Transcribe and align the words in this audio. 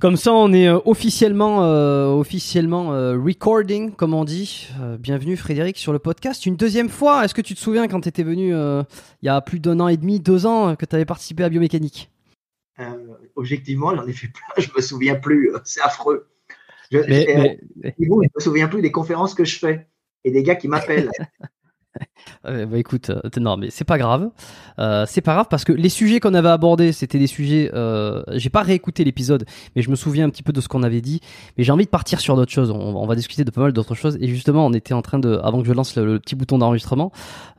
Comme 0.00 0.16
ça, 0.16 0.32
on 0.32 0.50
est 0.54 0.66
euh, 0.66 0.78
officiellement, 0.86 1.62
euh, 1.64 2.06
officiellement 2.06 2.94
euh, 2.94 3.18
recording, 3.18 3.92
comme 3.92 4.14
on 4.14 4.24
dit. 4.24 4.68
Euh, 4.80 4.96
bienvenue 4.96 5.36
Frédéric 5.36 5.76
sur 5.76 5.92
le 5.92 5.98
podcast. 5.98 6.46
Une 6.46 6.56
deuxième 6.56 6.88
fois, 6.88 7.22
est-ce 7.24 7.34
que 7.34 7.42
tu 7.42 7.54
te 7.54 7.60
souviens 7.60 7.86
quand 7.86 8.00
tu 8.00 8.08
étais 8.08 8.22
venu 8.22 8.54
il 8.54 8.86
y 9.26 9.28
a 9.28 9.40
plus 9.42 9.60
d'un 9.60 9.78
an 9.78 9.88
et 9.88 9.98
demi, 9.98 10.18
deux 10.18 10.46
ans, 10.46 10.74
que 10.74 10.86
tu 10.86 10.94
avais 10.96 11.04
participé 11.04 11.44
à 11.44 11.50
Biomécanique? 11.50 12.10
Objectivement, 13.36 13.94
j'en 13.94 14.06
ai 14.06 14.12
fait 14.14 14.28
plein, 14.28 14.62
je 14.64 14.68
me 14.74 14.80
souviens 14.80 15.16
plus, 15.16 15.52
c'est 15.64 15.82
affreux. 15.82 16.28
Je, 16.90 16.98
mais, 17.06 17.26
je- 17.28 17.38
mais- 17.38 17.60
mais- 17.76 17.94
je 17.98 18.06
me 18.08 18.40
souviens 18.40 18.68
plus 18.68 18.80
des 18.80 18.90
conférences 18.90 19.34
que 19.34 19.44
je 19.44 19.58
fais 19.58 19.86
et 20.24 20.30
des 20.30 20.42
gars 20.42 20.54
qui 20.56 20.66
m'appellent. 20.68 21.10
Bah 22.44 22.78
écoute, 22.78 23.10
euh, 23.10 23.20
non 23.38 23.56
mais 23.56 23.70
c'est 23.70 23.84
pas 23.84 23.98
grave, 23.98 24.30
Euh, 24.78 25.04
c'est 25.06 25.20
pas 25.20 25.34
grave 25.34 25.46
parce 25.50 25.64
que 25.64 25.72
les 25.72 25.88
sujets 25.88 26.20
qu'on 26.20 26.34
avait 26.34 26.48
abordés, 26.48 26.92
c'était 26.92 27.18
des 27.18 27.26
sujets. 27.26 27.70
Euh, 27.74 28.22
j'ai 28.32 28.50
pas 28.50 28.62
réécouté 28.62 29.04
l'épisode, 29.04 29.44
mais 29.74 29.82
je 29.82 29.90
me 29.90 29.96
souviens 29.96 30.26
un 30.26 30.30
petit 30.30 30.42
peu 30.42 30.52
de 30.52 30.60
ce 30.60 30.68
qu'on 30.68 30.82
avait 30.82 31.00
dit. 31.00 31.20
Mais 31.56 31.64
j'ai 31.64 31.72
envie 31.72 31.84
de 31.84 31.90
partir 31.90 32.20
sur 32.20 32.36
d'autres 32.36 32.52
choses. 32.52 32.70
On, 32.70 32.96
on 32.96 33.06
va 33.06 33.14
discuter 33.14 33.44
de 33.44 33.50
pas 33.50 33.60
mal 33.60 33.72
d'autres 33.72 33.94
choses. 33.94 34.16
Et 34.20 34.28
justement, 34.28 34.66
on 34.66 34.72
était 34.72 34.94
en 34.94 35.02
train 35.02 35.18
de, 35.18 35.38
avant 35.42 35.60
que 35.60 35.68
je 35.68 35.72
lance 35.72 35.96
le, 35.96 36.18
petit 36.18 36.34
bouton 36.34 36.58
d'enregistrement, 36.58 37.12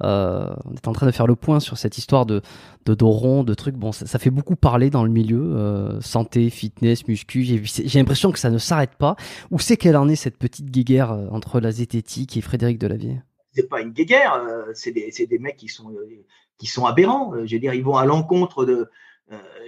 euh, 0.04 0.48
on 0.66 0.72
était 0.74 0.88
en 0.88 0.94
train 0.94 1.06
de 1.06 1.12
faire 1.12 1.28
le 1.28 1.36
point 1.36 1.60
sur 1.60 1.78
cette 1.78 1.98
histoire 1.98 2.26
de 2.26 2.42
de 2.86 2.96
dos 2.96 3.12
rond, 3.12 3.44
de 3.44 3.54
trucs. 3.54 3.76
Bon, 3.76 3.92
ça, 3.92 4.08
ça 4.08 4.18
fait 4.18 4.32
beaucoup 4.32 4.56
parler 4.56 4.90
dans 4.90 5.04
le 5.04 5.12
milieu 5.12 5.56
euh, 5.56 6.02
santé, 6.02 6.50
fitness, 6.50 7.08
muscu. 7.08 7.44
J'ai 7.44 8.00
l'impression 8.00 8.32
que 8.32 8.40
ça 8.40 8.50
ne 8.50 8.58
s'arrête 8.58 8.96
pas. 8.98 9.16
Où 9.52 9.60
c'est 9.60 9.78
qu'elle 9.78 9.98
en 9.98 10.10
est 10.10 10.16
cette 10.16 10.38
petite 10.38 10.72
guéguerre 10.72 11.12
entre 11.32 11.60
la 11.60 11.72
zététique 11.72 12.38
et 12.38 12.42
Frédéric 12.42 12.80
Delavier? 12.80 13.22
C'est 13.54 13.68
pas 13.68 13.82
une 13.82 13.92
guéguerre, 13.92 14.34
euh, 14.34 14.72
c'est 14.74 14.92
des, 14.92 15.12
des 15.12 15.40
mecs 15.40 15.58
qui 15.58 15.68
sont, 15.68 15.92
euh, 15.92 16.26
qui 16.58 16.68
sont 16.68 16.86
aberrants. 16.86 17.34
Euh, 17.34 17.46
Je 17.46 17.56
veux 17.56 17.60
dire, 17.60 17.74
ils 17.74 17.84
vont 17.84 17.98
à 17.98 18.06
l'encontre 18.06 18.66
de, 18.66 18.90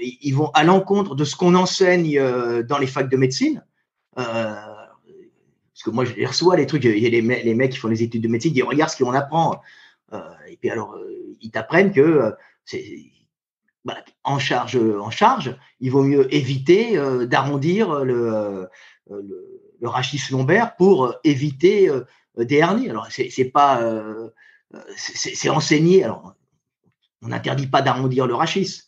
ils 0.02 0.34
vont 0.34 0.50
à 0.54 0.64
l'encontre 0.64 1.16
de 1.16 1.24
ce 1.24 1.38
qu'on 1.38 1.56
enseigne 1.56 2.20
dans 2.64 2.78
les 2.78 2.88
facs 2.88 3.10
de 3.10 3.16
médecine. 3.16 3.64
Parce 4.14 5.84
que 5.86 5.90
moi, 5.90 6.04
je 6.04 6.14
les 6.16 6.26
reçois 6.26 6.58
les 6.58 6.66
trucs. 6.66 6.84
Il 6.84 7.00
y 7.00 7.06
a 7.06 7.10
les, 7.10 7.22
les 7.22 7.54
mecs 7.56 7.72
qui 7.72 7.78
font 7.78 7.88
les 7.88 8.04
études 8.04 8.24
de 8.24 8.28
médecine, 8.28 8.52
ils 8.52 8.56
disent 8.56 8.64
regarde 8.64 8.92
ce 8.92 9.02
qu'on 9.02 9.14
apprend. 9.14 9.62
Et 10.50 10.58
puis 10.58 10.70
alors, 10.70 10.98
ils 11.40 11.50
t'apprennent 11.50 11.94
que 11.94 12.34
en 14.26 14.38
charge, 14.38 14.76
en 14.76 15.10
charge, 15.12 15.58
il 15.80 15.92
vaut 15.92 16.04
mieux 16.04 16.34
éviter 16.34 16.98
d'arrondir 17.26 18.04
le, 18.04 18.68
le, 19.10 19.62
le 19.80 19.88
rachis 19.88 20.20
lombaire 20.30 20.76
pour 20.76 21.16
éviter 21.24 21.90
des 22.38 22.56
hernies. 22.56 22.90
Alors, 22.90 23.08
c'est 23.10 23.46
pas, 23.46 23.82
euh, 23.82 24.30
euh, 24.74 24.80
c'est 24.96 25.36
c'est 25.36 25.50
enseigné. 25.50 26.04
Alors, 26.04 26.36
on 27.22 27.28
n'interdit 27.30 27.68
pas 27.68 27.82
d'arrondir 27.82 28.28
le 28.28 28.36
rachis. 28.36 28.82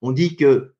On 0.00 0.12
dit 0.12 0.36
que 0.36 0.74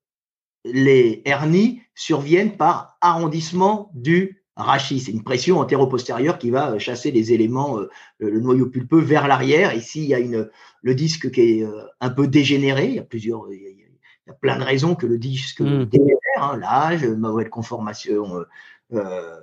les 0.64 1.23
hernies 1.25 1.82
surviennent 1.94 2.56
par 2.56 2.97
arrondissement 3.00 3.91
du 3.94 4.44
rachis. 4.56 5.00
C'est 5.00 5.12
une 5.12 5.25
pression 5.25 5.59
antéro-postérieure 5.59 6.38
qui 6.38 6.50
va 6.50 6.79
chasser 6.79 7.11
les 7.11 7.32
éléments, 7.32 7.79
le 8.19 8.41
noyau 8.41 8.67
pulpeux 8.67 9.00
vers 9.00 9.26
l'arrière. 9.26 9.75
Ici, 9.75 10.03
il 10.03 10.09
y 10.09 10.14
a 10.14 10.20
une, 10.20 10.50
le 10.82 10.94
disque 10.94 11.31
qui 11.31 11.41
est 11.41 11.67
un 12.00 12.11
peu 12.11 12.29
dégénéré. 12.29 12.87
Il 12.87 12.94
y 12.94 12.99
a 13.00 13.05
plusieurs, 13.05 13.50
il 13.50 13.61
y 13.61 14.31
a, 14.31 14.35
plein 14.35 14.59
de 14.59 14.64
raisons 14.64 14.94
que 14.94 15.06
le 15.06 15.19
disque 15.19 15.61
mmh. 15.61 15.85
dégénère. 15.87 16.17
Hein, 16.37 16.56
l'âge, 16.59 17.05
mauvaise 17.05 17.49
conformation, 17.50 18.44
euh, 18.93 19.38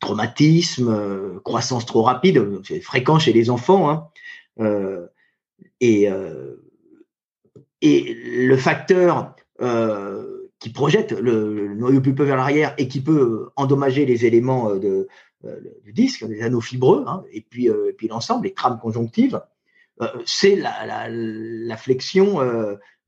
traumatisme, 0.00 1.40
croissance 1.44 1.86
trop 1.86 2.02
rapide. 2.02 2.44
C'est 2.64 2.80
fréquent 2.80 3.18
chez 3.18 3.32
les 3.32 3.50
enfants. 3.50 3.90
Hein. 3.90 4.08
et 5.80 6.08
et 7.80 8.14
le 8.14 8.56
facteur 8.56 9.34
euh, 9.60 10.50
qui 10.58 10.70
projette 10.70 11.12
le, 11.12 11.74
noyau 11.74 12.00
pulpeux 12.00 12.24
vers 12.24 12.36
l'arrière 12.36 12.74
et 12.78 12.88
qui 12.88 13.00
peut 13.00 13.50
endommager 13.56 14.06
les 14.06 14.26
éléments 14.26 14.70
euh, 14.70 15.06
euh, 15.44 15.60
du 15.84 15.92
disque, 15.92 16.22
les 16.22 16.42
anneaux 16.42 16.60
fibreux, 16.60 17.04
hein, 17.06 17.22
et 17.30 17.40
puis, 17.40 17.70
l'ensemble, 18.08 18.46
les 18.46 18.54
trames 18.54 18.78
conjonctives, 18.80 19.40
c'est 20.26 20.54
la, 20.54 21.08
la, 21.08 21.76
flexion 21.76 22.38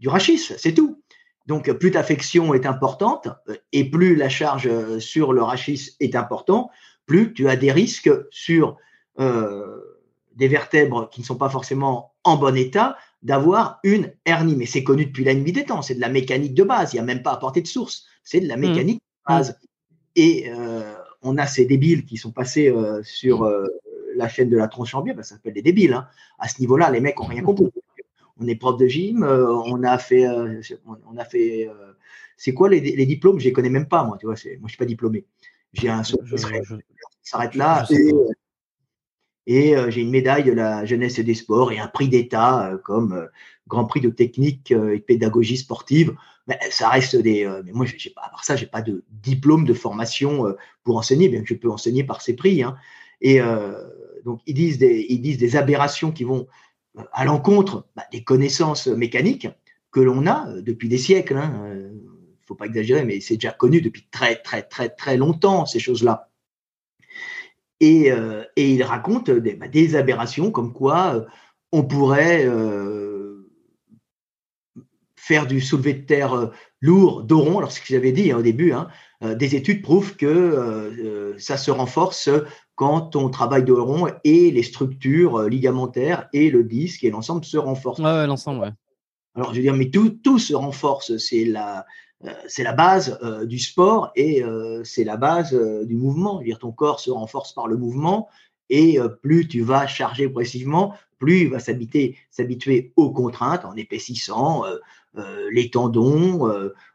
du 0.01 0.09
rachis, 0.09 0.39
c'est 0.39 0.75
tout. 0.75 1.01
Donc, 1.47 1.71
plus 1.73 1.91
ta 1.91 2.03
flexion 2.03 2.55
est 2.55 2.67
importante 2.67 3.29
et 3.73 3.91
plus 3.91 4.15
la 4.15 4.29
charge 4.29 4.99
sur 4.99 5.33
le 5.33 5.43
rachis 5.43 5.97
est 6.01 6.15
importante, 6.15 6.71
plus 7.07 7.33
tu 7.33 7.49
as 7.49 7.57
des 7.57 7.73
risques 7.73 8.11
sur 8.31 8.77
des 9.17 10.49
vertèbres 10.49 11.09
qui 11.11 11.21
ne 11.21 11.27
sont 11.27 11.37
pas 11.37 11.49
forcément 11.49 12.15
en 12.25 12.37
bon 12.37 12.57
état 12.57 12.97
d'avoir 13.23 13.81
une 13.85 14.13
hernie. 14.25 14.57
Mais 14.57 14.67
c'est 14.67 14.85
connu 14.85 15.07
depuis 15.07 15.25
la 15.25 15.35
nuit 15.35 15.53
des 15.53 15.65
temps, 15.65 15.83
c'est 15.83 15.95
de 15.95 16.01
la 16.01 16.09
mécanique 16.09 16.55
de 16.55 16.65
base, 16.65 16.93
il 16.93 16.97
n'y 16.97 17.01
a 17.01 17.05
même 17.05 17.23
pas 17.23 17.33
à 17.33 17.37
portée 17.37 17.63
de 17.63 17.67
source, 17.67 18.07
c'est 18.25 18.41
de 18.41 18.49
la 18.49 18.57
mmh. 18.57 18.61
mécanique 18.61 18.97
de 18.99 19.35
base. 19.35 19.59
Et 20.17 20.51
euh, 20.51 20.95
on 21.23 21.39
a 21.39 21.47
ces 21.47 21.67
débiles 21.67 22.05
qui 22.05 22.17
sont 22.17 22.33
passés 22.33 22.69
euh, 22.69 23.03
sur 23.03 23.45
euh, 23.45 23.67
la 24.17 24.29
chaîne 24.29 24.51
de 24.51 24.57
la 24.57 24.69
tronche 24.69 24.95
en 24.95 25.03
biais, 25.03 25.15
ben, 25.15 25.23
ça 25.23 25.37
s'appelle 25.37 25.55
des 25.55 25.63
débiles. 25.63 25.93
Hein. 25.93 26.09
À 26.39 26.49
ce 26.49 26.61
niveau-là, 26.61 26.91
les 26.91 27.01
mecs 27.01 27.19
n'ont 27.19 27.27
rien 27.27 27.43
compris. 27.43 27.67
On 28.41 28.47
est 28.47 28.57
prof 28.57 28.79
de 28.79 28.87
gym, 28.87 29.23
on 29.23 29.83
a 29.83 29.99
fait, 29.99 30.27
on 30.27 31.17
a 31.17 31.25
fait, 31.25 31.69
c'est 32.37 32.55
quoi 32.55 32.71
les, 32.71 32.81
diplômes? 33.07 33.39
Je 33.39 33.45
les 33.45 33.53
connais 33.53 33.69
même 33.69 33.87
pas 33.87 34.03
moi, 34.03 34.17
tu 34.19 34.27
vois. 34.27 34.35
Moi, 34.35 34.67
je 34.67 34.69
suis 34.69 34.79
pas 34.79 34.87
diplômé. 34.87 35.27
J'ai 35.75 35.91
un, 35.91 36.03
s'arrête 37.23 37.55
là. 37.55 37.87
Et 39.47 39.77
euh, 39.77 39.91
j'ai 39.91 40.03
une 40.03 40.11
médaille 40.11 40.45
de 40.45 40.53
la 40.53 40.85
jeunesse 40.85 41.19
et 41.19 41.25
des 41.25 41.35
sports 41.35 41.73
et 41.73 41.79
un 41.79 41.89
prix 41.89 42.09
d'État 42.09 42.69
euh, 42.69 42.79
comme 42.79 43.13
euh, 43.13 43.27
Grand 43.67 43.85
Prix 43.85 44.01
de 44.01 44.11
technique 44.11 44.71
et 44.71 44.75
de 44.75 45.05
pédagogie 45.05 45.57
sportive. 45.57 46.15
Mais 46.47 46.59
ça 46.71 46.89
reste 46.89 47.17
des. 47.17 47.49
mais 47.65 47.73
moi, 47.73 47.87
j'ai 47.87 48.11
pas, 48.11 48.23
à 48.23 48.31
part 48.31 48.45
ça, 48.45 48.57
j'ai 48.57 48.67
pas 48.67 48.83
de 48.83 49.05
diplôme 49.11 49.65
de 49.65 49.75
formation 49.75 50.55
pour 50.83 50.97
enseigner, 50.97 51.29
bien 51.29 51.43
que 51.43 51.49
je 51.49 51.55
peux 51.55 51.71
enseigner 51.71 52.03
par 52.03 52.23
ces 52.23 52.35
prix. 52.35 52.63
Hein. 52.63 52.77
Et 53.21 53.41
donc, 54.25 54.41
ils 54.47 54.55
disent, 54.55 54.79
des, 54.79 55.07
ils 55.09 55.21
disent 55.21 55.39
des 55.39 55.55
aberrations 55.55 56.11
qui 56.11 56.25
vont 56.25 56.49
à 57.13 57.25
l'encontre 57.25 57.87
bah, 57.97 58.05
des 58.13 58.25
connaissances 58.25 58.87
mécaniques 58.87 59.49
que 59.91 60.01
l'on 60.01 60.27
a 60.27 60.47
depuis 60.61 60.89
des 60.89 60.99
siècles. 60.99 61.35
Il 61.35 61.39
hein. 61.39 61.75
ne 61.75 62.47
faut 62.47 62.55
pas 62.55 62.67
exagérer, 62.67 63.05
mais 63.05 63.21
c'est 63.21 63.35
déjà 63.35 63.53
connu 63.53 63.81
depuis 63.81 64.07
très, 64.11 64.37
très, 64.37 64.63
très, 64.63 64.89
très 64.89 65.17
longtemps, 65.17 65.67
ces 65.67 65.79
choses-là. 65.79 66.31
Euh, 67.83 68.45
et, 68.57 68.75
il 68.75 68.83
raconte 68.83 69.31
des, 69.31 69.55
bah, 69.55 69.69
des, 69.69 69.97
aberrations 69.97 70.51
comme 70.51 70.73
quoi 70.73 71.15
euh, 71.15 71.25
on 71.73 71.83
pourrait 71.83 72.45
euh, 72.47 73.49
faire 75.17 75.47
du 75.47 75.61
soulevé 75.61 75.95
de 75.95 76.05
terre 76.05 76.51
lourd 76.81 77.23
d'oron. 77.23 77.59
Alors, 77.59 77.73
ce 77.73 77.81
que 77.81 77.87
j'avais 77.87 78.13
dit 78.13 78.33
hein, 78.33 78.39
au 78.39 78.43
début, 78.43 78.73
hein, 78.73 78.89
des 79.23 79.55
études 79.55 79.83
prouvent 79.83 80.17
que 80.17 81.37
ça 81.39 81.59
se 81.59 81.71
renforce 81.71 82.31
quand 82.81 83.15
on 83.15 83.29
travaille 83.29 83.63
d'oron 83.63 84.07
et 84.25 84.51
les 84.51 84.63
structures 84.63 85.43
ligamentaires 85.43 86.31
et 86.33 86.49
le 86.49 86.65
disque 86.65 87.05
et 87.05 87.11
l'ensemble 87.11 87.45
se 87.45 87.59
renforcent. 87.59 88.01
Ouais, 88.01 88.27
l'ensemble, 88.27 88.61
ouais. 88.61 88.73
Alors, 89.35 89.51
je 89.51 89.57
veux 89.57 89.63
dire, 89.63 89.75
mais 89.75 89.91
tout, 89.91 90.09
tout 90.09 90.39
se 90.39 90.55
renforce. 90.55 91.19
C'est 91.19 91.45
la, 91.45 91.85
euh, 92.25 92.33
c'est 92.49 92.63
la 92.63 92.73
base 92.73 93.19
euh, 93.23 93.45
du 93.45 93.59
sport 93.59 94.13
et 94.17 94.43
euh, 94.43 94.83
c'est 94.83 95.05
la 95.05 95.19
base 95.19 95.53
du 95.53 95.95
mouvement. 95.95 96.41
Dire, 96.41 96.59
ton 96.59 96.73
corps 96.73 97.01
se 97.01 97.11
renforce 97.11 97.53
par 97.53 97.69
le 97.69 97.77
mouvement 97.77 98.31
et 98.71 98.99
plus 99.21 99.47
tu 99.47 99.61
vas 99.61 99.87
charger 99.87 100.27
progressivement, 100.31 100.95
plus 101.19 101.41
il 101.41 101.51
va 101.51 101.59
s'habituer 101.59 102.95
aux 102.97 103.11
contraintes 103.11 103.67
en 103.67 103.75
épaississant 103.75 104.63
les 105.51 105.71
tendons, 105.71 106.49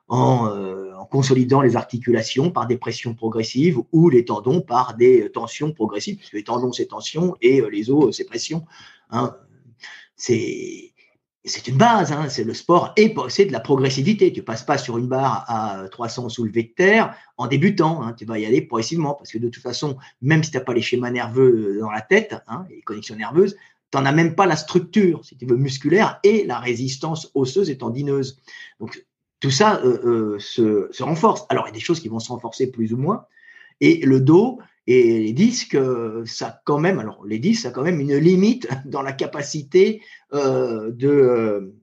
en, 0.08 1.06
consolidant 1.12 1.62
les 1.62 1.76
articulations 1.76 2.52
par 2.52 2.68
des 2.68 2.78
pressions 2.78 3.14
progressives 3.14 3.80
ou 3.92 4.10
les 4.10 4.26
tendons 4.26 4.62
par 4.62 4.96
des 4.96 5.32
tensions 5.32 5.72
progressives, 5.72 6.18
puisque 6.18 6.34
les 6.34 6.44
tendons 6.44 6.72
c'est 6.72 6.88
tension 6.88 7.36
et 7.42 7.62
les 7.72 7.90
os 7.90 8.16
c'est 8.16 8.26
pression. 8.26 8.66
Hein. 9.12 9.36
C'est 10.16 10.96
c'est 11.46 11.68
une 11.68 11.78
base, 11.78 12.12
hein, 12.12 12.28
c'est 12.28 12.44
le 12.44 12.54
sport 12.54 12.94
et 12.98 13.14
c'est 13.30 13.46
de 13.46 13.52
la 13.52 13.60
progressivité. 13.60 14.34
Tu 14.34 14.42
passes 14.42 14.64
pas 14.64 14.78
sur 14.78 14.98
une 14.98 15.08
barre 15.08 15.46
à 15.48 15.88
300 15.90 16.30
soulevés 16.30 16.64
de 16.64 16.70
terre 16.70 17.16
en 17.38 17.48
débutant, 17.48 18.02
hein, 18.02 18.14
tu 18.14 18.26
vas 18.26 18.40
y 18.40 18.46
aller 18.46 18.62
progressivement 18.62 19.14
parce 19.14 19.32
que 19.32 19.38
de 19.38 19.50
toute 19.50 19.62
façon, 19.62 19.98
même 20.22 20.44
si 20.44 20.52
tu 20.52 20.58
n'as 20.58 20.64
pas 20.64 20.74
les 20.74 20.82
schémas 20.82 21.12
nerveux 21.12 21.78
dans 21.80 21.92
la 21.92 22.02
tête, 22.02 22.36
hein, 22.48 22.66
les 22.70 22.82
connexions 22.82 23.16
nerveuses, 23.16 23.56
tu 23.92 23.98
n'en 23.98 24.06
as 24.06 24.12
même 24.12 24.36
pas 24.36 24.48
la 24.48 24.56
structure, 24.56 25.24
si 25.24 25.38
tu 25.38 25.46
veux, 25.46 25.56
musculaire 25.56 26.20
et 26.24 26.46
la 26.46 26.60
résistance 26.60 27.30
osseuse 27.36 27.70
et 27.70 27.78
tendineuse. 27.78 28.42
Donc 28.80 29.06
tout 29.40 29.52
ça 29.52 29.82
euh, 29.84 30.00
euh, 30.06 30.40
se, 30.40 30.88
se, 30.92 31.04
renforce. 31.04 31.46
Alors 31.50 31.66
il 31.66 31.70
y 31.70 31.74
a 31.74 31.76
des 31.76 31.80
choses 31.80 32.00
qui 32.00 32.10
vont 32.10 32.20
se 32.20 32.30
renforcer 32.30 32.72
plus 32.72 32.94
ou 32.94 32.98
moins. 32.98 33.26
Et 33.82 34.06
le 34.06 34.22
dos, 34.22 34.60
et 34.88 35.20
les 35.24 35.34
disques, 35.34 35.78
ça 36.26 36.62
quand 36.64 36.80
même, 36.80 37.00
alors 37.00 37.26
les 37.26 37.40
disques, 37.40 37.64
ça 37.64 37.70
a 37.70 37.72
quand 37.72 37.84
même 37.84 38.00
une 38.00 38.16
limite 38.16 38.68
dans 38.86 39.02
la 39.02 39.14
capacité 39.14 40.02
euh, 40.34 40.92
de 40.92 41.08
euh, 41.08 41.74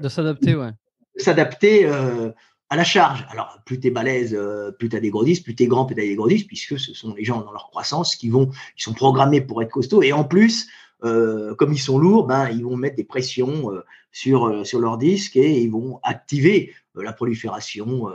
de 0.00 0.08
s'adapter, 0.08 0.56
ouais. 0.56 0.70
S'adapter 1.16 1.86
euh, 1.86 2.30
à 2.68 2.76
la 2.76 2.82
charge. 2.82 3.24
Alors, 3.30 3.60
plus 3.64 3.78
tu 3.78 3.86
es 3.86 3.90
balèze, 3.90 4.36
plus 4.78 4.88
tu 4.88 4.96
as 4.96 5.00
des 5.00 5.10
gros 5.10 5.24
disques, 5.24 5.44
plus 5.44 5.54
tu 5.54 5.62
es 5.62 5.66
grand, 5.66 5.86
plus 5.86 5.94
tu 5.94 6.00
as 6.00 6.04
des 6.04 6.16
gros 6.16 6.28
disques, 6.28 6.48
puisque 6.48 6.80
ce 6.80 6.92
sont 6.92 7.14
les 7.14 7.22
gens 7.22 7.42
dans 7.42 7.52
leur 7.52 7.70
croissance 7.70 8.16
qui 8.16 8.28
vont, 8.28 8.46
qui 8.46 8.82
sont 8.82 8.94
programmés 8.94 9.40
pour 9.40 9.62
être 9.62 9.70
costauds. 9.70 10.02
Et 10.02 10.12
en 10.12 10.24
plus, 10.24 10.68
comme 11.58 11.72
ils 11.72 11.78
sont 11.78 11.98
lourds, 11.98 12.26
ben, 12.26 12.48
ils 12.48 12.64
vont 12.64 12.76
mettre 12.76 12.96
des 12.96 13.04
pressions 13.04 13.70
sur, 14.10 14.66
sur 14.66 14.80
leur 14.80 14.98
disque 14.98 15.36
et 15.36 15.60
ils 15.60 15.70
vont 15.70 16.00
activer 16.02 16.72
la 16.94 17.12
prolifération 17.12 18.08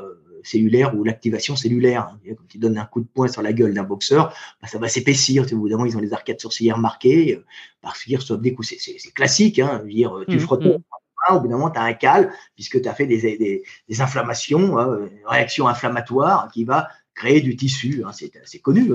cellulaire 0.44 0.96
ou 0.96 1.04
l'activation 1.04 1.56
cellulaire. 1.56 2.12
Hein. 2.14 2.34
Quand 2.38 2.48
tu 2.48 2.58
donnes 2.58 2.78
un 2.78 2.86
coup 2.86 3.02
de 3.02 3.08
poing 3.08 3.28
sur 3.28 3.42
la 3.42 3.54
gueule 3.54 3.74
d'un 3.74 3.84
boxeur, 3.84 4.34
bah, 4.62 4.68
ça 4.68 4.78
va 4.78 4.88
s'épaissir. 4.88 5.46
Au 5.52 5.56
bout 5.56 5.70
d'un 5.70 5.78
moment, 5.78 5.86
ils 5.86 5.98
ont 5.98 6.02
les 6.02 6.14
arcades 6.14 6.40
sourcilières 6.40 6.78
marquées 6.78 7.36
euh, 7.36 7.46
parce 7.82 8.04
qu'ils 8.04 8.18
reçoivent 8.18 8.42
des 8.42 8.54
coups. 8.54 8.76
C'est 8.80 9.14
classique. 9.14 9.60
Hein. 9.60 9.84
dire, 9.86 10.14
tu 10.28 10.38
mmh, 10.38 10.40
frottes 10.40 10.66
mmh. 10.66 11.36
au 11.36 11.40
bout 11.40 11.48
d'un 11.48 11.58
moment, 11.58 11.70
tu 11.70 11.80
as 11.80 11.84
un 11.84 11.94
cal, 11.94 12.32
puisque 12.56 12.82
tu 12.82 12.90
as 12.90 12.94
fait 12.94 13.06
des, 13.06 13.64
des, 13.88 14.02
inflammations, 14.02 14.78
hein, 14.78 15.00
une 15.12 15.28
réaction 15.28 15.68
inflammatoire 15.68 16.50
qui 16.52 16.64
va 16.64 16.90
créer 17.20 17.42
du 17.42 17.56
tissu. 17.56 18.04
Hein, 18.06 18.12
c'est 18.14 18.60
connu. 18.60 18.90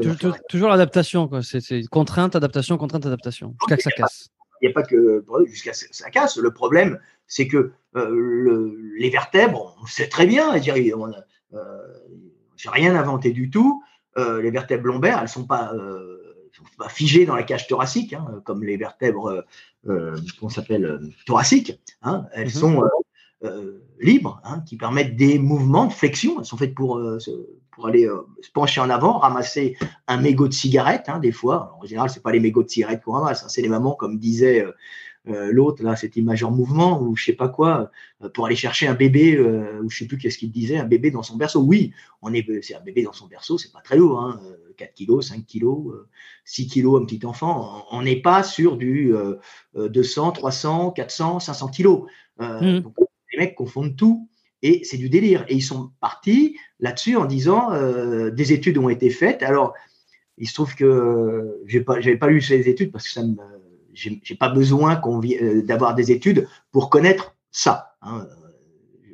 Toujours, 0.48 0.68
l'adaptation. 0.68 1.30
C'est 1.42 1.86
contrainte, 1.88 2.34
adaptation, 2.34 2.76
contrainte, 2.78 3.06
adaptation, 3.06 3.54
jusqu'à 3.60 3.76
que 3.76 3.82
ça 3.82 3.90
casse. 3.90 4.30
Il 4.62 4.66
n'y 4.66 4.72
a 4.72 4.74
pas 4.74 4.82
que 4.82 5.24
jusqu'à 5.46 5.74
ce 5.74 5.84
que 5.84 5.94
ça 5.94 6.10
casse. 6.10 6.38
Le 6.38 6.52
problème, 6.52 6.98
c'est 7.26 7.46
que 7.46 7.72
euh, 7.96 8.08
le, 8.10 8.76
les 8.98 9.10
vertèbres, 9.10 9.76
on 9.82 9.86
sait 9.86 10.08
très 10.08 10.26
bien, 10.26 10.56
euh, 10.56 10.60
j'ai 12.56 12.70
rien 12.70 12.96
inventé 12.96 13.30
du 13.32 13.50
tout. 13.50 13.82
Euh, 14.16 14.40
les 14.40 14.50
vertèbres 14.50 14.86
lombaires, 14.86 15.18
elles 15.20 15.28
sont 15.28 15.46
pas 15.46 15.72
pas 16.78 16.88
figées 16.88 17.26
dans 17.26 17.34
la 17.34 17.42
cage 17.42 17.66
thoracique, 17.66 18.12
hein, 18.12 18.40
comme 18.44 18.62
les 18.62 18.76
vertèbres 18.76 19.44
euh, 19.88 20.16
qu'on 20.40 20.48
s'appelle 20.48 21.00
thoraciques. 21.26 21.80
Hein, 22.02 22.26
elles 22.32 22.44
mhm. 22.44 22.50
sont 22.50 22.84
libres, 24.00 24.40
hein, 24.44 24.60
qui 24.66 24.76
permettent 24.76 25.16
des 25.16 25.38
mouvements 25.38 25.86
de 25.86 25.92
flexion. 25.92 26.36
Elles 26.38 26.46
sont 26.46 26.56
faites 26.56 26.74
pour, 26.74 27.00
pour 27.72 27.86
aller 27.86 28.08
se 28.40 28.50
pencher 28.50 28.80
en 28.80 28.90
avant, 28.90 29.18
ramasser 29.18 29.76
un 30.06 30.16
mégot 30.16 30.48
de 30.48 30.52
cigarette, 30.52 31.04
hein, 31.08 31.18
des 31.18 31.32
fois. 31.32 31.76
en 31.80 31.86
général, 31.86 32.10
c'est 32.10 32.22
pas 32.22 32.32
les 32.32 32.40
mégots 32.40 32.62
de 32.62 32.68
cigarette 32.68 33.02
qu'on 33.02 33.12
ramasse, 33.12 33.44
c'est 33.48 33.62
les 33.62 33.68
mamans, 33.68 33.94
comme 33.94 34.18
disait 34.18 34.64
euh, 35.26 35.50
l'autre, 35.52 35.82
là, 35.82 35.96
cette 35.96 36.16
image 36.16 36.44
en 36.44 36.50
mouvement 36.50 37.00
ou 37.00 37.16
je 37.16 37.24
sais 37.24 37.32
pas 37.32 37.48
quoi, 37.48 37.90
euh, 38.22 38.28
pour 38.28 38.44
aller 38.44 38.56
chercher 38.56 38.86
un 38.86 38.94
bébé, 38.94 39.36
euh, 39.36 39.80
ou 39.82 39.88
je 39.88 39.98
sais 39.98 40.06
plus 40.06 40.18
qu'est-ce 40.18 40.36
qu'il 40.36 40.50
disait, 40.50 40.76
un 40.76 40.84
bébé 40.84 41.10
dans 41.10 41.22
son 41.22 41.36
berceau. 41.36 41.62
Oui, 41.62 41.92
on 42.20 42.34
est, 42.34 42.46
c'est 42.62 42.74
un 42.74 42.80
bébé 42.80 43.02
dans 43.02 43.14
son 43.14 43.26
berceau, 43.26 43.56
c'est 43.56 43.72
pas 43.72 43.80
très 43.80 43.96
lourd, 43.96 44.20
hein, 44.20 44.38
4 44.76 44.92
kilos, 44.92 45.28
5 45.28 45.46
kilos, 45.46 45.94
6 46.44 46.66
kilos 46.66 47.00
un 47.00 47.06
petit 47.06 47.24
enfant. 47.24 47.86
On 47.90 48.02
n'est 48.02 48.20
pas 48.20 48.42
sur 48.42 48.76
du 48.76 49.14
200, 49.74 50.32
300, 50.32 50.90
400, 50.90 51.40
500 51.40 51.68
kilos. 51.68 52.02
Mmh. 52.38 52.80
Donc, 52.80 52.94
les 53.34 53.44
mecs 53.44 53.54
confondent 53.54 53.96
tout 53.96 54.28
et 54.62 54.82
c'est 54.84 54.96
du 54.96 55.10
délire. 55.10 55.44
Et 55.48 55.54
ils 55.54 55.62
sont 55.62 55.90
partis 56.00 56.56
là-dessus 56.80 57.16
en 57.16 57.26
disant 57.26 57.70
des 58.30 58.52
études 58.52 58.78
ont 58.78 58.88
été 58.88 59.10
faites. 59.10 59.42
Alors, 59.42 59.74
il 60.38 60.48
se 60.48 60.54
trouve 60.54 60.74
que 60.74 61.60
je 61.66 61.78
n'avais 61.78 62.16
pas, 62.16 62.28
lu 62.28 62.40
ces 62.40 62.68
études 62.68 62.90
parce 62.90 63.04
que 63.04 63.12
ça 63.12 63.22
me, 63.22 63.36
j'ai 63.94 64.34
pas 64.34 64.48
besoin 64.48 65.00
euh, 65.06 65.62
d'avoir 65.62 65.94
des 65.94 66.10
études 66.10 66.48
pour 66.72 66.90
connaître 66.90 67.36
ça. 67.50 67.96
Hein. 68.02 68.26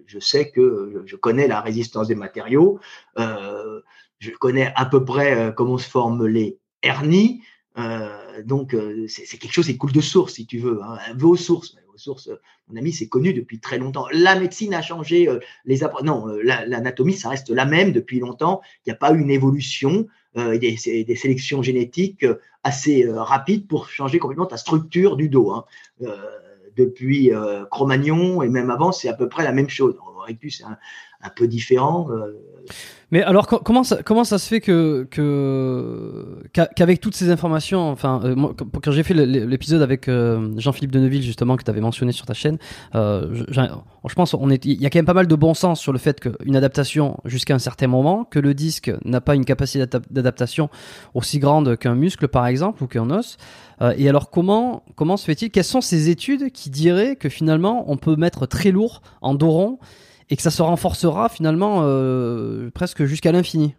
je 0.06 0.18
sais 0.18 0.50
que 0.50 1.02
je 1.06 1.16
connais 1.16 1.46
la 1.46 1.60
résistance 1.60 2.08
des 2.08 2.14
matériaux, 2.14 2.80
euh, 3.18 3.80
je 4.18 4.30
connais 4.30 4.72
à 4.76 4.86
peu 4.86 5.04
près 5.04 5.36
euh, 5.36 5.52
comment 5.52 5.78
se 5.78 5.88
forment 5.88 6.26
les 6.26 6.58
hernies. 6.82 7.42
Euh, 7.78 8.42
donc, 8.44 8.74
euh, 8.74 9.06
c'est 9.08 9.38
quelque 9.38 9.52
chose 9.52 9.66
qui 9.66 9.76
coule 9.76 9.92
de 9.92 10.00
source, 10.00 10.34
si 10.34 10.46
tu 10.46 10.58
veux. 10.58 10.80
Hein, 10.82 10.98
vos 11.16 11.36
sources. 11.36 11.76
Vos 12.00 12.14
sources, 12.14 12.30
mon 12.68 12.76
ami, 12.78 12.92
c'est 12.92 13.08
connu 13.08 13.34
depuis 13.34 13.60
très 13.60 13.78
longtemps. 13.78 14.06
La 14.12 14.38
médecine 14.38 14.72
a 14.72 14.80
changé. 14.80 15.28
les 15.66 15.80
non, 16.02 16.26
l'anatomie, 16.42 17.14
ça 17.14 17.28
reste 17.28 17.50
la 17.50 17.66
même 17.66 17.92
depuis 17.92 18.20
longtemps. 18.20 18.62
Il 18.86 18.88
n'y 18.88 18.92
a 18.92 18.96
pas 18.96 19.12
eu 19.12 19.20
une 19.20 19.30
évolution. 19.30 20.06
Euh, 20.36 20.58
des, 20.58 20.76
sélections 20.76 21.60
génétiques 21.60 22.24
assez 22.62 23.04
rapides 23.10 23.66
pour 23.66 23.88
changer 23.88 24.20
complètement 24.20 24.46
ta 24.46 24.56
structure 24.56 25.16
du 25.16 25.28
dos. 25.28 25.50
Hein. 25.50 25.64
Euh, 26.02 26.16
depuis 26.76 27.32
euh, 27.32 27.64
Cro-Magnon 27.66 28.42
et 28.42 28.48
même 28.48 28.70
avant, 28.70 28.92
c'est 28.92 29.08
à 29.08 29.14
peu 29.14 29.28
près 29.28 29.44
la 29.44 29.52
même 29.52 29.68
chose. 29.68 29.96
Un, 31.22 31.30
peu 31.30 31.46
différent. 31.46 32.08
Euh. 32.10 32.38
Mais 33.10 33.22
alors, 33.22 33.48
comment 33.48 33.82
ça, 33.82 34.02
comment 34.04 34.22
ça 34.22 34.38
se 34.38 34.46
fait 34.46 34.60
que, 34.60 35.08
qu'avec 36.52 37.00
toutes 37.00 37.16
ces 37.16 37.30
informations, 37.30 37.90
enfin, 37.90 38.20
euh, 38.22 38.36
quand 38.82 38.92
j'ai 38.92 39.02
fait 39.02 39.14
l'épisode 39.14 39.82
avec 39.82 40.08
Jean-Philippe 40.08 40.92
Deneville 40.92 41.22
justement 41.22 41.56
que 41.56 41.64
tu 41.64 41.70
avais 41.70 41.80
mentionné 41.80 42.12
sur 42.12 42.26
ta 42.26 42.34
chaîne, 42.34 42.58
je, 42.94 43.44
je, 43.48 44.14
pense 44.14 44.34
on 44.34 44.48
est, 44.48 44.64
il 44.64 44.80
y 44.80 44.86
a 44.86 44.90
quand 44.90 44.98
même 44.98 45.06
pas 45.06 45.14
mal 45.14 45.26
de 45.26 45.34
bon 45.34 45.54
sens 45.54 45.80
sur 45.80 45.92
le 45.92 45.98
fait 45.98 46.20
qu'une 46.20 46.54
adaptation 46.54 47.18
jusqu'à 47.24 47.54
un 47.54 47.58
certain 47.58 47.88
moment, 47.88 48.22
que 48.22 48.38
le 48.38 48.54
disque 48.54 48.92
n'a 49.04 49.20
pas 49.20 49.34
une 49.34 49.44
capacité 49.44 49.84
d'adaptation 50.10 50.70
aussi 51.14 51.40
grande 51.40 51.76
qu'un 51.76 51.96
muscle 51.96 52.28
par 52.28 52.46
exemple 52.46 52.84
ou 52.84 52.86
qu'un 52.86 53.10
os. 53.10 53.38
Euh, 53.82 53.94
et 53.96 54.08
alors 54.08 54.30
comment 54.30 54.84
comment 54.94 55.16
se 55.16 55.24
fait-il? 55.24 55.50
Quelles 55.50 55.64
sont 55.64 55.80
ces 55.80 56.10
études 56.10 56.50
qui 56.52 56.70
diraient 56.70 57.16
que 57.16 57.28
finalement 57.28 57.84
on 57.90 57.96
peut 57.96 58.16
mettre 58.16 58.46
très 58.46 58.70
lourd 58.70 59.02
en 59.20 59.34
dos 59.34 59.50
rond 59.50 59.78
et 60.30 60.36
que 60.36 60.42
ça 60.42 60.50
se 60.50 60.62
renforcera 60.62 61.28
finalement 61.28 61.80
euh, 61.82 62.70
presque 62.70 63.04
jusqu'à 63.04 63.32
l'infini 63.32 63.74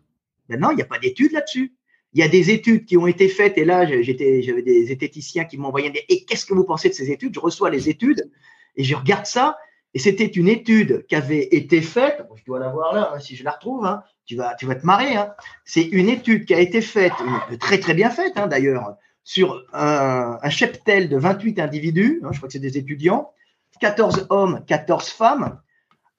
Non, 0.50 0.72
il 0.72 0.76
n'y 0.76 0.82
a 0.82 0.86
pas 0.86 1.00
d'études 1.00 1.32
là-dessus. 1.32 1.74
Il 2.14 2.20
y 2.20 2.24
a 2.24 2.28
des 2.28 2.52
études 2.52 2.86
qui 2.86 2.98
ont 2.98 3.08
été 3.08 3.30
faites 3.30 3.58
et 3.58 3.64
là 3.64 3.86
j'avais 3.86 4.62
des 4.62 4.86
zététiciens 4.86 5.46
qui 5.46 5.58
m'envoyaient 5.58 5.92
des 5.92 6.04
et 6.10 6.26
qu'est-ce 6.26 6.46
que 6.46 6.54
vous 6.54 6.66
pensez 6.66 6.90
de 6.90 6.94
ces 6.94 7.10
études? 7.10 7.34
Je 7.34 7.40
reçois 7.40 7.70
les 7.70 7.88
études 7.88 8.30
et 8.76 8.84
je 8.84 8.96
regarde 8.96 9.26
ça 9.26 9.58
et 9.94 10.00
c'était 10.00 10.26
une 10.26 10.50
étude 10.50 11.06
qui 11.08 11.16
avait 11.16 11.48
été 11.52 11.82
faite. 11.82 12.22
je 12.36 12.44
dois 12.44 12.60
la 12.60 12.68
voir 12.68 12.94
là 12.94 13.14
hein, 13.14 13.20
si 13.20 13.38
je 13.38 13.46
la 13.46 13.52
retrouve. 13.52 13.86
Hein, 13.86 14.04
tu 14.26 14.36
vas 14.36 14.56
tu 14.56 14.66
vas 14.66 14.76
te 14.76 14.86
marrer. 14.86 15.16
Hein. 15.16 15.34
C'est 15.64 15.84
une 15.84 16.10
étude 16.10 16.44
qui 16.46 16.54
a 16.54 16.60
été 16.60 16.82
faite, 16.82 17.14
très 17.62 17.80
très 17.80 17.94
bien 17.94 18.10
faite 18.10 18.34
d'ailleurs, 18.50 18.98
sur 19.24 19.64
un, 19.72 20.38
un, 20.42 20.50
cheptel 20.50 21.08
de 21.08 21.16
28 21.16 21.60
individus, 21.60 22.22
je 22.22 22.38
crois 22.38 22.48
que 22.48 22.54
c'est 22.54 22.60
des 22.60 22.78
étudiants, 22.78 23.32
14 23.80 24.28
hommes, 24.30 24.64
14 24.68 25.10
femmes, 25.10 25.62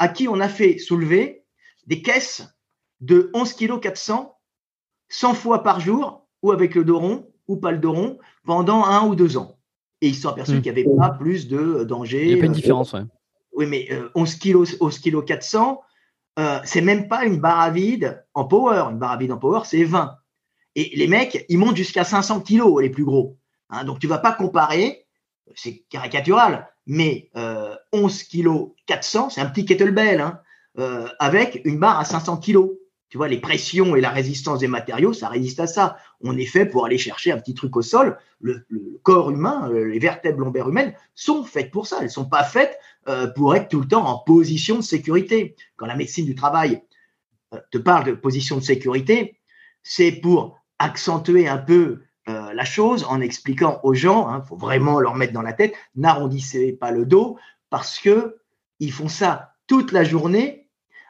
à 0.03 0.09
qui 0.09 0.27
on 0.27 0.41
a 0.41 0.49
fait 0.49 0.79
soulever 0.79 1.45
des 1.87 2.03
caisses 2.03 2.43
de 3.01 3.31
11 3.35 3.53
kg 3.53 3.79
400 3.79 4.37
100 5.09 5.35
fois 5.35 5.63
par 5.63 5.79
jour, 5.79 6.27
ou 6.43 6.51
avec 6.51 6.75
le 6.75 6.83
doron, 6.85 7.29
ou 7.47 7.57
pas 7.57 7.71
le 7.71 7.79
doron, 7.79 8.19
pendant 8.45 8.85
un 8.85 9.07
ou 9.07 9.15
deux 9.15 9.37
ans. 9.37 9.59
Et 10.01 10.09
ils 10.09 10.17
se 10.17 10.23
sont 10.23 10.31
aperçus 10.31 10.55
hmm. 10.55 10.63
qu'il 10.63 10.73
n'y 10.73 10.81
avait 10.81 10.97
pas 10.97 11.11
plus 11.11 11.47
de 11.47 11.85
danger. 11.85 12.23
Il 12.23 12.35
n'y 12.35 12.35
a 12.35 12.41
pas 12.41 12.47
une 12.47 12.53
différence, 12.53 12.95
ouais. 12.95 13.03
Oui, 13.53 13.67
mais 13.67 13.89
11 14.17 14.35
kg, 14.41 14.65
11 14.81 14.99
kg 14.99 15.25
400, 15.25 15.83
euh, 16.41 16.59
c'est 16.65 16.81
même 16.81 17.07
pas 17.07 17.25
une 17.25 17.39
barre 17.39 17.61
à 17.61 17.71
vide 17.71 18.25
en 18.35 18.45
power. 18.45 18.87
Une 18.91 18.99
barre 18.99 19.13
à 19.13 19.17
vide 19.19 19.31
en 19.31 19.39
power, 19.39 19.61
c'est 19.65 19.85
20. 19.85 20.17
Et 20.75 20.91
les 20.97 21.07
mecs, 21.07 21.45
ils 21.49 21.59
montent 21.59 21.77
jusqu'à 21.77 22.03
500 22.03 22.41
kilos, 22.41 22.83
les 22.83 22.91
plus 22.91 23.05
gros. 23.05 23.39
Hein, 23.71 23.85
donc, 23.85 24.01
tu 24.01 24.09
vas 24.09 24.19
pas 24.19 24.33
comparer, 24.33 25.07
c'est 25.55 25.85
caricatural, 25.91 26.72
mais 26.87 27.31
euh, 27.37 27.75
11 27.93 28.25
kilos 28.25 28.71
400, 28.87 29.31
c'est 29.31 29.41
un 29.41 29.47
petit 29.47 29.65
kettlebell, 29.65 30.21
hein, 30.21 30.41
euh, 30.79 31.07
avec 31.19 31.61
une 31.65 31.79
barre 31.79 31.99
à 31.99 32.05
500 32.05 32.39
kilos. 32.39 32.71
Tu 33.09 33.19
vois, 33.19 33.29
les 33.29 33.41
pressions 33.41 33.95
et 33.95 34.01
la 34.01 34.09
résistance 34.09 34.61
des 34.61 34.69
matériaux, 34.69 35.13
ça 35.13 35.29
résiste 35.29 35.61
à 35.61 35.67
ça. 35.67 35.99
On 36.23 36.37
est 36.39 36.47
fait 36.47 36.65
pour 36.65 36.87
aller 36.87 36.97
chercher 36.97 37.31
un 37.31 37.39
petit 37.39 37.53
truc 37.53 37.77
au 37.77 37.83
sol. 37.83 38.17
Le, 38.41 38.67
corps 39.03 39.31
humain, 39.31 39.71
euh, 39.71 39.85
les 39.85 39.99
vertèbres 39.99 40.41
lombaires 40.41 40.69
humaines 40.69 40.95
sont 41.15 41.45
faites 41.45 41.71
pour 41.71 41.87
ça. 41.87 41.99
Elles 42.01 42.11
sont 42.11 42.25
pas 42.25 42.43
faites 42.43 42.79
euh, 43.09 43.27
pour 43.27 43.55
être 43.55 43.69
tout 43.69 43.81
le 43.81 43.89
temps 43.89 44.07
en 44.07 44.19
position 44.19 44.77
de 44.77 44.83
sécurité. 44.83 45.57
Quand 45.77 45.85
la 45.85 45.95
médecine 45.95 46.25
du 46.25 46.35
travail 46.35 46.83
te 47.71 47.77
parle 47.77 48.07
de 48.07 48.13
position 48.13 48.57
de 48.57 48.63
sécurité, 48.63 49.39
c'est 49.83 50.13
pour 50.13 50.59
accentuer 50.79 51.49
un 51.49 51.59
peu 51.59 52.01
la 52.55 52.65
chose 52.65 53.05
en 53.09 53.21
expliquant 53.21 53.81
aux 53.83 53.95
gens, 53.95 54.29
il 54.29 54.35
hein, 54.35 54.45
faut 54.47 54.57
vraiment 54.57 55.01
leur 55.01 55.15
mettre 55.15 55.33
dans 55.33 55.43
la 55.43 55.53
tête, 55.53 55.75
n'arrondissez 55.95 56.73
pas 56.73 56.91
le 56.91 57.07
dos 57.07 57.39
parce 57.71 57.99
que 57.99 58.39
ils 58.79 58.93
font 58.93 59.09
ça 59.09 59.55
toute 59.67 59.93
la 59.93 60.05
journée 60.05 60.69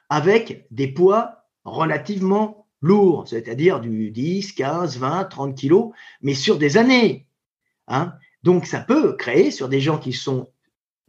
avec 0.09 0.67
des 0.71 0.89
poids 0.89 1.47
relativement 1.65 2.67
lourds, 2.81 3.27
c'est-à-dire 3.29 3.81
du 3.81 4.11
10, 4.11 4.53
15, 4.53 4.99
20, 4.99 5.25
30 5.25 5.55
kilos, 5.57 5.93
mais 6.21 6.35
sur 6.35 6.59
des 6.59 6.77
années. 6.77 7.27
Hein. 7.89 8.13
Donc 8.43 8.67
ça 8.67 8.81
peut 8.81 9.15
créer 9.15 9.51
sur 9.51 9.69
des 9.69 9.81
gens 9.81 9.99
qui 9.99 10.13
sont 10.13 10.51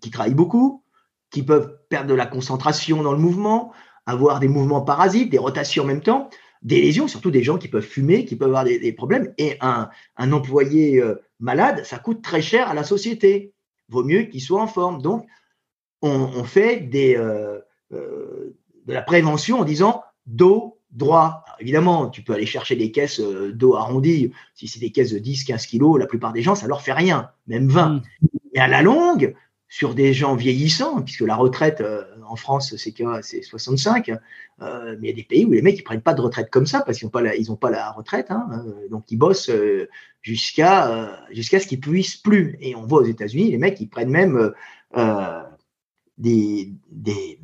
qui 0.01 0.11
travaillent 0.11 0.33
beaucoup, 0.33 0.83
qui 1.31 1.43
peuvent 1.43 1.79
perdre 1.89 2.09
de 2.09 2.13
la 2.13 2.25
concentration 2.25 3.01
dans 3.01 3.13
le 3.13 3.17
mouvement, 3.17 3.71
avoir 4.05 4.39
des 4.39 4.47
mouvements 4.47 4.81
parasites, 4.81 5.29
des 5.29 5.37
rotations 5.37 5.83
en 5.83 5.87
même 5.87 6.01
temps, 6.01 6.29
des 6.63 6.81
lésions, 6.81 7.07
surtout 7.07 7.31
des 7.31 7.43
gens 7.43 7.57
qui 7.57 7.67
peuvent 7.67 7.85
fumer, 7.85 8.25
qui 8.25 8.35
peuvent 8.35 8.47
avoir 8.47 8.63
des, 8.63 8.93
problèmes. 8.93 9.33
Et 9.37 9.57
un, 9.61 9.89
un 10.17 10.31
employé 10.31 11.01
euh, 11.01 11.15
malade, 11.39 11.83
ça 11.83 11.99
coûte 11.99 12.21
très 12.21 12.41
cher 12.41 12.69
à 12.69 12.73
la 12.73 12.83
société. 12.83 13.53
Vaut 13.89 14.03
mieux 14.03 14.23
qu'il 14.23 14.41
soit 14.41 14.61
en 14.61 14.67
forme. 14.67 15.01
Donc, 15.01 15.27
on, 16.01 16.43
fait 16.43 16.81
des, 16.81 17.15
euh, 17.15 17.59
euh, 17.93 18.57
de 18.85 18.93
la 18.93 19.01
prévention 19.01 19.59
en 19.59 19.63
disant 19.63 20.03
dos 20.25 20.79
droit. 20.91 21.43
évidemment, 21.59 22.09
tu 22.09 22.21
peux 22.23 22.33
aller 22.33 22.45
chercher 22.45 22.75
des 22.75 22.91
caisses 22.91 23.19
dos 23.19 23.75
arrondi. 23.75 24.31
Si 24.53 24.67
c'est 24.67 24.79
des 24.79 24.91
caisses 24.91 25.11
de 25.11 25.19
10, 25.19 25.45
15 25.45 25.65
kilos, 25.65 25.97
la 25.97 26.05
plupart 26.05 26.33
des 26.33 26.41
gens, 26.41 26.55
ça 26.55 26.67
leur 26.67 26.81
fait 26.81 26.93
rien, 26.93 27.31
même 27.47 27.67
20. 27.67 28.01
Mais 28.53 28.59
à 28.59 28.67
la 28.67 28.81
longue, 28.81 29.33
sur 29.73 29.95
des 29.95 30.13
gens 30.13 30.35
vieillissants, 30.35 31.01
puisque 31.01 31.21
la 31.21 31.35
retraite 31.35 31.81
euh, 31.81 32.03
en 32.29 32.35
France, 32.35 32.75
c'est 32.77 32.93
c'est 33.23 33.41
65, 33.41 34.09
euh, 34.61 34.95
mais 34.99 35.07
il 35.07 35.09
y 35.09 35.13
a 35.13 35.15
des 35.15 35.23
pays 35.23 35.45
où 35.45 35.51
les 35.51 35.63
mecs 35.63 35.79
ils 35.79 35.83
prennent 35.83 35.99
pas 35.99 36.13
de 36.13 36.21
retraite 36.21 36.51
comme 36.51 36.67
ça 36.67 36.81
parce 36.81 36.99
qu'ils 36.99 37.07
n'ont 37.07 37.11
pas 37.11 37.23
la, 37.23 37.31
pas 37.59 37.71
la 37.71 37.91
retraite, 37.91 38.29
hein, 38.29 38.47
euh, 38.53 38.87
donc 38.89 39.05
ils 39.09 39.17
bossent 39.17 39.49
jusqu'à 40.21 41.17
ce 41.33 41.65
qu'ils 41.65 41.79
puissent 41.79 42.17
plus. 42.17 42.55
Et 42.59 42.75
on 42.75 42.85
voit 42.85 43.01
aux 43.01 43.05
États-Unis, 43.05 43.49
les 43.49 43.57
mecs 43.57 43.81
ils 43.81 43.89
prennent 43.89 44.11
même 44.11 44.53
des, 46.19 46.71
des, 46.91 47.39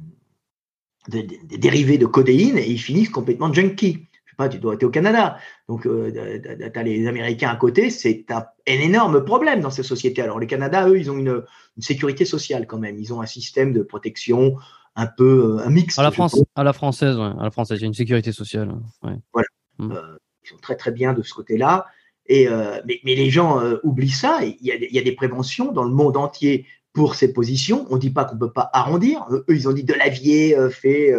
des, 1.07 1.23
des, 1.23 1.57
dérivés 1.57 1.97
de 1.97 2.05
codéine 2.05 2.59
et 2.59 2.69
ils 2.69 2.77
finissent 2.77 3.09
complètement 3.09 3.51
junkie 3.51 4.05
tu 4.47 4.59
dois 4.59 4.75
être 4.75 4.83
au 4.83 4.89
Canada. 4.89 5.37
Donc, 5.67 5.85
euh, 5.85 6.11
tu 6.41 6.79
as 6.79 6.83
les 6.83 7.07
Américains 7.07 7.49
à 7.49 7.55
côté, 7.55 7.89
c'est 7.89 8.25
un, 8.29 8.45
énorme 8.65 9.25
problème 9.25 9.59
dans 9.59 9.71
ces 9.71 9.83
sociétés. 9.83 10.21
Alors, 10.21 10.39
le 10.39 10.45
Canada, 10.45 10.87
eux, 10.87 10.97
ils 10.97 11.11
ont 11.11 11.17
une, 11.17 11.43
sécurité 11.79 12.25
sociale 12.25 12.67
quand 12.67 12.77
même. 12.77 12.97
Ils 12.99 13.13
ont 13.13 13.21
un 13.21 13.25
système 13.25 13.73
de 13.73 13.81
protection 13.81 14.57
un 14.95 15.07
peu 15.07 15.57
euh, 15.57 15.65
un 15.65 15.69
mix. 15.69 15.97
À 15.97 16.03
la, 16.03 16.11
France, 16.11 16.41
à 16.55 16.63
la 16.63 16.73
française, 16.73 17.17
ouais. 17.17 17.31
À 17.39 17.43
la 17.43 17.51
française, 17.51 17.79
il 17.79 17.81
y 17.81 17.85
a 17.85 17.87
une 17.87 17.93
sécurité 17.93 18.31
sociale. 18.31 18.73
Voilà. 19.01 19.47
Mm. 19.77 19.91
Euh, 19.91 20.17
ils 20.43 20.49
sont 20.49 20.57
très, 20.57 20.75
très 20.75 20.91
bien 20.91 21.13
de 21.13 21.21
ce 21.21 21.33
côté-là. 21.33 21.87
Et, 22.27 22.47
mais, 22.85 22.99
mais, 23.03 23.15
les 23.15 23.31
gens 23.31 23.59
oublient 23.81 24.11
ça. 24.11 24.41
Il 24.43 24.55
y, 24.61 24.71
a, 24.71 24.75
il 24.75 24.93
y, 24.93 24.99
a, 24.99 25.01
des 25.01 25.13
préventions 25.13 25.71
dans 25.71 25.83
le 25.83 25.89
monde 25.89 26.15
entier 26.15 26.67
pour 26.93 27.15
ces 27.15 27.33
positions. 27.33 27.87
On 27.89 27.95
ne 27.95 27.99
dit 27.99 28.11
pas 28.11 28.23
qu'on 28.23 28.35
ne 28.35 28.39
peut 28.39 28.51
pas 28.51 28.69
arrondir. 28.71 29.25
Eux, 29.31 29.45
ils 29.49 29.67
ont 29.67 29.73
dit 29.73 29.83
de 29.83 29.95
l'avier 29.95 30.55
fait 30.69 31.11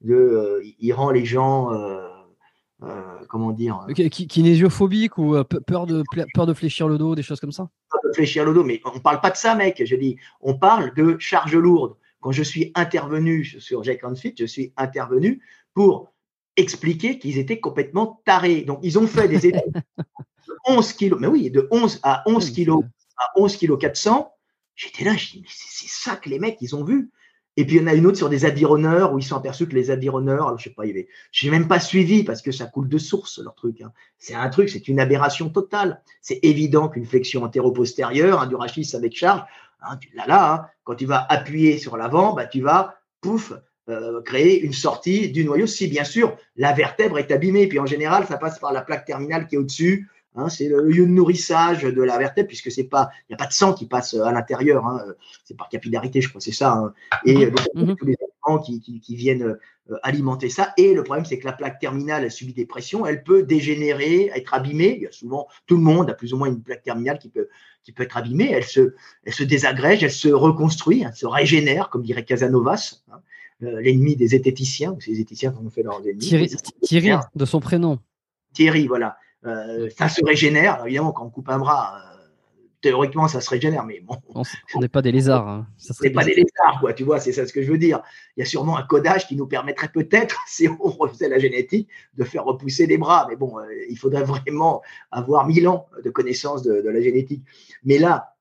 de, 0.00 0.60
il 0.80 0.92
rend 0.92 1.12
les 1.12 1.24
gens 1.24 1.70
euh, 2.82 3.24
comment 3.28 3.52
dire 3.52 3.86
euh, 3.88 4.08
Kinésophobique 4.08 5.16
ou 5.16 5.34
euh, 5.34 5.44
peur 5.44 5.86
de 5.86 6.02
peur 6.34 6.46
de 6.46 6.52
fléchir 6.52 6.88
le 6.88 6.98
dos, 6.98 7.14
des 7.14 7.22
choses 7.22 7.40
comme 7.40 7.52
ça? 7.52 7.70
Peur 7.90 8.00
de 8.04 8.12
fléchir 8.12 8.44
le 8.44 8.52
dos, 8.52 8.64
mais 8.64 8.82
on 8.84 9.00
parle 9.00 9.20
pas 9.20 9.30
de 9.30 9.36
ça, 9.36 9.54
mec. 9.54 9.82
Je 9.84 9.96
dis, 9.96 10.16
on 10.40 10.58
parle 10.58 10.92
de 10.94 11.16
charge 11.18 11.56
lourde. 11.56 11.96
Quand 12.20 12.32
je 12.32 12.42
suis 12.42 12.72
intervenu 12.74 13.44
sur 13.44 13.82
Jack 13.82 14.04
and 14.04 14.16
Fit, 14.16 14.34
je 14.38 14.44
suis 14.44 14.72
intervenu 14.76 15.40
pour 15.72 16.12
expliquer 16.56 17.18
qu'ils 17.18 17.38
étaient 17.38 17.60
complètement 17.60 18.20
tarés. 18.26 18.62
Donc, 18.62 18.80
ils 18.82 18.98
ont 18.98 19.06
fait 19.06 19.28
des 19.28 19.46
études 19.46 19.72
de 19.72 20.54
11 20.66 20.92
kilos, 20.94 21.20
mais 21.20 21.28
oui, 21.28 21.50
de 21.50 21.68
11 21.70 22.00
à 22.02 22.22
11 22.26 22.50
kilos, 22.50 22.84
à 23.16 23.40
11 23.40 23.56
kilos 23.56 23.78
400. 23.80 24.32
J'étais 24.74 25.04
là, 25.04 25.16
je 25.16 25.30
dis, 25.30 25.40
mais 25.40 25.48
c'est 25.50 25.88
ça 25.88 26.16
que 26.16 26.28
les 26.28 26.38
mecs, 26.38 26.58
ils 26.60 26.76
ont 26.76 26.84
vu. 26.84 27.10
Et 27.56 27.64
puis 27.64 27.76
il 27.76 27.82
y 27.82 27.84
en 27.84 27.86
a 27.86 27.94
une 27.94 28.06
autre 28.06 28.18
sur 28.18 28.28
des 28.28 28.44
adironneurs 28.44 29.12
où 29.12 29.18
ils 29.18 29.24
sont 29.24 29.36
aperçus 29.36 29.66
que 29.66 29.74
les 29.74 29.90
adironneurs, 29.90 30.58
je 30.58 30.64
sais 30.64 30.70
pas, 30.70 30.82
avait, 30.82 31.08
j'ai 31.32 31.50
même 31.50 31.68
pas 31.68 31.80
suivi 31.80 32.22
parce 32.22 32.42
que 32.42 32.52
ça 32.52 32.66
coule 32.66 32.88
de 32.88 32.98
source 32.98 33.38
leur 33.38 33.54
truc. 33.54 33.80
Hein. 33.80 33.92
C'est 34.18 34.34
un 34.34 34.48
truc, 34.50 34.68
c'est 34.68 34.88
une 34.88 35.00
aberration 35.00 35.48
totale. 35.48 36.02
C'est 36.20 36.40
évident 36.42 36.88
qu'une 36.88 37.06
flexion 37.06 37.42
antéro-postérieure, 37.44 38.40
un 38.40 38.46
du 38.46 38.54
rachis 38.54 38.94
avec 38.94 39.16
charge, 39.16 39.42
hein, 39.82 39.98
là 40.14 40.26
là, 40.26 40.52
hein, 40.52 40.66
quand 40.84 40.96
tu 40.96 41.06
vas 41.06 41.24
appuyer 41.28 41.78
sur 41.78 41.96
l'avant, 41.96 42.34
bah 42.34 42.46
tu 42.46 42.60
vas 42.60 42.96
pouf 43.20 43.52
euh, 43.88 44.20
créer 44.22 44.60
une 44.60 44.72
sortie 44.72 45.30
du 45.30 45.44
noyau 45.44 45.66
si 45.66 45.86
bien 45.86 46.04
sûr 46.04 46.36
la 46.56 46.72
vertèbre 46.72 47.18
est 47.18 47.30
abîmée. 47.30 47.68
Puis 47.68 47.78
en 47.78 47.86
général, 47.86 48.26
ça 48.26 48.36
passe 48.36 48.58
par 48.58 48.72
la 48.72 48.82
plaque 48.82 49.06
terminale 49.06 49.46
qui 49.46 49.54
est 49.54 49.58
au-dessus 49.58 50.08
Hein, 50.36 50.48
c'est 50.48 50.68
le 50.68 50.82
lieu 50.82 51.06
de 51.06 51.10
nourrissage 51.10 51.82
de 51.82 52.02
la 52.02 52.18
vertèbre 52.18 52.48
puisque 52.48 52.70
c'est 52.70 52.84
pas, 52.84 53.10
il 53.22 53.32
n'y 53.32 53.34
a 53.34 53.38
pas 53.38 53.46
de 53.46 53.52
sang 53.52 53.72
qui 53.72 53.86
passe 53.86 54.14
à 54.14 54.30
l'intérieur. 54.32 54.86
Hein, 54.86 55.02
c'est 55.44 55.56
par 55.56 55.68
capillarité, 55.68 56.20
je 56.20 56.28
crois, 56.28 56.40
c'est 56.40 56.52
ça. 56.52 56.72
Hein. 56.72 56.92
Et 57.24 57.46
mhm. 57.46 57.50
donc, 57.50 57.66
mhm. 57.74 57.96
tous 57.96 58.06
les 58.06 58.16
qui, 58.64 59.00
qui, 59.00 59.16
viennent 59.16 59.56
alimenter 60.02 60.48
ça. 60.48 60.72
Et 60.76 60.94
le 60.94 61.02
problème, 61.02 61.24
c'est 61.24 61.38
que 61.38 61.46
la 61.46 61.52
plaque 61.52 61.78
terminale, 61.78 62.24
elle 62.24 62.30
subit 62.30 62.52
des 62.52 62.66
pressions, 62.66 63.06
elle 63.06 63.22
peut 63.22 63.42
dégénérer, 63.42 64.30
être 64.34 64.54
abîmée. 64.54 64.94
Il 64.96 65.02
y 65.02 65.06
a 65.06 65.12
souvent, 65.12 65.48
tout 65.66 65.76
le 65.76 65.82
monde 65.82 66.10
a 66.10 66.14
plus 66.14 66.32
ou 66.32 66.36
moins 66.36 66.48
une 66.48 66.62
plaque 66.62 66.82
terminale 66.82 67.18
qui 67.18 67.28
peut, 67.28 67.48
qui 67.82 67.92
peut 67.92 68.04
être 68.04 68.16
abîmée. 68.16 68.50
Elle 68.52 68.64
se, 68.64 68.94
elle 69.24 69.32
se 69.32 69.42
désagrège, 69.42 70.02
elle 70.02 70.12
se 70.12 70.28
reconstruit, 70.28 71.02
elle 71.02 71.14
se 71.14 71.26
régénère, 71.26 71.90
comme 71.90 72.02
dirait 72.02 72.24
Casanovas, 72.24 73.02
l'ennemi 73.60 74.16
des 74.16 74.28
zététiciens, 74.28 74.92
ou 74.92 75.00
ces 75.00 75.14
zététiciens 75.14 75.50
qu'on 75.50 75.68
fait 75.70 75.82
leurs 75.82 76.00
ennemis. 76.00 76.18
Thierry, 76.18 76.50
Thierry, 76.82 77.10
de 77.34 77.44
son 77.44 77.60
prénom. 77.60 77.98
Thierry, 78.52 78.86
voilà. 78.86 79.16
Ça 79.96 80.08
se 80.08 80.24
régénère. 80.24 80.84
évidemment, 80.84 81.12
quand 81.12 81.24
on 81.24 81.30
coupe 81.30 81.48
un 81.48 81.58
bras, 81.58 82.02
théoriquement, 82.86 83.26
ça 83.26 83.40
se 83.40 83.50
régénère, 83.50 83.84
mais 83.84 84.00
bon. 84.00 84.16
On 84.74 84.80
n'est 84.80 84.88
pas 84.88 85.02
des 85.02 85.12
lézards. 85.12 85.48
Hein. 85.48 85.66
Ça 85.76 85.94
n'est 86.02 86.10
pas 86.10 86.24
des 86.24 86.34
lézards, 86.34 86.78
quoi, 86.80 86.92
tu 86.92 87.04
vois, 87.04 87.18
c'est 87.18 87.32
ça 87.32 87.46
ce 87.46 87.52
que 87.52 87.62
je 87.62 87.70
veux 87.70 87.78
dire. 87.78 88.00
Il 88.36 88.40
y 88.40 88.42
a 88.42 88.46
sûrement 88.46 88.76
un 88.76 88.82
codage 88.84 89.26
qui 89.26 89.34
nous 89.34 89.46
permettrait 89.46 89.88
peut-être, 89.88 90.40
si 90.46 90.68
on 90.68 90.88
refaisait 90.88 91.28
la 91.28 91.38
génétique, 91.38 91.88
de 92.16 92.24
faire 92.24 92.44
repousser 92.44 92.86
les 92.86 92.98
bras. 92.98 93.26
Mais 93.28 93.36
bon, 93.36 93.58
euh, 93.58 93.64
il 93.88 93.98
faudrait 93.98 94.22
vraiment 94.22 94.82
avoir 95.10 95.46
mille 95.46 95.68
ans 95.68 95.86
de 96.04 96.10
connaissance 96.10 96.62
de, 96.62 96.88
la 96.88 97.00
génétique. 97.00 97.42
Mais 97.84 97.98
là, 97.98 98.36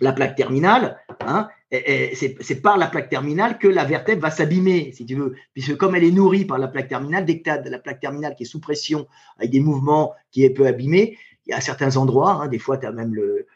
la 0.00 0.12
plaque 0.12 0.36
terminale, 0.36 1.00
hein, 1.20 1.48
c'est 1.70 2.62
par 2.62 2.76
la 2.78 2.88
plaque 2.88 3.08
terminale 3.08 3.58
que 3.58 3.68
la 3.68 3.84
vertèbre 3.84 4.22
va 4.22 4.30
s'abîmer, 4.30 4.92
si 4.92 5.06
tu 5.06 5.14
veux, 5.14 5.36
puisque 5.52 5.76
comme 5.76 5.94
elle 5.94 6.04
est 6.04 6.10
nourrie 6.10 6.44
par 6.44 6.58
la 6.58 6.66
plaque 6.66 6.88
terminale, 6.88 7.24
dès 7.24 7.38
que 7.38 7.44
tu 7.44 7.50
as 7.50 7.60
la 7.62 7.78
plaque 7.78 8.00
terminale 8.00 8.34
qui 8.34 8.42
est 8.42 8.46
sous 8.46 8.60
pression, 8.60 9.06
avec 9.38 9.50
des 9.50 9.60
mouvements 9.60 10.12
qui 10.32 10.44
est 10.44 10.50
peu 10.50 10.66
abîmée, 10.66 11.16
il 11.46 11.50
y 11.50 11.52
a 11.52 11.60
certains 11.60 11.96
endroits, 11.96 12.32
hein, 12.32 12.48
des 12.48 12.58
fois 12.58 12.76
tu 12.76 12.86
as 12.86 12.92
même 12.92 13.14
le, 13.14 13.46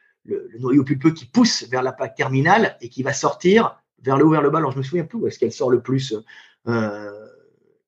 noyau 0.59 0.85
pulpeux 0.85 1.11
qui 1.11 1.27
pousse 1.27 1.69
vers 1.69 1.83
la 1.83 1.93
plaque 1.93 2.15
terminale 2.15 2.77
et 2.81 2.89
qui 2.89 3.03
va 3.03 3.13
sortir 3.13 3.79
vers 4.03 4.17
le 4.17 4.25
haut, 4.25 4.31
vers 4.31 4.43
le 4.43 4.51
bas. 4.51 4.59
Alors, 4.59 4.73
je 4.73 4.79
me 4.79 4.83
souviens 4.83 5.05
plus 5.05 5.19
où 5.19 5.27
est-ce 5.27 5.39
qu'elle 5.39 5.53
sort 5.53 5.71
le 5.71 5.83
plus 5.83 6.15
euh, 6.67 7.29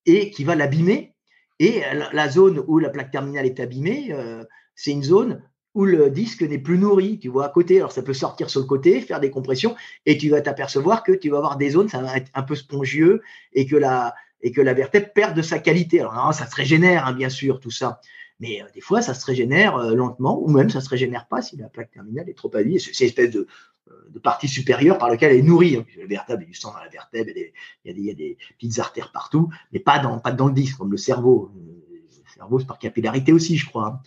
et 0.05 0.31
qui 0.31 0.45
va 0.45 0.55
l'abîmer. 0.55 1.15
Et 1.59 1.83
la, 2.13 2.29
zone 2.29 2.63
où 2.67 2.79
la 2.79 2.91
plaque 2.91 3.11
terminale 3.11 3.47
est 3.47 3.61
abîmée, 3.61 4.13
euh, 4.13 4.45
c'est 4.75 4.91
une 4.91 5.03
zone 5.03 5.43
où 5.77 5.85
le 5.85 6.09
disque 6.09 6.43
n'est 6.43 6.59
plus 6.59 6.79
nourri, 6.79 7.19
tu 7.19 7.29
vois, 7.29 7.45
à 7.45 7.49
côté. 7.51 7.77
Alors, 7.77 7.93
ça 7.93 8.03
peut 8.03 8.15
sortir 8.15 8.49
sur 8.49 8.61
le 8.61 8.67
côté, 8.67 9.03
faire 9.03 9.21
des 9.21 9.31
compressions, 9.31 9.77
et 10.07 10.17
tu 10.17 10.31
vas 10.31 10.41
t'apercevoir 10.41 11.05
que 11.05 11.13
tu 11.13 11.29
vas 11.29 11.37
avoir 11.37 11.59
des 11.59 11.71
zones, 11.71 11.91
ça 11.91 12.01
va 12.01 12.17
être 12.17 12.31
un 12.33 12.43
peu 12.43 12.55
spongieux, 12.55 13.21
et 13.53 13.67
que 13.67 13.77
la, 13.77 14.15
et 14.41 14.53
que 14.53 14.63
la 14.63 14.73
vertèbre 14.73 15.13
perd 15.13 15.37
de 15.37 15.43
sa 15.43 15.59
qualité. 15.59 16.01
Alors, 16.01 16.33
ça 16.33 16.47
se 16.47 16.57
régénère, 16.57 17.07
hein, 17.07 17.13
bien 17.13 17.29
sûr, 17.29 17.61
tout 17.61 17.71
ça. 17.71 18.01
Mais 18.41 18.63
euh, 18.63 18.67
des 18.75 18.81
fois, 18.81 19.03
ça 19.03 19.13
se 19.13 19.27
régénère 19.27 19.77
euh, 19.77 19.95
lentement, 19.95 20.43
ou 20.43 20.49
même 20.49 20.71
ça 20.71 20.79
ne 20.79 20.85
se 20.85 20.89
régénère 20.89 21.27
pas 21.27 21.43
si 21.43 21.59
la 21.59 21.69
plaque 21.69 21.91
terminale 21.91 22.29
est 22.31 22.35
trop 22.35 22.51
abîmée. 22.57 22.79
C'est 22.79 22.99
une 22.99 23.07
espèce 23.09 23.31
de, 23.31 23.47
euh, 23.91 23.93
de, 24.09 24.19
partie 24.19 24.49
supérieure 24.49 24.97
par 24.97 25.11
laquelle 25.11 25.33
elle 25.33 25.41
est 25.41 25.43
nourrie. 25.43 25.77
Hein. 25.77 25.85
La 25.99 26.07
vertèbre, 26.07 26.41
il 26.41 26.45
y 26.45 26.47
a 26.47 26.53
du 26.53 26.55
sang 26.55 26.73
dans 26.73 26.81
la 26.81 26.89
vertèbre, 26.89 27.31
il 27.35 27.53
y 27.85 27.91
a 27.91 27.93
des, 27.93 28.01
y 28.01 28.11
a 28.11 28.15
des 28.15 28.39
petites 28.59 28.79
artères 28.79 29.13
partout, 29.13 29.51
mais 29.73 29.79
pas 29.79 29.99
dans, 29.99 30.19
pas 30.21 30.33
dans 30.33 30.49
le 30.49 30.55
disque, 30.55 30.79
comme 30.79 30.91
le 30.91 30.97
cerveau. 30.97 31.51
Le 31.55 32.33
cerveau, 32.35 32.61
c'est 32.61 32.67
par 32.67 32.79
capillarité 32.79 33.35
aussi, 33.35 33.59
je 33.59 33.67
crois. 33.67 33.87
Hein. 33.89 34.01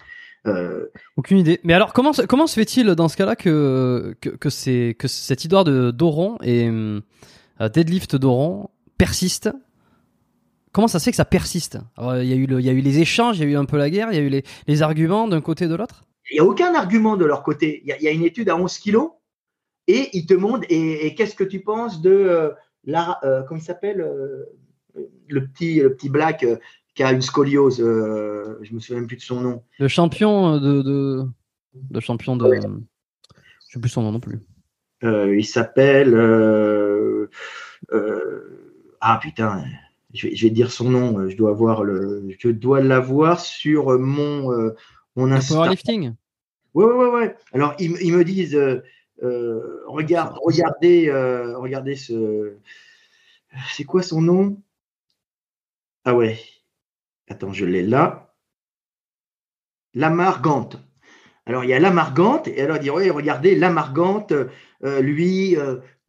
Aucune 1.18 1.38
idée. 1.38 1.60
Mais 1.64 1.74
alors, 1.74 1.94
comment, 1.94 2.14
se 2.14 2.54
fait-il 2.54 2.88
dans 2.96 3.08
ce 3.08 3.18
cas-là 3.18 3.36
que, 3.36 4.16
que, 4.22 4.30
que, 4.30 4.92
que 4.92 5.08
cette 5.08 5.44
histoire 5.44 5.64
de 5.64 5.92
Doron 5.92 6.38
et 6.44 6.70
Deadlift 7.60 8.16
Doron 8.16 8.70
persiste? 8.98 9.50
Comment 10.72 10.88
ça 10.88 11.00
se 11.00 11.06
fait 11.06 11.12
que 11.12 11.18
ça 11.18 11.26
persiste? 11.26 11.80
Il 11.98 12.26
y, 12.26 12.34
a 12.34 12.36
eu 12.36 12.48
il 12.50 12.66
y 12.66 12.70
a 12.70 12.74
eu 12.74 12.82
les 12.82 13.00
échanges, 13.00 13.40
il 13.40 13.44
y 13.44 13.48
a 13.48 13.50
eu 13.50 13.56
un 13.56 13.66
peu 13.66 13.78
la 13.78 13.90
guerre, 13.90 14.10
il 14.12 14.16
y 14.16 14.20
a 14.20 14.22
eu 14.22 14.44
les, 14.68 14.82
arguments 14.82 15.28
d'un 15.28 15.42
côté 15.42 15.66
et 15.66 15.68
de 15.68 15.76
l'autre? 15.76 16.06
Il 16.32 16.36
n'y 16.36 16.40
a 16.40 16.46
aucun 16.46 16.76
argument 16.76 17.18
de 17.18 17.26
leur 17.26 17.42
côté. 17.42 17.82
Il 17.84 18.04
y, 18.04 18.08
a, 18.08 18.12
une 18.12 18.24
étude 18.24 18.50
à 18.50 18.56
11 18.56 18.78
kilos 18.78 19.12
et 19.88 20.10
ils 20.14 20.28
te 20.28 20.36
montrent, 20.36 20.68
et, 20.70 21.16
qu'est-ce 21.16 21.34
que 21.34 21.44
tu 21.44 21.62
penses 21.62 22.02
de 22.02 22.12
euh, 22.12 22.52
la, 22.84 23.18
euh, 23.24 23.42
comment 23.48 23.60
il 23.60 23.64
s'appelle 23.64 24.02
euh, 24.02 24.46
le, 25.28 25.48
petit, 25.48 25.80
le 25.80 25.96
petit 25.96 26.10
black 26.10 26.46
qui 26.96 27.04
a 27.04 27.12
une 27.12 27.22
scoliose, 27.22 27.78
je 27.78 28.74
me 28.74 28.80
souviens 28.80 29.06
plus 29.06 29.18
de 29.18 29.22
son 29.22 29.42
nom. 29.42 29.64
Le 29.80 29.88
champion 29.88 30.60
de, 30.60 30.82
de, 31.74 32.00
champion 32.00 32.36
de... 32.36 32.46
Je 32.54 32.68
ne 32.68 32.82
sais 33.68 33.80
plus 33.80 33.90
son 33.90 34.02
nom 34.02 34.12
non 34.12 34.20
plus. 34.20 34.40
il 35.04 35.46
s'appelle... 35.46 36.16
ah 39.02 39.20
putain 39.22 39.64
je 40.14 40.28
vais, 40.28 40.36
je 40.36 40.44
vais, 40.46 40.50
dire 40.50 40.72
son 40.72 40.90
nom, 40.90 41.20
euh, 41.20 41.30
je 41.30 41.38
dois 41.38 41.52
avoir 41.52 41.84
le, 41.84 42.28
je 42.40 42.50
dois 42.50 42.82
l'avoir 42.82 43.40
sur 43.40 43.94
euh, 43.94 43.98
mon, 43.98 44.52
euh, 44.52 44.76
mon 45.16 45.32
Insta. 45.32 45.56
Powerlifting? 45.56 46.16
Ouais, 46.74 46.86
ouais, 46.86 46.94
ouais, 46.94 47.10
ouais. 47.10 47.36
Alors 47.54 47.76
ils, 47.80 47.96
ils 48.02 48.14
me 48.14 48.24
disent, 48.24 48.56
euh, 48.56 49.84
regarde, 49.88 50.36
regardez, 50.44 51.12
regardez 51.56 51.96
ce, 51.96 52.54
c'est 53.76 53.84
quoi 53.84 54.02
son 54.02 54.22
nom? 54.22 54.62
Ah 56.06 56.16
ouais. 56.16 56.40
Attends, 57.30 57.54
je 57.54 57.66
l'ai 57.66 57.84
là. 57.84 58.36
Lamargante. 59.94 60.78
Alors 61.46 61.64
il 61.64 61.70
y 61.70 61.74
a 61.74 61.80
Lamargante 61.80 62.48
et 62.48 62.62
alors 62.62 62.78
il 62.78 62.82
dit 62.82 62.90
ouais, 62.90 63.10
regardez 63.10 63.56
Lamargante, 63.56 64.34
lui, 64.82 65.58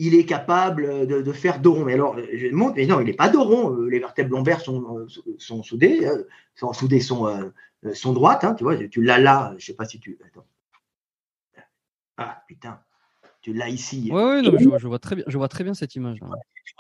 il 0.01 0.15
est 0.15 0.25
capable 0.25 1.07
de, 1.07 1.33
faire 1.33 1.61
Doron. 1.61 1.85
Mais 1.85 1.93
alors, 1.93 2.19
je 2.19 2.49
montre, 2.49 2.77
mais 2.77 2.87
non, 2.87 3.01
il 3.01 3.07
n'est 3.07 3.13
pas 3.13 3.29
Doron. 3.29 3.77
Euh, 3.77 3.87
les 3.87 3.99
vertèbres 3.99 4.31
lombaires 4.31 4.63
sont, 4.63 4.99
euh, 4.99 5.07
sont 5.37 5.63
soudées, 5.63 6.07
euh, 6.07 6.27
sont 6.55 6.73
soudées, 6.73 7.01
sont, 7.01 7.53
sont 7.93 8.15
droites. 8.15 8.43
Hein, 8.43 8.55
tu 8.55 8.65
vois, 8.65 8.77
tu 8.89 9.03
l'as 9.03 9.19
là. 9.19 9.51
Je 9.51 9.57
ne 9.57 9.61
sais 9.61 9.75
pas 9.75 9.85
si 9.85 10.01
tu. 10.01 10.19
Attends. 10.27 10.47
Ah 12.17 12.43
putain, 12.49 12.81
tu 13.41 13.53
l'as 13.53 13.69
ici. 13.69 14.11
Oui, 14.13 14.45
je, 14.45 14.79
je, 14.79 14.87
vois 14.87 14.99
très 14.99 15.17
bien, 15.17 15.25
je 15.27 15.39
vois 15.39 15.49
très 15.49 15.65
bien 15.65 15.75
cette 15.75 15.95
image. 15.95 16.19
Tu 16.19 16.25
vois 16.25 16.37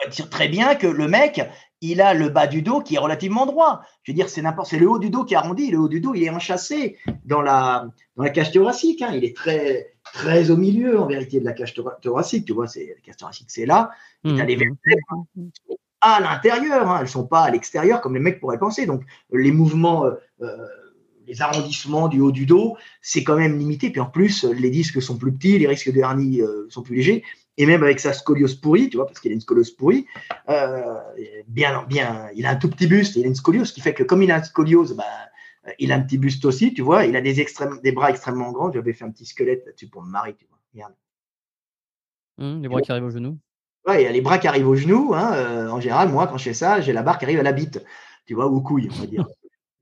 dire 0.08 0.30
très 0.30 0.48
bien 0.48 0.74
que 0.74 0.86
le 0.86 1.08
mec, 1.08 1.40
il 1.80 2.00
a 2.00 2.14
le 2.14 2.28
bas 2.28 2.46
du 2.46 2.62
dos 2.62 2.80
qui 2.80 2.94
est 2.94 2.98
relativement 2.98 3.46
droit. 3.46 3.82
Je 4.02 4.12
veux 4.12 4.16
dire, 4.16 4.28
c'est 4.28 4.42
n'importe, 4.42 4.68
c'est 4.68 4.78
le 4.78 4.88
haut 4.88 4.98
du 4.98 5.10
dos 5.10 5.24
qui 5.24 5.34
est 5.34 5.36
arrondi. 5.36 5.70
Le 5.70 5.78
haut 5.78 5.88
du 5.88 6.00
dos, 6.00 6.14
il 6.14 6.22
est 6.22 6.30
enchâssé 6.30 6.98
dans 7.24 7.42
la, 7.42 7.86
dans 8.16 8.24
la 8.24 8.30
cage 8.30 8.52
thoracique. 8.52 9.02
Hein. 9.02 9.12
Il 9.14 9.24
est 9.24 9.36
très, 9.36 9.94
très 10.12 10.50
au 10.50 10.56
milieu, 10.56 10.98
en 10.98 11.06
vérité, 11.06 11.40
de 11.40 11.44
la 11.44 11.52
cage 11.52 11.74
thoracique. 12.02 12.46
Tu 12.46 12.52
vois, 12.52 12.66
c'est, 12.66 12.94
la 12.96 13.00
cage 13.02 13.16
thoracique, 13.16 13.50
c'est 13.50 13.66
là. 13.66 13.90
Mmh. 14.24 14.34
Tu 14.34 14.40
as 14.40 14.44
les 14.44 14.56
vertèbres 14.56 15.26
à 16.00 16.20
l'intérieur. 16.20 16.88
Hein. 16.88 16.96
Elles 16.98 17.04
ne 17.04 17.08
sont 17.08 17.26
pas 17.26 17.42
à 17.42 17.50
l'extérieur, 17.50 18.00
comme 18.00 18.14
les 18.14 18.20
mecs 18.20 18.40
pourraient 18.40 18.58
penser. 18.58 18.86
Donc, 18.86 19.02
les 19.32 19.52
mouvements, 19.52 20.06
euh, 20.06 20.14
euh, 20.42 20.66
les 21.30 21.42
arrondissements 21.42 22.08
du 22.08 22.20
haut 22.20 22.32
du 22.32 22.44
dos, 22.44 22.76
c'est 23.00 23.24
quand 23.24 23.36
même 23.36 23.58
limité. 23.58 23.90
Puis 23.90 24.00
en 24.00 24.06
plus, 24.06 24.44
les 24.44 24.70
disques 24.70 25.00
sont 25.00 25.16
plus 25.16 25.32
petits, 25.32 25.58
les 25.58 25.66
risques 25.66 25.92
de 25.92 25.98
hernie 25.98 26.42
euh, 26.42 26.66
sont 26.68 26.82
plus 26.82 26.96
légers. 26.96 27.24
Et 27.56 27.66
même 27.66 27.82
avec 27.82 28.00
sa 28.00 28.12
scoliose 28.12 28.54
pourrie, 28.54 28.88
tu 28.88 28.96
vois, 28.96 29.06
parce 29.06 29.20
qu'il 29.20 29.30
a 29.32 29.34
une 29.34 29.40
scoliose 29.40 29.70
pourrie, 29.70 30.06
bien, 31.48 31.84
bien, 31.88 32.28
il 32.34 32.46
a 32.46 32.50
un 32.50 32.56
tout 32.56 32.70
petit 32.70 32.86
buste, 32.86 33.16
il 33.16 33.24
a 33.24 33.26
une 33.26 33.34
scoliose, 33.34 33.68
ce 33.68 33.74
qui 33.74 33.82
fait 33.82 33.92
que 33.92 34.02
comme 34.02 34.22
il 34.22 34.30
a 34.30 34.38
une 34.38 34.44
scoliose, 34.44 34.94
bah, 34.96 35.04
euh, 35.66 35.70
il 35.78 35.92
a 35.92 35.96
un 35.96 36.00
petit 36.00 36.18
buste 36.18 36.44
aussi, 36.44 36.72
tu 36.72 36.82
vois. 36.82 37.04
Il 37.06 37.16
a 37.16 37.20
des, 37.20 37.40
extrêmes, 37.40 37.80
des 37.82 37.92
bras 37.92 38.10
extrêmement 38.10 38.52
grands. 38.52 38.72
J'avais 38.72 38.92
fait 38.92 39.04
un 39.04 39.10
petit 39.10 39.26
squelette 39.26 39.64
là-dessus 39.66 39.88
pour 39.88 40.02
me 40.02 40.10
marier, 40.10 40.34
tu 40.34 40.46
vois. 40.46 40.90
Mmh, 42.38 42.62
les 42.62 42.68
bras 42.68 42.80
qui 42.80 42.90
arrivent 42.90 43.04
au 43.04 43.10
genou. 43.10 43.38
Ouais, 43.86 44.02
il 44.02 44.04
y 44.04 44.08
a 44.08 44.12
les 44.12 44.20
bras 44.20 44.38
qui 44.38 44.48
arrivent 44.48 44.68
au 44.68 44.74
genou. 44.74 45.14
Hein, 45.14 45.32
euh, 45.34 45.68
en 45.68 45.80
général, 45.80 46.08
moi, 46.08 46.26
quand 46.26 46.38
je 46.38 46.44
fais 46.44 46.54
ça, 46.54 46.80
j'ai 46.80 46.92
la 46.92 47.02
barre 47.02 47.18
qui 47.18 47.26
arrive 47.26 47.40
à 47.40 47.42
la 47.42 47.52
bite, 47.52 47.84
tu 48.26 48.34
vois, 48.34 48.46
aux 48.46 48.60
couilles, 48.60 48.88
on 48.90 49.00
va 49.00 49.06
dire. 49.06 49.26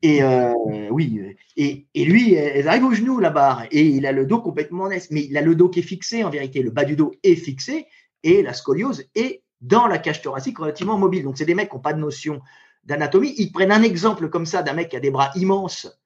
Et 0.03 0.23
euh, 0.23 0.53
oui, 0.91 1.21
et, 1.57 1.87
et, 1.93 2.05
lui, 2.05 2.35
elle 2.35 2.69
arrive 2.69 2.85
au 2.85 2.93
genou, 2.93 3.19
la 3.19 3.31
barre, 3.31 3.65
et 3.73 3.83
il 3.83 4.07
a 4.07 4.13
le 4.13 4.27
dos 4.27 4.41
complètement 4.41 4.89
net. 4.89 5.09
Mais 5.11 5.25
il 5.25 5.37
a 5.37 5.43
le 5.43 5.57
dos 5.57 5.69
qui 5.69 5.81
est 5.81 5.83
fixé, 5.83 6.23
en 6.23 6.31
vérité. 6.31 6.63
Le 6.63 6.71
bas 6.71 6.85
du 6.85 6.95
dos 6.95 7.13
est 7.25 7.35
fixé, 7.35 7.87
et 8.23 8.43
la 8.43 8.53
scoliose 8.53 9.05
est 9.15 9.43
dans 9.61 9.87
la 9.87 9.99
cage 9.99 10.23
thoracique 10.23 10.59
relativement 10.59 10.99
mobile. 10.99 11.25
Donc, 11.25 11.37
c'est 11.37 11.45
des 11.45 11.55
mecs 11.55 11.71
qui 11.71 11.75
n'ont 11.75 11.83
pas 11.83 11.95
de 11.95 12.01
notion 12.01 12.41
d'anatomie. 12.85 13.35
Ils 13.39 13.51
prennent 13.51 13.73
un 13.73 13.83
exemple 13.83 14.29
comme 14.29 14.47
ça 14.47 14.63
d'un 14.63 14.73
mec 14.73 14.91
qui 14.91 14.97
a 14.97 15.01
des 15.01 15.11
bras 15.11 15.31
immenses 15.35 15.99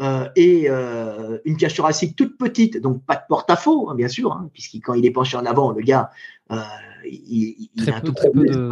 euh, 0.00 0.28
et 0.36 0.66
euh, 0.68 1.38
une 1.44 1.56
cage 1.56 1.74
thoracique 1.74 2.14
toute 2.14 2.38
petite, 2.38 2.80
donc 2.80 3.04
pas 3.04 3.16
de 3.16 3.22
porte-à-faux, 3.28 3.90
hein, 3.90 3.96
bien 3.96 4.06
sûr, 4.06 4.32
hein, 4.32 4.48
puisqu'il 4.52 4.80
quand 4.80 4.94
il 4.94 5.04
est 5.04 5.10
penché 5.10 5.36
en 5.36 5.44
avant, 5.44 5.72
le 5.72 5.82
gars, 5.82 6.10
euh, 6.52 6.60
il, 7.04 7.68
a 7.88 8.00
peu, 8.00 8.12
très 8.12 8.30
peu 8.30 8.44
de, 8.44 8.70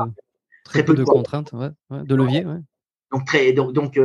très, 0.65 0.85
peu, 0.85 0.95
de, 0.95 1.03
contraintes, 1.03 1.53
de 1.91 2.15
levier. 2.15 2.47
Donc, 3.11 3.25
très, 3.27 3.53
donc, 3.53 3.73
donc 3.73 3.99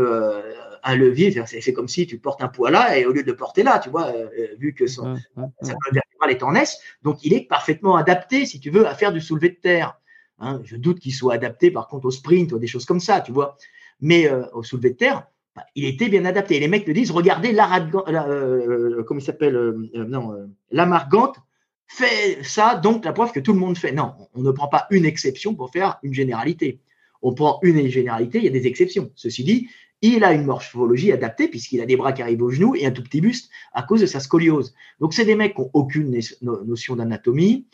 un 0.83 0.95
levier, 0.95 1.35
c'est 1.45 1.73
comme 1.73 1.87
si 1.87 2.07
tu 2.07 2.17
portes 2.17 2.41
un 2.41 2.47
poids 2.47 2.71
là 2.71 2.97
et 2.97 3.05
au 3.05 3.11
lieu 3.11 3.23
de 3.23 3.31
le 3.31 3.35
porter 3.35 3.63
là, 3.63 3.79
tu 3.79 3.89
vois, 3.89 4.13
vu 4.57 4.73
que 4.73 4.87
son, 4.87 5.15
sa 5.61 5.75
vertébrale 5.91 6.31
est 6.31 6.43
en 6.43 6.55
S, 6.55 6.79
donc 7.03 7.23
il 7.23 7.33
est 7.33 7.47
parfaitement 7.47 7.95
adapté, 7.95 8.45
si 8.45 8.59
tu 8.59 8.69
veux, 8.69 8.87
à 8.87 8.95
faire 8.95 9.11
du 9.11 9.21
soulevé 9.21 9.49
de 9.49 9.55
terre. 9.55 9.97
Hein, 10.41 10.59
je 10.63 10.75
doute 10.75 10.99
qu'il 10.99 11.13
soit 11.13 11.35
adapté 11.35 11.69
par 11.69 11.87
contre 11.87 12.07
au 12.07 12.11
sprint 12.11 12.51
ou 12.51 12.57
des 12.57 12.67
choses 12.67 12.85
comme 12.85 12.99
ça, 12.99 13.21
tu 13.21 13.31
vois. 13.31 13.57
Mais 13.99 14.27
euh, 14.27 14.43
au 14.53 14.63
soulevé 14.63 14.89
de 14.89 14.95
terre, 14.95 15.27
bah, 15.55 15.63
il 15.75 15.85
était 15.85 16.09
bien 16.09 16.25
adapté. 16.25 16.55
Et 16.55 16.59
les 16.59 16.67
mecs 16.67 16.85
te 16.85 16.91
disent, 16.91 17.11
regardez 17.11 17.51
la, 17.51 17.87
euh, 18.07 19.03
comment 19.03 19.19
il 19.19 19.23
s'appelle, 19.23 19.55
euh, 19.55 19.89
non, 19.93 20.49
Lamargante 20.71 21.37
fait 21.85 22.41
ça, 22.43 22.75
donc 22.75 23.05
la 23.05 23.13
preuve 23.13 23.31
que 23.31 23.39
tout 23.39 23.53
le 23.53 23.59
monde 23.59 23.77
fait. 23.77 23.91
Non, 23.91 24.13
on 24.33 24.41
ne 24.41 24.51
prend 24.51 24.67
pas 24.67 24.87
une 24.89 25.05
exception 25.05 25.53
pour 25.53 25.71
faire 25.71 25.99
une 26.01 26.13
généralité. 26.13 26.79
On 27.21 27.35
prend 27.35 27.59
une 27.61 27.87
généralité, 27.87 28.39
il 28.39 28.45
y 28.45 28.47
a 28.47 28.51
des 28.51 28.65
exceptions. 28.65 29.11
Ceci 29.13 29.43
dit, 29.43 29.69
il 30.01 30.23
a 30.23 30.33
une 30.33 30.45
morphologie 30.45 31.11
adaptée 31.11 31.47
puisqu'il 31.47 31.81
a 31.81 31.85
des 31.85 31.95
bras 31.95 32.13
qui 32.13 32.21
arrivent 32.21 32.41
aux 32.43 32.49
genoux 32.49 32.75
et 32.75 32.85
un 32.85 32.91
tout 32.91 33.03
petit 33.03 33.21
buste 33.21 33.49
à 33.73 33.83
cause 33.83 34.01
de 34.01 34.05
sa 34.05 34.19
scoliose. 34.19 34.73
Donc 34.99 35.13
c'est 35.13 35.25
des 35.25 35.35
mecs 35.35 35.55
qui 35.55 35.61
n'ont 35.61 35.69
aucune 35.73 36.19
notion 36.41 36.95
d'anatomie, 36.95 37.67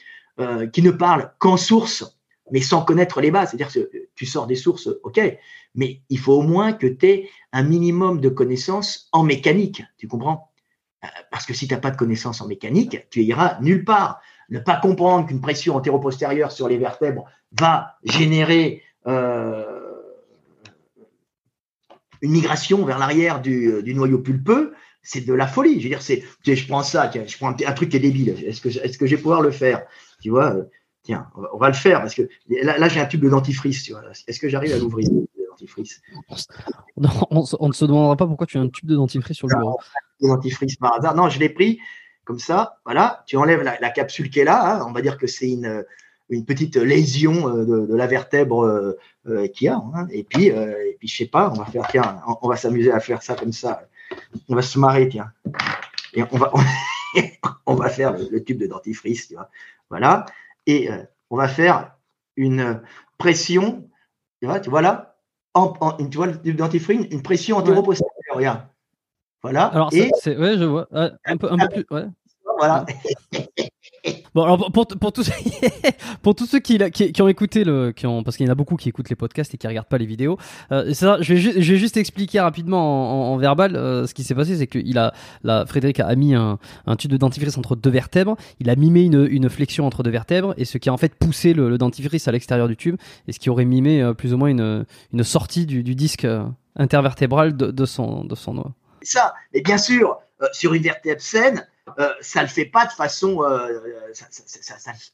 qui 0.72 0.82
ne 0.82 0.92
parlent 0.92 1.34
qu'en 1.40 1.58
source 1.58 2.18
mais 2.52 2.62
sans 2.62 2.84
connaître 2.84 3.22
les 3.22 3.32
bases. 3.32 3.50
C'est-à-dire 3.50 3.72
que 3.72 4.08
tu 4.16 4.26
sors 4.26 4.48
des 4.48 4.56
sources, 4.56 4.90
ok, 5.04 5.20
mais 5.76 6.02
il 6.10 6.20
faut 6.20 6.34
au 6.34 6.42
moins 6.42 6.74
que 6.74 6.88
tu 6.88 7.06
aies 7.06 7.30
un 7.52 7.64
minimum 7.64 8.20
de 8.22 8.30
connaissances 8.30 9.10
en 9.12 9.24
mécanique, 9.24 9.84
tu 9.98 10.08
comprends? 10.08 10.52
Euh, 11.04 11.08
Parce 11.32 11.46
que 11.46 11.54
si 11.54 11.68
tu 11.68 11.74
n'as 11.74 11.80
pas 11.80 11.92
de 11.92 11.98
connaissances 11.98 12.42
en 12.42 12.48
mécanique, 12.48 13.08
tu 13.10 13.24
iras 13.24 13.60
nulle 13.62 13.84
part. 13.84 14.22
Ne 14.50 14.60
pas 14.60 14.78
comprendre 14.78 15.28
qu'une 15.28 15.42
pression 15.42 15.76
antéro-postérieure 15.76 16.52
sur 16.52 16.70
les 16.70 16.78
vertèbres 16.78 17.26
va 17.52 17.98
générer 18.04 18.82
euh, 19.06 19.77
une 22.22 22.32
migration 22.32 22.86
vers 22.86 23.00
l'arrière 23.00 23.42
du, 23.42 23.94
noyau 23.94 24.20
pulpeux, 24.20 24.74
c'est 25.02 25.26
de 25.26 25.34
la 25.34 25.48
folie. 25.48 25.80
Je 25.80 25.84
veux 25.84 25.90
dire, 25.90 26.02
c'est, 26.02 26.24
je 26.46 26.68
prends 26.68 26.84
ça, 26.84 27.10
je 27.14 27.38
prends 27.38 27.50
un, 27.50 27.74
truc 27.74 27.90
qui 27.90 27.98
est 27.98 28.02
débile. 28.02 28.30
Est-ce 28.46 28.62
que, 28.62 28.70
est-ce 28.70 28.98
que 28.98 29.06
je 29.06 29.16
vais 29.16 29.22
pouvoir 29.22 29.42
le 29.42 29.52
faire? 29.52 29.86
Tu 30.22 30.30
vois 30.30 30.56
Tiens, 31.04 31.28
on 31.54 31.58
va, 31.58 31.70
le 31.70 31.74
faire 31.74 32.02
parce 32.02 32.16
que 32.16 32.28
là, 32.50 32.90
j'ai 32.90 33.00
un 33.00 33.06
tube 33.06 33.22
de 33.22 33.30
dentifrice. 33.30 33.84
Tu 33.84 33.94
vois. 33.94 34.02
Est-ce 34.28 34.40
que 34.40 34.50
j'arrive 34.50 34.74
à 34.74 34.78
l'ouvrir 34.78 35.08
le 35.10 35.28
dentifrice? 35.50 36.02
On, 36.98 37.68
ne 37.68 37.74
se 37.74 37.86
demandera 37.86 38.18
pas 38.18 38.28
pourquoi 38.28 38.46
tu 38.46 38.58
as 38.58 38.62
un 38.62 38.68
tube 38.68 38.90
de 38.90 38.96
dentifrice 38.96 39.38
sur 39.38 39.48
le 39.48 39.56
bureau. 39.56 39.80
De 40.22 40.28
dentifrice 40.28 40.76
par 40.76 40.96
hasard. 40.96 41.16
Non, 41.16 41.30
je 41.30 41.40
l'ai 41.40 41.50
pris 41.50 41.80
comme 42.26 42.40
ça. 42.40 42.80
Voilà, 42.84 43.24
tu 43.26 43.38
enlèves 43.38 43.62
la, 43.62 43.90
capsule 43.90 44.30
qui 44.30 44.42
est 44.42 44.44
là. 44.44 44.82
Hein. 44.82 44.86
on 44.86 44.92
va 44.92 45.02
dire 45.02 45.18
que 45.18 45.28
c'est 45.28 45.50
une, 45.50 45.86
une 46.30 46.46
petite 46.46 46.76
lésion 46.76 47.48
euh, 47.48 47.86
de, 47.88 47.96
la 47.96 48.08
vertèbre 48.08 48.66
euh, 48.66 48.98
euh, 49.28 49.48
qu'il 49.48 49.66
y 49.66 49.70
a. 49.70 49.78
Hein. 49.78 50.08
et 50.12 50.24
puis, 50.24 50.48
et 50.48 50.96
puis, 51.00 51.08
je 51.08 51.18
sais 51.18 51.26
pas, 51.26 51.52
on 51.52 51.60
va 51.60 51.66
faire, 51.66 51.88
tiens, 51.90 52.22
on, 52.42 52.48
va 52.48 52.56
s'amuser 52.56 52.92
à 52.92 53.00
faire 53.00 53.22
ça 53.24 53.36
comme 53.36 53.54
ça. 53.54 53.88
On 54.50 54.56
va 54.56 54.62
se 54.62 54.78
marrer, 54.80 55.08
tiens. 55.10 55.32
Et 56.14 56.24
on 56.32 56.38
va, 56.38 56.52
on, 57.66 57.76
va 57.76 57.90
faire 57.90 58.18
le, 58.18 58.44
tube 58.44 58.60
de 58.60 58.68
dentifrice, 58.68 59.28
tu 59.28 59.36
vois. 59.36 59.50
Voilà 59.90 60.26
et 60.68 60.92
euh, 60.92 61.02
on 61.32 61.38
va 61.38 61.48
faire 61.48 61.96
une 62.36 62.82
pression, 63.18 63.90
tu 64.40 64.48
vois, 64.48 64.60
tu 64.60 64.70
vois 64.70 64.82
là, 64.82 65.18
en, 65.56 65.74
tu 65.94 66.18
vois 66.18 66.28
le 66.28 66.54
dentifrice, 66.54 67.08
une 67.10 67.24
pression 67.24 67.58
antéro-postérieure, 67.58 68.36
regarde. 68.36 68.62
Voilà. 69.42 69.66
Alors, 69.68 69.92
c'est, 69.92 70.38
ouais, 70.38 70.58
je 70.58 70.66
vois. 70.66 70.88
un 70.92 71.38
peu, 71.38 71.52
un 71.52 71.58
peu 71.58 71.68
plus, 71.70 71.86
ouais. 71.90 72.06
Voilà. 72.60 72.86
Bon, 74.36 74.44
alors 74.44 74.72
pour, 74.72 74.88
pour, 74.88 75.12
tous, 75.12 75.32
pour 76.22 76.36
tous 76.36 76.46
ceux 76.46 76.60
qui, 76.60 76.78
qui, 76.92 77.22
ont 77.22 77.28
écouté 77.28 77.64
le, 77.64 77.92
qui 77.92 78.06
ont, 78.06 78.24
parce 78.24 78.38
qu'il 78.38 78.46
y 78.46 78.50
en 78.50 78.52
a 78.52 78.56
beaucoup 78.56 78.76
qui 78.76 78.90
écoutent 78.90 79.10
les 79.10 79.16
podcasts 79.16 79.54
et 79.54 79.58
qui 79.58 79.68
regardent 79.68 79.88
pas 79.88 79.98
les 79.98 80.06
vidéos, 80.06 80.38
euh, 80.72 80.94
ça, 80.94 81.18
je 81.22 81.34
vais, 81.34 81.40
ju 81.40 81.54
je 81.58 81.74
vais 81.74 81.80
juste 81.80 81.98
expliquer 81.98 82.40
rapidement 82.40 83.34
en, 83.34 83.38
verbal 83.38 83.76
euh, 83.76 84.06
ce 84.06 84.14
qui 84.14 84.24
s'est 84.24 84.36
passé, 84.36 84.56
c'est 84.58 84.68
que 84.68 84.80
il 84.80 84.98
a, 84.98 85.14
la 85.44 85.66
Frédéric 85.66 86.00
a 86.00 86.14
mis 86.16 86.36
un, 86.36 86.60
un, 86.86 86.96
tube 86.96 87.12
de 87.12 87.18
dentifrice 87.18 87.58
entre 87.58 87.76
deux 87.76 87.90
vertèbres, 87.90 88.38
il 88.60 88.70
a 88.70 88.76
mimé 88.76 89.04
une, 89.04 89.28
une, 89.30 89.50
flexion 89.50 89.86
entre 89.86 90.04
deux 90.04 90.12
vertèbres 90.12 90.54
et 90.58 90.66
ce 90.66 90.78
qui 90.78 90.90
a 90.90 90.94
en 90.94 90.98
fait 90.98 91.16
poussé 91.16 91.54
le, 91.54 91.78
dentifrice 91.78 92.28
à 92.28 92.32
l'extérieur 92.32 92.68
du 92.68 92.76
tube 92.76 92.98
et 93.28 93.32
ce 93.32 93.40
qui 93.40 93.50
aurait 93.50 93.66
mimé 93.66 94.02
euh, 94.02 94.14
plus 94.14 94.34
ou 94.34 94.38
moins 94.38 94.50
une, 94.50 94.86
une 95.14 95.24
sortie 95.24 95.66
du, 95.66 95.84
du 95.84 95.96
disque 95.96 96.26
euh, 96.26 96.44
intervertébral 96.76 97.56
de, 97.58 97.72
de 97.72 97.86
son, 97.86 98.24
de 98.24 98.36
son 98.36 98.54
doigt. 98.54 98.74
Ça, 99.02 99.34
mais 99.54 99.62
bien 99.62 99.78
sûr, 99.78 100.18
sur 100.52 100.74
une 100.74 100.84
vertèbre 100.84 101.22
saine, 101.22 101.66
euh, 102.00 102.10
ça 102.22 102.42
le 102.42 102.48
fait 102.48 102.66
pas 102.66 102.86
de 102.86 102.92
façon, 102.92 103.44
euh, 103.44 103.80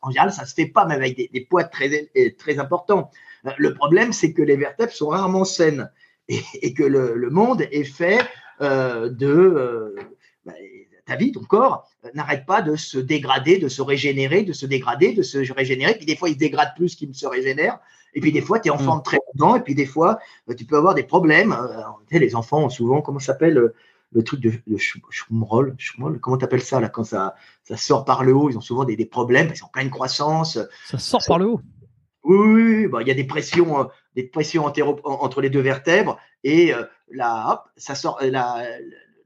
en 0.01 0.09
général, 0.09 0.31
ça 0.31 0.45
se 0.45 0.53
fait 0.53 0.65
pas, 0.65 0.85
même 0.85 0.99
avec 0.99 1.15
des, 1.15 1.41
poids 1.41 1.63
très, 1.63 2.09
très 2.37 2.59
importants. 2.59 3.11
Euh, 3.45 3.51
le 3.57 3.73
problème, 3.73 4.13
c'est 4.13 4.33
que 4.33 4.41
les 4.41 4.55
vertèbres 4.55 4.91
sont 4.91 5.09
rarement 5.09 5.45
saines 5.45 5.91
et, 6.27 6.73
que 6.73 6.83
le, 6.83 7.29
monde 7.29 7.67
est 7.71 7.83
fait 7.83 8.19
de 8.59 9.95
bah, 10.45 10.53
ta 11.05 11.15
vie, 11.15 11.31
ton 11.31 11.43
corps, 11.43 11.89
n'arrête 12.13 12.45
pas 12.45 12.61
de 12.61 12.75
se 12.75 12.97
dégrader, 12.97 13.57
de 13.57 13.67
se 13.67 13.81
régénérer, 13.81 14.43
de 14.43 14.53
se 14.53 14.65
dégrader, 14.65 15.13
de 15.13 15.21
se 15.21 15.51
régénérer. 15.51 15.95
Puis 15.95 16.05
des 16.05 16.15
fois, 16.15 16.29
il 16.29 16.33
se 16.33 16.39
dégrade 16.39 16.73
plus 16.75 16.95
qu'il 16.95 17.09
ne 17.09 17.13
se 17.13 17.27
régénère. 17.27 17.79
Et 18.15 18.21
puis 18.21 18.31
des 18.31 18.41
fois, 18.41 18.59
tu 18.59 18.69
es 18.69 18.71
en 18.71 18.77
forme 18.77 18.99
mm. 18.99 19.03
très 19.03 19.19
longtemps. 19.27 19.55
Et 19.57 19.61
puis 19.61 19.75
des 19.75 19.85
fois, 19.85 20.19
tu 20.57 20.65
peux 20.65 20.77
avoir 20.77 20.95
des 20.95 21.03
problèmes. 21.03 21.55
les 22.09 22.35
enfants 22.35 22.63
ont 22.63 22.69
souvent, 22.69 23.01
comment 23.01 23.19
ça 23.19 23.33
s'appelle 23.33 23.73
le 24.13 24.23
truc 24.23 24.39
de, 24.39 24.51
de 24.67 24.77
Schumroll, 24.77 25.75
comment 26.21 26.37
t'appelles 26.37 26.61
ça 26.61 26.79
là 26.79 26.89
quand 26.89 27.03
ça, 27.03 27.35
ça 27.63 27.77
sort 27.77 28.05
par 28.05 28.23
le 28.23 28.33
haut 28.33 28.49
Ils 28.49 28.57
ont 28.57 28.61
souvent 28.61 28.85
des, 28.85 28.95
des 28.95 29.05
problèmes, 29.05 29.49
ils 29.49 29.57
sont 29.57 29.65
en 29.65 29.69
pleine 29.69 29.89
croissance. 29.89 30.59
Ça 30.85 30.97
sort 30.97 31.21
par 31.27 31.39
le 31.39 31.47
haut 31.47 31.61
Oui, 32.23 32.37
oui, 32.37 32.87
bah, 32.87 33.01
il 33.01 33.07
y 33.07 33.11
a 33.11 33.15
des 33.15 33.23
pressions, 33.23 33.81
euh, 33.81 33.83
des 34.15 34.23
pressions 34.23 34.65
entre 34.65 35.41
les 35.41 35.49
deux 35.49 35.61
vertèbres 35.61 36.19
et 36.43 36.73
euh, 36.73 36.83
là, 37.11 37.51
hop, 37.51 37.71
ça 37.75 37.95
sort, 37.95 38.19
euh, 38.21 38.29
la, 38.29 38.65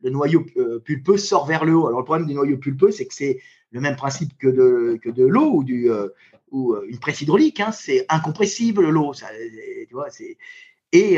le 0.03 0.09
noyau 0.09 0.45
pulpeux 0.85 1.17
sort 1.17 1.45
vers 1.45 1.65
le 1.65 1.75
haut. 1.75 1.87
Alors 1.87 1.99
le 1.99 2.05
problème 2.05 2.27
du 2.27 2.33
noyau 2.33 2.57
pulpeux, 2.57 2.91
c'est 2.91 3.07
que 3.07 3.13
c'est 3.13 3.39
le 3.71 3.81
même 3.81 3.95
principe 3.95 4.37
que 4.37 4.47
de, 4.47 4.97
que 5.01 5.09
de 5.09 5.25
l'eau 5.25 5.51
ou, 5.55 5.63
du, 5.63 5.89
ou 6.51 6.75
une 6.87 6.99
presse 6.99 7.21
hydraulique. 7.21 7.59
Hein, 7.59 7.71
c'est 7.71 8.05
incompressible 8.07 8.87
l'eau. 8.87 9.13
Tu 9.13 9.93
vois, 9.93 10.09
c'est 10.11 10.37
et 10.93 11.17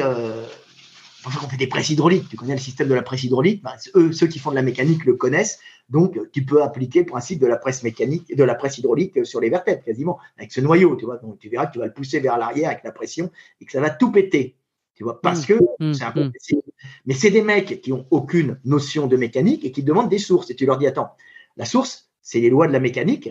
pour 1.23 1.31
on 1.43 1.49
fait 1.49 1.57
des 1.57 1.67
presses 1.67 1.89
hydrauliques. 1.89 2.29
Tu 2.29 2.37
connais 2.37 2.53
le 2.53 2.59
système 2.59 2.87
de 2.87 2.93
la 2.93 3.01
presse 3.01 3.23
hydraulique. 3.23 3.61
Ben, 3.63 3.75
eux, 3.95 4.11
ceux 4.11 4.27
qui 4.27 4.39
font 4.39 4.51
de 4.51 4.55
la 4.55 4.61
mécanique 4.61 5.05
le 5.05 5.15
connaissent. 5.15 5.59
Donc, 5.89 6.19
tu 6.31 6.45
peux 6.45 6.61
appliquer 6.61 6.99
le 6.99 7.05
principe 7.05 7.39
de 7.39 7.47
la 7.47 7.57
presse 7.57 7.83
mécanique, 7.83 8.35
de 8.35 8.43
la 8.43 8.55
presse 8.55 8.77
hydraulique 8.77 9.25
sur 9.25 9.41
les 9.41 9.49
vertèbres, 9.49 9.83
quasiment, 9.83 10.19
avec 10.37 10.51
ce 10.51 10.61
noyau. 10.61 10.95
Tu 10.95 11.05
vois, 11.05 11.17
donc 11.17 11.39
tu 11.39 11.49
verras 11.49 11.65
que 11.65 11.73
tu 11.73 11.79
vas 11.79 11.87
le 11.87 11.93
pousser 11.93 12.19
vers 12.19 12.37
l'arrière 12.37 12.69
avec 12.69 12.83
la 12.83 12.91
pression 12.91 13.31
et 13.59 13.65
que 13.65 13.71
ça 13.71 13.81
va 13.81 13.89
tout 13.89 14.11
péter. 14.11 14.55
Tu 14.95 15.03
vois, 15.03 15.21
parce 15.21 15.45
que 15.45 15.53
mmh, 15.53 15.93
c'est 15.93 16.05
mmh, 16.05 16.19
mmh. 16.19 16.61
Mais 17.05 17.13
c'est 17.13 17.31
des 17.31 17.41
mecs 17.41 17.81
qui 17.81 17.93
ont 17.93 18.05
aucune 18.11 18.59
notion 18.65 19.07
de 19.07 19.15
mécanique 19.15 19.63
et 19.65 19.71
qui 19.71 19.81
demandent 19.81 20.09
des 20.09 20.19
sources. 20.19 20.49
Et 20.51 20.55
tu 20.55 20.65
leur 20.65 20.77
dis, 20.77 20.87
attends, 20.87 21.11
la 21.57 21.65
source, 21.65 22.09
c'est 22.21 22.39
les 22.39 22.49
lois 22.49 22.67
de 22.67 22.73
la 22.73 22.79
mécanique. 22.79 23.29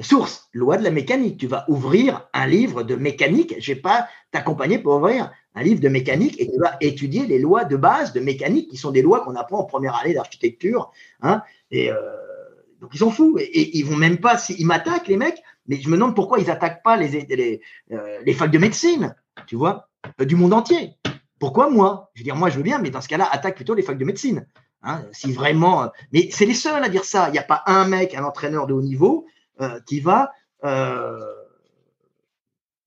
Source, 0.00 0.48
loi 0.54 0.78
de 0.78 0.84
la 0.84 0.90
mécanique. 0.90 1.38
Tu 1.38 1.46
vas 1.46 1.66
ouvrir 1.68 2.28
un 2.32 2.46
livre 2.46 2.82
de 2.82 2.94
mécanique. 2.94 3.54
Je 3.58 3.74
vais 3.74 3.80
pas 3.80 4.08
t'accompagner 4.30 4.78
pour 4.78 4.94
ouvrir 4.94 5.30
un 5.54 5.62
livre 5.62 5.80
de 5.80 5.88
mécanique 5.88 6.40
et 6.40 6.50
tu 6.50 6.58
vas 6.58 6.76
étudier 6.80 7.26
les 7.26 7.38
lois 7.38 7.64
de 7.64 7.76
base 7.76 8.14
de 8.14 8.20
mécanique 8.20 8.70
qui 8.70 8.78
sont 8.78 8.90
des 8.90 9.02
lois 9.02 9.20
qu'on 9.20 9.36
apprend 9.36 9.58
en 9.58 9.64
première 9.64 9.96
année 9.96 10.14
d'architecture. 10.14 10.90
Hein, 11.20 11.42
et 11.70 11.90
euh, 11.90 11.98
donc 12.80 12.90
ils 12.94 12.98
sont 12.98 13.10
fous 13.10 13.36
et, 13.38 13.76
ils 13.76 13.84
vont 13.84 13.96
même 13.96 14.16
pas, 14.16 14.42
ils 14.48 14.66
m'attaquent 14.66 15.08
les 15.08 15.18
mecs, 15.18 15.42
mais 15.66 15.78
je 15.78 15.88
me 15.90 15.96
demande 15.96 16.16
pourquoi 16.16 16.38
ils 16.38 16.50
attaquent 16.50 16.82
pas 16.82 16.96
les 16.96 17.26
les, 17.28 17.60
euh, 17.92 18.18
les 18.24 18.32
facs 18.32 18.50
de 18.50 18.58
médecine, 18.58 19.14
tu 19.46 19.56
vois, 19.56 19.90
euh, 20.20 20.24
du 20.24 20.36
monde 20.36 20.54
entier. 20.54 20.94
Pourquoi 21.38 21.68
moi? 21.68 22.10
Je 22.14 22.20
veux 22.20 22.24
dire, 22.24 22.36
moi 22.36 22.48
je 22.48 22.56
veux 22.56 22.62
bien, 22.62 22.78
mais 22.78 22.88
dans 22.88 23.02
ce 23.02 23.08
cas-là, 23.08 23.28
attaque 23.30 23.56
plutôt 23.56 23.74
les 23.74 23.82
facs 23.82 23.98
de 23.98 24.04
médecine. 24.06 24.46
Hein, 24.84 25.04
si 25.12 25.32
vraiment, 25.32 25.90
mais 26.12 26.28
c'est 26.32 26.46
les 26.46 26.54
seuls 26.54 26.82
à 26.82 26.88
dire 26.88 27.04
ça. 27.04 27.28
Il 27.28 27.32
n'y 27.32 27.38
a 27.38 27.44
pas 27.44 27.62
un 27.66 27.86
mec, 27.86 28.14
un 28.14 28.24
entraîneur 28.24 28.66
de 28.66 28.72
haut 28.72 28.82
niveau 28.82 29.26
qui 29.86 30.00
va 30.00 30.30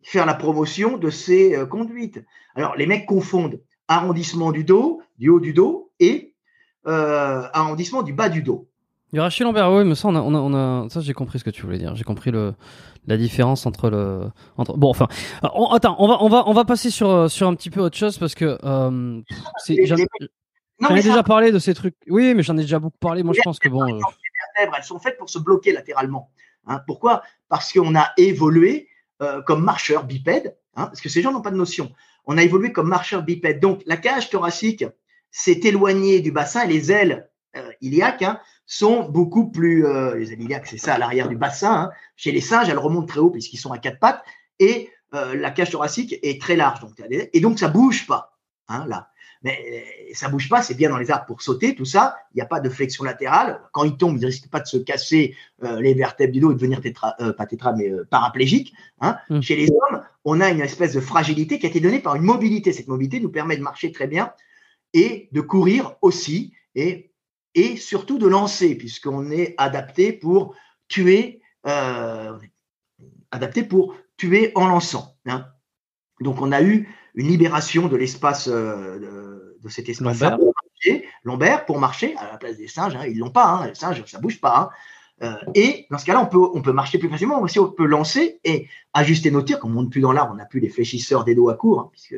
faire 0.05 0.25
la 0.25 0.35
promotion 0.35 0.97
de 0.97 1.09
ces 1.09 1.55
euh, 1.55 1.65
conduites. 1.65 2.23
Alors, 2.53 2.75
les 2.75 2.85
mecs 2.85 3.05
confondent 3.05 3.59
arrondissement 3.87 4.51
du 4.51 4.63
dos, 4.63 5.01
du 5.17 5.29
haut 5.29 5.39
du 5.39 5.51
dos, 5.51 5.91
et 5.99 6.35
euh, 6.87 7.41
arrondissement 7.53 8.03
du 8.03 8.13
bas 8.13 8.29
du 8.29 8.43
dos. 8.43 8.67
Rachel 9.13 9.47
Lambert, 9.47 9.71
oui, 9.71 9.83
mais 9.85 9.95
ça, 9.95 10.09
on 10.09 10.15
a, 10.15 10.19
on 10.19 10.53
a, 10.53 10.89
ça, 10.89 10.99
j'ai 10.99 11.13
compris 11.13 11.39
ce 11.39 11.43
que 11.43 11.49
tu 11.49 11.63
voulais 11.63 11.77
dire. 11.77 11.95
J'ai 11.95 12.03
compris 12.03 12.31
le, 12.31 12.53
la 13.07 13.17
différence 13.17 13.65
entre 13.65 13.89
le, 13.89 14.29
entre, 14.57 14.77
bon, 14.77 14.89
enfin, 14.89 15.07
attends, 15.41 15.95
on 15.99 16.07
va, 16.07 16.21
on 16.21 16.27
va, 16.27 16.43
on 16.47 16.53
va 16.53 16.65
passer 16.65 16.89
sur, 16.89 17.31
sur 17.31 17.47
un 17.47 17.55
petit 17.55 17.69
peu 17.69 17.79
autre 17.79 17.97
chose 17.97 18.17
parce 18.17 18.35
que, 18.35 18.59
euh, 18.63 19.21
j'en 19.85 20.95
ai 20.95 21.01
déjà 21.01 21.23
parlé 21.23 21.51
de 21.51 21.59
ces 21.59 21.73
trucs. 21.73 21.95
Oui, 22.09 22.35
mais 22.35 22.43
j'en 22.43 22.57
ai 22.57 22.61
déjà 22.61 22.77
beaucoup 22.77 22.97
parlé. 22.99 23.23
Moi, 23.23 23.33
je 23.33 23.41
pense 23.41 23.57
que 23.57 23.69
bon. 23.69 23.81
Euh, 23.81 23.99
elles 24.57 24.83
sont 24.83 24.99
faites 24.99 25.17
pour 25.17 25.29
se 25.29 25.39
bloquer 25.39 25.71
latéralement. 25.71 26.29
Hein. 26.67 26.81
Pourquoi? 26.87 27.23
Parce 27.49 27.71
qu'on 27.71 27.95
a 27.95 28.11
évolué 28.17 28.87
euh, 29.21 29.41
comme 29.41 29.63
marcheur 29.63 30.03
bipède, 30.03 30.57
hein, 30.75 30.87
parce 30.87 31.01
que 31.01 31.09
ces 31.09 31.21
gens 31.21 31.31
n'ont 31.31 31.41
pas 31.41 31.51
de 31.51 31.57
notion. 31.57 31.91
On 32.25 32.37
a 32.37 32.43
évolué 32.43 32.71
comme 32.71 32.87
marcheur 32.87 33.23
bipède. 33.23 33.59
Donc, 33.59 33.81
la 33.85 33.97
cage 33.97 34.29
thoracique 34.29 34.85
s'est 35.31 35.59
éloignée 35.63 36.19
du 36.21 36.31
bassin 36.31 36.63
et 36.63 36.67
les 36.67 36.91
ailes 36.91 37.29
euh, 37.55 37.71
iliaques 37.81 38.23
hein, 38.23 38.39
sont 38.65 39.03
beaucoup 39.09 39.49
plus. 39.49 39.85
Euh, 39.85 40.15
les 40.15 40.33
ailes 40.33 40.41
iliaques, 40.41 40.67
c'est 40.67 40.77
ça, 40.77 40.95
à 40.95 40.97
l'arrière 40.97 41.29
du 41.29 41.37
bassin. 41.37 41.91
Chez 42.15 42.31
les 42.31 42.41
singes, 42.41 42.69
elles 42.69 42.79
remontent 42.79 43.07
très 43.07 43.19
haut 43.19 43.29
puisqu'ils 43.29 43.57
sont 43.57 43.71
à 43.71 43.77
quatre 43.77 43.99
pattes 43.99 44.23
et 44.59 44.89
la 45.11 45.49
cage 45.49 45.69
thoracique 45.69 46.19
est 46.23 46.41
très 46.41 46.57
large. 46.57 46.81
Donc, 46.81 46.91
et 47.09 47.39
donc, 47.39 47.57
ça 47.57 47.69
bouge 47.69 48.05
pas. 48.05 48.37
Là 48.67 49.07
mais 49.45 50.09
ça 50.13 50.27
bouge 50.27 50.49
pas, 50.49 50.63
c'est 50.63 50.73
bien 50.73 50.89
dans 50.89 50.97
les 50.97 51.11
arbres 51.11 51.27
pour 51.27 51.43
sauter, 51.43 51.75
tout 51.75 51.85
ça. 51.85 52.17
Il 52.33 52.37
n'y 52.37 52.41
a 52.41 52.47
pas 52.47 52.59
de 52.59 52.67
flexion 52.67 53.03
latérale. 53.03 53.61
Quand 53.73 53.83
il 53.83 53.95
tombe, 53.95 54.17
il 54.17 54.21
ne 54.21 54.25
risque 54.25 54.49
pas 54.49 54.59
de 54.59 54.65
se 54.65 54.77
casser 54.77 55.35
euh, 55.63 55.79
les 55.79 55.93
vertèbres 55.93 56.33
du 56.33 56.39
dos 56.39 56.49
et 56.49 56.55
de 56.55 56.59
devenir 56.59 56.81
tétra, 56.81 57.13
euh, 57.19 57.31
pas 57.31 57.45
tétra, 57.45 57.71
mais 57.71 57.91
euh, 57.91 58.07
paraplégique. 58.09 58.73
Hein. 59.01 59.17
Mmh. 59.29 59.41
Chez 59.41 59.55
les 59.55 59.69
hommes, 59.69 60.01
on 60.23 60.41
a 60.41 60.49
une 60.49 60.61
espèce 60.61 60.93
de 60.93 60.99
fragilité 60.99 61.59
qui 61.59 61.67
a 61.67 61.69
été 61.69 61.79
donnée 61.79 61.99
par 61.99 62.15
une 62.15 62.23
mobilité. 62.23 62.73
Cette 62.73 62.87
mobilité 62.87 63.19
nous 63.19 63.29
permet 63.29 63.55
de 63.55 63.61
marcher 63.61 63.91
très 63.91 64.07
bien 64.07 64.33
et 64.95 65.29
de 65.31 65.41
courir 65.41 65.93
aussi 66.01 66.53
et, 66.73 67.11
et 67.53 67.77
surtout 67.77 68.17
de 68.17 68.25
lancer, 68.25 68.73
puisqu'on 68.73 69.29
est 69.29 69.53
adapté 69.59 70.11
pour 70.11 70.55
tuer, 70.87 71.39
adapté 73.31 73.61
pour 73.61 73.95
tuer 74.17 74.51
en 74.55 74.65
lançant. 74.65 75.15
Hein. 75.27 75.45
Donc 76.19 76.41
on 76.41 76.51
a 76.51 76.63
eu 76.63 76.89
une 77.15 77.27
libération 77.27 77.87
de 77.87 77.95
l'espace 77.95 78.47
de 79.65 79.69
cet 79.69 79.89
espace 79.89 80.19
lombaire. 80.21 80.37
Pour 80.37 80.53
marcher, 80.53 81.05
lombaire 81.23 81.65
pour 81.65 81.79
marcher 81.79 82.15
à 82.17 82.31
la 82.31 82.37
place 82.37 82.57
des 82.57 82.67
singes. 82.67 82.95
Hein, 82.95 83.05
ils 83.07 83.17
l'ont 83.17 83.31
pas. 83.31 83.47
Hein, 83.47 83.67
les 83.67 83.75
singes, 83.75 84.03
ça 84.05 84.19
bouge 84.19 84.39
pas. 84.39 84.57
Hein. 84.57 84.69
Euh, 85.23 85.33
et 85.53 85.87
dans 85.89 85.97
ce 85.97 86.05
cas-là, 86.05 86.21
on 86.21 86.25
peut, 86.25 86.37
on 86.53 86.61
peut 86.61 86.73
marcher 86.73 86.97
plus 86.97 87.09
facilement. 87.09 87.41
Aussi, 87.41 87.57
on 87.59 87.71
peut 87.71 87.85
lancer 87.85 88.39
et 88.43 88.67
ajuster 88.93 89.31
nos 89.31 89.41
tirs. 89.41 89.59
Comme 89.59 89.71
on 89.71 89.81
monte 89.81 89.91
plus 89.91 90.01
dans 90.01 90.11
l'arbre, 90.11 90.33
on 90.33 90.35
n'a 90.35 90.45
plus 90.45 90.59
les 90.59 90.69
fléchisseurs 90.69 91.23
des 91.23 91.35
dos 91.35 91.49
à 91.49 91.55
court, 91.55 91.79
hein, 91.79 91.89
puisque 91.91 92.15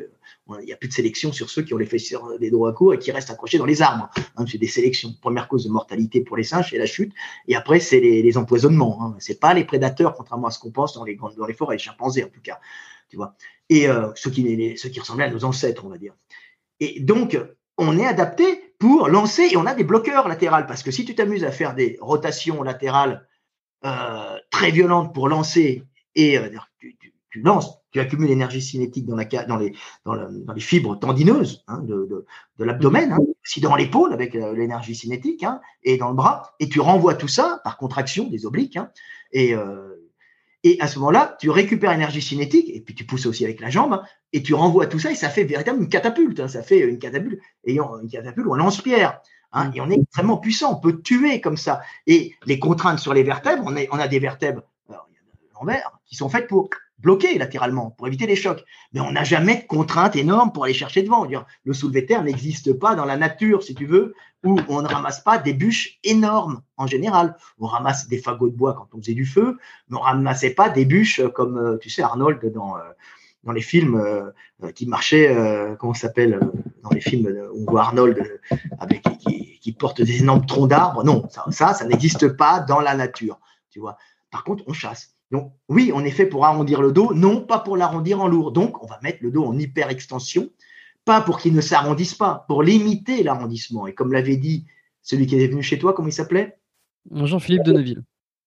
il 0.60 0.64
n'y 0.64 0.72
a 0.72 0.76
plus 0.76 0.88
de 0.88 0.94
sélection 0.94 1.32
sur 1.32 1.48
ceux 1.48 1.62
qui 1.62 1.74
ont 1.74 1.76
les 1.76 1.86
fléchisseurs 1.86 2.38
des 2.38 2.50
dos 2.50 2.66
à 2.66 2.72
court 2.72 2.94
et 2.94 2.98
qui 2.98 3.12
restent 3.12 3.30
accrochés 3.30 3.58
dans 3.58 3.66
les 3.66 3.82
arbres. 3.82 4.10
Hein. 4.36 4.44
c'est 4.50 4.58
des 4.58 4.66
sélections. 4.66 5.14
Première 5.20 5.46
cause 5.46 5.64
de 5.64 5.70
mortalité 5.70 6.22
pour 6.22 6.36
les 6.36 6.42
singes, 6.42 6.70
c'est 6.70 6.78
la 6.78 6.86
chute. 6.86 7.12
Et 7.46 7.54
après, 7.54 7.78
c'est 7.78 8.00
les, 8.00 8.22
les, 8.22 8.36
empoisonnements. 8.36 8.98
Hein. 9.02 9.16
C'est 9.20 9.38
pas 9.38 9.54
les 9.54 9.64
prédateurs, 9.64 10.14
contrairement 10.14 10.48
à 10.48 10.50
ce 10.50 10.58
qu'on 10.58 10.72
pense 10.72 10.94
dans 10.94 11.04
les, 11.04 11.16
dans 11.16 11.46
les 11.46 11.54
forêts, 11.54 11.76
les 11.76 11.82
chimpanzés 11.82 12.24
en 12.24 12.28
tout 12.28 12.40
cas. 12.42 12.58
Tu 13.08 13.16
vois. 13.16 13.34
Et 13.68 13.88
euh, 13.88 14.10
ceux, 14.14 14.30
qui, 14.30 14.76
ceux 14.76 14.88
qui 14.88 15.00
ressemblaient 15.00 15.24
à 15.24 15.30
nos 15.30 15.44
ancêtres, 15.44 15.84
on 15.84 15.88
va 15.88 15.98
dire. 15.98 16.14
Et 16.80 17.00
donc, 17.00 17.38
on 17.76 17.98
est 17.98 18.06
adapté 18.06 18.74
pour 18.78 19.08
lancer 19.08 19.48
et 19.50 19.56
on 19.56 19.66
a 19.66 19.74
des 19.74 19.84
bloqueurs 19.84 20.28
latérales 20.28 20.66
parce 20.66 20.82
que 20.82 20.90
si 20.90 21.04
tu 21.04 21.14
t'amuses 21.14 21.44
à 21.44 21.50
faire 21.50 21.74
des 21.74 21.98
rotations 22.00 22.62
latérales 22.62 23.26
euh, 23.84 24.36
très 24.50 24.70
violentes 24.70 25.14
pour 25.14 25.28
lancer 25.28 25.84
et 26.14 26.38
euh, 26.38 26.48
tu, 27.30 27.40
lances, 27.40 27.78
tu 27.92 28.00
accumules 28.00 28.28
l'énergie 28.28 28.62
cinétique 28.62 29.06
dans, 29.06 29.16
les, 29.56 29.72
fibres 30.58 30.98
tendineuses 30.98 31.64
hein, 31.68 31.78
de, 31.82 32.26
de, 32.58 32.64
l'abdomen, 32.64 33.12
hein, 33.12 33.18
aussi 33.44 33.60
dans 33.60 33.76
l'épaule 33.76 34.12
avec 34.12 34.34
euh, 34.34 34.52
l'énergie 34.54 34.96
cinétique 34.96 35.44
hein, 35.44 35.60
et 35.84 35.96
dans 35.96 36.08
le 36.08 36.14
bras, 36.14 36.54
et 36.58 36.68
tu 36.68 36.80
renvoies 36.80 37.14
tout 37.14 37.28
ça 37.28 37.60
par 37.62 37.76
contraction 37.76 38.28
des 38.28 38.46
obliques 38.46 38.76
hein, 38.76 38.90
et 39.30 39.54
et 40.64 40.80
à 40.80 40.88
ce 40.88 40.98
moment-là, 40.98 41.36
tu 41.40 41.50
récupères 41.50 41.92
l'énergie 41.92 42.22
cinétique, 42.22 42.68
et 42.72 42.80
puis 42.80 42.94
tu 42.94 43.04
pousses 43.04 43.26
aussi 43.26 43.44
avec 43.44 43.60
la 43.60 43.70
jambe, 43.70 43.92
hein, 43.92 44.02
et 44.32 44.42
tu 44.42 44.54
renvoies 44.54 44.86
tout 44.86 44.98
ça, 44.98 45.10
et 45.10 45.14
ça 45.14 45.28
fait 45.28 45.44
véritablement 45.44 45.84
une 45.84 45.90
catapulte. 45.90 46.40
Hein, 46.40 46.48
ça 46.48 46.62
fait 46.62 46.80
une 46.80 46.98
catapulte, 46.98 47.40
ayant 47.64 47.98
une 48.00 48.08
catapulte 48.08 48.46
ou 48.46 48.54
un 48.54 48.58
lance-pierre. 48.58 49.20
Hein, 49.52 49.70
et 49.74 49.80
on 49.80 49.88
est 49.88 50.00
extrêmement 50.00 50.38
puissant, 50.38 50.72
on 50.72 50.80
peut 50.80 51.00
tuer 51.00 51.40
comme 51.40 51.56
ça. 51.56 51.80
Et 52.06 52.34
les 52.44 52.58
contraintes 52.58 52.98
sur 52.98 53.14
les 53.14 53.22
vertèbres, 53.22 53.64
on, 53.66 53.74
on 53.74 53.98
a 53.98 54.08
des 54.08 54.18
vertèbres 54.18 54.62
l'envers 55.58 55.98
qui 56.06 56.16
sont 56.16 56.28
faites 56.28 56.46
pour 56.46 56.70
bloquer 56.98 57.38
latéralement 57.38 57.90
pour 57.90 58.06
éviter 58.06 58.26
les 58.26 58.36
chocs. 58.36 58.64
Mais 58.92 59.00
on 59.00 59.12
n'a 59.12 59.24
jamais 59.24 59.56
de 59.56 59.66
contraintes 59.66 60.16
énormes 60.16 60.52
pour 60.52 60.64
aller 60.64 60.74
chercher 60.74 61.02
devant. 61.02 61.26
Le 61.64 61.72
soulevé 61.72 62.06
terre 62.06 62.22
n'existe 62.22 62.72
pas 62.72 62.94
dans 62.94 63.04
la 63.04 63.16
nature, 63.16 63.62
si 63.62 63.74
tu 63.74 63.86
veux, 63.86 64.14
où 64.44 64.58
on 64.68 64.82
ne 64.82 64.88
ramasse 64.88 65.20
pas 65.20 65.38
des 65.38 65.52
bûches 65.52 65.98
énormes 66.04 66.62
en 66.76 66.86
général. 66.86 67.36
On 67.58 67.66
ramasse 67.66 68.08
des 68.08 68.18
fagots 68.18 68.48
de 68.48 68.56
bois 68.56 68.74
quand 68.74 68.88
on 68.94 68.98
faisait 68.98 69.14
du 69.14 69.26
feu, 69.26 69.58
mais 69.88 69.96
on 69.96 70.00
ramassait 70.00 70.54
pas 70.54 70.68
des 70.68 70.84
bûches 70.84 71.22
comme, 71.34 71.58
euh, 71.58 71.78
tu 71.78 71.90
sais, 71.90 72.02
Arnold 72.02 72.44
dans, 72.52 72.76
euh, 72.76 72.80
dans 73.44 73.52
les 73.52 73.60
films 73.60 73.96
euh, 73.96 74.72
qui 74.72 74.86
marchaient, 74.86 75.34
comment 75.78 75.94
ça 75.94 76.08
s'appelle, 76.08 76.40
dans 76.82 76.90
les 76.90 77.00
films 77.00 77.28
où 77.54 77.64
on 77.66 77.70
voit 77.70 77.82
Arnold 77.82 78.40
avec, 78.80 79.02
qui, 79.20 79.58
qui, 79.60 79.72
porte 79.72 80.02
des 80.02 80.20
énormes 80.20 80.44
troncs 80.44 80.68
d'arbres. 80.68 81.04
Non, 81.04 81.28
ça, 81.30 81.44
ça, 81.50 81.74
ça 81.74 81.84
n'existe 81.84 82.28
pas 82.36 82.60
dans 82.60 82.80
la 82.80 82.96
nature. 82.96 83.38
Tu 83.70 83.78
vois. 83.78 83.96
Par 84.30 84.42
contre, 84.42 84.64
on 84.66 84.72
chasse. 84.72 85.17
Donc, 85.30 85.52
oui, 85.68 85.90
on 85.94 86.04
est 86.04 86.10
fait 86.10 86.26
pour 86.26 86.46
arrondir 86.46 86.80
le 86.80 86.92
dos, 86.92 87.12
non 87.14 87.42
pas 87.42 87.58
pour 87.58 87.76
l'arrondir 87.76 88.20
en 88.20 88.28
lourd. 88.28 88.52
Donc, 88.52 88.82
on 88.82 88.86
va 88.86 88.98
mettre 89.02 89.18
le 89.22 89.30
dos 89.30 89.44
en 89.44 89.58
hyper-extension, 89.58 90.48
pas 91.04 91.20
pour 91.20 91.38
qu'il 91.38 91.54
ne 91.54 91.60
s'arrondisse 91.60 92.14
pas, 92.14 92.44
pour 92.48 92.62
limiter 92.62 93.22
l'arrondissement. 93.22 93.86
Et 93.86 93.94
comme 93.94 94.12
l'avait 94.12 94.36
dit 94.36 94.66
celui 95.02 95.26
qui 95.26 95.36
est 95.36 95.46
venu 95.46 95.62
chez 95.62 95.78
toi, 95.78 95.92
comment 95.92 96.08
il 96.08 96.12
s'appelait? 96.12 96.58
Jean-Philippe 97.10 97.64
de 97.64 97.72
Neuville. 97.72 98.02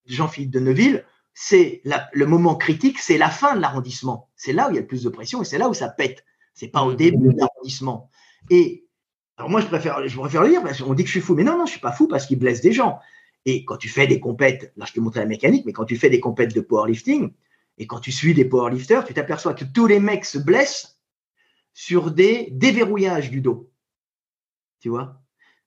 Jean-Philippe 0.07 0.51
de 0.51 0.59
Neuville, 0.59 1.05
c'est 1.33 1.81
le 1.85 2.25
moment 2.25 2.55
critique, 2.55 2.99
c'est 2.99 3.17
la 3.17 3.29
fin 3.29 3.55
de 3.55 3.61
l'arrondissement. 3.61 4.29
C'est 4.35 4.53
là 4.53 4.67
où 4.67 4.71
il 4.71 4.75
y 4.75 4.77
a 4.77 4.81
le 4.81 4.87
plus 4.87 5.03
de 5.03 5.09
pression 5.09 5.41
et 5.41 5.45
c'est 5.45 5.57
là 5.57 5.69
où 5.69 5.73
ça 5.73 5.89
pète. 5.89 6.25
C'est 6.53 6.67
pas 6.67 6.83
au 6.83 6.93
début 6.93 7.33
de 7.33 7.39
l'arrondissement. 7.39 8.09
Et 8.49 8.85
alors 9.37 9.49
moi, 9.49 9.61
je 9.61 9.67
préfère, 9.67 10.07
je 10.07 10.19
préfère 10.19 10.43
le 10.43 10.49
dire 10.49 10.61
parce 10.61 10.81
qu'on 10.81 10.93
dit 10.93 11.03
que 11.03 11.07
je 11.07 11.13
suis 11.13 11.21
fou, 11.21 11.33
mais 11.35 11.43
non, 11.43 11.57
non, 11.57 11.65
je 11.65 11.71
suis 11.71 11.79
pas 11.79 11.91
fou 11.91 12.07
parce 12.07 12.25
qu'il 12.25 12.37
blesse 12.37 12.61
des 12.61 12.73
gens. 12.73 12.99
Et 13.45 13.65
quand 13.65 13.77
tu 13.77 13.89
fais 13.89 14.07
des 14.07 14.19
compètes, 14.19 14.71
là 14.77 14.85
je 14.87 14.93
te 14.93 14.99
montrer 14.99 15.21
la 15.21 15.25
mécanique, 15.25 15.65
mais 15.65 15.73
quand 15.73 15.85
tu 15.85 15.97
fais 15.97 16.09
des 16.09 16.19
compètes 16.19 16.53
de 16.53 16.61
powerlifting, 16.61 17.31
et 17.77 17.87
quand 17.87 17.99
tu 17.99 18.11
suis 18.11 18.33
des 18.33 18.45
powerlifters, 18.45 19.05
tu 19.05 19.13
t'aperçois 19.13 19.53
que 19.53 19.65
tous 19.65 19.87
les 19.87 19.99
mecs 19.99 20.25
se 20.25 20.37
blessent 20.37 20.99
sur 21.73 22.11
des 22.11 22.49
déverrouillages 22.51 23.31
du 23.31 23.41
dos. 23.41 23.71
Tu 24.79 24.89
vois? 24.89 25.21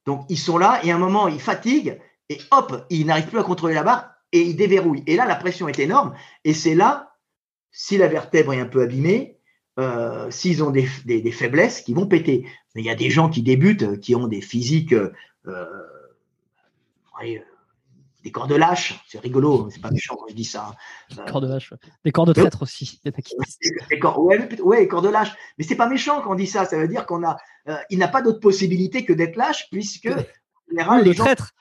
Donc 0.07 0.27
ils 0.29 0.39
sont 0.39 0.59
là 0.59 0.81
et 0.85 0.91
à 0.91 0.97
un 0.97 0.99
moment 0.99 1.29
ils 1.29 1.41
fatiguent 1.41 1.99
et 2.29 2.39
hop, 2.51 2.87
ils 2.91 3.07
n'arrivent 3.07 3.29
plus 3.29 3.39
à 3.39 3.43
contrôler 3.43 3.75
la 3.75 3.83
barre 3.83 4.15
et 4.33 4.43
ils 4.43 4.57
déverrouillent. 4.57 5.05
Et 5.07 5.17
là 5.17 5.27
la 5.27 5.37
pression 5.37 5.69
est 5.69 5.79
énorme 5.79 6.15
et 6.45 6.55
c'est 6.55 6.75
là, 6.75 7.17
si 7.73 7.97
la 7.99 8.07
vertèbre 8.07 8.53
est 8.53 8.61
un 8.61 8.67
peu 8.67 8.83
abîmée, 8.83 9.39
euh, 9.81 10.31
s'ils 10.31 10.63
ont 10.63 10.71
des, 10.71 10.87
faiblesses, 11.33 11.81
qui 11.81 11.95
vont 11.95 12.07
péter. 12.07 12.47
Mais 12.75 12.83
il 12.83 12.85
y 12.85 12.91
a 12.91 12.95
des 12.95 13.11
gens 13.11 13.29
qui 13.29 13.43
débutent, 13.43 13.99
qui 13.99 14.15
ont 14.15 14.29
des 14.29 14.41
physiques 14.41 14.93
euh, 14.93 15.67
des 18.25 18.33
corps 18.33 18.47
de 18.47 18.55
lâche, 18.55 18.99
c'est 19.07 19.21
rigolo, 19.21 19.69
c'est 19.71 19.83
pas 19.83 19.91
méchant 19.91 20.17
quand 20.17 20.27
je 20.31 20.35
dis 20.35 20.45
ça. 20.45 20.75
Des 21.11 21.31
corps 21.31 21.43
de 21.43 21.47
lâche, 21.47 21.75
des 22.05 22.11
corps 22.11 22.25
de 22.25 22.33
traître 22.33 22.63
aussi. 22.63 23.01
Des 23.91 23.99
corps, 23.99 24.19
ouais, 24.19 24.61
ouais, 24.63 24.89
corps 24.89 25.03
de 25.03 25.11
lâche. 25.11 25.33
Mais 25.59 25.65
c'est 25.65 25.77
pas 25.77 25.89
méchant 25.89 26.23
quand 26.23 26.33
on 26.33 26.35
dit 26.35 26.47
ça. 26.47 26.65
Ça 26.65 26.79
veut 26.79 26.89
dire 26.89 27.05
qu'on 27.05 27.23
a, 27.23 27.37
euh, 27.69 27.77
il 27.91 27.99
n'a 27.99 28.09
pas 28.09 28.23
d'autre 28.23 28.41
possibilité 28.41 29.05
que 29.05 29.13
d'être 29.13 29.37
lâche, 29.37 29.69
puisque 29.71 30.07
en 30.07 30.71
général, 30.71 31.05
les 31.05 31.13
gens... 31.13 31.25
traître. 31.25 31.53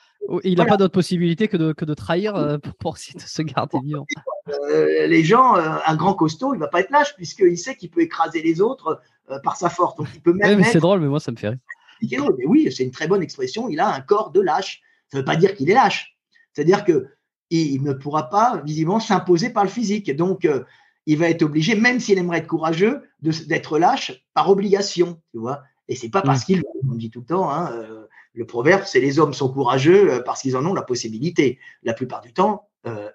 Il 0.46 0.58
n'a 0.58 0.66
pas 0.66 0.78
d'autre 0.78 0.94
possibilité 0.94 1.50
que 1.50 1.58
de, 1.58 1.74
que 1.74 1.84
de 1.84 1.94
trahir 1.94 2.34
euh, 2.38 2.58
pour, 2.80 2.98
se 2.98 3.42
garder 3.42 3.78
vivant. 3.84 4.06
Euh, 4.48 5.06
les 5.06 5.22
gens, 5.22 5.56
un 5.56 5.96
grand 5.98 6.14
costaud, 6.14 6.54
il 6.54 6.62
va 6.62 6.70
pas 6.70 6.80
être 6.80 6.92
lâche 6.92 7.14
puisqu'il 7.18 7.58
sait 7.58 7.76
qu'il 7.76 7.90
peut 7.90 8.02
écraser 8.02 8.42
les 8.42 8.62
autres 8.62 9.02
par 9.44 9.58
sa 9.58 9.70
force. 9.70 9.98
Donc 9.98 10.08
il 10.16 10.22
peut 10.22 10.32
même. 10.32 10.60
mais 10.60 10.64
c'est 10.64 10.80
drôle, 10.80 11.02
mais 11.02 11.08
moi 11.08 11.20
ça 11.20 11.34
me 11.34 11.36
fait 11.36 11.50
rire. 11.50 11.60
Mais 12.02 12.46
oui, 12.46 12.72
c'est 12.72 12.84
une 12.84 12.92
très 12.92 13.08
bonne 13.08 13.22
expression. 13.22 13.68
Il 13.68 13.82
a 13.82 13.94
un 13.94 14.00
corps 14.00 14.32
de 14.32 14.40
lâche. 14.40 14.82
Ça 15.12 15.18
ne 15.18 15.22
veut 15.22 15.26
pas 15.26 15.36
dire 15.36 15.56
qu'il 15.56 15.70
est 15.70 15.74
lâche. 15.74 16.13
C'est-à-dire 16.54 16.86
que 16.86 17.08
il 17.50 17.84
ne 17.84 17.94
pourra 17.94 18.30
pas 18.30 18.62
visiblement 18.66 19.00
s'imposer 19.00 19.50
par 19.50 19.64
le 19.64 19.70
physique. 19.70 20.16
Donc, 20.16 20.46
euh, 20.46 20.64
il 21.06 21.18
va 21.18 21.30
être 21.30 21.44
obligé, 21.44 21.76
même 21.76 22.00
s'il 22.00 22.18
aimerait 22.18 22.40
être 22.40 22.48
courageux, 22.48 23.04
d'être 23.22 23.78
lâche 23.78 24.26
par 24.34 24.50
obligation, 24.50 25.22
tu 25.32 25.40
vois. 25.40 25.64
Et 25.88 25.96
c'est 25.96 26.10
pas 26.10 26.22
parce 26.22 26.44
mm. 26.44 26.46
qu'il, 26.46 26.64
on 26.90 26.96
dit 26.96 27.10
tout 27.10 27.20
le 27.20 27.26
temps, 27.26 27.52
hein, 27.52 27.72
euh, 27.74 28.06
le 28.34 28.46
proverbe, 28.46 28.84
c'est 28.86 29.02
les 29.02 29.20
hommes 29.20 29.34
sont 29.34 29.52
courageux 29.52 30.14
euh, 30.14 30.22
parce 30.22 30.42
qu'ils 30.42 30.56
en 30.56 30.66
ont 30.66 30.74
la 30.74 30.82
possibilité. 30.82 31.60
La 31.84 31.94
plupart 31.94 32.22
du 32.22 32.34
temps, 32.34 32.68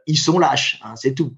ils 0.07 0.17
sont 0.17 0.39
lâches, 0.39 0.81
hein, 0.83 0.97
c'est 0.97 1.13
tout. 1.13 1.35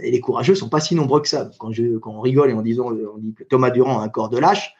et 0.00 0.12
les 0.12 0.20
courageux 0.20 0.54
sont 0.54 0.68
pas 0.68 0.78
si 0.78 0.94
nombreux 0.94 1.20
que 1.20 1.26
ça. 1.26 1.50
Quand, 1.58 1.72
je, 1.72 1.98
quand 1.98 2.12
on 2.12 2.20
rigole 2.20 2.50
et 2.50 2.52
en 2.52 2.62
disant, 2.62 2.92
on 2.92 3.18
dit 3.18 3.34
que 3.34 3.42
Thomas 3.42 3.70
Durand 3.70 3.98
a 3.98 4.04
un 4.04 4.08
corps 4.08 4.28
de 4.28 4.38
lâche, 4.38 4.76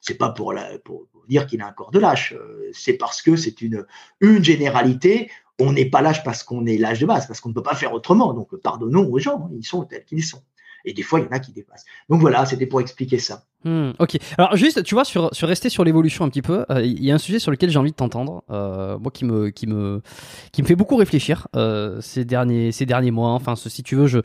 c'est 0.00 0.16
pas 0.16 0.30
pour, 0.30 0.54
la, 0.54 0.78
pour 0.78 1.06
dire 1.28 1.46
qu'il 1.46 1.60
a 1.60 1.66
un 1.66 1.72
corps 1.72 1.90
de 1.90 1.98
lâche, 1.98 2.34
c'est 2.72 2.94
parce 2.94 3.20
que 3.20 3.36
c'est 3.36 3.60
une, 3.60 3.84
une 4.22 4.42
généralité 4.42 5.30
on 5.58 5.72
n'est 5.72 5.88
pas 5.88 6.02
lâche 6.02 6.24
parce 6.24 6.42
qu'on 6.42 6.66
est 6.66 6.78
l'âge 6.78 7.00
de 7.00 7.06
base, 7.06 7.26
parce 7.26 7.40
qu'on 7.40 7.50
ne 7.50 7.54
peut 7.54 7.62
pas 7.62 7.74
faire 7.74 7.92
autrement. 7.92 8.32
Donc, 8.34 8.54
pardonnons 8.56 9.08
aux 9.10 9.18
gens, 9.18 9.48
ils 9.54 9.64
sont 9.64 9.84
tels 9.84 10.04
qu'ils 10.04 10.24
sont. 10.24 10.42
Et 10.84 10.92
des 10.92 11.02
fois, 11.02 11.20
il 11.20 11.26
y 11.26 11.28
en 11.28 11.30
a 11.30 11.38
qui 11.38 11.52
dépassent. 11.52 11.84
Donc 12.08 12.20
voilà, 12.20 12.44
c'était 12.44 12.66
pour 12.66 12.80
expliquer 12.80 13.18
ça. 13.18 13.44
Hmm, 13.64 13.90
ok. 13.98 14.18
Alors 14.36 14.56
juste, 14.56 14.82
tu 14.82 14.94
vois, 14.94 15.04
sur, 15.04 15.32
sur 15.32 15.46
rester 15.46 15.68
sur 15.68 15.84
l'évolution 15.84 16.24
un 16.24 16.28
petit 16.28 16.42
peu, 16.42 16.64
euh, 16.70 16.82
il 16.84 17.04
y 17.04 17.12
a 17.12 17.14
un 17.14 17.18
sujet 17.18 17.38
sur 17.38 17.50
lequel 17.50 17.70
j'ai 17.70 17.78
envie 17.78 17.92
de 17.92 17.96
t'entendre, 17.96 18.42
euh, 18.50 18.98
moi 18.98 19.12
qui 19.12 19.24
me, 19.24 19.50
qui 19.50 19.68
me, 19.68 20.02
qui 20.50 20.62
me 20.62 20.66
fait 20.66 20.74
beaucoup 20.74 20.96
réfléchir 20.96 21.46
euh, 21.54 22.00
ces 22.00 22.24
derniers, 22.24 22.72
ces 22.72 22.86
derniers 22.86 23.12
mois. 23.12 23.30
Enfin, 23.30 23.54
si 23.54 23.82
tu 23.84 23.94
veux, 23.94 24.08
je 24.08 24.18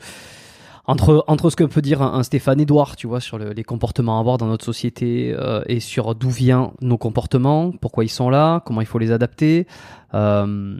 entre, 0.88 1.22
entre 1.26 1.50
ce 1.50 1.56
que 1.56 1.64
peut 1.64 1.82
dire 1.82 2.00
un, 2.00 2.22
Stéphane 2.22 2.62
Edouard, 2.62 2.96
tu 2.96 3.06
vois, 3.06 3.20
sur 3.20 3.38
les 3.38 3.62
comportements 3.62 4.16
à 4.16 4.20
avoir 4.20 4.38
dans 4.38 4.46
notre 4.46 4.64
société 4.64 5.34
euh, 5.36 5.60
et 5.66 5.80
sur 5.80 6.14
d'où 6.14 6.30
viennent 6.30 6.70
nos 6.80 6.96
comportements, 6.96 7.72
pourquoi 7.72 8.04
ils 8.04 8.10
sont 8.10 8.30
là, 8.30 8.62
comment 8.64 8.80
il 8.80 8.86
faut 8.86 8.98
les 8.98 9.12
adapter. 9.12 9.66
Euh, 10.14 10.78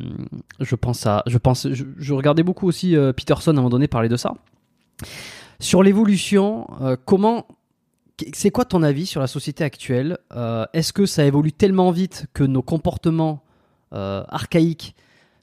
je 0.61 0.75
pense 0.77 1.07
à, 1.07 1.23
je 1.27 1.37
pense, 1.37 1.69
je, 1.71 2.15
regardais 2.15 2.43
beaucoup 2.43 2.67
aussi 2.67 2.97
euh, 2.97 3.13
Peterson 3.13 3.51
à 3.51 3.53
un 3.53 3.57
moment 3.57 3.69
donné 3.69 3.87
parler 3.87 4.09
de 4.09 4.17
ça. 4.17 4.33
Sur 5.61 5.83
l'évolution, 5.83 6.69
comment, 7.05 7.47
c'est 8.33 8.51
quoi 8.51 8.65
ton 8.65 8.83
avis 8.83 9.05
sur 9.05 9.21
la 9.21 9.27
société 9.27 9.63
actuelle 9.63 10.17
Est-ce 10.73 10.93
que 10.93 11.05
ça 11.05 11.25
évolue 11.25 11.53
tellement 11.53 11.91
vite 11.91 12.27
que 12.33 12.45
nos 12.45 12.63
comportements 12.63 13.43
archaïques 13.91 14.95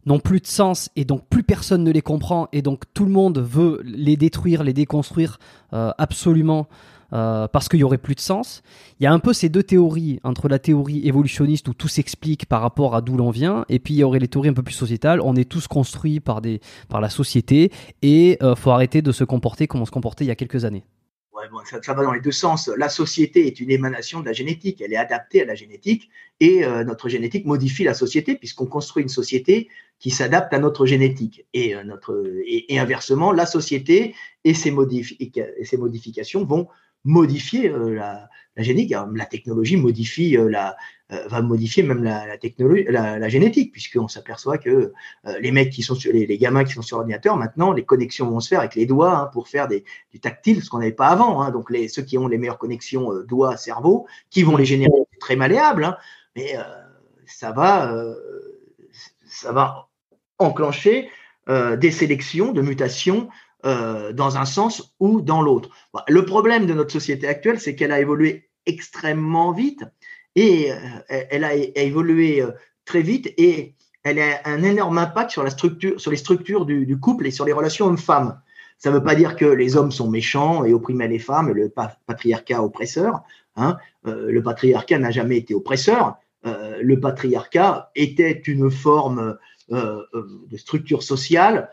n'ont 0.06 0.20
plus 0.20 0.40
de 0.40 0.48
sens 0.48 0.90
et 0.96 1.06
donc 1.06 1.28
plus 1.30 1.44
personne 1.44 1.84
ne 1.84 1.92
les 1.92 2.02
comprend 2.02 2.48
et 2.54 2.62
donc 2.62 2.84
tout 2.94 3.06
le 3.06 3.12
monde 3.12 3.40
veut 3.40 3.82
les 3.84 4.18
détruire, 4.18 4.64
les 4.64 4.74
déconstruire 4.74 5.40
euh, 5.74 5.92
absolument 5.98 6.68
euh, 7.14 7.48
parce 7.48 7.70
qu'il 7.70 7.80
y 7.80 7.84
aurait 7.84 7.98
plus 7.98 8.16
de 8.16 8.20
sens. 8.20 8.62
Il 9.00 9.04
y 9.04 9.08
a 9.08 9.14
un 9.14 9.20
peu 9.20 9.32
ces 9.32 9.50
deux 9.50 9.64
théories 9.64 10.20
entre 10.24 10.48
la 10.48 10.60
théorie 10.60 11.08
évolutionniste 11.08 11.68
où 11.68 11.74
tout 11.74 11.88
s'explique 11.88 12.46
par 12.48 12.62
rapport 12.62 12.96
à 12.96 13.02
d'où 13.02 13.16
l'on 13.16 13.30
vient 13.30 13.66
et 13.70 13.80
puis 13.80 13.94
il 13.94 13.98
y 13.98 14.04
aurait 14.04 14.20
les 14.20 14.28
théories 14.28 14.50
un 14.50 14.54
peu 14.54 14.64
plus 14.64 14.74
sociétales. 14.74 15.22
On 15.22 15.36
est 15.36 15.50
tous 15.50 15.68
construits 15.68 16.20
par 16.20 16.42
des 16.42 16.62
par 16.90 17.02
la 17.02 17.10
société 17.10 17.72
et 18.02 18.38
euh, 18.42 18.56
faut 18.56 18.72
arrêter 18.72 19.02
de 19.02 19.12
se 19.12 19.24
comporter 19.24 19.68
comme 19.68 19.82
on 19.82 19.86
se 19.86 19.92
comportait 19.92 20.26
il 20.26 20.28
y 20.28 20.32
a 20.32 20.36
quelques 20.36 20.66
années 20.66 20.84
ça, 21.66 21.94
va 21.94 22.04
dans 22.04 22.14
les 22.14 22.22
deux 22.22 22.32
sens. 22.32 22.70
La 22.78 22.90
société 22.90 23.48
est 23.48 23.60
une 23.60 23.72
émanation 23.72 24.20
de 24.20 24.26
la 24.26 24.34
génétique, 24.34 24.82
elle 24.82 24.94
est 24.94 24.98
adaptée 24.98 25.42
à 25.42 25.46
la 25.46 25.56
génétique 25.56 26.10
et 26.40 26.66
euh, 26.66 26.84
notre 26.84 27.10
génétique 27.10 27.46
modifie 27.46 27.84
la 27.84 27.94
société 27.94 28.36
puisqu'on 28.36 28.66
construit 28.66 29.04
une 29.04 29.10
société 29.10 29.70
qui 30.00 30.10
s'adapte 30.12 30.54
à 30.54 30.60
notre 30.60 30.86
génétique. 30.86 31.46
Et, 31.54 31.76
euh, 31.76 31.84
notre, 31.84 32.24
et, 32.46 32.80
inversement, 32.80 33.32
la 33.32 33.46
société 33.46 34.16
et 34.44 34.54
ses, 34.54 34.74
et 35.20 35.66
ses, 35.66 35.78
modifications 35.78 36.46
vont 36.46 36.68
modifier 37.04 37.70
euh, 37.70 37.94
la 37.96 38.30
génétique, 38.58 38.96
la 39.14 39.26
technologie 39.26 39.78
modifie 39.78 40.38
la, 40.38 40.76
va 41.10 41.42
modifier 41.42 41.84
même 41.84 42.04
la, 42.04 42.38
technologie, 42.38 42.86
la, 42.90 43.30
génétique, 43.30 43.72
puisqu'on 43.72 44.08
s'aperçoit 44.08 44.58
que 44.58 44.92
les 45.40 45.52
mecs 45.52 45.72
qui 45.72 45.84
sont 45.84 45.96
sur 45.96 46.12
les, 46.12 46.38
gamins 46.38 46.64
qui 46.64 46.74
sont 46.74 46.82
sur 46.82 46.98
l'ordinateur, 46.98 47.38
maintenant, 47.38 47.74
les 47.74 47.84
connexions 47.84 48.30
vont 48.30 48.40
se 48.40 48.48
faire 48.48 48.60
avec 48.60 48.76
les 48.76 48.86
doigts 48.86 49.18
hein, 49.18 49.30
pour 49.32 49.48
faire 49.48 49.68
des, 49.68 49.84
du 50.12 50.20
tactile, 50.20 50.64
ce 50.64 50.70
qu'on 50.70 50.80
n'avait 50.80 50.92
pas 50.92 51.08
avant. 51.08 51.42
Hein. 51.42 51.52
donc, 51.52 51.70
les, 51.70 51.88
ceux 51.88 52.02
qui 52.02 52.18
ont 52.18 52.28
les 52.28 52.38
meilleures 52.38 52.58
connexions 52.58 53.12
doigts-cerveau, 53.28 54.08
qui 54.32 54.44
vont 54.44 54.58
les 54.58 54.66
générer 54.66 54.92
très 55.20 55.36
malléables, 55.36 55.86
hein. 55.86 55.98
mais 56.36 56.56
ça 57.28 57.52
va, 57.52 57.94
ça 59.28 59.52
va 59.52 59.90
enclencher 60.40 61.10
des 61.48 61.92
sélections 61.92 62.52
de 62.52 62.62
mutations 62.62 63.30
euh, 63.66 64.14
dans 64.14 64.38
un 64.38 64.46
sens 64.46 64.94
ou 65.00 65.22
dans 65.22 65.42
l'autre. 65.42 65.70
Le 66.08 66.24
problème 66.24 66.68
de 66.68 66.76
notre 66.76 66.92
société 66.92 67.28
actuelle, 67.28 67.60
c'est 67.60 67.76
qu'elle 67.76 67.92
a 67.92 68.00
évolué 68.00 68.52
extrêmement 68.68 69.54
vite 69.54 69.84
et 70.36 70.72
euh, 70.72 70.76
elle 71.08 71.44
a 71.44 71.56
évolué 71.56 72.42
euh, 72.42 72.52
très 72.86 73.02
vite 73.02 73.34
et 73.38 73.74
elle 74.04 74.20
a 74.20 74.42
un 74.46 74.64
énorme 74.64 74.98
impact 74.98 75.32
sur, 75.32 75.44
la 75.44 75.50
structure, 75.50 76.00
sur 76.00 76.12
les 76.12 76.18
structures 76.18 76.66
du, 76.66 77.00
couple 77.00 77.26
et 77.26 77.32
sur 77.32 77.46
les 77.46 77.54
relations 77.54 77.88
hommes-femmes. 77.88 78.40
Ça 78.78 78.92
ne 78.92 78.96
veut 78.96 79.04
pas 79.04 79.16
dire 79.16 79.36
que 79.36 79.46
les 79.46 79.78
hommes 79.78 79.92
sont 79.92 80.10
méchants 80.10 80.64
et 80.66 80.74
opprimaient 80.74 81.08
les 81.08 81.20
femmes, 81.20 81.52
le 81.52 81.70
patriarcat 82.06 82.62
oppresseur. 82.62 83.24
Hein. 83.56 83.78
le 84.04 84.42
patriarcat 84.42 85.00
n'a 85.00 85.12
jamais 85.12 85.38
été 85.38 85.56
oppresseur. 85.56 86.18
le 86.44 86.96
patriarcat 87.00 87.90
était 87.96 88.44
une 88.46 88.70
forme 88.70 89.38
de 89.70 90.58
structure 90.58 91.04
sociale 91.04 91.72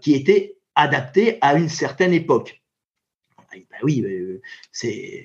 qui 0.00 0.14
était 0.14 0.56
adapté 0.76 1.38
à 1.40 1.54
une 1.54 1.68
certaine 1.68 2.12
époque. 2.12 2.63
Ben 3.70 3.78
oui, 3.82 4.02
euh, 4.04 4.40
c'est 4.72 5.24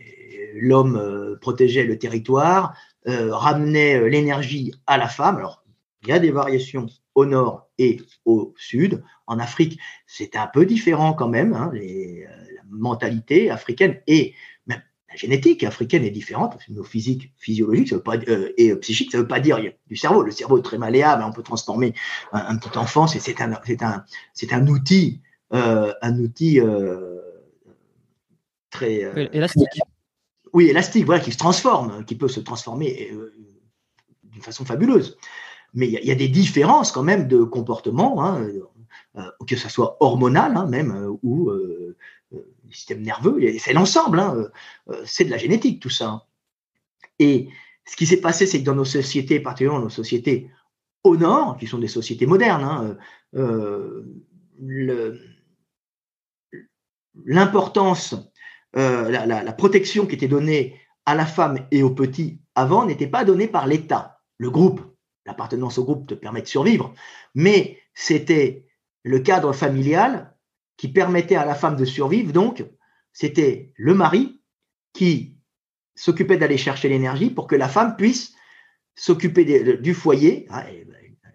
l'homme 0.55 0.95
euh, 0.95 1.35
protégeait 1.39 1.85
le 1.85 1.97
territoire, 1.97 2.75
euh, 3.07 3.33
ramenait 3.33 4.09
l'énergie 4.09 4.73
à 4.87 4.97
la 4.97 5.07
femme. 5.07 5.37
Alors, 5.37 5.63
il 6.03 6.09
y 6.09 6.11
a 6.11 6.19
des 6.19 6.31
variations 6.31 6.87
au 7.15 7.25
nord 7.25 7.69
et 7.77 8.01
au 8.25 8.53
sud. 8.57 9.03
En 9.27 9.39
Afrique, 9.39 9.79
c'est 10.07 10.35
un 10.35 10.47
peu 10.47 10.65
différent 10.65 11.13
quand 11.13 11.27
même. 11.27 11.53
Hein, 11.53 11.71
la 11.73 12.63
mentalité 12.69 13.49
africaine 13.49 13.99
et 14.07 14.33
même 14.67 14.81
la 15.09 15.15
génétique 15.15 15.63
africaine 15.63 16.03
est 16.03 16.11
différente. 16.11 16.57
Nos 16.69 16.83
physiques, 16.83 17.33
physiologiques 17.37 17.89
ça 17.89 17.95
veut 17.95 18.03
pas, 18.03 18.15
et 18.57 18.75
psychiques, 18.75 19.11
ça 19.11 19.17
ne 19.17 19.23
veut 19.23 19.27
pas 19.27 19.39
dire 19.39 19.59
du 19.87 19.95
cerveau. 19.95 20.23
Le 20.23 20.31
cerveau 20.31 20.59
est 20.59 20.63
très 20.63 20.77
malléable. 20.77 21.23
On 21.25 21.33
peut 21.33 21.43
transformer 21.43 21.93
un, 22.31 22.57
petit 22.57 22.77
enfant. 22.77 23.07
C'est 23.07 23.41
un, 23.41 23.53
un, 23.53 24.05
un 24.51 24.67
outil 24.67 25.21
euh, 25.51 25.93
un 26.03 26.19
outil 26.19 26.59
euh, 26.59 27.18
très 28.69 29.03
euh, 29.03 29.27
élastique. 29.33 29.81
Oui, 30.53 30.67
élastique, 30.67 31.05
voilà, 31.05 31.21
qui 31.21 31.31
se 31.31 31.37
transforme, 31.37 32.03
qui 32.05 32.15
peut 32.15 32.27
se 32.27 32.39
transformer 32.39 33.11
d'une 34.23 34.41
façon 34.41 34.65
fabuleuse. 34.65 35.17
Mais 35.75 35.87
il 35.87 36.03
y, 36.03 36.11
a 36.11 36.15
des 36.15 36.27
différences 36.27 36.91
quand 36.91 37.03
même 37.03 37.27
de 37.27 37.43
comportement, 37.43 38.25
hein, 38.25 38.47
que 39.45 39.55
ce 39.55 39.69
soit 39.69 39.97
hormonal 39.99 40.57
hein, 40.57 40.65
même, 40.65 41.15
ou 41.21 41.51
système 42.71 43.03
nerveux, 43.03 43.39
c'est 43.59 43.73
l'ensemble, 43.73 44.19
hein, 44.19 44.47
c'est 45.05 45.25
de 45.25 45.29
la 45.29 45.37
génétique 45.37 45.79
tout 45.79 45.91
ça. 45.91 46.25
Et 47.19 47.49
ce 47.85 47.95
qui 47.95 48.07
s'est 48.07 48.21
passé, 48.21 48.47
c'est 48.47 48.61
que 48.61 48.65
dans 48.65 48.75
nos 48.75 48.85
sociétés, 48.85 49.39
particulièrement 49.39 49.81
nos 49.81 49.89
sociétés 49.89 50.49
au 51.03 51.15
nord, 51.15 51.57
qui 51.57 51.67
sont 51.67 51.77
des 51.77 51.87
sociétés 51.87 52.25
modernes, 52.25 52.97
l'importance, 57.25 58.15
euh, 58.75 59.09
la, 59.09 59.53
protection 59.53 60.05
qui 60.05 60.15
était 60.15 60.27
donnée 60.27 60.79
à 61.05 61.15
la 61.15 61.25
femme 61.25 61.65
et 61.71 61.81
aux 61.81 61.89
petits 61.89 62.41
avant 62.55 62.85
n'était 62.85 63.07
pas 63.07 63.25
donnée 63.25 63.47
par 63.47 63.65
l'État. 63.65 64.19
Le 64.37 64.51
groupe, 64.51 64.81
l'appartenance 65.25 65.77
au 65.77 65.83
groupe 65.83 66.07
te 66.07 66.13
permet 66.13 66.41
de 66.41 66.47
survivre, 66.47 66.93
mais 67.33 67.79
c'était 67.93 68.67
le 69.03 69.19
cadre 69.19 69.53
familial 69.53 70.35
qui 70.77 70.87
permettait 70.87 71.35
à 71.35 71.45
la 71.45 71.55
femme 71.55 71.75
de 71.75 71.85
survivre. 71.85 72.31
Donc, 72.31 72.63
c'était 73.11 73.73
le 73.75 73.93
mari 73.95 74.41
qui 74.93 75.37
s'occupait 75.95 76.37
d'aller 76.37 76.57
chercher 76.57 76.89
l'énergie 76.89 77.29
pour 77.29 77.47
que 77.47 77.55
la 77.55 77.67
femme 77.67 77.95
puisse 77.95 78.33
s'occuper 78.95 79.77
du 79.77 79.93
foyer, 79.93 80.45
hein, 80.49 80.63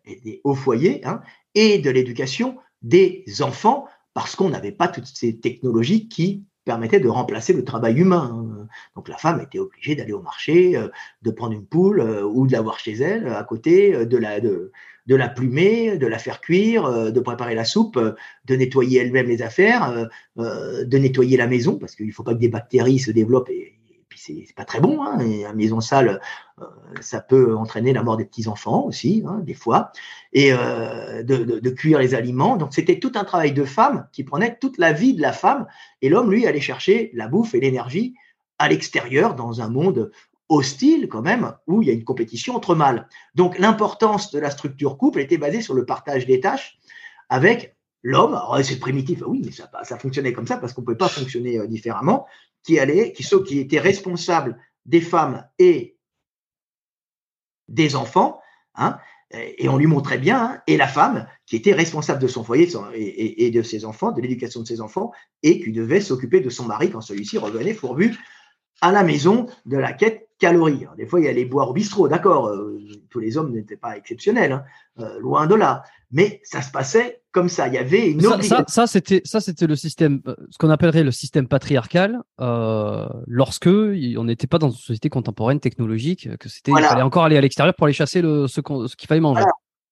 et, 0.05 0.40
au 0.44 0.55
foyer, 0.55 1.05
hein, 1.05 1.20
et 1.55 1.79
de 1.79 1.90
l'éducation 1.90 2.59
des 2.83 3.25
enfants 3.40 3.87
parce 4.12 4.37
qu'on 4.37 4.51
n'avait 4.51 4.73
pas 4.73 4.88
toutes 4.88 5.07
ces 5.07 5.40
technologies 5.40 6.09
qui 6.09 6.47
permettaient 6.64 7.00
de 7.00 7.09
remplacer 7.09 7.53
le 7.53 7.64
travail 7.64 7.98
humain. 7.98 8.68
Donc 8.96 9.09
la 9.09 9.16
femme 9.16 9.40
était 9.40 9.59
obligée 9.59 9.94
d'aller 9.94 10.12
au 10.12 10.22
marché, 10.22 10.77
euh, 10.77 10.88
de 11.22 11.31
prendre 11.31 11.53
une 11.53 11.66
poule 11.66 12.00
euh, 12.00 12.24
ou 12.24 12.46
de 12.46 12.53
l'avoir 12.53 12.79
chez 12.79 12.92
elle 12.92 13.29
à 13.29 13.44
côté, 13.44 13.94
euh, 13.94 14.07
de 14.07 14.16
la, 14.16 14.40
de, 14.40 14.72
de 15.07 15.14
la 15.14 15.29
plumer, 15.29 15.98
de 15.98 16.07
la 16.07 16.18
faire 16.18 16.40
cuire, 16.40 17.12
de 17.12 17.20
préparer 17.20 17.55
la 17.55 17.64
soupe, 17.64 17.98
de 17.98 18.57
nettoyer 18.57 19.00
elle-même 19.00 19.27
les 19.27 19.42
affaires, 19.42 20.09
de 20.38 20.98
nettoyer 20.98 21.37
la 21.37 21.46
maison, 21.46 21.77
parce 21.79 21.94
qu'il 21.94 22.07
ne 22.07 22.12
faut 22.12 22.22
pas 22.22 22.33
que 22.33 22.38
des 22.38 22.48
bactéries 22.48 22.98
se 22.98 23.11
développent 23.11 23.50
et 23.50 23.74
c'est 24.16 24.46
pas 24.55 24.64
très 24.64 24.81
bon. 24.81 25.03
Hein, 25.03 25.18
maison 25.55 25.81
sale, 25.81 26.20
euh, 26.61 26.64
ça 27.00 27.20
peut 27.20 27.57
entraîner 27.57 27.92
la 27.92 28.03
mort 28.03 28.16
des 28.16 28.24
petits 28.24 28.48
enfants 28.48 28.85
aussi, 28.85 29.22
hein, 29.27 29.40
des 29.42 29.55
fois, 29.55 29.92
et 30.33 30.53
euh, 30.53 31.22
de, 31.22 31.70
cuire 31.70 31.98
les 31.98 32.14
aliments. 32.14 32.57
Donc 32.57 32.74
c'était 32.74 32.98
tout 32.98 33.12
un 33.14 33.24
travail 33.24 33.53
de 33.53 33.64
femme 33.64 34.09
qui 34.12 34.24
prenait 34.24 34.57
toute 34.59 34.79
la 34.79 34.92
vie 34.92 35.14
de 35.14 35.22
la 35.22 35.33
femme, 35.33 35.66
et 36.03 36.09
l'homme 36.09 36.31
lui 36.31 36.46
allait 36.46 36.61
chercher 36.61 37.11
la 37.14 37.29
bouffe 37.29 37.55
et 37.55 37.61
l'énergie 37.61 38.14
à 38.59 38.68
l'extérieur 38.68 39.35
dans 39.35 39.61
un 39.61 39.68
monde 39.68 40.11
hostile 40.48 41.09
quand 41.09 41.22
même, 41.22 41.55
où 41.66 41.83
il 41.83 41.88
y 41.88 41.90
a 41.90 41.94
une 41.94 42.05
compétition 42.05 42.55
entre 42.55 42.74
mâles. 42.74 43.09
Donc 43.35 43.59
l'importance 43.59 44.31
de 44.31 44.38
la 44.38 44.50
structure 44.50 44.98
couple 44.98 45.20
était 45.20 45.38
basée 45.38 45.62
sur 45.62 45.74
le 45.74 45.85
partage 45.85 46.27
des 46.27 46.40
tâches 46.40 46.79
avec 47.29 47.77
l'homme. 48.03 48.38
C'est 48.62 48.79
primitif, 48.79 49.22
oui, 49.27 49.42
mais 49.44 49.50
ça, 49.50 49.70
ça 49.83 49.98
fonctionnait 49.98 50.33
comme 50.33 50.46
ça 50.46 50.59
parce 50.59 50.72
qu'on 50.72 50.83
ne 50.83 50.87
pouvait 50.87 50.98
pas 50.98 51.09
fonctionner 51.09 51.59
euh, 51.59 51.66
différemment 51.66 52.27
qui 52.64 52.79
allait, 52.79 53.12
qui, 53.12 53.24
qui 53.44 53.59
était 53.61 53.79
responsable 53.79 54.59
des 54.87 55.00
femmes 55.00 55.46
et 55.59 55.96
des 57.68 57.96
enfants, 57.96 58.40
hein, 58.74 58.98
et 59.31 59.68
on 59.68 59.77
lui 59.77 59.87
montrait 59.87 60.18
bien, 60.18 60.42
hein, 60.42 60.62
et 60.66 60.77
la 60.77 60.87
femme 60.87 61.27
qui 61.46 61.57
était 61.57 61.72
responsable 61.72 62.20
de 62.20 62.29
son 62.29 62.44
foyer 62.44 62.68
et, 62.94 63.50
de 63.50 63.62
ses 63.62 63.85
enfants, 63.85 64.12
de 64.12 64.20
l'éducation 64.20 64.61
de 64.61 64.66
ses 64.66 64.81
enfants, 64.81 65.12
et 65.42 65.61
qui 65.61 65.72
devait 65.72 66.00
s'occuper 66.00 66.40
de 66.40 66.50
son 66.50 66.64
mari 66.64 66.90
quand 66.90 67.00
celui-ci 67.00 67.38
revenait 67.38 67.74
fourbu 67.74 68.16
à 68.85 68.92
la 68.92 69.03
maison 69.03 69.47
de 69.64 69.79
la 69.79 69.94
quête 69.94 70.29
calories. 70.38 70.87
des 70.99 71.07
fois, 71.07 71.20
il 71.20 71.25
y 71.25 71.29
allait 71.29 71.47
boire 71.47 71.70
au 71.70 71.73
bistrot, 71.73 72.07
d'accord, 72.07 72.49
euh, 72.49 72.79
tous 73.09 73.18
les 73.18 73.38
hommes 73.38 73.53
n'étaient 73.53 73.79
pas 73.79 73.97
exceptionnels, 73.97 74.53
hein, 74.53 74.64
euh, 74.99 75.18
loin 75.20 75.47
de 75.47 75.55
là. 75.55 75.85
Mais 76.11 76.42
ça 76.44 76.61
se 76.61 76.70
passait 76.70 77.23
comme 77.33 77.49
ça. 77.49 77.66
Il 77.68 77.75
y 77.75 77.79
avait 77.79 78.11
une 78.11 78.20
ça, 78.20 78.64
ça, 78.68 78.87
c'était 78.87 79.23
ça, 79.25 79.40
c'était 79.40 79.66
le 79.66 79.75
système, 79.75 80.20
euh, 80.27 80.37
ce 80.51 80.59
qu'on 80.59 80.68
appellerait 80.68 81.03
le 81.03 81.12
système 81.12 81.49
patriarcal, 81.49 82.20
lorsque 82.38 83.68
on 83.68 84.25
n'était 84.25 84.47
pas 84.47 84.59
dans 84.59 84.68
une 84.68 84.77
société 84.77 85.09
contemporaine 85.09 85.61
technologique, 85.61 86.29
que 86.37 86.51
c'était, 86.51 86.73
il 86.73 86.85
fallait 86.85 87.03
encore 87.03 87.25
aller 87.25 87.38
à 87.38 87.40
l'extérieur 87.40 87.75
pour 87.75 87.87
aller 87.87 87.94
chasser 87.94 88.20
le, 88.20 88.47
ce, 88.47 88.61
qu'il 88.61 89.09
fallait 89.09 89.20
manger. 89.20 89.44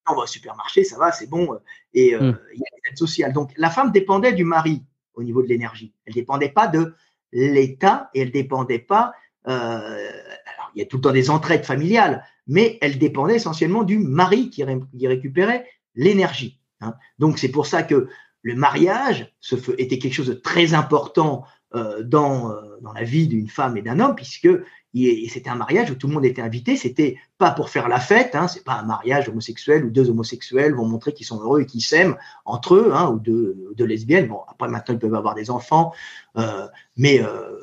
On 0.07 0.15
va 0.15 0.23
au 0.23 0.27
supermarché, 0.27 0.85
ça 0.85 0.99
va, 0.99 1.13
c'est 1.13 1.31
bon. 1.31 1.49
Et 1.95 2.15
hmm. 2.15 2.37
il 2.55 2.61
y 2.61 2.65
a 2.65 2.77
des 2.77 2.91
aides 2.91 2.99
sociales. 2.99 3.33
Donc 3.33 3.53
la 3.57 3.71
femme 3.71 3.91
dépendait 3.91 4.33
du 4.33 4.45
mari 4.45 4.83
au 5.15 5.23
niveau 5.23 5.43
de 5.43 5.49
l'énergie. 5.49 5.95
Elle 6.05 6.15
dépendait 6.15 6.51
pas 6.51 6.67
de 6.67 6.95
l'État 7.33 8.11
et 8.15 8.23
elle 8.23 8.31
dépendait 8.31 8.79
pas 8.79 9.13
euh, 9.49 9.51
alors, 9.51 10.71
il 10.75 10.79
y 10.79 10.83
a 10.83 10.87
tout 10.87 10.99
le 10.99 11.03
temps 11.03 11.13
des 11.13 11.31
entraides 11.31 11.65
familiales, 11.65 12.25
mais 12.47 12.79
elle 12.81 12.99
dépendait 12.99 13.37
essentiellement 13.37 13.83
du 13.83 13.99
mari 13.99 14.51
qui, 14.51 14.65
récupérait 15.07 15.67
l'énergie. 15.95 16.61
Hein. 16.81 16.95
Donc 17.19 17.39
c'est 17.39 17.51
pour 17.51 17.67
ça 17.67 17.83
que 17.83 18.09
le 18.43 18.55
mariage 18.55 19.33
était 19.79 19.99
quelque 19.99 20.15
chose 20.15 20.29
de 20.29 20.35
très 20.35 20.75
important 20.75 21.45
euh, 21.75 22.03
euh, 22.03 22.03
dans 22.83 22.93
la 22.95 23.05
vie 23.05 23.29
d'une 23.29 23.49
femme 23.49 23.77
et 23.77 23.83
d'un 23.83 24.01
homme, 24.01 24.15
puisque 24.15 24.49
c'était 24.95 25.49
un 25.49 25.55
mariage 25.55 25.91
où 25.91 25.95
tout 25.95 26.07
le 26.07 26.15
monde 26.15 26.25
était 26.25 26.43
invité. 26.43 26.77
C'était 26.77 27.17
pas 27.39 27.51
pour 27.51 27.71
faire 27.71 27.89
la 27.89 27.99
fête, 27.99 28.35
hein, 28.35 28.47
c'est 28.49 28.65
pas 28.65 28.75
un 28.75 28.85
mariage 28.85 29.29
homosexuel 29.29 29.85
où 29.85 29.91
deux 29.91 30.11
homosexuels 30.11 30.75
vont 30.75 30.87
montrer 30.87 31.15
qu'ils 31.15 31.27
sont 31.27 31.41
heureux 31.41 31.63
et 31.63 31.67
qu'ils 31.67 31.83
s'aiment 31.83 32.17
entre 32.45 32.75
eux, 32.75 32.91
hein, 32.93 33.11
ou 33.11 33.19
deux, 33.19 33.85
lesbiennes. 33.85 34.29
Bon, 34.29 34.41
après 34.49 34.69
maintenant 34.69 34.95
ils 34.95 35.01
peuvent 35.01 35.15
avoir 35.15 35.35
des 35.35 35.51
enfants, 35.51 35.93
euh, 36.37 36.67
mais 36.97 37.23
euh, 37.23 37.59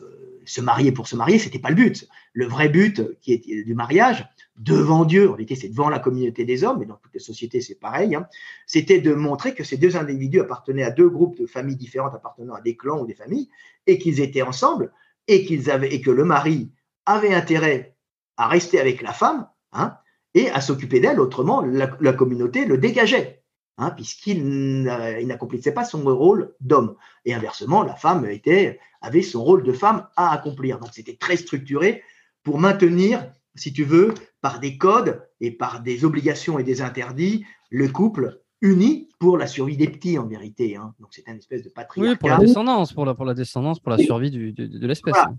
se 0.46 0.62
marier 0.62 0.92
pour 0.92 1.08
se 1.08 1.16
marier, 1.16 1.38
c'était 1.38 1.60
pas 1.60 1.70
le 1.70 1.76
but. 1.76 2.08
Le 2.34 2.48
vrai 2.48 2.68
but 2.68 3.20
qui 3.22 3.34
est 3.34 3.64
du 3.64 3.76
mariage, 3.76 4.28
devant 4.58 5.06
Dieu, 5.06 5.30
en 5.30 5.34
réalité 5.34 5.56
c'est 5.56 5.70
devant 5.70 5.90
la 5.90 6.00
communauté 6.00 6.46
des 6.46 6.64
hommes, 6.64 6.80
mais 6.80 6.86
dans 6.86 6.96
toutes 6.96 7.14
les 7.14 7.20
sociétés 7.20 7.62
c'est 7.62 7.80
pareil, 7.80 8.16
hein, 8.16 8.28
c'était 8.66 9.00
de 9.00 9.14
montrer 9.14 9.54
que 9.54 9.64
ces 9.64 9.78
deux 9.78 9.96
individus 9.96 10.42
appartenaient 10.42 10.84
à 10.84 10.92
deux 10.92 11.10
groupes 11.10 11.38
de 11.40 11.46
familles 11.46 11.76
différentes 11.76 12.16
appartenant 12.16 12.56
à 12.56 12.62
des 12.62 12.76
clans 12.76 13.02
ou 13.02 13.06
des 13.06 13.14
familles, 13.14 13.50
et 13.86 14.00
qu'ils 14.00 14.20
étaient 14.20 14.42
ensemble, 14.42 14.92
et 15.28 15.46
qu'ils 15.46 15.70
avaient, 15.70 15.94
et 15.94 16.02
que 16.02 16.12
le 16.12 16.26
mari 16.26 16.72
avait 17.10 17.34
intérêt 17.34 17.96
à 18.38 18.48
rester 18.48 18.80
avec 18.80 19.02
la 19.02 19.14
femme, 19.14 19.48
hein, 19.74 19.98
et 20.34 20.50
à 20.50 20.62
s'occuper 20.62 21.00
d'elle, 21.00 21.20
autrement 21.20 21.62
la, 21.62 22.14
communauté 22.14 22.66
le 22.66 22.78
dégageait. 22.78 23.44
hein, 23.78 23.92
puisqu'il 23.92 24.84
n'accomplissait 24.84 25.74
pas 25.74 25.86
son 25.86 26.04
rôle 26.04 26.54
d'homme. 26.60 26.96
Et 27.26 27.34
inversement, 27.34 27.84
la 27.84 27.96
femme 27.96 28.26
était, 28.26 28.80
avait 29.02 29.22
son 29.22 29.44
rôle 29.44 29.64
de 29.64 29.74
femme 29.74 30.08
à 30.16 30.32
accomplir. 30.32 30.80
Donc 30.80 30.90
c'était 30.94 31.16
très 31.16 31.38
structuré 31.38 32.04
pour 32.44 32.60
maintenir, 32.60 33.32
si 33.56 33.74
tu 33.74 33.84
veux, 33.84 34.14
par 34.42 34.60
des 34.60 34.78
codes 34.78 35.28
et 35.40 35.52
par 35.52 35.82
des 35.82 36.06
obligations 36.06 36.60
et 36.60 36.64
des 36.64 36.82
interdits, 36.82 37.46
le 37.70 37.88
couple 37.88 38.42
uni 38.62 39.10
pour 39.20 39.38
la 39.38 39.48
survie 39.48 39.78
des 39.78 39.88
petits 39.88 40.18
en 40.18 40.28
vérité. 40.28 40.76
Hein. 40.76 40.94
Donc 41.00 41.10
c'est 41.12 41.28
une 41.28 41.38
espèce 41.38 41.64
de 41.64 41.70
patriarcat. 41.70 42.12
Oui, 42.12 42.18
pour 42.18 42.30
la 42.30 42.38
descendance, 42.38 42.94
pour 42.94 43.06
la, 43.06 43.16
pour 43.16 43.26
la 43.26 43.34
descendance, 43.34 43.80
pour 43.80 43.92
la 43.92 43.98
survie 43.98 44.32
du, 44.32 44.52
de, 44.54 44.88
l'espèce. 44.88 45.14
Voilà. 45.14 45.34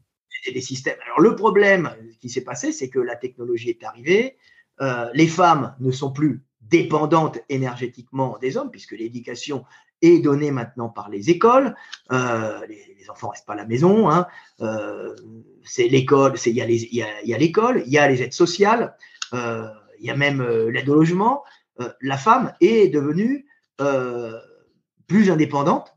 Des 0.52 0.60
systèmes. 0.62 0.96
Alors 1.04 1.20
le 1.20 1.36
problème 1.36 1.94
qui 2.18 2.30
s'est 2.30 2.42
passé, 2.42 2.72
c'est 2.72 2.88
que 2.88 2.98
la 2.98 3.14
technologie 3.14 3.68
est 3.70 3.84
arrivée, 3.84 4.36
euh, 4.80 5.10
les 5.12 5.26
femmes 5.26 5.74
ne 5.80 5.90
sont 5.90 6.12
plus 6.12 6.42
dépendantes 6.62 7.38
énergétiquement 7.48 8.38
des 8.40 8.56
hommes, 8.56 8.70
puisque 8.70 8.92
l'éducation 8.92 9.64
est 10.00 10.20
donnée 10.20 10.50
maintenant 10.50 10.88
par 10.88 11.10
les 11.10 11.28
écoles. 11.28 11.74
Euh, 12.10 12.66
les, 12.68 12.86
enfants 13.10 13.28
restent 13.28 13.46
pas 13.46 13.54
à 13.54 13.56
la 13.56 13.66
maison. 13.66 14.08
Hein. 14.08 14.26
Euh, 14.60 15.14
c'est 15.64 15.88
l'école, 15.88 16.34
il 16.46 16.54
y 16.54 16.62
a 16.62 17.38
l'école, 17.38 17.82
il 17.84 17.92
y 17.92 17.98
a 17.98 18.08
les 18.08 18.22
aides 18.22 18.32
sociales, 18.32 18.96
il 19.32 20.06
y 20.06 20.10
a 20.10 20.16
même 20.16 20.42
l'aide 20.68 20.88
au 20.88 20.94
logement. 20.94 21.42
la 22.00 22.16
femme 22.16 22.54
est 22.60 22.88
devenue 22.88 23.46
plus 25.08 25.30
indépendante 25.30 25.96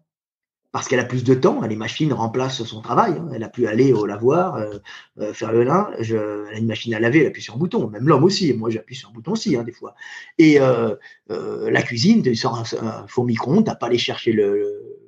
parce 0.74 0.88
qu'elle 0.88 0.99
a 0.99 1.05
plus 1.05 1.24
de 1.24 1.36
temps, 1.36 1.61
les 1.61 1.76
machines 1.76 2.11
remplacent 2.13 2.63
son 2.63 2.82
travail. 2.82 3.13
Hein. 3.13 3.30
Elle 3.36 3.43
a 3.43 3.47
pu 3.47 3.67
aller 3.67 3.93
au 3.93 4.07
lavoir, 4.07 4.55
euh, 4.55 4.80
euh, 5.19 5.32
faire 5.32 5.51
le 5.51 5.63
linge, 5.63 6.11
elle 6.11 6.55
a 6.55 6.57
une 6.57 6.65
machine 6.65 6.95
à 6.95 6.99
laver, 6.99 7.19
elle 7.19 7.28
appuie 7.28 7.43
sur 7.43 7.53
un 7.53 7.57
bouton. 7.57 7.88
Même 7.91 8.07
l'homme 8.07 8.24
aussi, 8.24 8.51
moi 8.53 8.71
j'appuie 8.71 8.95
sur 8.95 9.09
un 9.09 9.13
bouton 9.13 9.34
aussi, 9.34 9.55
hein, 9.55 9.61
des 9.61 9.71
fois. 9.71 9.93
Et 10.39 10.59
euh, 10.59 10.95
la 11.30 11.82
cuisine, 11.84 12.24
tu 12.24 12.36
sors 12.36 12.57
un, 12.57 13.05
four 13.07 13.26
micro-ondes, 13.26 13.65
tu 13.65 13.69
n'as 13.69 13.76
pas 13.76 13.86
aller 13.86 13.99
chercher 13.99 14.32
le, 14.32 14.99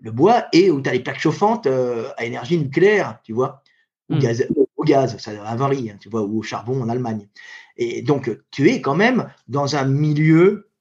le, 0.00 0.10
bois, 0.10 0.46
et 0.52 0.72
où 0.72 0.82
tu 0.82 0.90
as 0.90 0.92
les 0.92 1.00
plaques 1.00 1.20
chauffantes 1.20 1.68
à 1.68 2.24
énergie 2.24 2.58
nucléaire, 2.58 3.20
tu 3.22 3.32
vois, 3.32 3.62
ou, 4.08 4.16
hmm. 4.16 4.18
gaz, 4.18 4.48
au 4.76 4.82
gaz, 4.82 5.16
ça 5.18 5.30
avarie, 5.44 5.90
hein, 5.90 5.96
tu 6.00 6.08
vois, 6.08 6.22
ou 6.22 6.40
au 6.40 6.42
charbon 6.42 6.82
en 6.82 6.88
Allemagne. 6.88 7.28
Et 7.76 8.02
donc, 8.02 8.36
tu 8.50 8.68
es 8.68 8.80
quand 8.80 8.96
même 8.96 9.28
dans 9.46 9.76
un 9.76 9.84
milieu 9.84 10.71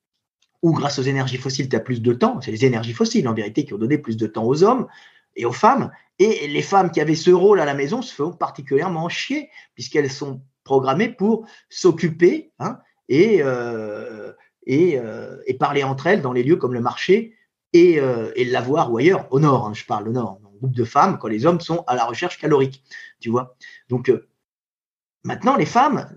ou 0.62 0.74
grâce 0.74 0.99
aux 0.99 1.03
énergies 1.03 1.38
fossiles, 1.38 1.70
tu 1.70 1.76
as 1.76 1.80
plus 1.80 2.01
de 2.01 2.14
temps. 2.14 2.39
C'est 2.41 2.51
les 2.51 2.66
énergies 2.66 2.93
fossiles, 2.93 3.28
en 3.28 3.34
vérité, 3.34 3.66
qui 3.66 3.74
ont 3.74 3.78
donné 3.78 3.97
plus 3.97 4.18
de 4.18 4.28
temps 4.28 4.45
aux 4.45 4.64
hommes 4.64 4.88
et 5.36 5.45
aux 5.45 5.51
femmes. 5.51 5.91
Et 6.20 6.47
les 6.47 6.62
femmes 6.62 6.91
qui 6.91 7.01
avaient 7.01 7.16
ce 7.16 7.32
rôle 7.32 7.59
à 7.59 7.66
la 7.66 7.74
maison 7.74 8.01
se 8.01 8.14
font 8.14 8.32
particulièrement 8.32 9.09
chier, 9.09 9.49
puisqu'elles 9.74 10.12
sont 10.12 10.41
programmées 10.64 11.09
pour 11.09 11.47
s'occuper 11.70 12.51
hein, 12.59 12.80
et, 13.09 13.41
euh, 13.41 14.32
euh, 14.70 15.38
et, 15.47 15.53
parler 15.55 15.84
entre 15.84 16.07
elles 16.07 16.22
dans 16.22 16.34
les 16.34 16.43
lieux 16.43 16.57
comme 16.57 16.74
le 16.74 16.82
marché 16.82 17.36
et, 17.74 17.99
euh, 17.99 18.32
et 18.36 18.45
l'avoir 18.45 18.91
ou 18.91 18.97
ailleurs, 18.97 19.28
au 19.32 19.39
nord, 19.39 19.68
hein, 19.68 19.74
je 19.74 19.86
parle 19.86 20.07
au 20.09 20.12
nord, 20.12 20.39
un 20.45 20.57
groupe 20.57 20.76
de 20.76 20.84
femmes, 20.84 21.18
quand 21.18 21.28
les 21.28 21.45
hommes 21.45 21.62
sont 21.62 21.84
à 21.88 21.95
la 21.95 22.05
recherche 22.05 22.38
calorique, 22.38 22.84
tu 23.20 23.30
vois. 23.30 23.55
Donc, 23.89 24.12
maintenant, 25.24 25.55
les 25.55 25.66
femmes, 25.66 26.07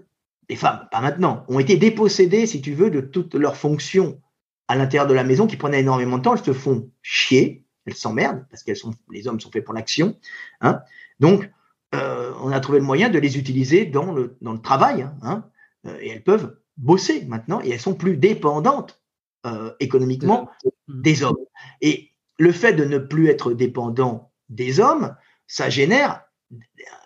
les 0.50 0.56
femmes, 0.56 0.86
pas 0.90 1.00
maintenant, 1.00 1.44
ont 1.48 1.58
été 1.58 1.76
dépossédées, 1.76 2.46
si 2.46 2.60
tu 2.60 2.74
veux, 2.74 2.90
de 2.90 3.00
toutes 3.00 3.34
leurs 3.34 3.56
fonctions 3.56 4.20
à 4.68 4.76
l'intérieur 4.76 5.06
de 5.06 5.14
la 5.14 5.24
maison 5.24 5.46
qui 5.46 5.56
prenaient 5.56 5.80
énormément 5.80 6.18
de 6.18 6.22
temps, 6.22 6.34
elles 6.34 6.44
se 6.44 6.52
font 6.52 6.90
chier, 7.02 7.64
elles 7.86 7.94
s'emmerdent 7.94 8.46
parce 8.50 8.62
qu'elles 8.62 8.76
sont, 8.76 8.94
les 9.10 9.28
hommes 9.28 9.40
sont 9.40 9.50
faits 9.50 9.64
pour 9.64 9.74
l'action. 9.74 10.16
Hein. 10.60 10.80
Donc, 11.20 11.50
euh, 11.94 12.32
on 12.42 12.50
a 12.50 12.60
trouvé 12.60 12.78
le 12.78 12.84
moyen 12.84 13.08
de 13.08 13.18
les 13.18 13.38
utiliser 13.38 13.84
dans 13.84 14.12
le, 14.12 14.36
dans 14.40 14.52
le 14.52 14.60
travail, 14.60 15.08
hein. 15.22 15.44
Euh, 15.86 15.98
et 16.00 16.08
elles 16.08 16.22
peuvent 16.24 16.56
bosser 16.76 17.24
maintenant 17.26 17.60
et 17.62 17.70
elles 17.70 17.80
sont 17.80 17.94
plus 17.94 18.16
dépendantes 18.16 19.02
euh, 19.46 19.72
économiquement 19.80 20.48
des 20.88 21.22
hommes. 21.22 21.36
Et 21.82 22.10
le 22.38 22.52
fait 22.52 22.72
de 22.72 22.84
ne 22.84 22.98
plus 22.98 23.28
être 23.28 23.52
dépendant 23.52 24.32
des 24.48 24.80
hommes, 24.80 25.14
ça 25.46 25.68
génère 25.68 26.24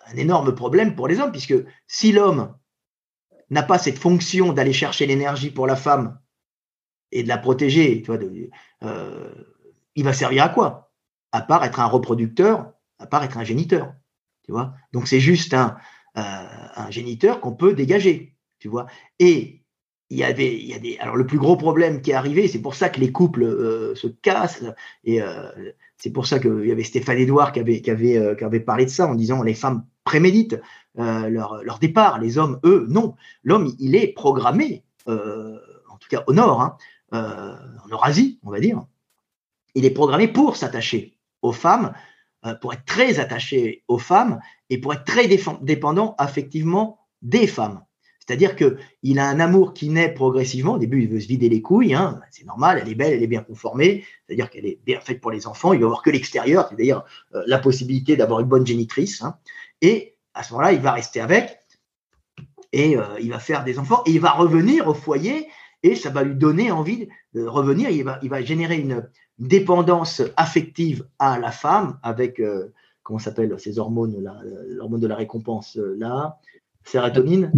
un 0.07 0.15
énorme 0.15 0.55
problème 0.55 0.95
pour 0.95 1.07
les 1.07 1.19
hommes, 1.19 1.31
puisque 1.31 1.55
si 1.87 2.11
l'homme 2.11 2.55
n'a 3.49 3.63
pas 3.63 3.77
cette 3.77 3.99
fonction 3.99 4.53
d'aller 4.53 4.73
chercher 4.73 5.05
l'énergie 5.05 5.51
pour 5.51 5.67
la 5.67 5.75
femme 5.75 6.19
et 7.11 7.23
de 7.23 7.27
la 7.27 7.37
protéger, 7.37 8.01
tu 8.01 8.11
vois, 8.11 8.19
euh, 8.83 9.29
il 9.95 10.03
va 10.03 10.13
servir 10.13 10.43
à 10.43 10.49
quoi? 10.49 10.91
À 11.31 11.41
part 11.41 11.63
être 11.63 11.79
un 11.79 11.85
reproducteur, 11.85 12.71
à 12.99 13.07
part 13.07 13.23
être 13.23 13.37
un 13.37 13.43
géniteur, 13.43 13.93
tu 14.43 14.51
vois? 14.51 14.73
Donc 14.93 15.07
c'est 15.07 15.19
juste 15.19 15.53
un, 15.53 15.77
euh, 16.17 16.21
un 16.75 16.91
géniteur 16.91 17.39
qu'on 17.39 17.53
peut 17.53 17.73
dégager, 17.73 18.35
tu 18.59 18.67
vois? 18.67 18.87
Et 19.19 19.63
il 20.11 20.17
y 20.17 20.23
avait, 20.23 20.55
il 20.55 20.65
y 20.65 20.73
a 20.73 20.79
des, 20.79 20.97
alors 20.97 21.15
le 21.15 21.27
plus 21.27 21.37
gros 21.37 21.55
problème 21.55 22.01
qui 22.01 22.11
est 22.11 22.15
arrivé, 22.15 22.47
c'est 22.47 22.61
pour 22.61 22.73
ça 22.73 22.89
que 22.89 22.99
les 22.99 23.11
couples 23.11 23.43
euh, 23.43 23.93
se 23.93 24.07
cassent, 24.07 24.63
et 25.03 25.19
c'est 25.97 26.11
pour 26.11 26.25
ça 26.25 26.39
qu'il 26.39 26.65
y 26.65 26.71
avait 26.71 26.83
Stéphane 26.83 27.17
Edouard 27.17 27.51
qui 27.51 27.59
avait, 27.59 27.81
qui 27.81 27.91
avait, 27.91 28.35
qui 28.37 28.43
avait 28.43 28.59
parlé 28.59 28.85
de 28.85 28.89
ça 28.89 29.07
en 29.07 29.15
disant 29.15 29.43
les 29.43 29.53
femmes 29.53 29.85
préméditent 30.03 30.59
leur, 30.95 31.63
leur, 31.63 31.79
départ, 31.79 32.19
les 32.19 32.37
hommes, 32.37 32.59
eux, 32.63 32.87
non. 32.89 33.15
L'homme, 33.43 33.71
il 33.79 33.95
est 33.95 34.07
programmé, 34.07 34.83
en 35.05 35.97
tout 35.99 36.09
cas 36.09 36.23
au 36.25 36.33
nord, 36.33 36.61
hein, 36.61 36.77
euh, 37.13 37.55
en 37.85 37.89
Eurasie, 37.89 38.39
on 38.43 38.51
va 38.51 38.59
dire, 38.59 38.85
il 39.75 39.85
est 39.85 39.91
programmé 39.91 40.27
pour 40.27 40.55
s'attacher 40.55 41.17
aux 41.41 41.53
femmes, 41.53 41.93
euh, 42.45 42.55
pour 42.55 42.73
être 42.73 42.85
très 42.85 43.19
attaché 43.19 43.83
aux 43.87 43.97
femmes 43.97 44.39
et 44.69 44.77
pour 44.79 44.93
être 44.93 45.05
très 45.05 45.27
dépendant 45.61 46.15
affectivement 46.17 46.99
des 47.21 47.47
femmes. 47.47 47.83
C'est-à-dire 48.19 48.55
qu'il 48.55 49.17
a 49.17 49.27
un 49.27 49.39
amour 49.39 49.73
qui 49.73 49.89
naît 49.89 50.13
progressivement. 50.13 50.73
Au 50.73 50.77
début, 50.77 51.01
il 51.01 51.09
veut 51.09 51.19
se 51.19 51.27
vider 51.27 51.49
les 51.49 51.63
couilles, 51.63 51.95
hein. 51.95 52.19
c'est 52.29 52.45
normal, 52.45 52.79
elle 52.79 52.87
est 52.87 52.95
belle, 52.95 53.13
elle 53.13 53.23
est 53.23 53.27
bien 53.27 53.41
conformée, 53.41 54.05
c'est-à-dire 54.27 54.51
qu'elle 54.51 54.67
est 54.67 54.79
bien 54.85 54.99
faite 54.99 55.19
pour 55.19 55.31
les 55.31 55.47
enfants. 55.47 55.73
Il 55.73 55.79
va 55.79 55.87
avoir 55.87 56.03
que 56.03 56.11
l'extérieur, 56.11 56.67
c'est-à-dire 56.67 57.03
euh, 57.33 57.41
la 57.47 57.57
possibilité 57.57 58.15
d'avoir 58.15 58.39
une 58.39 58.47
bonne 58.47 58.67
génitrice. 58.67 59.23
Hein. 59.23 59.37
Et 59.81 60.15
à 60.35 60.43
ce 60.43 60.53
moment-là, 60.53 60.73
il 60.73 60.79
va 60.79 60.91
rester 60.91 61.21
avec 61.21 61.59
et 62.71 62.95
il 63.19 63.31
va 63.31 63.39
faire 63.39 63.63
des 63.63 63.79
enfants 63.79 64.03
et 64.05 64.11
il 64.11 64.19
va 64.19 64.29
revenir 64.29 64.87
au 64.87 64.93
foyer 64.93 65.47
et 65.83 65.95
ça 65.95 66.09
va 66.09 66.23
lui 66.23 66.35
donner 66.35 66.71
envie 66.71 67.07
de 67.33 67.45
revenir. 67.45 67.89
Il 67.89 68.03
va, 68.03 68.19
il 68.21 68.29
va 68.29 68.41
générer 68.41 68.77
une 68.77 69.07
dépendance 69.37 70.21
affective 70.37 71.07
à 71.17 71.39
la 71.39 71.51
femme 71.51 71.99
avec, 72.03 72.39
euh, 72.39 72.73
comment 73.03 73.19
s'appelle 73.19 73.57
ces 73.59 73.79
hormones 73.79 74.21
là, 74.21 74.39
l'hormone 74.67 74.99
de 74.99 75.07
la 75.07 75.15
récompense 75.15 75.77
euh, 75.77 75.95
là, 75.97 76.39
sérotonine, 76.83 77.51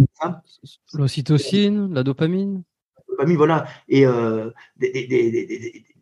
l'ocytocine, 0.94 1.92
la 1.92 2.02
dopamine. 2.02 2.62
La 2.96 3.02
dopamine, 3.08 3.36
voilà. 3.36 3.66
Et 3.88 4.06
euh, 4.06 4.50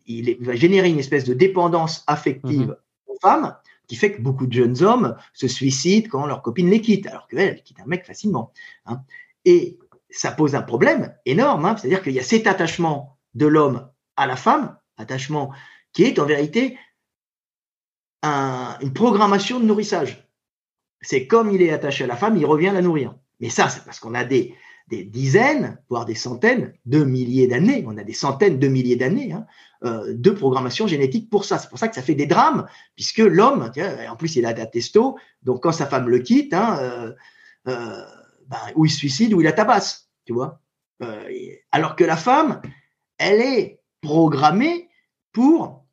il 0.06 0.36
va 0.40 0.54
générer 0.56 0.90
une 0.90 0.98
espèce 0.98 1.24
de 1.24 1.34
dépendance 1.34 2.04
affective 2.06 2.68
mhm. 2.68 2.76
aux 3.06 3.18
femmes 3.20 3.56
qui 3.86 3.96
fait 3.96 4.12
que 4.12 4.22
beaucoup 4.22 4.46
de 4.46 4.52
jeunes 4.52 4.82
hommes 4.82 5.16
se 5.32 5.48
suicident 5.48 6.08
quand 6.08 6.26
leur 6.26 6.42
copine 6.42 6.70
les 6.70 6.80
quitte, 6.80 7.06
alors 7.06 7.26
qu'elle 7.26 7.60
quitte 7.62 7.80
un 7.80 7.86
mec 7.86 8.06
facilement. 8.06 8.52
Hein. 8.86 9.02
Et 9.44 9.78
ça 10.10 10.32
pose 10.32 10.54
un 10.54 10.62
problème 10.62 11.14
énorme. 11.26 11.64
Hein. 11.64 11.76
C'est-à-dire 11.76 12.02
qu'il 12.02 12.12
y 12.12 12.20
a 12.20 12.24
cet 12.24 12.46
attachement 12.46 13.18
de 13.34 13.46
l'homme 13.46 13.88
à 14.16 14.26
la 14.26 14.36
femme, 14.36 14.76
attachement 14.96 15.52
qui 15.92 16.04
est 16.04 16.18
en 16.18 16.26
vérité 16.26 16.78
une 18.22 18.92
programmation 18.92 19.60
de 19.60 19.64
nourrissage. 19.64 20.28
C'est 21.00 21.26
comme 21.26 21.50
il 21.50 21.62
est 21.62 21.70
attaché 21.70 22.04
à 22.04 22.06
la 22.06 22.16
femme, 22.16 22.36
il 22.36 22.44
revient 22.44 22.70
la 22.72 22.82
nourrir. 22.82 23.14
Mais 23.40 23.48
ça, 23.48 23.68
c'est 23.70 23.84
parce 23.84 23.98
qu'on 23.98 24.14
a 24.14 24.24
des, 24.24 24.54
dizaines, 24.90 25.78
voire 25.88 26.04
des 26.04 26.14
centaines 26.14 26.74
de 26.84 27.04
milliers 27.04 27.46
d'années, 27.46 27.84
on 27.86 27.96
a 27.96 28.04
des 28.04 28.12
centaines 28.12 28.58
de 28.58 28.68
milliers 28.68 28.96
d'années 28.96 29.32
hein, 29.32 29.46
euh, 29.84 30.12
de 30.14 30.30
programmation 30.30 30.86
génétique 30.86 31.30
pour 31.30 31.44
ça. 31.44 31.58
C'est 31.58 31.70
pour 31.70 31.78
ça 31.78 31.88
que 31.88 31.94
ça 31.94 32.02
fait 32.02 32.16
des 32.16 32.26
drames, 32.26 32.66
puisque 32.96 33.18
l'homme, 33.18 33.70
en 34.08 34.16
plus 34.16 34.36
il 34.36 34.44
a 34.44 34.52
la 34.52 34.66
testo, 34.66 35.16
donc 35.42 35.62
quand 35.62 35.72
sa 35.72 35.86
femme 35.86 36.08
le 36.08 36.18
quitte, 36.18 36.52
hein, 36.52 36.76
euh, 36.80 37.12
euh, 37.68 38.04
ben, 38.50 38.58
ou 38.74 38.84
il 38.84 38.90
se 38.90 38.98
suicide 38.98 39.32
ou 39.32 39.40
il 39.40 39.44
la 39.44 39.52
tabasse, 39.52 40.10
tu 40.26 40.32
vois. 40.32 40.60
Euh, 41.02 41.30
alors 41.70 41.96
que 41.96 42.04
la 42.04 42.16
femme, 42.16 42.60
elle 43.16 43.40
est 43.40 43.80
programmée 44.02 44.90
pour 45.32 45.86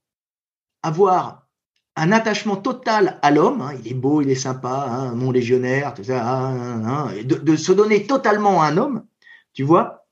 avoir 0.81 1.47
un 1.95 2.11
attachement 2.11 2.55
total 2.55 3.19
à 3.21 3.31
l'homme. 3.31 3.61
Hein. 3.61 3.73
il 3.79 3.91
est 3.91 3.95
beau, 3.95 4.21
il 4.21 4.29
est 4.29 4.35
sympa, 4.35 4.87
hein, 4.89 5.13
mon 5.13 5.31
légionnaire, 5.31 5.93
tout 5.93 6.03
ça, 6.03 6.25
hein, 6.27 7.11
de, 7.23 7.55
se 7.55 7.71
donner 7.71 8.05
totalement 8.07 8.61
à 8.61 8.67
un 8.67 8.77
homme, 8.77 9.05
tu 9.53 9.63
vois. 9.63 10.06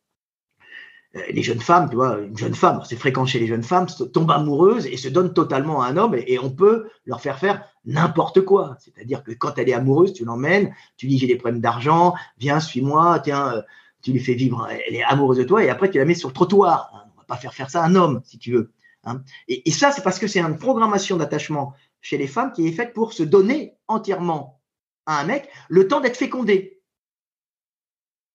Euh, 1.15 1.21
les 1.29 1.43
jeunes 1.43 1.59
femmes, 1.59 1.89
tu 1.89 1.95
vois, 1.95 2.19
une 2.19 2.37
jeune 2.37 2.55
femme, 2.55 2.81
c'est 2.85 2.95
fréquent 2.95 3.25
chez 3.25 3.39
les 3.39 3.47
jeunes 3.47 3.63
femmes, 3.63 3.87
tombent 4.13 4.31
amoureuses 4.31 4.85
et 4.85 4.97
se 4.97 5.07
donnent 5.07 5.33
totalement 5.33 5.81
à 5.81 5.87
un 5.87 5.97
homme 5.97 6.15
et, 6.15 6.39
on 6.39 6.49
peut 6.49 6.89
leur 7.05 7.21
faire 7.21 7.39
faire 7.39 7.65
n'importe 7.85 8.41
quoi. 8.41 8.77
C'est-à-dire 8.79 9.23
que 9.23 9.31
quand 9.31 9.57
elle 9.57 9.69
est 9.69 9.73
amoureuse, 9.73 10.13
tu 10.13 10.25
l'emmènes, 10.25 10.73
tu 10.97 11.07
dis 11.07 11.17
j'ai 11.17 11.27
des 11.27 11.37
problèmes 11.37 11.61
d'argent, 11.61 12.13
viens, 12.37 12.59
suis-moi, 12.59 13.19
tiens, 13.19 13.53
euh, 13.53 13.61
tu 14.01 14.11
lui 14.11 14.19
fais 14.19 14.33
vivre, 14.33 14.67
elle 14.69 14.95
est 14.95 15.03
amoureuse 15.03 15.37
de 15.37 15.43
toi 15.43 15.63
et 15.63 15.69
après 15.69 15.89
tu 15.89 15.97
la 15.97 16.05
mets 16.05 16.15
sur 16.15 16.29
le 16.29 16.33
trottoir. 16.33 16.91
Hein. 16.93 17.09
On 17.15 17.19
va 17.19 17.25
pas 17.25 17.37
faire 17.37 17.53
faire 17.53 17.69
ça 17.69 17.83
à 17.83 17.87
un 17.87 17.95
homme, 17.95 18.21
si 18.25 18.37
tu 18.37 18.51
veux. 18.51 18.71
Hein. 19.05 19.21
Et, 19.47 19.67
et, 19.69 19.71
ça, 19.71 19.91
c'est 19.91 20.01
parce 20.01 20.19
que 20.19 20.27
c'est 20.27 20.41
une 20.41 20.57
programmation 20.57 21.17
d'attachement 21.17 21.73
chez 22.01 22.17
les 22.17 22.27
femmes 22.27 22.51
qui 22.51 22.67
est 22.67 22.71
faite 22.71 22.93
pour 22.93 23.13
se 23.13 23.23
donner 23.23 23.77
entièrement 23.87 24.59
à 25.05 25.21
un 25.21 25.23
mec 25.23 25.49
le 25.69 25.87
temps 25.87 26.01
d'être 26.01 26.17
fécondé. 26.17 26.81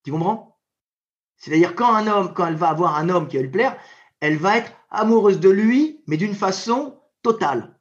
Tu 0.05 0.13
comprends? 0.13 0.50
C'est-à-dire 1.41 1.75
quand 1.75 1.93
un 1.93 2.07
homme, 2.07 2.33
quand 2.33 2.47
elle 2.47 2.55
va 2.55 2.69
avoir 2.69 2.97
un 2.97 3.09
homme 3.09 3.27
qui 3.27 3.37
va 3.37 3.43
lui 3.43 3.51
plaire, 3.51 3.77
elle 4.21 4.37
va 4.37 4.59
être 4.59 4.71
amoureuse 4.91 5.41
de 5.41 5.49
lui, 5.49 6.03
mais 6.07 6.17
d'une 6.17 6.35
façon 6.35 7.01
totale. 7.23 7.77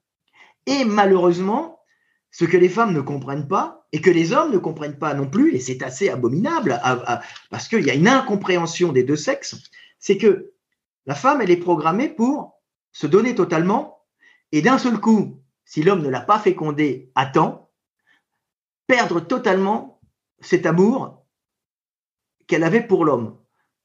Et 0.66 0.86
malheureusement, 0.86 1.82
ce 2.32 2.46
que 2.46 2.58
les 2.58 2.70
femmes 2.70 2.94
ne 2.94 3.02
comprennent 3.02 3.48
pas 3.48 3.86
et 3.92 4.02
que 4.02 4.10
les 4.10 4.34
hommes 4.34 4.52
ne 4.52 4.58
comprennent 4.58 4.98
pas 4.98 5.14
non 5.14 5.28
plus, 5.28 5.56
et 5.56 5.60
c'est 5.60 5.84
assez 5.84 6.10
abominable 6.10 6.80
parce 7.50 7.68
qu'il 7.68 7.86
y 7.86 7.90
a 7.90 7.96
une 7.96 8.08
incompréhension 8.08 8.94
des 8.94 9.04
deux 9.04 9.16
sexes, 9.16 9.56
c'est 9.98 10.18
que 10.18 10.54
la 11.06 11.16
femme, 11.16 11.42
elle 11.42 11.52
est 11.52 11.58
programmée 11.58 12.08
pour 12.08 12.62
se 12.92 13.08
donner 13.08 13.36
totalement 13.36 14.06
et 14.52 14.62
d'un 14.62 14.78
seul 14.78 15.00
coup, 15.00 15.42
si 15.66 15.84
l'homme 15.84 16.02
ne 16.02 16.10
l'a 16.10 16.22
pas 16.22 16.40
fécondé 16.40 17.12
à 17.16 17.26
temps, 17.26 17.72
perdre 18.88 19.20
totalement 19.20 20.00
cet 20.40 20.66
amour 20.66 21.26
qu'elle 22.48 22.64
avait 22.64 22.86
pour 22.86 23.06
l'homme. 23.06 23.39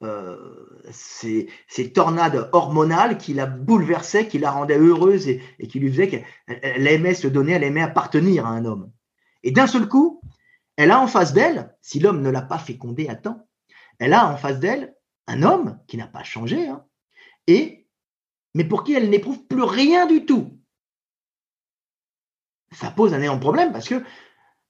Euh, 0.05 0.83
ces, 0.91 1.49
tornades 1.93 2.51
hormonales 2.53 3.17
qui 3.17 3.33
la 3.33 3.47
bouleversaient, 3.47 4.29
qui 4.29 4.39
la 4.39 4.51
rendaient 4.51 4.79
heureuse 4.79 5.29
et, 5.29 5.41
qui 5.69 5.81
lui 5.81 5.91
faisaient 5.91 6.09
qu'elle 6.09 6.87
aimait 6.87 7.15
se 7.15 7.27
donner, 7.27 7.53
elle 7.53 7.65
aimait 7.65 7.81
appartenir 7.83 8.47
à 8.47 8.51
un 8.51 8.65
homme. 8.67 8.93
Et 9.43 9.51
d'un 9.51 9.67
seul 9.67 9.89
coup, 9.89 10.21
elle 10.77 10.91
a 10.91 11.01
en 11.01 11.07
face 11.07 11.33
d'elle, 11.33 11.75
si 11.81 12.01
l'homme 12.01 12.21
ne 12.21 12.31
l'a 12.31 12.43
pas 12.43 12.59
fécondé 12.59 13.09
à 13.09 13.15
temps, 13.15 13.49
elle 13.99 14.13
a 14.13 14.31
en 14.31 14.37
face 14.37 14.61
d'elle 14.61 14.95
un 15.27 15.43
homme 15.43 15.79
qui 15.87 15.97
n'a 15.97 16.07
pas 16.07 16.23
changé, 16.23 16.69
hein, 16.69 16.85
et 17.47 17.87
mais 18.55 18.65
pour 18.65 18.85
qui 18.85 18.95
elle 18.95 19.11
n'éprouve 19.11 19.47
plus 19.47 19.63
rien 19.63 20.07
du 20.07 20.27
tout. 20.27 20.59
Ça 22.73 22.91
pose 22.91 23.15
un 23.15 23.23
énorme 23.23 23.41
problème 23.41 23.73
parce 23.73 23.89
que 23.89 24.03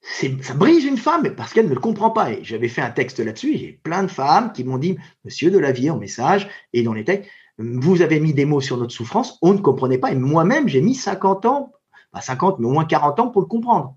ça 0.05 0.55
brise 0.55 0.85
une 0.85 0.99
femme 0.99 1.35
parce 1.35 1.53
qu'elle 1.53 1.69
ne 1.69 1.75
le 1.75 1.81
comprend 1.81 2.11
pas. 2.11 2.31
Et 2.31 2.45
j'avais 2.45 2.69
fait 2.69 2.83
un 2.83 2.91
texte 2.91 3.21
là-dessus, 3.21 3.57
j'ai 3.57 3.73
plein 3.73 4.03
de 4.03 4.11
femmes 4.11 4.53
qui 4.53 4.65
m'ont 4.65 4.79
dit, 4.79 4.99
Monsieur 5.25 5.51
de 5.51 5.59
la 5.59 5.73
vie 5.73 5.91
en 5.91 5.99
message 5.99 6.49
et 6.73 6.83
dans 6.83 6.93
les 6.93 7.05
textes, 7.05 7.31
vous 7.59 8.03
avez 8.03 8.21
mis 8.21 8.35
des 8.35 8.45
mots 8.45 8.61
sur 8.61 8.77
notre 8.77 8.93
souffrance, 8.93 9.39
on 9.41 9.55
ne 9.55 9.59
comprenait 9.59 9.99
pas. 9.99 10.13
Et 10.13 10.17
moi-même, 10.17 10.69
j'ai 10.69 10.83
mis 10.83 10.95
50 10.95 11.47
ans, 11.47 11.73
pas 12.13 12.21
50, 12.21 12.59
mais 12.59 12.67
au 12.67 12.73
moins 12.73 12.85
40 12.85 13.21
ans 13.21 13.29
pour 13.29 13.43
le 13.43 13.47
comprendre. 13.47 13.97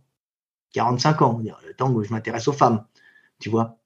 45 0.74 1.22
ans, 1.22 1.42
le 1.66 1.74
temps 1.74 1.92
où 1.92 2.04
je 2.04 2.12
m'intéresse 2.12 2.48
aux 2.48 2.54
femmes, 2.54 2.86
tu 3.40 3.50
vois. 3.50 3.78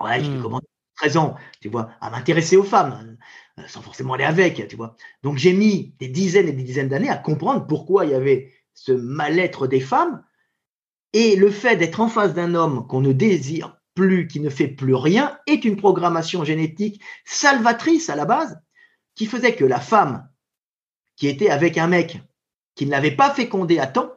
Ouais, 0.00 0.22
j'ai 0.22 0.30
hmm. 0.30 0.42
commencé 0.42 0.66
13 0.96 1.16
ans, 1.16 1.34
tu 1.60 1.68
vois, 1.68 1.90
à 2.00 2.10
m'intéresser 2.10 2.56
aux 2.56 2.62
femmes, 2.62 3.16
euh, 3.58 3.62
sans 3.66 3.82
forcément 3.82 4.14
aller 4.14 4.24
avec, 4.24 4.68
tu 4.68 4.76
vois. 4.76 4.94
Donc 5.22 5.36
j'ai 5.36 5.52
mis 5.52 5.94
des 5.98 6.08
dizaines 6.08 6.48
et 6.48 6.52
des 6.52 6.62
dizaines 6.62 6.88
d'années 6.88 7.08
à 7.08 7.16
comprendre 7.16 7.66
pourquoi 7.66 8.04
il 8.04 8.12
y 8.12 8.14
avait 8.14 8.52
ce 8.74 8.92
mal-être 8.92 9.66
des 9.66 9.80
femmes 9.80 10.22
et 11.12 11.36
le 11.36 11.50
fait 11.50 11.76
d'être 11.76 12.00
en 12.00 12.08
face 12.08 12.34
d'un 12.34 12.54
homme 12.54 12.86
qu'on 12.86 13.00
ne 13.00 13.12
désire 13.12 13.78
plus, 13.94 14.26
qui 14.26 14.40
ne 14.40 14.48
fait 14.48 14.68
plus 14.68 14.94
rien, 14.94 15.38
est 15.46 15.64
une 15.64 15.76
programmation 15.76 16.44
génétique 16.44 17.02
salvatrice 17.24 18.08
à 18.08 18.16
la 18.16 18.24
base, 18.24 18.58
qui 19.14 19.26
faisait 19.26 19.54
que 19.54 19.64
la 19.64 19.80
femme 19.80 20.28
qui 21.16 21.28
était 21.28 21.50
avec 21.50 21.76
un 21.76 21.88
mec 21.88 22.20
qui 22.74 22.86
ne 22.86 22.90
l'avait 22.90 23.14
pas 23.14 23.30
fécondé 23.30 23.78
à 23.78 23.86
temps, 23.86 24.12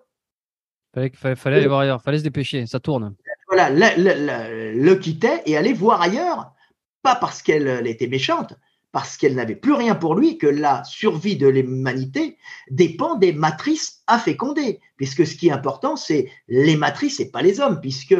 fallait, 0.93 1.11
fallait, 1.13 1.35
fallait 1.35 1.57
aller 1.57 1.67
voir 1.67 1.81
ailleurs, 1.81 2.01
fallait 2.01 2.19
se 2.19 2.23
dépêcher, 2.23 2.65
ça 2.65 2.79
tourne. 2.79 3.15
Voilà, 3.47 3.69
le, 3.69 4.93
quittait 4.95 5.43
et 5.45 5.57
allait 5.57 5.73
voir 5.73 6.01
ailleurs, 6.01 6.53
pas 7.01 7.15
parce 7.15 7.41
qu'elle 7.41 7.85
était 7.85 8.07
méchante, 8.07 8.53
parce 8.95 9.17
qu'elle 9.17 9.35
n'avait 9.35 9.57
plus 9.57 9.73
rien 9.73 9.93
pour 9.93 10.15
lui, 10.15 10.37
que 10.37 10.47
la 10.47 10.81
survie 10.85 11.35
de 11.35 11.49
l'humanité 11.49 12.37
dépend 12.71 13.15
des 13.15 13.33
matrices 13.33 14.01
à 14.07 14.17
féconder, 14.17 14.79
puisque 14.95 15.27
ce 15.27 15.35
qui 15.35 15.49
est 15.49 15.51
important, 15.51 15.97
c'est 15.97 16.31
les 16.47 16.77
matrices 16.77 17.19
et 17.19 17.29
pas 17.29 17.41
les 17.41 17.59
hommes, 17.59 17.81
puisque 17.81 18.15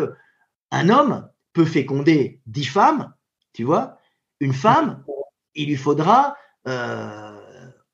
un 0.71 0.89
homme 0.89 1.29
peut 1.53 1.63
féconder 1.63 2.41
dix 2.45 2.65
femmes, 2.65 3.13
tu 3.53 3.63
vois, 3.63 3.99
une 4.41 4.51
femme, 4.51 5.01
il 5.53 5.69
lui 5.69 5.77
faudra 5.77 6.35
euh, 6.67 7.39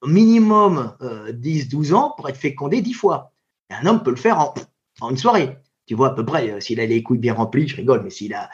minimum 0.04 0.98
10-12 1.02 1.92
euh, 1.92 1.96
ans 1.96 2.16
pour 2.18 2.30
être 2.30 2.38
fécondé 2.38 2.82
dix 2.82 2.94
fois. 2.94 3.32
un 3.70 3.86
homme 3.86 4.02
peut 4.02 4.10
le 4.10 4.16
faire 4.16 4.40
en, 5.02 5.10
une 5.12 5.18
soirée. 5.18 5.56
Tu 5.86 5.94
vois, 5.94 6.08
à 6.08 6.16
peu 6.16 6.26
près, 6.26 6.50
euh, 6.50 6.60
s'il 6.60 6.80
a 6.80 6.88
les 6.88 7.04
couilles 7.04 7.20
bien 7.20 7.36
remplies, 7.36 7.68
je 7.68 7.76
rigole, 7.76 8.02
mais 8.02 8.10
s'il 8.10 8.34
a 8.34 8.50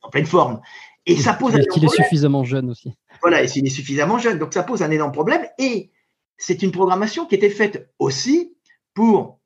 en 0.00 0.08
pleine 0.08 0.24
forme. 0.24 0.62
Et 1.06 1.16
ça 1.16 1.34
pose. 1.34 1.54
Est-ce 1.54 1.68
qu'il 1.68 1.84
est 1.84 1.96
suffisamment 1.96 2.44
jeune 2.44 2.70
aussi 2.70 2.96
voilà, 3.22 3.42
et 3.42 3.48
s'il 3.48 3.66
est 3.66 3.70
suffisamment 3.70 4.18
jeune. 4.18 4.38
Donc 4.38 4.52
ça 4.52 4.62
pose 4.62 4.82
un 4.82 4.90
énorme 4.90 5.12
problème. 5.12 5.46
Et 5.58 5.90
c'est 6.36 6.62
une 6.62 6.72
programmation 6.72 7.26
qui 7.26 7.34
était 7.34 7.50
faite 7.50 7.92
aussi 7.98 8.56
pour 8.94 9.40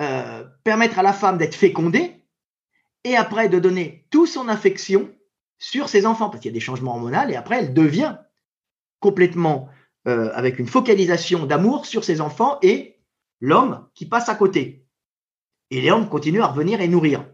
euh, 0.00 0.44
permettre 0.64 0.98
à 0.98 1.02
la 1.02 1.12
femme 1.12 1.38
d'être 1.38 1.54
fécondée 1.54 2.24
et 3.04 3.16
après 3.16 3.48
de 3.48 3.58
donner 3.58 4.06
toute 4.10 4.28
son 4.28 4.48
affection 4.48 5.10
sur 5.58 5.88
ses 5.88 6.04
enfants, 6.04 6.28
parce 6.28 6.42
qu'il 6.42 6.50
y 6.50 6.54
a 6.54 6.58
des 6.58 6.60
changements 6.60 6.92
hormonaux, 6.92 7.28
et 7.30 7.36
après 7.36 7.58
elle 7.58 7.72
devient 7.72 8.18
complètement 9.00 9.68
euh, 10.06 10.30
avec 10.34 10.58
une 10.58 10.66
focalisation 10.66 11.46
d'amour 11.46 11.86
sur 11.86 12.04
ses 12.04 12.20
enfants 12.20 12.58
et 12.62 12.98
l'homme 13.40 13.88
qui 13.94 14.06
passe 14.06 14.28
à 14.28 14.34
côté. 14.34 14.86
Et 15.70 15.80
les 15.80 15.90
hommes 15.90 16.08
continuent 16.08 16.42
à 16.42 16.48
revenir 16.48 16.80
et 16.80 16.88
nourrir. 16.88 17.26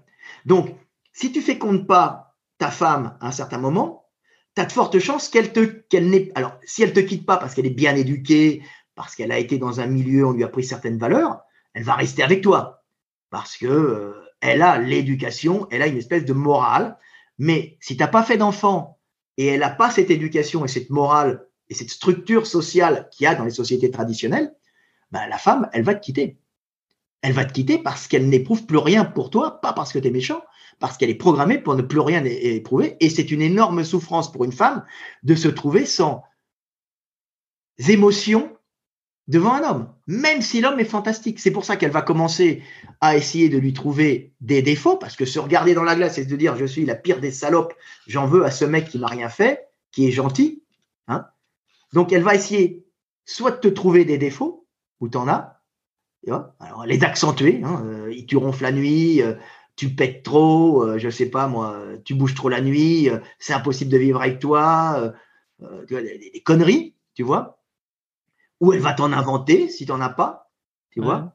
Donc, 0.47 0.75
si 1.13 1.33
tu 1.33 1.43
fécondes 1.43 1.87
pas 1.87 2.32
ta 2.63 2.71
femme 2.71 3.17
à 3.21 3.27
un 3.27 3.33
certain 3.33 3.59
moment, 3.59 4.07
tu 4.55 4.63
as 4.63 4.67
de 4.67 4.71
fortes 4.71 5.01
chances 5.01 5.29
qu'elle 5.29 5.53
te, 5.53 5.65
qu'elle 5.65 6.09
n'ait, 6.09 6.31
alors, 6.37 6.55
si 6.63 6.85
elle 6.85 6.93
te 6.93 7.01
quitte 7.01 7.27
pas 7.27 7.37
parce 7.37 7.55
qu'elle 7.55 7.67
est 7.67 7.71
bien 7.71 7.97
éduquée, 7.97 8.63
parce 8.95 9.17
qu'elle 9.17 9.33
a 9.33 9.39
été 9.39 9.59
dans 9.59 9.81
un 9.81 9.87
milieu, 9.87 10.25
on 10.25 10.31
lui 10.31 10.45
a 10.45 10.49
pris 10.49 10.63
certaines 10.63 10.97
valeurs, 10.97 11.41
elle 11.75 11.83
va 11.83 11.97
rester 11.97 12.23
avec 12.23 12.41
toi. 12.41 12.85
Parce 13.31 13.57
que 13.57 13.67
euh, 13.67 14.13
elle 14.41 14.63
a 14.63 14.79
l'éducation, 14.79 15.67
elle 15.73 15.83
a 15.83 15.89
une 15.89 15.97
espèce 15.97 16.25
de 16.25 16.33
morale. 16.33 16.97
Mais 17.37 17.79
si 17.81 17.97
tu 17.97 18.01
n'as 18.01 18.09
pas 18.09 18.23
fait 18.23 18.37
d'enfant 18.37 19.01
et 19.39 19.47
elle 19.47 19.61
n'a 19.61 19.71
pas 19.71 19.91
cette 19.91 20.13
éducation 20.13 20.65
et 20.65 20.69
cette 20.69 20.91
morale 20.91 21.45
et 21.69 21.75
cette 21.75 21.91
structure 21.91 22.47
sociale 22.47 23.09
qu'il 23.11 23.25
y 23.25 23.27
a 23.27 23.35
dans 23.35 23.45
les 23.45 23.51
sociétés 23.51 23.91
traditionnelles, 23.91 24.55
ben, 25.11 25.27
la 25.27 25.39
femme, 25.39 25.69
elle 25.73 25.83
va 25.83 25.97
te 25.97 26.05
quitter. 26.05 26.39
Elle 27.23 27.33
va 27.33 27.45
te 27.45 27.53
quitter 27.53 27.79
parce 27.79 28.07
qu'elle 28.07 28.29
n'éprouve 28.29 28.67
plus 28.67 28.79
rien 28.79 29.05
pour 29.05 29.31
toi, 29.31 29.61
pas 29.61 29.73
parce 29.73 29.93
que 29.93 29.99
tu 29.99 30.07
es 30.07 30.13
méchant, 30.13 30.43
parce 30.83 30.99
qu'elle 30.99 31.11
est 31.11 31.15
programmée 31.15 31.59
pour 31.59 31.77
ne 31.77 31.83
plus 31.83 32.01
rien 32.01 32.25
éprouver. 32.25 32.97
Et 32.99 33.09
c'est 33.09 33.31
une 33.31 33.41
énorme 33.41 33.85
souffrance 33.85 34.33
pour 34.33 34.43
une 34.43 34.51
femme 34.51 34.85
de 35.23 35.37
se 35.37 35.47
trouver 35.47 35.87
sans 35.87 36.25
émotion 37.89 38.57
devant 39.29 39.55
un 39.55 39.63
homme, 39.63 39.95
même 40.09 40.43
si 40.43 40.61
l'homme 40.61 40.81
est 40.81 40.85
fantastique. 40.85 41.39
C'est 41.39 41.53
pour 41.53 41.65
ça 41.65 41.77
qu'elle 41.77 41.93
va 41.93 42.03
commencer 42.03 42.65
à 43.01 43.17
essayer 43.17 43.49
de 43.49 43.59
lui 43.59 43.73
trouver 43.73 44.35
des 44.41 44.61
défauts, 44.61 44.97
parce 44.97 45.15
que 45.15 45.25
se 45.25 45.39
regarder 45.39 45.75
dans 45.75 45.85
la 45.85 45.95
glace 45.95 46.19
et 46.19 46.29
se 46.29 46.35
dire 46.35 46.57
je 46.57 46.67
suis 46.67 46.85
la 46.85 46.97
pire 46.97 47.21
des 47.21 47.31
salopes, 47.31 47.75
j'en 48.09 48.27
veux 48.27 48.45
à 48.45 48.51
ce 48.51 48.65
mec 48.65 48.89
qui 48.89 48.99
m'a 48.99 49.07
rien 49.07 49.29
fait, 49.29 49.69
qui 49.93 50.09
est 50.09 50.13
gentil. 50.13 50.65
Hein 51.07 51.27
Donc 51.93 52.13
elle 52.13 52.25
va 52.25 52.35
essayer 52.35 52.85
soit 53.25 53.53
de 53.53 53.57
te 53.59 53.69
trouver 53.69 54.05
des 54.05 54.19
défauts, 54.19 54.67
où 54.99 55.09
tu 55.09 55.17
en 55.17 55.29
as, 55.29 55.63
alors 56.29 56.87
les 56.87 57.03
accentuer, 57.03 57.61
hein, 57.65 57.85
euh, 57.87 58.13
ronfles 58.35 58.63
la 58.63 58.73
nuit, 58.73 59.23
euh, 59.23 59.35
tu 59.77 59.95
pètes 59.95 60.23
trop, 60.23 60.85
euh, 60.85 60.99
je 60.99 61.09
sais 61.09 61.27
pas 61.27 61.49
moi, 61.49 61.83
tu 62.05 62.15
bouges 62.15 62.35
trop 62.35 62.49
la 62.49 62.61
nuit, 62.61 63.09
euh, 63.09 63.19
c'est 63.39 63.55
impossible 63.55 63.91
de 63.91 63.99
vivre 63.99 64.21
avec 64.21 64.39
toi, 64.39 65.13
euh, 65.61 65.85
tu 65.87 65.95
vois, 65.95 66.03
des, 66.03 66.43
conneries, 66.45 66.95
tu 67.15 67.23
vois. 67.23 67.59
Ou 68.61 68.73
elle 68.73 68.81
va 68.81 68.93
t'en 68.93 69.13
inventer 69.13 69.69
si 69.69 69.87
tu 69.87 69.93
n'en 69.93 70.01
as 70.01 70.11
pas, 70.11 70.51
tu 70.91 71.01
vois. 71.01 71.35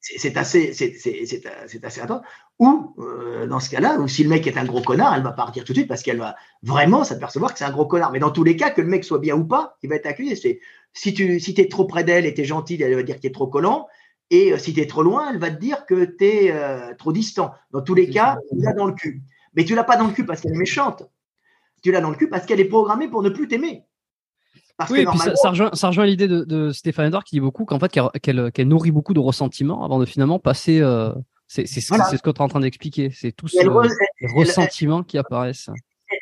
C'est 0.00 0.36
assez, 0.36 0.72
c'est 0.72 1.84
assez 1.84 2.00
attends. 2.00 2.22
Ou 2.60 2.94
dans 3.48 3.58
ce 3.58 3.68
cas-là, 3.70 3.98
ou 3.98 4.06
si 4.06 4.22
le 4.22 4.28
mec 4.28 4.46
est 4.46 4.56
un 4.56 4.64
gros 4.64 4.80
connard, 4.80 5.14
elle 5.16 5.24
va 5.24 5.32
partir 5.32 5.64
tout 5.64 5.72
de 5.72 5.78
suite 5.78 5.88
parce 5.88 6.02
qu'elle 6.02 6.18
va 6.18 6.36
vraiment 6.62 7.02
s'apercevoir 7.02 7.52
que 7.52 7.58
c'est 7.58 7.64
un 7.64 7.72
gros 7.72 7.86
connard. 7.86 8.12
Mais 8.12 8.20
dans 8.20 8.30
tous 8.30 8.44
les 8.44 8.56
cas, 8.56 8.70
que 8.70 8.80
le 8.80 8.86
mec 8.86 9.04
soit 9.04 9.18
bien 9.18 9.34
ou 9.34 9.44
pas, 9.44 9.76
il 9.82 9.88
va 9.88 9.96
être 9.96 10.06
accusé. 10.06 10.60
Si 10.92 11.14
tu 11.14 11.40
si 11.40 11.54
es 11.58 11.68
trop 11.68 11.84
près 11.86 12.04
d'elle 12.04 12.26
et 12.26 12.34
tu 12.34 12.42
es 12.42 12.44
gentil, 12.44 12.80
elle 12.80 12.94
va 12.94 13.02
dire 13.02 13.16
que 13.16 13.22
tu 13.22 13.26
es 13.26 13.32
trop 13.32 13.48
collant. 13.48 13.88
Et 14.30 14.52
euh, 14.52 14.58
si 14.58 14.74
tu 14.74 14.80
es 14.80 14.86
trop 14.86 15.02
loin, 15.02 15.30
elle 15.30 15.38
va 15.38 15.50
te 15.50 15.58
dire 15.58 15.86
que 15.86 16.04
tu 16.04 16.24
es 16.24 16.52
euh, 16.52 16.94
trop 16.96 17.12
distant. 17.12 17.52
Dans 17.70 17.80
tous 17.80 17.94
les 17.94 18.10
cas, 18.10 18.38
tu 18.50 18.56
l'as 18.60 18.74
dans 18.74 18.86
le 18.86 18.92
cul. 18.92 19.22
Mais 19.54 19.64
tu 19.64 19.74
l'as 19.74 19.84
pas 19.84 19.96
dans 19.96 20.06
le 20.06 20.12
cul 20.12 20.26
parce 20.26 20.40
qu'elle 20.40 20.54
est 20.54 20.58
méchante. 20.58 21.04
Tu 21.82 21.92
l'as 21.92 22.00
dans 22.00 22.10
le 22.10 22.16
cul 22.16 22.28
parce 22.28 22.44
qu'elle 22.44 22.60
est 22.60 22.66
programmée 22.66 23.08
pour 23.08 23.22
ne 23.22 23.30
plus 23.30 23.48
t'aimer. 23.48 23.84
oui, 24.90 25.00
et 25.00 25.06
puis 25.06 25.18
ça, 25.18 25.88
rejoint, 25.88 26.06
l'idée 26.06 26.28
de, 26.28 26.70
Stéphane 26.72 27.06
Edouard 27.06 27.24
qui 27.24 27.36
dit 27.36 27.40
beaucoup 27.40 27.64
qu'en 27.64 27.78
fait 27.78 27.90
qu'elle 27.90 28.68
nourrit 28.68 28.90
beaucoup 28.90 29.14
de 29.14 29.20
ressentiments 29.20 29.84
avant 29.84 29.98
de 29.98 30.04
finalement 30.04 30.38
passer. 30.38 30.80
Euh, 30.80 31.12
c'est 31.46 31.66
ce, 31.66 31.90
que 32.22 32.30
tu 32.30 32.36
es 32.36 32.42
en 32.42 32.48
train 32.48 32.60
d'expliquer. 32.60 33.10
C'est 33.10 33.32
tous 33.32 33.48
ces 33.48 33.66
ressentiments 34.34 35.02
qui 35.02 35.16
apparaissent. 35.16 35.70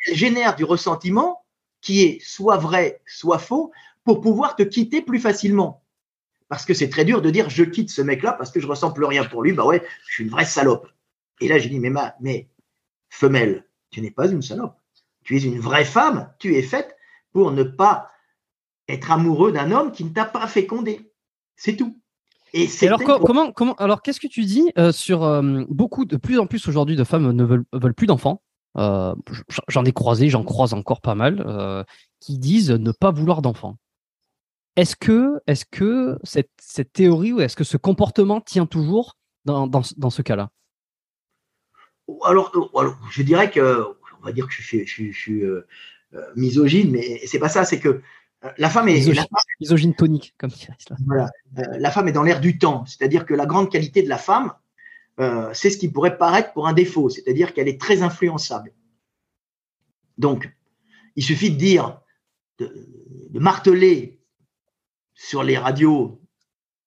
Elle 0.07 0.15
génère 0.15 0.55
du 0.55 0.63
ressentiment 0.63 1.43
qui 1.81 2.03
est 2.03 2.19
soit 2.23 2.57
vrai, 2.57 3.01
soit 3.05 3.39
faux, 3.39 3.71
pour 4.03 4.21
pouvoir 4.21 4.55
te 4.55 4.63
quitter 4.63 5.01
plus 5.01 5.19
facilement. 5.19 5.83
Parce 6.49 6.65
que 6.65 6.73
c'est 6.73 6.89
très 6.89 7.05
dur 7.05 7.21
de 7.21 7.29
dire 7.29 7.49
je 7.49 7.63
quitte 7.63 7.89
ce 7.89 8.01
mec-là 8.01 8.33
parce 8.33 8.51
que 8.51 8.59
je 8.59 8.67
ressens 8.67 8.91
plus 8.91 9.05
rien 9.05 9.25
pour 9.25 9.43
lui. 9.43 9.53
Bah 9.53 9.65
ouais, 9.65 9.83
je 10.07 10.13
suis 10.13 10.23
une 10.23 10.29
vraie 10.29 10.45
salope. 10.45 10.87
Et 11.41 11.47
là, 11.47 11.59
j'ai 11.59 11.69
dit, 11.69 11.79
mais, 11.79 11.89
ma, 11.89 12.15
mais 12.19 12.49
femelle, 13.09 13.65
tu 13.91 14.01
n'es 14.01 14.11
pas 14.11 14.27
une 14.27 14.41
salope. 14.41 14.75
Tu 15.23 15.37
es 15.37 15.41
une 15.41 15.59
vraie 15.59 15.85
femme. 15.85 16.31
Tu 16.39 16.55
es 16.55 16.61
faite 16.61 16.95
pour 17.33 17.51
ne 17.51 17.63
pas 17.63 18.11
être 18.87 19.11
amoureux 19.11 19.51
d'un 19.51 19.71
homme 19.71 19.91
qui 19.91 20.03
ne 20.05 20.09
t'a 20.09 20.25
pas 20.25 20.47
fécondé. 20.47 21.11
C'est 21.55 21.75
tout. 21.75 21.99
Et, 22.53 22.69
alors 22.83 23.03
comment 23.03 23.51
comment 23.51 23.73
alors 23.73 24.01
qu'est-ce 24.01 24.21
que 24.21 24.27
tu 24.27 24.45
dis 24.45 24.71
euh, 24.77 24.93
sur 24.93 25.25
euh, 25.25 25.65
beaucoup 25.67 26.05
de 26.05 26.15
plus 26.15 26.39
en 26.39 26.47
plus 26.47 26.65
aujourd'hui 26.69 26.95
de 26.95 27.03
femmes 27.03 27.29
ne 27.33 27.43
veulent, 27.43 27.65
veulent 27.73 27.93
plus 27.93 28.07
d'enfants 28.07 28.41
j'en 29.67 29.85
ai 29.85 29.91
croisé, 29.91 30.29
j'en 30.29 30.43
croise 30.43 30.73
encore 30.73 31.01
pas 31.01 31.15
mal, 31.15 31.85
qui 32.19 32.37
disent 32.37 32.69
ne 32.69 32.91
pas 32.91 33.09
vouloir 33.11 33.41
d'enfants. 33.41 33.77
Est-ce 34.77 34.95
que, 34.95 35.41
est 35.47 35.67
que 35.69 36.19
cette, 36.23 36.51
cette, 36.61 36.93
théorie 36.93 37.33
ou 37.33 37.41
est-ce 37.41 37.55
que 37.55 37.63
ce 37.63 37.77
comportement 37.77 38.41
tient 38.41 38.67
toujours 38.67 39.17
dans, 39.43 39.65
dans, 39.65 39.81
dans 39.97 40.09
ce 40.11 40.21
cas-là? 40.21 40.51
Alors, 42.23 42.51
alors, 42.77 42.95
je 43.11 43.23
dirais 43.23 43.49
que, 43.49 43.83
on 44.21 44.25
va 44.25 44.31
dire 44.31 44.47
que 44.47 44.53
je 44.53 44.61
suis, 44.61 44.85
je, 44.85 45.11
suis 45.11 45.43
euh, 45.43 45.67
euh, 46.13 46.21
misogyne, 46.35 46.91
mais 46.91 47.19
c'est 47.25 47.39
pas 47.39 47.49
ça, 47.49 47.65
c'est 47.65 47.79
que 47.79 48.01
euh, 48.45 48.51
la 48.59 48.69
femme 48.69 48.87
est. 48.87 49.03
Misogyne, 49.59 49.95
tonique, 49.95 50.35
comme 50.37 50.51
dirait 50.51 50.77
Voilà. 51.07 51.31
la 51.55 51.89
femme 51.89 52.07
est 52.07 52.11
dans 52.11 52.21
l'air 52.21 52.39
du 52.39 52.59
temps. 52.59 52.85
C'est-à-dire 52.85 53.25
que 53.25 53.33
la 53.33 53.47
grande 53.47 53.71
qualité 53.71 54.03
de 54.03 54.09
la 54.09 54.19
femme, 54.19 54.53
c'est 55.53 55.71
ce 55.71 55.79
qui 55.79 55.89
pourrait 55.89 56.19
paraître 56.19 56.53
pour 56.53 56.67
un 56.67 56.73
défaut. 56.73 57.09
C'est-à-dire 57.09 57.55
qu'elle 57.55 57.67
est 57.67 57.81
très 57.81 58.03
influençable. 58.03 58.71
Donc, 60.19 60.55
il 61.15 61.23
suffit 61.23 61.49
de 61.49 61.57
dire, 61.57 61.99
de 62.59 63.39
marteler 63.39 64.16
sur 65.17 65.43
les 65.43 65.57
radios 65.57 66.21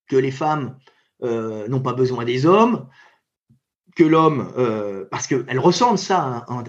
que 0.08 0.16
les 0.16 0.30
femmes 0.30 0.78
euh, 1.22 1.68
n'ont 1.68 1.82
pas 1.82 1.92
besoin 1.92 2.24
des 2.24 2.46
hommes, 2.46 2.88
que 3.96 4.04
l'homme, 4.04 4.52
euh, 4.56 5.04
parce 5.10 5.26
qu'elles 5.26 5.58
ressentent 5.58 5.98
ça 5.98 6.46
hein, 6.48 6.64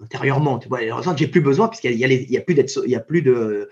intérieurement, 0.00 0.58
tu 0.58 0.68
vois, 0.68 0.82
elles 0.82 0.92
ressentent 0.92 1.18
j'ai 1.18 1.26
plus 1.26 1.40
besoin 1.40 1.68
puisqu'il 1.68 1.92
y 1.92 2.32
y 2.32 2.36
a 2.36 2.40
plus 2.42 2.54
d'être, 2.54 2.70
il 2.84 2.90
y 2.90 2.94
a 2.94 3.00
plus 3.00 3.22
de, 3.22 3.70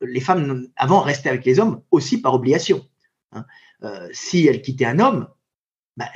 les 0.00 0.20
femmes 0.20 0.66
avant 0.76 1.00
restaient 1.00 1.28
avec 1.28 1.44
les 1.44 1.60
hommes 1.60 1.82
aussi 1.90 2.20
par 2.20 2.34
obligation. 2.34 2.84
Hein. 3.32 3.44
Euh, 3.82 4.08
si 4.12 4.46
elles 4.46 4.62
quittaient 4.62 4.86
un 4.86 4.98
homme, 4.98 5.28
bah, 5.96 6.08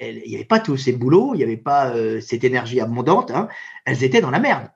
il 0.00 0.22
n'y 0.26 0.34
avait 0.34 0.44
pas 0.44 0.60
tous 0.60 0.78
ces 0.78 0.92
boulots, 0.92 1.34
il 1.34 1.38
n'y 1.38 1.44
avait 1.44 1.56
pas 1.56 1.94
cette 2.20 2.44
énergie 2.44 2.80
abondante, 2.80 3.30
hein. 3.30 3.48
elles 3.84 4.02
étaient 4.02 4.20
dans 4.20 4.30
la 4.30 4.40
merde, 4.40 4.70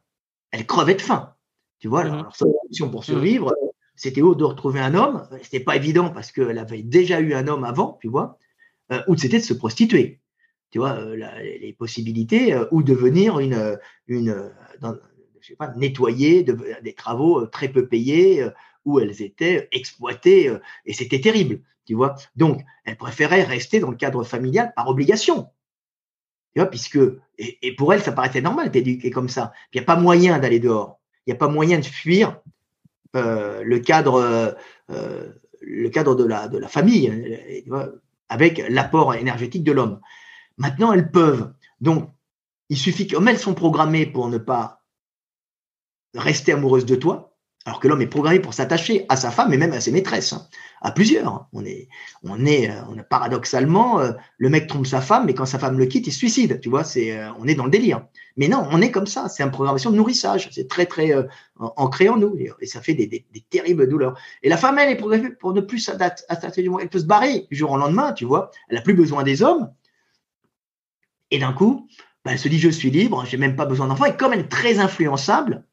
elles 0.50 0.66
crevaient 0.66 0.94
de 0.94 1.02
faim. 1.02 1.34
Tu 1.78 1.88
vois, 1.88 2.04
mmh 2.04 2.12
leur 2.12 2.36
solution 2.36 2.90
pour 2.90 3.00
mmh 3.00 3.04
survivre, 3.04 3.54
c'était 4.00 4.22
ou 4.22 4.34
de 4.34 4.44
retrouver 4.44 4.80
un 4.80 4.94
homme, 4.94 5.28
c'était 5.42 5.60
pas 5.60 5.76
évident 5.76 6.08
parce 6.08 6.32
qu'elle 6.32 6.56
avait 6.56 6.82
déjà 6.82 7.20
eu 7.20 7.34
un 7.34 7.46
homme 7.48 7.64
avant, 7.64 7.98
tu 8.00 8.08
vois, 8.08 8.38
euh, 8.92 9.02
ou 9.08 9.16
c'était 9.16 9.40
de 9.40 9.44
se 9.44 9.52
prostituer, 9.52 10.20
tu 10.70 10.78
vois, 10.78 10.92
euh, 10.92 11.16
les 11.16 11.74
possibilités, 11.74 12.54
euh, 12.54 12.64
ou 12.70 12.82
devenir 12.82 13.40
une, 13.40 13.78
une 14.06 14.50
je 15.40 15.48
sais 15.48 15.54
pas, 15.54 15.74
nettoyer 15.76 16.44
des 16.44 16.94
travaux 16.94 17.46
très 17.46 17.68
peu 17.68 17.88
payés, 17.88 18.46
où 18.86 19.00
elles 19.00 19.20
étaient 19.20 19.68
exploitées, 19.70 20.50
et 20.86 20.94
c'était 20.94 21.20
terrible, 21.20 21.60
tu 21.84 21.92
vois. 21.92 22.14
Donc, 22.36 22.62
elle 22.86 22.96
préférait 22.96 23.42
rester 23.42 23.80
dans 23.80 23.90
le 23.90 23.98
cadre 23.98 24.24
familial 24.24 24.72
par 24.74 24.88
obligation, 24.88 25.50
tu 26.54 26.60
vois, 26.60 26.70
puisque, 26.70 26.98
et, 27.36 27.76
pour 27.76 27.92
elle, 27.92 28.00
ça 28.00 28.12
paraissait 28.12 28.40
normal 28.40 28.70
d'être 28.70 29.10
comme 29.10 29.28
ça. 29.28 29.52
Il 29.74 29.78
n'y 29.78 29.82
a 29.82 29.84
pas 29.84 29.96
moyen 29.96 30.38
d'aller 30.38 30.58
dehors, 30.58 31.00
il 31.26 31.30
n'y 31.30 31.36
a 31.36 31.38
pas 31.38 31.48
moyen 31.48 31.78
de 31.78 31.84
fuir 31.84 32.40
euh, 33.16 33.62
le 33.64 33.78
cadre, 33.80 34.56
euh, 34.90 35.28
le 35.60 35.88
cadre 35.88 36.14
de 36.14 36.24
la, 36.24 36.48
de 36.48 36.58
la 36.58 36.68
famille, 36.68 37.62
avec 38.28 38.62
l'apport 38.68 39.14
énergétique 39.14 39.64
de 39.64 39.72
l'homme. 39.72 40.00
Maintenant, 40.58 40.92
elles 40.92 41.10
peuvent. 41.10 41.52
Donc, 41.80 42.10
il 42.68 42.76
suffit 42.76 43.06
comme 43.06 43.26
elles 43.28 43.38
sont 43.38 43.54
programmées 43.54 44.06
pour 44.06 44.28
ne 44.28 44.38
pas 44.38 44.82
rester 46.14 46.52
amoureuses 46.52 46.86
de 46.86 46.96
toi, 46.96 47.29
alors 47.66 47.78
que 47.78 47.88
l'homme 47.88 48.00
est 48.00 48.06
programmé 48.06 48.40
pour 48.40 48.54
s'attacher 48.54 49.04
à 49.10 49.16
sa 49.16 49.30
femme 49.30 49.52
et 49.52 49.58
même 49.58 49.72
à 49.72 49.80
ses 49.80 49.92
maîtresses, 49.92 50.32
hein. 50.32 50.46
à 50.80 50.92
plusieurs. 50.92 51.46
On 51.52 51.64
est, 51.64 51.88
on 52.22 52.46
est, 52.46 52.70
on 52.88 52.98
est 52.98 53.02
paradoxalement, 53.02 54.00
le 54.38 54.48
mec 54.48 54.66
trompe 54.66 54.86
sa 54.86 55.02
femme, 55.02 55.26
mais 55.26 55.34
quand 55.34 55.44
sa 55.44 55.58
femme 55.58 55.78
le 55.78 55.84
quitte, 55.84 56.06
il 56.06 56.12
se 56.12 56.18
suicide. 56.18 56.60
Tu 56.60 56.70
vois, 56.70 56.84
c'est, 56.84 57.20
on 57.38 57.46
est 57.46 57.54
dans 57.54 57.64
le 57.64 57.70
délire. 57.70 58.06
Mais 58.38 58.48
non, 58.48 58.66
on 58.70 58.80
est 58.80 58.90
comme 58.90 59.06
ça. 59.06 59.28
C'est 59.28 59.42
une 59.42 59.50
programmation 59.50 59.90
de 59.90 59.96
nourrissage. 59.96 60.48
C'est 60.52 60.68
très, 60.68 60.86
très 60.86 61.12
ancré 61.58 62.08
en 62.08 62.16
nous 62.16 62.34
et, 62.38 62.66
ça 62.66 62.80
fait 62.80 62.94
des, 62.94 63.26
terribles 63.50 63.86
douleurs. 63.86 64.18
Et 64.42 64.48
la 64.48 64.56
femme, 64.56 64.78
elle 64.78 64.90
est 64.90 64.96
programmée 64.96 65.30
pour 65.30 65.52
ne 65.52 65.60
plus 65.60 65.80
s'attacher 65.80 66.62
du 66.62 66.70
Elle 66.80 66.88
peut 66.88 66.98
se 66.98 67.04
barrer 67.04 67.46
du 67.50 67.56
jour 67.56 67.72
au 67.72 67.76
lendemain, 67.76 68.12
tu 68.12 68.24
vois. 68.24 68.50
Elle 68.68 68.76
n'a 68.76 68.82
plus 68.82 68.94
besoin 68.94 69.22
des 69.22 69.42
hommes. 69.42 69.70
Et 71.30 71.38
d'un 71.38 71.52
coup, 71.52 71.86
bah, 72.24 72.32
elle 72.32 72.38
se 72.38 72.48
dit, 72.48 72.58
je 72.58 72.70
suis 72.70 72.90
libre, 72.90 73.24
j'ai 73.26 73.36
même 73.36 73.56
pas 73.56 73.66
besoin 73.66 73.86
d'enfants. 73.86 74.06
Et 74.06 74.16
comme 74.16 74.32
elle 74.32 74.40
est 74.40 74.48
très 74.48 74.78
influençable, 74.78 75.64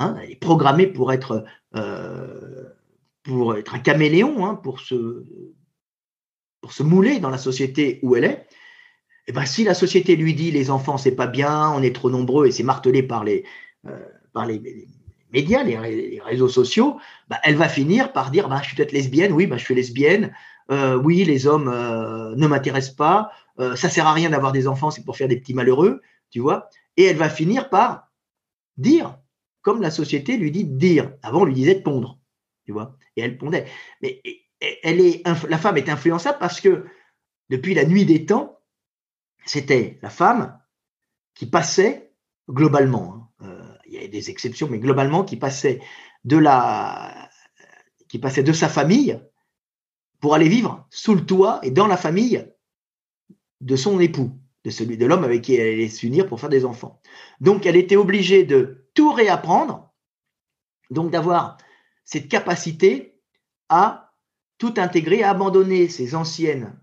Hein, 0.00 0.16
elle 0.22 0.30
est 0.30 0.36
programmée 0.36 0.86
pour 0.86 1.12
être, 1.12 1.44
euh, 1.76 2.64
pour 3.22 3.54
être 3.56 3.74
un 3.74 3.78
caméléon, 3.78 4.46
hein, 4.46 4.54
pour, 4.54 4.80
se, 4.80 5.26
pour 6.62 6.72
se 6.72 6.82
mouler 6.82 7.20
dans 7.20 7.28
la 7.28 7.36
société 7.36 8.00
où 8.02 8.16
elle 8.16 8.24
est. 8.24 8.46
Et 9.26 9.28
eh 9.28 9.32
ben, 9.32 9.44
si 9.44 9.62
la 9.62 9.74
société 9.74 10.16
lui 10.16 10.32
dit 10.32 10.50
les 10.50 10.70
enfants, 10.70 10.96
c'est 10.96 11.14
pas 11.14 11.26
bien, 11.26 11.70
on 11.72 11.82
est 11.82 11.94
trop 11.94 12.08
nombreux 12.08 12.46
et 12.46 12.50
c'est 12.50 12.62
martelé 12.62 13.02
par 13.02 13.24
les, 13.24 13.44
euh, 13.86 14.06
par 14.32 14.46
les, 14.46 14.88
médias, 15.34 15.62
les, 15.62 16.18
réseaux 16.24 16.48
sociaux, 16.48 16.98
bah, 17.28 17.38
elle 17.44 17.56
va 17.56 17.68
finir 17.68 18.14
par 18.14 18.30
dire 18.30 18.48
bah, 18.48 18.60
Je 18.62 18.68
suis 18.68 18.76
peut-être 18.76 18.92
lesbienne, 18.92 19.32
oui, 19.32 19.46
bah, 19.46 19.58
je 19.58 19.64
suis 19.64 19.74
lesbienne, 19.74 20.34
euh, 20.70 20.96
oui, 20.96 21.24
les 21.24 21.46
hommes 21.46 21.68
ne 21.68 22.46
m'intéressent 22.46 22.96
pas, 22.96 23.30
ça 23.58 23.90
sert 23.90 24.06
à 24.06 24.14
rien 24.14 24.30
d'avoir 24.30 24.52
des 24.52 24.66
enfants, 24.66 24.90
c'est 24.90 25.04
pour 25.04 25.18
faire 25.18 25.28
des 25.28 25.36
petits 25.38 25.52
malheureux, 25.52 26.00
tu 26.30 26.40
vois. 26.40 26.70
Et 26.96 27.04
elle 27.04 27.18
va 27.18 27.28
finir 27.28 27.68
par 27.68 28.08
dire 28.78 29.18
comme 29.62 29.82
la 29.82 29.90
société 29.90 30.36
lui 30.36 30.50
dit 30.50 30.64
de 30.64 30.76
dire. 30.76 31.12
Avant, 31.22 31.42
on 31.42 31.44
lui 31.44 31.54
disait 31.54 31.76
de 31.76 31.82
pondre, 31.82 32.18
tu 32.64 32.72
vois, 32.72 32.96
et 33.16 33.22
elle 33.22 33.38
pondait. 33.38 33.66
Mais 34.02 34.22
elle 34.82 35.00
est, 35.00 35.26
la 35.48 35.58
femme 35.58 35.76
est 35.76 35.88
influençable 35.88 36.38
parce 36.38 36.60
que 36.60 36.86
depuis 37.48 37.74
la 37.74 37.84
nuit 37.84 38.04
des 38.04 38.26
temps, 38.26 38.58
c'était 39.44 39.98
la 40.02 40.10
femme 40.10 40.58
qui 41.34 41.46
passait 41.46 42.12
globalement. 42.48 43.30
Hein, 43.40 43.46
euh, 43.46 43.76
il 43.86 43.94
y 43.94 44.04
a 44.04 44.08
des 44.08 44.30
exceptions, 44.30 44.68
mais 44.68 44.78
globalement 44.78 45.24
qui 45.24 45.36
passait 45.36 45.80
de 46.24 46.36
la, 46.36 47.30
qui 48.08 48.18
passait 48.18 48.42
de 48.42 48.52
sa 48.52 48.68
famille 48.68 49.20
pour 50.20 50.34
aller 50.34 50.48
vivre 50.48 50.86
sous 50.90 51.14
le 51.14 51.24
toit 51.24 51.60
et 51.62 51.70
dans 51.70 51.86
la 51.86 51.96
famille 51.96 52.46
de 53.60 53.76
son 53.76 54.00
époux, 54.00 54.39
de 54.64 54.70
celui 54.70 54.96
de 54.96 55.06
l'homme 55.06 55.24
avec 55.24 55.42
qui 55.42 55.54
elle 55.54 55.74
allait 55.74 55.88
s'unir 55.88 56.26
pour 56.26 56.40
faire 56.40 56.50
des 56.50 56.64
enfants. 56.64 57.00
Donc, 57.40 57.66
elle 57.66 57.76
était 57.76 57.96
obligée 57.96 58.44
de 58.44 58.86
tout 58.94 59.12
réapprendre, 59.12 59.92
donc 60.90 61.10
d'avoir 61.10 61.56
cette 62.04 62.28
capacité 62.28 63.20
à 63.68 64.12
tout 64.58 64.74
intégrer, 64.76 65.22
à 65.22 65.30
abandonner 65.30 65.88
ses 65.88 66.14
anciennes 66.14 66.78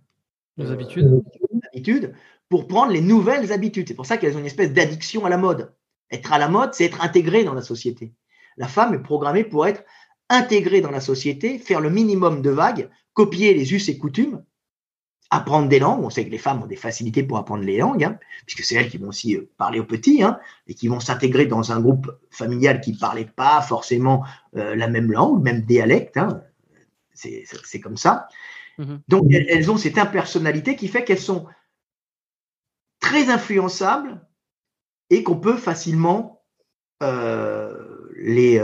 euh, 0.60 0.72
habitudes. 0.72 1.24
habitudes 1.72 2.16
pour 2.50 2.68
prendre 2.68 2.92
les 2.92 3.02
nouvelles 3.02 3.52
habitudes. 3.52 3.88
C'est 3.88 3.94
pour 3.94 4.06
ça 4.06 4.18
qu'elles 4.18 4.36
ont 4.36 4.40
une 4.40 4.46
espèce 4.46 4.74
d'addiction 4.74 5.26
à 5.26 5.30
la 5.30 5.38
mode. 5.38 5.74
Être 6.10 6.34
à 6.34 6.38
la 6.38 6.48
mode, 6.48 6.74
c'est 6.74 6.86
être 6.86 7.04
intégré 7.04 7.44
dans 7.44 7.54
la 7.54 7.62
société. 7.62 8.14
La 8.56 8.68
femme 8.68 8.94
est 8.94 9.04
programmée 9.04 9.44
pour 9.44 9.68
être 9.68 9.84
intégrée 10.30 10.82
dans 10.82 10.92
la 10.92 11.02
société, 11.02 11.60
faire 11.60 11.82
le 11.82 11.90
minimum 11.90 12.42
de 12.42 12.50
vagues, 12.50 12.90
copier 13.14 13.54
les 13.54 13.74
us 13.74 13.90
et 13.90 13.98
coutumes, 13.98 14.44
apprendre 15.30 15.68
des 15.68 15.80
langues. 15.80 16.04
On 16.04 16.10
sait 16.10 16.26
que 16.26 16.32
les 16.32 16.38
femmes 16.38 16.64
ont 16.64 16.68
des 16.68 16.76
facilités 16.76 17.24
pour 17.24 17.38
apprendre 17.38 17.64
les 17.64 17.78
langues, 17.78 18.04
hein, 18.04 18.20
puisque 18.46 18.64
c'est 18.64 18.76
elles 18.76 18.90
qui 18.90 18.98
vont 18.98 19.10
aussi 19.10 19.36
euh, 19.36 19.50
parler 19.58 19.80
aux 19.80 19.86
petits, 19.86 20.24
hein, 20.24 20.40
et 20.68 20.74
qui 20.74 20.88
vont 20.88 21.00
s'intégrer 21.00 21.46
dans 21.46 21.72
un 21.72 21.82
groupe 21.82 22.12
familial 22.32 22.82
qui 22.82 22.94
ne 22.94 22.98
parlait 22.98 23.26
pas 23.26 23.62
forcément 23.62 24.26
euh, 24.56 24.76
la 24.76 24.88
même 24.88 25.12
langue, 25.12 25.42
même 25.44 25.62
dialecte. 25.62 26.18
Hein. 26.18 26.42
C'est 27.14 27.80
comme 27.82 27.98
ça. 27.98 28.28
Mm-hmm. 28.78 29.00
Donc, 29.08 29.26
elles, 29.32 29.72
ont 29.72 29.78
cette 29.78 29.98
impersonnalité 29.98 30.76
qui 30.76 30.88
fait 30.88 31.04
qu'elles 31.04 31.18
sont 31.20 31.48
très 33.00 33.30
influençables 33.30 34.22
et 35.10 35.24
qu'on 35.24 35.38
peut 35.38 35.58
facilement 35.58 36.44
euh, 37.02 37.74
les, 38.18 38.62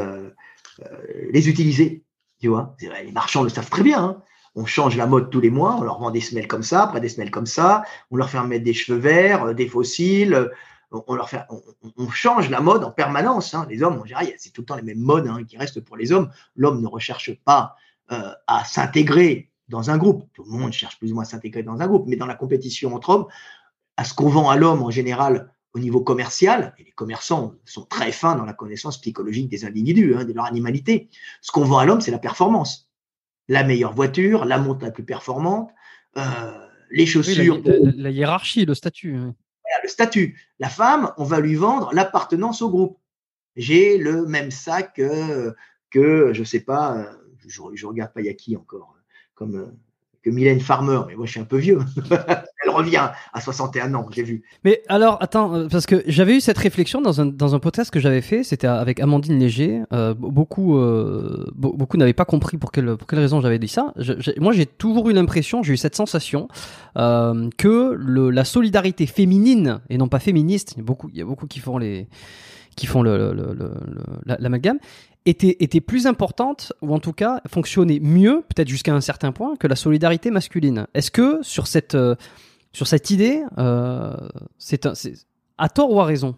les 1.31 1.49
utiliser. 1.49 2.03
Tu 2.39 2.47
vois, 2.47 2.75
les 2.79 3.11
marchands 3.11 3.41
le 3.41 3.49
savent 3.49 3.69
très 3.69 3.83
bien. 3.83 4.21
On 4.55 4.65
change 4.65 4.95
la 4.97 5.07
mode 5.07 5.29
tous 5.29 5.39
les 5.41 5.49
mois, 5.49 5.75
on 5.77 5.81
leur 5.81 5.99
vend 5.99 6.11
des 6.11 6.21
semelles 6.21 6.47
comme 6.47 6.63
ça, 6.63 6.83
après 6.83 7.01
des 7.01 7.09
semelles 7.09 7.31
comme 7.31 7.45
ça, 7.45 7.83
on 8.11 8.17
leur 8.17 8.29
fait 8.29 8.41
mettre 8.43 8.63
des 8.63 8.73
cheveux 8.73 8.99
verts, 8.99 9.45
euh, 9.45 9.53
des 9.53 9.67
fossiles, 9.67 10.33
euh, 10.33 10.49
on, 11.07 11.15
leur 11.15 11.29
fait, 11.29 11.41
on, 11.97 12.09
change 12.09 12.49
la 12.49 12.61
mode 12.61 12.83
en 12.83 12.91
permanence. 12.91 13.55
Hein. 13.55 13.65
Les 13.69 13.81
hommes, 13.81 13.99
en 13.99 14.05
général, 14.05 14.27
c'est 14.37 14.51
tout 14.51 14.61
le 14.61 14.65
temps 14.65 14.75
les 14.75 14.83
mêmes 14.83 14.99
modes 14.99 15.27
hein, 15.27 15.43
qui 15.43 15.57
restent 15.57 15.81
pour 15.81 15.97
les 15.97 16.11
hommes. 16.11 16.29
L'homme 16.55 16.81
ne 16.81 16.87
recherche 16.87 17.33
pas 17.43 17.75
euh, 18.11 18.31
à 18.45 18.63
s'intégrer 18.63 19.49
dans 19.69 19.89
un 19.89 19.97
groupe. 19.97 20.29
Tout 20.33 20.43
le 20.43 20.51
monde 20.51 20.71
cherche 20.71 20.99
plus 20.99 21.11
ou 21.11 21.15
moins 21.15 21.23
à 21.23 21.27
s'intégrer 21.27 21.63
dans 21.63 21.81
un 21.81 21.87
groupe, 21.87 22.05
mais 22.07 22.15
dans 22.15 22.27
la 22.27 22.35
compétition 22.35 22.93
entre 22.93 23.09
hommes, 23.09 23.27
à 23.97 24.03
ce 24.03 24.13
qu'on 24.13 24.29
vend 24.29 24.51
à 24.51 24.55
l'homme 24.55 24.83
en 24.83 24.91
général 24.91 25.51
au 25.73 25.79
niveau 25.79 26.01
commercial, 26.01 26.75
et 26.77 26.83
les 26.83 26.91
commerçants 26.91 27.55
sont 27.65 27.85
très 27.85 28.11
fins 28.11 28.35
dans 28.35 28.45
la 28.45 28.53
connaissance 28.53 29.01
psychologique 29.01 29.49
des 29.49 29.65
individus, 29.65 30.15
hein, 30.15 30.23
de 30.23 30.33
leur 30.33 30.45
animalité, 30.45 31.09
ce 31.41 31.51
qu'on 31.51 31.63
vend 31.63 31.79
à 31.79 31.85
l'homme, 31.85 32.01
c'est 32.01 32.11
la 32.11 32.19
performance 32.19 32.87
la 33.47 33.63
meilleure 33.63 33.93
voiture, 33.93 34.45
la 34.45 34.57
montre 34.57 34.83
la 34.83 34.91
plus 34.91 35.03
performante, 35.03 35.71
euh, 36.17 36.21
les 36.91 37.05
chaussures. 37.05 37.61
la, 37.65 38.09
hiérarchie, 38.09 38.65
le 38.65 38.73
statut. 38.73 39.13
le 39.15 39.87
statut. 39.87 40.39
La 40.59 40.69
femme, 40.69 41.11
on 41.17 41.23
va 41.23 41.39
lui 41.39 41.55
vendre 41.55 41.93
l'appartenance 41.93 42.61
au 42.61 42.69
groupe. 42.69 42.99
J'ai 43.55 43.97
le 43.97 44.25
même 44.25 44.51
sac 44.51 44.95
que, 44.95 45.53
que 45.89 46.33
je 46.33 46.43
sais 46.43 46.61
pas, 46.61 47.05
je, 47.47 47.61
je 47.73 47.85
regarde 47.85 48.13
pas, 48.13 48.21
il 48.21 48.27
y 48.27 48.29
a 48.29 48.33
qui 48.33 48.55
encore, 48.55 48.95
comme 49.35 49.75
que 50.23 50.29
Mylène 50.29 50.61
Farmer, 50.61 51.01
mais 51.07 51.15
moi 51.15 51.25
je 51.25 51.31
suis 51.31 51.39
un 51.39 51.45
peu 51.45 51.57
vieux. 51.57 51.79
Revient 52.73 53.09
à 53.33 53.41
61 53.41 53.93
ans, 53.93 54.07
j'ai 54.11 54.23
vu. 54.23 54.43
Mais 54.63 54.81
alors, 54.87 55.17
attends, 55.21 55.53
euh, 55.53 55.67
parce 55.69 55.85
que 55.85 56.03
j'avais 56.07 56.37
eu 56.37 56.41
cette 56.41 56.57
réflexion 56.57 57.01
dans 57.01 57.21
un, 57.21 57.25
dans 57.25 57.55
un 57.55 57.59
podcast 57.59 57.91
que 57.91 57.99
j'avais 57.99 58.21
fait, 58.21 58.43
c'était 58.43 58.67
avec 58.67 58.99
Amandine 58.99 59.39
Léger. 59.39 59.81
Euh, 59.91 60.13
beaucoup 60.13 60.77
euh, 60.77 61.51
beaucoup 61.55 61.97
n'avaient 61.97 62.13
pas 62.13 62.25
compris 62.25 62.57
pour 62.57 62.71
quelle, 62.71 62.97
pour 62.97 63.07
quelle 63.07 63.19
raison 63.19 63.41
j'avais 63.41 63.59
dit 63.59 63.67
ça. 63.67 63.93
moi, 64.39 64.53
j'ai 64.53 64.65
toujours 64.65 65.09
eu 65.09 65.13
l'impression, 65.13 65.63
j'ai 65.63 65.73
eu 65.73 65.77
cette 65.77 65.95
sensation 65.95 66.47
que 66.95 67.97
la 68.29 68.45
solidarité 68.45 69.05
féminine, 69.05 69.79
et 69.89 69.97
non 69.97 70.07
pas 70.07 70.19
féministe, 70.19 70.73
il 70.75 70.79
y 70.79 70.81
a 70.81 70.83
beaucoup, 70.83 71.09
il 71.09 71.17
y 71.17 71.21
a 71.21 71.25
beaucoup 71.25 71.47
qui 71.47 71.59
font 71.59 71.77
les 71.77 72.07
qui 72.75 72.87
font 72.87 73.03
le, 73.03 73.33
le, 73.33 73.71
l'amalgame, 74.25 74.79
était, 75.25 75.57
était 75.59 75.81
plus 75.81 76.07
importante, 76.07 76.73
ou 76.81 76.93
en 76.93 76.99
tout 76.99 77.13
cas 77.13 77.41
fonctionnait 77.47 77.99
mieux, 77.99 78.43
peut-être 78.49 78.67
jusqu'à 78.67 78.93
un 78.93 79.01
certain 79.01 79.31
point, 79.31 79.55
que 79.55 79.67
la 79.67 79.75
solidarité 79.75 80.31
masculine. 80.31 80.87
Est-ce 80.93 81.11
que 81.11 81.39
sur 81.43 81.67
cette, 81.67 81.95
sur 82.73 82.87
cette 82.87 83.11
idée, 83.11 83.43
euh, 83.57 84.15
c'est 84.57 84.85
à 85.57 85.69
tort 85.69 85.91
ou 85.91 85.99
à 85.99 86.05
raison? 86.05 86.35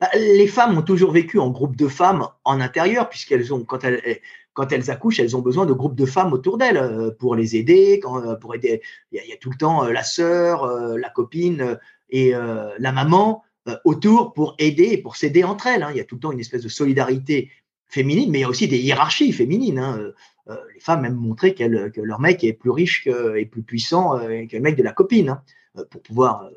Bah, 0.00 0.08
Les 0.14 0.46
femmes 0.46 0.78
ont 0.78 0.82
toujours 0.82 1.10
vécu 1.10 1.38
en 1.38 1.50
groupe 1.50 1.76
de 1.76 1.88
femmes 1.88 2.28
en 2.44 2.60
intérieur, 2.60 3.08
puisqu'elles 3.08 3.52
ont, 3.52 3.64
quand 3.64 3.82
elles, 3.82 4.20
quand 4.52 4.70
elles 4.72 4.90
accouchent, 4.90 5.18
elles 5.18 5.36
ont 5.36 5.40
besoin 5.40 5.66
de 5.66 5.72
groupes 5.72 5.96
de 5.96 6.06
femmes 6.06 6.32
autour 6.32 6.58
d'elles 6.58 6.76
euh, 6.76 7.10
pour 7.10 7.34
les 7.34 7.56
aider. 7.56 8.00
Quand, 8.00 8.36
pour 8.36 8.54
aider, 8.54 8.82
il 9.10 9.20
y, 9.24 9.32
a 9.32 9.36
tout 9.36 9.50
le 9.50 9.56
temps 9.56 9.84
la 9.84 10.04
sœur, 10.04 10.66
la 10.96 11.10
copine 11.10 11.78
et 12.08 12.32
la 12.32 12.92
maman 12.92 13.42
autour 13.84 14.32
pour 14.32 14.54
aider 14.58 14.98
pour 14.98 15.16
s'aider 15.16 15.44
entre 15.44 15.66
elles. 15.66 15.82
Hein. 15.82 15.90
Il 15.92 15.96
y 15.96 16.00
a 16.00 16.04
tout 16.04 16.16
le 16.16 16.20
temps 16.20 16.32
une 16.32 16.40
espèce 16.40 16.62
de 16.62 16.68
solidarité 16.68 17.50
féminine, 17.88 18.30
mais 18.30 18.38
il 18.38 18.42
y 18.42 18.44
a 18.44 18.48
aussi 18.48 18.68
des 18.68 18.78
hiérarchies 18.78 19.32
féminines. 19.32 20.12
Hein. 20.46 20.52
Euh, 20.52 20.54
euh, 20.54 20.60
les 20.74 20.80
femmes 20.80 21.04
aiment 21.04 21.14
montrer 21.14 21.54
que 21.54 22.00
leur 22.00 22.20
mec 22.20 22.44
est 22.44 22.52
plus 22.52 22.70
riche 22.70 23.06
et 23.06 23.46
plus 23.46 23.62
puissant 23.62 24.18
euh, 24.18 24.46
que 24.46 24.56
le 24.56 24.62
mec 24.62 24.76
de 24.76 24.82
la 24.82 24.92
copine, 24.92 25.30
hein, 25.76 25.84
pour 25.90 26.02
pouvoir. 26.02 26.50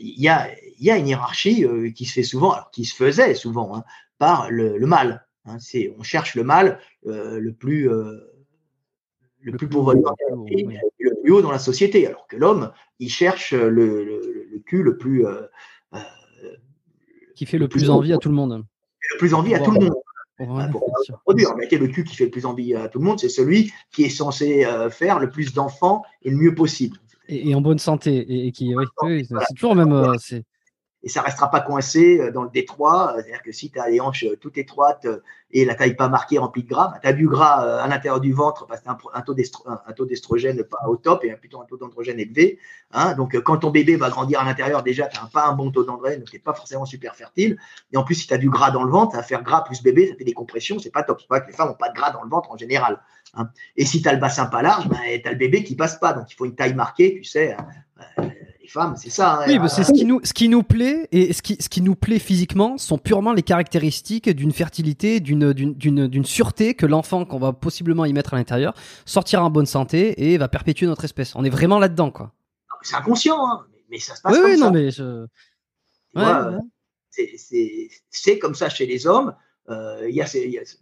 Il 0.00 0.20
y, 0.20 0.28
a, 0.28 0.48
y 0.80 0.90
a 0.90 0.96
une 0.96 1.06
hiérarchie 1.06 1.64
qui 1.94 2.04
se 2.04 2.14
fait 2.14 2.24
souvent, 2.24 2.50
alors 2.50 2.72
qui 2.72 2.84
se 2.84 2.92
faisait 2.92 3.34
souvent 3.34 3.76
hein, 3.76 3.84
par 4.18 4.50
le, 4.50 4.76
le 4.76 4.86
mal. 4.88 5.24
c'est, 5.60 5.94
on 5.96 6.02
cherche 6.02 6.34
le 6.34 6.42
mal 6.42 6.80
le 7.04 7.50
plus 7.52 7.84
le, 7.84 9.52
plus 9.56 9.68
et 10.48 10.64
le 10.64 11.14
plus 11.22 11.30
haut 11.30 11.40
dans 11.40 11.52
la 11.52 11.60
société, 11.60 12.04
alors 12.04 12.26
que 12.26 12.36
l'homme, 12.36 12.72
il 12.98 13.10
cherche 13.10 13.52
le, 13.52 14.04
le, 14.04 14.48
le 14.50 14.58
cul 14.58 14.82
le 14.82 14.98
plus 14.98 15.24
qui 17.36 17.46
fait 17.46 17.58
le, 17.58 17.68
plus, 17.68 17.90
envie 17.90 18.12
à 18.12 18.18
tout 18.18 18.28
le 18.28 18.34
monde. 18.34 18.64
Le 19.12 19.18
plus 19.18 19.34
envie 19.34 19.54
à 19.54 19.60
tout 19.60 19.70
le 19.70 19.78
monde. 19.78 19.94
Pour, 20.70 20.92
produire. 21.24 21.54
Mais 21.56 21.68
le 21.70 21.88
cul 21.88 22.04
qui 22.04 22.16
fait 22.16 22.24
le 22.24 22.30
plus 22.30 22.46
envie 22.46 22.74
à 22.74 22.88
tout 22.88 22.98
le 22.98 23.04
monde, 23.04 23.18
c'est 23.18 23.28
celui 23.28 23.72
qui 23.92 24.04
est 24.04 24.10
censé 24.10 24.64
euh, 24.64 24.88
faire 24.90 25.18
le 25.18 25.28
plus 25.28 25.52
d'enfants 25.52 26.02
et 26.22 26.30
le 26.30 26.36
mieux 26.36 26.54
possible. 26.54 26.98
Et, 27.28 27.54
en 27.54 27.60
bonne 27.60 27.78
santé. 27.78 28.46
Et, 28.46 28.52
qui, 28.52 28.74
oui, 28.74 29.26
c'est 29.26 29.54
toujours 29.54 29.74
même. 29.74 29.92
Euh, 29.92 30.14
et 31.02 31.08
ça 31.08 31.22
restera 31.22 31.50
pas 31.50 31.60
coincé 31.60 32.20
euh, 32.20 32.30
dans 32.30 32.42
le 32.42 32.50
détroit. 32.50 33.12
C'est-à-dire 33.16 33.42
que 33.42 33.52
si 33.52 33.70
tu 33.70 33.78
as 33.78 33.88
les 33.88 34.00
hanches 34.00 34.24
euh, 34.24 34.36
toutes 34.36 34.58
étroites 34.58 35.06
euh, 35.06 35.22
et 35.52 35.64
la 35.64 35.74
taille 35.74 35.96
pas 35.96 36.08
marquée 36.08 36.38
remplie 36.38 36.62
de 36.62 36.68
gras, 36.68 36.88
bah, 36.88 36.98
tu 37.02 37.08
as 37.08 37.12
du 37.12 37.26
gras 37.26 37.80
à 37.80 37.88
l'intérieur 37.88 38.20
du 38.20 38.32
ventre 38.32 38.66
parce 38.66 38.80
que 38.80 38.84
tu 38.84 38.90
as 38.90 38.98
un, 39.14 39.92
taux 39.92 40.04
d'estrogène 40.04 40.62
pas 40.62 40.86
au 40.86 40.96
top 40.96 41.24
et 41.24 41.32
plutôt 41.32 41.60
un 41.60 41.64
taux 41.64 41.76
d'androgène 41.76 42.20
élevé. 42.20 42.58
Hein. 42.92 43.14
Donc 43.14 43.36
quand 43.40 43.58
ton 43.58 43.70
bébé 43.70 43.96
va 43.96 44.10
grandir 44.10 44.40
à 44.40 44.44
l'intérieur, 44.44 44.82
déjà, 44.82 45.06
tu 45.06 45.20
n'as 45.20 45.28
pas 45.28 45.46
un 45.46 45.54
bon 45.54 45.70
taux 45.70 45.84
d'androgène, 45.84 46.20
donc 46.20 46.30
tu 46.30 46.38
pas 46.38 46.54
forcément 46.54 46.84
super 46.84 47.16
fertile. 47.16 47.58
Et 47.92 47.96
en 47.96 48.04
plus, 48.04 48.14
si 48.14 48.26
tu 48.28 48.34
as 48.34 48.38
du 48.38 48.48
gras 48.48 48.70
dans 48.70 48.84
le 48.84 48.92
ventre, 48.92 49.16
va 49.16 49.22
faire 49.22 49.42
gras 49.42 49.62
plus 49.62 49.82
bébé, 49.82 50.08
ça 50.08 50.14
fait 50.16 50.24
des 50.24 50.34
compressions, 50.34 50.78
c'est 50.78 50.90
pas 50.90 51.02
top. 51.02 51.20
C'est 51.20 51.28
pas 51.28 51.40
que 51.40 51.48
les 51.48 51.56
femmes 51.56 51.68
n'ont 51.68 51.74
pas 51.74 51.88
de 51.88 51.94
gras 51.94 52.12
dans 52.12 52.22
le 52.22 52.30
ventre 52.30 52.52
en 52.52 52.56
général. 52.56 53.00
Hein. 53.34 53.48
Et 53.76 53.84
si 53.84 54.02
tu 54.02 54.08
as 54.08 54.12
le 54.12 54.20
bassin 54.20 54.46
pas 54.46 54.62
large, 54.62 54.88
bah, 54.88 54.98
tu 55.20 55.28
as 55.28 55.32
le 55.32 55.38
bébé 55.38 55.64
qui 55.64 55.74
passe 55.74 55.98
pas. 55.98 56.12
Donc 56.12 56.30
il 56.30 56.34
faut 56.34 56.44
une 56.44 56.54
taille 56.54 56.74
marquée, 56.74 57.14
tu 57.16 57.24
sais 57.24 57.56
femmes, 58.70 58.94
c'est 58.96 59.10
ça. 59.10 59.40
Hein. 59.40 59.44
oui, 59.46 59.58
c'est 59.68 59.84
ce 59.84 59.92
qui 59.92 60.04
nous, 60.04 60.20
ce 60.24 60.32
qui 60.32 60.48
nous 60.48 60.62
plaît 60.62 61.08
et 61.12 61.32
ce 61.32 61.42
qui, 61.42 61.56
ce 61.60 61.68
qui 61.68 61.82
nous 61.82 61.94
plaît 61.94 62.18
physiquement 62.18 62.78
sont 62.78 62.98
purement 62.98 63.32
les 63.32 63.42
caractéristiques 63.42 64.30
d'une 64.30 64.52
fertilité, 64.52 65.20
d'une, 65.20 65.52
d'une, 65.52 65.74
d'une 66.06 66.24
sûreté 66.24 66.74
que 66.74 66.86
l'enfant 66.86 67.24
qu'on 67.24 67.38
va 67.38 67.52
possiblement 67.52 68.04
y 68.04 68.12
mettre 68.12 68.34
à 68.34 68.36
l'intérieur 68.36 68.74
sortira 69.04 69.44
en 69.44 69.50
bonne 69.50 69.66
santé 69.66 70.30
et 70.30 70.38
va 70.38 70.48
perpétuer 70.48 70.86
notre 70.86 71.04
espèce. 71.04 71.34
On 71.36 71.44
est 71.44 71.50
vraiment 71.50 71.78
là-dedans, 71.78 72.10
quoi. 72.10 72.32
C'est 72.82 72.96
inconscient, 72.96 73.46
hein, 73.46 73.66
mais 73.90 73.98
ça 73.98 74.14
se 74.14 74.22
passe 74.22 74.34
comme 74.34 74.44
oui, 74.46 74.58
ça. 74.58 74.64
Non, 74.64 74.70
mais 74.70 74.90
je... 74.90 75.26
C'est 78.10 78.38
comme 78.38 78.54
ça 78.54 78.68
chez 78.68 78.86
les 78.86 79.06
hommes. 79.06 79.34
Euh, 79.68 80.10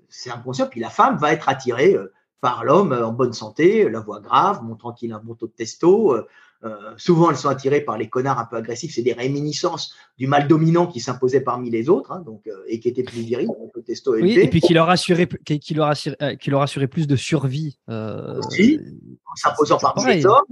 c'est 0.09 0.30
inconscient. 0.30 0.66
Puis 0.66 0.80
la 0.80 0.91
femme 0.91 1.16
va 1.16 1.32
être 1.32 1.49
attirée 1.49 1.95
euh, 1.95 2.12
par 2.41 2.64
l'homme 2.64 2.93
en 2.93 3.12
bonne 3.12 3.32
santé, 3.32 3.89
la 3.89 4.01
voix 4.01 4.20
grave, 4.20 4.62
montrant 4.62 4.93
qu'il 4.93 5.12
a 5.12 5.16
un 5.16 5.20
bon 5.20 5.34
taux 5.34 5.49
de 5.49 5.53
testo, 5.53 6.16
euh, 6.64 6.92
souvent, 6.96 7.30
elles 7.30 7.36
sont 7.36 7.48
attirées 7.48 7.82
par 7.82 7.98
les 7.98 8.09
connards 8.09 8.38
un 8.38 8.44
peu 8.44 8.56
agressifs. 8.56 8.94
C'est 8.94 9.02
des 9.02 9.12
réminiscences 9.12 9.94
du 10.16 10.26
mal 10.26 10.48
dominant 10.48 10.86
qui 10.86 11.00
s'imposait 11.00 11.40
parmi 11.40 11.70
les 11.70 11.88
autres, 11.88 12.11
hein, 12.11 12.20
donc, 12.20 12.46
euh, 12.48 12.64
et 12.66 12.80
qui 12.80 12.88
était 12.88 13.04
plus 13.04 13.20
viril, 13.20 13.46
donc 13.46 13.72
testo 13.84 14.14
Oui, 14.14 14.32
et 14.32 14.48
puis 14.48 14.61
qui 14.61 14.74
leur 14.74 14.90
assurait, 14.90 15.28
qui, 15.28 15.74
leur 15.74 15.88
assurait, 15.88 16.16
euh, 16.20 16.34
qui 16.34 16.50
leur 16.50 16.62
assurait 16.62 16.88
plus 16.88 17.06
de 17.06 17.16
survie. 17.16 17.78
Aussi, 17.88 18.80
en 19.24 19.36
s'imposant 19.36 19.78
parmi 19.78 20.04
les 20.06 20.26
hommes. 20.26 20.44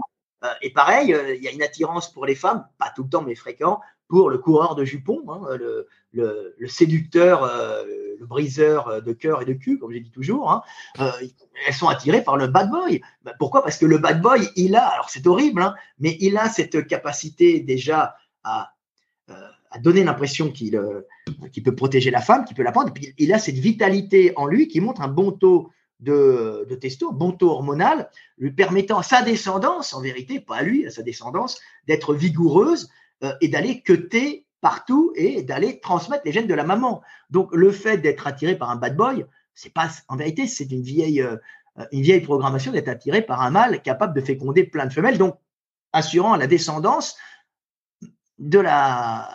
et 0.62 0.70
pareil, 0.70 1.16
il 1.36 1.42
y 1.42 1.48
a 1.48 1.52
une 1.52 1.62
attirance 1.62 2.12
pour 2.12 2.24
les 2.24 2.36
femmes, 2.36 2.64
pas 2.78 2.92
tout 2.94 3.02
le 3.02 3.08
temps, 3.08 3.22
mais 3.22 3.34
fréquent, 3.34 3.80
pour 4.08 4.30
le 4.30 4.38
coureur 4.38 4.76
de 4.76 4.84
jupons, 4.84 5.24
hein, 5.28 5.56
le, 5.56 5.88
le, 6.16 6.68
séducteur, 6.68 7.44
euh, 7.44 7.84
le 8.18 8.26
briseur 8.26 9.02
de 9.02 9.12
cœur 9.12 9.42
et 9.42 9.44
de 9.44 9.52
cul, 9.52 9.78
comme 9.78 9.92
j'ai 9.92 10.00
dit 10.00 10.10
toujours. 10.10 10.50
Hein, 10.50 10.62
euh, 11.00 11.10
elles 11.66 11.74
sont 11.74 11.88
attirées 11.88 12.22
par 12.22 12.36
le 12.36 12.46
bad 12.46 12.70
boy. 12.70 13.00
Ben, 13.22 13.32
pourquoi? 13.38 13.62
Parce 13.62 13.78
que 13.78 13.86
le 13.86 13.98
bad 13.98 14.20
boy, 14.20 14.48
il 14.56 14.76
a, 14.76 14.86
alors 14.86 15.10
c'est 15.10 15.26
horrible, 15.26 15.62
hein, 15.62 15.74
mais 15.98 16.16
il 16.20 16.36
a 16.36 16.48
cette 16.48 16.86
capacité 16.86 17.60
déjà 17.60 18.16
à, 18.44 18.72
euh, 19.30 19.34
donner 19.80 20.04
l'impression 20.04 20.50
qu'il 20.50 20.72
peut 21.62 21.74
protéger 21.74 22.10
la 22.10 22.22
femme, 22.22 22.44
qu'il 22.46 22.56
peut 22.56 22.62
la 22.62 22.72
prendre. 22.72 22.92
Il 23.18 23.32
a 23.34 23.38
cette 23.38 23.56
vitalité 23.58 24.32
en 24.36 24.46
lui 24.46 24.68
qui 24.68 24.80
montre 24.80 25.02
un 25.02 25.08
bon 25.08 25.32
taux 25.32 25.70
de, 26.00 26.66
de 26.68 26.74
testo, 26.76 27.12
bon 27.12 27.32
taux 27.32 27.50
hormonal, 27.50 28.10
lui 28.38 28.52
permettant 28.52 28.98
à 28.98 29.02
sa 29.02 29.20
descendance, 29.20 29.92
en 29.92 30.00
vérité, 30.00 30.40
pas 30.40 30.56
à 30.56 30.62
lui, 30.62 30.86
à 30.86 30.90
sa 30.90 31.02
descendance, 31.02 31.60
d'être 31.86 32.14
vigoureuse 32.14 32.88
et 33.40 33.48
d'aller 33.48 33.82
queuter 33.82 34.45
partout 34.60 35.12
et 35.14 35.42
d'aller 35.42 35.80
transmettre 35.80 36.22
les 36.24 36.32
gènes 36.32 36.46
de 36.46 36.54
la 36.54 36.64
maman. 36.64 37.02
Donc 37.30 37.54
le 37.54 37.70
fait 37.70 37.98
d'être 37.98 38.26
attiré 38.26 38.56
par 38.56 38.70
un 38.70 38.76
bad 38.76 38.96
boy, 38.96 39.26
c'est 39.54 39.72
pas 39.72 39.88
en 40.08 40.16
vérité 40.16 40.46
c'est 40.46 40.70
une 40.70 40.82
vieille 40.82 41.22
euh, 41.22 41.36
une 41.92 42.02
vieille 42.02 42.20
programmation 42.20 42.72
d'être 42.72 42.88
attiré 42.88 43.22
par 43.22 43.42
un 43.42 43.50
mâle 43.50 43.82
capable 43.82 44.14
de 44.14 44.24
féconder 44.24 44.64
plein 44.64 44.86
de 44.86 44.92
femelles, 44.92 45.18
donc 45.18 45.38
assurant 45.92 46.36
la 46.36 46.46
descendance 46.46 47.16
de 48.38 48.58
la 48.58 49.28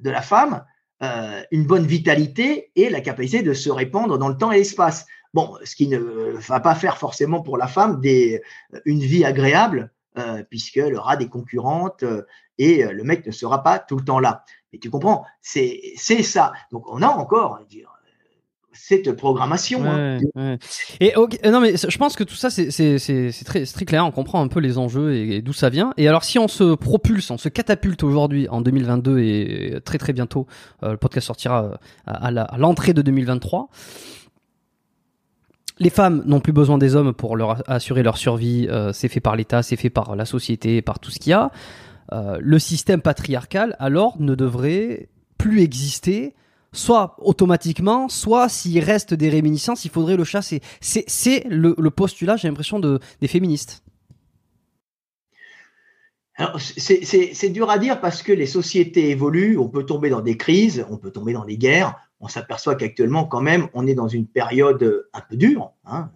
de 0.00 0.10
la 0.10 0.22
femme 0.22 0.64
euh, 1.02 1.42
une 1.50 1.66
bonne 1.66 1.84
vitalité 1.84 2.70
et 2.76 2.88
la 2.88 3.00
capacité 3.00 3.42
de 3.42 3.54
se 3.54 3.70
répandre 3.70 4.18
dans 4.18 4.28
le 4.28 4.36
temps 4.36 4.52
et 4.52 4.58
l'espace. 4.58 5.04
Bon, 5.34 5.56
ce 5.64 5.74
qui 5.74 5.88
ne 5.88 5.98
va 5.98 6.60
pas 6.60 6.76
faire 6.76 6.96
forcément 6.96 7.42
pour 7.42 7.58
la 7.58 7.66
femme 7.66 8.00
des, 8.00 8.40
une 8.84 9.00
vie 9.00 9.24
agréable, 9.24 9.90
euh, 10.16 10.44
puisqu'elle 10.48 10.94
aura 10.94 11.16
des 11.16 11.28
concurrentes 11.28 12.04
euh, 12.04 12.22
et 12.58 12.84
euh, 12.84 12.92
le 12.92 13.04
mec 13.04 13.26
ne 13.26 13.32
sera 13.32 13.62
pas 13.62 13.78
tout 13.78 13.96
le 13.96 14.04
temps 14.04 14.20
là. 14.20 14.44
Mais 14.72 14.78
tu 14.78 14.90
comprends, 14.90 15.24
c'est 15.40 15.94
ça. 16.22 16.52
Donc 16.70 16.84
on 16.88 17.02
a 17.02 17.08
encore, 17.08 17.60
dire, 17.68 17.90
cette 18.72 19.12
programmation. 19.12 19.84
Hein. 19.84 20.18
Et 20.98 21.12
non, 21.44 21.60
mais 21.60 21.76
je 21.76 21.98
pense 21.98 22.16
que 22.16 22.24
tout 22.24 22.34
ça, 22.34 22.48
c'est 22.48 23.44
très, 23.44 23.66
très 23.66 23.84
clair. 23.84 24.06
On 24.06 24.10
comprend 24.10 24.40
un 24.40 24.48
peu 24.48 24.60
les 24.60 24.78
enjeux 24.78 25.14
et, 25.14 25.42
d'où 25.42 25.52
ça 25.52 25.68
vient. 25.68 25.92
Et 25.98 26.08
alors, 26.08 26.24
si 26.24 26.38
on 26.38 26.48
se 26.48 26.74
propulse, 26.74 27.30
on 27.30 27.36
se 27.36 27.50
catapulte 27.50 28.02
aujourd'hui 28.02 28.48
en 28.48 28.62
2022 28.62 29.18
et 29.18 29.78
très 29.84 29.98
très 29.98 30.14
bientôt, 30.14 30.46
le 30.80 30.96
podcast 30.96 31.26
sortira 31.26 31.78
à, 32.06 32.28
à 32.28 32.58
l'entrée 32.58 32.94
de 32.94 33.02
2023 33.02 33.68
les 35.82 35.90
femmes 35.90 36.22
n'ont 36.26 36.40
plus 36.40 36.52
besoin 36.52 36.78
des 36.78 36.94
hommes 36.94 37.12
pour 37.12 37.36
leur 37.36 37.68
assurer 37.68 38.02
leur 38.02 38.16
survie. 38.16 38.68
Euh, 38.70 38.92
c'est 38.92 39.08
fait 39.08 39.20
par 39.20 39.36
l'État, 39.36 39.62
c'est 39.62 39.76
fait 39.76 39.90
par 39.90 40.16
la 40.16 40.24
société, 40.24 40.80
par 40.82 40.98
tout 40.98 41.10
ce 41.10 41.18
qu'il 41.18 41.30
y 41.30 41.34
a. 41.34 41.50
Euh, 42.12 42.38
le 42.40 42.58
système 42.58 43.00
patriarcal, 43.00 43.76
alors, 43.78 44.20
ne 44.20 44.34
devrait 44.34 45.08
plus 45.38 45.60
exister, 45.60 46.34
soit 46.72 47.16
automatiquement, 47.18 48.08
soit 48.08 48.48
s'il 48.48 48.82
reste 48.82 49.14
des 49.14 49.28
réminiscences, 49.28 49.84
il 49.84 49.90
faudrait 49.90 50.16
le 50.16 50.24
chasser. 50.24 50.60
C'est 50.80 51.44
le, 51.48 51.74
postulat, 51.90 52.36
j'ai 52.36 52.48
l'impression, 52.48 52.80
de, 52.80 52.98
des 53.20 53.28
féministes. 53.28 53.82
C'est 56.58 57.50
dur 57.50 57.70
à 57.70 57.78
dire 57.78 58.00
parce 58.00 58.22
que 58.22 58.32
les 58.32 58.46
sociétés 58.46 59.10
évoluent, 59.10 59.58
on 59.58 59.68
peut 59.68 59.84
tomber 59.84 60.10
dans 60.10 60.22
des 60.22 60.36
crises, 60.36 60.84
on 60.90 60.96
peut 60.96 61.10
tomber 61.10 61.32
dans 61.34 61.44
des 61.44 61.58
guerres, 61.58 61.94
on 62.20 62.28
s'aperçoit 62.28 62.74
qu'actuellement, 62.74 63.24
quand 63.24 63.42
même, 63.42 63.68
on 63.74 63.86
est 63.86 63.94
dans 63.94 64.08
une 64.08 64.26
période 64.26 65.06
un 65.12 65.20
peu 65.20 65.36
dure. 65.36 65.72
Hein. 65.84 66.10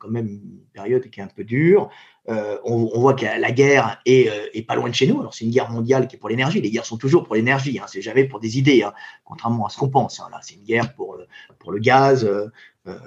Quand 0.00 0.08
même 0.08 0.26
une 0.26 0.60
période 0.72 1.08
qui 1.10 1.20
est 1.20 1.22
un 1.22 1.28
peu 1.28 1.44
dure. 1.44 1.88
Euh, 2.28 2.58
on, 2.64 2.98
voit 2.98 3.14
que 3.14 3.24
la 3.24 3.52
guerre 3.52 4.00
euh, 4.08 4.46
est, 4.54 4.66
pas 4.66 4.74
loin 4.74 4.88
de 4.88 4.94
chez 4.94 5.06
nous. 5.06 5.20
Alors, 5.20 5.34
c'est 5.34 5.44
une 5.44 5.50
guerre 5.50 5.70
mondiale 5.70 6.08
qui 6.08 6.16
est 6.16 6.18
pour 6.18 6.30
l'énergie. 6.30 6.60
Les 6.60 6.70
guerres 6.70 6.86
sont 6.86 6.96
toujours 6.96 7.24
pour 7.24 7.34
l'énergie. 7.34 7.78
Hein. 7.78 7.84
C'est 7.86 8.02
jamais 8.02 8.24
pour 8.24 8.40
des 8.40 8.58
idées, 8.58 8.82
hein, 8.82 8.92
contrairement 9.24 9.66
à 9.66 9.68
ce 9.68 9.76
qu'on 9.76 9.90
pense. 9.90 10.18
Là, 10.18 10.40
c'est 10.42 10.54
une 10.54 10.64
guerre 10.64 10.94
pour, 10.94 11.18
pour 11.58 11.70
le 11.70 11.78
gaz. 11.78 12.24
Euh, 12.24 12.48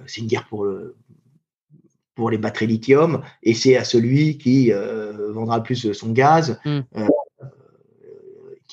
c'est 0.06 0.22
une 0.22 0.28
guerre 0.28 0.48
pour 0.48 0.66
le, 0.66 0.96
pour 2.16 2.30
les 2.30 2.38
batteries 2.38 2.68
lithium, 2.68 3.24
et 3.42 3.56
c'est 3.56 3.76
à 3.76 3.84
celui 3.84 4.38
qui 4.38 4.72
vendra 4.72 5.58
le 5.58 5.64
plus 5.64 5.94
son 5.94 6.12
gaz 6.12 6.60
mm. 6.64 6.82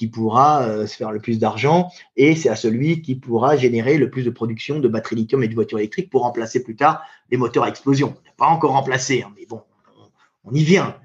Qui 0.01 0.09
pourra 0.09 0.87
se 0.87 0.97
faire 0.97 1.13
le 1.13 1.21
plus 1.21 1.39
d'argent, 1.39 1.91
et 2.17 2.35
c'est 2.35 2.49
à 2.49 2.57
celui 2.57 3.03
qui 3.03 3.17
pourra 3.17 3.59
générer 3.59 3.99
le 3.99 4.09
plus 4.09 4.23
de 4.23 4.31
production 4.31 4.81
de 4.81 4.89
batteries 4.89 5.17
lithium 5.17 5.43
et 5.43 5.49
de 5.49 5.55
voitures 5.55 5.79
électriques 5.79 6.09
pour 6.09 6.23
remplacer 6.23 6.63
plus 6.63 6.75
tard 6.75 7.03
les 7.31 7.37
moteurs 7.37 7.65
à 7.65 7.69
explosion. 7.69 8.15
On 8.19 8.25
n'a 8.25 8.33
pas 8.39 8.47
encore 8.47 8.73
remplacé, 8.73 9.23
hein, 9.23 9.31
mais 9.37 9.45
bon, 9.45 9.61
on, 10.45 10.55
y 10.55 10.65
vient. 10.65 10.97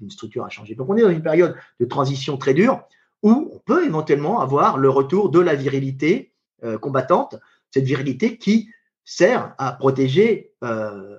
Une 0.00 0.10
structure 0.10 0.46
a 0.46 0.48
changé. 0.48 0.74
Donc 0.74 0.88
on 0.88 0.96
est 0.96 1.02
dans 1.02 1.10
une 1.10 1.20
période 1.20 1.56
de 1.78 1.84
transition 1.84 2.38
très 2.38 2.54
dure 2.54 2.80
où 3.22 3.50
on 3.52 3.58
peut 3.58 3.84
éventuellement 3.84 4.40
avoir 4.40 4.78
le 4.78 4.88
retour 4.88 5.28
de 5.28 5.40
la 5.40 5.54
virilité 5.54 6.32
euh, 6.64 6.78
combattante, 6.78 7.36
cette 7.70 7.84
virilité 7.84 8.38
qui 8.38 8.70
sert 9.04 9.54
à 9.58 9.72
protéger 9.72 10.52
euh, 10.64 11.18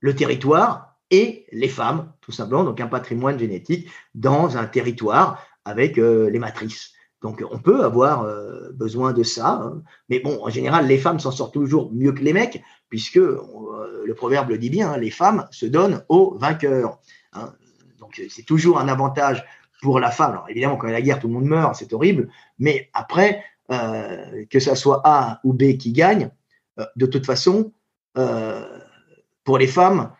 le 0.00 0.14
territoire 0.14 0.98
et 1.10 1.46
les 1.52 1.68
femmes, 1.68 2.12
tout 2.20 2.32
simplement, 2.32 2.64
donc 2.64 2.82
un 2.82 2.86
patrimoine 2.86 3.38
génétique 3.38 3.88
dans 4.14 4.58
un 4.58 4.66
territoire 4.66 5.42
avec 5.64 5.98
euh, 5.98 6.28
les 6.30 6.38
matrices. 6.38 6.92
Donc 7.20 7.44
on 7.52 7.58
peut 7.58 7.84
avoir 7.84 8.26
besoin 8.74 9.12
de 9.12 9.22
ça, 9.22 9.62
hein. 9.62 9.82
mais 10.08 10.18
bon, 10.18 10.40
en 10.42 10.50
général, 10.50 10.88
les 10.88 10.98
femmes 10.98 11.20
s'en 11.20 11.30
sortent 11.30 11.54
toujours 11.54 11.92
mieux 11.92 12.10
que 12.10 12.22
les 12.22 12.32
mecs, 12.32 12.60
puisque 12.88 13.14
le 13.14 14.14
proverbe 14.16 14.48
le 14.48 14.58
dit 14.58 14.70
bien, 14.70 14.90
hein, 14.90 14.98
les 14.98 15.10
femmes 15.10 15.46
se 15.52 15.64
donnent 15.66 16.04
aux 16.08 16.36
vainqueurs. 16.36 16.98
Hein. 17.32 17.52
Donc 18.00 18.20
c'est 18.28 18.42
toujours 18.44 18.80
un 18.80 18.88
avantage 18.88 19.44
pour 19.82 20.00
la 20.00 20.10
femme. 20.10 20.32
Alors 20.32 20.46
évidemment, 20.48 20.76
quand 20.76 20.88
il 20.88 20.90
y 20.90 20.94
a 20.94 20.98
la 20.98 21.02
guerre, 21.02 21.20
tout 21.20 21.28
le 21.28 21.34
monde 21.34 21.44
meurt, 21.44 21.76
c'est 21.76 21.92
horrible. 21.92 22.28
Mais 22.58 22.90
après, 22.92 23.44
euh, 23.70 24.44
que 24.50 24.60
ça 24.60 24.74
soit 24.74 25.00
A 25.04 25.40
ou 25.44 25.52
B 25.52 25.76
qui 25.78 25.92
gagne, 25.92 26.30
euh, 26.78 26.84
de 26.96 27.06
toute 27.06 27.24
façon, 27.24 27.72
euh, 28.18 28.78
pour 29.44 29.58
les 29.58 29.66
femmes, 29.66 30.12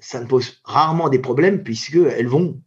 ça 0.00 0.18
ne 0.18 0.24
pose 0.24 0.62
rarement 0.64 1.10
des 1.10 1.18
problèmes 1.18 1.62
puisqu'elles 1.62 2.26
vont 2.26 2.58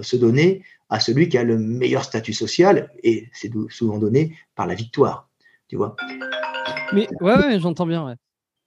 se 0.00 0.16
donner 0.16 0.64
à 0.88 1.00
celui 1.00 1.28
qui 1.28 1.38
a 1.38 1.44
le 1.44 1.58
meilleur 1.58 2.04
statut 2.04 2.32
social 2.32 2.90
et 3.02 3.28
c'est 3.32 3.50
souvent 3.70 3.98
donné 3.98 4.36
par 4.54 4.66
la 4.66 4.74
victoire. 4.74 5.28
Tu 5.68 5.76
vois 5.76 5.96
Mais 6.92 7.08
ouais, 7.20 7.58
j'entends 7.58 7.86
bien. 7.86 8.16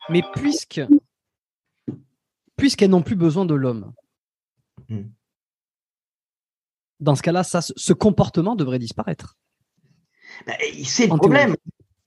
Mais 0.09 0.21
puisque 0.33 0.81
puisqu'elles 2.57 2.89
n'ont 2.89 3.03
plus 3.03 3.15
besoin 3.15 3.45
de 3.45 3.55
l'homme. 3.55 3.93
Hmm 4.89 5.03
dans 6.99 7.15
ce 7.15 7.21
cas-là, 7.21 7.43
ça, 7.43 7.61
ce 7.61 7.93
comportement 7.93 8.55
devrait 8.55 8.79
disparaître. 8.79 9.37
Ben, 10.45 10.55
c'est 10.83 11.07
le 11.07 11.15
problème. 11.15 11.55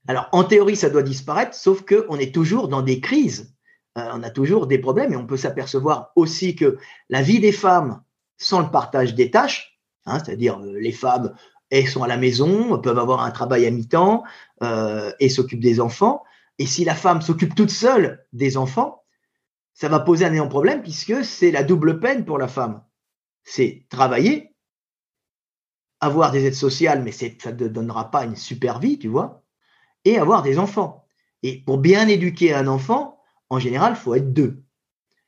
Alors, 0.07 0.27
en 0.31 0.43
théorie, 0.43 0.75
ça 0.75 0.89
doit 0.89 1.03
disparaître, 1.03 1.55
sauf 1.55 1.83
qu'on 1.83 2.17
est 2.17 2.33
toujours 2.33 2.67
dans 2.67 2.81
des 2.81 2.99
crises. 2.99 3.55
Euh, 3.97 4.09
on 4.13 4.23
a 4.23 4.29
toujours 4.29 4.67
des 4.67 4.79
problèmes 4.79 5.13
et 5.13 5.15
on 5.15 5.27
peut 5.27 5.37
s'apercevoir 5.37 6.11
aussi 6.15 6.55
que 6.55 6.77
la 7.09 7.21
vie 7.21 7.39
des 7.39 7.51
femmes 7.51 8.01
sans 8.37 8.61
le 8.61 8.69
partage 8.69 9.13
des 9.15 9.31
tâches, 9.31 9.72
hein, 10.05 10.19
c'est-à-dire 10.19 10.59
euh, 10.59 10.79
les 10.79 10.91
femmes, 10.91 11.33
elles 11.69 11.87
sont 11.87 12.03
à 12.03 12.07
la 12.07 12.17
maison, 12.17 12.79
peuvent 12.79 12.99
avoir 12.99 13.21
un 13.21 13.31
travail 13.31 13.65
à 13.65 13.71
mi-temps 13.71 14.23
euh, 14.61 15.11
et 15.19 15.29
s'occupent 15.29 15.59
des 15.59 15.79
enfants. 15.79 16.23
Et 16.59 16.65
si 16.65 16.85
la 16.85 16.95
femme 16.95 17.21
s'occupe 17.21 17.55
toute 17.55 17.71
seule 17.71 18.25
des 18.31 18.57
enfants, 18.57 19.03
ça 19.73 19.89
va 19.89 19.99
poser 19.99 20.25
un 20.25 20.33
énorme 20.33 20.49
problème 20.49 20.81
puisque 20.81 21.25
c'est 21.25 21.51
la 21.51 21.63
double 21.63 21.99
peine 21.99 22.25
pour 22.25 22.37
la 22.37 22.47
femme. 22.47 22.83
C'est 23.43 23.85
travailler 23.89 24.53
avoir 26.03 26.31
des 26.31 26.45
aides 26.45 26.53
sociales, 26.53 27.01
mais 27.01 27.13
ça 27.13 27.27
ne 27.51 27.67
donnera 27.69 28.11
pas 28.11 28.25
une 28.25 28.35
super 28.35 28.79
vie, 28.79 28.99
tu 28.99 29.07
vois, 29.07 29.43
et 30.03 30.17
avoir 30.17 30.43
des 30.43 30.59
enfants. 30.59 31.07
Et 31.43 31.61
pour 31.61 31.77
bien 31.77 32.07
éduquer 32.09 32.53
un 32.53 32.67
enfant, 32.67 33.21
en 33.49 33.57
général, 33.57 33.93
il 33.93 34.01
faut 34.01 34.13
être 34.13 34.33
deux. 34.33 34.63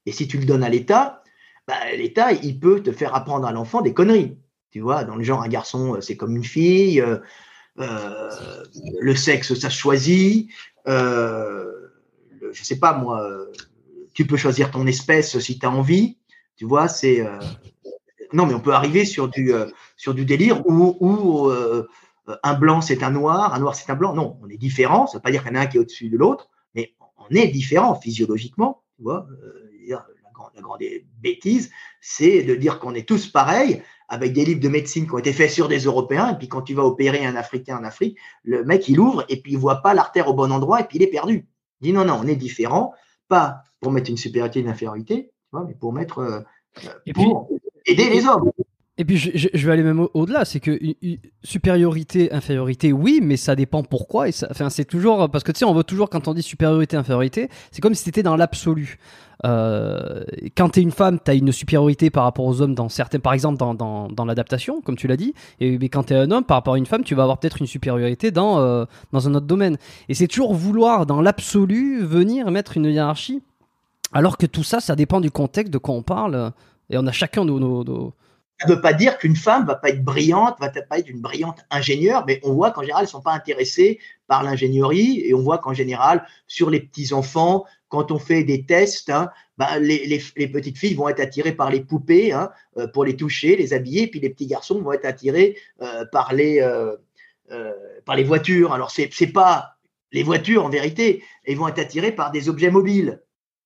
Et 0.06 0.12
si 0.12 0.28
tu 0.28 0.38
le 0.38 0.46
donnes 0.46 0.64
à 0.64 0.70
l'État, 0.70 1.24
bah, 1.68 1.76
l'État, 1.96 2.34
il 2.34 2.60
peut 2.60 2.84
te 2.84 2.92
faire 2.92 3.16
apprendre 3.16 3.48
à 3.48 3.54
l'enfant 3.54 3.82
des 3.82 3.94
conneries. 3.94 4.38
Tu 4.76 4.82
vois, 4.82 5.06
dans 5.06 5.16
le 5.16 5.24
genre, 5.24 5.42
un 5.42 5.48
garçon, 5.48 5.96
euh, 5.96 6.02
c'est 6.02 6.18
comme 6.18 6.36
une 6.36 6.44
fille, 6.44 7.00
euh, 7.00 7.20
euh, 7.80 8.30
le 9.00 9.16
sexe, 9.16 9.54
ça 9.54 9.70
se 9.70 9.78
choisit. 9.78 10.52
Euh, 10.86 11.72
je 12.52 12.62
sais 12.62 12.78
pas, 12.78 12.92
moi, 12.92 13.26
tu 14.14 14.28
peux 14.28 14.36
choisir 14.36 14.72
ton 14.72 14.86
espèce 14.86 15.40
si 15.40 15.60
tu 15.60 15.66
as 15.66 15.72
envie. 15.72 16.18
Tu 16.58 16.66
vois, 16.66 16.90
c'est 16.90 17.26
non, 18.34 18.46
mais 18.46 18.54
on 18.54 18.60
peut 18.60 18.74
arriver 18.74 19.06
sur 19.06 19.30
du, 19.30 19.54
sur 19.96 20.14
du 20.14 20.26
délire 20.26 20.68
où, 20.68 21.50
un 22.44 22.54
blanc 22.56 22.82
c'est 22.82 23.02
un 23.02 23.12
noir, 23.12 23.54
un 23.54 23.60
noir 23.60 23.76
c'est 23.76 23.90
un 23.90 23.96
blanc. 23.96 24.14
Non, 24.14 24.38
on 24.44 24.50
est 24.50 24.58
différents. 24.58 25.08
Ça 25.08 25.14
ne 25.14 25.20
veut 25.20 25.24
pas 25.24 25.32
dire 25.32 25.42
qu'il 25.42 25.54
y 25.54 25.58
en 25.58 25.62
a 25.62 25.64
un 25.64 25.68
qui 25.68 25.78
est 25.78 25.80
au-dessus 25.80 26.10
de 26.10 26.18
l'autre, 26.18 26.50
mais 26.74 26.96
on 27.18 27.34
est 27.34 27.48
différents 27.48 27.96
physiologiquement. 27.96 28.84
Tu 28.98 29.04
vois, 29.04 29.26
la 29.88 30.06
grande 30.62 30.84
bêtise, 31.22 31.72
c'est 32.02 32.44
de 32.44 32.56
dire 32.56 32.80
qu'on 32.80 32.94
est 32.94 33.08
tous 33.08 33.28
pareils 33.28 33.82
avec 34.08 34.34
des 34.34 34.46
livres 34.46 34.60
de 34.60 34.70
médecine 34.70 35.06
qui 35.06 35.14
ont 35.14 35.18
été 35.18 35.34
faits 35.34 35.52
sur 35.52 35.68
des 35.68 35.80
Européens. 35.80 36.34
Et 36.34 36.38
puis 36.38 36.48
quand 36.48 36.62
tu 36.62 36.74
vas 36.74 36.84
opérer 36.84 37.26
un 37.26 37.36
Africain 37.36 37.78
en 37.78 37.84
Afrique, 37.84 38.18
le 38.44 38.64
mec 38.64 38.88
il 38.88 39.00
ouvre 39.00 39.26
et 39.30 39.42
puis 39.42 39.54
il 39.54 39.58
voit 39.58 39.82
pas 39.82 39.94
l'artère 39.94 40.28
au 40.28 40.34
bon 40.34 40.52
endroit 40.52 40.82
et 40.82 40.84
puis 40.84 40.98
il 40.98 41.04
est 41.04 41.08
perdu. 41.08 41.48
Il 41.82 41.88
dit 41.88 41.94
non, 41.94 42.06
non, 42.06 42.20
on 42.22 42.28
est 42.28 42.36
différents, 42.36 42.94
pas 43.28 43.64
pour 43.80 43.92
mettre 43.92 44.10
une 44.10 44.18
supériorité, 44.18 44.60
une 44.60 44.70
infériorité, 44.70 45.32
mais 45.54 45.76
pour 45.76 45.94
mettre 45.94 46.46
pour, 47.14 47.50
aider 47.86 48.10
les 48.10 48.26
hommes. 48.28 48.52
Et 48.98 49.04
puis 49.04 49.18
je, 49.18 49.66
vais 49.66 49.74
aller 49.74 49.84
même 49.84 50.08
au-delà, 50.14 50.46
c'est 50.46 50.62
que 50.62 50.80
supériorité, 51.44 52.32
infériorité, 52.32 52.94
oui, 52.94 53.20
mais 53.22 53.36
ça 53.36 53.54
dépend 53.54 53.84
pourquoi. 53.84 54.28
Enfin, 54.50 54.70
c'est 54.70 54.86
toujours 54.86 55.30
parce 55.30 55.44
que 55.44 55.52
tu 55.52 55.60
sais, 55.60 55.66
on 55.66 55.74
voit 55.74 55.84
toujours 55.84 56.10
quand 56.10 56.30
on 56.30 56.34
dit 56.34 56.42
supériorité, 56.42 56.96
infériorité, 56.96 57.50
c'est 57.72 57.82
comme 57.82 57.94
si 57.94 58.04
c'était 58.04 58.24
dans 58.24 58.38
l'absolu. 58.38 58.98
Euh, 59.44 60.24
quand 60.56 60.70
tu 60.70 60.80
es 60.80 60.84
une 60.84 60.94
femme, 60.94 61.20
tu 61.24 61.30
as 61.30 61.34
une 61.34 61.52
supériorité 61.52 62.10
par 62.10 62.24
rapport 62.24 62.46
aux 62.46 62.62
hommes 62.62 62.74
dans 62.74 62.88
certains, 62.88 63.20
par 63.20 63.34
exemple 63.34 63.58
dans, 63.58 63.74
dans, 63.74 64.26
l'adaptation, 64.26 64.80
comme 64.80 64.96
tu 64.96 65.08
l'as 65.08 65.18
dit. 65.18 65.34
Et 65.60 65.78
mais 65.78 65.90
quand 65.90 66.04
tu 66.04 66.14
es 66.14 66.18
un 66.18 66.32
homme, 66.32 66.46
par 66.46 66.56
rapport 66.56 66.76
à 66.76 66.78
une 66.78 66.86
femme, 66.86 67.04
tu 67.04 67.16
vas 67.16 67.24
avoir 67.24 67.38
peut-être 67.38 67.60
une 67.60 67.68
supériorité 67.68 68.32
dans 68.32 68.60
euh, 68.60 68.86
dans 69.12 69.28
un 69.28 69.36
autre 69.36 69.46
domaine. 69.46 69.76
Et 70.08 70.14
c'est 70.14 70.28
toujours 70.28 70.54
vouloir 70.54 71.06
dans 71.06 71.22
l'absolu 71.22 72.02
venir 72.06 72.50
mettre 72.50 72.78
une 72.78 72.86
hiérarchie, 72.86 73.44
alors 74.14 74.38
que 74.38 74.46
tout 74.46 74.64
ça, 74.64 74.80
ça 74.80 74.96
dépend 74.96 75.20
du 75.20 75.32
contexte 75.32 75.74
de 75.74 75.80
quoi 75.80 75.96
on 75.96 76.02
parle. 76.02 76.54
Et 76.90 76.98
on 76.98 77.06
a 77.06 77.12
chacun 77.12 77.44
nos. 77.44 77.60
nos, 77.60 78.14
Ça 78.60 78.68
ne 78.68 78.76
veut 78.76 78.82
pas 78.82 78.94
dire 78.94 79.18
qu'une 79.18 79.36
femme 79.36 79.66
va 79.66 79.76
pas 79.76 79.90
être 79.90 80.04
brillante, 80.04 80.56
va 80.62 80.70
pas 80.70 81.00
être 81.00 81.10
une 81.10 81.20
brillante 81.20 81.66
ingénieure, 81.72 82.24
mais 82.26 82.40
on 82.44 82.54
voit 82.54 82.72
qu'en 82.72 82.82
général, 82.82 83.02
elles 83.02 83.08
ne 83.08 83.12
sont 83.12 83.22
pas 83.22 83.34
intéressées 83.34 84.00
par 84.28 84.44
l'ingénierie 84.44 85.22
et 85.26 85.34
on 85.34 85.42
voit 85.42 85.58
qu'en 85.58 85.74
général, 85.74 86.26
sur 86.48 86.70
les 86.70 86.80
petits-enfants, 86.80 87.66
quand 87.90 88.12
on 88.12 88.20
fait 88.20 88.46
des 88.46 88.66
tests, 88.66 89.10
hein, 89.10 89.30
ben, 89.58 89.80
les, 89.80 90.20
petites 90.48 90.78
filles 90.78 90.94
vont 90.94 91.10
être 91.10 91.20
attirées 91.20 91.52
par 91.52 91.70
les 91.70 91.82
poupées 91.82 92.32
hein, 92.32 92.50
euh, 92.78 92.88
pour 92.88 93.04
les 93.04 93.18
toucher, 93.18 93.58
les 93.58 93.74
habiller, 93.74 94.08
puis 94.08 94.22
les 94.22 94.30
petits 94.30 94.48
garçons 94.48 94.82
vont 94.82 94.94
être 94.94 95.06
attirés 95.06 95.58
euh, 95.82 96.06
par, 96.12 96.34
les, 96.34 96.62
euh, 96.62 96.96
par 98.06 98.16
les 98.16 98.24
voitures. 98.24 98.72
Alors, 98.72 98.90
ce 98.90 99.02
n'est 99.02 99.32
pas 99.32 99.76
les 100.14 100.24
voitures 100.24 100.64
en 100.64 100.70
vérité, 100.70 101.24
ils 101.46 101.58
vont 101.58 101.68
être 101.68 101.80
attirés 101.80 102.14
par 102.14 102.32
des 102.32 102.48
objets 102.48 102.72
mobiles 102.72 103.22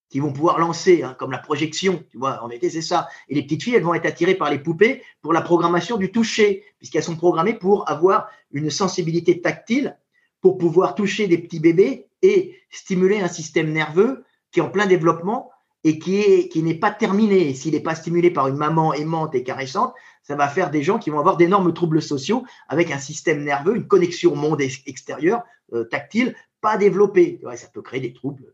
qui 0.09 0.19
vont 0.19 0.33
pouvoir 0.33 0.59
lancer, 0.59 1.03
hein, 1.03 1.15
comme 1.17 1.31
la 1.31 1.37
projection, 1.37 2.03
tu 2.11 2.17
vois, 2.17 2.43
en 2.43 2.47
vérité, 2.47 2.69
c'est 2.69 2.81
ça. 2.81 3.07
Et 3.27 3.35
les 3.35 3.43
petites 3.43 3.63
filles, 3.63 3.75
elles 3.75 3.83
vont 3.83 3.93
être 3.93 4.05
attirées 4.05 4.35
par 4.35 4.49
les 4.49 4.59
poupées 4.59 5.03
pour 5.21 5.33
la 5.33 5.41
programmation 5.41 5.97
du 5.97 6.11
toucher, 6.11 6.63
puisqu'elles 6.79 7.03
sont 7.03 7.15
programmées 7.15 7.53
pour 7.53 7.89
avoir 7.89 8.29
une 8.51 8.69
sensibilité 8.69 9.41
tactile, 9.41 9.97
pour 10.41 10.57
pouvoir 10.57 10.95
toucher 10.95 11.27
des 11.27 11.37
petits 11.37 11.59
bébés 11.59 12.07
et 12.21 12.57
stimuler 12.71 13.19
un 13.19 13.27
système 13.27 13.71
nerveux 13.71 14.23
qui 14.51 14.59
est 14.59 14.63
en 14.63 14.69
plein 14.69 14.87
développement 14.87 15.51
et 15.83 15.99
qui 15.99 16.19
est 16.19 16.49
qui 16.49 16.63
n'est 16.63 16.75
pas 16.75 16.91
terminé. 16.91 17.53
S'il 17.53 17.73
n'est 17.73 17.79
pas 17.79 17.95
stimulé 17.95 18.31
par 18.31 18.47
une 18.47 18.55
maman 18.55 18.93
aimante 18.93 19.35
et 19.35 19.43
caressante, 19.43 19.93
ça 20.23 20.35
va 20.35 20.47
faire 20.47 20.71
des 20.71 20.81
gens 20.81 20.97
qui 20.97 21.09
vont 21.09 21.19
avoir 21.19 21.37
d'énormes 21.37 21.73
troubles 21.73 22.01
sociaux 22.01 22.43
avec 22.67 22.91
un 22.91 22.99
système 22.99 23.43
nerveux, 23.43 23.75
une 23.75 23.87
connexion 23.87 24.33
au 24.33 24.35
monde 24.35 24.61
extérieur 24.61 25.43
euh, 25.73 25.83
tactile 25.83 26.35
pas 26.61 26.77
développé. 26.77 27.39
ça 27.55 27.67
peut 27.73 27.81
créer 27.81 28.01
des 28.01 28.13
troubles 28.13 28.53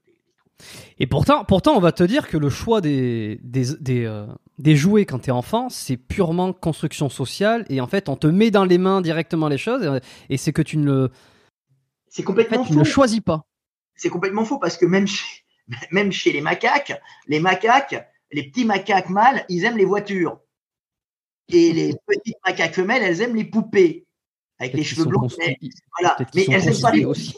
et 0.98 1.08
pourtant, 1.08 1.44
pourtant, 1.44 1.76
on 1.76 1.80
va 1.80 1.92
te 1.92 2.04
dire 2.04 2.28
que 2.28 2.38
le 2.38 2.50
choix 2.50 2.82
des, 2.82 3.40
des, 3.44 4.06
euh, 4.06 4.26
des, 4.58 4.76
jouets 4.76 5.06
quand 5.06 5.20
tu 5.20 5.30
es 5.30 5.32
enfant, 5.32 5.70
c'est 5.70 5.98
purement 5.98 6.54
construction 6.54 7.10
sociale. 7.10 7.66
Et 7.70 7.82
en 7.82 7.88
fait, 7.88 8.08
on 8.10 8.16
te 8.16 8.28
met 8.28 8.52
dans 8.52 8.66
les 8.66 8.78
mains 8.78 9.02
directement 9.02 9.50
les 9.50 9.58
choses. 9.58 10.00
Et, 10.30 10.38
c'est 10.38 10.54
que 10.54 10.62
tu 10.62 10.78
ne 10.78 10.86
le. 10.86 11.12
C'est 12.08 12.24
complètement 12.24 12.64
tu 12.64 12.78
ne 12.78 12.84
choisis 12.84 13.20
pas. 13.20 13.46
C'est 13.96 14.10
complètement 14.10 14.46
faux 14.46 14.58
parce 14.58 14.78
que 14.78 14.86
même 14.86 15.08
chez, 15.08 15.26
même 15.92 16.12
chez 16.12 16.32
les 16.32 16.42
macaques, 16.42 17.00
les 17.28 17.40
macaques, 17.40 18.10
les 18.32 18.44
petits 18.44 18.66
macaques 18.66 19.10
mâles, 19.10 19.46
ils 19.50 19.66
aiment 19.66 19.78
les 19.78 19.86
voitures. 19.86 20.40
Et 21.50 21.74
les 21.74 21.94
petites 22.08 22.38
macaques 22.44 22.74
femelles, 22.74 23.04
elles 23.04 23.22
aiment 23.22 23.36
les 23.36 23.44
poupées 23.44 24.08
avec 24.58 24.74
les 24.74 24.84
cheveux 24.84 25.06
blonds. 25.06 25.28
Mais, 25.38 25.58
voilà. 26.00 26.18
mais 26.34 26.46
elles 26.50 26.66
n'aiment 26.66 26.82
pas 26.82 26.92
les 26.92 27.06
aussi. 27.06 27.36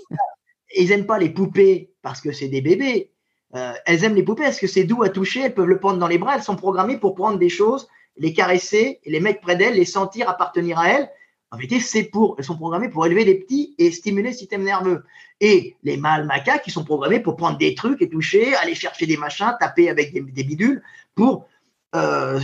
Ils 0.75 0.89
n'aiment 0.89 1.05
pas 1.05 1.17
les 1.17 1.29
poupées 1.29 1.91
parce 2.07 2.21
que 2.21 2.31
c'est 2.31 2.47
des 2.47 2.61
bébés. 2.61 3.11
Euh, 3.55 3.73
elles 3.85 4.03
aiment 4.03 4.15
les 4.15 4.23
poupées 4.23 4.43
parce 4.43 4.59
que 4.59 4.67
c'est 4.67 4.83
doux 4.83 5.03
à 5.03 5.09
toucher, 5.09 5.41
elles 5.41 5.53
peuvent 5.53 5.67
le 5.67 5.79
prendre 5.79 5.99
dans 5.99 6.07
les 6.07 6.17
bras, 6.17 6.35
elles 6.35 6.43
sont 6.43 6.55
programmées 6.55 6.97
pour 6.97 7.15
prendre 7.15 7.37
des 7.37 7.49
choses, 7.49 7.87
les 8.17 8.33
caresser, 8.33 8.99
les 9.05 9.19
mettre 9.19 9.41
près 9.41 9.55
d'elles, 9.55 9.75
les 9.75 9.85
sentir 9.85 10.29
appartenir 10.29 10.79
à 10.79 10.89
elles, 10.89 11.09
En 11.51 11.55
vérité, 11.55 11.79
c'est 11.79 12.03
pour, 12.03 12.35
elles 12.37 12.43
sont 12.43 12.57
programmées 12.57 12.89
pour 12.89 13.05
élever 13.05 13.23
les 13.23 13.35
petits 13.35 13.73
et 13.77 13.91
stimuler 13.91 14.31
le 14.31 14.35
système 14.35 14.63
nerveux. 14.63 15.03
Et 15.39 15.77
les 15.83 15.95
mâles 15.95 16.25
macaques, 16.25 16.63
qui 16.63 16.71
sont 16.71 16.83
programmés 16.83 17.21
pour 17.21 17.37
prendre 17.37 17.57
des 17.57 17.73
trucs 17.73 18.01
et 18.01 18.09
toucher, 18.09 18.53
aller 18.55 18.75
chercher 18.75 19.05
des 19.05 19.17
machins, 19.17 19.55
taper 19.59 19.89
avec 19.89 20.13
des, 20.13 20.43
bidules 20.43 20.83
pour 21.15 21.47
euh, 21.95 22.39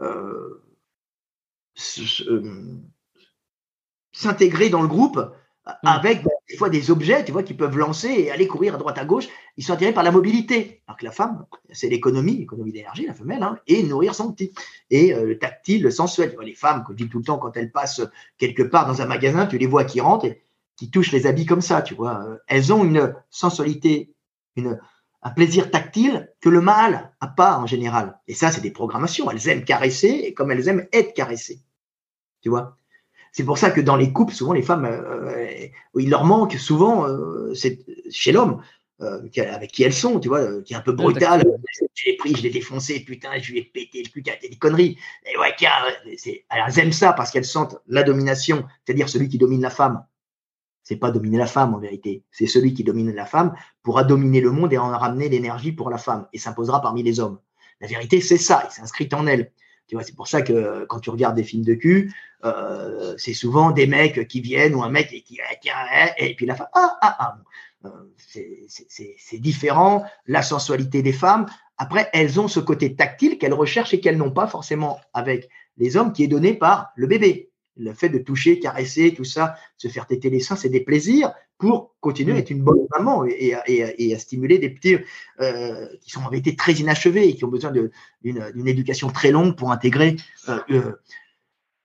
euh, 0.00 0.62
se, 1.76 2.10
s'intégrer 4.12 4.68
dans 4.68 4.82
le 4.82 4.88
groupe. 4.88 5.20
Avec 5.82 6.22
bah, 6.22 6.30
des 6.48 6.56
fois 6.56 6.70
des 6.70 6.90
objets, 6.90 7.24
tu 7.24 7.32
vois, 7.32 7.42
qui 7.42 7.54
peuvent 7.54 7.76
lancer 7.76 8.08
et 8.08 8.30
aller 8.30 8.46
courir 8.46 8.74
à 8.76 8.78
droite 8.78 8.98
à 8.98 9.04
gauche. 9.04 9.26
Ils 9.56 9.64
sont 9.64 9.72
attirés 9.72 9.92
par 9.92 10.04
la 10.04 10.12
mobilité. 10.12 10.82
Alors 10.86 10.96
que 10.96 11.04
la 11.04 11.10
femme, 11.10 11.44
c'est 11.72 11.88
l'économie, 11.88 12.36
l'économie 12.36 12.72
d'énergie, 12.72 13.06
la 13.06 13.14
femelle, 13.14 13.42
hein, 13.42 13.58
et 13.66 13.82
nourrir 13.82 14.14
son 14.14 14.32
petit. 14.32 14.52
Et 14.90 15.12
euh, 15.12 15.24
le 15.24 15.38
tactile, 15.38 15.82
le 15.82 15.90
sensuel. 15.90 16.30
Tu 16.30 16.36
vois, 16.36 16.44
les 16.44 16.54
femmes, 16.54 16.84
comme 16.84 16.96
je 16.96 17.04
dis 17.04 17.10
tout 17.10 17.18
le 17.18 17.24
temps, 17.24 17.38
quand 17.38 17.56
elles 17.56 17.72
passent 17.72 18.02
quelque 18.38 18.62
part 18.62 18.86
dans 18.86 19.02
un 19.02 19.06
magasin, 19.06 19.46
tu 19.46 19.58
les 19.58 19.66
vois 19.66 19.84
qui 19.84 20.00
rentrent 20.00 20.26
et 20.26 20.42
qui 20.76 20.90
touchent 20.90 21.12
les 21.12 21.26
habits 21.26 21.46
comme 21.46 21.62
ça, 21.62 21.82
tu 21.82 21.94
vois. 21.94 22.22
Euh, 22.24 22.38
elles 22.46 22.72
ont 22.72 22.84
une 22.84 23.14
sensualité, 23.30 24.14
une, 24.54 24.78
un 25.22 25.30
plaisir 25.30 25.72
tactile 25.72 26.32
que 26.40 26.48
le 26.48 26.60
mâle 26.60 27.12
n'a 27.20 27.28
pas 27.28 27.58
en 27.58 27.66
général. 27.66 28.20
Et 28.28 28.34
ça, 28.34 28.52
c'est 28.52 28.60
des 28.60 28.70
programmations. 28.70 29.28
Elles 29.30 29.48
aiment 29.48 29.64
caresser 29.64 30.32
comme 30.34 30.52
elles 30.52 30.68
aiment 30.68 30.86
être 30.92 31.12
caressées. 31.14 31.60
Tu 32.40 32.50
vois? 32.50 32.78
C'est 33.36 33.44
pour 33.44 33.58
ça 33.58 33.70
que 33.70 33.82
dans 33.82 33.96
les 33.96 34.14
couples, 34.14 34.32
souvent 34.32 34.54
les 34.54 34.62
femmes, 34.62 34.86
euh, 34.86 35.28
euh, 35.28 35.68
il 35.98 36.08
leur 36.08 36.24
manque 36.24 36.54
souvent, 36.54 37.06
euh, 37.06 37.52
c'est 37.52 37.84
chez 38.08 38.32
l'homme, 38.32 38.62
avec 38.98 39.72
qui 39.72 39.82
elles 39.82 39.92
sont, 39.92 40.18
tu 40.18 40.28
vois, 40.28 40.62
qui 40.62 40.72
est 40.72 40.76
un 40.76 40.80
peu 40.80 40.92
brutal. 40.92 41.44
je 41.94 42.04
l'ai 42.06 42.16
pris, 42.16 42.34
je 42.34 42.42
l'ai 42.42 42.48
défoncé, 42.48 43.00
putain, 43.00 43.38
je 43.38 43.52
lui 43.52 43.58
ai 43.58 43.64
pété 43.64 44.02
le 44.02 44.08
cul, 44.08 44.22
des 44.22 44.56
conneries. 44.56 44.96
Et 45.30 45.36
ouais, 45.36 45.54
elles 46.48 46.78
aiment 46.78 46.92
ça 46.92 47.12
parce 47.12 47.30
qu'elles 47.30 47.44
sentent 47.44 47.76
la 47.88 48.04
domination, 48.04 48.64
c'est-à-dire 48.86 49.10
celui 49.10 49.28
qui 49.28 49.36
domine 49.36 49.60
la 49.60 49.68
femme. 49.68 50.02
C'est 50.82 50.96
pas 50.96 51.10
dominer 51.10 51.36
la 51.36 51.46
femme 51.46 51.74
en 51.74 51.78
vérité, 51.78 52.24
c'est 52.30 52.46
celui 52.46 52.72
qui 52.72 52.84
domine 52.84 53.14
la 53.14 53.26
femme 53.26 53.54
pourra 53.82 54.02
dominer 54.02 54.40
le 54.40 54.50
monde 54.50 54.72
et 54.72 54.78
en 54.78 54.96
ramener 54.96 55.28
l'énergie 55.28 55.72
pour 55.72 55.90
la 55.90 55.98
femme 55.98 56.26
et 56.32 56.38
s'imposera 56.38 56.80
parmi 56.80 57.02
les 57.02 57.20
hommes. 57.20 57.38
La 57.82 57.86
vérité, 57.86 58.22
c'est 58.22 58.38
ça, 58.38 58.66
c'est 58.70 58.80
inscrit 58.80 59.10
en 59.12 59.26
elle. 59.26 59.52
Tu 59.86 59.94
vois, 59.94 60.02
c'est 60.02 60.16
pour 60.16 60.26
ça 60.26 60.42
que 60.42 60.84
quand 60.86 61.00
tu 61.00 61.10
regardes 61.10 61.36
des 61.36 61.44
films 61.44 61.64
de 61.64 61.74
cul, 61.74 62.12
euh, 62.44 63.14
c'est 63.18 63.34
souvent 63.34 63.70
des 63.70 63.86
mecs 63.86 64.26
qui 64.26 64.40
viennent 64.40 64.74
ou 64.74 64.82
un 64.82 64.90
mec 64.90 65.08
qui 65.08 65.38
et 66.18 66.34
puis 66.34 66.46
la 66.46 66.54
femme 66.54 66.68
ah 66.74 66.98
ah 67.00 67.16
ah. 67.18 67.38
Euh, 67.84 67.90
c'est 68.88 69.38
différent. 69.38 70.04
La 70.26 70.42
sensualité 70.42 71.02
des 71.02 71.12
femmes. 71.12 71.46
Après, 71.78 72.08
elles 72.12 72.40
ont 72.40 72.48
ce 72.48 72.60
côté 72.60 72.96
tactile 72.96 73.38
qu'elles 73.38 73.54
recherchent 73.54 73.94
et 73.94 74.00
qu'elles 74.00 74.16
n'ont 74.16 74.30
pas 74.30 74.46
forcément 74.46 74.98
avec 75.12 75.48
les 75.76 75.96
hommes, 75.96 76.12
qui 76.12 76.24
est 76.24 76.28
donné 76.28 76.54
par 76.54 76.92
le 76.96 77.06
bébé. 77.06 77.50
Le 77.76 77.92
fait 77.92 78.08
de 78.08 78.18
toucher, 78.18 78.58
caresser, 78.58 79.12
tout 79.14 79.24
ça, 79.24 79.56
se 79.76 79.88
faire 79.88 80.06
téter 80.06 80.30
les 80.30 80.40
seins, 80.40 80.56
c'est 80.56 80.70
des 80.70 80.80
plaisirs 80.80 81.32
pour 81.58 81.94
continuer 82.00 82.34
à 82.34 82.38
être 82.38 82.50
une 82.50 82.62
bonne 82.62 82.86
maman 82.96 83.24
et, 83.24 83.54
à 83.54 84.18
stimuler 84.18 84.58
des 84.58 84.70
petits 84.70 84.98
euh, 85.40 85.88
qui 86.02 86.10
sont 86.10 86.20
en 86.20 86.28
vérité 86.28 86.54
très 86.54 86.74
inachevés 86.74 87.28
et 87.28 87.34
qui 87.34 87.44
ont 87.44 87.48
besoin 87.48 87.72
d'une 88.22 88.68
éducation 88.68 89.08
très 89.08 89.30
longue 89.30 89.56
pour 89.56 89.72
intégrer, 89.72 90.16
euh, 90.48 90.58
euh, 90.70 90.92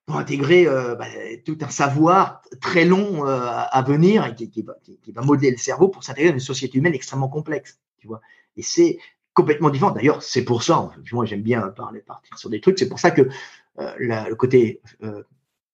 pour 0.06 0.18
intégrer 0.18 0.66
bah, 0.66 1.06
tout 1.46 1.58
un 1.62 1.70
savoir 1.70 2.42
très 2.60 2.86
long 2.86 3.24
à 3.26 3.82
venir 3.88 4.26
et 4.26 4.36
qui, 4.36 4.62
va, 4.62 4.76
qui, 4.84 5.12
va, 5.12 5.22
modeler 5.22 5.52
le 5.52 5.58
cerveau 5.58 5.88
pour 5.88 6.04
s'intégrer 6.04 6.30
dans 6.32 6.36
une 6.36 6.42
société 6.42 6.78
humaine 6.78 6.94
extrêmement 6.94 7.30
complexe. 7.30 7.80
Tu 8.00 8.08
vois 8.08 8.22
et 8.58 8.64
c'est 8.64 8.98
complètement 9.34 9.70
différent. 9.70 9.92
D'ailleurs, 9.92 10.22
c'est 10.22 10.44
pour 10.44 10.62
ça, 10.64 10.92
moi 11.14 11.26
j'aime 11.26 11.42
bien 11.42 11.62
parler, 11.70 12.02
partir 12.02 12.38
sur 12.38 12.50
des 12.50 12.60
trucs, 12.60 12.78
c'est 12.78 12.90
pour 12.90 13.00
ça 13.00 13.12
que 13.12 13.30
le 13.78 14.34
côté 14.34 14.82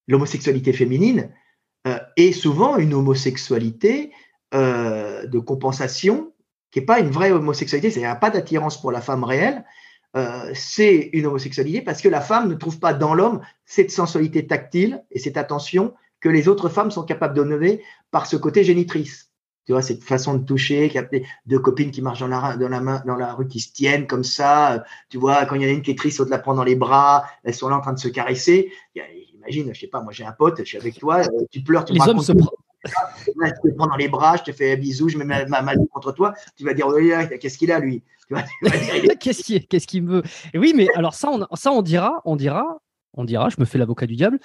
l'homosexualité 0.08 0.74
féminine, 0.74 1.32
euh, 1.88 2.00
et 2.18 2.34
souvent 2.34 2.78
une 2.78 2.94
homosexualité 2.94 4.12
euh, 4.54 5.26
de 5.26 5.40
compensation 5.40 6.34
qui 6.72 6.80
n'est 6.80 6.86
pas 6.86 7.00
une 7.00 7.12
vraie 7.12 7.32
homosexualité, 7.32 7.92
c'est-à-dire 7.92 8.20
pas 8.20 8.30
d'attirance 8.30 8.80
pour 8.82 8.92
la 8.92 9.00
femme 9.00 9.24
réelle, 9.24 9.64
euh, 10.18 10.52
c'est 10.54 11.10
une 11.14 11.28
homosexualité 11.28 11.82
parce 11.82 12.02
que 12.02 12.10
la 12.10 12.20
femme 12.20 12.50
ne 12.50 12.56
trouve 12.56 12.80
pas 12.80 12.94
dans 12.94 13.14
l'homme 13.14 13.42
cette 13.66 13.92
sensualité 13.92 14.48
tactile 14.48 15.04
et 15.12 15.20
cette 15.20 15.38
attention 15.38 15.94
que 16.20 16.30
les 16.30 16.48
autres 16.48 16.68
femmes 16.68 16.92
sont 16.92 17.04
capables 17.04 17.36
de 17.36 17.44
donner 17.44 17.84
par 18.12 18.26
ce 18.26 18.36
côté 18.36 18.64
génitrice. 18.64 19.27
Tu 19.68 19.74
vois, 19.74 19.82
cette 19.82 20.02
façon 20.02 20.36
de 20.36 20.46
toucher, 20.46 20.90
deux 21.46 21.60
copines 21.60 21.92
qui 21.92 22.02
marchent 22.02 22.22
dans 22.22 22.30
la, 22.30 22.56
dans 22.56 22.70
la, 22.70 22.80
main, 22.80 23.04
dans 23.06 23.18
la 23.18 23.34
rue, 23.34 23.50
qui 23.50 23.60
se 23.60 23.74
tiennent 23.74 24.08
comme 24.08 24.24
ça. 24.24 24.86
Tu 25.10 25.18
vois, 25.18 25.46
quand 25.46 25.56
il 25.56 25.62
y 25.62 25.66
en 25.66 25.68
a 25.68 25.72
une 25.74 25.82
qui 25.82 25.92
est 25.92 25.98
triste, 25.98 26.20
l'autre 26.20 26.32
la 26.32 26.40
prend 26.40 26.54
dans 26.54 26.64
les 26.64 26.78
bras, 26.78 27.26
elles 27.44 27.54
sont 27.54 27.68
là 27.68 27.76
en 27.76 27.82
train 27.82 27.92
de 27.92 28.00
se 28.00 28.08
caresser. 28.08 28.72
Imagine, 29.36 29.74
je 29.74 29.82
sais 29.82 29.88
pas, 29.88 30.02
moi 30.02 30.14
j'ai 30.14 30.24
un 30.24 30.32
pote, 30.32 30.60
je 30.60 30.64
suis 30.64 30.78
avec 30.78 30.98
toi, 30.98 31.20
euh, 31.20 31.46
tu 31.52 31.62
pleures, 31.62 31.84
tu 31.84 31.92
les 31.92 32.00
hommes 32.00 32.22
se 32.22 32.32
prennent. 32.32 32.48
Je 32.86 33.70
te 33.70 33.76
prends 33.76 33.88
dans 33.88 33.98
les 33.98 34.08
bras, 34.08 34.38
je 34.38 34.44
te 34.44 34.54
fais 34.54 34.72
un 34.72 34.78
bisou, 34.78 35.10
je 35.10 35.18
mets 35.18 35.26
ma, 35.26 35.46
ma 35.48 35.62
main 35.62 35.74
contre 35.92 36.14
toi. 36.14 36.34
Tu 36.56 36.64
vas 36.64 36.74
dire, 36.74 36.88
oh, 36.88 36.96
qu'est-ce 37.38 37.58
qu'il 37.58 37.74
a 37.74 37.80
lui? 37.80 38.04
Qu'est-ce 39.20 39.44
qu'il 39.44 39.68
qu'est-ce 39.68 39.88
qu'il 39.88 40.04
me 40.04 40.16
veut 40.16 40.24
Oui, 40.54 40.74
mais 40.76 40.88
alors 40.96 41.14
ça, 41.14 41.30
on, 41.30 41.56
ça, 41.56 41.72
on 41.72 41.82
dira, 41.82 42.22
on 42.26 42.36
dira, 42.36 42.82
on 43.14 43.24
dira, 43.24 43.50
je 43.50 43.56
me 43.60 43.66
fais 43.66 43.78
l'avocat 43.78 44.06
du 44.06 44.16
diable. 44.16 44.40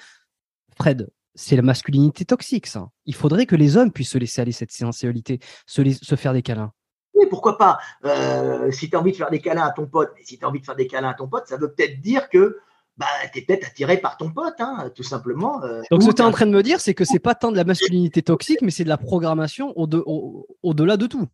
Fred, 0.77 1.09
c'est 1.35 1.55
la 1.55 1.61
masculinité 1.61 2.25
toxique, 2.25 2.67
ça. 2.67 2.89
Il 3.05 3.15
faudrait 3.15 3.45
que 3.45 3.55
les 3.55 3.77
hommes 3.77 3.91
puissent 3.91 4.11
se 4.11 4.17
laisser 4.17 4.41
aller 4.41 4.51
cette 4.51 4.71
sensualité, 4.71 5.39
se, 5.65 5.81
se 6.01 6.15
faire 6.15 6.33
des 6.33 6.41
câlins. 6.41 6.71
Oui, 7.15 7.25
pourquoi 7.29 7.57
pas? 7.57 7.77
Euh, 8.05 8.71
Si 8.71 8.89
tu 8.89 8.95
as 8.95 8.99
envie 8.99 9.11
de 9.11 9.17
faire 9.17 9.29
des 9.29 9.39
câlins 9.39 9.65
à 9.65 9.71
ton 9.71 9.87
pote, 9.87 10.11
mais 10.15 10.23
si 10.23 10.37
tu 10.37 10.45
as 10.45 10.47
envie 10.47 10.59
de 10.59 10.65
faire 10.65 10.75
des 10.75 10.87
câlins 10.87 11.09
à 11.09 11.13
ton 11.13 11.27
pote, 11.27 11.47
ça 11.47 11.57
veut 11.57 11.71
peut-être 11.73 12.01
dire 12.01 12.29
que 12.29 12.57
bah, 12.97 13.05
tu 13.31 13.39
es 13.39 13.41
peut-être 13.41 13.65
attiré 13.67 13.97
par 13.97 14.17
ton 14.17 14.31
pote, 14.31 14.55
hein, 14.59 14.91
tout 14.95 15.03
simplement. 15.03 15.63
Euh, 15.63 15.81
Donc, 15.89 16.03
ce 16.03 16.09
que 16.09 16.13
tu 16.13 16.21
es 16.21 16.25
en 16.25 16.31
train 16.31 16.45
de 16.45 16.51
me 16.51 16.61
dire, 16.61 16.79
c'est 16.79 16.93
que 16.93 17.05
c'est 17.05 17.19
pas 17.19 17.35
tant 17.35 17.51
de 17.51 17.57
la 17.57 17.63
masculinité 17.63 18.21
toxique, 18.21 18.61
mais 18.61 18.71
c'est 18.71 18.83
de 18.83 18.89
la 18.89 18.97
programmation 18.97 19.73
au-delà 19.75 20.97
de 20.97 21.07
tout. 21.07 21.27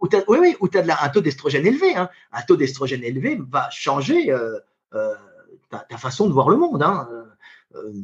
oui, 0.00 0.38
oui, 0.40 0.56
ou 0.60 0.68
tu 0.68 0.78
as 0.78 1.04
un 1.04 1.08
taux 1.08 1.20
d'estrogène 1.20 1.66
élevé. 1.66 1.96
Hein. 1.96 2.08
Un 2.32 2.42
taux 2.42 2.56
d'estrogène 2.56 3.02
élevé 3.02 3.40
va 3.50 3.68
changer 3.70 4.30
euh, 4.30 4.58
euh, 4.94 5.14
ta, 5.70 5.96
façon 5.96 6.28
de 6.28 6.32
voir 6.32 6.48
le 6.48 6.56
monde. 6.56 6.82
Hein. 6.82 7.08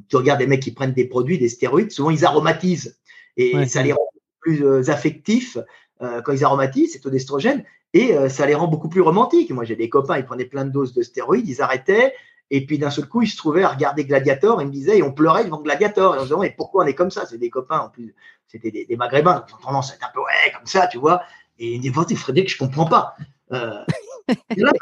Tu 0.08 0.16
regardes 0.16 0.38
des 0.38 0.46
mecs 0.46 0.62
qui 0.62 0.72
prennent 0.72 0.92
des 0.92 1.06
produits, 1.06 1.38
des 1.38 1.48
stéroïdes, 1.48 1.90
souvent 1.90 2.10
ils 2.10 2.24
aromatisent. 2.24 2.98
Et 3.36 3.66
ça 3.66 3.82
les 3.82 3.92
rend 3.92 4.08
plus 4.40 4.88
affectifs 4.88 5.58
quand 5.98 6.32
ils 6.32 6.44
aromatisent, 6.44 6.92
c'est 6.92 7.00
taux 7.00 7.10
d'estrogène. 7.10 7.64
Et 7.92 8.14
ça 8.28 8.46
les 8.46 8.54
rend 8.54 8.68
beaucoup 8.68 8.88
plus 8.88 9.00
romantiques. 9.00 9.50
Moi, 9.50 9.64
j'ai 9.64 9.76
des 9.76 9.88
copains, 9.88 10.18
ils 10.18 10.24
prenaient 10.24 10.44
plein 10.44 10.64
de 10.64 10.70
doses 10.70 10.94
de 10.94 11.02
stéroïdes, 11.02 11.48
ils 11.48 11.60
arrêtaient, 11.62 12.12
et 12.50 12.64
puis 12.64 12.78
d'un 12.78 12.90
seul 12.90 13.08
coup, 13.08 13.22
il 13.22 13.28
se 13.28 13.36
trouvait 13.36 13.64
à 13.64 13.68
regarder 13.68 14.04
Gladiator. 14.04 14.62
Il 14.62 14.68
me 14.68 14.72
disait, 14.72 14.98
et 14.98 15.02
on 15.02 15.12
pleurait 15.12 15.44
devant 15.44 15.60
Gladiator. 15.60 16.14
Et 16.14 16.18
on 16.18 16.20
se 16.22 16.26
disait, 16.26 16.40
mais 16.40 16.54
pourquoi 16.56 16.84
on 16.84 16.86
est 16.86 16.94
comme 16.94 17.10
ça? 17.10 17.26
C'est 17.26 17.38
des 17.38 17.50
copains 17.50 17.80
en 17.80 17.88
plus. 17.88 18.14
C'était 18.46 18.70
des, 18.70 18.96
Maghrébins. 18.96 19.44
Ils 19.48 19.54
ont 19.54 19.58
tendance 19.58 19.90
à 19.90 19.94
être 19.94 20.04
un 20.04 20.12
peu, 20.14 20.20
ouais, 20.20 20.52
comme 20.56 20.66
ça, 20.66 20.86
tu 20.86 20.98
vois. 20.98 21.22
Et 21.58 21.74
il 21.74 21.78
me 21.78 22.04
dit, 22.04 22.16
Frédéric, 22.16 22.50
je 22.50 22.58
comprends 22.58 22.86
pas. 22.86 23.16
Euh, 23.52 23.82
là, 24.56 24.72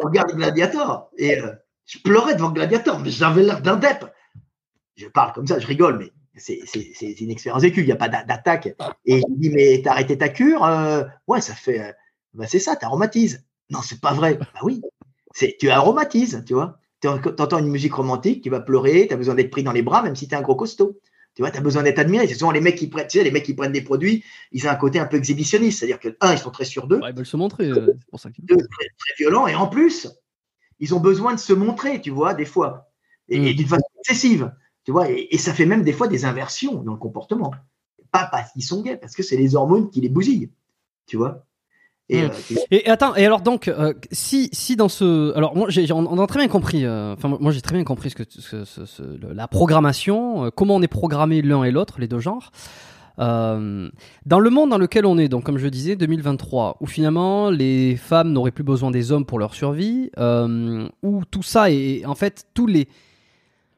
on 0.00 0.06
regarde 0.06 0.32
Gladiator. 0.32 1.10
Et 1.16 1.40
euh, 1.40 1.52
je 1.86 1.98
pleurais 1.98 2.36
devant 2.36 2.50
Gladiator, 2.50 3.00
mais 3.00 3.10
j'avais 3.10 3.42
l'air 3.42 3.60
d'un 3.60 3.76
dep. 3.76 4.11
Je 4.96 5.06
parle 5.08 5.32
comme 5.32 5.46
ça, 5.46 5.58
je 5.58 5.66
rigole, 5.66 5.98
mais 5.98 6.12
c'est 6.36 7.20
une 7.20 7.30
expérience 7.30 7.62
vécue. 7.62 7.80
Il 7.80 7.86
n'y 7.86 7.92
a 7.92 7.96
pas 7.96 8.08
d'attaque. 8.08 8.74
Et 9.04 9.16
me 9.16 9.38
dit, 9.38 9.50
mais 9.50 9.80
t'as 9.82 9.92
arrêté 9.92 10.18
ta 10.18 10.28
cure 10.28 10.64
euh, 10.64 11.04
Ouais, 11.26 11.40
ça 11.40 11.54
fait. 11.54 11.80
Euh, 11.80 11.92
bah, 12.34 12.46
c'est 12.46 12.58
ça, 12.58 12.76
t'aromatises. 12.76 13.44
Non, 13.70 13.80
c'est 13.82 14.00
pas 14.00 14.12
vrai. 14.12 14.34
Bah 14.34 14.46
oui, 14.62 14.82
tu 15.58 15.70
aromatises, 15.70 16.44
tu 16.46 16.54
vois 16.54 16.78
tu 17.02 17.08
entends 17.08 17.58
une 17.58 17.68
musique 17.68 17.94
romantique, 17.94 18.42
tu 18.42 18.50
vas 18.50 18.60
pleurer, 18.60 19.08
tu 19.08 19.14
as 19.14 19.16
besoin 19.16 19.34
d'être 19.34 19.50
pris 19.50 19.62
dans 19.62 19.72
les 19.72 19.82
bras, 19.82 20.02
même 20.02 20.14
si 20.14 20.28
tu 20.28 20.34
es 20.34 20.38
un 20.38 20.42
gros 20.42 20.54
costaud. 20.54 21.00
Tu 21.34 21.42
vois, 21.42 21.50
tu 21.50 21.58
as 21.58 21.62
besoin 21.62 21.82
d'être 21.82 21.98
admiré. 21.98 22.28
C'est 22.28 22.34
souvent 22.34 22.50
les 22.50 22.60
mecs 22.60 22.76
qui 22.76 22.88
prennent, 22.88 23.08
tu 23.08 23.18
sais, 23.18 23.24
les 23.24 23.30
mecs 23.30 23.44
qui 23.44 23.54
prennent 23.54 23.72
des 23.72 23.80
produits, 23.80 24.22
ils 24.52 24.66
ont 24.66 24.70
un 24.70 24.76
côté 24.76 24.98
un 24.98 25.06
peu 25.06 25.16
exhibitionniste. 25.16 25.78
C'est-à-dire 25.78 25.98
que, 25.98 26.16
un, 26.20 26.32
ils 26.32 26.38
sont 26.38 26.50
très 26.50 26.66
sûrs 26.66 26.86
d'eux. 26.86 27.00
ils 27.08 27.14
veulent 27.14 27.24
se 27.24 27.38
montrer, 27.38 27.68
euh, 27.68 27.86
c'est 27.98 28.10
pour 28.10 28.20
ça 28.20 28.30
qu'ils 28.30 28.44
très, 28.44 28.56
très 28.56 29.14
violents. 29.18 29.46
Et 29.46 29.54
en 29.54 29.66
plus, 29.66 30.08
ils 30.78 30.94
ont 30.94 31.00
besoin 31.00 31.34
de 31.34 31.40
se 31.40 31.54
montrer, 31.54 32.00
tu 32.02 32.10
vois, 32.10 32.34
des 32.34 32.44
fois. 32.44 32.92
Et, 33.28 33.40
mm. 33.40 33.54
d'une 33.54 33.66
façon 33.66 33.86
excessive. 34.00 34.52
Tu 34.84 34.92
vois, 34.92 35.08
et, 35.10 35.38
ça 35.38 35.54
fait 35.54 35.66
même 35.66 35.82
des 35.82 35.92
fois 35.92 36.08
des 36.08 36.24
inversions 36.24 36.82
dans 36.82 36.92
le 36.92 36.98
comportement. 36.98 37.52
Pas 38.10 38.28
parce 38.30 38.52
qu'ils 38.52 38.64
sont 38.64 38.82
gays, 38.82 38.96
parce 38.96 39.14
que 39.14 39.22
c'est 39.22 39.36
les 39.36 39.54
hormones 39.54 39.90
qui 39.90 40.00
les 40.00 40.08
bousillent. 40.08 40.50
Tu 41.06 41.16
vois? 41.16 41.44
Euh, 42.12 42.28
et, 42.70 42.88
attends, 42.88 43.14
et 43.14 43.24
alors 43.24 43.40
donc, 43.40 43.68
euh, 43.68 43.94
si, 44.10 44.50
si 44.52 44.76
dans 44.76 44.88
ce, 44.88 45.34
alors 45.34 45.56
moi, 45.56 45.66
j'ai, 45.70 45.90
on, 45.92 46.18
a 46.18 46.26
très 46.26 46.40
bien 46.40 46.48
compris. 46.48 46.84
Euh, 46.84 47.14
enfin, 47.14 47.36
moi, 47.40 47.52
j'ai 47.52 47.60
très 47.60 47.74
bien 47.74 47.84
compris 47.84 48.10
ce 48.10 48.16
que, 48.16 48.24
ce, 48.28 49.32
la 49.32 49.48
programmation, 49.48 50.50
comment 50.54 50.76
on 50.76 50.82
est 50.82 50.88
programmé 50.88 51.42
l'un 51.42 51.64
et 51.64 51.70
l'autre, 51.70 52.00
les 52.00 52.08
deux 52.08 52.18
genres. 52.18 52.50
dans 53.18 53.90
le 54.38 54.50
monde 54.50 54.70
dans 54.70 54.78
lequel 54.78 55.06
on 55.06 55.16
est, 55.16 55.28
donc 55.28 55.44
comme 55.44 55.58
je 55.58 55.68
disais, 55.68 55.96
2023, 55.96 56.78
où 56.80 56.86
finalement 56.86 57.50
les 57.50 57.96
femmes 57.96 58.32
n'auraient 58.32 58.50
plus 58.50 58.64
besoin 58.64 58.90
des 58.90 59.12
hommes 59.12 59.24
pour 59.24 59.38
leur 59.38 59.54
survie, 59.54 60.10
où 61.02 61.24
tout 61.30 61.42
ça 61.42 61.70
est 61.70 62.04
en 62.04 62.14
fait 62.14 62.46
tous 62.52 62.66
les 62.66 62.88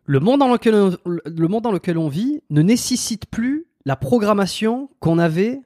le 0.04 0.20
monde 0.20 0.40
dans 0.40 0.52
lequel 0.52 0.74
on, 0.74 0.96
le 1.04 1.48
monde 1.48 1.62
dans 1.62 1.72
lequel 1.72 1.98
on 1.98 2.08
vit 2.08 2.42
ne 2.50 2.62
nécessite 2.62 3.26
plus 3.26 3.66
la 3.84 3.96
programmation 3.96 4.90
qu'on 5.00 5.18
avait 5.18 5.60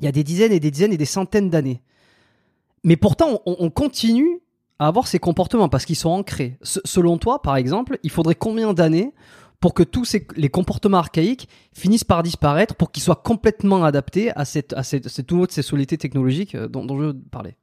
il 0.00 0.06
y 0.06 0.08
a 0.08 0.12
des 0.12 0.24
dizaines 0.24 0.52
et 0.52 0.60
des 0.60 0.70
dizaines 0.70 0.92
et 0.92 0.96
des 0.96 1.04
centaines 1.04 1.50
d'années. 1.50 1.82
Mais 2.84 2.96
pourtant, 2.96 3.42
on, 3.44 3.68
continue 3.68 4.40
à 4.78 4.86
avoir 4.86 5.06
ces 5.06 5.18
comportements 5.18 5.68
parce 5.68 5.84
qu'ils 5.84 5.96
sont 5.96 6.08
ancrés. 6.08 6.56
selon 6.62 7.18
toi, 7.18 7.42
par 7.42 7.56
exemple, 7.56 7.98
il 8.02 8.10
faudrait 8.10 8.34
combien 8.34 8.72
d'années 8.72 9.12
pour 9.60 9.74
que 9.74 9.82
tous 9.82 10.06
ces, 10.06 10.26
les 10.36 10.48
comportements 10.48 10.96
archaïques 10.96 11.46
finissent 11.74 12.04
par 12.04 12.22
disparaître, 12.22 12.74
pour 12.74 12.90
qu'ils 12.90 13.02
soient 13.02 13.16
complètement 13.22 13.84
adaptés 13.84 14.30
à 14.30 14.46
cette, 14.46 14.72
à 14.72 14.82
cette, 14.82 15.08
cette 15.08 15.30
autre 15.32 15.52
sexualité 15.52 15.98
technologique 15.98 16.54
euh, 16.54 16.66
dont, 16.66 16.86
dont 16.86 16.98
je 16.98 17.12
parler? 17.30 17.56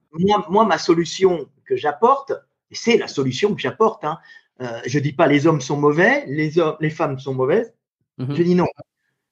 Moi, 0.50 0.66
ma 0.66 0.78
solution 0.78 1.48
que 1.66 1.76
j'apporte, 1.76 2.34
c'est 2.72 2.98
la 2.98 3.08
solution 3.08 3.56
que 3.56 3.62
j'apporte, 3.62 4.06
hein, 4.06 4.20
euh, 4.62 4.82
je 4.86 5.00
dis 5.00 5.14
pas 5.14 5.28
les 5.28 5.48
hommes 5.48 5.62
sont 5.62 5.78
mauvais, 5.78 6.26
les, 6.28 6.58
hommes, 6.60 6.78
les 6.80 6.90
femmes 6.90 7.20
sont 7.20 7.34
mauvaises. 7.34 7.74
Mhm. 8.18 8.36
Je 8.36 8.44
dis 8.44 8.56
non. 8.56 8.68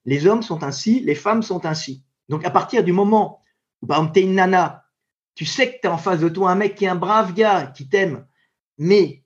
Les 0.06 0.28
hommes 0.28 0.44
sont 0.44 0.64
ainsi, 0.64 1.00
les 1.00 1.16
femmes 1.16 1.42
sont 1.42 1.66
ainsi. 1.66 2.04
Donc 2.30 2.46
à 2.46 2.52
partir 2.52 2.84
du 2.84 2.92
moment 2.92 3.42
où, 3.82 3.88
par 3.88 3.98
exemple, 3.98 4.14
tu 4.14 4.20
es 4.20 4.24
une 4.24 4.36
nana, 4.36 4.86
tu 5.34 5.46
sais 5.46 5.74
que 5.74 5.82
tu 5.82 5.88
as 5.88 5.94
en 5.94 5.98
face 5.98 6.20
de 6.20 6.30
toi 6.30 6.52
un 6.52 6.56
mec 6.56 6.76
qui 6.76 6.86
est 6.86 6.90
un 6.90 6.96
brave 6.96 7.34
gars, 7.34 7.68
qui 7.76 7.90
t'aime, 7.90 8.26
mais 8.78 9.24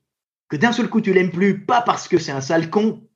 que 0.48 0.58
d'un 0.58 0.72
seul 0.72 0.90
coup 0.90 1.02
tu 1.02 1.14
l'aimes 1.14 1.32
plus, 1.32 1.66
pas 1.66 1.82
parce 1.82 2.08
que 2.08 2.18
c'est 2.18 2.32
un 2.32 2.42
sale 2.42 2.70
con, 2.70 3.08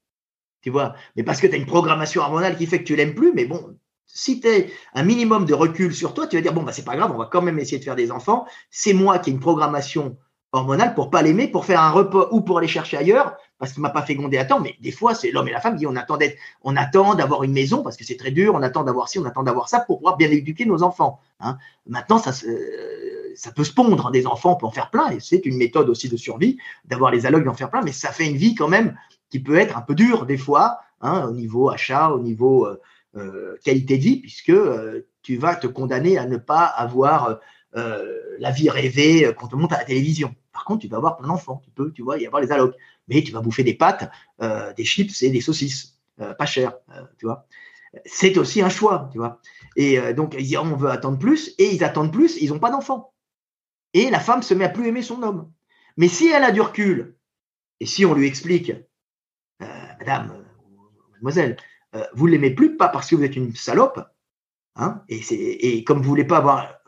tu 0.61 0.69
vois, 0.69 0.95
mais 1.15 1.23
parce 1.23 1.39
que 1.39 1.47
tu 1.47 1.53
as 1.53 1.57
une 1.57 1.65
programmation 1.65 2.21
hormonale 2.21 2.57
qui 2.57 2.67
fait 2.67 2.79
que 2.79 2.83
tu 2.83 2.95
l'aimes 2.95 3.15
plus, 3.15 3.33
mais 3.33 3.45
bon, 3.45 3.77
si 4.05 4.39
tu 4.39 4.47
as 4.47 4.65
un 4.93 5.03
minimum 5.03 5.45
de 5.45 5.53
recul 5.53 5.93
sur 5.93 6.13
toi, 6.13 6.27
tu 6.27 6.35
vas 6.35 6.41
dire, 6.41 6.53
bon, 6.53 6.63
bah, 6.63 6.71
c'est 6.71 6.85
pas 6.85 6.95
grave, 6.95 7.11
on 7.13 7.17
va 7.17 7.25
quand 7.25 7.41
même 7.41 7.59
essayer 7.59 7.79
de 7.79 7.83
faire 7.83 7.95
des 7.95 8.11
enfants, 8.11 8.45
c'est 8.69 8.93
moi 8.93 9.19
qui 9.19 9.29
ai 9.29 9.33
une 9.33 9.39
programmation 9.39 10.17
hormonale 10.53 10.93
pour 10.95 11.09
pas 11.09 11.21
l'aimer, 11.21 11.47
pour 11.47 11.65
faire 11.65 11.81
un 11.81 11.91
repas 11.91 12.29
ou 12.31 12.41
pour 12.41 12.59
aller 12.59 12.67
chercher 12.67 12.97
ailleurs, 12.97 13.35
parce 13.57 13.73
qu'il 13.73 13.81
m'a 13.81 13.89
pas 13.89 14.03
fait 14.03 14.15
gronder 14.15 14.37
à 14.37 14.45
temps. 14.45 14.59
Mais 14.59 14.75
des 14.81 14.91
fois, 14.91 15.15
c'est 15.15 15.31
l'homme 15.31 15.47
et 15.47 15.51
la 15.51 15.59
femme 15.59 15.77
qui 15.77 15.85
on 15.87 15.95
attend 15.95 16.17
d'être, 16.17 16.37
on 16.61 16.75
attend 16.77 17.15
d'avoir 17.15 17.43
une 17.43 17.53
maison 17.53 17.83
parce 17.83 17.97
que 17.97 18.05
c'est 18.05 18.17
très 18.17 18.31
dur, 18.31 18.53
on 18.55 18.61
attend 18.61 18.83
d'avoir 18.83 19.09
ci, 19.09 19.19
on 19.19 19.25
attend 19.25 19.43
d'avoir 19.43 19.67
ça 19.69 19.79
pour 19.81 19.97
pouvoir 19.97 20.15
bien 20.17 20.29
éduquer 20.29 20.65
nos 20.65 20.83
enfants. 20.83 21.19
hein. 21.39 21.57
Maintenant, 21.87 22.19
ça, 22.19 22.31
se- 22.33 22.45
ça 23.35 23.51
peut 23.51 23.63
se 23.63 23.73
pondre, 23.73 24.11
des 24.11 24.27
enfants, 24.27 24.53
on 24.53 24.55
peut 24.55 24.65
en 24.67 24.71
faire 24.71 24.89
plein, 24.89 25.09
et 25.09 25.19
c'est 25.19 25.45
une 25.45 25.57
méthode 25.57 25.89
aussi 25.89 26.09
de 26.09 26.17
survie 26.17 26.57
d'avoir 26.85 27.11
les 27.11 27.25
allocs 27.25 27.43
d'en 27.43 27.53
faire 27.53 27.69
plein, 27.69 27.81
mais 27.81 27.91
ça 27.91 28.11
fait 28.11 28.25
une 28.29 28.37
vie 28.37 28.55
quand 28.55 28.67
même 28.67 28.95
qui 29.29 29.39
peut 29.39 29.57
être 29.57 29.77
un 29.77 29.81
peu 29.81 29.95
dure 29.95 30.25
des 30.25 30.37
fois, 30.37 30.79
hein, 31.01 31.25
au 31.27 31.31
niveau 31.31 31.69
achat, 31.69 32.11
au 32.11 32.19
niveau 32.19 32.65
euh, 32.67 32.79
euh, 33.17 33.57
qualité 33.63 33.97
de 33.97 34.03
vie, 34.03 34.17
puisque 34.21 34.49
euh, 34.49 35.07
tu 35.23 35.37
vas 35.37 35.55
te 35.55 35.67
condamner 35.67 36.17
à 36.17 36.25
ne 36.25 36.37
pas 36.37 36.65
avoir 36.65 37.39
la 37.75 38.51
vie 38.51 38.69
rêvée 38.69 39.33
qu'on 39.35 39.47
te 39.47 39.55
montre 39.55 39.73
à 39.73 39.79
la 39.79 39.83
télévision. 39.85 40.35
Par 40.53 40.65
contre, 40.65 40.81
tu 40.81 40.87
vas 40.87 40.97
avoir 40.97 41.17
plein 41.17 41.27
d'enfants, 41.27 41.61
tu 41.63 41.71
peux, 41.71 41.91
tu 41.91 42.03
vois, 42.03 42.19
y 42.19 42.27
avoir 42.27 42.41
les 42.41 42.51
allocs. 42.51 42.75
Mais 43.07 43.23
tu 43.23 43.31
vas 43.31 43.41
bouffer 43.41 43.63
des 43.63 43.73
pâtes, 43.73 44.09
euh, 44.41 44.71
des 44.73 44.85
chips 44.85 45.23
et 45.23 45.31
des 45.31 45.41
saucisses, 45.41 45.99
euh, 46.21 46.33
pas 46.35 46.45
cher, 46.45 46.73
euh, 46.91 47.01
tu 47.17 47.25
vois. 47.25 47.47
C'est 48.05 48.37
aussi 48.37 48.61
un 48.61 48.69
choix, 48.69 49.09
tu 49.11 49.17
vois. 49.17 49.39
Et 49.75 50.13
donc, 50.13 50.35
ils 50.37 50.45
disent, 50.45 50.57
on 50.57 50.75
veut 50.75 50.89
attendre 50.89 51.19
plus, 51.19 51.53
et 51.59 51.75
ils 51.75 51.83
attendent 51.83 52.13
plus, 52.13 52.37
ils 52.41 52.49
n'ont 52.49 52.59
pas 52.59 52.71
d'enfants. 52.71 53.13
Et 53.93 54.09
la 54.09 54.19
femme 54.19 54.41
se 54.41 54.55
met 54.55 54.65
à 54.65 54.69
plus 54.69 54.87
aimer 54.87 55.03
son 55.03 55.21
homme. 55.21 55.51
Mais 55.97 56.07
si 56.07 56.27
elle 56.27 56.43
a 56.43 56.51
du 56.51 56.61
recul, 56.61 57.15
et 57.79 57.85
si 57.85 58.03
on 58.03 58.15
lui 58.15 58.25
explique, 58.25 58.71
madame, 59.59 60.43
mademoiselle, 61.11 61.57
vous 62.13 62.25
ne 62.25 62.31
l'aimez 62.31 62.49
plus, 62.49 62.77
pas 62.77 62.87
parce 62.87 63.07
que 63.09 63.15
vous 63.15 63.23
êtes 63.23 63.35
une 63.35 63.55
salope, 63.55 64.03
hein, 64.75 65.03
et, 65.07 65.77
et 65.77 65.83
comme 65.83 65.99
vous 65.99 66.05
ne 66.05 66.09
voulez 66.09 66.25
pas 66.25 66.37
avoir 66.37 66.79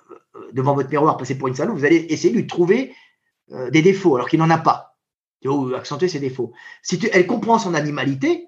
devant 0.54 0.74
votre 0.74 0.90
miroir 0.90 1.18
passer 1.18 1.38
pour 1.38 1.50
une 1.50 1.56
salope, 1.56 1.78
vous 1.78 1.86
allez 1.86 2.08
essayer 2.10 2.34
de 2.34 2.40
lui 2.40 2.48
trouver 2.48 2.96
euh, 3.52 3.70
des 3.70 3.82
défauts 3.82 4.16
alors 4.16 4.30
qu'il 4.30 4.40
n'en 4.40 4.50
a 4.50 4.58
pas. 4.58 4.98
Ou 5.46 5.76
accentuer 5.76 6.08
ses 6.08 6.20
défauts. 6.20 6.54
Si 6.82 7.00
elle 7.14 7.28
comprend 7.28 7.60
son 7.60 7.76
animalité, 7.76 8.48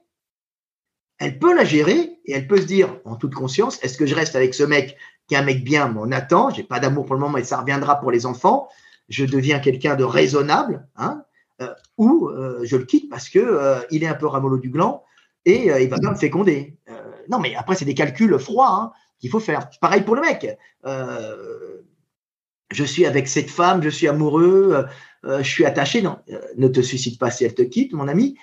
elle 1.19 1.37
peut 1.37 1.55
la 1.55 1.63
gérer 1.63 2.19
et 2.25 2.33
elle 2.33 2.47
peut 2.47 2.59
se 2.59 2.65
dire 2.65 2.99
en 3.05 3.15
toute 3.15 3.35
conscience, 3.35 3.81
est-ce 3.83 3.97
que 3.97 4.07
je 4.07 4.15
reste 4.15 4.35
avec 4.35 4.55
ce 4.55 4.63
mec 4.63 4.97
qui 5.27 5.35
est 5.35 5.37
un 5.37 5.43
mec 5.43 5.63
bien, 5.63 5.89
mais 5.89 5.99
on 6.01 6.11
attend, 6.11 6.49
j'ai 6.49 6.63
pas 6.63 6.79
d'amour 6.79 7.05
pour 7.05 7.15
le 7.15 7.21
moment 7.21 7.37
et 7.37 7.43
ça 7.43 7.59
reviendra 7.59 7.99
pour 7.99 8.11
les 8.11 8.25
enfants, 8.25 8.69
je 9.09 9.25
deviens 9.25 9.59
quelqu'un 9.59 9.95
de 9.95 10.03
raisonnable, 10.03 10.87
hein, 10.95 11.23
euh, 11.61 11.73
ou 11.97 12.27
euh, 12.29 12.61
je 12.63 12.77
le 12.77 12.85
quitte 12.85 13.09
parce 13.09 13.29
que 13.29 13.39
euh, 13.39 13.79
il 13.91 14.03
est 14.03 14.07
un 14.07 14.13
peu 14.13 14.27
ramollo 14.27 14.57
du 14.57 14.69
gland 14.69 15.03
et 15.45 15.67
il 15.81 15.89
va 15.89 15.97
pas 15.97 16.11
me 16.11 16.15
féconder. 16.15 16.77
Non, 17.29 17.39
mais 17.39 17.55
après 17.55 17.75
c'est 17.75 17.85
des 17.85 17.93
calculs 17.93 18.37
froids 18.37 18.69
hein, 18.69 18.91
qu'il 19.19 19.29
faut 19.29 19.39
faire. 19.39 19.69
Pareil 19.79 20.01
pour 20.01 20.15
le 20.15 20.21
mec. 20.21 20.57
Je 22.71 22.83
suis 22.83 23.05
avec 23.05 23.27
cette 23.27 23.49
femme, 23.49 23.81
je 23.81 23.89
suis 23.89 24.07
amoureux, 24.07 24.71
euh, 24.73 24.83
euh, 25.25 25.37
je 25.43 25.49
suis 25.49 25.65
attaché. 25.65 26.01
Non, 26.01 26.19
euh, 26.29 26.41
ne 26.57 26.67
te 26.67 26.81
suicide 26.81 27.17
pas 27.17 27.31
si 27.31 27.45
elle 27.45 27.55
te 27.55 27.61
quitte, 27.61 27.93
mon 27.93 28.07
ami. 28.07 28.37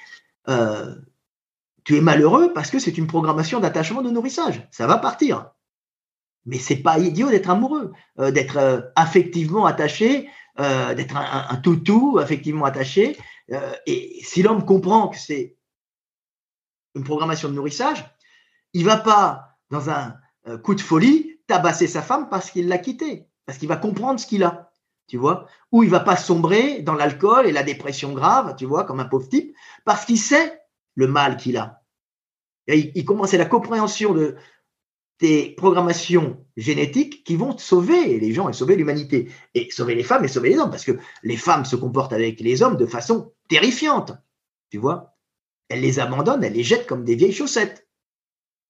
Tu 1.84 1.96
es 1.96 2.00
malheureux 2.00 2.52
parce 2.54 2.70
que 2.70 2.78
c'est 2.78 2.96
une 2.96 3.06
programmation 3.06 3.60
d'attachement 3.60 4.00
de 4.02 4.10
nourrissage. 4.10 4.66
Ça 4.70 4.86
va 4.86 4.96
partir. 4.96 5.50
Mais 6.46 6.58
c'est 6.58 6.76
pas 6.76 6.98
idiot 6.98 7.28
d'être 7.30 7.48
amoureux, 7.50 7.92
d'être 8.18 8.92
affectivement 8.96 9.64
attaché, 9.66 10.28
d'être 10.58 11.16
un, 11.16 11.46
un- 11.50 11.56
toutou 11.56 12.18
affectivement 12.18 12.64
attaché. 12.64 13.18
Et 13.86 14.20
si 14.22 14.42
l'homme 14.42 14.64
comprend 14.64 15.08
que 15.08 15.18
c'est 15.18 15.56
une 16.94 17.04
programmation 17.04 17.48
de 17.48 17.54
nourrissage, 17.54 18.04
il 18.72 18.84
va 18.84 18.96
pas 18.96 19.58
dans 19.70 19.90
un 19.90 20.16
coup 20.62 20.74
de 20.74 20.80
folie 20.82 21.38
tabasser 21.46 21.86
sa 21.86 22.02
femme 22.02 22.28
parce 22.30 22.50
qu'il 22.50 22.68
l'a 22.68 22.78
quittée, 22.78 23.26
parce 23.46 23.58
qu'il 23.58 23.68
va 23.68 23.76
comprendre 23.76 24.18
ce 24.18 24.26
qu'il 24.26 24.44
a, 24.44 24.70
tu 25.06 25.16
vois, 25.16 25.46
ou 25.72 25.82
il 25.82 25.90
va 25.90 26.00
pas 26.00 26.16
sombrer 26.16 26.82
dans 26.82 26.94
l'alcool 26.94 27.46
et 27.46 27.52
la 27.52 27.62
dépression 27.62 28.12
grave, 28.12 28.54
tu 28.56 28.64
vois, 28.64 28.84
comme 28.84 29.00
un 29.00 29.04
pauvre 29.04 29.28
type, 29.28 29.54
parce 29.84 30.04
qu'il 30.04 30.18
sait 30.18 30.60
le 30.94 31.06
mal 31.06 31.36
qu'il 31.36 31.56
a. 31.56 31.82
Et 32.66 32.92
il, 32.94 33.04
commence 33.04 33.34
à 33.34 33.38
la 33.38 33.44
compréhension 33.44 34.14
de 34.14 34.36
des 35.20 35.54
programmations 35.56 36.44
génétiques 36.56 37.22
qui 37.22 37.36
vont 37.36 37.56
sauver 37.56 38.18
les 38.18 38.32
gens 38.32 38.48
et 38.48 38.52
sauver 38.52 38.74
l'humanité, 38.74 39.30
et 39.54 39.70
sauver 39.70 39.94
les 39.94 40.02
femmes 40.02 40.24
et 40.24 40.28
sauver 40.28 40.50
les 40.50 40.58
hommes, 40.58 40.70
parce 40.70 40.84
que 40.84 40.98
les 41.22 41.36
femmes 41.36 41.64
se 41.64 41.76
comportent 41.76 42.12
avec 42.12 42.40
les 42.40 42.62
hommes 42.62 42.76
de 42.76 42.86
façon 42.86 43.32
terrifiante, 43.48 44.12
tu 44.70 44.78
vois. 44.78 45.16
Elles 45.68 45.80
les 45.80 46.00
abandonnent, 46.00 46.42
elles 46.42 46.52
les 46.52 46.64
jettent 46.64 46.86
comme 46.86 47.04
des 47.04 47.14
vieilles 47.14 47.32
chaussettes. 47.32 47.86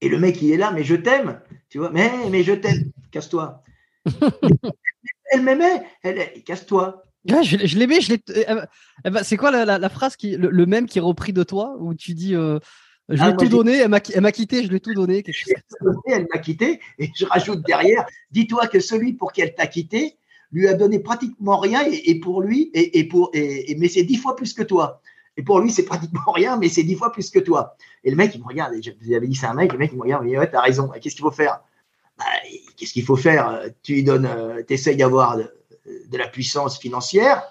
Et 0.00 0.08
le 0.08 0.18
mec, 0.18 0.40
il 0.42 0.52
est 0.52 0.58
là, 0.58 0.70
mais 0.70 0.84
je 0.84 0.96
t'aime, 0.96 1.40
tu 1.70 1.78
vois, 1.78 1.90
mais, 1.90 2.28
mais 2.30 2.42
je 2.42 2.52
t'aime, 2.52 2.92
casse-toi. 3.10 3.63
elle 5.32 5.42
m'aimait, 5.42 5.82
elle, 6.02 6.42
casse-toi. 6.44 7.02
Ouais, 7.30 7.42
je, 7.42 7.56
l'ai- 7.56 7.66
je 7.66 7.78
l'aimais, 7.78 8.00
je 8.00 8.12
l'ai. 8.12 8.46
ben, 9.04 9.22
c'est 9.22 9.36
quoi 9.36 9.50
la, 9.50 9.64
la- 9.64 9.78
la 9.78 9.88
phrase 9.88 10.16
qui, 10.16 10.36
le, 10.36 10.50
le 10.50 10.66
même 10.66 10.86
qui 10.86 10.98
est 10.98 11.02
repris 11.02 11.32
de 11.32 11.42
toi 11.42 11.74
où 11.78 11.94
tu 11.94 12.12
dis, 12.12 12.34
euh, 12.34 12.58
je 13.08 13.22
Ah, 13.22 13.26
lui 13.28 13.32
ai 13.32 13.36
tout 13.36 13.48
donné, 13.48 13.78
elle 13.78 13.88
m'a, 13.88 14.00
quitté, 14.00 14.62
je 14.62 14.68
lui 14.68 14.76
ai 14.76 14.80
tout 14.80 14.92
donné, 14.94 15.22
quelque 15.22 15.34
chose 15.34 15.54
comme 15.80 15.94
ça. 15.94 16.00
elle 16.16 16.26
m'a 16.32 16.38
quitté, 16.38 16.80
et 16.98 17.10
je 17.16 17.24
rajoute 17.24 17.64
derrière, 17.66 18.04
dis-toi 18.30 18.66
que 18.66 18.78
celui 18.80 19.14
pour 19.14 19.32
qui 19.32 19.40
elle 19.40 19.54
t'a 19.54 19.66
quitté 19.66 20.18
lui 20.52 20.68
a 20.68 20.74
donné 20.74 21.00
pratiquement 21.00 21.58
rien, 21.58 21.82
et, 21.90 22.10
et 22.10 22.20
pour 22.20 22.40
lui, 22.42 22.70
et, 22.74 22.98
et 23.00 23.04
pour, 23.08 23.30
et, 23.32 23.74
mais 23.78 23.88
c'est 23.88 24.04
dix 24.04 24.16
fois 24.16 24.36
plus 24.36 24.52
que 24.52 24.62
toi. 24.62 25.00
Et 25.36 25.42
pour 25.42 25.58
lui, 25.58 25.72
c'est 25.72 25.84
pratiquement 25.84 26.20
rien, 26.32 26.56
mais 26.58 26.68
c'est 26.68 26.84
dix 26.84 26.94
fois 26.94 27.10
plus 27.10 27.30
que 27.30 27.40
toi. 27.40 27.74
Et 28.04 28.10
le 28.10 28.16
mec, 28.16 28.34
il 28.34 28.40
me 28.40 28.46
regarde, 28.46 28.74
et 28.74 28.82
je 28.82 28.90
vous 29.00 29.14
avais 29.14 29.26
dit 29.26 29.34
c'est 29.34 29.46
un 29.46 29.54
mec, 29.54 29.72
le 29.72 29.78
mec, 29.78 29.90
il 29.92 29.96
me 29.96 30.02
regarde, 30.02 30.22
il 30.24 30.26
me 30.26 30.30
dit, 30.32 30.38
ouais, 30.38 30.50
t'as 30.50 30.60
raison, 30.60 30.88
qu'est-ce 30.88 31.16
qu'il 31.16 31.24
faut 31.24 31.30
faire? 31.32 31.60
Bah, 32.18 32.24
Qu'est-ce 32.76 32.92
qu'il 32.92 33.04
faut 33.04 33.16
faire? 33.16 33.62
Tu 33.82 34.02
donnes, 34.02 34.26
euh, 34.26 34.62
t'essayes 34.62 34.96
d'avoir 34.96 35.36
de, 35.36 35.48
la 36.16 36.28
puissance 36.28 36.78
financière, 36.78 37.42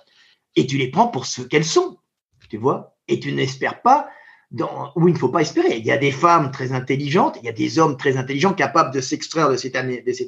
et 0.55 0.65
tu 0.67 0.78
les 0.78 0.89
prends 0.89 1.07
pour 1.07 1.26
ce 1.26 1.41
qu'elles 1.41 1.65
sont, 1.65 1.97
tu 2.49 2.57
vois? 2.57 2.95
Et 3.07 3.19
tu 3.19 3.32
n'espères 3.32 3.82
pas 3.82 4.09
dans, 4.51 4.93
il 4.95 5.13
ne 5.13 5.17
faut 5.17 5.30
pas 5.30 5.41
espérer. 5.41 5.78
Il 5.78 5.86
y 5.86 5.91
a 5.91 5.97
des 5.97 6.11
femmes 6.11 6.51
très 6.51 6.71
intelligentes, 6.71 7.38
il 7.41 7.45
y 7.45 7.49
a 7.49 7.53
des 7.53 7.80
hommes 7.80 7.97
très 7.97 8.17
intelligents 8.17 8.53
capables 8.53 8.93
de 8.93 9.01
s'extraire 9.01 9.49
de 9.49 9.57
cette, 9.57 9.76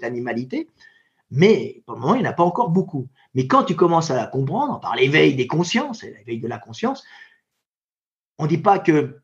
animalité, 0.03 0.67
mais 1.31 1.83
pour 1.85 1.95
le 1.95 2.01
moment, 2.01 2.15
il 2.15 2.21
n'y 2.21 2.27
en 2.27 2.31
a 2.31 2.33
pas 2.33 2.43
encore 2.43 2.69
beaucoup. 2.69 3.07
Mais 3.33 3.47
quand 3.47 3.63
tu 3.63 3.75
commences 3.75 4.11
à 4.11 4.15
la 4.15 4.27
comprendre, 4.27 4.79
par 4.79 4.95
l'éveil 4.95 5.35
des 5.35 5.47
consciences, 5.47 6.03
l'éveil 6.03 6.39
de 6.39 6.47
la 6.47 6.57
conscience, 6.57 7.03
on 8.37 8.43
ne 8.43 8.49
dit 8.49 8.57
pas 8.57 8.79
que 8.79 9.19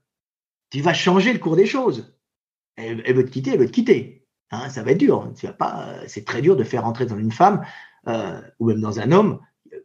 tu 0.69 0.81
vas 0.81 0.93
changer 0.93 1.33
le 1.33 1.39
cours 1.39 1.55
des 1.55 1.65
choses. 1.65 2.15
Elle 2.75 3.13
veut 3.13 3.25
te 3.25 3.31
quitter, 3.31 3.51
elle 3.51 3.59
veut 3.59 3.67
te 3.67 3.71
quitter. 3.71 4.20
Hein, 4.51 4.69
ça 4.69 4.83
va 4.83 4.91
être 4.91 4.97
dur. 4.97 5.31
Tu 5.35 5.47
vas 5.47 5.53
pas, 5.53 5.95
c'est 6.07 6.25
très 6.25 6.41
dur 6.41 6.55
de 6.55 6.63
faire 6.63 6.85
entrer 6.85 7.05
dans 7.05 7.17
une 7.17 7.31
femme 7.31 7.65
euh, 8.07 8.39
ou 8.59 8.67
même 8.67 8.81
dans 8.81 8.99
un 8.99 9.11
homme 9.11 9.39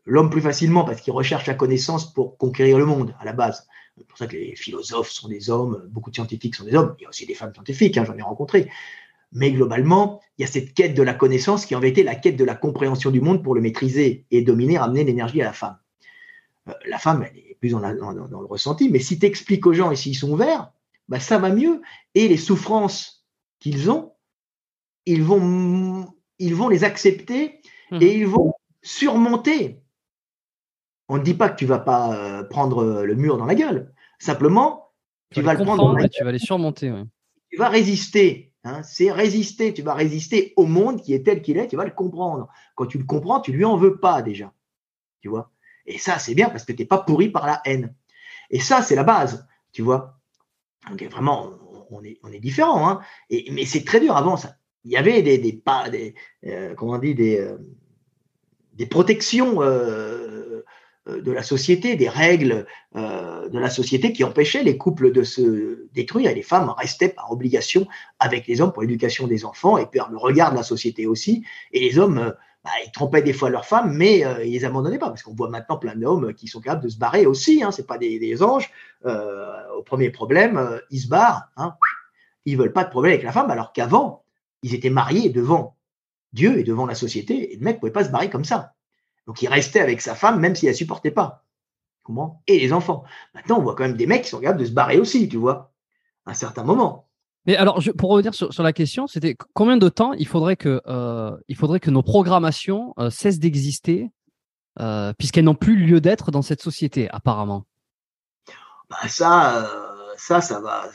l'homme 0.05 0.31
plus 0.31 0.41
facilement 0.41 0.85
parce 0.85 1.01
qu'il 1.01 1.13
recherche 1.13 1.47
la 1.47 1.55
connaissance 1.55 2.13
pour 2.13 2.39
conquérir 2.39 2.79
le 2.79 2.87
monde 2.87 3.15
à 3.21 3.25
la 3.25 3.33
base. 3.33 3.67
C'est 3.97 4.07
pour 4.07 4.19
ça 4.19 4.27
que 4.27 4.37
les 4.37 4.55
philosophes 4.57 5.11
sont 5.11 5.29
des 5.29 5.51
hommes, 5.51 5.89
beaucoup 5.91 6.11
de 6.11 6.17
scientifiques 6.17 6.55
sont 6.55 6.65
des 6.65 6.75
hommes. 6.75 6.95
Il 6.99 7.03
y 7.03 7.07
a 7.07 7.09
aussi 7.09 7.27
des 7.27 7.35
femmes 7.35 7.53
scientifiques, 7.55 7.97
hein, 7.97 8.05
j'en 8.07 8.17
ai 8.17 8.23
rencontré. 8.23 8.71
Mais 9.33 9.51
globalement, 9.53 10.21
il 10.39 10.43
y 10.43 10.45
a 10.45 10.49
cette 10.49 10.75
quête 10.75 10.95
de 10.95 11.03
la 11.03 11.15
connaissance 11.15 11.67
qui 11.67 11.75
en 11.75 11.83
été 11.83 12.03
la 12.03 12.15
quête 12.15 12.37
de 12.37 12.45
la 12.45 12.55
compréhension 12.55 13.11
du 13.11 13.21
monde 13.21 13.43
pour 13.43 13.55
le 13.55 13.61
maîtriser 13.61 14.25
et 14.31 14.43
dominer, 14.43 14.77
amener 14.77 15.05
l'énergie 15.05 15.41
à 15.43 15.47
la 15.47 15.53
femme. 15.53 15.79
Euh, 16.69 16.73
la 16.87 16.99
femme, 16.99 17.25
elle 17.29 17.39
est 17.39 17.57
plus 17.59 17.71
dans 17.71 17.81
le 17.81 18.47
ressenti, 18.47 18.91
mais 18.91 19.01
si 19.01 19.19
tu 19.19 19.27
expliques 19.27 19.67
aux 19.67 19.73
gens 19.73 19.91
et 19.91 19.97
s'ils 19.97 20.17
sont 20.17 20.31
ouverts, 20.31 20.71
bah, 21.09 21.21
ça 21.21 21.39
va 21.39 21.51
mieux. 21.51 21.81
Et 22.15 22.29
les 22.29 22.37
souffrances 22.37 23.27
qu'ils 23.59 23.91
ont, 23.91 24.13
ils 25.07 25.23
vont, 25.23 26.13
ils 26.39 26.55
vont 26.55 26.69
les 26.69 26.85
accepter 26.85 27.61
Mhm. 27.93 28.03
et 28.03 28.17
ils 28.19 28.27
vont 28.27 28.53
surmonter. 28.83 29.81
On 31.09 31.19
ne 31.19 31.23
dit 31.23 31.35
pas 31.35 31.49
que 31.49 31.57
tu 31.57 31.67
vas 31.67 31.79
pas 31.79 32.15
euh, 32.17 32.43
prendre 32.45 32.85
le 33.05 33.15
mur 33.15 33.37
dans 33.39 33.47
la 33.47 33.55
gueule. 33.55 33.93
Simplement, 34.19 34.91
tu 35.31 35.41
vas 35.43 35.55
le 35.55 35.63
prendre 35.65 35.85
dans 35.85 35.93
la 35.93 36.09
tu 36.09 36.25
vas 36.25 36.33
les 36.33 36.39
surmonter. 36.39 36.91
ouais. 36.91 37.05
tu 37.51 37.57
vas 37.59 37.69
résister. 37.69 38.53
hein. 38.65 38.83
c'est 38.83 39.13
résister. 39.13 39.73
Tu 39.73 39.83
vas 39.83 39.95
résister 39.95 40.53
au 40.57 40.67
monde 40.67 41.01
qui 41.01 41.15
est 41.15 41.23
tel 41.25 41.43
qu'il 41.43 41.59
est. 41.59 41.69
Tu 41.69 41.77
vas 41.77 41.85
le 41.85 41.93
comprendre. 41.93 42.49
Quand 42.75 42.87
tu 42.87 42.99
le 42.99 43.05
comprends, 43.05 43.41
tu 43.41 43.53
lui 43.53 43.65
en 43.65 43.77
veux 43.77 43.99
pas 44.01 44.23
déjà. 44.23 44.53
Tu 45.21 45.29
vois? 45.29 45.53
Et 45.87 45.99
ça, 45.99 46.19
c'est 46.19 46.35
bien 46.35 46.49
parce 46.51 46.65
que 46.65 46.73
tu 46.73 46.83
n'es 46.83 46.87
pas 46.87 46.99
pourri 46.99 47.29
par 47.29 47.47
la 47.47 47.61
haine. 47.65 47.95
Et 48.51 48.59
ça, 48.61 48.83
c'est 48.83 48.97
la 48.97 49.05
base. 49.05 49.47
Tu 49.73 49.83
vois? 49.83 50.19
Donc 50.91 51.01
vraiment, 51.05 51.51
on 51.91 52.03
est, 52.03 52.19
on 52.25 52.33
est 52.33 52.41
différent. 52.41 52.89
Hein. 52.89 53.01
Et, 53.31 53.49
mais 53.53 53.65
c'est 53.65 53.85
très 53.85 54.01
dur 54.01 54.17
avant 54.17 54.37
ça. 54.37 54.57
Il 54.87 54.93
y 54.93 54.97
avait 54.97 55.21
des, 55.21 55.37
des, 55.39 55.53
pas, 55.53 55.91
des 55.91 56.15
euh, 56.47 56.75
comment 56.75 56.99
des, 56.99 57.39
euh, 57.39 57.59
des 58.75 58.87
protections 58.87 59.63
euh, 59.63 60.63
de 61.07 61.31
la 61.31 61.43
société, 61.43 61.95
des 61.95 62.09
règles 62.09 62.67
de 62.95 63.59
la 63.61 63.71
société 63.71 64.13
qui 64.13 64.25
empêchaient 64.25 64.65
les 64.65 64.77
couples 64.77 65.13
de 65.13 65.23
se 65.23 65.87
détruire 65.95 66.33
et 66.33 66.35
les 66.35 66.43
femmes 66.43 66.75
restaient 66.77 67.11
par 67.11 67.31
obligation 67.31 67.87
avec 68.19 68.49
les 68.49 68.61
hommes 68.61 68.73
pour 68.73 68.83
l'éducation 68.83 69.29
des 69.29 69.45
enfants 69.45 69.79
et 69.79 69.87
par 69.87 70.11
le 70.11 70.17
regard 70.17 70.51
de 70.51 70.57
la 70.57 70.65
société 70.65 71.07
aussi. 71.07 71.45
Et 71.71 71.79
les 71.79 72.01
hommes 72.01 72.35
bah, 72.67 72.73
ils 72.85 72.91
trompaient 72.91 73.23
des 73.23 73.33
fois 73.33 73.49
leurs 73.49 73.65
femmes, 73.65 73.93
mais 73.93 74.25
euh, 74.25 74.45
ils 74.45 74.51
les 74.51 74.65
abandonnaient 74.65 74.99
pas, 74.99 75.11
parce 75.11 75.23
qu'on 75.23 75.37
voit 75.37 75.49
maintenant 75.49 75.77
plein 75.77 75.95
d'hommes 75.95 76.35
qui 76.35 76.49
sont 76.49 76.61
capables 76.61 76.83
de 76.83 76.89
se 76.89 76.99
barrer 76.99 77.25
aussi, 77.25 77.63
hein, 77.63 77.71
c'est 77.71 77.87
pas 77.87 77.97
des, 77.97 78.43
anges. 78.43 78.73
Euh, 79.05 79.53
au 79.79 79.85
premier 79.85 80.11
problème, 80.11 80.81
ils 80.91 80.99
se 80.99 81.07
barrent, 81.07 81.45
hein, 81.57 81.77
ils 82.45 82.57
veulent 82.59 82.73
pas 82.73 82.83
de 82.83 82.91
problème 82.91 83.13
avec 83.13 83.25
la 83.25 83.31
femme, 83.31 83.53
alors 83.53 83.73
qu'avant, 83.73 84.25
ils 84.63 84.75
étaient 84.75 84.91
mariés 84.91 85.31
devant 85.31 85.77
Dieu 86.33 86.59
et 86.59 86.65
devant 86.65 86.87
la 86.87 86.95
société, 86.95 87.53
et 87.53 87.57
le 87.57 87.65
mec 87.65 87.81
pouvait 87.81 87.93
pas 87.93 88.05
se 88.05 88.11
barrer 88.11 88.31
comme 88.31 88.45
ça. 88.45 88.75
Donc 89.27 89.43
il 89.43 89.49
restait 89.49 89.81
avec 89.81 90.01
sa 90.01 90.15
femme, 90.15 90.41
même 90.41 90.55
s'il 90.55 90.69
la 90.69 90.75
supportait 90.75 91.11
pas. 91.11 91.45
Comment 92.03 92.43
Et 92.47 92.59
les 92.61 92.73
enfants. 92.73 93.05
Maintenant, 93.35 93.59
on 93.59 93.63
voit 93.63 93.75
quand 93.75 93.83
même 93.83 93.97
des 93.97 94.07
mecs 94.07 94.23
qui 94.23 94.29
sont 94.29 94.41
capables 94.41 94.61
de 94.61 94.67
se 94.67 94.71
barrer 94.71 94.99
aussi, 94.99 95.29
tu 95.29 95.39
vois, 95.39 95.73
à 96.25 96.31
un 96.31 96.35
certain 96.35 96.63
moment. 96.63 97.09
Mais 97.47 97.57
alors, 97.57 97.81
pour 97.97 98.11
revenir 98.11 98.35
sur, 98.35 98.63
la 98.63 98.73
question, 98.73 99.07
c'était 99.07 99.37
combien 99.55 99.77
de 99.77 99.89
temps 99.89 100.13
il 100.13 100.27
faudrait 100.27 100.57
que, 100.57 100.81
euh, 100.87 101.37
il 101.49 101.57
faudrait 101.57 101.81
que 101.81 101.91
nos 101.91 102.03
programmations 102.03 102.93
euh, 102.99 103.11
cessent 103.11 103.39
d'exister, 103.39 104.11
euh, 104.81 105.13
puisqu'elles 105.17 105.45
n'ont 105.45 105.55
plus 105.55 105.77
lieu 105.77 106.01
d'être 106.01 106.31
dans 106.31 106.43
cette 106.43 106.61
société, 106.61 107.09
apparemment? 107.11 107.65
Bah 108.91 109.09
ça, 109.09 109.69
ça, 110.17 110.41
ça 110.41 110.61
va, 110.61 110.89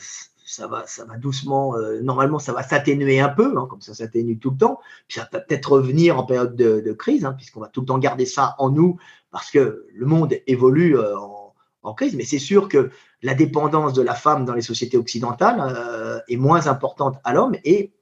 ça 0.52 0.66
va, 0.66 0.86
ça 0.86 1.04
va 1.04 1.16
doucement. 1.16 1.74
normalement, 2.02 2.38
ça 2.38 2.52
va 2.52 2.62
s'atténuer 2.62 3.20
un 3.20 3.28
peu, 3.28 3.54
hein, 3.56 3.66
comme 3.68 3.80
ça 3.80 3.94
s'atténue 3.94 4.38
tout 4.38 4.50
le 4.50 4.56
temps. 4.58 4.80
Puis 5.08 5.18
ça 5.18 5.28
va 5.32 5.40
peut-être 5.40 5.72
revenir 5.72 6.18
en 6.18 6.24
période 6.24 6.56
de, 6.56 6.92
crise, 6.92 7.24
hein, 7.24 7.32
puisqu'on 7.32 7.60
va 7.60 7.68
tout 7.68 7.80
le 7.80 7.86
temps 7.86 7.98
garder 7.98 8.26
ça 8.26 8.54
en 8.58 8.70
nous, 8.70 8.98
parce 9.30 9.50
que 9.50 9.86
le 9.92 10.06
monde 10.06 10.34
évolue 10.46 10.98
en 10.98 11.42
en 11.82 11.94
crise, 11.94 12.14
mais 12.14 12.24
c'est 12.24 12.38
sûr 12.38 12.68
que 12.68 12.90
la 13.22 13.34
dépendance 13.34 13.92
de 13.92 14.02
la 14.02 14.14
femme 14.14 14.44
dans 14.44 14.54
les 14.54 14.62
sociétés 14.62 14.96
occidentales 14.96 15.60
euh, 15.60 16.20
est 16.28 16.36
moins 16.36 16.66
importante 16.66 17.18
à 17.24 17.32
l'homme 17.32 17.56
et 17.64 17.92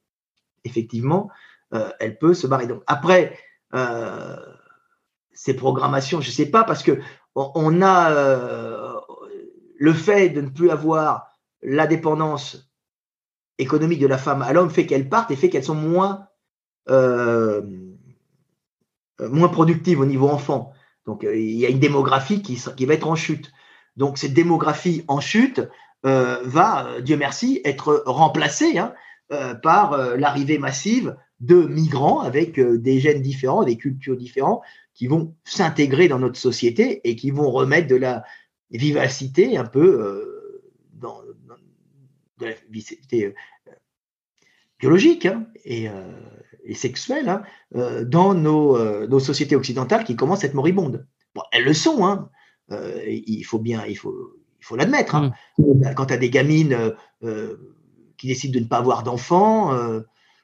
effectivement, 0.65 1.31
euh, 1.75 1.91
elle 1.99 2.19
peut 2.19 2.35
se 2.35 2.47
barrer. 2.47 2.67
Donc 2.67 2.83
après, 2.87 3.39
euh, 3.75 4.37
ces 5.33 5.55
programmations, 5.55 6.21
je 6.21 6.29
ne 6.29 6.33
sais 6.33 6.47
pas, 6.47 6.65
parce 6.65 6.83
que 6.83 7.01
on, 7.35 7.81
a 7.81 8.11
le 9.79 9.93
fait 9.95 10.31
de 10.31 10.41
ne 10.43 10.49
plus 10.49 10.69
avoir 10.69 11.30
la 11.63 11.87
dépendance 11.87 12.71
économique 13.59 14.01
de 14.01 14.07
la 14.07 14.19
femme 14.19 14.43
à 14.43 14.53
l'homme 14.53 14.71
fait 14.71 14.87
qu'elles 14.87 15.09
partent 15.09 15.31
et 15.31 15.37
fait 15.37 15.51
qu'elles 15.51 15.65
sont 15.65 15.75
moins, 15.75 16.27
moins 16.89 17.59
productives 19.49 20.01
au 20.01 20.07
niveau 20.07 20.29
enfant. 20.29 20.73
Donc 21.07 21.25
il 21.25 21.57
y 21.57 21.67
a 21.67 21.69
une 21.69 21.81
démographie 21.81 22.43
qui, 22.43 22.87
va 22.87 22.95
être 22.95 23.09
en 23.09 23.17
chute. 23.17 23.53
Donc 23.97 24.19
cette 24.19 24.35
démographie 24.35 25.05
en 25.09 25.21
chute 25.21 25.61
euh, 26.07 26.41
va, 26.45 26.87
euh, 26.87 27.01
Dieu 27.01 27.17
merci, 27.17 27.61
être 27.65 28.03
remplacée 28.07 28.79
hein, 28.79 28.95
euh, 29.33 29.55
par 29.55 30.17
l'arrivée 30.17 30.59
massive 30.59 31.17
de 31.41 31.63
migrants 31.63 32.21
avec 32.21 32.61
des 32.61 33.01
gènes 33.01 33.23
différents, 33.23 33.65
des 33.65 33.77
cultures 33.77 34.17
différentes 34.17 34.63
qui 34.95 35.07
vont 35.07 35.35
s'intégrer 35.45 36.09
dans 36.09 36.19
notre 36.19 36.39
société 36.39 37.01
et 37.09 37.17
qui 37.17 37.31
vont 37.31 37.51
remettre 37.51 37.89
de 37.89 37.97
la 37.97 38.25
vivacité 38.71 39.57
un 39.57 39.65
peu 39.65 40.40
de 42.41 42.47
la 42.47 42.55
vivacité 42.71 43.35
biologique 44.79 45.27
hein, 45.27 45.47
et, 45.65 45.89
sexuelle 46.75 47.29
hein, 47.29 47.43
dans 48.05 48.35
nos, 48.35 49.07
nos, 49.07 49.21
sociétés 49.21 49.57
occidentales 49.57 50.05
qui 50.05 50.17
commencent 50.17 50.45
à 50.45 50.47
être 50.47 50.55
moribondes. 50.55 51.07
Bon, 51.35 51.43
elles 51.53 51.65
le 51.65 51.75
sont, 51.75 52.05
hein, 52.05 52.31
euh, 52.73 53.03
il 53.07 53.43
faut 53.43 53.59
bien, 53.59 53.85
il 53.87 53.97
faut, 53.97 54.37
il 54.61 54.65
faut 54.65 54.77
l'admettre. 54.77 55.17
Mm. 55.59 55.95
Quand 55.97 56.07
tu 56.07 56.15
as 56.15 56.19
des 56.19 56.31
gamines 56.31 56.73
euh, 56.73 56.91
euh, 57.25 57.57
qui 58.17 58.29
décident 58.29 58.55
de 58.55 58.65
ne 58.65 58.69
pas 58.69 58.79
avoir 58.79 59.03
d'enfants, 59.03 59.73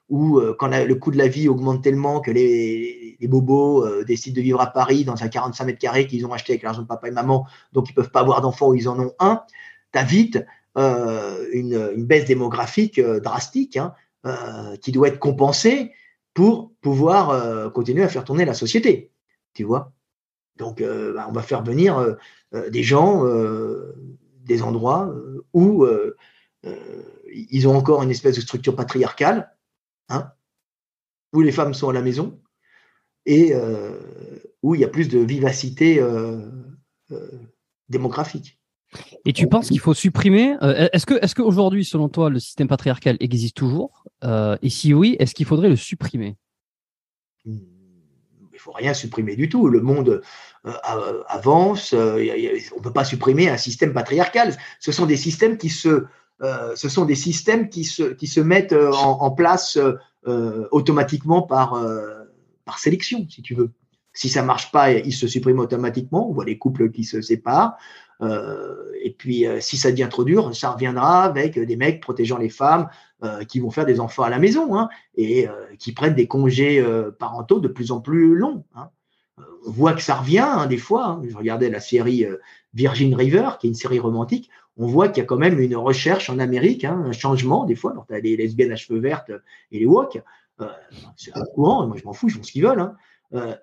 ou 0.08 0.40
quand 0.58 0.68
le 0.68 0.94
coût 0.94 1.10
de 1.10 1.18
la 1.18 1.26
vie 1.26 1.48
augmente 1.48 1.82
tellement 1.82 2.20
que 2.20 2.30
les, 2.30 3.18
bobos 3.22 4.04
décident 4.04 4.36
de 4.36 4.40
vivre 4.40 4.60
à 4.60 4.68
Paris 4.68 5.04
dans 5.04 5.22
un 5.22 5.28
45 5.28 5.64
mètres 5.64 5.78
carrés 5.78 6.06
qu'ils 6.06 6.24
ont 6.24 6.32
acheté 6.32 6.52
avec 6.52 6.62
l'argent 6.62 6.82
de 6.82 6.86
papa 6.86 7.08
et 7.08 7.10
maman, 7.10 7.46
donc 7.72 7.90
ils 7.90 7.92
peuvent 7.92 8.10
pas 8.10 8.20
avoir 8.20 8.40
d'enfants 8.40 8.68
ou 8.68 8.74
ils 8.74 8.88
en 8.88 8.98
ont 8.98 9.12
un, 9.18 9.42
tu 9.92 9.98
as 9.98 10.04
vite 10.04 10.46
une, 10.76 12.04
baisse 12.04 12.26
démographique 12.26 13.00
drastique 13.00 13.78
hein, 13.78 13.94
qui 14.82 14.92
doit 14.92 15.08
être 15.08 15.18
compensée 15.18 15.92
pour 16.34 16.72
pouvoir 16.82 17.72
continuer 17.72 18.02
à 18.02 18.08
faire 18.08 18.24
tourner 18.24 18.44
la 18.44 18.54
société. 18.54 19.10
Tu 19.54 19.64
vois 19.64 19.96
donc, 20.56 20.80
euh, 20.80 21.12
bah, 21.12 21.26
on 21.28 21.32
va 21.32 21.42
faire 21.42 21.62
venir 21.62 21.98
euh, 21.98 22.14
euh, 22.54 22.70
des 22.70 22.82
gens, 22.82 23.24
des 24.44 24.62
endroits 24.62 25.14
où 25.52 25.86
ils 27.26 27.68
ont 27.68 27.76
encore 27.76 28.02
une 28.02 28.10
espèce 28.10 28.36
de 28.36 28.40
structure 28.40 28.76
patriarcale, 28.76 29.54
hein, 30.08 30.32
où 31.32 31.40
les 31.40 31.52
femmes 31.52 31.74
sont 31.74 31.88
à 31.88 31.92
la 31.92 32.02
maison 32.02 32.40
et 33.24 33.52
où 34.62 34.74
il 34.74 34.80
y 34.80 34.84
a 34.84 34.88
plus 34.88 35.08
de 35.08 35.18
vivacité 35.18 36.00
démographique. 37.88 38.60
Et 39.24 39.32
tu 39.32 39.48
penses 39.48 39.68
qu'il 39.68 39.80
faut 39.80 39.94
supprimer 39.94 40.56
Est-ce 40.62 41.06
que, 41.06 41.14
est-ce 41.22 41.34
qu'aujourd'hui, 41.34 41.84
selon 41.84 42.08
toi, 42.08 42.30
le 42.30 42.38
système 42.38 42.68
patriarcal 42.68 43.16
existe 43.20 43.56
toujours? 43.56 44.04
Et 44.22 44.70
si 44.70 44.94
oui, 44.94 45.16
est-ce 45.18 45.34
qu'il 45.34 45.46
faudrait 45.46 45.68
le 45.68 45.76
supprimer? 45.76 46.36
Hmm 47.44 47.58
faut 48.66 48.72
rien 48.72 48.94
supprimer 48.94 49.36
du 49.36 49.48
tout. 49.48 49.68
Le 49.68 49.80
monde 49.80 50.20
euh, 50.66 51.22
avance. 51.28 51.94
Euh, 51.94 52.18
on 52.74 52.78
ne 52.78 52.82
peut 52.82 52.92
pas 52.92 53.04
supprimer 53.04 53.48
un 53.48 53.56
système 53.56 53.92
patriarcal. 53.92 54.54
Ce 54.80 54.92
sont 54.92 55.06
des 55.06 55.16
systèmes 55.16 55.56
qui 55.56 55.70
se, 55.70 56.04
euh, 56.42 58.44
mettent 58.44 58.74
en, 58.74 59.30
place 59.30 59.78
automatiquement 60.72 61.42
par, 61.42 61.80
sélection, 62.76 63.26
si 63.30 63.42
tu 63.42 63.54
veux. 63.54 63.70
Si 64.12 64.30
ça 64.30 64.42
marche 64.42 64.72
pas, 64.72 64.92
ils 64.92 65.12
se 65.12 65.28
suppriment 65.28 65.60
automatiquement. 65.60 66.28
On 66.28 66.32
voit 66.32 66.46
les 66.46 66.58
couples 66.58 66.90
qui 66.90 67.04
se 67.04 67.20
séparent. 67.20 67.76
Et 68.20 69.14
puis, 69.18 69.44
si 69.60 69.76
ça 69.76 69.90
devient 69.90 70.08
trop 70.10 70.24
dur, 70.24 70.54
ça 70.56 70.70
reviendra 70.70 71.24
avec 71.24 71.58
des 71.58 71.76
mecs 71.76 72.00
protégeant 72.00 72.38
les 72.38 72.48
femmes, 72.48 72.88
euh, 73.24 73.44
qui 73.44 73.60
vont 73.60 73.70
faire 73.70 73.86
des 73.86 73.98
enfants 73.98 74.24
à 74.24 74.28
la 74.28 74.38
maison 74.38 74.76
hein, 74.76 74.90
et 75.14 75.48
euh, 75.48 75.52
qui 75.78 75.92
prennent 75.92 76.14
des 76.14 76.26
congés 76.26 76.80
euh, 76.80 77.10
parentaux 77.10 77.60
de 77.60 77.68
plus 77.68 77.90
en 77.90 78.02
plus 78.02 78.34
longs. 78.34 78.62
Hein. 78.74 78.90
On 79.66 79.70
voit 79.70 79.94
que 79.94 80.02
ça 80.02 80.16
revient 80.16 80.40
hein, 80.46 80.66
des 80.66 80.76
fois. 80.76 81.22
Je 81.26 81.34
regardais 81.34 81.70
la 81.70 81.80
série 81.80 82.26
Virgin 82.74 83.14
River, 83.14 83.52
qui 83.58 83.68
est 83.68 83.70
une 83.70 83.74
série 83.74 83.98
romantique. 84.00 84.50
On 84.76 84.86
voit 84.86 85.08
qu'il 85.08 85.22
y 85.22 85.24
a 85.24 85.24
quand 85.24 85.38
même 85.38 85.58
une 85.58 85.76
recherche 85.76 86.28
en 86.28 86.38
Amérique, 86.38 86.84
un 86.84 87.10
changement 87.12 87.64
des 87.64 87.74
fois. 87.74 87.92
Alors, 87.92 88.04
tu 88.06 88.12
as 88.12 88.20
les 88.20 88.36
lesbiennes 88.36 88.72
à 88.72 88.76
cheveux 88.76 89.00
vertes 89.00 89.32
et 89.72 89.78
les 89.78 89.86
woke. 89.86 90.22
c'est 91.16 91.34
un 91.34 91.44
courant, 91.54 91.86
moi 91.86 91.96
je 91.98 92.04
m'en 92.04 92.12
fous, 92.12 92.28
ils 92.28 92.34
font 92.34 92.42
ce 92.42 92.52
qu'ils 92.52 92.64
veulent. 92.64 92.92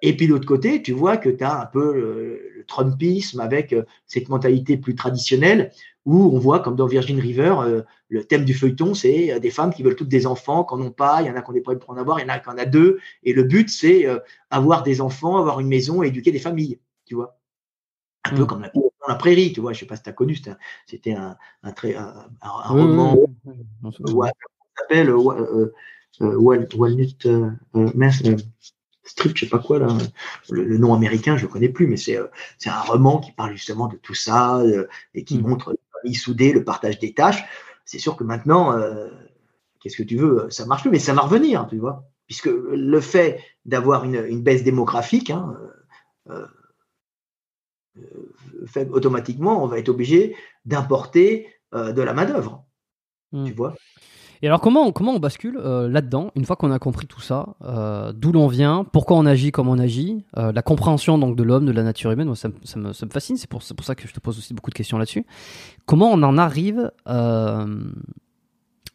et 0.01 0.17
puis 0.17 0.25
de 0.25 0.31
l'autre 0.31 0.47
côté, 0.47 0.81
tu 0.81 0.93
vois 0.93 1.17
que 1.17 1.29
tu 1.29 1.43
as 1.43 1.61
un 1.61 1.67
peu 1.67 2.39
le 2.63 2.67
Trumpisme 2.67 3.39
avec 3.39 3.75
cette 4.07 4.29
mentalité 4.29 4.77
plus 4.77 4.95
traditionnelle 4.95 5.71
où 6.05 6.35
on 6.35 6.39
voit, 6.39 6.59
comme 6.59 6.75
dans 6.75 6.87
Virgin 6.87 7.19
River, 7.19 7.55
euh, 7.59 7.81
le 8.09 8.25
thème 8.25 8.43
du 8.45 8.53
feuilleton, 8.53 8.93
c'est 8.93 9.31
euh, 9.31 9.39
des 9.39 9.51
femmes 9.51 9.73
qui 9.73 9.83
veulent 9.83 9.95
toutes 9.95 10.09
des 10.09 10.27
enfants, 10.27 10.65
qui 10.65 10.75
n'en 10.75 10.81
ont 10.81 10.91
pas, 10.91 11.21
il 11.21 11.27
y 11.27 11.31
en 11.31 11.35
a 11.35 11.41
qui 11.41 11.49
ont 11.49 11.53
des 11.53 11.61
problèmes 11.61 11.79
pour 11.79 11.91
en 11.91 11.97
avoir, 11.97 12.19
il 12.19 12.23
y 12.23 12.25
en 12.25 12.33
a 12.33 12.39
qui 12.39 12.49
en 12.49 12.57
a 12.57 12.65
deux, 12.65 12.99
et 13.23 13.33
le 13.33 13.43
but, 13.43 13.69
c'est 13.69 14.05
euh, 14.05 14.19
avoir 14.49 14.83
des 14.83 14.99
enfants, 15.01 15.37
avoir 15.37 15.59
une 15.59 15.67
maison 15.67 16.03
et 16.03 16.07
éduquer 16.07 16.31
des 16.31 16.39
familles, 16.39 16.79
tu 17.05 17.15
vois. 17.15 17.39
Un 18.25 18.35
peu 18.35 18.43
mm. 18.43 18.47
comme 18.47 18.61
la, 18.61 18.71
la, 19.07 19.15
prairie, 19.15 19.53
tu 19.53 19.61
vois, 19.61 19.73
je 19.73 19.79
sais 19.79 19.85
pas 19.85 19.95
si 19.95 20.03
tu 20.03 20.09
as 20.09 20.13
connu, 20.13 20.37
c'était 20.85 21.13
un, 21.13 21.37
un, 21.63 21.71
très, 21.71 21.95
un, 21.95 22.27
roman, 22.41 23.17
s'appelle 24.77 25.13
Walnut, 26.19 27.27
Strip, 29.05 29.35
je 29.35 29.45
sais 29.45 29.49
pas 29.49 29.59
quoi 29.59 29.79
là, 29.79 29.87
le, 30.49 30.77
nom 30.77 30.93
américain, 30.93 31.35
je 31.35 31.43
le 31.43 31.49
connais 31.49 31.69
plus, 31.69 31.87
mais 31.87 31.97
c'est 31.97 32.17
c'est 32.57 32.69
un 32.69 32.79
roman 32.79 33.19
qui 33.19 33.33
parle 33.33 33.51
justement 33.51 33.87
de 33.87 33.97
tout 33.97 34.13
ça 34.13 34.61
et 35.13 35.25
qui 35.25 35.37
mm. 35.37 35.47
montre 35.47 35.75
soudé, 36.11 36.51
le 36.51 36.65
partage 36.65 36.99
des 36.99 37.13
tâches. 37.13 37.43
C'est 37.85 37.99
sûr 37.99 38.17
que 38.17 38.23
maintenant, 38.23 38.77
euh, 38.77 39.09
qu'est-ce 39.79 39.97
que 39.97 40.03
tu 40.03 40.17
veux, 40.17 40.49
ça 40.49 40.65
marche 40.65 40.81
plus, 40.81 40.91
mais 40.91 40.99
ça 40.99 41.13
va 41.13 41.21
revenir, 41.21 41.67
tu 41.69 41.77
vois, 41.77 42.09
puisque 42.27 42.47
le 42.47 42.99
fait 42.99 43.41
d'avoir 43.65 44.03
une, 44.03 44.41
baisse 44.41 44.63
démographique 44.63 45.29
hein, 45.29 45.57
euh, 46.29 46.45
euh, 47.97 48.33
fait 48.65 48.89
automatiquement, 48.89 49.63
on 49.63 49.67
va 49.67 49.79
être 49.79 49.89
obligé 49.89 50.35
d'importer 50.65 51.47
de 51.73 52.03
la 52.03 52.13
main 52.13 52.25
d'œuvre, 52.25 52.65
tu 53.31 53.39
hmm. 53.39 53.51
vois. 53.53 53.75
Et 54.43 54.47
alors 54.47 54.59
comment, 54.59 54.91
comment 54.91 55.13
on 55.13 55.19
bascule 55.19 55.57
euh, 55.57 55.87
là-dedans, 55.87 56.31
une 56.35 56.43
fois 56.43 56.57
qu'on 56.57 56.69
a 56.69 56.77
compris 56.77 57.07
tout 57.07 57.21
ça, 57.21 57.55
euh, 57.63 58.11
d'où 58.11 58.33
l'on 58.33 58.47
vient, 58.47 58.83
pourquoi 58.83 59.15
on 59.15 59.25
agit 59.25 59.53
comme 59.53 59.69
on 59.69 59.79
agit, 59.79 60.25
euh, 60.37 60.51
la 60.51 60.61
compréhension 60.61 61.17
donc 61.17 61.37
de 61.37 61.43
l'homme, 61.43 61.65
de 61.65 61.71
la 61.71 61.81
nature 61.81 62.11
humaine, 62.11 62.27
moi, 62.27 62.35
ça, 62.35 62.49
me, 62.49 62.55
ça, 62.65 62.77
me, 62.77 62.91
ça, 62.91 63.05
me, 63.05 63.11
fascine, 63.11 63.37
c'est 63.37 63.49
pour, 63.49 63.61
pour, 63.63 63.85
ça 63.85 63.95
que 63.95 64.05
je 64.05 64.13
te 64.13 64.19
pose 64.19 64.37
aussi 64.37 64.53
beaucoup 64.53 64.69
de 64.69 64.75
questions 64.75 64.97
là-dessus. 64.97 65.25
Comment 65.85 66.11
on 66.11 66.21
en 66.23 66.37
arrive 66.37 66.91
dans, 67.05 67.69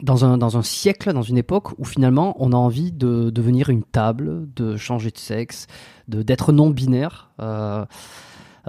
un, 0.03 0.37
dans 0.37 0.59
un 0.59 0.63
siècle, 0.63 1.15
dans 1.15 1.23
une 1.23 1.39
époque 1.39 1.69
où 1.79 1.87
finalement 1.87 2.37
on 2.41 2.53
a 2.53 2.57
envie 2.57 2.93
de 2.93 3.31
devenir 3.31 3.71
une 3.71 3.85
table, 3.85 4.53
de 4.55 4.77
changer 4.77 5.11
de 5.11 5.19
sexe, 5.19 5.67
d'être 6.09 6.53
non-binaire 6.53 7.31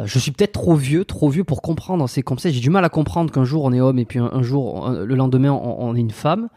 je 0.02 0.18
suis 0.18 0.32
peut-être 0.32 0.54
trop 0.54 0.76
vieux, 0.76 1.04
trop 1.04 1.28
vieux 1.28 1.44
pour 1.44 1.62
comprendre 1.62 2.08
ces 2.08 2.22
concepts. 2.22 2.56
J'ai 2.56 2.62
du 2.62 2.70
mal 2.70 2.86
à 2.86 2.90
comprendre 2.90 3.34
qu'un 3.34 3.44
jour 3.44 3.66
on 3.66 3.74
est 3.74 3.82
homme 3.82 4.00
et 4.00 4.06
puis 4.06 4.18
un, 4.18 4.42
jour, 4.42 4.90
le 4.90 5.14
lendemain, 5.14 5.52
on, 5.52 5.94
est 5.94 6.00
une 6.00 6.12
femme. 6.12 6.48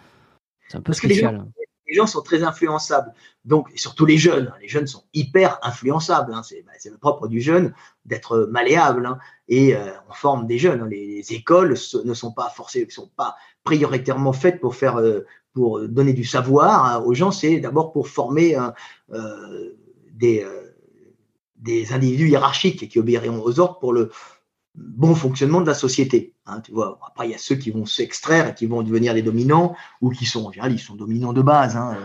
C'est 0.72 0.78
un 0.78 0.80
peu 0.80 0.94
spécial. 0.94 1.44
les, 1.86 1.94
gens, 1.94 2.06
sont 2.06 2.22
très 2.22 2.42
influençables. 2.42 3.12
Donc, 3.44 3.70
surtout 3.76 4.06
les 4.06 4.16
jeunes. 4.16 4.50
Hein. 4.50 4.58
Les 4.62 4.68
jeunes 4.68 4.86
sont 4.86 5.04
hyper 5.12 5.58
influençables. 5.62 6.32
Hein. 6.32 6.40
Bah, 6.64 6.72
c'est 6.78 6.88
le 6.88 6.96
propre 6.96 7.28
du 7.28 7.42
jeune 7.42 7.74
d'être 8.06 8.48
malléable. 8.50 9.04
Hein. 9.04 9.18
Et 9.48 9.76
euh, 9.76 9.90
on 10.08 10.14
forme 10.14 10.46
des 10.46 10.56
jeunes. 10.56 10.88
Les, 10.88 11.30
écoles 11.34 11.76
ne 12.04 12.14
sont 12.14 12.32
pas 12.32 12.48
forcées, 12.48 12.86
sont 12.88 13.10
pas 13.14 13.36
prioritairement 13.64 14.32
faites 14.32 14.60
pour 14.60 14.74
faire, 14.76 14.98
euh, 14.98 15.26
pour 15.52 15.86
donner 15.86 16.14
du 16.14 16.24
savoir 16.24 17.06
aux 17.06 17.12
gens. 17.12 17.32
C'est 17.32 17.60
d'abord 17.60 17.92
pour 17.92 18.08
former 18.08 18.56
euh, 19.12 19.74
des 20.14 20.46
des 21.56 21.92
individus 21.92 22.28
hiérarchiques 22.28 22.88
qui 22.88 22.98
obéiront 22.98 23.40
aux 23.40 23.60
ordres 23.60 23.78
pour 23.78 23.92
le 23.92 24.10
bon 24.74 25.14
fonctionnement 25.14 25.60
de 25.60 25.66
la 25.66 25.74
société. 25.74 26.34
Hein, 26.46 26.60
tu 26.60 26.72
vois. 26.72 26.98
Après, 27.06 27.28
il 27.28 27.30
y 27.30 27.34
a 27.34 27.38
ceux 27.38 27.56
qui 27.56 27.70
vont 27.70 27.86
s'extraire 27.86 28.48
et 28.48 28.54
qui 28.54 28.66
vont 28.66 28.82
devenir 28.82 29.14
des 29.14 29.22
dominants 29.22 29.76
ou 30.00 30.10
qui 30.10 30.26
sont, 30.26 30.46
en 30.46 30.52
général, 30.52 30.72
ils 30.72 30.78
sont 30.78 30.94
dominants 30.94 31.32
de 31.32 31.42
base. 31.42 31.76
Hein. 31.76 31.96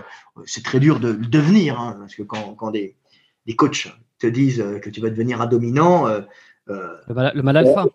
C'est 0.46 0.64
très 0.64 0.80
dur 0.80 1.00
de 1.00 1.10
le 1.10 1.26
devenir, 1.26 1.80
hein, 1.80 1.96
parce 2.00 2.16
que 2.16 2.24
quand, 2.24 2.56
quand 2.56 2.72
des, 2.72 2.96
des, 3.46 3.56
coachs 3.56 3.88
te 4.20 4.28
disent 4.28 4.64
que 4.82 4.90
tu 4.90 5.02
vas 5.02 5.10
devenir 5.10 5.42
un 5.42 5.48
dominant, 5.48 6.08
euh, 6.08 6.22
euh 6.70 6.98
le, 7.08 7.42
mal, 7.42 7.58
alpha. 7.58 7.88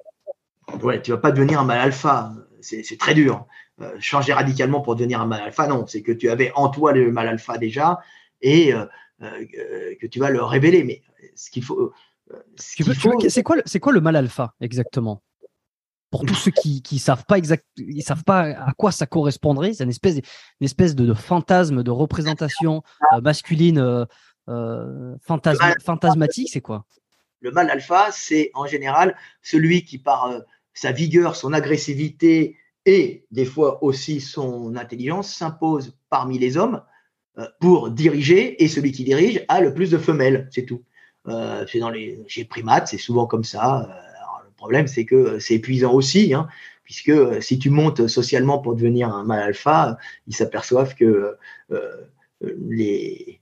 Ouais, 0.83 1.03
tu 1.03 1.11
vas 1.11 1.19
pas 1.19 1.33
devenir 1.33 1.61
un 1.61 1.65
mal 1.65 1.79
alpha. 1.79 2.33
C'est 2.61 2.99
très 2.99 3.15
dur. 3.15 3.47
Euh, 3.81 3.97
changer 3.99 4.33
radicalement 4.33 4.81
pour 4.81 4.97
devenir 4.97 5.21
un 5.21 5.27
mal 5.27 5.43
alpha, 5.43 5.67
non. 5.67 5.87
C'est 5.87 6.03
que 6.03 6.13
tu 6.13 6.31
avais 6.31 6.53
en 6.55 6.69
toi 6.69 6.93
le 6.93 7.11
mal 7.11 7.29
alpha 7.29 7.59
déjà 7.59 8.01
et 8.41 8.73
euh, 8.73 8.87
que 10.01 10.07
tu 10.07 10.19
vas 10.19 10.31
le 10.31 10.43
révéler. 10.43 10.85
Mais 10.85 11.03
ce 11.35 11.51
qu'il 11.51 11.65
faut. 11.65 11.93
Euh, 12.33 12.39
c'est 12.57 13.43
quoi, 13.43 13.57
c'est 13.65 13.81
quoi 13.81 13.93
le 13.93 14.01
mal 14.01 14.17
alpha 14.17 14.55
exactement? 14.61 15.23
Pour 16.11 16.27
tous 16.27 16.35
ceux 16.35 16.51
qui 16.51 16.83
ne 16.93 16.99
savent 16.99 17.25
pas 17.25 17.39
exact, 17.39 17.65
ils 17.79 18.03
savent 18.03 18.25
pas 18.25 18.41
à 18.41 18.73
quoi 18.77 18.93
ça 18.93 19.07
correspondrait, 19.07 19.73
c'est 19.73 19.85
une 19.85 19.91
espèce, 19.91 20.17
une 20.17 20.65
espèce 20.65 20.95
de, 20.95 21.15
fantasme, 21.15 21.83
de 21.83 21.91
représentation 21.91 22.83
euh, 23.15 23.23
masculine 23.23 24.07
euh, 24.49 25.17
fantasmatique. 25.23 26.51
C'est 26.53 26.61
quoi? 26.61 26.85
Le 27.41 27.51
mal 27.51 27.71
alpha, 27.71 28.09
c'est 28.13 28.51
en 28.55 28.67
général 28.67 29.17
celui 29.41 29.85
qui 29.85 29.99
par 29.99 30.31
sa 30.75 30.93
vigueur, 30.93 31.35
son 31.35 31.55
agressivité 31.55 32.59
et 32.85 33.25
des 33.31 33.47
fois 33.47 33.83
aussi 33.83 34.21
son 34.21 34.77
intelligence 34.77 35.33
s'impose 35.33 35.97
parmi 36.11 36.39
les 36.39 36.57
hommes 36.59 36.83
pour 37.59 37.91
diriger 37.91 38.63
et 38.63 38.69
celui 38.69 38.93
qui 38.93 39.05
dirige 39.05 39.45
a 39.49 39.63
le 39.63 39.73
plus 39.73 39.91
de 39.91 39.99
femelles, 39.99 40.49
c'est 40.53 40.67
tout. 40.67 40.85
Euh, 41.29 41.65
c'est 41.71 41.79
dans 41.79 41.91
les 41.91 42.23
chez 42.27 42.45
primates, 42.45 42.89
c'est 42.89 42.99
souvent 42.99 43.27
comme 43.27 43.45
ça. 43.45 43.83
Euh, 43.83 44.45
le 44.45 44.51
problème, 44.57 44.87
c'est 44.87 45.05
que 45.05 45.39
c'est 45.39 45.55
épuisant 45.55 45.93
aussi, 45.93 46.35
hein, 46.35 46.49
puisque 46.85 47.11
euh, 47.11 47.41
si 47.41 47.59
tu 47.59 47.71
montes 47.71 48.07
socialement 48.07 48.59
pour 48.59 48.75
devenir 48.75 49.09
un 49.09 49.25
mâle 49.25 49.43
alpha, 49.43 49.99
ils 50.27 50.35
s'aperçoivent 50.35 50.95
que 50.95 51.37
les, 52.41 53.41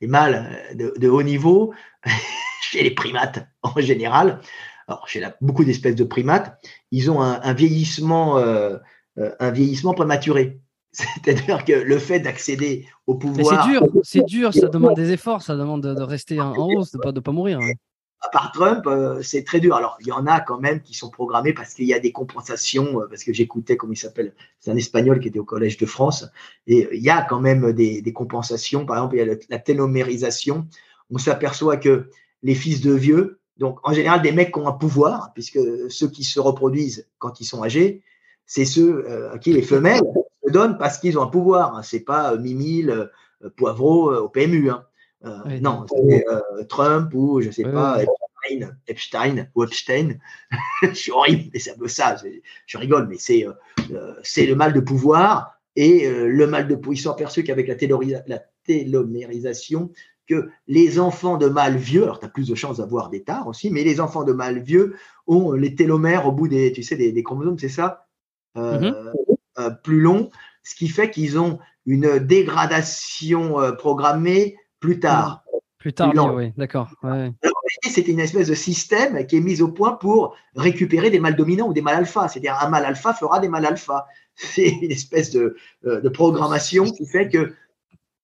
les 0.00 0.06
mâles 0.06 0.50
de, 0.74 1.08
haut 1.08 1.22
niveau, 1.22 1.72
chez 2.62 2.82
les 2.82 2.90
primates 2.90 3.46
en 3.62 3.80
général, 3.80 4.40
alors 4.88 5.08
chez 5.08 5.26
beaucoup 5.40 5.64
d'espèces 5.64 5.96
de 5.96 6.04
primates, 6.04 6.60
ils 6.90 7.10
ont 7.10 7.20
un, 7.22 7.52
vieillissement, 7.54 8.36
un 8.36 9.50
vieillissement 9.50 9.94
prématuré. 9.94 10.60
C'est-à-dire 10.96 11.64
que 11.64 11.72
le 11.72 11.98
fait 11.98 12.20
d'accéder 12.20 12.86
au 13.06 13.14
pouvoir. 13.14 13.64
c'est 13.64 13.70
dur, 13.70 13.86
c'est 14.02 14.24
dur, 14.24 14.54
ça 14.54 14.68
demande 14.68 14.96
des 14.96 15.12
efforts, 15.12 15.42
ça 15.42 15.56
demande 15.56 15.82
de, 15.82 16.02
rester 16.02 16.40
en, 16.40 16.54
haut, 16.54 16.82
de 16.82 16.96
ne 16.96 17.02
pas, 17.02 17.12
de 17.12 17.20
pas 17.20 17.32
mourir. 17.32 17.60
Hein. 17.60 17.72
À 18.22 18.28
part 18.30 18.50
Trump, 18.52 18.86
euh, 18.86 19.20
c'est 19.22 19.44
très 19.44 19.60
dur. 19.60 19.76
Alors, 19.76 19.98
il 20.00 20.06
y 20.06 20.12
en 20.12 20.26
a 20.26 20.40
quand 20.40 20.58
même 20.58 20.80
qui 20.80 20.94
sont 20.94 21.10
programmés 21.10 21.52
parce 21.52 21.74
qu'il 21.74 21.84
y 21.84 21.92
a 21.92 21.98
des 21.98 22.12
compensations, 22.12 23.00
euh, 23.00 23.06
parce 23.08 23.24
que 23.24 23.32
j'écoutais, 23.32 23.76
comment 23.76 23.92
il 23.92 23.98
s'appelle, 23.98 24.34
c'est 24.58 24.70
un 24.70 24.76
Espagnol 24.76 25.20
qui 25.20 25.28
était 25.28 25.38
au 25.38 25.44
Collège 25.44 25.76
de 25.76 25.86
France, 25.86 26.26
et 26.66 26.88
il 26.92 27.02
y 27.02 27.10
a 27.10 27.22
quand 27.22 27.40
même 27.40 27.72
des, 27.72 28.12
compensations. 28.14 28.86
Par 28.86 28.96
exemple, 28.96 29.16
il 29.16 29.26
y 29.26 29.30
a 29.30 29.36
la 29.50 29.58
télomérisation. 29.58 30.66
On 31.10 31.18
s'aperçoit 31.18 31.76
que 31.76 32.10
les 32.42 32.54
fils 32.54 32.80
de 32.80 32.92
vieux, 32.92 33.38
donc 33.58 33.78
en 33.84 33.92
général 33.92 34.22
des 34.22 34.32
mecs 34.32 34.52
qui 34.52 34.60
ont 34.60 34.68
un 34.68 34.72
pouvoir, 34.72 35.32
puisque 35.34 35.58
ceux 35.90 36.08
qui 36.08 36.24
se 36.24 36.40
reproduisent 36.40 37.08
quand 37.18 37.40
ils 37.40 37.44
sont 37.44 37.62
âgés, 37.62 38.02
c'est 38.46 38.64
ceux 38.64 39.04
euh, 39.08 39.32
à 39.32 39.38
qui 39.38 39.52
les 39.52 39.62
femelles 39.62 40.02
donnent 40.50 40.78
parce 40.78 40.98
qu'ils 40.98 41.18
ont 41.18 41.22
un 41.22 41.28
pouvoir. 41.28 41.76
Hein. 41.76 41.82
C'est 41.82 42.00
pas 42.00 42.32
euh, 42.32 42.38
Mimile, 42.38 43.10
euh, 43.42 43.50
Poivreau 43.56 44.14
au 44.14 44.28
PMU. 44.28 44.70
Hein. 44.70 44.84
non, 45.60 45.86
c'est 45.88 46.24
Trump 46.68 47.12
ou 47.14 47.40
je 47.40 47.50
sais 47.50 47.64
pas, 47.64 48.02
Epstein, 48.02 48.76
Epstein 48.86 49.48
ou 49.54 49.64
Epstein. 49.64 50.18
je 50.82 50.92
suis 50.92 51.12
horrible, 51.12 51.50
mais 51.52 51.58
c'est 51.58 51.72
un 51.72 51.78
peu 51.78 51.88
ça. 51.88 52.16
Je 52.66 52.78
rigole, 52.78 53.08
mais 53.08 53.16
c'est 53.18 53.46
le 53.88 54.54
mal 54.54 54.72
de 54.72 54.80
pouvoir 54.80 55.58
et 55.74 56.08
le 56.08 56.46
mal 56.46 56.68
de 56.68 56.74
pouvoir. 56.74 56.94
Ils 56.94 57.00
sont 57.00 57.10
aperçus 57.10 57.44
qu'avec 57.44 57.68
la, 57.68 58.22
la 58.26 58.42
télomérisation, 58.64 59.90
que 60.26 60.48
les 60.66 60.98
enfants 60.98 61.36
de 61.36 61.48
mâles 61.48 61.76
vieux, 61.76 62.04
alors 62.04 62.18
tu 62.18 62.26
as 62.26 62.28
plus 62.28 62.48
de 62.48 62.54
chances 62.54 62.78
d'avoir 62.78 63.10
des 63.10 63.22
tares 63.22 63.46
aussi, 63.46 63.70
mais 63.70 63.84
les 63.84 64.00
enfants 64.00 64.24
de 64.24 64.32
mâles 64.32 64.60
vieux 64.60 64.96
ont 65.26 65.52
les 65.52 65.74
télomères 65.74 66.26
au 66.26 66.32
bout 66.32 66.48
des, 66.48 66.72
tu 66.72 66.82
sais, 66.82 66.96
des 66.96 67.22
chromosomes, 67.22 67.58
c'est 67.58 67.68
ça? 67.68 68.06
Euh, 68.56 68.80
mhm. 68.80 69.35
Euh, 69.58 69.70
plus 69.70 70.00
long, 70.00 70.30
ce 70.62 70.74
qui 70.74 70.88
fait 70.88 71.10
qu'ils 71.10 71.38
ont 71.38 71.58
une 71.86 72.18
dégradation 72.18 73.60
euh, 73.60 73.72
programmée 73.72 74.56
plus 74.80 75.00
tard. 75.00 75.44
Plus 75.78 75.92
tard, 75.92 76.12
oui, 76.34 76.52
d'accord. 76.56 76.90
Ouais. 77.02 77.32
C'était 77.82 78.10
une 78.10 78.20
espèce 78.20 78.48
de 78.48 78.54
système 78.54 79.24
qui 79.26 79.36
est 79.36 79.40
mis 79.40 79.62
au 79.62 79.68
point 79.68 79.92
pour 79.92 80.34
récupérer 80.56 81.10
des 81.10 81.20
mâles 81.20 81.36
dominants 81.36 81.68
ou 81.68 81.72
des 81.72 81.82
mâles 81.82 81.98
alpha. 81.98 82.28
C'est-à-dire 82.28 82.58
un 82.60 82.68
mâle 82.68 82.84
alpha 82.84 83.14
fera 83.14 83.38
des 83.38 83.48
mâles 83.48 83.66
alpha. 83.66 84.06
C'est 84.34 84.68
une 84.68 84.90
espèce 84.90 85.30
de, 85.30 85.56
de, 85.84 86.08
programmation 86.08 86.84
qui 86.84 87.06
fait 87.06 87.28
que, 87.28 87.54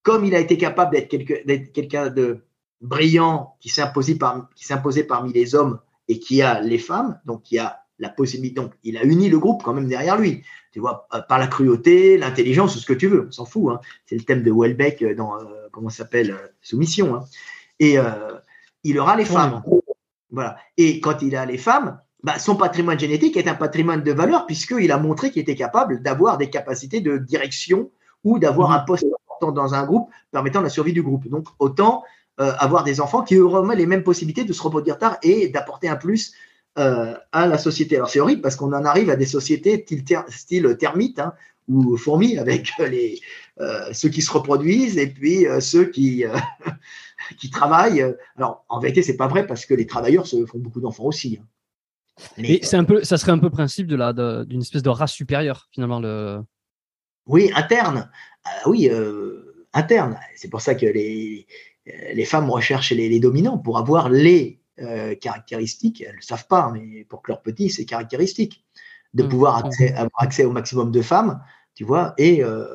comme 0.02 0.24
il 0.24 0.34
a 0.34 0.40
été 0.40 0.58
capable 0.58 0.92
d'être 0.92 1.72
quelqu'un 1.72 2.10
de 2.10 2.44
brillant 2.82 3.56
qui 3.60 3.72
imposé, 3.80 5.04
parmi 5.04 5.32
les 5.32 5.54
hommes 5.54 5.78
et 6.08 6.18
qui 6.18 6.42
a 6.42 6.60
les 6.60 6.78
femmes, 6.78 7.20
donc 7.24 7.42
qui 7.42 7.58
a 7.58 7.81
la 8.02 8.10
possibilité. 8.10 8.60
Donc, 8.60 8.72
il 8.82 8.98
a 8.98 9.04
uni 9.04 9.30
le 9.30 9.38
groupe 9.38 9.62
quand 9.62 9.72
même 9.72 9.88
derrière 9.88 10.18
lui. 10.18 10.42
Tu 10.72 10.80
vois, 10.80 11.06
euh, 11.14 11.20
par 11.22 11.38
la 11.38 11.46
cruauté, 11.46 12.18
l'intelligence, 12.18 12.78
ce 12.78 12.84
que 12.84 12.92
tu 12.92 13.06
veux, 13.06 13.28
on 13.28 13.32
s'en 13.32 13.46
fout. 13.46 13.72
Hein. 13.72 13.80
C'est 14.06 14.16
le 14.16 14.22
thème 14.22 14.42
de 14.42 14.50
Welbeck 14.50 15.00
euh, 15.02 15.14
dans, 15.14 15.36
euh, 15.36 15.44
comment 15.70 15.88
s'appelle, 15.88 16.36
Soumission. 16.60 17.14
Hein. 17.14 17.24
Et 17.78 17.96
il 18.84 18.98
aura 18.98 19.16
les 19.16 19.24
femmes. 19.24 19.62
Voilà. 20.30 20.56
Et 20.76 21.00
quand 21.00 21.20
il 21.22 21.34
a 21.34 21.44
les 21.44 21.58
femmes, 21.58 21.98
bah, 22.22 22.38
son 22.38 22.54
patrimoine 22.54 22.98
génétique 22.98 23.36
est 23.36 23.48
un 23.48 23.54
patrimoine 23.54 24.04
de 24.04 24.12
valeur 24.12 24.46
puisqu'il 24.46 24.92
a 24.92 24.98
montré 24.98 25.32
qu'il 25.32 25.42
était 25.42 25.56
capable 25.56 26.00
d'avoir 26.00 26.38
des 26.38 26.48
capacités 26.48 27.00
de 27.00 27.18
direction 27.18 27.90
ou 28.22 28.38
d'avoir 28.38 28.70
mmh. 28.70 28.74
un 28.74 28.78
poste 28.80 29.04
important 29.04 29.50
dans 29.50 29.74
un 29.74 29.84
groupe 29.84 30.10
permettant 30.30 30.60
la 30.60 30.68
survie 30.68 30.92
du 30.92 31.02
groupe. 31.02 31.26
Donc, 31.28 31.48
autant 31.58 32.04
avoir 32.38 32.84
des 32.84 33.00
enfants 33.00 33.22
qui 33.22 33.36
auront 33.38 33.68
les 33.70 33.86
mêmes 33.86 34.04
possibilités 34.04 34.44
de 34.44 34.52
se 34.52 34.62
reproduire 34.62 34.98
tard 34.98 35.18
et 35.22 35.48
d'apporter 35.48 35.88
un 35.88 35.96
plus 35.96 36.34
euh, 36.78 37.14
à 37.32 37.46
la 37.46 37.58
société. 37.58 37.96
Alors 37.96 38.08
c'est 38.08 38.18
horrible 38.18 38.40
parce 38.40 38.56
qu'on 38.56 38.72
en 38.72 38.86
arrive 38.86 39.10
à 39.10 39.16
des 39.16 39.26
sociétés 39.26 39.84
style, 40.28 40.76
termites 40.78 41.18
hein, 41.18 41.34
ou 41.68 41.98
fourmis 41.98 42.38
avec 42.38 42.72
les, 42.78 43.20
euh, 43.60 43.92
ceux 43.92 44.08
qui 44.08 44.22
se 44.22 44.32
reproduisent 44.32 44.96
et 44.96 45.06
puis 45.06 45.46
euh, 45.46 45.60
ceux 45.60 45.84
qui, 45.84 46.24
qui 47.38 47.50
travaillent. 47.50 48.02
Alors 48.38 48.64
en 48.70 48.80
vérité 48.80 49.02
c'est 49.02 49.18
pas 49.18 49.28
vrai 49.28 49.46
parce 49.46 49.66
que 49.66 49.74
les 49.74 49.86
travailleurs 49.86 50.26
se 50.26 50.46
font 50.46 50.58
beaucoup 50.58 50.80
d'enfants 50.80 51.04
aussi. 51.04 51.40
Hein. 51.42 51.46
Mais 52.38 52.60
c'est 52.62 52.78
un 52.78 52.84
peu, 52.84 53.04
ça 53.04 53.18
serait 53.18 53.32
un 53.32 53.38
peu 53.38 53.46
le 53.46 53.52
principe 53.52 53.86
de 53.86 53.96
la 53.96 54.14
d'une 54.44 54.62
espèce 54.62 54.82
de 54.82 54.88
race 54.88 55.12
supérieure 55.12 55.68
finalement 55.72 56.00
le. 56.00 56.40
Oui 57.26 57.50
interne. 57.54 58.10
oui 58.64 58.90
interne. 59.74 60.18
C'est 60.36 60.48
pour 60.48 60.62
ça 60.62 60.74
que 60.74 60.86
les 60.86 61.46
les 61.84 62.24
femmes 62.24 62.48
recherchent 62.48 62.92
les, 62.92 63.10
les 63.10 63.20
dominants 63.20 63.58
pour 63.58 63.76
avoir 63.76 64.08
les 64.08 64.61
euh, 64.80 65.14
caractéristiques, 65.14 66.00
elles 66.00 66.12
ne 66.12 66.16
le 66.16 66.22
savent 66.22 66.46
pas, 66.46 66.70
mais 66.72 67.04
pour 67.04 67.20
que 67.20 67.30
leurs 67.30 67.42
petits, 67.42 67.68
c'est 67.68 67.84
caractéristique 67.84 68.64
de 69.12 69.22
mmh. 69.22 69.28
pouvoir 69.28 69.56
avoir 69.96 70.22
accès 70.22 70.46
au 70.46 70.50
maximum 70.50 70.90
de 70.90 71.02
femmes, 71.02 71.42
tu 71.74 71.84
vois, 71.84 72.14
et, 72.16 72.42
euh, 72.42 72.66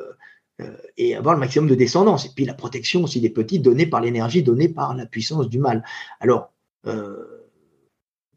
euh, 0.61 0.77
et 0.97 1.15
avoir 1.15 1.33
le 1.33 1.39
maximum 1.39 1.67
de 1.67 1.73
descendance. 1.73 2.27
Et 2.27 2.29
puis 2.35 2.45
la 2.45 2.53
protection 2.53 3.03
aussi 3.03 3.19
des 3.19 3.31
petits 3.31 3.59
donnée 3.59 3.87
par 3.87 4.01
l'énergie, 4.01 4.43
donnée 4.43 4.69
par 4.69 4.95
la 4.95 5.07
puissance 5.07 5.49
du 5.49 5.57
mal. 5.57 5.83
Alors, 6.19 6.53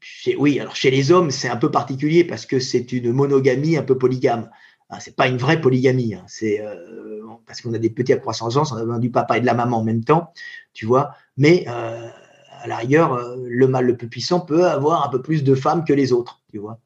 chez, 0.00 0.36
oui, 0.36 0.58
alors 0.58 0.74
chez 0.74 0.90
les 0.90 1.12
hommes, 1.12 1.30
c'est 1.30 1.48
un 1.48 1.58
peu 1.58 1.70
particulier 1.70 2.24
parce 2.24 2.46
que 2.46 2.58
c'est 2.60 2.92
une 2.92 3.12
monogamie 3.12 3.76
un 3.76 3.82
peu 3.82 3.98
polygame. 3.98 4.50
Ah, 4.88 5.00
c'est 5.00 5.14
pas 5.14 5.28
une 5.28 5.36
vraie 5.36 5.60
polygamie. 5.60 6.14
Hein. 6.14 6.24
C'est 6.26 6.64
parce 7.46 7.60
qu'on 7.60 7.74
a 7.74 7.78
des 7.78 7.90
petits 7.90 8.14
à 8.14 8.16
croissance, 8.16 8.72
on 8.72 8.76
a 8.76 8.80
besoin 8.80 8.98
du 8.98 9.10
papa 9.10 9.36
et 9.36 9.40
de 9.42 9.46
la 9.46 9.54
maman 9.54 9.78
en 9.78 9.84
même 9.84 10.02
temps, 10.02 10.32
tu 10.72 10.86
vois. 10.86 11.10
Mais 11.36 11.66
à 12.62 12.68
la 12.68 12.76
rigueur, 12.76 13.14
euh, 13.14 13.36
le 13.46 13.66
mâle 13.66 13.86
le 13.86 13.96
plus 13.96 14.08
puissant 14.08 14.40
peut 14.40 14.66
avoir 14.66 15.06
un 15.06 15.08
peu 15.08 15.22
plus 15.22 15.44
de 15.44 15.54
femmes 15.54 15.84
que 15.84 15.92
les 15.92 16.12
autres, 16.12 16.42
tu 16.50 16.58
vois. 16.58 16.78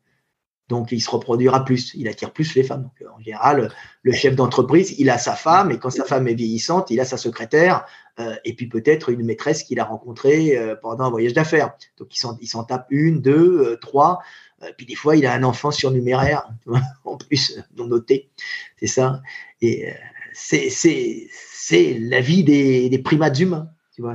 Donc, 0.68 0.92
il 0.92 1.00
se 1.02 1.10
reproduira 1.10 1.64
plus, 1.64 1.92
il 1.94 2.08
attire 2.08 2.32
plus 2.32 2.54
les 2.54 2.62
femmes. 2.62 2.88
en 3.14 3.20
général, 3.20 3.70
le 4.02 4.12
chef 4.12 4.34
d'entreprise, 4.34 4.94
il 4.98 5.10
a 5.10 5.18
sa 5.18 5.34
femme, 5.34 5.70
et 5.70 5.78
quand 5.78 5.90
sa 5.90 6.04
femme 6.04 6.26
est 6.26 6.34
vieillissante, 6.34 6.90
il 6.90 7.00
a 7.00 7.04
sa 7.04 7.18
secrétaire, 7.18 7.84
et 8.46 8.54
puis 8.54 8.66
peut-être 8.66 9.10
une 9.10 9.26
maîtresse 9.26 9.62
qu'il 9.62 9.78
a 9.78 9.84
rencontrée 9.84 10.58
pendant 10.80 11.04
un 11.04 11.10
voyage 11.10 11.34
d'affaires. 11.34 11.74
Donc, 11.98 12.16
il 12.40 12.48
s'en 12.48 12.64
tape 12.64 12.86
une, 12.88 13.20
deux, 13.20 13.76
trois, 13.82 14.20
euh, 14.64 14.72
puis 14.76 14.86
des 14.86 14.94
fois, 14.94 15.16
il 15.16 15.26
a 15.26 15.34
un 15.34 15.42
enfant 15.42 15.70
surnuméraire, 15.70 16.48
en 17.04 17.16
plus, 17.16 17.60
non 17.76 17.86
noté. 17.86 18.30
C'est 18.78 18.86
ça. 18.86 19.22
Et 19.60 19.88
euh, 19.88 19.92
c'est 20.32 21.28
la 22.00 22.20
vie 22.20 22.44
des 22.44 23.00
primates 23.04 23.38
humains. 23.38 23.70
Tu 23.94 24.02
vois, 24.02 24.14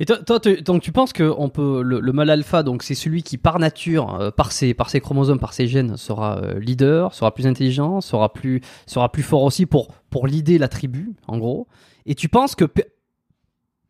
et 0.00 0.04
toi, 0.04 0.18
toi 0.18 0.40
donc 0.40 0.82
tu 0.82 0.90
penses 0.90 1.12
que 1.12 1.22
on 1.38 1.48
peut 1.48 1.80
le, 1.82 2.00
mâle 2.12 2.30
alpha, 2.30 2.64
donc 2.64 2.82
c'est 2.82 2.96
celui 2.96 3.22
qui 3.22 3.38
par 3.38 3.60
nature, 3.60 4.20
euh, 4.20 4.30
par 4.32 4.50
ses 4.50 4.74
par 4.74 4.90
ses 4.90 5.00
chromosomes, 5.00 5.38
par 5.38 5.52
ses 5.52 5.68
gènes, 5.68 5.96
sera 5.96 6.40
leader, 6.58 7.14
sera 7.14 7.32
plus 7.32 7.46
intelligent, 7.46 8.00
sera 8.00 8.32
plus 8.32 8.62
sera 8.86 9.12
plus 9.12 9.22
fort 9.22 9.44
aussi 9.44 9.66
pour 9.66 9.94
pour 10.10 10.26
l'idée 10.26 10.58
la 10.58 10.66
tribu, 10.66 11.12
en 11.28 11.38
gros. 11.38 11.68
Et 12.04 12.16
tu 12.16 12.28
penses 12.28 12.56
que 12.56 12.64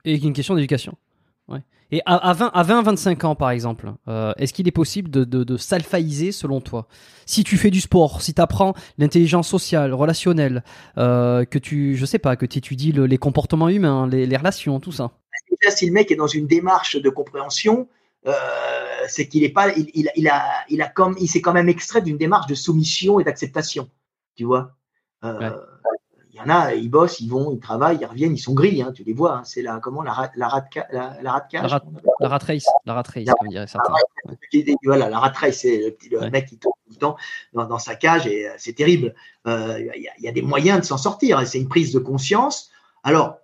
et 0.04 0.18
une 0.18 0.34
question 0.34 0.54
d'éducation. 0.54 0.96
Ouais. 1.48 1.60
Et 1.90 2.00
à, 2.06 2.32
20, 2.32 2.50
à 2.52 2.62
20, 2.62 2.82
25 2.82 3.24
ans, 3.24 3.34
par 3.34 3.50
exemple, 3.50 3.92
euh, 4.08 4.32
est-ce 4.36 4.52
qu'il 4.52 4.66
est 4.66 4.72
possible 4.72 5.10
de, 5.10 5.24
de, 5.24 5.44
de 5.44 5.56
s'alphaïser 5.56 6.32
selon 6.32 6.60
toi? 6.60 6.86
Si 7.26 7.44
tu 7.44 7.56
fais 7.56 7.70
du 7.70 7.80
sport, 7.80 8.22
si 8.22 8.34
tu 8.34 8.40
apprends 8.40 8.74
l'intelligence 8.98 9.48
sociale, 9.48 9.92
relationnelle, 9.92 10.64
euh, 10.98 11.44
que 11.44 11.58
tu, 11.58 11.96
je 11.96 12.06
sais 12.06 12.18
pas, 12.18 12.36
que 12.36 12.46
tu 12.46 12.58
étudies 12.58 12.92
les 12.92 13.18
comportements 13.18 13.68
humains, 13.68 14.08
les, 14.08 14.26
les, 14.26 14.36
relations, 14.36 14.80
tout 14.80 14.92
ça. 14.92 15.12
Si 15.70 15.86
le 15.86 15.92
mec 15.92 16.10
est 16.10 16.16
dans 16.16 16.26
une 16.26 16.46
démarche 16.46 16.96
de 16.96 17.08
compréhension, 17.10 17.88
euh, 18.26 18.32
c'est 19.08 19.28
qu'il 19.28 19.44
est 19.44 19.50
pas, 19.50 19.72
il, 19.74 19.90
il, 19.94 20.10
il, 20.16 20.28
a, 20.28 20.44
il 20.68 20.82
a 20.82 20.88
comme, 20.88 21.16
il 21.20 21.28
s'est 21.28 21.40
quand 21.40 21.52
même 21.52 21.68
extrait 21.68 22.02
d'une 22.02 22.18
démarche 22.18 22.46
de 22.46 22.54
soumission 22.54 23.20
et 23.20 23.24
d'acceptation, 23.24 23.88
tu 24.36 24.44
vois? 24.44 24.72
Il 26.34 26.38
y 26.38 26.40
en 26.40 26.48
a, 26.48 26.74
ils 26.74 26.90
bossent, 26.90 27.20
ils 27.20 27.30
vont, 27.30 27.52
ils 27.52 27.60
travaillent, 27.60 27.98
ils 28.00 28.06
reviennent, 28.06 28.34
ils 28.34 28.40
sont 28.40 28.54
gris, 28.54 28.82
hein, 28.82 28.90
tu 28.92 29.04
les 29.04 29.12
vois. 29.12 29.36
Hein, 29.36 29.44
c'est 29.44 29.62
la 29.62 29.78
comment 29.78 30.02
la 30.02 30.12
rat, 30.12 30.32
la 30.34 30.48
rat, 30.48 30.64
la, 30.90 31.16
la 31.22 31.30
rat 31.30 31.46
la, 31.52 31.68
rat, 31.68 31.82
la 32.18 32.28
rat 32.28 32.38
race, 32.38 32.66
la 32.84 32.94
rat 32.94 33.04
race, 33.06 33.28
comme 33.38 33.48
dirait 33.48 33.68
certains. 33.68 33.94
Voilà, 34.82 35.08
la 35.08 35.20
rat 35.20 35.32
race, 35.36 35.58
c'est 35.58 35.96
le, 36.10 36.30
mec 36.30 36.46
qui 36.46 36.58
tourne 36.58 36.74
tout 36.86 36.92
le 36.92 36.98
temps 36.98 37.16
dans, 37.52 37.66
dans 37.66 37.78
sa 37.78 37.94
cage 37.94 38.26
et 38.26 38.48
euh, 38.48 38.54
c'est 38.58 38.72
terrible. 38.72 39.14
Euh, 39.46 39.78
il 39.94 40.02
y, 40.18 40.24
y, 40.24 40.28
a 40.28 40.32
des 40.32 40.42
moyens 40.42 40.80
de 40.80 40.84
s'en 40.84 40.98
sortir. 40.98 41.46
C'est 41.46 41.60
une 41.60 41.68
prise 41.68 41.92
de 41.92 42.00
conscience. 42.00 42.68
Alors, 43.04 43.38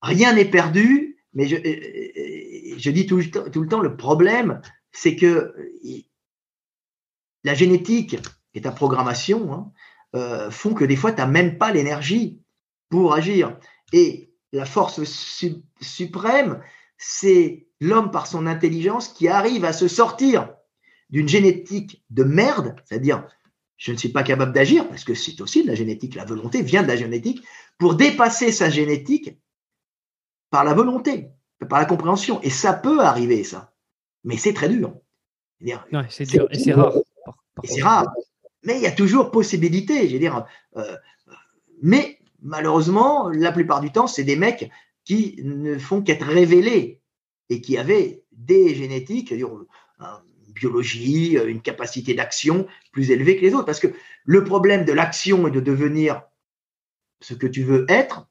rien 0.00 0.32
n'est 0.32 0.46
perdu, 0.46 1.18
mais 1.34 1.46
je, 1.46 1.56
euh, 1.56 2.78
je 2.78 2.90
dis 2.90 3.04
tout 3.04 3.18
le, 3.18 3.30
temps, 3.30 3.44
tout 3.50 3.60
le 3.60 3.68
temps, 3.68 3.80
le 3.80 3.94
problème, 3.94 4.62
c'est 4.90 5.16
que 5.16 5.54
la 7.44 7.52
génétique 7.52 8.16
est 8.54 8.62
ta 8.62 8.72
programmation. 8.72 9.52
Hein, 9.52 9.72
euh, 10.16 10.50
font 10.50 10.74
que 10.74 10.84
des 10.84 10.96
fois, 10.96 11.12
tu 11.12 11.18
n'as 11.18 11.26
même 11.26 11.58
pas 11.58 11.72
l'énergie 11.72 12.40
pour 12.88 13.14
agir. 13.14 13.58
Et 13.92 14.32
la 14.52 14.64
force 14.64 15.02
suprême, 15.80 16.62
c'est 16.96 17.66
l'homme 17.80 18.10
par 18.10 18.26
son 18.26 18.46
intelligence 18.46 19.08
qui 19.08 19.28
arrive 19.28 19.64
à 19.64 19.72
se 19.72 19.88
sortir 19.88 20.54
d'une 21.10 21.28
génétique 21.28 22.02
de 22.10 22.24
merde, 22.24 22.74
c'est-à-dire 22.84 23.26
je 23.76 23.92
ne 23.92 23.98
suis 23.98 24.08
pas 24.08 24.22
capable 24.22 24.52
d'agir, 24.52 24.88
parce 24.88 25.04
que 25.04 25.14
c'est 25.14 25.38
aussi 25.42 25.62
de 25.62 25.68
la 25.68 25.74
génétique, 25.74 26.14
la 26.14 26.24
volonté 26.24 26.62
vient 26.62 26.82
de 26.82 26.88
la 26.88 26.96
génétique, 26.96 27.44
pour 27.78 27.94
dépasser 27.94 28.50
sa 28.50 28.70
génétique 28.70 29.38
par 30.48 30.64
la 30.64 30.72
volonté, 30.72 31.28
par 31.68 31.78
la 31.78 31.84
compréhension. 31.84 32.40
Et 32.40 32.48
ça 32.48 32.72
peut 32.72 33.00
arriver, 33.00 33.44
ça. 33.44 33.74
Mais 34.24 34.38
c'est 34.38 34.54
très 34.54 34.70
dur. 34.70 34.94
c'est 36.08 36.24
dur, 36.24 36.48
et 36.50 36.58
c'est 36.58 36.72
rare. 36.72 36.94
Et 37.62 37.66
c'est 37.66 37.82
rare 37.82 38.06
mais 38.66 38.76
il 38.76 38.82
y 38.82 38.86
a 38.86 38.92
toujours 38.92 39.30
possibilité. 39.30 40.08
Je 40.08 40.14
veux 40.14 40.18
dire, 40.18 40.44
euh, 40.76 40.96
mais 41.80 42.18
malheureusement, 42.42 43.30
la 43.30 43.52
plupart 43.52 43.80
du 43.80 43.90
temps, 43.90 44.08
c'est 44.08 44.24
des 44.24 44.36
mecs 44.36 44.70
qui 45.04 45.36
ne 45.42 45.78
font 45.78 46.02
qu'être 46.02 46.26
révélés 46.26 47.00
et 47.48 47.60
qui 47.60 47.78
avaient 47.78 48.24
des 48.32 48.74
génétiques, 48.74 49.30
une 49.30 49.66
biologie, 50.54 51.38
une 51.46 51.62
capacité 51.62 52.14
d'action 52.14 52.66
plus 52.92 53.10
élevée 53.10 53.36
que 53.36 53.42
les 53.42 53.54
autres. 53.54 53.66
Parce 53.66 53.80
que 53.80 53.92
le 54.24 54.44
problème 54.44 54.84
de 54.84 54.92
l'action 54.92 55.46
et 55.46 55.50
de 55.52 55.60
devenir 55.60 56.22
ce 57.20 57.34
que 57.34 57.46
tu 57.46 57.62
veux 57.62 57.86
être, 57.88 58.26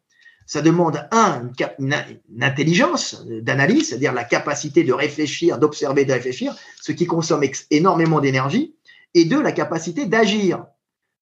ça 0.45 0.61
demande 0.61 1.07
un, 1.11 1.49
une, 1.79 1.95
intelligence 2.41 3.25
d'analyse, 3.25 3.89
c'est-à-dire 3.89 4.13
la 4.13 4.25
capacité 4.25 4.83
de 4.83 4.93
réfléchir, 4.93 5.57
d'observer, 5.57 6.05
de 6.05 6.13
réfléchir, 6.13 6.55
ce 6.81 6.91
qui 6.91 7.07
consomme 7.07 7.43
énormément 7.71 8.19
d'énergie 8.19 8.75
et 9.15 9.25
deux, 9.25 9.41
la 9.41 9.53
capacité 9.53 10.05
d'agir. 10.05 10.67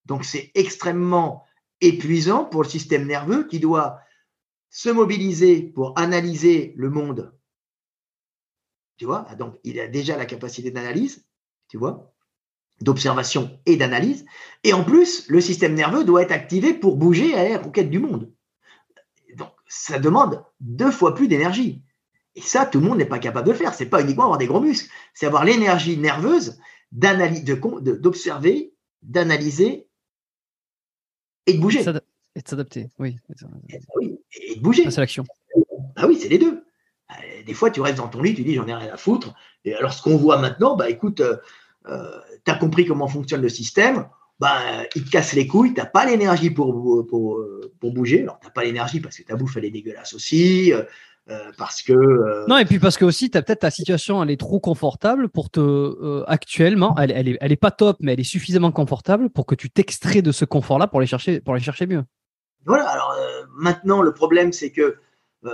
Donc 0.06 0.26
c'est 0.26 0.52
extrêmement 0.56 1.46
épuisant 1.80 2.44
pour 2.44 2.64
le 2.64 2.70
système 2.70 3.08
nerveux 3.08 3.48
qui 3.48 3.60
doit 3.60 4.00
se 4.70 4.90
mobiliser 4.90 5.62
pour 5.62 5.98
analyser 5.98 6.74
le 6.76 6.90
monde. 6.90 7.34
Tu 8.98 9.06
vois, 9.06 9.28
donc 9.38 9.60
il 9.64 9.80
a 9.80 9.88
déjà 9.88 10.18
la 10.18 10.26
capacité 10.26 10.72
d'analyse, 10.72 11.26
tu 11.68 11.78
vois, 11.78 12.14
d'observation 12.82 13.60
et 13.66 13.78
d'analyse. 13.78 14.26
Et 14.64 14.74
en 14.74 14.84
plus, 14.84 15.28
le 15.30 15.40
système 15.40 15.76
nerveux 15.76 16.04
doit 16.04 16.24
être 16.24 16.32
activé 16.32 16.74
pour 16.74 16.98
bouger 16.98 17.36
à 17.36 17.48
la 17.48 17.60
conquête 17.60 17.90
du 17.90 18.00
monde. 18.00 18.34
Donc 19.36 19.52
ça 19.68 20.00
demande 20.00 20.44
deux 20.60 20.92
fois 20.92 21.14
plus 21.14 21.28
d'énergie. 21.28 21.84
Et 22.36 22.42
ça, 22.42 22.66
tout 22.66 22.80
le 22.80 22.88
monde 22.88 22.98
n'est 22.98 23.06
pas 23.06 23.20
capable 23.20 23.46
de 23.48 23.52
le 23.52 23.58
faire. 23.58 23.76
C'est 23.76 23.86
pas 23.86 24.02
uniquement 24.02 24.24
avoir 24.24 24.40
des 24.40 24.48
gros 24.48 24.62
muscles, 24.62 24.92
c'est 25.14 25.28
avoir 25.28 25.46
l'énergie 25.46 25.98
nerveuse 25.98 26.60
d'observer, 26.94 28.74
d'analyser 29.02 29.88
et 31.46 31.54
de 31.54 31.60
bouger. 31.60 31.82
Et 32.36 32.42
de 32.42 32.48
s'adapter, 32.48 32.90
oui. 33.00 33.18
Et, 33.70 34.56
de 34.56 34.62
bouger. 34.62 34.90
C'est 34.90 35.02
l'action. 35.02 35.24
Ah 35.96 36.08
oui, 36.08 36.18
c'est 36.20 36.30
les 36.30 36.40
deux. 36.40 36.64
Euh, 37.12 37.44
des 37.46 37.54
fois, 37.54 37.70
tu 37.70 37.82
restes 37.82 37.98
dans 37.98 38.08
ton 38.08 38.22
lit, 38.22 38.34
tu 38.34 38.44
dis 38.44 38.56
j'en 38.56 38.68
ai 38.68 38.74
rien 38.74 38.94
à 38.94 38.98
foutre. 38.98 39.34
Et 39.66 39.74
alors, 39.76 39.94
ce 39.94 40.02
qu'on 40.02 40.18
voit 40.18 40.38
maintenant, 40.40 40.76
bah 40.76 40.90
écoute, 40.90 41.20
euh, 41.20 41.38
euh, 41.88 42.20
tu 42.46 42.52
as 42.52 42.56
compris 42.56 42.86
comment 42.86 43.08
fonctionne 43.08 43.42
le 43.42 43.50
système, 43.50 44.08
bah, 44.40 44.60
il 44.96 45.04
te 45.04 45.10
casse 45.10 45.34
les 45.34 45.46
couilles, 45.46 45.74
tu 45.74 45.80
n'as 45.80 45.86
pas 45.86 46.06
l'énergie 46.06 46.50
pour, 46.50 47.06
pour, 47.08 47.40
pour, 47.80 47.94
bouger. 47.94 48.24
Alors, 48.24 48.40
tu 48.40 48.48
n'as 48.48 48.52
pas 48.52 48.64
l'énergie 48.64 49.00
parce 49.00 49.18
que 49.18 49.24
ta 49.24 49.36
bouffe, 49.36 49.58
elle 49.58 49.66
est 49.66 49.72
dégueulasse 49.72 50.14
aussi. 50.14 50.74
Euh, 51.30 51.52
parce 51.58 51.82
que 51.82 51.94
euh, 51.94 52.46
non 52.50 52.58
et 52.58 52.66
puis 52.66 52.80
parce 52.80 52.98
que 52.98 53.06
aussi 53.06 53.32
as 53.34 53.42
peut-être 53.42 53.62
ta 53.62 53.72
situation 53.72 54.22
elle 54.22 54.30
est 54.30 54.40
trop 54.40 54.60
confortable 54.60 55.30
pour 55.30 55.50
te 55.50 55.62
euh, 55.62 56.26
actuellement 56.28 56.98
elle, 57.00 57.12
elle, 57.12 57.30
est, 57.30 57.38
elle 57.40 57.54
est 57.54 57.56
pas 57.56 57.72
top 57.72 57.96
mais 58.02 58.12
elle 58.12 58.20
est 58.20 58.26
suffisamment 58.26 58.74
confortable 58.74 59.30
pour 59.30 59.46
que 59.46 59.56
tu 59.56 59.70
t'extrais 59.70 60.22
de 60.22 60.34
ce 60.34 60.44
confort 60.44 60.80
là 60.80 60.88
pour 60.88 61.00
les 61.00 61.08
chercher 61.08 61.40
pour 61.40 61.56
les 61.56 61.62
chercher 61.62 61.88
mieux. 61.88 62.04
Voilà 62.66 62.90
alors 62.90 63.16
maintenant 63.56 64.02
le 64.02 64.14
problème 64.14 64.52
c'est 64.52 64.74
que 64.74 64.98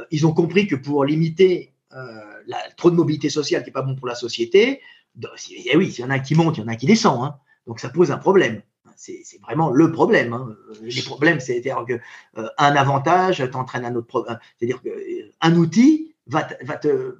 ils 0.09 0.25
ont 0.25 0.33
compris 0.33 0.65
que 0.65 0.75
pour 0.75 1.05
limiter 1.05 1.75
la, 1.91 2.57
trop 2.75 2.89
de 2.89 2.95
mobilité 2.95 3.29
sociale 3.29 3.61
qui 3.61 3.69
est 3.69 3.73
pas 3.73 3.83
bon 3.83 3.93
pour 3.93 4.07
la 4.07 4.15
société 4.15 4.81
eh 5.21 5.77
oui 5.77 5.91
s'il 5.91 6.03
y 6.03 6.07
en 6.07 6.09
a 6.09 6.17
qui 6.17 6.33
monte 6.33 6.57
il 6.57 6.61
y 6.61 6.63
en 6.63 6.67
a 6.67 6.77
qui 6.77 6.87
descend 6.87 7.23
hein, 7.23 7.35
donc 7.67 7.79
ça 7.79 7.89
pose 7.89 8.09
un 8.09 8.17
problème 8.17 8.63
c'est 8.99 9.39
vraiment 9.41 9.69
le 9.71 9.91
problème. 9.91 10.33
Hein. 10.33 10.55
Les 10.81 11.01
problèmes, 11.01 11.39
c'est-à-dire 11.39 11.85
qu'un 11.87 11.99
euh, 12.37 12.49
avantage 12.57 13.49
t'entraîne 13.49 13.85
un 13.85 13.95
autre 13.95 14.07
problème. 14.07 14.37
C'est-à-dire 14.57 14.81
qu'un 14.81 15.55
outil 15.55 16.15
va, 16.27 16.47
va 16.63 16.75
te 16.75 17.17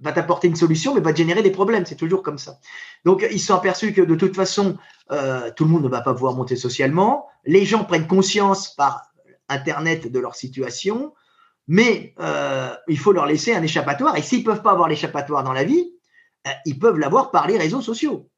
va 0.00 0.12
t'apporter 0.12 0.48
une 0.48 0.56
solution, 0.56 0.94
mais 0.94 1.00
va 1.00 1.12
te 1.12 1.18
générer 1.18 1.42
des 1.42 1.50
problèmes. 1.50 1.84
C'est 1.84 1.96
toujours 1.96 2.22
comme 2.22 2.38
ça. 2.38 2.58
Donc, 3.04 3.26
ils 3.30 3.40
sont 3.40 3.54
aperçus 3.54 3.92
que 3.92 4.00
de 4.00 4.14
toute 4.14 4.34
façon, 4.34 4.78
euh, 5.10 5.50
tout 5.54 5.64
le 5.64 5.70
monde 5.70 5.84
ne 5.84 5.88
va 5.88 6.00
pas 6.00 6.14
pouvoir 6.14 6.34
monter 6.34 6.56
socialement. 6.56 7.26
Les 7.44 7.66
gens 7.66 7.84
prennent 7.84 8.06
conscience 8.06 8.74
par 8.74 9.12
Internet 9.50 10.10
de 10.10 10.18
leur 10.18 10.36
situation, 10.36 11.12
mais 11.68 12.14
euh, 12.18 12.74
il 12.88 12.98
faut 12.98 13.12
leur 13.12 13.26
laisser 13.26 13.54
un 13.54 13.62
échappatoire. 13.62 14.16
Et 14.16 14.22
s'ils 14.22 14.44
peuvent 14.44 14.62
pas 14.62 14.72
avoir 14.72 14.88
l'échappatoire 14.88 15.44
dans 15.44 15.52
la 15.52 15.64
vie, 15.64 15.92
ils 16.64 16.78
peuvent 16.78 16.98
l'avoir 16.98 17.30
par 17.30 17.46
les 17.46 17.58
réseaux 17.58 17.82
sociaux 17.82 18.29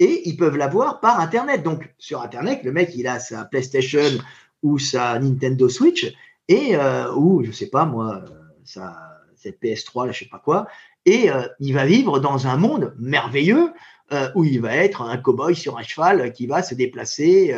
et 0.00 0.28
ils 0.28 0.36
peuvent 0.36 0.56
l'avoir 0.56 0.98
par 0.98 1.20
Internet. 1.20 1.62
Donc, 1.62 1.94
sur 1.98 2.22
Internet, 2.22 2.62
le 2.64 2.72
mec, 2.72 2.90
il 2.96 3.06
a 3.06 3.20
sa 3.20 3.44
PlayStation 3.44 4.18
ou 4.62 4.78
sa 4.78 5.18
Nintendo 5.18 5.68
Switch, 5.68 6.12
et, 6.48 6.74
euh, 6.74 7.14
ou, 7.14 7.44
je 7.44 7.52
sais 7.52 7.68
pas 7.68 7.84
moi, 7.84 8.24
sa 8.64 9.06
cette 9.36 9.62
PS3, 9.62 10.06
là, 10.06 10.12
je 10.12 10.18
sais 10.18 10.28
pas 10.28 10.38
quoi, 10.38 10.66
et 11.06 11.30
euh, 11.30 11.46
il 11.60 11.72
va 11.72 11.86
vivre 11.86 12.20
dans 12.20 12.46
un 12.46 12.58
monde 12.58 12.94
merveilleux 12.98 13.70
euh, 14.12 14.28
où 14.34 14.44
il 14.44 14.60
va 14.60 14.76
être 14.76 15.00
un 15.00 15.16
cow-boy 15.16 15.54
sur 15.54 15.78
un 15.78 15.82
cheval 15.82 16.30
qui 16.34 16.46
va 16.46 16.62
se 16.62 16.74
déplacer 16.74 17.54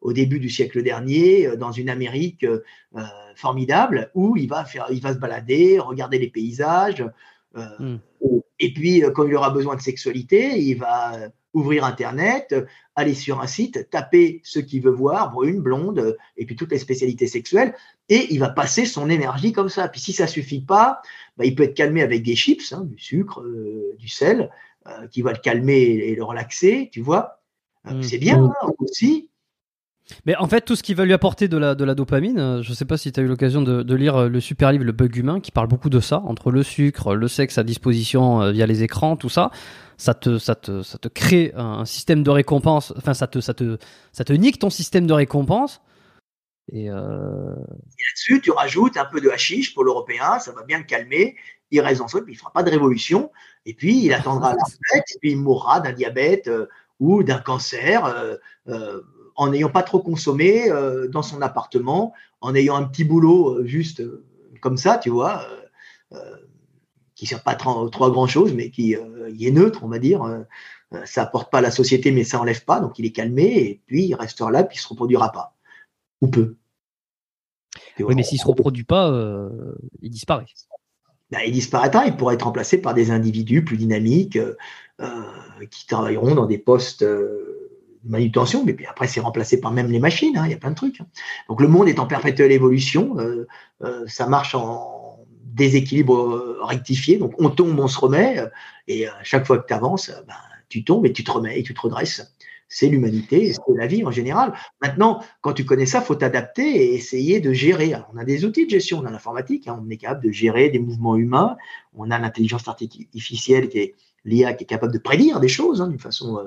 au 0.00 0.12
début 0.12 0.40
du 0.40 0.50
siècle 0.50 0.82
dernier 0.82 1.56
dans 1.56 1.70
une 1.70 1.88
Amérique 1.88 2.44
formidable 3.36 4.10
où 4.14 4.36
il 4.36 4.48
va 4.48 4.64
faire, 4.64 4.86
il 4.90 5.00
va 5.00 5.14
se 5.14 5.18
balader, 5.18 5.78
regarder 5.78 6.18
les 6.18 6.28
paysages. 6.28 7.04
Hmm 7.54 7.98
et 8.62 8.72
puis, 8.72 9.02
quand 9.14 9.26
il 9.26 9.34
aura 9.34 9.50
besoin 9.50 9.74
de 9.74 9.80
sexualité, 9.80 10.56
il 10.56 10.78
va 10.78 11.18
ouvrir 11.52 11.84
Internet, 11.84 12.54
aller 12.94 13.12
sur 13.12 13.40
un 13.40 13.48
site, 13.48 13.90
taper 13.90 14.40
ce 14.44 14.60
qu'il 14.60 14.82
veut 14.82 14.92
voir, 14.92 15.32
brune, 15.32 15.60
blonde, 15.60 16.16
et 16.36 16.46
puis 16.46 16.54
toutes 16.54 16.70
les 16.70 16.78
spécialités 16.78 17.26
sexuelles, 17.26 17.74
et 18.08 18.32
il 18.32 18.38
va 18.38 18.50
passer 18.50 18.86
son 18.86 19.10
énergie 19.10 19.52
comme 19.52 19.68
ça. 19.68 19.88
Puis 19.88 20.00
si 20.00 20.12
ça 20.12 20.28
suffit 20.28 20.60
pas, 20.60 21.02
bah, 21.36 21.44
il 21.44 21.56
peut 21.56 21.64
être 21.64 21.74
calmé 21.74 22.02
avec 22.02 22.22
des 22.22 22.36
chips, 22.36 22.72
hein, 22.72 22.84
du 22.84 22.98
sucre, 22.98 23.44
du 23.98 24.08
sel, 24.08 24.48
qui 25.10 25.22
va 25.22 25.32
le 25.32 25.38
calmer 25.38 25.80
et 25.80 26.14
le 26.14 26.22
relaxer, 26.22 26.88
tu 26.92 27.00
vois. 27.00 27.42
Mmh. 27.84 28.02
C'est 28.02 28.18
bien 28.18 28.44
hein, 28.44 28.70
aussi. 28.78 29.28
Mais 30.26 30.36
en 30.36 30.46
fait, 30.46 30.62
tout 30.62 30.76
ce 30.76 30.82
qui 30.82 30.94
va 30.94 31.04
lui 31.04 31.12
apporter 31.12 31.48
de 31.48 31.56
la, 31.56 31.74
de 31.74 31.84
la 31.84 31.94
dopamine, 31.94 32.38
euh, 32.38 32.62
je 32.62 32.70
ne 32.70 32.74
sais 32.74 32.84
pas 32.84 32.96
si 32.96 33.12
tu 33.12 33.20
as 33.20 33.22
eu 33.22 33.26
l'occasion 33.26 33.62
de, 33.62 33.94
lire 33.94 34.16
euh, 34.16 34.28
le 34.28 34.40
super 34.40 34.72
livre 34.72 34.84
Le 34.84 34.92
Bug 34.92 35.16
Humain, 35.16 35.40
qui 35.40 35.50
parle 35.50 35.68
beaucoup 35.68 35.90
de 35.90 36.00
ça, 36.00 36.18
entre 36.20 36.50
le 36.50 36.62
sucre, 36.62 37.14
le 37.14 37.28
sexe 37.28 37.58
à 37.58 37.62
disposition 37.62 38.42
euh, 38.42 38.52
via 38.52 38.66
les 38.66 38.82
écrans, 38.82 39.16
tout 39.16 39.28
ça. 39.28 39.50
Ça 39.96 40.14
te, 40.14 40.38
ça 40.38 40.54
te, 40.54 40.82
ça 40.82 40.98
te 40.98 41.08
crée 41.08 41.52
un 41.54 41.84
système 41.84 42.22
de 42.22 42.30
récompense, 42.30 42.92
enfin, 42.96 43.14
ça 43.14 43.26
te, 43.26 43.40
ça, 43.40 43.54
te, 43.54 43.78
ça 44.12 44.24
te 44.24 44.32
nique 44.32 44.58
ton 44.58 44.70
système 44.70 45.06
de 45.06 45.12
récompense. 45.12 45.80
Et, 46.72 46.88
là-dessus, 46.88 48.40
tu 48.40 48.50
rajoutes 48.50 48.96
un 48.96 49.04
peu 49.04 49.20
de 49.20 49.28
hashish 49.28 49.74
pour 49.74 49.84
l'européen, 49.84 50.38
ça 50.38 50.52
va 50.52 50.62
bien 50.62 50.78
le 50.78 50.84
calmer. 50.84 51.36
Il 51.70 51.80
reste 51.80 52.00
en 52.00 52.08
soi, 52.08 52.22
puis 52.22 52.32
il 52.32 52.36
ne 52.36 52.40
fera 52.40 52.52
pas 52.52 52.62
de 52.62 52.70
révolution. 52.70 53.30
Et 53.66 53.74
puis, 53.74 54.04
il 54.04 54.12
attendra 54.12 54.50
la 54.54 54.62
retraite, 54.64 55.04
et 55.14 55.18
puis 55.20 55.32
il 55.32 55.38
mourra 55.38 55.80
d'un 55.80 55.92
diabète 55.92 56.50
ou 56.98 57.22
d'un 57.22 57.38
cancer 57.38 58.38
en 59.36 59.50
n'ayant 59.50 59.70
pas 59.70 59.82
trop 59.82 60.00
consommé 60.00 60.70
euh, 60.70 61.08
dans 61.08 61.22
son 61.22 61.42
appartement, 61.42 62.12
en 62.40 62.54
ayant 62.54 62.76
un 62.76 62.84
petit 62.84 63.04
boulot 63.04 63.58
euh, 63.58 63.66
juste 63.66 64.00
euh, 64.00 64.24
comme 64.60 64.76
ça, 64.76 64.98
tu 64.98 65.10
vois, 65.10 65.44
qui 67.16 67.24
ne 67.24 67.28
sert 67.28 67.42
pas 67.42 67.54
trop, 67.56 67.88
trop 67.88 68.04
à 68.04 68.10
grand 68.10 68.28
chose, 68.28 68.52
mais 68.54 68.70
qui 68.70 68.92
est 68.92 69.50
neutre, 69.50 69.82
on 69.82 69.88
va 69.88 69.98
dire. 69.98 70.22
ça 71.04 71.22
apporte 71.22 71.50
pas 71.50 71.58
à 71.58 71.62
la 71.62 71.72
société, 71.72 72.12
mais 72.12 72.22
ça 72.22 72.38
enlève 72.40 72.64
pas, 72.64 72.78
donc 72.78 72.96
il 72.98 73.06
est 73.06 73.10
calmé, 73.10 73.58
et 73.58 73.82
puis 73.86 74.04
il 74.04 74.14
restera 74.14 74.52
là, 74.52 74.62
puis 74.62 74.76
il 74.76 74.80
se 74.80 74.86
reproduira 74.86 75.32
pas, 75.32 75.56
ou 76.20 76.28
peu. 76.28 76.54
oui, 77.98 78.14
mais 78.14 78.22
s'il 78.22 78.38
se 78.38 78.46
reproduit 78.46 78.84
pas, 78.84 79.10
il 80.00 80.10
disparaît. 80.10 80.44
Ben, 81.32 81.40
il 81.44 81.52
disparaîtra, 81.52 82.06
il 82.06 82.16
pourra 82.16 82.34
être 82.34 82.44
remplacé 82.44 82.78
par 82.78 82.94
des 82.94 83.10
individus 83.10 83.64
plus 83.64 83.78
dynamiques 83.78 84.38
qui 85.70 85.86
travailleront 85.88 86.36
dans 86.36 86.46
des 86.46 86.58
postes 86.58 87.04
manutention, 88.04 88.64
mais 88.64 88.72
puis 88.72 88.86
après 88.86 89.06
c'est 89.06 89.20
remplacé 89.20 89.60
par 89.60 89.72
même 89.72 89.90
les 89.90 89.98
machines, 89.98 90.36
hein, 90.36 90.44
il 90.46 90.50
y 90.50 90.54
a 90.54 90.58
plein 90.58 90.70
de 90.70 90.76
trucs. 90.76 91.00
Hein. 91.00 91.06
Donc 91.48 91.60
le 91.60 91.68
monde 91.68 91.88
est 91.88 91.98
en 91.98 92.06
perpétuelle 92.06 92.52
évolution, 92.52 93.18
euh, 93.18 93.46
euh, 93.82 94.04
ça 94.06 94.26
marche 94.26 94.54
en 94.54 95.24
déséquilibre 95.44 96.18
euh, 96.18 96.58
rectifié, 96.62 97.18
donc 97.18 97.34
on 97.38 97.50
tombe, 97.50 97.78
on 97.78 97.88
se 97.88 97.98
remet, 97.98 98.38
et 98.88 99.06
à 99.06 99.22
chaque 99.22 99.46
fois 99.46 99.58
que 99.58 99.66
tu 99.66 99.74
avances, 99.74 100.10
ben, 100.26 100.34
tu 100.68 100.84
tombes 100.84 101.06
et 101.06 101.12
tu 101.12 101.24
te 101.24 101.30
remets 101.30 101.58
et 101.58 101.62
tu 101.62 101.74
te 101.74 101.80
redresses. 101.80 102.34
C'est 102.74 102.88
l'humanité, 102.88 103.52
c'est 103.52 103.76
la 103.76 103.86
vie 103.86 104.02
en 104.02 104.10
général. 104.10 104.54
Maintenant, 104.80 105.22
quand 105.42 105.52
tu 105.52 105.66
connais 105.66 105.84
ça, 105.84 106.00
faut 106.00 106.14
t'adapter 106.14 106.62
et 106.62 106.94
essayer 106.94 107.38
de 107.38 107.52
gérer. 107.52 107.92
on 108.14 108.16
a 108.16 108.24
des 108.24 108.46
outils 108.46 108.64
de 108.64 108.70
gestion, 108.70 109.00
on 109.00 109.04
a 109.04 109.10
l'informatique, 109.10 109.68
hein, 109.68 109.78
on 109.84 109.90
est 109.90 109.98
capable 109.98 110.24
de 110.24 110.30
gérer 110.30 110.70
des 110.70 110.78
mouvements 110.78 111.16
humains, 111.16 111.58
on 111.94 112.10
a 112.10 112.18
l'intelligence 112.18 112.66
artificielle 112.66 113.68
qui 113.68 113.78
est 113.78 113.94
l'IA 114.24 114.54
qui 114.54 114.64
est 114.64 114.66
capable 114.66 114.92
de 114.92 114.98
prédire 114.98 115.38
des 115.38 115.48
choses 115.48 115.86
d'une 115.86 115.98
façon 115.98 116.40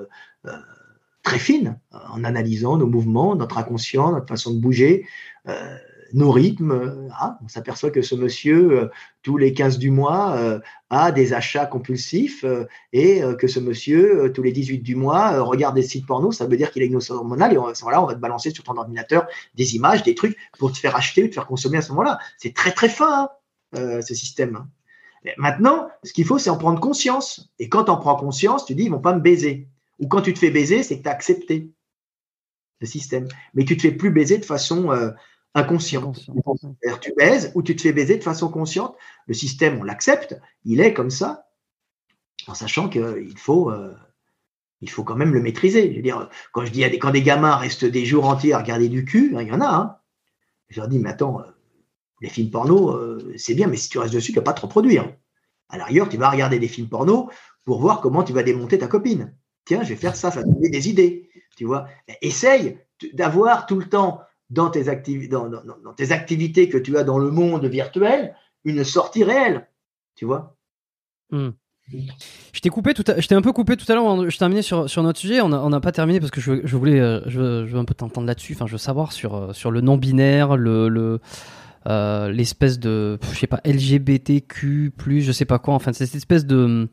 très 1.26 1.40
fine 1.40 1.80
en 1.90 2.22
analysant 2.22 2.76
nos 2.76 2.86
mouvements, 2.86 3.34
notre 3.34 3.58
inconscient, 3.58 4.12
notre 4.12 4.28
façon 4.28 4.54
de 4.54 4.60
bouger, 4.60 5.08
euh, 5.48 5.76
nos 6.12 6.30
rythmes. 6.30 7.08
Ah, 7.18 7.36
on 7.44 7.48
s'aperçoit 7.48 7.90
que 7.90 8.00
ce 8.00 8.14
monsieur, 8.14 8.70
euh, 8.70 8.90
tous 9.24 9.36
les 9.36 9.52
15 9.52 9.78
du 9.78 9.90
mois, 9.90 10.36
euh, 10.36 10.60
a 10.88 11.10
des 11.10 11.32
achats 11.32 11.66
compulsifs 11.66 12.44
et 12.92 13.22
que 13.40 13.48
ce 13.48 13.58
monsieur, 13.58 14.30
tous 14.32 14.42
les 14.44 14.52
18 14.52 14.78
du 14.78 14.94
mois, 14.94 15.40
regarde 15.42 15.74
des 15.74 15.82
sites 15.82 16.06
porno. 16.06 16.30
Ça 16.30 16.46
veut 16.46 16.56
dire 16.56 16.70
qu'il 16.70 16.82
a 16.82 16.86
une 16.86 17.00
hormonale 17.10 17.54
et 17.54 17.58
on, 17.58 17.72
voilà, 17.82 18.00
on 18.00 18.06
va 18.06 18.14
te 18.14 18.20
balancer 18.20 18.50
sur 18.50 18.62
ton 18.62 18.76
ordinateur 18.76 19.26
des 19.56 19.74
images, 19.74 20.04
des 20.04 20.14
trucs 20.14 20.36
pour 20.60 20.70
te 20.70 20.78
faire 20.78 20.94
acheter 20.94 21.24
ou 21.24 21.28
te 21.28 21.34
faire 21.34 21.48
consommer 21.48 21.78
à 21.78 21.82
ce 21.82 21.88
moment-là. 21.88 22.20
C'est 22.38 22.54
très 22.54 22.70
très 22.70 22.88
fin, 22.88 23.30
hein, 23.72 24.00
ce 24.00 24.14
système. 24.14 24.54
Hein. 24.54 24.68
Maintenant, 25.38 25.88
ce 26.04 26.12
qu'il 26.12 26.24
faut, 26.24 26.38
c'est 26.38 26.50
en 26.50 26.56
prendre 26.56 26.78
conscience. 26.78 27.50
Et 27.58 27.68
quand 27.68 27.88
on 27.88 27.96
prend 27.96 28.14
conscience, 28.14 28.64
tu 28.64 28.76
dis, 28.76 28.84
ils 28.84 28.92
vont 28.92 29.00
pas 29.00 29.12
me 29.12 29.20
baiser. 29.20 29.66
Ou 29.98 30.08
quand 30.08 30.22
tu 30.22 30.34
te 30.34 30.38
fais 30.38 30.50
baiser, 30.50 30.82
c'est 30.82 30.98
que 30.98 31.02
tu 31.02 31.08
as 31.08 31.12
accepté 31.12 31.70
le 32.80 32.86
système. 32.86 33.28
Mais 33.54 33.64
tu 33.64 33.76
te 33.76 33.82
fais 33.82 33.92
plus 33.92 34.10
baiser 34.10 34.38
de 34.38 34.44
façon 34.44 34.90
euh, 34.92 35.10
inconsciente. 35.54 36.28
Tu 37.00 37.12
baises 37.14 37.52
ou 37.54 37.62
tu 37.62 37.74
te 37.76 37.82
fais 37.82 37.92
baiser 37.92 38.16
de 38.16 38.22
façon 38.22 38.50
consciente. 38.50 38.94
Le 39.26 39.34
système, 39.34 39.78
on 39.80 39.82
l'accepte, 39.82 40.38
il 40.64 40.80
est 40.80 40.92
comme 40.92 41.10
ça, 41.10 41.48
en 42.46 42.54
sachant 42.54 42.88
qu'il 42.88 43.38
faut, 43.38 43.70
euh, 43.70 43.94
il 44.80 44.90
faut 44.90 45.04
quand 45.04 45.16
même 45.16 45.32
le 45.32 45.40
maîtriser. 45.40 45.90
Je 45.90 45.96
veux 45.96 46.02
dire, 46.02 46.28
quand 46.52 46.64
je 46.64 46.70
dis 46.70 46.88
des, 46.88 46.98
quand 46.98 47.10
des 47.10 47.22
gamins 47.22 47.56
restent 47.56 47.86
des 47.86 48.04
jours 48.04 48.26
entiers 48.26 48.52
à 48.52 48.58
regarder 48.58 48.88
du 48.88 49.04
cul, 49.04 49.34
hein, 49.36 49.42
il 49.42 49.48
y 49.48 49.52
en 49.52 49.60
a. 49.60 49.68
Hein. 49.68 49.96
je 50.68 50.80
leur 50.80 50.88
dis, 50.88 50.98
mais 50.98 51.10
attends, 51.10 51.40
euh, 51.40 51.44
les 52.20 52.28
films 52.28 52.50
porno, 52.50 52.98
c'est 53.36 53.54
bien, 53.54 53.66
mais 53.66 53.76
si 53.76 53.90
tu 53.90 53.98
restes 53.98 54.14
dessus, 54.14 54.32
tu 54.32 54.38
vas 54.38 54.42
pas 54.42 54.54
te 54.54 54.62
reproduire. 54.62 55.14
À 55.68 55.76
l'arrière, 55.76 56.08
tu 56.08 56.16
vas 56.16 56.30
regarder 56.30 56.58
des 56.58 56.68
films 56.68 56.88
porno 56.88 57.28
pour 57.64 57.78
voir 57.78 58.00
comment 58.00 58.22
tu 58.22 58.32
vas 58.32 58.42
démonter 58.42 58.78
ta 58.78 58.86
copine 58.86 59.36
tiens, 59.66 59.82
je 59.82 59.90
vais 59.90 59.96
faire 59.96 60.16
ça, 60.16 60.30
ça 60.30 60.40
va 60.40 60.46
donner 60.46 60.70
des 60.70 60.88
idées. 60.88 61.28
Tu 61.56 61.66
vois, 61.66 61.86
essaye 62.22 62.78
d'avoir 63.12 63.66
tout 63.66 63.78
le 63.78 63.86
temps 63.86 64.22
dans 64.48 64.70
tes, 64.70 64.84
dans, 65.28 65.94
tes 65.96 66.12
activités 66.12 66.68
que 66.68 66.78
tu 66.78 66.96
as 66.96 67.04
dans 67.04 67.18
le 67.18 67.30
monde 67.30 67.66
virtuel 67.66 68.34
une 68.64 68.84
sortie 68.84 69.24
réelle. 69.24 69.68
Tu 70.14 70.24
vois 70.24 70.56
hmm. 71.30 71.50
Je 72.52 72.60
t'ai 72.60 72.68
coupé 72.68 72.94
je 72.96 73.26
t'ai 73.28 73.34
un 73.34 73.42
peu 73.42 73.52
coupé 73.52 73.76
tout 73.76 73.90
à 73.90 73.94
l'heure. 73.94 74.28
Je 74.28 74.38
terminais 74.38 74.62
sur, 74.62 74.90
sur 74.90 75.02
notre 75.02 75.20
sujet. 75.20 75.40
On 75.40 75.48
n'a 75.48 75.80
pas 75.80 75.92
terminé 75.92 76.18
parce 76.18 76.32
que 76.32 76.40
je, 76.40 76.76
voulais, 76.76 76.98
euh, 76.98 77.20
je, 77.26 77.64
veux 77.64 77.78
un 77.78 77.84
peu 77.84 77.94
t'entendre 77.94 78.26
là-dessus. 78.26 78.54
Enfin, 78.54 78.66
je 78.66 78.72
veux 78.72 78.78
savoir 78.78 79.12
sur, 79.12 79.34
euh, 79.34 79.52
sur 79.52 79.70
le 79.70 79.80
non 79.80 79.96
binaire, 79.96 80.56
le, 80.56 81.20
euh, 81.86 82.30
l'espèce 82.32 82.80
de, 82.80 83.18
je 83.32 83.38
sais 83.38 83.46
pas, 83.46 83.60
LGBTQ+, 83.64 84.92
je 85.20 85.32
sais 85.32 85.44
pas 85.44 85.60
quoi. 85.60 85.74
Enfin, 85.74 85.92
cette 85.92 86.14
espèce 86.14 86.44
de 86.44 86.88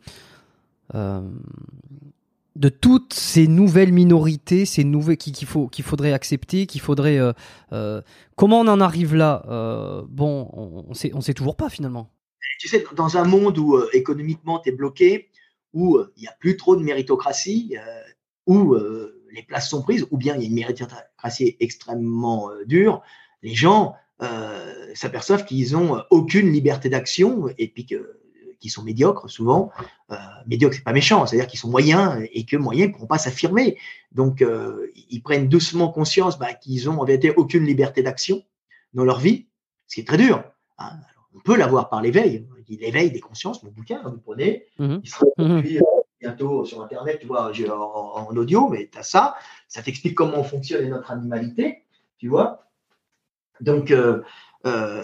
de 2.55 2.69
toutes 2.69 3.13
ces 3.13 3.47
nouvelles 3.47 3.91
minorités, 3.91 4.65
ces 4.65 4.83
nouvelles 4.83 5.17
qu'il 5.17 5.47
faudrait 5.47 6.13
accepter, 6.13 6.67
qu'il 6.67 6.81
faudrait 6.81 7.17
euh, 7.17 7.33
euh, 7.71 8.01
comment 8.35 8.61
on 8.61 8.67
en 8.67 8.79
arrive 8.79 9.15
là 9.15 9.43
euh, 9.49 10.03
Bon, 10.07 10.49
on, 10.53 10.89
ne 10.89 10.93
sait 10.93 11.11
on 11.13 11.21
sait 11.21 11.33
toujours 11.33 11.55
pas 11.55 11.69
finalement. 11.69 12.11
Tu 12.59 12.67
sais, 12.67 12.85
dans 12.95 13.17
un 13.17 13.23
monde 13.23 13.57
où 13.57 13.79
économiquement 13.93 14.59
tu 14.59 14.69
es 14.69 14.71
bloqué, 14.71 15.29
où 15.73 15.99
il 16.15 16.21
n'y 16.21 16.27
a 16.27 16.35
plus 16.39 16.55
trop 16.55 16.75
de 16.75 16.83
méritocratie, 16.83 17.75
où 18.45 18.75
les 19.31 19.43
places 19.43 19.69
sont 19.69 19.81
prises, 19.81 20.05
ou 20.11 20.17
bien 20.17 20.35
il 20.35 20.41
y 20.41 20.45
a 20.45 20.47
une 20.47 20.53
méritocratie 20.53 21.57
extrêmement 21.59 22.49
dure, 22.65 23.01
les 23.41 23.55
gens 23.55 23.95
s'aperçoivent 24.93 25.45
qu'ils 25.45 25.75
ont 25.75 26.01
aucune 26.09 26.51
liberté 26.51 26.89
d'action 26.89 27.49
et 27.57 27.67
puis 27.67 27.85
que 27.85 28.22
qui 28.63 28.69
sont 28.69 28.81
médiocres 28.81 29.29
souvent. 29.29 29.71
Euh, 30.09 30.15
médiocres, 30.47 30.77
c'est 30.77 30.85
pas 30.85 30.93
méchant, 30.93 31.25
c'est-à-dire 31.25 31.47
qu'ils 31.47 31.59
sont 31.59 31.69
moyens 31.69 32.25
et 32.31 32.45
que 32.45 32.55
moyens 32.55 32.87
ne 32.87 32.93
pourront 32.93 33.07
pas 33.07 33.17
s'affirmer. 33.17 33.77
Donc, 34.13 34.41
euh, 34.41 34.87
ils 35.09 35.21
prennent 35.21 35.49
doucement 35.49 35.89
conscience 35.89 36.39
bah, 36.39 36.53
qu'ils 36.53 36.89
ont 36.89 37.01
en 37.01 37.03
vérité 37.03 37.33
aucune 37.35 37.65
liberté 37.65 38.03
d'action 38.03 38.41
dans 38.93 39.03
leur 39.03 39.19
vie, 39.19 39.47
ce 39.87 39.95
qui 39.95 40.01
est 40.01 40.07
très 40.07 40.15
dur. 40.15 40.45
Hein. 40.77 40.91
on 41.35 41.41
peut 41.41 41.57
l'avoir 41.57 41.89
par 41.89 42.01
l'éveil, 42.01 42.47
l'éveil 42.69 43.11
des 43.11 43.19
consciences, 43.19 43.61
mon 43.63 43.71
bouquin, 43.71 44.01
hein, 44.01 44.11
vous 44.11 44.21
prenez, 44.21 44.65
mmh 44.79 44.97
il 45.03 45.09
sera 45.09 45.25
mmh 45.37 45.43
euh, 45.43 45.81
bientôt 46.21 46.63
sur 46.63 46.81
Internet, 46.81 47.19
tu 47.19 47.27
vois, 47.27 47.51
en, 47.51 48.29
en 48.29 48.35
audio, 48.37 48.69
mais 48.69 48.89
tu 48.89 48.97
as 48.97 49.03
ça, 49.03 49.35
ça 49.67 49.83
t'explique 49.83 50.15
comment 50.15 50.41
fonctionne 50.45 50.87
notre 50.89 51.11
animalité, 51.11 51.83
tu 52.17 52.29
vois. 52.29 52.65
Donc, 53.59 53.91
euh, 53.91 54.21
euh, 54.65 55.03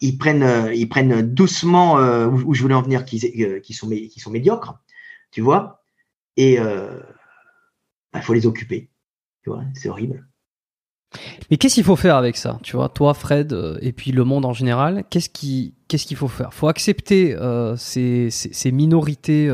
ils 0.00 0.18
prennent, 0.18 0.42
euh, 0.42 0.74
ils 0.74 0.88
prennent 0.88 1.22
doucement 1.22 1.98
euh, 1.98 2.28
où 2.28 2.54
je 2.54 2.62
voulais 2.62 2.74
en 2.74 2.82
venir, 2.82 3.04
qui, 3.04 3.20
euh, 3.42 3.60
qui, 3.60 3.74
sont, 3.74 3.88
médiocres, 4.30 4.78
tu 5.30 5.40
vois, 5.40 5.82
et 6.36 6.54
il 6.54 6.60
bah, 8.12 8.20
faut 8.20 8.34
les 8.34 8.46
occuper, 8.46 8.90
tu 9.42 9.50
vois, 9.50 9.62
c'est 9.74 9.88
horrible. 9.88 10.26
Mais 11.50 11.56
qu'est-ce 11.56 11.74
qu'il 11.74 11.84
faut 11.84 11.96
faire 11.96 12.16
avec 12.16 12.36
ça 12.36 12.58
Tu 12.62 12.76
vois, 12.76 12.88
toi, 12.90 13.14
Fred, 13.14 13.78
et 13.80 13.92
puis 13.92 14.12
le 14.12 14.24
monde 14.24 14.44
en 14.44 14.52
général, 14.52 15.04
qu'est-ce 15.08 15.30
qu'il 15.30 16.16
faut 16.16 16.28
faire? 16.28 16.52
Faut 16.52 16.68
accepter 16.68 17.34
ces, 17.76 18.72
minorités 18.72 19.50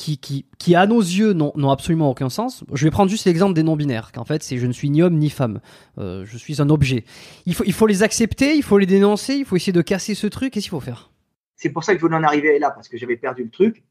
qui, 0.00 0.16
qui, 0.16 0.46
qui, 0.58 0.74
à 0.74 0.86
nos 0.86 1.00
yeux, 1.00 1.34
n'ont 1.34 1.70
absolument 1.70 2.10
aucun 2.10 2.30
sens. 2.30 2.64
Je 2.72 2.84
vais 2.84 2.90
prendre 2.90 3.10
juste 3.10 3.26
l'exemple 3.26 3.52
des 3.52 3.62
non-binaires, 3.62 4.12
qu'en 4.12 4.24
fait, 4.24 4.42
c'est 4.42 4.56
je 4.56 4.66
ne 4.66 4.72
suis 4.72 4.88
ni 4.88 5.02
homme 5.02 5.18
ni 5.18 5.28
femme. 5.28 5.60
Euh, 5.98 6.24
je 6.24 6.38
suis 6.38 6.62
un 6.62 6.70
objet. 6.70 7.04
Il 7.44 7.54
faut, 7.54 7.64
il 7.64 7.74
faut 7.74 7.86
les 7.86 8.02
accepter, 8.02 8.56
il 8.56 8.62
faut 8.62 8.78
les 8.78 8.86
dénoncer, 8.86 9.34
il 9.34 9.44
faut 9.44 9.56
essayer 9.56 9.72
de 9.74 9.82
casser 9.82 10.14
ce 10.14 10.26
truc. 10.26 10.54
Qu'est-ce 10.54 10.64
qu'il 10.64 10.70
faut 10.70 10.80
faire? 10.80 11.10
C'est 11.56 11.68
pour 11.68 11.84
ça 11.84 11.92
que 11.92 11.98
je 12.00 12.04
voulais 12.04 12.16
en 12.16 12.24
arriver 12.24 12.58
là, 12.58 12.70
parce 12.70 12.88
que 12.88 12.96
j'avais 12.96 13.18
perdu 13.18 13.44
le 13.44 13.50
truc. 13.50 13.84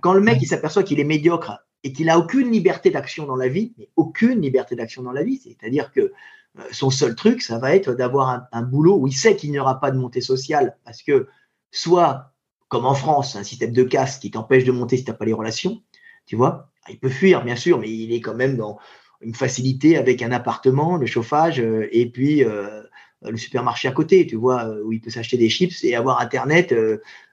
Quand 0.00 0.14
le 0.14 0.20
mec, 0.20 0.38
il 0.40 0.46
s'aperçoit 0.46 0.82
qu'il 0.82 0.98
est 1.00 1.04
médiocre 1.04 1.58
et 1.84 1.92
qu'il 1.92 2.08
a 2.08 2.18
aucune 2.18 2.50
liberté 2.50 2.90
d'action 2.90 3.26
dans 3.26 3.36
la 3.36 3.48
vie, 3.48 3.72
mais 3.78 3.88
aucune 3.96 4.40
liberté 4.40 4.76
d'action 4.76 5.02
dans 5.02 5.12
la 5.12 5.22
vie, 5.22 5.38
c'est-à-dire 5.42 5.92
que 5.92 6.00
euh, 6.00 6.62
son 6.72 6.90
seul 6.90 7.14
truc, 7.14 7.42
ça 7.42 7.58
va 7.58 7.74
être 7.74 7.92
d'avoir 7.94 8.28
un, 8.28 8.46
un 8.52 8.62
boulot 8.62 8.96
où 8.98 9.06
il 9.06 9.12
sait 9.12 9.36
qu'il 9.36 9.50
n'y 9.50 9.58
aura 9.58 9.80
pas 9.80 9.90
de 9.90 9.98
montée 9.98 10.20
sociale, 10.20 10.76
parce 10.84 11.02
que 11.02 11.28
soit 11.70 12.29
comme 12.70 12.86
en 12.86 12.94
France, 12.94 13.34
un 13.36 13.42
système 13.42 13.72
de 13.72 13.82
casse 13.82 14.18
qui 14.18 14.30
t'empêche 14.30 14.64
de 14.64 14.70
monter 14.70 14.96
si 14.96 15.04
tu 15.04 15.10
n'as 15.10 15.16
pas 15.16 15.24
les 15.24 15.32
relations, 15.32 15.82
tu 16.24 16.36
vois. 16.36 16.70
Il 16.88 16.98
peut 17.00 17.10
fuir, 17.10 17.44
bien 17.44 17.56
sûr, 17.56 17.78
mais 17.78 17.90
il 17.90 18.12
est 18.12 18.20
quand 18.20 18.34
même 18.34 18.56
dans 18.56 18.78
une 19.20 19.34
facilité 19.34 19.98
avec 19.98 20.22
un 20.22 20.30
appartement, 20.30 20.96
le 20.96 21.04
chauffage, 21.04 21.60
euh, 21.60 21.88
et 21.90 22.08
puis 22.08 22.44
euh, 22.44 22.82
le 23.22 23.36
supermarché 23.36 23.88
à 23.88 23.92
côté, 23.92 24.24
tu 24.24 24.36
vois, 24.36 24.66
euh, 24.66 24.82
où 24.84 24.92
il 24.92 25.00
peut 25.00 25.10
s'acheter 25.10 25.36
des 25.36 25.50
chips 25.50 25.82
et 25.82 25.96
avoir 25.96 26.20
Internet, 26.20 26.74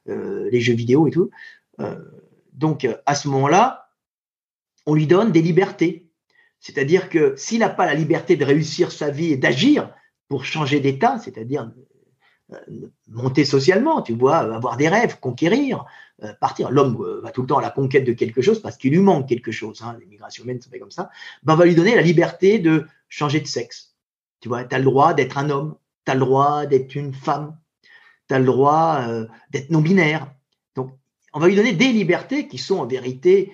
les 0.08 0.60
jeux 0.60 0.74
vidéo 0.74 1.08
et 1.08 1.12
tout. 1.12 1.30
donc, 2.54 2.88
à 3.06 3.14
ce 3.14 3.28
moment-là, 3.28 3.92
on 4.88 4.96
lui 4.96 5.06
donne 5.06 5.32
des 5.32 5.42
libertés. 5.42 6.10
C'est-à-dire 6.60 7.10
que 7.10 7.36
s'il 7.36 7.60
n'a 7.60 7.70
pas 7.70 7.86
la 7.86 7.94
liberté 7.94 8.36
de 8.38 8.44
réussir 8.44 8.92
sa 8.92 9.12
vie 9.12 9.34
et 9.34 9.38
d'agir 9.38 9.94
pour 10.30 10.46
changer 10.46 10.80
d'état, 10.80 11.20
c'est-à-dire 11.20 11.72
monter 13.10 13.45
socialement, 13.45 14.02
tu 14.02 14.14
vois, 14.14 14.38
avoir 14.38 14.78
des 14.78 14.88
rêves, 14.88 15.19
conquérir, 15.19 15.86
euh, 16.24 16.34
partir. 16.40 16.72
L'homme 16.72 16.98
euh, 17.02 17.22
va 17.22 17.32
tout 17.32 17.41
le 17.41 17.48
temps 17.48 17.57
à 17.57 17.61
la 17.61 17.69
conquête 17.69 18.06
de 18.06 18.14
quelque 18.14 18.41
chose 18.41 18.61
parce 18.61 18.78
qu'il 18.78 18.91
lui 18.91 18.99
manque 18.99 19.28
quelque 19.28 19.52
chose. 19.52 19.82
Hein, 19.82 19.98
L'immigration 19.99 20.44
humaine, 20.44 20.61
ça 20.61 20.69
fait 20.69 20.80
comme 20.80 20.91
ça. 20.91 21.10
Ben, 21.44 21.53
on 21.53 21.57
va 21.57 21.65
lui 21.65 21.76
donner 21.76 21.95
la 21.95 22.02
liberté 22.02 22.60
de 22.60 22.88
changer 23.10 23.41
de 23.41 23.48
sexe. 23.48 23.95
Tu 24.40 24.48
vois, 24.48 24.64
tu 24.64 24.76
as 24.76 24.80
le 24.80 24.86
droit 24.86 25.14
d'être 25.14 25.38
un 25.38 25.49
homme, 25.49 25.76
tu 26.06 26.11
as 26.11 26.15
le 26.15 26.22
droit 26.22 26.65
d'être 26.65 26.95
une 26.95 27.14
femme, 27.14 27.57
tu 28.28 28.34
as 28.34 28.40
le 28.40 28.45
droit 28.45 29.02
euh, 29.07 29.28
d'être 29.52 29.69
non-binaire. 29.69 30.32
Donc, 30.76 30.98
on 31.34 31.40
va 31.40 31.48
lui 31.48 31.56
donner 31.56 31.74
des 31.74 31.91
libertés 31.91 32.48
qui 32.48 32.57
sont 32.57 32.80
en 32.80 32.88
vérité 32.88 33.52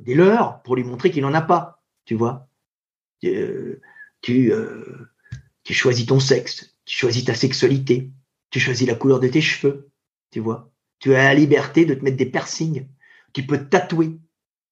des 0.00 0.14
leurs 0.14 0.60
pour 0.60 0.76
lui 0.76 0.84
montrer 0.84 1.10
qu'il 1.10 1.22
n'en 1.22 1.32
a 1.32 1.40
pas. 1.40 1.82
Tu 2.04 2.14
vois, 2.14 2.48
tu, 3.22 3.80
tu 4.20 5.72
choisis 5.72 6.04
ton 6.04 6.20
sexe, 6.20 6.76
tu 6.88 6.96
choisis 6.96 7.24
ta 7.24 7.34
sexualité, 7.34 8.10
tu 8.50 8.60
choisis 8.60 8.88
la 8.88 8.94
couleur 8.94 9.20
de 9.20 9.28
tes 9.28 9.42
cheveux, 9.42 9.90
tu 10.30 10.40
vois. 10.40 10.72
Tu 11.00 11.14
as 11.14 11.22
la 11.22 11.34
liberté 11.34 11.84
de 11.84 11.92
te 11.92 12.02
mettre 12.02 12.16
des 12.16 12.26
piercings, 12.26 12.88
tu 13.34 13.44
peux 13.44 13.58
te 13.58 13.64
tatouer, 13.64 14.18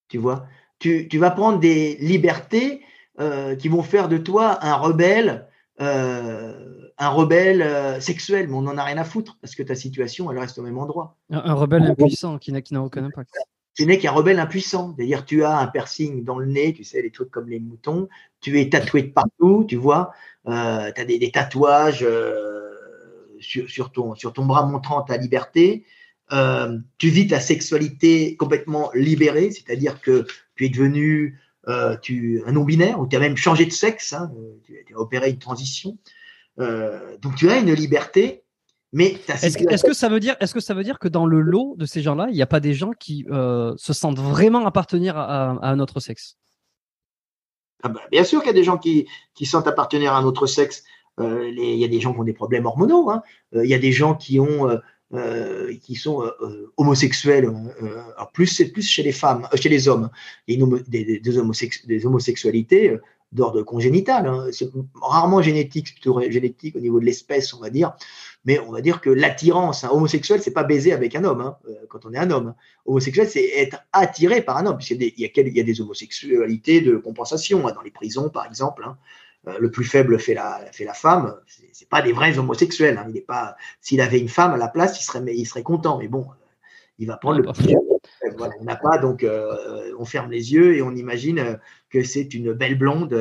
tu 0.08 0.16
vois. 0.16 0.46
Tu, 0.78 1.08
tu 1.08 1.18
vas 1.18 1.30
prendre 1.30 1.60
des 1.60 1.96
libertés 1.96 2.82
euh, 3.20 3.54
qui 3.54 3.68
vont 3.68 3.82
faire 3.82 4.08
de 4.08 4.16
toi 4.16 4.64
un 4.64 4.76
rebelle, 4.76 5.46
euh, 5.82 6.88
un 6.96 7.08
rebelle 7.10 7.60
euh, 7.60 8.00
sexuel, 8.00 8.48
mais 8.48 8.54
on 8.54 8.62
n'en 8.62 8.78
a 8.78 8.84
rien 8.84 8.96
à 8.96 9.04
foutre 9.04 9.36
parce 9.42 9.54
que 9.54 9.62
ta 9.62 9.74
situation, 9.74 10.30
elle 10.32 10.38
reste 10.38 10.58
au 10.58 10.62
même 10.62 10.78
endroit. 10.78 11.18
Un, 11.28 11.52
rebelle 11.52 11.82
impuissant 11.82 12.38
qui 12.38 12.50
n'a 12.50 12.82
aucun 12.82 13.04
impact. 13.04 13.30
Tu 13.74 13.84
n'es 13.84 13.98
qu'un 13.98 14.12
rebelle 14.12 14.38
impuissant. 14.38 14.94
C'est-à-dire, 14.96 15.26
tu 15.26 15.44
as 15.44 15.58
un 15.58 15.66
piercing 15.66 16.24
dans 16.24 16.38
le 16.38 16.46
nez, 16.46 16.72
tu 16.72 16.82
sais, 16.82 17.02
les 17.02 17.10
trucs 17.10 17.30
comme 17.30 17.50
les 17.50 17.60
moutons. 17.60 18.08
Tu 18.40 18.58
es 18.58 18.70
tatoué 18.70 19.02
de 19.02 19.12
partout, 19.12 19.66
tu 19.68 19.76
vois. 19.76 20.12
Euh, 20.48 20.92
tu 20.94 21.00
as 21.00 21.04
des, 21.04 21.30
tatouages 21.30 22.04
euh, 22.04 22.70
sur, 23.40 23.90
ton, 23.90 24.14
bras 24.44 24.64
montrant 24.64 25.02
ta 25.02 25.16
liberté. 25.16 25.84
Euh, 26.32 26.78
tu 26.98 27.08
vis 27.08 27.28
ta 27.28 27.40
sexualité 27.40 28.36
complètement 28.36 28.90
libérée, 28.94 29.50
c'est-à-dire 29.50 30.00
que 30.00 30.26
tu 30.54 30.66
es 30.66 30.68
devenu 30.68 31.40
tu, 32.00 32.42
un 32.46 32.52
non-binaire 32.52 33.00
ou 33.00 33.08
tu 33.08 33.16
as 33.16 33.18
même 33.18 33.36
changé 33.36 33.66
de 33.66 33.72
sexe, 33.72 34.12
hein, 34.12 34.30
tu, 34.64 34.94
as 34.94 34.98
opéré 34.98 35.30
une 35.30 35.38
transition. 35.38 35.98
donc 36.58 37.34
tu 37.36 37.50
as 37.50 37.58
une 37.58 37.72
liberté, 37.72 38.44
mais 38.92 39.18
est-ce 39.28 39.58
que, 39.58 39.68
est-ce 39.68 39.84
que 39.84 40.60
ça 40.60 40.74
veut 40.74 40.84
dire 40.84 40.98
que 41.00 41.08
dans 41.08 41.26
le 41.26 41.40
lot 41.40 41.74
de 41.76 41.86
ces 41.86 42.02
gens-là, 42.02 42.26
il 42.28 42.34
n'y 42.34 42.42
a 42.42 42.46
pas 42.46 42.60
des 42.60 42.74
gens 42.74 42.92
qui 42.92 43.26
se 43.28 43.92
sentent 43.92 44.20
vraiment 44.20 44.64
appartenir 44.64 45.16
à 45.16 45.58
un 45.68 45.80
autre 45.80 45.98
sexe? 45.98 46.36
Ah 47.82 47.88
bah, 47.88 48.00
bien 48.10 48.24
sûr 48.24 48.40
qu'il 48.40 48.48
y 48.48 48.50
a 48.50 48.54
des 48.54 48.64
gens 48.64 48.78
qui, 48.78 49.06
sentent 49.44 49.68
appartenir 49.68 50.12
à 50.12 50.18
un 50.18 50.24
autre 50.24 50.46
sexe. 50.46 50.84
Euh, 51.20 51.50
il 51.50 51.78
y 51.78 51.84
a 51.84 51.88
des 51.88 52.00
gens 52.00 52.12
qui 52.12 52.20
ont 52.20 52.24
des 52.24 52.32
problèmes 52.32 52.66
hormonaux. 52.66 53.10
Hein. 53.10 53.22
Euh, 53.54 53.64
il 53.64 53.70
y 53.70 53.74
a 53.74 53.78
des 53.78 53.92
gens 53.92 54.14
qui 54.14 54.40
ont 54.40 54.68
euh, 55.14 55.74
qui 55.82 55.94
sont 55.94 56.24
homosexuels. 56.76 57.50
plus 58.32 58.46
c'est 58.46 58.72
plus 58.72 58.82
chez 58.82 59.02
les 59.02 59.12
femmes, 59.12 59.48
chez 59.54 59.68
les 59.68 59.88
hommes. 59.88 60.10
Il 60.46 60.62
a 60.62 60.66
des, 60.88 61.20
des, 61.20 62.06
homosexualités 62.06 62.96
d'ordre 63.32 63.62
congénital. 63.62 64.26
Hein. 64.26 64.46
C'est 64.52 64.68
rarement 65.00 65.42
génétique, 65.42 65.92
plutôt 65.92 66.20
génétique 66.28 66.76
au 66.76 66.80
niveau 66.80 66.98
de 66.98 67.04
l'espèce, 67.04 67.54
on 67.54 67.60
va 67.60 67.70
dire 67.70 67.92
mais 68.46 68.60
on 68.60 68.70
va 68.70 68.80
dire 68.80 69.00
que 69.00 69.10
l'attirance 69.10 69.82
hein, 69.82 69.90
homosexuelle, 69.90 70.40
c'est 70.40 70.52
pas 70.52 70.62
baiser 70.62 70.92
avec 70.92 71.16
un 71.16 71.24
homme 71.24 71.40
hein, 71.40 71.56
euh, 71.68 71.74
quand 71.88 72.06
on 72.06 72.14
est 72.14 72.18
un 72.18 72.30
homme. 72.30 72.54
Homosexuel, 72.86 73.28
c'est 73.28 73.44
être 73.44 73.78
attiré 73.92 74.40
par 74.40 74.56
un 74.56 74.66
homme. 74.66 74.78
Il 74.80 74.92
y, 74.92 74.94
a 74.94 74.98
des, 74.98 75.14
il 75.16 75.56
y 75.56 75.60
a 75.60 75.64
des 75.64 75.80
homosexualités 75.80 76.80
de 76.80 76.96
compensation 76.96 77.66
hein, 77.66 77.72
dans 77.72 77.82
les 77.82 77.90
prisons, 77.90 78.30
par 78.30 78.46
exemple. 78.46 78.86
Euh, 79.48 79.58
le 79.58 79.70
plus 79.72 79.84
faible 79.84 80.20
fait 80.20 80.34
la, 80.34 80.60
fait 80.72 80.84
la 80.84 80.94
femme. 80.94 81.34
C'est 81.72 81.88
pas 81.88 82.02
des 82.02 82.12
vrais 82.12 82.38
homosexuels. 82.38 83.04
Il 83.10 83.16
est 83.16 83.20
pas. 83.20 83.56
S'il 83.80 84.00
avait 84.00 84.20
une 84.20 84.28
femme 84.28 84.52
à 84.52 84.56
la 84.56 84.68
place, 84.68 85.00
il 85.00 85.02
serait, 85.02 85.24
il 85.34 85.44
serait 85.44 85.64
content. 85.64 85.98
Mais 85.98 86.06
bon, 86.06 86.20
euh, 86.20 86.44
il 87.00 87.08
va 87.08 87.16
prendre 87.16 87.40
le 87.40 87.52
plus 87.52 87.74
voilà, 88.36 88.54
on 88.60 88.64
n'a 88.64 88.76
pas, 88.76 88.98
donc 88.98 89.26
on 89.98 90.04
ferme 90.04 90.30
les 90.30 90.52
yeux 90.52 90.76
et 90.76 90.82
on 90.82 90.92
imagine 90.92 91.58
que 91.90 92.02
c'est 92.02 92.34
une 92.34 92.52
belle 92.52 92.78
blonde 92.78 93.14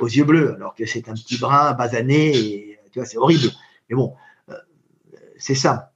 aux 0.00 0.06
yeux 0.06 0.24
bleus, 0.24 0.54
alors 0.54 0.74
que 0.74 0.86
c'est 0.86 1.08
un 1.08 1.14
petit 1.14 1.38
brun 1.38 1.72
basané 1.72 2.36
et 2.36 2.78
tu 2.90 2.98
vois, 2.98 3.06
c'est 3.06 3.18
horrible. 3.18 3.50
Mais 3.92 3.96
bon, 3.96 4.14
euh, 4.48 4.54
c'est 5.36 5.54
ça. 5.54 5.92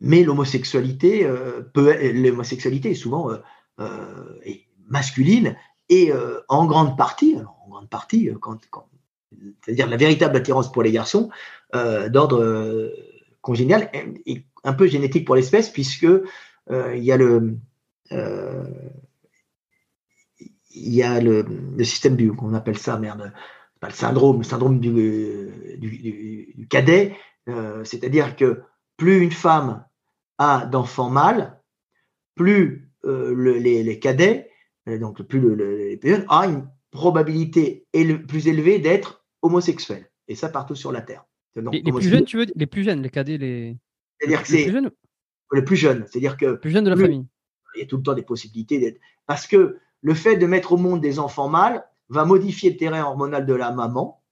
Mais 0.00 0.22
l'homosexualité 0.22 1.26
euh, 1.26 1.62
l'homosexualité 1.74 2.92
est 2.92 2.94
souvent 2.94 3.32
euh, 3.80 4.38
masculine 4.86 5.56
et 5.88 6.12
en 6.48 6.66
grande 6.66 6.96
partie, 6.96 7.36
en 7.36 7.68
grande 7.68 7.88
partie, 7.88 8.30
c'est-à-dire 9.64 9.88
la 9.88 9.96
véritable 9.96 10.36
attirance 10.36 10.70
pour 10.70 10.82
les 10.82 10.92
garçons 10.92 11.30
d'ordre 11.72 12.92
congénial 13.40 13.90
et 13.92 14.44
un 14.64 14.72
peu 14.74 14.86
génétique 14.86 15.24
pour 15.24 15.34
l'espèce 15.34 15.70
puisque 15.70 16.06
il 16.70 17.02
y 17.02 17.10
a 17.10 17.16
le 17.16 17.56
il 20.70 20.94
y 20.94 21.02
a 21.02 21.20
le, 21.20 21.42
le 21.42 21.84
système 21.84 22.16
du 22.16 22.32
qu'on 22.32 22.52
appelle 22.54 22.78
ça 22.78 22.98
merde 22.98 23.32
pas 23.80 23.88
le 23.88 23.94
syndrome, 23.94 24.38
le 24.38 24.44
syndrome 24.44 24.80
du, 24.80 26.66
cadet, 26.68 27.16
euh, 27.48 27.84
c'est-à-dire 27.84 28.36
que 28.36 28.62
plus 28.96 29.20
une 29.20 29.32
femme 29.32 29.84
a 30.38 30.66
d'enfants 30.66 31.10
mâles, 31.10 31.60
plus 32.34 32.90
euh, 33.04 33.58
les, 33.58 33.98
cadets, 33.98 34.50
euh, 34.88 34.98
donc 34.98 35.22
plus 35.22 35.40
le, 35.40 35.54
les 35.54 36.00
jeunes, 36.02 36.26
a 36.28 36.46
une 36.46 36.68
probabilité 36.90 37.86
plus 38.28 38.48
élevée 38.48 38.78
d'être 38.78 39.24
homosexuel. 39.42 40.10
Et 40.26 40.34
ça 40.34 40.48
partout 40.48 40.74
sur 40.74 40.92
la 40.92 41.00
Terre. 41.00 41.24
les, 41.56 41.82
plus 41.82 42.08
jeunes, 42.08 42.24
tu 42.24 42.38
veux 42.38 42.46
Les 42.54 42.66
plus 42.66 42.84
jeunes, 42.84 43.02
les 43.02 43.10
cadets, 43.10 43.38
les. 43.38 43.76
C'est-à-dire 44.18 44.42
que 44.42 44.48
c'est. 44.48 44.64
Plus 44.64 44.72
jeunes 44.72 44.90
les 45.52 45.62
plus 45.62 45.76
jeunes. 45.76 46.04
C'est-à-dire 46.06 46.36
que. 46.36 46.54
Plus 46.56 46.70
jeunes 46.70 46.84
de 46.84 46.90
la 46.90 46.96
famille. 46.96 47.26
Il 47.76 47.80
y 47.80 47.82
a 47.82 47.86
tout 47.86 47.96
le 47.96 48.02
temps 48.02 48.14
des 48.14 48.22
possibilités 48.22 48.78
d'être. 48.78 49.00
Parce 49.26 49.46
que 49.46 49.78
le 50.00 50.14
fait 50.14 50.36
de 50.36 50.46
mettre 50.46 50.72
au 50.72 50.76
monde 50.76 51.00
des 51.00 51.18
enfants 51.18 51.48
mâles, 51.48 51.84
va 52.08 52.24
modifier 52.24 52.70
le 52.70 52.76
terrain 52.76 53.04
hormonal 53.04 53.46
de 53.46 53.54
la 53.54 53.70
maman, 53.70 54.22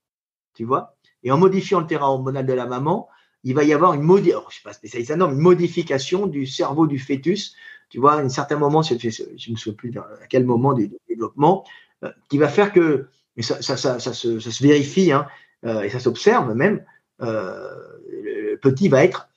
tu 0.53 0.63
vois, 0.63 0.95
et 1.23 1.31
en 1.31 1.37
modifiant 1.37 1.79
le 1.79 1.87
terrain 1.87 2.07
hormonal 2.07 2.45
de 2.45 2.53
la 2.53 2.65
maman, 2.65 3.09
il 3.43 3.53
va 3.53 3.63
y 3.63 3.73
avoir 3.73 3.93
une, 3.93 4.01
modi 4.01 4.33
oh, 4.33 5.27
modification 5.27 6.27
du 6.27 6.45
cerveau 6.45 6.87
du 6.87 6.99
fœtus, 6.99 7.55
tu 7.89 7.99
vois, 7.99 8.15
à 8.15 8.17
un 8.17 8.29
certain 8.29 8.57
moment, 8.57 8.81
je 8.81 8.93
ne 8.93 9.51
me 9.51 9.71
plus 9.71 9.97
à 9.97 10.27
quel 10.27 10.45
moment 10.45 10.73
du 10.73 10.91
développement, 11.07 11.63
euh, 12.03 12.11
qui 12.29 12.37
va 12.37 12.49
faire 12.49 12.73
que, 12.73 13.07
ça, 13.39 13.61
ça 13.61 13.77
se, 13.99 14.63
vérifie, 14.63 15.11
hein, 15.11 15.27
euh, 15.65 15.83
et 15.83 15.89
ça 15.89 15.99
s'observe 15.99 16.53
même, 16.55 16.83
euh, 17.21 17.69
le 18.09 18.57
petit 18.57 18.89
va 18.89 19.03
être 19.03 19.29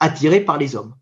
attiré 0.00 0.40
par 0.40 0.58
les 0.58 0.76
hommes. 0.76 0.94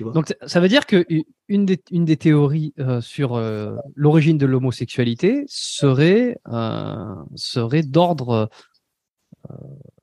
Donc 0.00 0.34
ça 0.46 0.60
veut 0.60 0.68
dire 0.68 0.86
que 0.86 1.04
une 1.48 1.66
des, 1.66 1.82
une 1.90 2.04
des 2.04 2.16
théories 2.16 2.74
euh, 2.78 3.00
sur 3.00 3.34
euh, 3.34 3.76
l'origine 3.94 4.38
de 4.38 4.46
l'homosexualité 4.46 5.44
serait, 5.48 6.38
euh, 6.48 7.14
serait 7.34 7.82
d'ordre 7.82 8.48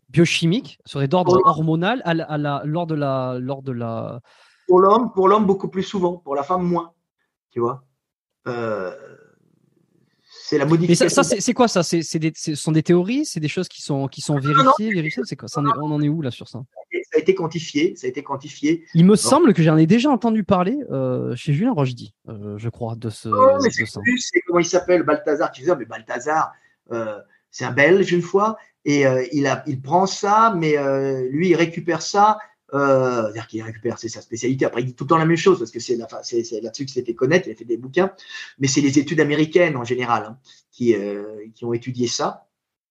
biochimique, 0.10 0.80
serait 0.86 1.08
d'ordre 1.08 1.40
hormonal 1.46 2.02
à 2.06 2.14
la, 2.14 2.62
lors 2.66 2.88
de 2.88 2.96
la, 2.96 3.38
lors 3.40 3.62
de 3.62 3.72
la. 3.72 4.22
Pour 4.68 4.80
l'homme, 4.80 5.12
pour 5.14 5.28
l'homme 5.28 5.46
beaucoup 5.46 5.68
plus 5.68 5.84
souvent, 5.84 6.18
pour 6.18 6.36
la 6.36 6.44
femme 6.44 6.64
moins, 6.64 6.94
tu 7.52 7.60
vois? 7.60 7.84
C'est 10.48 10.60
la 10.60 10.66
modification. 10.66 11.06
Mais 11.06 11.10
ça, 11.10 11.24
c'est 11.24 11.54
quoi 11.54 11.68
ça? 11.68 11.82
C'est, 11.82 12.04
Ce 12.04 12.56
sont 12.56 12.72
des 12.72 12.84
théories? 12.84 13.26
C'est 13.26 13.40
des 13.40 13.48
choses 13.48 13.68
qui 13.68 13.82
sont, 13.82 14.08
qui 14.08 14.22
sont 14.22 14.38
vérifiées, 14.38 14.94
vérifiées? 14.94 15.24
C'est 15.26 15.36
quoi? 15.36 15.50
On 15.58 15.92
en 15.92 16.02
est 16.02 16.10
où 16.10 16.22
là 16.22 16.30
sur 16.30 16.48
ça? 16.48 16.62
Ça 17.12 17.18
a 17.18 17.20
été 17.20 17.34
quantifié. 17.34 17.96
Ça 17.96 18.06
a 18.06 18.10
été 18.10 18.22
quantifié. 18.22 18.86
Il 18.94 19.06
me 19.06 19.16
semble 19.16 19.54
que 19.56 19.64
j'en 19.64 19.76
ai 19.78 19.88
déjà 19.88 20.12
entendu 20.12 20.44
parler 20.44 20.78
euh, 20.92 21.36
chez 21.36 21.54
Julien 21.54 21.74
Rochdy, 21.74 22.14
euh, 22.30 22.58
je 22.58 22.70
crois, 22.70 22.96
de 22.96 23.10
ce. 23.10 23.28
Oh, 23.28 23.58
mais 23.64 23.72
c'est, 23.72 23.86
c'est 23.86 24.42
comment 24.46 24.60
il 24.60 24.66
s'appelle 24.66 25.04
Balthazar. 25.04 25.52
Tu 25.52 25.62
disais, 25.62 25.76
mais 25.76 25.86
Balthazar, 25.86 26.54
euh, 26.92 27.18
c'est 27.50 27.66
un 27.66 27.72
Belge 27.72 28.12
une 28.12 28.22
fois, 28.22 28.58
et 28.86 29.06
il, 29.32 29.48
a, 29.48 29.64
il 29.66 29.82
prend 29.82 30.06
ça, 30.06 30.54
mais 30.56 30.76
lui, 31.32 31.50
il 31.50 31.56
récupère 31.56 32.04
ça 32.04 32.38
euh, 32.74 33.24
c'est-à-dire 33.24 33.48
qu'il 33.48 33.62
récupère, 33.62 34.00
c'est 34.00 34.10
sa 34.10 34.22
spécialité. 34.22 34.66
Après, 34.66 34.82
il 34.82 34.86
dit 34.86 34.96
tout 34.96 35.04
le 35.04 35.10
temps 35.10 35.18
la 35.18 35.26
même 35.26 35.38
chose 35.38 35.60
parce 35.60 35.72
que 35.72 35.80
c'est 35.80 35.96
là-dessus 35.98 36.86
qu'il 36.86 36.90
s'est 36.90 37.04
fait 37.04 37.14
connaître, 37.14 37.48
il 37.48 37.52
a 37.52 37.56
fait 37.56 37.66
des 37.66 37.78
bouquins. 37.78 38.12
Mais 38.60 38.68
c'est 38.68 38.82
les 38.82 38.98
études 39.00 39.20
américaines 39.20 39.78
en 39.78 39.84
général 39.84 40.24
hein, 40.24 40.38
qui, 40.72 40.96
euh, 40.96 41.48
qui 41.54 41.66
ont 41.66 41.74
étudié 41.74 42.08
ça. 42.08 42.48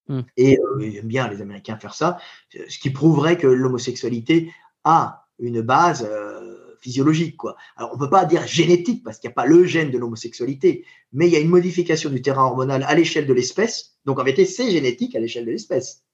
Hmm. 0.09 0.21
Et 0.37 0.59
euh, 0.59 0.87
ils 0.87 0.97
aiment 0.99 1.07
bien 1.07 1.29
les 1.29 1.41
Américains 1.41 1.79
faire 1.79 1.95
ça, 1.95 2.19
ce 2.53 2.79
qui 2.79 2.91
prouverait 2.91 3.39
que 3.39 3.47
l'homosexualité 3.47 4.53
a 4.85 5.27
une 5.39 5.63
base 5.63 6.07
euh, 6.09 6.77
physiologique. 6.81 7.37
Quoi. 7.37 7.57
Alors, 7.77 7.93
on 7.93 7.95
ne 7.95 8.01
peut 8.01 8.11
pas 8.11 8.25
dire 8.27 8.47
génétique 8.47 9.03
parce 9.03 9.19
qu'il 9.19 9.29
n'y 9.29 9.33
a 9.33 9.35
pas 9.35 9.47
le 9.47 9.65
gène 9.65 9.91
de 9.91 9.99
l'homosexualité, 9.99 10.85
mais 11.13 11.27
il 11.27 11.33
y 11.33 11.37
a 11.37 11.41
une 11.41 11.49
modification 11.49 12.11
du 12.11 12.21
terrain 12.23 12.45
hormonal 12.45 12.85
à 12.87 12.95
l'échelle 12.95 13.27
de 13.27 13.33
l'espèce. 13.33 13.97
Donc, 14.05 14.19
en 14.19 14.25
vérité, 14.25 14.45
c'est 14.45 14.71
génétique 14.71 15.17
à 15.17 15.21
l'échelle 15.21 15.47
de 15.47 15.51
l'espèce, 15.51 16.05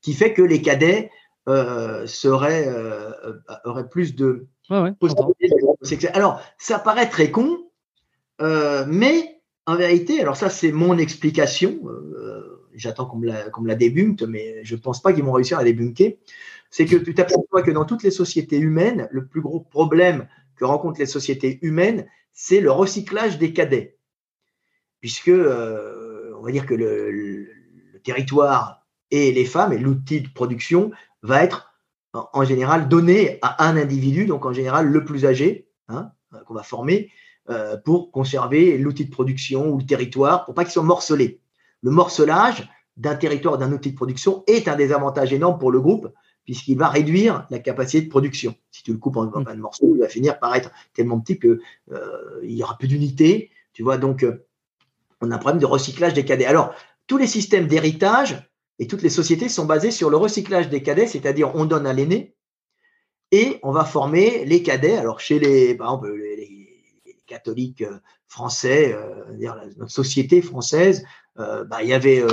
qui 0.00 0.14
fait 0.14 0.32
que 0.32 0.42
les 0.42 0.62
cadets 0.62 1.10
euh, 1.50 2.06
seraient, 2.06 2.66
euh, 2.68 3.10
auraient 3.64 3.88
plus 3.88 4.14
de 4.14 4.46
Ouais, 4.70 4.78
ouais, 4.80 4.92
Alors, 6.12 6.40
ça 6.58 6.78
paraît 6.78 7.08
très 7.08 7.32
con, 7.32 7.58
mais 8.40 9.42
en 9.66 9.76
vérité, 9.76 10.20
alors 10.20 10.36
ça, 10.36 10.48
c'est 10.48 10.70
mon 10.70 10.96
explication. 10.96 11.80
J'attends 12.74 13.06
qu'on 13.06 13.18
me 13.18 13.26
la, 13.26 13.46
me 13.46 13.66
la 13.66 13.74
débunkte, 13.74 14.22
mais 14.22 14.64
je 14.64 14.76
ne 14.76 14.80
pense 14.80 15.02
pas 15.02 15.12
qu'ils 15.12 15.24
vont 15.24 15.32
réussir 15.32 15.58
à 15.58 15.64
débunker 15.64 16.18
c'est 16.70 16.86
que 16.86 16.96
tu 16.96 17.14
t'aperçois 17.14 17.62
que 17.62 17.70
dans 17.70 17.84
toutes 17.84 18.04
les 18.04 18.10
sociétés 18.12 18.58
humaines, 18.58 19.08
le 19.10 19.26
plus 19.26 19.40
gros 19.40 19.60
problème 19.60 20.28
que 20.56 20.64
rencontrent 20.64 21.00
les 21.00 21.06
sociétés 21.06 21.58
humaines, 21.62 22.06
c'est 22.32 22.60
le 22.60 22.70
recyclage 22.70 23.38
des 23.38 23.52
cadets. 23.52 23.98
Puisque, 25.00 25.28
euh, 25.28 26.32
on 26.38 26.42
va 26.42 26.52
dire 26.52 26.66
que 26.66 26.74
le, 26.74 27.48
territoire 28.02 28.86
et 29.10 29.30
les 29.30 29.44
femmes 29.44 29.74
et 29.74 29.78
l'outil 29.78 30.22
de 30.22 30.28
production 30.28 30.90
va 31.22 31.42
être 31.42 31.74
en, 32.12 32.44
général 32.44 32.88
donné 32.88 33.38
à 33.42 33.68
un 33.68 33.76
individu, 33.76 34.26
donc 34.26 34.44
en 34.44 34.52
général 34.52 34.86
le 34.86 35.04
plus 35.04 35.26
âgé, 35.26 35.68
hein, 35.88 36.10
qu'on 36.46 36.54
va 36.54 36.62
former, 36.62 37.10
euh, 37.48 37.76
pour 37.76 38.10
conserver 38.10 38.78
l'outil 38.78 39.04
de 39.04 39.10
production 39.10 39.70
ou 39.70 39.78
le 39.78 39.86
territoire, 39.86 40.44
pour 40.44 40.54
pas 40.54 40.64
qu'ils 40.64 40.72
soient 40.72 40.82
morcelés. 40.82 41.40
Le 41.82 41.90
morcelage 41.90 42.68
d'un 42.96 43.14
territoire, 43.14 43.58
d'un 43.58 43.72
outil 43.72 43.92
de 43.92 43.96
production 43.96 44.44
est 44.46 44.68
un 44.68 44.76
désavantage 44.76 45.32
énorme 45.32 45.58
pour 45.58 45.70
le 45.70 45.80
groupe, 45.80 46.12
puisqu'il 46.44 46.76
va 46.76 46.88
réduire 46.88 47.46
la 47.50 47.58
capacité 47.58 48.02
de 48.02 48.10
production. 48.10 48.54
Si 48.70 48.82
tu 48.82 48.92
le 48.92 48.98
coupes 48.98 49.16
en 49.16 49.26
mm. 49.26 49.44
plein 49.44 49.54
de 49.54 49.60
morceaux, 49.60 49.94
il 49.94 50.00
va 50.00 50.08
finir 50.08 50.38
par 50.38 50.54
être 50.54 50.70
tellement 50.94 51.20
petit 51.20 51.38
qu'il 51.38 51.60
euh, 51.92 52.40
y 52.42 52.62
aura 52.62 52.76
plus 52.76 52.88
d'unité. 52.88 53.50
Tu 53.72 53.82
vois, 53.82 53.98
donc 53.98 54.22
euh, 54.22 54.44
on 55.20 55.30
a 55.30 55.36
un 55.36 55.38
problème 55.38 55.60
de 55.60 55.66
recyclage 55.66 56.14
des 56.14 56.24
cadets. 56.24 56.46
Alors, 56.46 56.74
tous 57.06 57.18
les 57.18 57.26
systèmes 57.26 57.66
d'héritage 57.66 58.49
et 58.80 58.88
toutes 58.88 59.02
les 59.02 59.10
sociétés 59.10 59.48
sont 59.48 59.66
basées 59.66 59.92
sur 59.92 60.10
le 60.10 60.16
recyclage 60.16 60.68
des 60.68 60.82
cadets, 60.82 61.06
c'est-à-dire 61.06 61.54
on 61.54 61.64
donne 61.64 61.86
à 61.86 61.92
l'aîné 61.92 62.34
et 63.30 63.60
on 63.62 63.70
va 63.70 63.84
former 63.84 64.44
les 64.44 64.64
cadets. 64.64 64.96
Alors, 64.96 65.20
chez 65.20 65.38
les, 65.38 65.78
les, 65.78 67.16
catholiques 67.26 67.82
euh, 67.82 68.00
français, 68.26 68.96
notre 69.76 69.92
société 69.92 70.42
française, 70.42 71.04
bah, 71.36 71.82
il 71.82 71.88
y 71.88 71.92
avait, 71.92 72.24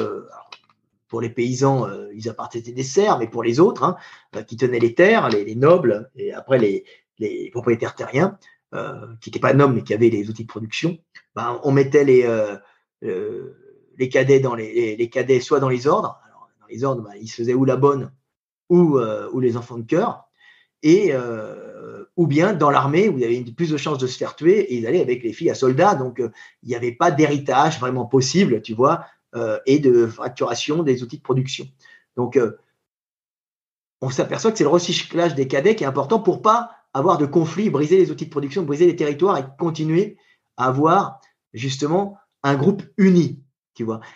pour 1.07 1.22
les 1.22 1.30
paysans, 1.30 1.88
euh, 1.88 2.11
ils 2.14 2.30
appartenaient 2.30 2.72
des 2.72 2.84
serfs, 2.84 3.18
mais 3.19 3.28
pour 3.28 3.44
les 3.44 3.60
autres, 3.60 3.84
hein, 3.84 3.95
euh, 4.36 4.44
qui 4.44 4.57
tenaient 4.57 4.80
les 4.80 4.94
terres, 4.94 5.30
les, 5.30 5.56
nobles, 5.56 6.10
et 6.15 6.34
après 6.34 6.60
les, 6.60 7.49
propriétaires 7.52 7.95
terriens, 7.95 8.38
euh, 8.74 9.07
qui 9.22 9.30
n'étaient 9.30 9.40
pas 9.40 9.53
nobles, 9.53 9.76
mais 9.76 9.84
qui 9.84 9.94
avaient 9.94 10.10
les 10.10 10.30
outils 10.30 10.44
de 10.44 10.48
production, 10.48 10.98
ben, 11.36 11.60
on 11.64 11.72
mettait 11.72 12.03
les, 12.03 12.28
les 13.02 14.10
cadets 14.10 14.40
dans 14.40 14.56
les, 14.56 15.10
cadets 15.10 15.40
soit 15.40 15.60
dans 15.60 15.69
les 15.69 15.88
ordres, 15.88 16.19
les 16.69 16.84
ordres, 16.84 17.03
ben, 17.03 17.14
ils 17.19 17.27
se 17.27 17.35
faisaient 17.35 17.53
ou 17.53 17.65
la 17.65 17.77
bonne 17.77 18.11
ou, 18.69 18.99
ou 18.99 19.39
les 19.39 19.56
enfants 19.56 19.77
de 19.77 19.85
cœur, 19.85 20.26
et 20.84 21.14
ou 22.18 22.27
bien 22.27 22.53
dans 22.53 22.69
l'armée 22.69 23.07
où 23.07 23.18
il 23.18 23.22
y 23.22 23.26
avait 23.26 23.41
plus 23.52 23.69
de 23.69 23.77
chances 23.77 23.98
de 23.98 24.07
se 24.07 24.18
faire 24.18 24.35
tuer 24.35 24.60
et 24.60 24.77
ils 24.77 24.85
allaient 24.88 25.02
avec 25.02 25.23
les 25.23 25.31
filles 25.31 25.49
à 25.49 25.56
soldats. 25.56 25.95
Donc, 25.95 26.19
il 26.19 26.69
n'y 26.69 26.76
avait 26.76 26.91
pas 26.91 27.11
d'héritage 27.11 27.80
vraiment 27.80 28.06
possible, 28.06 28.61
tu 28.61 28.73
vois. 28.73 29.06
Euh, 29.35 29.60
et 29.65 29.80
de 29.80 30.07
facturation 30.07 30.84
des 30.84 31.03
outils 31.03 31.18
de 31.18 31.22
production. 31.22 31.68
Donc, 32.15 32.38
euh, 32.38 32.57
on 34.02 34.10
s'aperçoit 34.10 34.52
que 34.52 34.57
c'est 34.57 34.64
le 34.64 34.69
recyclage 34.69 35.35
des 35.35 35.49
cadets 35.49 35.76
qui 35.76 35.84
est 35.84 35.88
important 35.88 36.19
pour 36.19 36.41
pas 36.41 36.72
avoir 36.94 37.18
de 37.18 37.26
conflits, 37.26 37.69
briser 37.69 37.98
les 37.98 38.10
outils 38.10 38.26
de 38.26 38.31
production, 38.31 38.64
briser 38.64 38.85
les 38.85 38.95
territoires 38.95 39.38
et 39.38 39.44
continuer 39.60 40.18
à 40.56 40.68
avoir 40.68 41.19
justement 41.53 42.18
un 42.41 42.56
groupe 42.56 42.84
uni. 42.98 43.44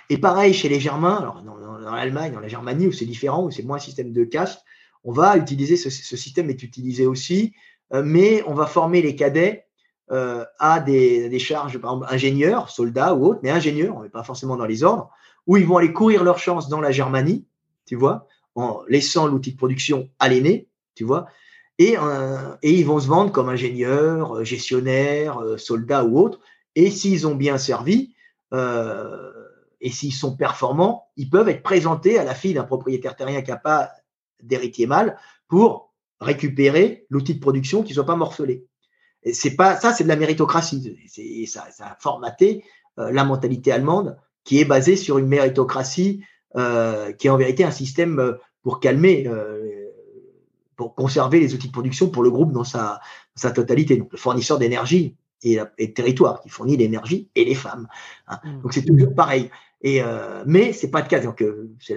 Et 0.09 0.17
pareil 0.17 0.53
chez 0.53 0.69
les 0.69 0.79
Germains, 0.79 1.17
alors 1.17 1.41
dans, 1.41 1.91
l'Allemagne, 1.91 2.33
dans 2.33 2.39
la 2.39 2.47
Germanie, 2.47 2.88
où 2.88 2.91
c'est 2.91 3.05
différent, 3.05 3.43
où 3.43 3.51
c'est 3.51 3.63
moins 3.63 3.77
un 3.77 3.79
système 3.79 4.11
de 4.11 4.23
caste, 4.23 4.63
on 5.03 5.11
va 5.11 5.38
utiliser 5.38 5.77
ce, 5.77 5.89
système 5.89 6.49
est 6.49 6.63
utilisé 6.63 7.05
aussi, 7.05 7.53
euh, 7.93 8.03
mais 8.05 8.43
on 8.45 8.53
va 8.53 8.67
former 8.67 9.01
les 9.01 9.15
cadets 9.15 9.65
euh, 10.11 10.45
à 10.59 10.79
des, 10.79 11.39
charges, 11.39 11.77
par 11.79 11.93
exemple, 11.93 12.13
ingénieurs, 12.13 12.69
soldats 12.69 13.15
ou 13.15 13.27
autres, 13.27 13.39
mais 13.43 13.49
ingénieurs, 13.49 13.95
on 13.97 14.03
n'est 14.03 14.09
pas 14.09 14.23
forcément 14.23 14.57
dans 14.57 14.65
les 14.65 14.83
ordres, 14.83 15.09
où 15.47 15.57
ils 15.57 15.65
vont 15.65 15.77
aller 15.77 15.93
courir 15.93 16.23
leur 16.23 16.38
chance 16.38 16.69
dans 16.69 16.81
la 16.81 16.91
Germanie, 16.91 17.45
tu 17.85 17.95
vois, 17.95 18.27
en 18.55 18.81
laissant 18.88 19.27
l'outil 19.27 19.53
de 19.53 19.57
production 19.57 20.09
à 20.19 20.29
l'aîné, 20.29 20.67
tu 20.95 21.03
vois, 21.03 21.27
et, 21.79 21.97
euh, 21.97 22.55
ils 22.61 22.85
vont 22.85 22.99
se 22.99 23.07
vendre 23.07 23.31
comme 23.31 23.49
ingénieurs, 23.49 24.43
gestionnaires, 24.45 25.39
soldats 25.57 26.03
ou 26.03 26.19
autres, 26.19 26.39
et 26.75 26.91
s'ils 26.91 27.25
ont 27.25 27.35
bien 27.35 27.57
servi, 27.57 28.13
et 29.82 29.90
s'ils 29.90 30.14
sont 30.14 30.36
performants, 30.36 31.08
ils 31.18 31.30
peuvent 31.30 31.49
être 31.49 31.64
présentés 31.64 32.18
à 32.18 32.24
la 32.24 32.36
fille 32.36 32.53
d'un 32.53 32.64
propriétaire 32.64 33.16
terrien 33.16 33.41
qui 33.41 33.52
n'a 33.52 33.58
pas 33.58 33.91
d'héritier 34.41 34.88
mâle 34.88 35.18
pour 35.48 35.94
récupérer 36.20 37.06
l'outil 37.10 37.36
de 37.36 37.40
production 37.40 37.84
qui 37.84 37.90
ne 37.90 37.95
soit 37.95 38.06
pas 38.06 38.16
morcelé 38.16 38.68
c'est 39.34 39.56
pas 39.56 39.76
ça, 39.76 39.94
c'est 39.94 40.03
de 40.03 40.10
la 40.10 40.16
méritocratie. 40.16 40.98
C'est, 41.08 41.45
ça, 41.45 41.68
ça, 41.72 41.86
a 41.88 41.98
formaté 41.99 42.64
euh, 42.99 43.12
la 43.12 43.24
mentalité 43.24 43.72
allemande 43.72 44.18
qui 44.44 44.60
est 44.60 44.66
basée 44.66 44.95
sur 44.95 45.18
une 45.18 45.28
méritocratie 45.28 46.24
euh, 46.56 47.12
qui 47.14 47.28
est 47.28 47.30
en 47.30 47.38
vérité 47.38 47.64
un 47.64 47.72
système 47.72 48.20
euh, 48.20 48.34
pour 48.64 48.80
calmer, 48.80 49.28
pour 50.76 50.94
conserver 50.94 51.40
les 51.40 51.56
outils 51.56 51.70
de 51.70 51.72
production 51.72 52.10
pour 52.10 52.22
le 52.22 52.30
groupe 52.30 52.52
dans 52.52 52.64
sa, 52.64 53.02
sa 53.34 53.49
totalité. 53.49 53.98
Donc 53.98 54.12
le 54.12 54.20
fournisseur 54.20 54.60
d'énergie 54.60 55.16
et, 55.41 55.58
le 55.80 55.94
territoire 55.94 56.41
qui 56.41 56.49
fournit 56.49 56.78
l'énergie 56.78 57.32
et 57.34 57.44
les 57.44 57.56
femmes. 57.56 57.88
Hein. 58.28 58.38
Mmh. 58.44 58.62
Donc 58.62 58.74
c'est 58.74 58.86
toujours 58.86 59.16
pareil. 59.16 59.49
Et 59.84 60.02
mais 60.45 60.74
c'est 60.74 60.91
pas 60.91 61.02
le 61.02 61.08
cas. 61.08 61.20
Donc 61.20 61.44
c'est 61.80 61.95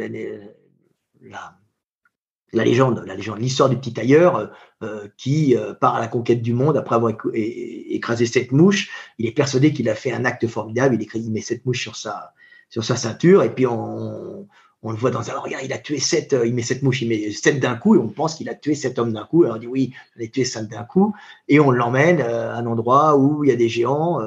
la, 2.52 2.65
légende, 2.65 3.02
la 3.06 3.15
légende, 3.15 3.40
l'histoire 3.40 3.69
du 3.69 3.77
petit 3.77 3.93
tailleur 3.93 4.36
euh, 4.36 4.47
euh, 4.82 5.09
qui 5.16 5.56
euh, 5.56 5.74
part 5.74 5.97
à 5.97 6.01
la 6.01 6.09
conquête 6.09 6.43
du 6.43 6.55
monde 6.55 6.77
après 6.77 6.94
avoir 6.94 7.12
écrasé 7.35 8.27
cette 8.27 8.52
mouche. 8.52 8.90
Il 9.19 9.27
est 9.27 9.32
persuadé 9.32 9.73
qu'il 9.73 9.89
a 9.89 9.94
fait 9.94 10.12
un 10.12 10.24
acte 10.24 10.47
formidable. 10.47 10.94
Il, 10.94 11.02
écrit, 11.02 11.20
il 11.20 11.32
met 11.32 11.40
cette 11.40 11.66
mouche 11.66 11.82
sur 11.82 11.97
sa, 11.97 12.32
sur 12.69 12.85
sa 12.85 12.97
ceinture 12.97 13.43
et 13.43 13.55
puis 13.55 13.66
on, 13.66 14.47
on 14.85 14.93
le 14.93 14.98
voit 14.98 15.11
dans 15.11 15.31
un 15.31 15.39
regard. 15.39 15.62
Il 15.62 15.73
a 15.73 15.78
tué 15.78 15.98
sept, 15.98 16.36
il 16.44 16.55
met 16.55 16.62
cette 16.62 16.82
mouche, 16.82 17.02
il 17.02 17.09
met 17.09 17.31
sept 17.32 17.59
d'un 17.59 17.74
coup 17.74 17.97
et 17.97 17.98
on 17.98 18.09
pense 18.09 18.36
qu'il 18.36 18.48
a 18.48 18.55
tué 18.55 18.74
sept 18.74 18.98
hommes 18.98 19.12
d'un 19.12 19.24
coup. 19.24 19.44
Alors 19.44 19.56
on 19.56 19.59
dit 19.59 19.66
oui, 19.66 19.93
il 20.16 20.24
a 20.24 20.28
tué 20.28 20.44
sept 20.44 20.69
d'un 20.69 20.85
coup 20.85 21.15
et 21.48 21.59
on 21.59 21.70
l'emmène 21.70 22.20
à 22.20 22.56
un 22.56 22.66
endroit 22.66 23.16
où 23.16 23.44
il 23.44 23.51
y 23.51 23.52
a 23.52 23.56
des 23.56 23.69
géants 23.69 24.20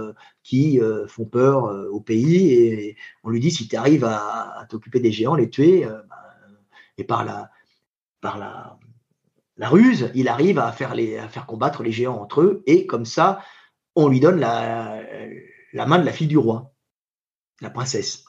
qui 0.44 0.80
font 1.08 1.26
peur 1.26 1.88
au 1.92 2.02
pays 2.02 2.52
et 2.54 2.98
on 3.24 3.30
lui 3.30 3.40
dit 3.40 3.52
si 3.52 3.68
tu 3.68 3.76
arrives 3.76 4.04
à, 4.04 4.66
t'occuper 4.70 5.00
des 5.00 5.12
géants, 5.12 5.36
les 5.36 5.50
tuer, 5.50 5.86
ben, 5.86 6.04
et 6.98 7.04
par 7.04 7.24
la 7.24 7.52
par 8.20 8.38
la, 8.40 8.80
la 9.58 9.70
ruse, 9.70 10.12
il 10.16 10.28
arrive 10.28 10.60
à 10.60 10.72
faire, 10.72 10.96
les, 10.96 11.18
à 11.18 11.28
faire 11.28 11.46
combattre 11.46 11.84
les 11.84 11.92
géants 11.92 12.20
entre 12.20 12.42
eux, 12.42 12.64
et 12.66 12.86
comme 12.86 13.06
ça, 13.06 13.42
on 13.96 14.08
lui 14.08 14.20
donne 14.20 14.40
la 14.40 15.04
main 15.74 16.00
de 16.00 16.06
la 16.06 16.12
fille 16.12 16.28
du 16.28 16.38
roi, 16.38 16.74
la 17.62 17.70
princesse. 17.70 18.27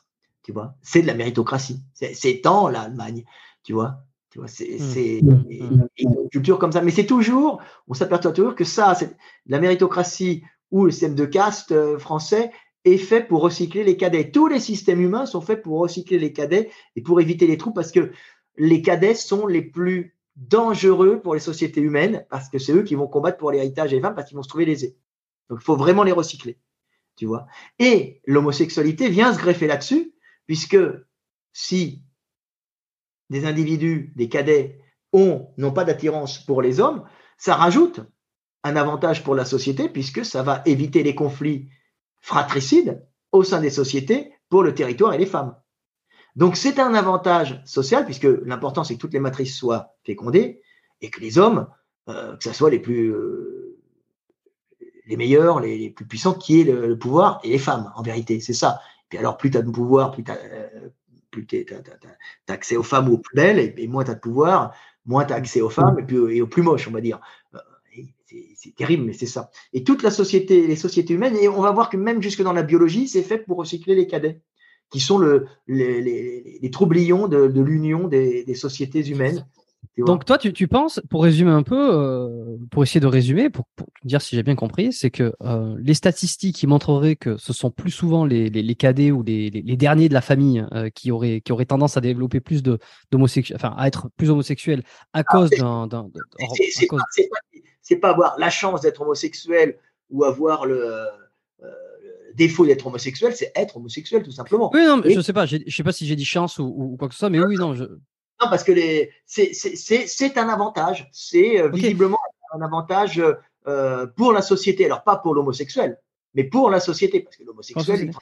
Tu 0.49 0.53
vois, 0.53 0.75
c'est 0.81 1.03
de 1.03 1.07
la 1.07 1.13
méritocratie. 1.13 1.83
C'est 1.93 2.41
tant 2.43 2.69
l'Allemagne, 2.69 3.27
tu 3.65 3.75
vois? 3.75 3.99
Tu 4.31 4.39
vois, 4.39 4.49
c'est 4.49 5.21
mmh. 5.21 5.31
mmh. 5.31 5.45
mmh. 5.61 5.89
une 5.99 6.29
culture 6.33 6.59
comme 6.59 6.73
ça. 6.73 6.81
Mais 6.81 6.91
c'est 6.91 7.05
toujours, 7.05 7.61
on 7.87 7.93
s'aperçoit 7.93 8.33
toujours 8.33 8.55
que 8.55 8.65
ça, 8.65 8.97
la 9.45 9.61
méritocratie 9.61 10.43
ou 10.71 10.87
le 10.87 10.91
système 10.91 11.15
de 11.15 11.27
caste 11.27 11.73
euh, 11.73 11.99
français 11.99 12.51
est 12.87 12.97
fait 12.97 13.29
pour 13.29 13.43
recycler 13.43 13.85
les 13.85 13.99
cadets. 13.99 14.31
Tous 14.31 14.47
les 14.47 14.59
systèmes 14.59 15.03
humains 15.03 15.27
sont 15.27 15.43
faits 15.43 15.61
pour 15.61 15.81
recycler 15.81 16.19
les 16.19 16.33
cadets 16.33 16.71
et 16.97 17.03
pour 17.03 17.21
éviter 17.21 17.47
les 17.47 17.59
trous 17.59 17.75
parce 17.75 17.93
que 17.93 18.11
les 18.57 18.81
cadets 18.81 19.15
sont 19.15 19.47
les 19.47 19.61
plus 19.61 20.17
dangereux 20.37 21.21
pour 21.21 21.35
les 21.35 21.41
sociétés 21.41 21.83
humaines 21.83 22.25
parce 22.31 22.49
que 22.49 22.59
c'est 22.59 22.73
eux 22.73 22.85
qui 22.85 22.95
vont 22.95 23.07
combattre 23.07 23.37
pour 23.37 23.51
l'héritage 23.51 23.91
des 23.91 24.01
femmes 24.01 24.15
parce 24.15 24.29
qu'ils 24.29 24.37
vont 24.39 24.43
se 24.43 24.49
trouver 24.49 24.65
lésés. 24.65 24.97
Donc 25.51 25.59
il 25.61 25.65
faut 25.65 25.77
vraiment 25.77 26.05
les 26.05 26.13
recycler, 26.13 26.59
tu 27.17 27.27
vois? 27.27 27.49
Et 27.79 28.23
l'homosexualité 28.25 29.11
vient 29.11 29.35
se 29.35 29.39
greffer 29.39 29.67
là-dessus 29.67 30.15
puisque 30.49 30.79
si 31.53 32.03
des 33.31 33.45
individus, 33.45 34.13
des 34.17 34.29
cadets 34.29 34.81
ont 35.13 35.51
n'ont 35.59 35.73
pas 35.73 35.85
d'attirance 35.85 36.39
pour 36.39 36.63
les 36.63 36.81
hommes, 36.81 37.05
ça 37.37 37.55
rajoute 37.55 38.01
un 38.65 38.75
avantage 38.75 39.23
pour 39.23 39.37
la 39.37 39.45
société 39.45 39.89
puisque 39.89 40.25
ça 40.25 40.43
va 40.43 40.63
éviter 40.67 41.05
les 41.05 41.15
conflits 41.15 41.69
fratricides 42.21 43.07
au 43.31 43.45
sein 43.45 43.61
des 43.61 43.71
sociétés 43.71 44.33
pour 44.49 44.63
le 44.63 44.75
territoire 44.75 45.13
et 45.13 45.19
les 45.19 45.27
femmes. 45.27 45.55
Donc 46.35 46.57
c'est 46.57 46.79
un 46.79 46.95
avantage 46.95 47.63
social 47.67 48.05
puisque 48.07 48.29
l'important 48.45 48.85
c'est 48.85 48.95
que 48.95 49.01
toutes 49.01 49.13
les 49.13 49.21
matrices 49.21 49.57
soient 49.57 49.95
fécondées 50.03 50.63
et 51.03 51.11
que 51.11 51.21
les 51.21 51.39
hommes, 51.39 51.69
euh, 52.09 52.37
que 52.39 52.45
ce 52.45 52.53
soit 52.55 52.71
les 52.71 52.79
plus 52.79 53.13
euh, 53.13 53.79
les 55.07 55.17
meilleurs, 55.17 55.61
les, 55.61 55.91
plus 55.91 56.07
puissants, 56.07 56.35
qui 56.35 56.61
aient 56.61 56.65
le, 56.65 56.99
pouvoir 56.99 57.41
et 57.43 57.49
les 57.49 57.59
femmes 57.59 57.93
en 57.97 58.03
vérité, 58.03 58.41
c'est 58.41 58.53
ça. 58.53 58.81
Puis 59.09 59.19
alors 59.19 59.37
plus 59.37 59.51
tu 59.51 59.59
as 59.59 59.63
de 59.63 59.71
pouvoir, 59.71 60.11
plus 60.11 60.25
tu 60.25 60.31
as, 60.31 60.37
euh, 60.37 60.89
accès 62.49 62.77
aux 62.77 62.83
femmes 62.83 63.09
ou 63.09 63.15
aux 63.15 63.19
plus 63.19 63.35
belles 63.35 63.59
et, 63.59 63.87
moins 63.87 64.05
tu 64.05 64.11
as 64.11 64.15
de 64.15 64.21
pouvoir, 64.21 64.75
moins 65.07 65.25
tu 65.25 65.33
as 65.33 65.37
accès 65.37 65.61
aux 65.61 65.71
femmes 65.71 65.99
et, 65.99 66.03
puis, 66.03 66.41
aux 66.41 66.47
plus 66.47 66.63
moches, 66.63 66.89
on 66.89 66.93
va 66.93 67.01
dire. 67.01 67.21
Euh, 67.55 67.59
c'est 68.57 68.75
terrible, 68.75 69.05
mais 69.05 69.13
c'est 69.15 69.27
ça. 69.27 69.51
Et 69.73 69.85
toute 69.85 70.03
la 70.03 70.11
société, 70.11 70.67
les 70.67 70.77
sociétés 70.77 71.15
humaines, 71.15 71.37
et 71.37 71.49
on 71.49 71.63
va 71.63 71.71
voir 71.71 71.89
que 71.89 71.97
même 71.97 72.21
jusque 72.21 72.43
dans 72.43 72.53
la 72.53 72.63
biologie, 72.63 73.09
c'est 73.09 73.23
fait 73.23 73.39
pour 73.39 73.57
recycler 73.57 73.95
les 73.95 74.07
cadets, 74.07 74.43
qui 74.91 75.01
sont 75.01 75.19
le, 75.19 75.47
les, 75.67 76.69
troublions 76.71 77.29
de, 77.29 77.61
l'union 77.61 78.07
des, 78.09 78.55
sociétés 78.55 79.07
humaines. 79.09 79.47
Donc 79.97 80.25
toi, 80.25 80.39
tu, 80.39 80.53
tu, 80.53 80.69
penses, 80.69 81.01
pour 81.11 81.25
résumer 81.25 81.51
un 81.51 81.63
peu, 81.63 81.91
euh, 81.93 82.57
pour 82.71 82.83
essayer 82.83 83.01
de 83.01 83.07
résumer, 83.07 83.51
pour, 83.51 83.65
pour 83.75 83.89
dire 84.05 84.23
si 84.23 84.37
j'ai 84.37 84.43
bien 84.43 84.55
compris, 84.55 84.93
c'est 84.93 85.11
que 85.11 85.35
euh, 85.43 85.77
les 85.81 85.95
statistiques 85.95 86.57
qui 86.57 86.67
montreraient 86.67 87.17
que 87.17 87.37
ce 87.37 87.53
sont 87.53 87.71
plus 87.71 87.91
souvent 87.91 88.25
les, 88.25 88.49
les, 88.51 88.63
les 88.63 88.75
cadets 88.75 89.11
ou 89.11 89.23
les, 89.23 89.51
les, 89.51 89.77
derniers 89.77 90.09
de 90.09 90.15
la 90.15 90.21
famille 90.21 90.65
euh, 90.73 90.91
qui, 90.91 91.11
auraient, 91.11 91.41
qui 91.41 91.53
auraient 91.53 91.65
tendance 91.65 91.97
à 91.97 92.01
développer 92.01 92.41
plus 92.41 92.63
de 92.63 92.79
enfin 93.55 93.75
à 93.77 93.89
être 93.89 94.09
plus 94.17 94.31
homosexuels 94.31 94.83
à 95.13 95.21
ah, 95.21 95.25
cause 95.25 95.51
d'un. 95.51 95.89
C'est 97.83 97.97
pas, 97.97 98.09
pas 98.09 98.11
avoir 98.11 98.39
la 98.39 98.51
chance 98.51 98.83
d'être 98.83 99.01
homosexuel 99.01 99.79
ou 100.11 100.25
avoir 100.25 100.67
le 100.67 101.07
défaut 102.35 102.65
d'être 102.65 102.87
homosexuel, 102.87 103.35
c'est 103.35 103.51
être 103.57 103.77
homosexuel 103.77 104.23
tout 104.23 104.31
simplement. 104.31 104.71
Oui, 104.73 104.85
non, 104.85 104.99
mais 104.99 105.13
je 105.13 105.21
sais 105.21 105.33
pas, 105.33 105.45
je 105.45 105.59
sais 105.69 105.83
pas 105.83 105.93
si 105.93 106.07
j'ai 106.07 106.15
dit 106.15 106.25
chance 106.25 106.59
ou, 106.59 106.65
ou, 106.65 106.97
quoi 106.97 107.09
que 107.09 107.15
ce 107.15 107.19
soit, 107.19 107.31
mais 107.31 107.41
oui, 107.41 107.57
non, 107.57 107.75
je, 107.75 107.85
non, 108.41 108.49
parce 108.49 108.65
que 108.65 108.73
c'est 109.27 110.39
un 110.39 110.49
avantage. 110.49 111.09
C'est 111.13 111.61
euh, 111.61 111.69
visiblement 111.69 112.19
un 112.53 112.63
avantage 112.63 113.23
euh, 113.67 114.07
pour 114.17 114.33
la 114.33 114.43
société. 114.43 114.85
Alors, 114.87 115.03
pas 115.03 115.17
pour 115.17 115.35
l'homosexuel, 115.35 115.99
mais 116.35 116.45
pour 116.45 116.71
la 116.71 116.81
société. 116.81 117.21
Parce 117.21 117.37
que 117.37 117.45
l'homosexuel, 117.45 118.01
il 118.01 118.07
ne 118.09 118.13
pas 118.13 118.19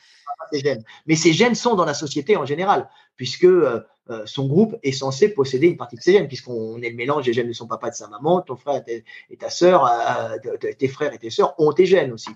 ses 0.51 0.61
gènes. 0.61 0.85
Mais 1.07 1.17
ces 1.17 1.33
gènes 1.33 1.55
sont 1.55 1.75
dans 1.75 1.85
la 1.85 1.95
société 1.95 2.37
en 2.37 2.47
général, 2.47 2.89
puisque 3.17 3.45
euh, 3.45 3.81
euh, 4.09 4.23
son 4.25 4.47
groupe 4.47 4.77
est 4.85 4.93
censé 4.93 5.29
posséder 5.29 5.67
une 5.67 5.77
partie 5.77 5.97
de 5.97 6.01
ses 6.01 6.13
gènes, 6.13 6.29
puisqu'on 6.29 6.81
est 6.81 6.91
le 6.91 6.97
mélange 6.97 7.25
des 7.25 7.33
gènes 7.33 7.49
de 7.49 7.53
son 7.53 7.67
papa 7.67 7.89
et 7.89 7.91
de 7.91 7.97
sa 7.97 8.07
maman, 8.07 8.41
ton 8.41 8.55
frère 8.55 8.81
et 8.87 9.37
ta 9.37 9.51
sœur, 9.51 9.85
euh, 9.85 10.37
tes 10.79 10.87
frères 10.87 11.13
et 11.13 11.19
tes 11.19 11.31
sœurs 11.31 11.55
ont 11.59 11.73
tes 11.73 11.87
gènes 11.87 12.13
aussi. 12.13 12.31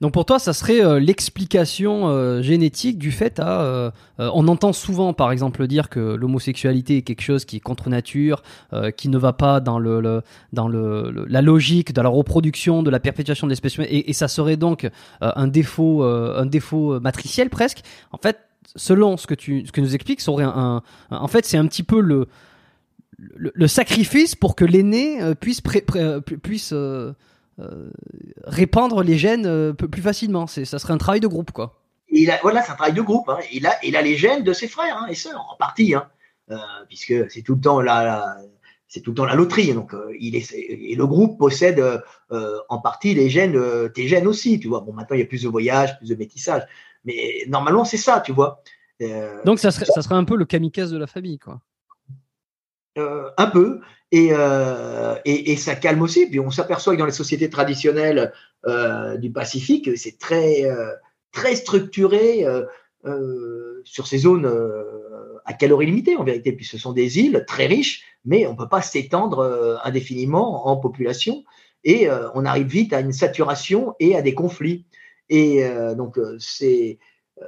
Donc 0.00 0.14
pour 0.14 0.24
toi, 0.24 0.38
ça 0.38 0.54
serait 0.54 0.82
euh, 0.82 0.98
l'explication 0.98 2.42
génétique 2.42 2.98
du 2.98 3.12
fait 3.12 3.38
à... 3.38 3.92
on 4.18 4.48
entend 4.48 4.72
souvent, 4.72 5.12
par 5.12 5.30
exemple, 5.30 5.66
dire 5.66 5.90
que 5.90 6.00
l'homosexualité 6.00 6.98
est 6.98 7.02
quelque 7.02 7.22
chose 7.22 7.44
qui 7.44 7.56
est 7.56 7.60
contre 7.60 7.90
nature, 7.90 8.42
qui 8.96 9.08
ne 9.08 9.18
va 9.18 9.32
pas 9.32 9.60
dans, 9.60 9.78
le, 9.78 10.22
dans 10.52 10.68
le, 10.68 11.26
la 11.28 11.42
logique 11.42 11.92
de 11.92 12.00
la 12.00 12.08
reproduction, 12.08 12.82
de 12.82 12.90
la 12.90 13.00
perpétuation 13.00 13.46
de 13.46 13.52
l'espèce 13.52 13.76
humaine, 13.76 13.90
et, 13.90 14.10
et, 14.10 14.12
ça 14.12 14.28
serait 14.28 14.56
donc 14.56 14.88
un 15.20 15.46
défaut, 15.46 16.02
un 16.02 16.46
défaut 16.46 17.00
matriciel 17.00 17.50
presque. 17.50 17.82
En 18.12 18.18
fait, 18.18 18.38
selon 18.76 19.16
ce 19.16 19.26
que 19.26 19.34
tu 19.34 19.66
ce 19.66 19.72
que 19.72 19.80
nous 19.80 19.94
expliques, 19.94 20.20
en 20.28 21.28
fait, 21.28 21.44
c'est 21.44 21.56
un 21.56 21.66
petit 21.66 21.82
peu 21.82 22.00
le, 22.00 22.28
le, 23.18 23.66
sacrifice 23.66 24.34
pour 24.34 24.54
que 24.54 24.64
l'aîné 24.64 25.22
euh, 25.22 25.34
puisse 25.34 25.62
euh, 26.72 27.12
euh, 27.60 27.90
répandre 28.44 29.02
les 29.02 29.18
gènes 29.18 29.74
plus 29.74 30.02
facilement. 30.02 30.46
C'est 30.46 30.64
ça 30.64 30.78
serait 30.78 30.92
un 30.92 30.98
travail 30.98 31.20
de 31.20 31.26
groupe, 31.26 31.52
quoi. 31.52 31.80
Il 32.10 32.30
a, 32.30 32.38
voilà, 32.42 32.62
c'est 32.62 32.72
un 32.72 32.76
travail 32.76 32.92
de 32.92 33.02
groupe. 33.02 33.28
Hein. 33.28 33.38
Il 33.52 33.66
a 33.66 33.76
il 33.82 33.96
a 33.96 34.02
les 34.02 34.16
gènes 34.16 34.44
de 34.44 34.52
ses 34.52 34.68
frères 34.68 34.98
hein, 34.98 35.06
et 35.08 35.14
sœurs 35.14 35.46
en 35.52 35.56
partie, 35.56 35.94
hein. 35.94 36.08
puisque 36.88 37.30
c'est 37.30 37.42
tout 37.42 37.54
le 37.54 37.60
temps 37.60 37.80
la, 37.80 38.36
c'est 38.88 39.00
tout 39.00 39.10
le 39.10 39.16
temps 39.16 39.24
la 39.24 39.34
loterie. 39.34 39.72
Donc, 39.72 39.92
il 40.20 40.36
est, 40.36 40.52
et 40.52 40.94
le 40.94 41.06
groupe 41.06 41.38
possède 41.38 41.82
en 42.30 42.78
partie 42.78 43.14
les 43.14 43.30
gènes, 43.30 43.58
tes 43.94 44.08
gènes 44.08 44.26
aussi. 44.26 44.60
Tu 44.60 44.68
vois, 44.68 44.80
bon, 44.80 44.92
maintenant 44.92 45.16
il 45.16 45.20
y 45.20 45.24
a 45.24 45.26
plus 45.26 45.42
de 45.42 45.48
voyages, 45.48 45.96
plus 45.98 46.08
de 46.08 46.14
métissage, 46.14 46.62
mais 47.04 47.44
normalement, 47.48 47.84
c'est 47.84 47.96
ça, 47.96 48.20
tu 48.20 48.32
vois. 48.32 48.62
Euh, 49.02 49.42
Donc, 49.44 49.58
ça 49.58 49.70
serait, 49.70 49.86
ça 49.86 50.02
serait 50.02 50.14
un 50.14 50.24
peu 50.24 50.36
le 50.36 50.44
kamikaze 50.44 50.90
de 50.90 50.98
la 50.98 51.06
famille, 51.06 51.38
quoi. 51.38 51.60
Euh, 52.96 53.30
un 53.38 53.46
peu. 53.46 53.80
Et, 54.12 54.28
euh, 54.30 55.16
et, 55.24 55.52
et, 55.52 55.56
ça 55.56 55.74
calme 55.74 56.02
aussi. 56.02 56.26
Puis 56.28 56.38
on 56.38 56.50
s'aperçoit 56.50 56.94
que 56.94 56.98
dans 57.00 57.06
les 57.06 57.12
sociétés 57.12 57.50
traditionnelles 57.50 58.32
du 59.18 59.32
Pacifique, 59.32 59.96
c'est 59.96 60.18
très, 60.18 60.64
très 61.32 61.56
structuré 61.56 62.46
sur 63.82 64.06
ces 64.06 64.18
zones 64.18 64.50
à 65.44 65.52
calories 65.52 65.86
limitées, 65.86 66.16
en 66.16 66.22
vérité. 66.22 66.52
Puis 66.52 66.64
ce 66.64 66.78
sont 66.78 66.92
des 66.92 67.18
îles 67.18 67.44
très 67.48 67.66
riches, 67.66 68.04
mais 68.24 68.46
on 68.46 68.52
ne 68.52 68.56
peut 68.56 68.68
pas 68.68 68.80
s'étendre 68.80 69.80
indéfiniment 69.82 70.68
en 70.68 70.76
population. 70.76 71.44
Et 71.82 72.08
on 72.34 72.44
arrive 72.44 72.68
vite 72.68 72.92
à 72.92 73.00
une 73.00 73.12
saturation 73.12 73.96
et 73.98 74.14
à 74.16 74.22
des 74.22 74.34
conflits. 74.34 74.86
Et 75.28 75.64
euh, 75.64 75.94
donc, 75.94 76.18
euh, 76.18 76.36
ces, 76.38 76.98
euh, 77.40 77.46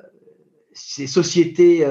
ces 0.73 1.07
sociétés 1.07 1.87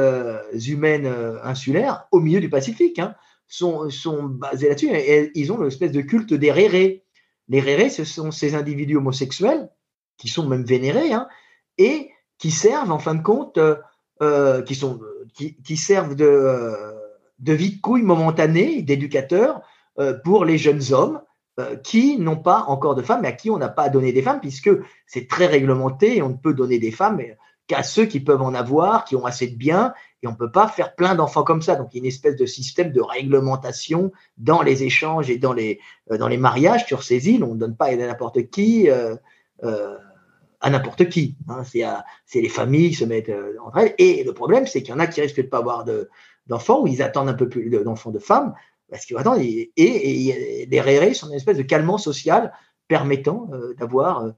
humaines 0.68 1.07
insulaires, 1.44 2.07
au 2.12 2.20
milieu 2.20 2.40
du 2.40 2.49
Pacifique, 2.49 2.99
hein, 2.99 3.16
sont, 3.48 3.90
basées 4.24 4.70
là-dessus. 4.70 4.90
Et, 4.91 5.32
ils 5.36 5.52
ont 5.52 5.62
l'espèce 5.62 5.91
de 5.91 6.02
culte 6.02 6.34
des 6.34 6.52
rérés. 6.52 7.03
Les 7.48 7.60
rérés, 7.60 7.90
ce 7.90 8.03
sont 8.03 8.32
ces 8.32 8.56
individus 8.56 8.98
homosexuels 8.98 9.70
qui 10.18 10.28
sont 10.28 10.48
même 10.48 10.64
vénérés 10.64 11.14
hein, 11.14 11.28
et 11.78 12.12
qui 12.38 12.52
servent, 12.52 12.91
en 12.91 12.99
fin 12.99 13.16
de 13.16 13.24
compte, 13.24 13.60
qui, 14.66 15.78
servent 15.78 16.16
de, 16.16 16.74
de 17.40 17.53
vie 17.53 17.76
de 17.76 17.82
couille 17.82 18.03
momentanée, 18.03 18.82
d'éducateurs 18.82 19.62
pour 20.24 20.45
les 20.45 20.57
jeunes 20.57 20.94
hommes 20.94 21.22
qui 21.84 22.18
n'ont 22.19 22.38
pas 22.38 22.65
encore 22.68 22.95
de 22.95 23.02
femmes, 23.02 23.22
mais 23.22 23.30
à 23.30 23.32
qui 23.32 23.49
on 23.49 23.57
n'a 23.57 23.69
pas 23.69 23.88
donné 23.88 24.11
des 24.11 24.22
femmes, 24.22 24.41
puisque 24.41 24.69
c'est 25.07 25.27
très 25.27 25.45
réglementé 25.45 26.18
et 26.18 26.22
on 26.22 26.30
ne 26.30 26.36
peut 26.36 26.53
donner 26.53 26.80
des 26.80 26.91
femmes 26.91 27.22
qu'à 27.68 27.84
ceux 27.84 28.06
qui 28.06 28.19
peuvent 28.19 28.41
en 28.41 28.53
avoir, 28.53 29.06
qui 29.06 29.15
ont 29.15 29.26
assez 29.26 29.48
de 29.48 29.56
biens, 29.56 29.94
et 30.22 30.27
on 30.27 30.32
ne 30.32 30.36
peut 30.36 30.52
pas 30.52 30.68
faire 30.68 30.95
plein 30.95 31.15
d'enfants 31.15 31.44
comme 31.44 31.61
ça. 31.61 31.76
Donc 31.76 31.90
il 31.91 31.98
y 31.98 31.99
a 31.99 32.03
une 32.03 32.07
espèce 32.07 32.36
de 32.36 32.45
système 32.45 32.91
de 32.91 33.02
réglementation 33.02 34.11
dans 34.38 34.61
les 34.61 34.84
échanges 34.84 35.30
et 35.30 35.38
dans 35.38 35.53
les, 35.53 35.80
euh, 36.11 36.18
dans 36.18 36.27
les 36.27 36.38
mariages 36.38 36.86
sur 36.86 37.03
ces 37.03 37.30
îles. 37.30 37.44
On 37.44 37.53
ne 37.53 37.60
donne 37.60 37.76
pas 37.76 37.86
à 37.86 37.95
n'importe 37.95 38.49
qui. 38.49 38.90
Euh, 38.90 39.15
euh, 39.64 39.98
à 40.61 40.69
n'importe 40.72 41.10
qui. 41.10 41.36
Hein. 41.48 41.61
C'est 42.26 42.41
les 42.41 42.49
familles 42.49 42.90
qui 42.90 42.95
se 42.95 43.06
mettent 43.06 43.32
entre 43.64 43.77
elles. 43.77 43.95
Et 43.99 44.23
le 44.23 44.34
problème, 44.34 44.65
c'est 44.65 44.82
qu'il 44.82 44.95
y 44.95 44.98
en 44.98 44.99
a 44.99 45.06
qui 45.06 45.22
risquent 45.22 45.44
de 45.44 45.48
pas 45.48 45.60
avoir 45.60 45.86
d'enfants, 46.48 46.82
ou 46.82 46.88
ils 46.88 47.03
attendent 47.03 47.30
un 47.30 47.36
peu 47.36 47.48
plus 47.48 47.69
d'enfants 47.69 48.10
de 48.10 48.18
femmes, 48.18 48.56
et, 49.38 50.68
les 50.70 50.82
rérés 50.82 51.14
sont 51.14 51.28
une 51.28 51.36
espèce 51.36 51.57
de 51.57 51.64
calmant 51.64 51.98
social 51.98 52.53
permettant 52.88 53.49
euh, 53.52 53.74
d'avoir 53.76 54.24
euh, 54.24 54.32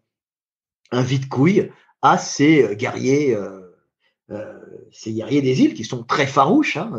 un 0.92 1.02
vide-couille 1.02 1.72
à 2.02 2.18
ces 2.18 2.64
euh, 2.64 2.74
guerriers, 2.76 3.38
ces 4.92 5.14
guerriers 5.14 5.42
des 5.42 5.62
îles 5.62 5.74
qui 5.74 5.84
sont 5.84 6.04
très 6.04 6.28
farouches. 6.28 6.78
Hein, 6.78 6.92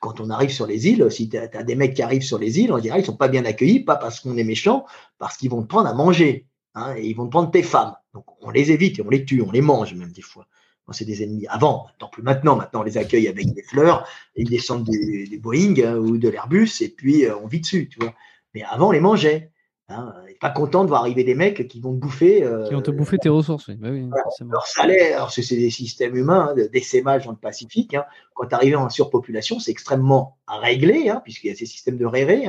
quand 0.00 0.20
on 0.20 0.30
arrive 0.30 0.50
sur 0.50 0.66
les 0.66 0.88
îles, 0.88 1.10
si 1.10 1.28
tu 1.28 1.36
as, 1.36 1.62
des 1.62 1.74
mecs 1.74 1.94
qui 1.94 2.02
arrivent 2.02 2.22
sur 2.22 2.38
les 2.38 2.60
îles, 2.60 2.72
on 2.72 2.78
dirait 2.78 3.00
ils 3.00 3.04
sont 3.04 3.16
pas 3.16 3.28
bien 3.28 3.44
accueillis, 3.44 3.80
pas 3.80 3.96
parce 3.96 4.20
qu'on 4.20 4.36
est 4.36 4.44
méchant, 4.44 4.84
parce 5.18 5.36
qu'ils 5.36 5.50
vont 5.50 5.62
te 5.62 5.68
prendre 5.68 5.88
à 5.88 5.94
manger. 5.94 6.46
Hein, 6.74 6.96
ils 6.96 7.14
vont 7.14 7.26
te 7.26 7.30
prendre 7.30 7.50
tes 7.50 7.62
femmes. 7.62 7.94
Donc 8.14 8.24
on 8.40 8.50
les 8.50 8.70
évite 8.70 8.98
et 8.98 9.02
on 9.02 9.08
les 9.08 9.24
tue, 9.24 9.42
on 9.42 9.50
les 9.50 9.60
mange 9.60 9.94
même 9.94 10.12
des 10.12 10.22
fois 10.22 10.46
c'est 10.90 11.04
des 11.04 11.22
ennemis. 11.22 11.46
Avant, 11.48 11.86
maintenant 11.86 12.08
plus 12.08 12.22
maintenant. 12.22 12.56
Maintenant, 12.56 12.80
on 12.80 12.84
les 12.84 12.98
accueille 12.98 13.28
avec 13.28 13.52
des 13.52 13.62
fleurs, 13.62 14.06
ils 14.34 14.48
descendent 14.48 14.84
des, 14.84 15.38
Boeing 15.38 15.74
hein, 15.84 15.96
ou 15.96 16.18
de 16.18 16.28
l'Airbus 16.28 16.70
et 16.80 16.88
puis 16.88 17.24
euh, 17.24 17.36
on 17.36 17.46
vit 17.46 17.60
dessus, 17.60 17.88
tu 17.88 18.00
vois. 18.00 18.14
Mais 18.54 18.62
avant, 18.64 18.88
on 18.88 18.92
les 18.92 19.00
mangeait. 19.00 19.50
Hein. 19.88 20.14
pas 20.40 20.48
content 20.48 20.84
de 20.84 20.88
voir 20.88 21.02
arriver 21.02 21.22
des 21.22 21.34
mecs 21.34 21.68
qui 21.68 21.80
vont 21.80 21.92
te 21.92 21.98
bouffer. 21.98 22.42
Euh, 22.42 22.66
qui 22.66 22.72
vont 22.72 22.80
te 22.80 22.90
bouffer 22.90 23.18
tes 23.18 23.28
ressources, 23.28 23.68
oui. 23.68 23.74
Bah 23.74 23.88
oui 23.90 24.08
leur 24.50 24.66
salaire, 24.66 25.30
c'est 25.30 25.56
des 25.56 25.70
systèmes 25.70 26.16
humains 26.16 26.54
hein, 26.56 26.66
d'essaimage 26.72 27.26
dans 27.26 27.32
le 27.32 27.36
Pacifique. 27.36 27.94
Quand 28.34 28.46
tu 28.46 28.54
arrives 28.54 28.76
en 28.76 28.88
surpopulation, 28.88 29.58
c'est 29.58 29.70
extrêmement 29.70 30.38
à 30.46 30.58
régler, 30.58 31.12
puisqu'il 31.24 31.48
y 31.48 31.50
a 31.50 31.56
ces 31.56 31.66
systèmes 31.66 31.98
de 31.98 32.06
réré. 32.06 32.46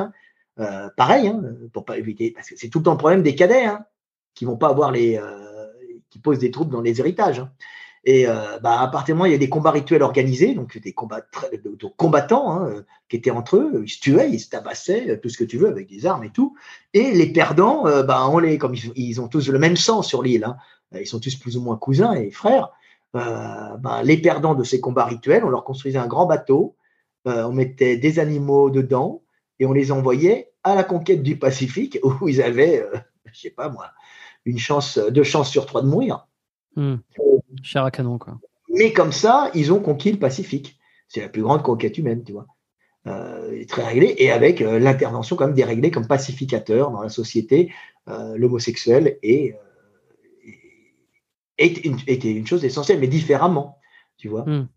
Euh, 0.60 0.90
pareil, 0.96 1.34
pour 1.74 1.84
pas 1.84 1.98
éviter, 1.98 2.32
parce 2.32 2.50
que 2.50 2.56
c'est 2.56 2.70
tout 2.70 2.80
le 2.80 2.86
temps 2.86 2.92
le 2.92 2.98
problème 2.98 3.24
des 3.24 3.36
cadets, 3.36 3.68
qui 4.36 4.46
vont 4.46 4.58
pas 4.58 4.70
avoir 4.70 4.92
les, 4.92 5.20
qui 6.10 6.20
posent 6.20 6.40
des 6.40 6.52
troubles 6.52 6.72
dans 6.72 6.82
les 6.82 7.00
héritages. 7.02 7.44
Et 8.06 8.28
euh, 8.28 8.60
bah, 8.60 8.92
où 9.08 9.26
il 9.26 9.32
y 9.32 9.36
a 9.36 9.38
des 9.38 9.50
combats 9.50 9.72
rituels 9.72 10.04
organisés, 10.04 10.54
donc 10.54 10.78
des 10.78 10.92
combats 10.92 11.22
de, 11.54 11.88
combattants 11.96 12.52
hein, 12.52 12.70
euh, 12.70 12.82
qui 13.08 13.16
étaient 13.16 13.32
entre 13.32 13.56
eux, 13.56 13.84
ils 13.86 13.90
se 13.90 14.02
tuaient, 14.02 14.30
ils 14.30 14.40
se 14.40 14.50
tabassaient, 14.50 15.12
euh, 15.12 15.18
tout 15.18 15.30
ce 15.30 15.38
que 15.38 15.46
tu 15.46 15.58
veux, 15.58 15.70
avec 15.70 15.88
des 15.88 16.06
armes 16.06 16.26
et 16.26 16.30
tout. 16.30 16.58
Et 16.94 17.12
les 17.12 17.32
perdants, 17.32 17.88
euh, 17.88 18.04
bah, 18.04 18.28
on 18.28 18.40
les, 18.40 18.58
comme 18.58 18.76
ils, 18.96 19.22
ont 19.22 19.30
tous 19.30 19.48
le 19.48 19.58
même 19.58 19.78
sang 19.78 20.02
sur 20.02 20.22
l'île, 20.22 20.44
hein, 20.44 20.58
ils 21.00 21.08
sont 21.08 21.22
tous 21.22 21.36
plus 21.36 21.56
ou 21.56 21.62
moins 21.62 21.78
cousins 21.78 22.14
et 22.14 22.30
frères. 22.30 22.70
Bah, 23.14 24.02
les 24.04 24.18
perdants 24.18 24.56
de 24.56 24.64
ces 24.64 24.82
combats 24.82 25.06
rituels, 25.06 25.46
on 25.46 25.50
leur 25.50 25.64
construisait 25.64 26.00
un 26.00 26.08
grand 26.08 26.26
bateau, 26.26 26.76
on 27.26 27.52
mettait 27.52 27.96
des 27.96 28.18
animaux 28.18 28.72
dedans 28.72 29.22
et 29.60 29.68
on 29.68 29.72
les 29.74 29.92
envoyait 29.92 30.52
à 30.64 30.74
la 30.74 30.84
conquête 30.84 31.22
du 31.22 31.38
Pacifique 31.38 32.00
où 32.04 32.28
ils 32.28 32.42
avaient, 32.42 32.84
je 33.32 33.40
sais 33.40 33.50
pas 33.52 33.70
moi, 33.70 33.92
une 34.46 34.58
chance, 34.58 34.98
deux 34.98 35.24
chances 35.24 35.52
sur 35.52 35.68
trois 35.68 35.84
de 35.84 35.88
mourir. 35.88 36.26
Hmm. 36.76 36.96
Cher 37.62 37.84
à 37.84 37.92
canon, 37.92 38.18
quoi. 38.18 38.40
Mais 38.70 38.92
comme 38.92 39.12
ça, 39.12 39.52
ils 39.54 39.72
ont 39.72 39.80
conquis 39.80 40.12
le 40.12 40.20
Pacifique. 40.20 40.80
C'est 41.08 41.22
la 41.22 41.30
plus 41.30 41.44
grande 41.44 41.62
conquête 41.62 41.98
humaine, 41.98 42.24
tu 42.24 42.32
vois. 42.32 42.48
Euh, 43.06 43.64
très 43.66 43.84
réglé 43.84 44.16
et 44.18 44.32
avec 44.32 44.62
euh, 44.62 44.80
l'intervention 44.80 45.36
quand 45.36 45.46
même 45.46 45.56
déréglée 45.56 45.92
comme 45.92 46.08
pacificateur 46.08 46.90
dans 46.90 47.02
la 47.02 47.10
société, 47.10 47.74
euh, 48.08 48.38
l'homosexuel 48.38 49.20
est, 49.22 49.60
une, 51.60 51.98
était 52.08 52.32
une 52.32 52.48
chose 52.48 52.64
essentielle, 52.64 53.00
mais 53.00 53.08
différemment, 53.08 53.78
tu 54.18 54.30
vois. 54.30 54.44
Hmm. 54.50 54.68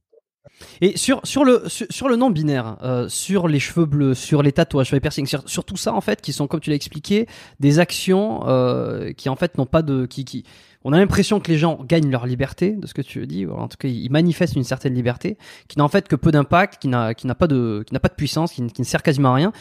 Et 0.81 0.97
sur, 0.97 1.20
sur, 1.24 1.44
le, 1.44 1.64
sur, 1.68 2.09
le 2.09 2.16
non 2.16 2.31
binaire, 2.31 2.77
euh, 2.82 3.09
sur 3.09 3.48
les 3.48 3.59
cheveux 3.59 3.86
bleus, 3.86 4.14
sur 4.14 4.43
les 4.43 4.52
tatouages, 4.52 4.86
sur 4.86 4.97
les 4.97 5.01
piercings, 5.01 5.27
sur, 5.27 5.64
tout 5.64 5.77
ça 5.77 5.93
en 5.93 6.01
fait, 6.01 6.20
qui 6.20 6.32
sont 6.32 6.47
comme 6.47 6.60
tu 6.60 6.70
l'as 6.70 6.77
expliqué, 6.77 7.27
des 7.60 7.78
actions 7.78 8.47
euh, 8.47 9.12
qui 9.12 9.28
en 9.28 9.36
fait 9.36 9.59
n'ont 9.59 9.66
pas 9.66 9.82
de, 9.82 10.06
qui, 10.06 10.24
qui, 10.24 10.44
on 10.85 10.93
a 10.93 10.98
l'impression 10.98 11.40
que 11.40 11.51
les 11.51 11.59
gens 11.59 11.81
gagnent 11.82 12.10
leur 12.10 12.27
liberté, 12.27 12.73
de 12.73 12.86
ce 12.86 12.94
que 12.94 13.02
tu 13.02 13.27
dis, 13.27 13.47
ou 13.47 13.52
en 13.55 13.68
tout 13.68 13.77
cas 13.78 13.89
ils 13.89 14.10
manifestent 14.10 14.56
une 14.56 14.64
certaine 14.64 14.94
liberté, 14.94 15.36
qui 15.68 15.78
n'a 15.78 15.85
en 15.85 15.89
fait 15.89 16.09
que 16.09 16.16
peu 16.16 16.31
d'impact, 16.31 16.81
qui 16.81 16.89
n'a, 16.89 17.14
pas 17.14 17.47
de, 17.47 17.85
pas 18.01 18.09
de 18.09 18.14
puissance, 18.14 18.52
qui, 18.52 18.62
ne 18.62 18.85
sert 18.85 19.02
quasiment 19.02 19.31
à 19.31 19.35
rien. 19.35 19.52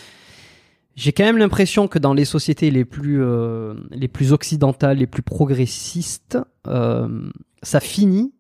J'ai 0.95 1.11
quand 1.11 1.25
même 1.25 1.37
l'impression 1.37 1.89
que 1.89 1.99
dans 1.99 2.13
les 2.13 2.23
sociétés 2.23 2.71
les 2.71 2.85
plus, 2.85 3.21
euh, 3.21 3.73
les 3.91 4.07
plus 4.07 4.31
occidentales, 4.31 4.97
les 4.97 5.07
plus 5.07 5.23
progressistes, 5.23 6.37
ça 6.65 7.79
finit, 7.79 8.33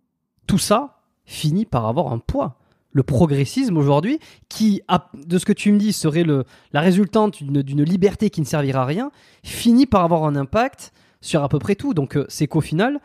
tout 0.47 0.57
ça 0.57 0.94
finit 1.25 1.65
par 1.65 1.85
avoir 1.87 2.11
un 2.11 2.19
poids. 2.19 2.59
Le 2.91 3.03
progressisme 3.03 3.77
aujourd'hui, 3.77 4.19
qui, 4.47 4.81
de 5.13 5.37
ce 5.37 5.45
que 5.45 5.53
tu 5.53 5.71
me 5.71 5.77
dis, 5.77 5.91
serait 5.91 6.23
le, 6.23 6.45
la 6.71 6.81
résultante 6.81 7.43
d'une 7.43 7.83
liberté 7.83 8.29
qui 8.29 8.39
ne 8.39 8.45
servira 8.45 8.83
à 8.83 8.85
rien, 8.85 9.11
finit 9.43 9.85
par 9.85 10.03
avoir 10.03 10.23
un 10.23 10.35
impact 10.35 10.93
sur 11.19 11.43
à 11.43 11.49
peu 11.49 11.59
près 11.59 11.75
tout. 11.75 11.93
Donc 11.93 12.15
euh, 12.15 12.25
c'est 12.29 12.47
qu'au 12.47 12.61
final... 12.61 12.99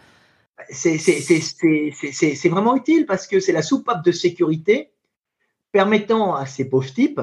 C'est 0.69 2.49
vraiment 2.51 2.77
utile 2.77 3.07
parce 3.07 3.27
que 3.27 3.41
c'est 3.41 3.53
la 3.53 3.63
soupape 3.63 4.05
de 4.05 4.13
sécurité 4.13 4.93
permettant 5.73 6.35
à 6.35 6.45
ces 6.45 6.69
pauvres 6.69 6.93
types 6.93 7.23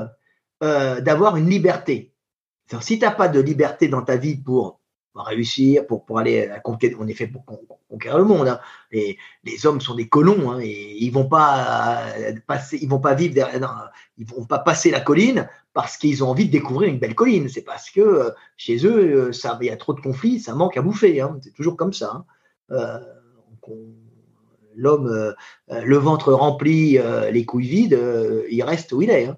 d'avoir 0.60 1.38
une 1.38 1.48
liberté 1.48 2.16
si 2.82 3.00
tu 3.00 3.06
n'as 3.06 3.12
pas 3.12 3.28
de 3.28 3.40
liberté 3.40 3.88
dans 3.88 4.02
ta 4.02 4.18
vie 4.18 4.38
pour 4.38 4.80
réussir, 5.24 5.86
pour, 5.88 6.06
pour 6.06 6.20
aller 6.20 6.48
à 6.48 6.60
conquérir, 6.60 6.98
on 7.00 7.08
est 7.08 7.14
fait 7.14 7.28
pour 7.28 7.44
conquérir 7.90 8.18
le 8.18 8.26
monde. 8.26 8.48
Hein. 8.48 8.60
Les, 8.92 9.18
hommes 9.66 9.82
sont 9.82 9.96
des 9.96 10.08
colons 10.08 10.52
hein, 10.52 10.60
et 10.62 10.98
ils 11.00 11.12
vont 11.12 11.28
pas 11.28 12.08
euh, 12.18 12.34
passer, 12.46 12.80
ils 12.82 12.90
vont 12.90 13.00
pas 13.00 13.14
vivre, 13.14 13.34
derrière, 13.34 13.92
ils 14.18 14.26
vont 14.26 14.46
pas 14.46 14.60
passer 14.60 14.92
la 14.92 15.00
colline 15.00 15.50
parce 15.74 15.98
qu'ils 15.98 16.24
ont 16.24 16.30
envie 16.30 16.46
de 16.46 16.52
découvrir 16.52 16.90
une 16.90 17.00
belle 17.00 17.16
colline. 17.16 17.50
C'est 17.50 17.62
parce 17.62 17.90
que 17.90 18.02
euh, 18.02 18.30
chez 18.56 18.86
eux, 18.86 19.28
euh, 19.28 19.32
ça, 19.32 19.58
il 19.62 19.68
y 19.68 19.70
a 19.70 19.78
trop 19.78 19.94
de 19.94 20.02
conflits, 20.02 20.40
ça 20.40 20.54
manque 20.54 20.78
à 20.78 20.82
bouffer. 20.82 21.22
Hein. 21.22 21.40
C'est 21.42 21.54
toujours 21.54 21.76
comme 21.76 21.94
ça. 21.94 22.26
L'homme, 24.76 25.34
le 25.70 25.98
ventre 25.98 26.34
rempli, 26.34 27.00
les 27.32 27.46
couilles 27.46 27.68
vides, 27.68 28.00
il 28.50 28.62
reste 28.62 28.92
où 28.92 29.02
il 29.02 29.10
est, 29.10 29.30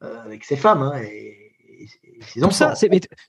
avec 0.00 0.44
ses 0.44 0.56
femmes. 0.56 0.92
Et, 1.04 1.45
ça, 2.50 2.74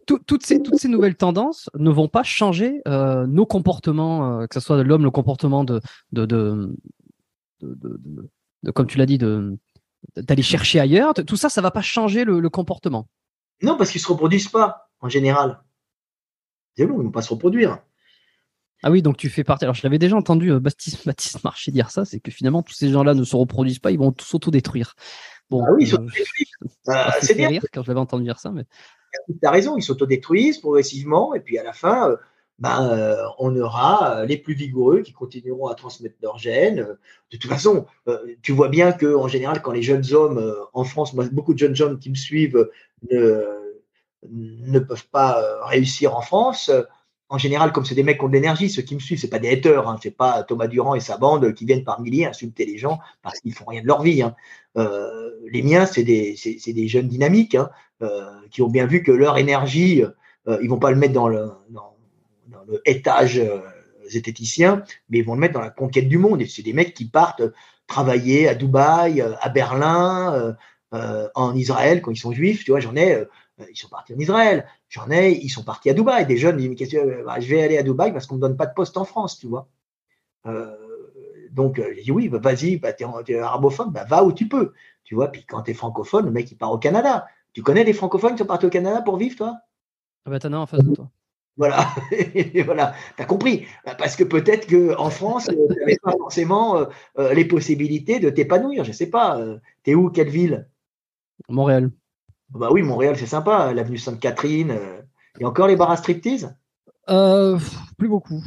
toutes, 0.05 0.45
ces, 0.45 0.61
toutes 0.61 0.79
ces 0.79 0.87
nouvelles 0.87 1.15
tendances 1.15 1.69
ne 1.77 1.89
vont 1.89 2.07
pas 2.07 2.23
changer 2.23 2.81
euh, 2.87 3.25
nos 3.27 3.45
comportements, 3.45 4.41
euh, 4.41 4.47
que 4.47 4.59
ce 4.59 4.65
soit 4.65 4.77
de 4.77 4.83
l'homme, 4.83 5.03
le 5.03 5.11
comportement 5.11 5.63
de, 5.63 5.81
de, 6.11 6.25
de, 6.25 6.75
de 7.61 8.71
comme 8.71 8.87
tu 8.87 8.97
l'as 8.97 9.05
dit, 9.05 9.19
d'aller 10.15 10.43
chercher 10.43 10.79
ailleurs. 10.79 11.13
Tout 11.13 11.37
ça, 11.37 11.49
ça 11.49 11.61
va 11.61 11.71
pas 11.71 11.81
changer 11.81 12.23
le, 12.23 12.49
comportement. 12.49 13.07
Non, 13.61 13.77
parce 13.77 13.91
qu'ils 13.91 14.01
se 14.01 14.07
reproduisent 14.07 14.49
pas 14.49 14.89
en 14.99 15.09
général. 15.09 15.61
C'est 16.75 16.85
bon, 16.85 16.99
ils 16.99 17.05
vont 17.05 17.11
pas 17.11 17.21
se 17.21 17.29
reproduire. 17.29 17.79
Ah 18.83 18.91
oui, 18.91 19.01
donc 19.01 19.17
tu 19.17 19.29
fais 19.29 19.43
partie. 19.43 19.65
Alors, 19.65 19.73
je 19.73 19.81
l'avais 19.81 19.97
déjà 19.97 20.15
entendu 20.15 20.51
euh, 20.51 20.59
Baptiste, 20.59 21.03
Baptiste 21.05 21.43
Marché 21.43 21.71
dire 21.71 21.89
ça, 21.89 22.05
c'est 22.05 22.19
que 22.19 22.29
finalement, 22.29 22.61
tous 22.61 22.73
ces 22.73 22.91
gens-là 22.91 23.15
ne 23.15 23.23
se 23.23 23.35
reproduisent 23.35 23.79
pas, 23.79 23.91
ils 23.91 23.97
vont 23.97 24.13
s'autodétruire. 24.19 24.93
Bon, 25.49 25.63
ah 25.65 25.71
oui, 25.73 25.83
ils 25.83 25.87
s'autodétruisent. 25.87 26.51
c'est 27.21 27.35
bien. 27.35 27.49
rire 27.49 27.63
quand 27.73 27.83
je 27.83 27.87
l'avais 27.87 27.99
entendu 27.99 28.23
dire 28.23 28.39
ça. 28.39 28.51
Mais... 28.51 28.65
Tu 29.27 29.47
as 29.47 29.51
raison, 29.51 29.77
ils 29.77 29.83
s'autodétruisent 29.83 30.59
progressivement, 30.59 31.33
et 31.33 31.39
puis 31.39 31.57
à 31.57 31.63
la 31.63 31.73
fin, 31.73 32.11
euh, 32.11 32.17
ben, 32.59 32.89
euh, 32.89 33.23
on 33.39 33.55
aura 33.55 34.25
les 34.25 34.37
plus 34.37 34.53
vigoureux 34.53 35.01
qui 35.01 35.13
continueront 35.13 35.67
à 35.67 35.75
transmettre 35.75 36.15
leurs 36.21 36.37
gènes. 36.37 36.87
De 37.31 37.37
toute 37.37 37.49
façon, 37.49 37.85
tu 38.41 38.51
vois 38.51 38.69
bien 38.69 38.91
que 38.91 39.15
en 39.15 39.27
général, 39.27 39.61
quand 39.61 39.71
les 39.71 39.83
jeunes 39.83 40.11
hommes 40.13 40.55
en 40.73 40.83
France, 40.83 41.13
moi, 41.13 41.25
beaucoup 41.31 41.53
de 41.53 41.59
jeunes 41.59 41.79
hommes 41.81 41.99
qui 41.99 42.09
me 42.09 42.15
suivent 42.15 42.69
ne, 43.11 43.45
ne 44.29 44.79
peuvent 44.79 45.07
pas 45.09 45.65
réussir 45.65 46.15
en 46.17 46.21
France, 46.21 46.71
en 47.29 47.37
général, 47.37 47.73
comme 47.73 47.85
c'est 47.85 47.95
des 47.95 48.03
mecs 48.03 48.19
qui 48.19 48.25
ont 48.25 48.29
de 48.29 48.33
l'énergie, 48.33 48.69
ceux 48.69 48.81
qui 48.81 48.95
me 48.95 48.99
suivent, 48.99 49.19
c'est 49.19 49.29
pas 49.29 49.39
des 49.39 49.49
haters, 49.49 49.87
hein, 49.87 49.97
c'est 50.01 50.15
pas 50.15 50.43
Thomas 50.43 50.67
Durand 50.67 50.95
et 50.95 51.01
sa 51.01 51.17
bande 51.17 51.53
qui 51.53 51.65
viennent 51.65 51.83
par 51.83 51.99
milliers 51.99 52.25
insulter 52.25 52.65
les 52.65 52.77
gens 52.77 52.99
parce 53.21 53.39
qu'ils 53.39 53.53
font 53.53 53.65
rien 53.65 53.81
de 53.81 53.87
leur 53.87 54.01
vie. 54.01 54.21
Hein. 54.21 54.35
Euh, 54.77 55.31
les 55.51 55.61
miens, 55.61 55.85
c'est 55.85 56.03
des, 56.03 56.35
des, 56.65 56.87
jeunes 56.87 57.09
dynamiques 57.09 57.55
hein, 57.55 57.69
euh, 58.01 58.29
qui 58.49 58.61
ont 58.61 58.69
bien 58.69 58.85
vu 58.85 59.03
que 59.03 59.11
leur 59.11 59.37
énergie, 59.37 60.03
euh, 60.47 60.57
ils 60.61 60.69
vont 60.69 60.79
pas 60.79 60.91
le 60.91 60.97
mettre 60.97 61.13
dans 61.13 61.27
le, 61.27 61.51
dans, 61.69 61.93
le 62.67 62.81
étage 62.85 63.41
zététicien, 64.09 64.83
mais 65.09 65.19
ils 65.19 65.25
vont 65.25 65.33
le 65.33 65.39
mettre 65.39 65.53
dans 65.53 65.61
la 65.61 65.69
conquête 65.69 66.07
du 66.07 66.17
monde. 66.17 66.41
Et 66.41 66.47
c'est 66.47 66.63
des 66.63 66.73
mecs 66.73 66.93
qui 66.93 67.05
partent 67.05 67.43
travailler 67.87 68.47
à 68.47 68.55
Dubaï, 68.55 69.21
à 69.21 69.49
Berlin, 69.49 70.55
en 70.91 71.55
Israël 71.55 72.01
quand 72.01 72.11
ils 72.11 72.17
sont 72.17 72.33
juifs. 72.33 72.63
Tu 72.63 72.71
vois, 72.71 72.79
j'en 72.79 72.95
ai 72.95 73.13
euh, 73.13 73.25
ils 73.69 73.75
sont 73.75 73.89
partis 73.89 74.13
en 74.13 74.19
Israël. 74.19 74.65
J'en 74.89 75.09
ai, 75.09 75.31
ils 75.31 75.49
sont 75.49 75.63
partis 75.63 75.89
à 75.89 75.93
Dubaï. 75.93 76.25
Des 76.25 76.37
jeunes, 76.37 76.57
disent 76.57 76.97
bah, 77.25 77.39
Je 77.39 77.47
vais 77.47 77.63
aller 77.63 77.77
à 77.77 77.83
Dubaï 77.83 78.13
parce 78.13 78.27
qu'on 78.27 78.35
ne 78.35 78.41
me 78.41 78.47
donne 78.47 78.57
pas 78.57 78.67
de 78.67 78.73
poste 78.73 78.97
en 78.97 79.05
France, 79.05 79.39
tu 79.39 79.47
vois. 79.47 79.67
Euh, 80.45 80.75
donc, 81.51 81.79
euh, 81.79 81.91
j'ai 81.95 82.03
dit 82.03 82.11
Oui, 82.11 82.29
bah, 82.29 82.39
vas-y, 82.39 82.77
bah, 82.77 82.93
tu 82.93 83.03
es, 83.03 83.39
arabophone, 83.39 83.91
bah, 83.91 84.05
va 84.05 84.23
où 84.23 84.31
tu 84.31 84.47
peux. 84.47 84.73
Tu 85.03 85.15
vois, 85.15 85.29
puis 85.29 85.45
quand 85.45 85.63
tu 85.63 85.71
es 85.71 85.73
francophone, 85.73 86.25
le 86.25 86.31
mec, 86.31 86.51
il 86.51 86.57
part 86.57 86.71
au 86.71 86.77
Canada. 86.77 87.27
Tu 87.53 87.63
connais 87.63 87.83
des 87.83 87.93
francophones 87.93 88.33
qui 88.33 88.39
sont 88.39 88.45
partis 88.45 88.65
au 88.65 88.69
Canada 88.69 89.01
pour 89.01 89.17
vivre, 89.17 89.35
toi? 89.35 89.57
Ah, 90.25 90.29
bah, 90.29 90.39
t'en 90.39 90.53
as 90.53 90.57
en 90.57 90.65
face 90.65 90.83
de 90.83 90.93
toi. 90.93 91.09
Voilà, 91.55 91.87
voilà, 92.65 92.93
t'as 93.15 93.25
compris. 93.25 93.65
Parce 93.97 94.15
que 94.15 94.23
peut-être 94.23 94.67
qu'en 94.69 95.09
France, 95.09 95.49
tu 95.49 95.79
n'avais 95.79 95.97
pas 95.97 96.11
forcément 96.11 96.85
les 97.17 97.45
possibilités 97.45 98.19
de 98.19 98.29
t'épanouir. 98.29 98.83
Je 98.83 98.89
ne 98.89 98.95
sais 98.95 99.09
pas. 99.09 99.39
T'es 99.81 99.95
où, 99.95 100.11
quelle 100.11 100.29
ville? 100.29 100.69
Montréal. 101.49 101.89
Bah 102.49 102.69
oui, 102.71 102.81
Montréal, 102.81 103.15
c'est 103.17 103.25
sympa. 103.25 103.73
L'avenue 103.73 103.97
Sainte-Catherine. 103.97 104.71
Euh, 104.71 105.01
et 105.39 105.45
encore 105.45 105.67
les 105.67 105.75
bars 105.75 105.91
à 105.91 105.97
striptease? 105.97 106.55
Euh, 107.09 107.57
Plus 107.97 108.07
beaucoup. 108.07 108.43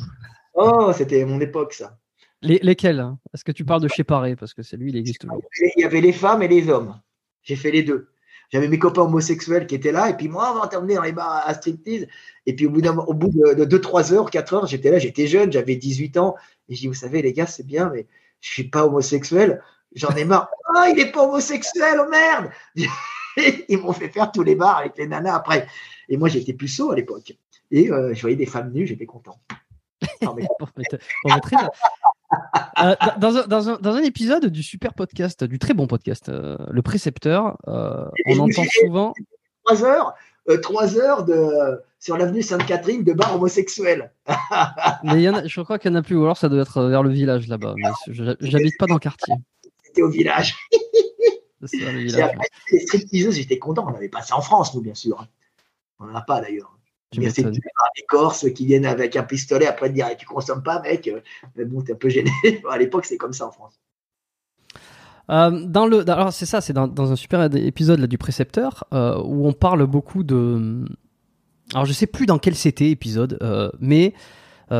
Oh, 0.54 0.92
c'était 0.94 1.24
mon 1.24 1.40
époque, 1.40 1.74
ça. 1.74 1.98
Les, 2.42 2.58
lesquels 2.62 3.00
hein? 3.00 3.18
Est-ce 3.34 3.44
que 3.44 3.52
tu 3.52 3.64
parles 3.64 3.82
de 3.82 3.88
chez 3.88 4.04
Paré? 4.04 4.34
Parce 4.36 4.54
que 4.54 4.62
c'est 4.62 4.76
lui, 4.76 4.90
il 4.90 4.96
existe 4.96 5.20
toujours. 5.20 5.42
Il 5.76 5.82
y 5.82 5.84
avait 5.84 6.00
les 6.00 6.12
femmes 6.12 6.42
et 6.42 6.48
les 6.48 6.68
hommes. 6.68 6.98
J'ai 7.42 7.56
fait 7.56 7.70
les 7.70 7.82
deux. 7.82 8.08
J'avais 8.50 8.66
mes 8.66 8.78
copains 8.78 9.02
homosexuels 9.02 9.66
qui 9.66 9.76
étaient 9.76 9.92
là, 9.92 10.10
et 10.10 10.16
puis 10.16 10.28
moi, 10.28 10.52
on 10.52 10.60
va 10.60 10.66
t'emmener 10.66 10.96
dans 10.96 11.02
les 11.02 11.12
bars 11.12 11.42
à 11.46 11.54
striptease. 11.54 12.08
Et 12.46 12.56
puis 12.56 12.66
au 12.66 12.70
bout, 12.70 12.84
au 12.84 13.14
bout 13.14 13.28
de 13.28 13.64
2-3 13.64 14.12
heures, 14.12 14.30
4 14.30 14.54
heures, 14.54 14.66
j'étais 14.66 14.90
là, 14.90 14.98
j'étais 14.98 15.28
jeune, 15.28 15.52
j'avais 15.52 15.76
18 15.76 16.16
ans. 16.16 16.34
Et 16.68 16.74
je 16.74 16.80
dis, 16.80 16.86
vous 16.88 16.94
savez, 16.94 17.22
les 17.22 17.32
gars, 17.32 17.46
c'est 17.46 17.66
bien, 17.66 17.90
mais 17.94 18.06
je 18.40 18.50
suis 18.50 18.64
pas 18.64 18.86
homosexuel. 18.86 19.62
J'en 19.94 20.10
ai 20.16 20.24
marre. 20.24 20.48
Ah, 20.72 20.88
il 20.88 21.00
est 21.00 21.10
pas 21.10 21.24
homosexuel, 21.24 21.98
oh 22.00 22.08
merde 22.08 22.48
ils 23.68 23.78
m'ont 23.78 23.92
fait 23.92 24.08
faire 24.08 24.32
tous 24.32 24.42
les 24.42 24.54
bars 24.54 24.78
avec 24.78 24.96
les 24.96 25.06
nanas 25.06 25.34
après. 25.34 25.66
Et 26.08 26.16
moi, 26.16 26.28
j'étais 26.28 26.52
plus 26.52 26.68
saut 26.68 26.90
à 26.90 26.96
l'époque. 26.96 27.36
Et 27.70 27.90
euh, 27.90 28.14
je 28.14 28.20
voyais 28.20 28.36
des 28.36 28.46
femmes 28.46 28.72
nues, 28.72 28.86
j'étais 28.86 29.06
content. 29.06 29.40
Euh, 32.80 32.94
dans, 33.18 33.36
un, 33.36 33.46
dans, 33.48 33.68
un, 33.68 33.76
dans, 33.80 33.94
un, 33.96 34.02
épisode 34.02 34.46
du 34.46 34.62
super 34.62 34.94
podcast, 34.94 35.42
du 35.42 35.58
très 35.58 35.74
bon 35.74 35.88
podcast, 35.88 36.28
euh, 36.28 36.56
Le 36.70 36.80
Précepteur, 36.80 37.58
on 37.66 38.38
entend 38.38 38.62
souvent. 38.70 39.12
Trois 39.64 39.84
heures, 39.84 40.14
trois 40.62 40.96
heures 40.96 41.24
de, 41.24 41.82
sur 41.98 42.16
l'avenue 42.16 42.42
Sainte-Catherine 42.42 43.02
de 43.02 43.12
bar 43.12 43.34
homosexuel. 43.34 44.12
mais 45.02 45.22
y 45.22 45.28
en 45.28 45.34
a, 45.34 45.46
je 45.46 45.60
crois 45.60 45.80
qu'il 45.80 45.90
n'y 45.90 45.96
en 45.96 46.00
a 46.00 46.02
plus, 46.04 46.16
ou 46.16 46.22
alors 46.22 46.36
ça 46.36 46.48
doit 46.48 46.62
être 46.62 46.84
vers 46.84 47.02
le 47.02 47.10
village 47.10 47.48
là-bas. 47.48 47.74
Mais 47.76 47.88
j'habite 48.38 48.78
pas 48.78 48.86
dans 48.86 48.94
le 48.94 49.00
quartier. 49.00 49.34
C'était 49.82 50.02
au 50.02 50.08
village. 50.08 50.54
Les 51.60 52.80
stripteaseuses, 52.80 53.36
j'étais 53.36 53.58
content. 53.58 53.86
On 53.88 53.92
n'avait 53.92 54.08
pas 54.08 54.22
ça 54.22 54.36
en 54.36 54.40
France, 54.40 54.74
nous, 54.74 54.80
bien 54.80 54.94
sûr. 54.94 55.26
On 55.98 56.06
n'en 56.06 56.14
a 56.14 56.22
pas 56.22 56.40
d'ailleurs. 56.40 56.76
Des 57.12 58.04
Corses 58.08 58.46
qui 58.52 58.66
viennent 58.66 58.86
avec 58.86 59.16
un 59.16 59.24
pistolet 59.24 59.66
après 59.66 59.90
dire 59.90 60.08
Tu 60.16 60.26
consommes 60.26 60.62
pas, 60.62 60.80
mec. 60.80 61.10
Mais 61.56 61.64
bon, 61.64 61.82
t'es 61.82 61.92
un 61.92 61.96
peu 61.96 62.08
gêné. 62.08 62.30
à 62.70 62.78
l'époque, 62.78 63.04
c'est 63.04 63.16
comme 63.16 63.32
ça 63.32 63.48
en 63.48 63.52
France. 63.52 63.80
Euh, 65.30 65.64
dans 65.64 65.86
le, 65.86 66.08
alors 66.10 66.32
c'est 66.32 66.46
ça, 66.46 66.60
c'est 66.60 66.72
dans, 66.72 67.12
un 67.12 67.16
super 67.16 67.42
épisode 67.54 68.00
là, 68.00 68.06
du 68.06 68.18
précepteur 68.18 68.84
euh, 68.92 69.20
où 69.22 69.46
on 69.46 69.52
parle 69.52 69.86
beaucoup 69.86 70.24
de. 70.24 70.84
Alors 71.72 71.86
je 71.86 71.92
sais 71.92 72.06
plus 72.06 72.26
dans 72.26 72.38
quel 72.38 72.56
c'était 72.56 72.90
épisode, 72.90 73.38
euh, 73.42 73.70
mais 73.80 74.12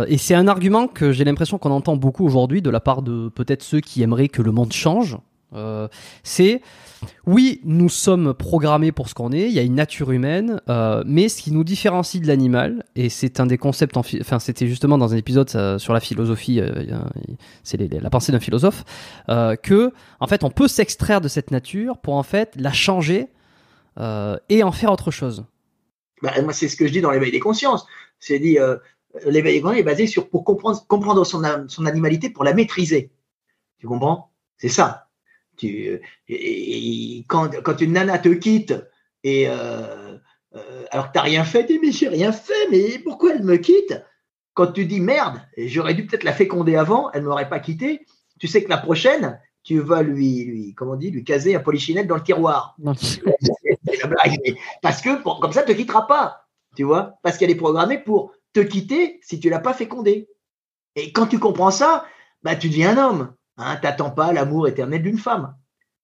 et 0.07 0.19
c'est 0.19 0.37
un 0.37 0.47
argument 0.47 0.87
que 0.87 1.11
j'ai 1.11 1.25
l'impression 1.25 1.59
qu'on 1.59 1.73
entend 1.73 1.97
beaucoup 1.97 2.25
aujourd'hui 2.25 2.63
de 2.63 2.71
la 2.71 2.79
part 2.79 3.03
de 3.03 3.29
peut-être 3.29 3.65
ceux 3.65 3.81
qui 3.81 4.03
aimeraient 4.03 4.29
que 4.29 4.41
le 4.41 4.53
monde 4.53 4.73
change, 4.73 5.19
euh, 5.53 5.89
c'est 6.23 6.63
oui, 7.27 7.61
nous 7.65 7.89
sommes 7.89 8.35
programmés 8.35 8.93
pour 8.93 9.09
ce 9.09 9.15
qu'on 9.15 9.33
est, 9.33 9.47
il 9.47 9.53
y 9.53 9.59
a 9.59 9.63
une 9.63 9.75
nature 9.75 10.11
humaine, 10.11 10.61
euh, 10.69 11.03
mais 11.07 11.31
ce 11.31 11.41
qui 11.41 11.51
nous 11.51 11.65
différencie 11.65 12.23
de 12.23 12.27
l'animal, 12.27 12.85
et 12.95 13.09
c'est 13.09 13.41
un 13.41 13.47
des 13.47 13.57
concepts, 13.57 13.97
enfin 13.97 14.39
c'était 14.39 14.67
justement 14.67 14.99
dans 14.99 15.15
un 15.15 15.17
épisode 15.17 15.49
sur 15.79 15.95
la 15.95 16.01
philosophie, 16.01 16.61
euh, 16.61 17.01
c'est 17.63 17.79
la 17.79 18.11
pensée 18.11 18.33
d'un 18.33 18.41
philosophe, 18.41 18.85
que 19.63 19.93
en 20.21 20.27
fait 20.27 20.45
on 20.45 20.51
peut 20.51 20.69
s'extraire 20.69 21.23
de 21.23 21.29
cette 21.29 21.51
nature 21.51 21.99
pour 21.99 22.15
en 22.15 22.23
fait 22.23 22.53
la 22.57 22.73
changer 22.73 23.29
et 23.97 24.63
en 24.63 24.73
faire 24.73 24.93
autre 24.93 25.11
chose. 25.11 25.47
Bah, 26.23 26.33
moi 26.43 26.53
c'est 26.53 26.69
ce 26.69 26.77
que 26.77 26.87
je 26.87 26.93
dis 26.93 27.01
dans 27.01 27.11
l'éveil 27.11 27.33
des 27.33 27.41
consciences, 27.41 27.87
c'est 28.19 28.39
dit 28.39 28.59
l'éveil 29.25 29.55
des 29.55 29.61
consciences 29.63 29.81
est 29.81 29.85
basé 29.85 30.07
sur 30.07 30.29
pour 30.29 30.45
comprendre, 30.45 31.25
son 31.25 31.87
animalité 31.87 32.29
pour 32.29 32.45
la 32.45 32.53
maîtriser. 32.53 33.11
Tu 33.79 33.87
comprends? 33.87 34.31
C'est 34.59 34.69
ça 34.69 35.10
Tu, 35.61 36.01
et, 36.29 37.25
quand, 37.29 37.51
quand, 37.63 37.81
une 37.83 37.93
nana 37.93 38.19
te 38.19 38.31
quitte 38.31 38.73
et 39.23 39.47
euh, 39.47 40.17
euh, 40.57 40.85
alors 40.91 41.09
que 41.09 41.13
tu 41.13 41.19
n'as 41.19 41.25
rien 41.25 41.45
fait, 41.45 41.67
tu 41.67 41.75
dis 41.75 41.81
mais 41.83 41.93
j'ai 41.93 42.09
rien 42.09 42.33
fait, 42.33 42.69
mais 42.71 42.99
pourquoi 42.99 43.35
elle 43.35 43.45
me 43.45 43.57
quitte? 43.57 44.03
Quand 44.55 44.73
tu 44.73 44.87
dis 44.87 45.01
merde, 45.01 45.39
j'aurais 45.59 45.93
dû 45.93 46.07
peut-être 46.07 46.25
la 46.25 46.33
féconder 46.33 46.77
avant, 46.77 47.11
elle 47.13 47.25
ne 47.25 47.29
m'aurait 47.29 47.51
pas 47.51 47.61
quitté. 47.61 48.07
Tu 48.39 48.49
sais 48.49 48.65
que 48.65 48.71
la 48.71 48.79
prochaine, 48.79 49.39
tu 49.63 49.81
vas 49.81 50.03
lui, 50.03 50.45
lui 50.45 50.75
comment 50.75 50.93
on 50.93 50.97
dit, 50.97 51.11
lui 51.11 51.25
caser 51.25 51.55
un 51.55 51.61
polichinelle 51.61 52.07
dans 52.07 52.17
le 52.17 52.23
tiroir. 52.23 52.75
Parce 54.83 55.03
que 55.03 55.23
comme 55.23 55.53
ça, 55.53 55.63
ne 55.63 55.67
te 55.67 55.73
quittera 55.73 56.07
pas, 56.07 56.47
tu 56.75 56.85
vois, 56.85 57.19
parce 57.23 57.37
qu'elle 57.37 57.51
est 57.51 57.57
programmée 57.57 57.99
pour 57.99 58.33
te 58.55 58.61
quitter 58.61 59.21
si 59.23 59.41
tu 59.41 59.51
l'as 59.51 59.61
pas 59.61 59.75
fécondée. 59.75 60.29
Et 60.97 61.13
quand 61.13 61.27
tu 61.27 61.39
comprends 61.39 61.71
ça, 61.71 62.07
bah, 62.43 62.57
tu 62.57 62.69
deviens 62.69 62.97
un 62.97 63.09
homme. 63.09 63.35
Hein, 63.61 63.77
tu 63.77 63.87
n'attends 63.87 64.11
pas 64.11 64.33
l'amour 64.33 64.69
éternel 64.69 65.03
d'une 65.03 65.19
femme. 65.19 65.55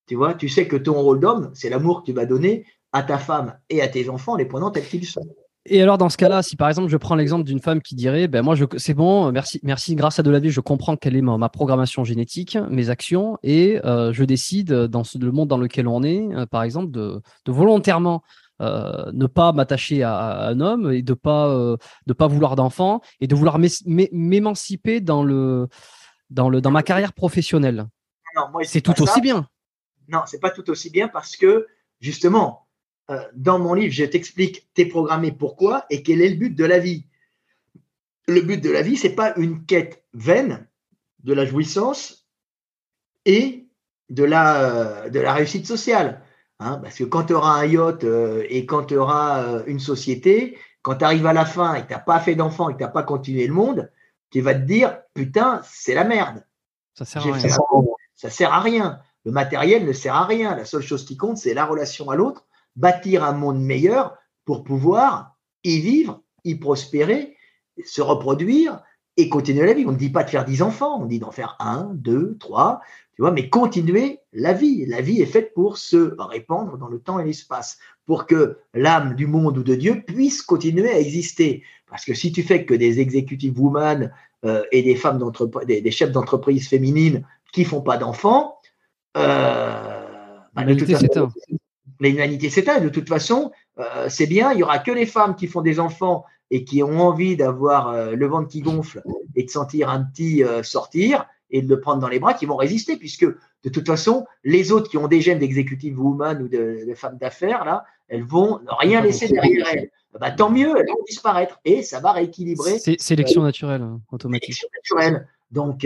Tu 0.06 0.14
vois, 0.14 0.34
tu 0.34 0.48
sais 0.48 0.68
que 0.68 0.76
ton 0.76 0.94
rôle 0.94 1.20
d'homme, 1.20 1.50
c'est 1.54 1.70
l'amour 1.70 2.00
que 2.00 2.06
tu 2.06 2.12
vas 2.12 2.26
donner 2.26 2.66
à 2.92 3.02
ta 3.02 3.18
femme 3.18 3.58
et 3.70 3.82
à 3.82 3.88
tes 3.88 4.08
enfants, 4.08 4.36
les 4.36 4.44
prenant 4.44 4.70
tels 4.70 4.86
qu'ils 4.86 5.06
sont. 5.06 5.26
Et 5.68 5.82
alors 5.82 5.98
dans 5.98 6.08
ce 6.08 6.16
cas-là, 6.16 6.42
si 6.42 6.54
par 6.54 6.68
exemple 6.68 6.88
je 6.88 6.96
prends 6.96 7.16
l'exemple 7.16 7.42
d'une 7.42 7.60
femme 7.60 7.82
qui 7.82 7.96
dirait, 7.96 8.28
ben 8.28 8.42
moi 8.42 8.54
c'est 8.76 8.94
bon, 8.94 9.32
merci, 9.32 9.58
merci, 9.64 9.96
grâce 9.96 10.20
à 10.20 10.22
de 10.22 10.30
la 10.30 10.38
vie, 10.38 10.50
je 10.50 10.60
comprends 10.60 10.96
quelle 10.96 11.16
est 11.16 11.22
ma, 11.22 11.48
programmation 11.48 12.04
génétique, 12.04 12.56
mes 12.70 12.88
actions, 12.88 13.36
et 13.42 13.80
euh, 13.84 14.12
je 14.12 14.22
décide 14.22 14.72
dans 14.72 15.02
le 15.20 15.32
monde 15.32 15.48
dans 15.48 15.58
lequel 15.58 15.88
on 15.88 16.04
est, 16.04 16.22
euh, 16.34 16.46
par 16.46 16.62
exemple, 16.62 16.92
de, 16.92 17.20
volontairement 17.48 18.22
euh, 18.62 19.10
ne 19.12 19.26
pas 19.26 19.52
m'attacher 19.52 20.04
à, 20.04 20.46
un 20.46 20.60
homme 20.60 20.92
et 20.92 21.02
de 21.02 21.14
pas 21.14 21.76
pas 22.16 22.26
vouloir 22.28 22.54
d'enfant 22.54 23.00
et 23.20 23.26
de 23.26 23.34
vouloir 23.34 23.58
m'émanciper 23.58 25.00
dans 25.00 25.24
le 25.24 25.66
dans 26.30 26.48
le 26.48 26.60
dans 26.60 26.70
ma 26.70 26.82
carrière 26.82 27.12
professionnelle. 27.12 27.86
c'est 28.64 28.80
tout 28.80 29.00
aussi 29.02 29.20
bien. 29.20 29.48
Non, 30.08 30.20
c'est 30.26 30.40
pas 30.40 30.50
tout 30.50 30.68
aussi 30.70 30.90
bien 30.90 31.08
parce 31.08 31.36
que 31.36 31.66
justement, 32.00 32.66
euh, 33.10 33.22
dans 33.34 33.58
mon 33.58 33.74
livre, 33.74 33.92
je 33.92 34.04
t'explique, 34.04 34.68
t'es 34.74 34.86
programmé 34.86 35.32
pourquoi 35.32 35.86
et 35.90 36.02
quel 36.02 36.20
est 36.20 36.30
le 36.30 36.36
but 36.36 36.54
de 36.54 36.64
la 36.64 36.78
vie. 36.78 37.06
Le 38.28 38.40
but 38.40 38.60
de 38.60 38.70
la 38.70 38.82
vie, 38.82 38.96
c'est 38.96 39.14
pas 39.14 39.34
une 39.36 39.64
quête 39.64 40.04
vaine 40.12 40.66
de 41.22 41.32
la 41.32 41.44
jouissance 41.44 42.28
et 43.24 43.68
de 44.10 44.24
la, 44.24 44.62
euh, 44.62 45.10
de 45.10 45.20
la 45.20 45.32
réussite 45.32 45.66
sociale. 45.66 46.22
Hein, 46.58 46.78
parce 46.82 46.96
que 46.96 47.04
quand 47.04 47.24
tu 47.24 47.34
auras 47.34 47.60
un 47.60 47.66
yacht 47.66 48.02
euh, 48.04 48.44
et 48.48 48.64
quand 48.66 48.84
tu 48.84 48.96
auras 48.96 49.62
une 49.66 49.78
société, 49.80 50.58
quand 50.82 50.96
tu 50.96 51.04
arrives 51.04 51.26
à 51.26 51.32
la 51.32 51.44
fin 51.44 51.74
et 51.74 51.82
que 51.82 51.88
tu 51.88 51.92
n'as 51.92 52.00
pas 52.00 52.18
fait 52.18 52.34
d'enfant 52.34 52.70
et 52.70 52.72
que 52.72 52.78
tu 52.78 52.84
n'as 52.84 52.90
pas 52.90 53.02
continué 53.02 53.46
le 53.46 53.52
monde, 53.52 53.90
tu 54.30 54.40
vas 54.40 54.54
te 54.54 54.60
dire 54.60 54.98
putain, 55.14 55.60
c'est 55.64 55.94
la 55.94 56.04
merde. 56.04 56.44
Ça 56.94 57.04
sert 57.04 57.26
à 57.26 57.32
rien. 57.32 57.56
Ça 58.14 58.30
sert 58.30 58.52
à 58.52 58.60
rien. 58.60 59.00
Le 59.24 59.32
matériel 59.32 59.84
ne 59.84 59.92
sert 59.92 60.14
à 60.14 60.24
rien. 60.24 60.56
La 60.56 60.64
seule 60.64 60.82
chose 60.82 61.04
qui 61.04 61.16
compte, 61.16 61.36
c'est 61.36 61.54
la 61.54 61.64
relation 61.64 62.10
à 62.10 62.16
l'autre 62.16 62.46
bâtir 62.76 63.24
un 63.24 63.32
monde 63.32 63.60
meilleur 63.60 64.16
pour 64.44 64.62
pouvoir 64.62 65.36
y 65.64 65.80
vivre, 65.80 66.22
y 66.44 66.54
prospérer, 66.54 67.36
se 67.84 68.02
reproduire 68.02 68.82
et 69.16 69.28
continuer 69.28 69.66
la 69.66 69.72
vie. 69.72 69.86
On 69.86 69.92
ne 69.92 69.96
dit 69.96 70.10
pas 70.10 70.22
de 70.22 70.30
faire 70.30 70.44
dix 70.44 70.62
enfants, 70.62 71.00
on 71.00 71.06
dit 71.06 71.18
d'en 71.18 71.32
faire 71.32 71.56
un, 71.58 71.90
deux, 71.94 72.36
trois, 72.38 72.80
tu 73.16 73.22
vois, 73.22 73.32
mais 73.32 73.48
continuer 73.48 74.20
la 74.32 74.52
vie. 74.52 74.86
La 74.86 75.00
vie 75.00 75.22
est 75.22 75.26
faite 75.26 75.54
pour 75.54 75.78
se 75.78 76.14
répandre 76.18 76.76
dans 76.76 76.88
le 76.88 77.00
temps 77.00 77.18
et 77.18 77.24
l'espace, 77.24 77.78
pour 78.04 78.26
que 78.26 78.58
l'âme 78.74 79.14
du 79.14 79.26
monde 79.26 79.58
ou 79.58 79.62
de 79.62 79.74
Dieu 79.74 80.02
puisse 80.06 80.42
continuer 80.42 80.90
à 80.90 81.00
exister. 81.00 81.62
Parce 81.88 82.04
que 82.04 82.14
si 82.14 82.30
tu 82.30 82.42
fais 82.42 82.64
que 82.64 82.74
des 82.74 83.00
executive 83.00 83.58
women 83.58 84.12
euh, 84.44 84.62
et 84.70 84.82
des 84.82 84.96
femmes 84.96 85.18
des, 85.66 85.80
des, 85.80 85.90
chefs 85.90 86.12
d'entreprise 86.12 86.68
féminines 86.68 87.26
qui 87.52 87.64
font 87.64 87.80
pas 87.80 87.96
d'enfants, 87.96 88.58
euh, 89.16 90.06
bah, 90.54 90.64
l'humanité 90.64 92.50
s'éteint. 92.50 92.80
De 92.80 92.88
toute 92.88 93.08
façon, 93.08 93.50
euh, 93.78 94.08
c'est 94.08 94.26
bien, 94.26 94.52
il 94.52 94.58
y 94.58 94.62
aura 94.62 94.78
que 94.78 94.90
les 94.90 95.06
femmes 95.06 95.36
qui 95.36 95.46
font 95.46 95.62
des 95.62 95.80
enfants 95.80 96.24
et 96.50 96.64
qui 96.64 96.82
ont 96.82 97.00
envie 97.00 97.36
d'avoir 97.36 97.88
euh, 97.88 98.12
le 98.12 98.26
ventre 98.26 98.48
qui 98.48 98.60
gonfle 98.60 99.02
et 99.34 99.44
de 99.44 99.50
sentir 99.50 99.88
un 99.88 100.04
petit 100.04 100.44
euh, 100.44 100.62
sortir 100.62 101.26
et 101.50 101.62
de 101.62 101.68
le 101.68 101.80
prendre 101.80 102.00
dans 102.00 102.08
les 102.08 102.18
bras 102.18 102.34
qui 102.34 102.46
vont 102.46 102.56
résister, 102.56 102.96
puisque 102.96 103.24
de 103.24 103.70
toute 103.70 103.86
façon, 103.86 104.26
les 104.44 104.72
autres 104.72 104.90
qui 104.90 104.98
ont 104.98 105.08
des 105.08 105.20
gènes 105.20 105.38
d'executive 105.38 106.00
woman 106.00 106.42
ou 106.42 106.48
de, 106.48 106.92
femmes 106.94 107.18
d'affaires, 107.18 107.64
là, 107.64 107.84
elles 108.08 108.24
vont 108.24 108.60
rien 108.78 109.00
laisser 109.00 109.28
derrière 109.28 109.66
elles. 109.72 109.90
Bah, 110.18 110.30
tant 110.30 110.50
mieux, 110.50 110.74
elles 110.76 110.86
vont 110.86 111.04
disparaître 111.06 111.60
et 111.64 111.82
ça 111.82 112.00
va 112.00 112.12
rééquilibrer. 112.12 112.78
C'est 112.78 113.00
sélection 113.00 113.42
naturelle, 113.42 113.82
hein, 113.82 114.00
automatique. 114.10 114.54
Sélection 114.54 114.96
naturelle. 114.96 115.28
Donc, 115.50 115.84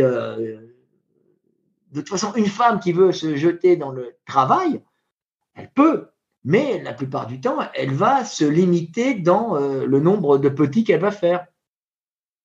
de 1.93 2.01
toute 2.01 2.09
façon, 2.09 2.33
une 2.35 2.47
femme 2.47 2.81
qui 2.81 2.93
veut 2.93 3.13
se 3.13 3.37
jeter 3.37 3.77
dans 3.77 3.91
le 3.91 4.15
travail, 4.27 4.81
elle 5.55 5.71
peut, 5.71 6.09
mais 6.45 6.83
la 6.83 6.93
plupart 6.93 7.27
du 7.27 7.41
temps, 7.41 7.59
elle 7.75 7.93
va 7.93 8.25
se 8.25 8.45
limiter 8.45 9.15
dans 9.15 9.57
euh, 9.57 9.85
le 9.85 10.01
nombre 10.01 10.39
de 10.39 10.49
petits 10.49 10.85
qu'elle 10.85 11.01
va 11.01 11.11
faire. 11.11 11.47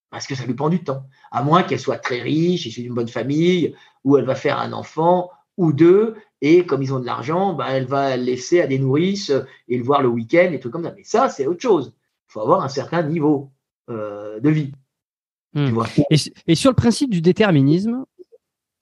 Parce 0.09 0.27
que 0.27 0.35
ça 0.35 0.45
lui 0.45 0.53
prend 0.53 0.69
du 0.69 0.83
temps. 0.83 1.07
À 1.31 1.43
moins 1.43 1.63
qu'elle 1.63 1.79
soit 1.79 1.97
très 1.97 2.21
riche, 2.21 2.65
issue 2.65 2.83
d'une 2.83 2.93
bonne 2.93 3.07
famille, 3.07 3.75
où 4.03 4.17
elle 4.17 4.25
va 4.25 4.35
faire 4.35 4.59
un 4.59 4.71
enfant 4.71 5.29
ou 5.57 5.73
deux, 5.73 6.15
et 6.41 6.65
comme 6.65 6.83
ils 6.83 6.93
ont 6.93 6.99
de 6.99 7.05
l'argent, 7.05 7.53
bah, 7.53 7.67
elle 7.69 7.85
va 7.85 8.15
le 8.17 8.23
laisser 8.23 8.61
à 8.61 8.67
des 8.67 8.77
nourrices 8.77 9.31
et 9.67 9.77
le 9.77 9.83
voir 9.83 10.01
le 10.01 10.09
week-end 10.09 10.51
et 10.51 10.59
tout 10.59 10.69
comme 10.69 10.83
ça. 10.83 10.93
Mais 10.95 11.03
ça, 11.03 11.29
c'est 11.29 11.47
autre 11.47 11.61
chose. 11.61 11.93
Il 12.29 12.33
faut 12.33 12.41
avoir 12.41 12.61
un 12.61 12.69
certain 12.69 13.03
niveau 13.03 13.51
euh, 13.89 14.39
de 14.39 14.49
vie. 14.49 14.71
Hmm. 15.53 15.81
et, 16.09 16.55
sur 16.55 16.69
le 16.69 16.75
principe 16.75 17.09
du 17.09 17.21
déterminisme, 17.21 18.03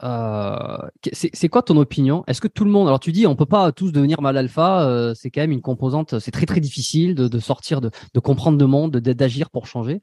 euh, 0.04 0.78
c'est 1.14 1.48
quoi 1.48 1.62
ton 1.62 1.78
opinion? 1.78 2.24
Est-ce 2.26 2.42
que 2.42 2.48
tout 2.48 2.66
le 2.66 2.72
monde, 2.72 2.88
alors 2.88 3.00
tu 3.00 3.12
dis 3.12 3.28
on 3.28 3.36
peut 3.36 3.46
pas 3.46 3.72
tous 3.72 3.92
devenir 3.92 4.22
mal 4.22 4.36
alpha, 4.38 4.88
euh, 4.88 5.14
c'est 5.14 5.30
quand 5.30 5.42
même 5.42 5.52
une 5.52 5.62
composante, 5.62 6.20
c'est 6.20 6.32
très 6.32 6.48
très 6.48 6.60
difficile 6.60 7.14
de, 7.14 7.40
sortir, 7.40 7.80
de, 7.80 7.92
comprendre 8.20 8.58
le 8.58 8.66
monde, 8.66 8.98
d'agir 8.98 9.52
pour 9.52 9.68
changer. 9.68 10.02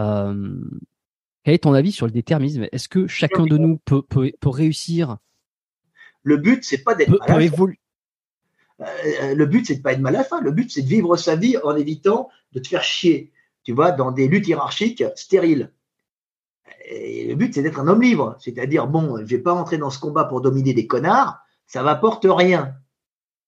Euh, 0.00 0.60
quel 1.44 1.54
est 1.54 1.58
ton 1.58 1.74
avis 1.74 1.92
sur 1.92 2.06
le 2.06 2.12
déterminisme? 2.12 2.66
Est-ce 2.72 2.88
que 2.88 3.06
chacun 3.06 3.44
de 3.44 3.56
nous 3.56 3.78
peut, 3.78 4.02
peut, 4.02 4.32
réussir? 4.44 5.18
Le 6.22 6.36
but 6.36 6.64
c'est 6.64 6.82
pas 6.82 6.94
d'être 6.94 7.10
mal 7.10 7.30
alpha. 7.30 7.66
le 9.34 9.46
but 9.46 9.66
c'est 9.66 9.76
de 9.76 9.82
pas 9.82 9.92
être 9.92 10.00
mal 10.00 10.16
alpha. 10.16 10.40
Le 10.40 10.50
but 10.50 10.70
c'est 10.70 10.82
de 10.82 10.88
vivre 10.88 11.16
sa 11.16 11.36
vie 11.36 11.56
en 11.62 11.76
évitant 11.76 12.28
de 12.52 12.60
te 12.60 12.68
faire 12.68 12.82
chier. 12.82 13.32
Tu 13.62 13.72
vois, 13.72 13.92
dans 13.92 14.10
des 14.10 14.26
luttes 14.26 14.48
hiérarchiques 14.48 15.04
stériles 15.16 15.70
et 16.84 17.26
le 17.28 17.34
but, 17.34 17.54
c'est 17.54 17.62
d'être 17.62 17.80
un 17.80 17.88
homme 17.88 18.02
libre. 18.02 18.36
C'est-à-dire, 18.38 18.86
bon, 18.86 19.16
je 19.16 19.22
ne 19.22 19.26
vais 19.26 19.38
pas 19.38 19.52
rentrer 19.52 19.78
dans 19.78 19.90
ce 19.90 19.98
combat 19.98 20.24
pour 20.24 20.40
dominer 20.40 20.74
des 20.74 20.86
connards, 20.86 21.38
ça 21.66 21.82
n'apporte 21.82 22.26
rien. 22.28 22.74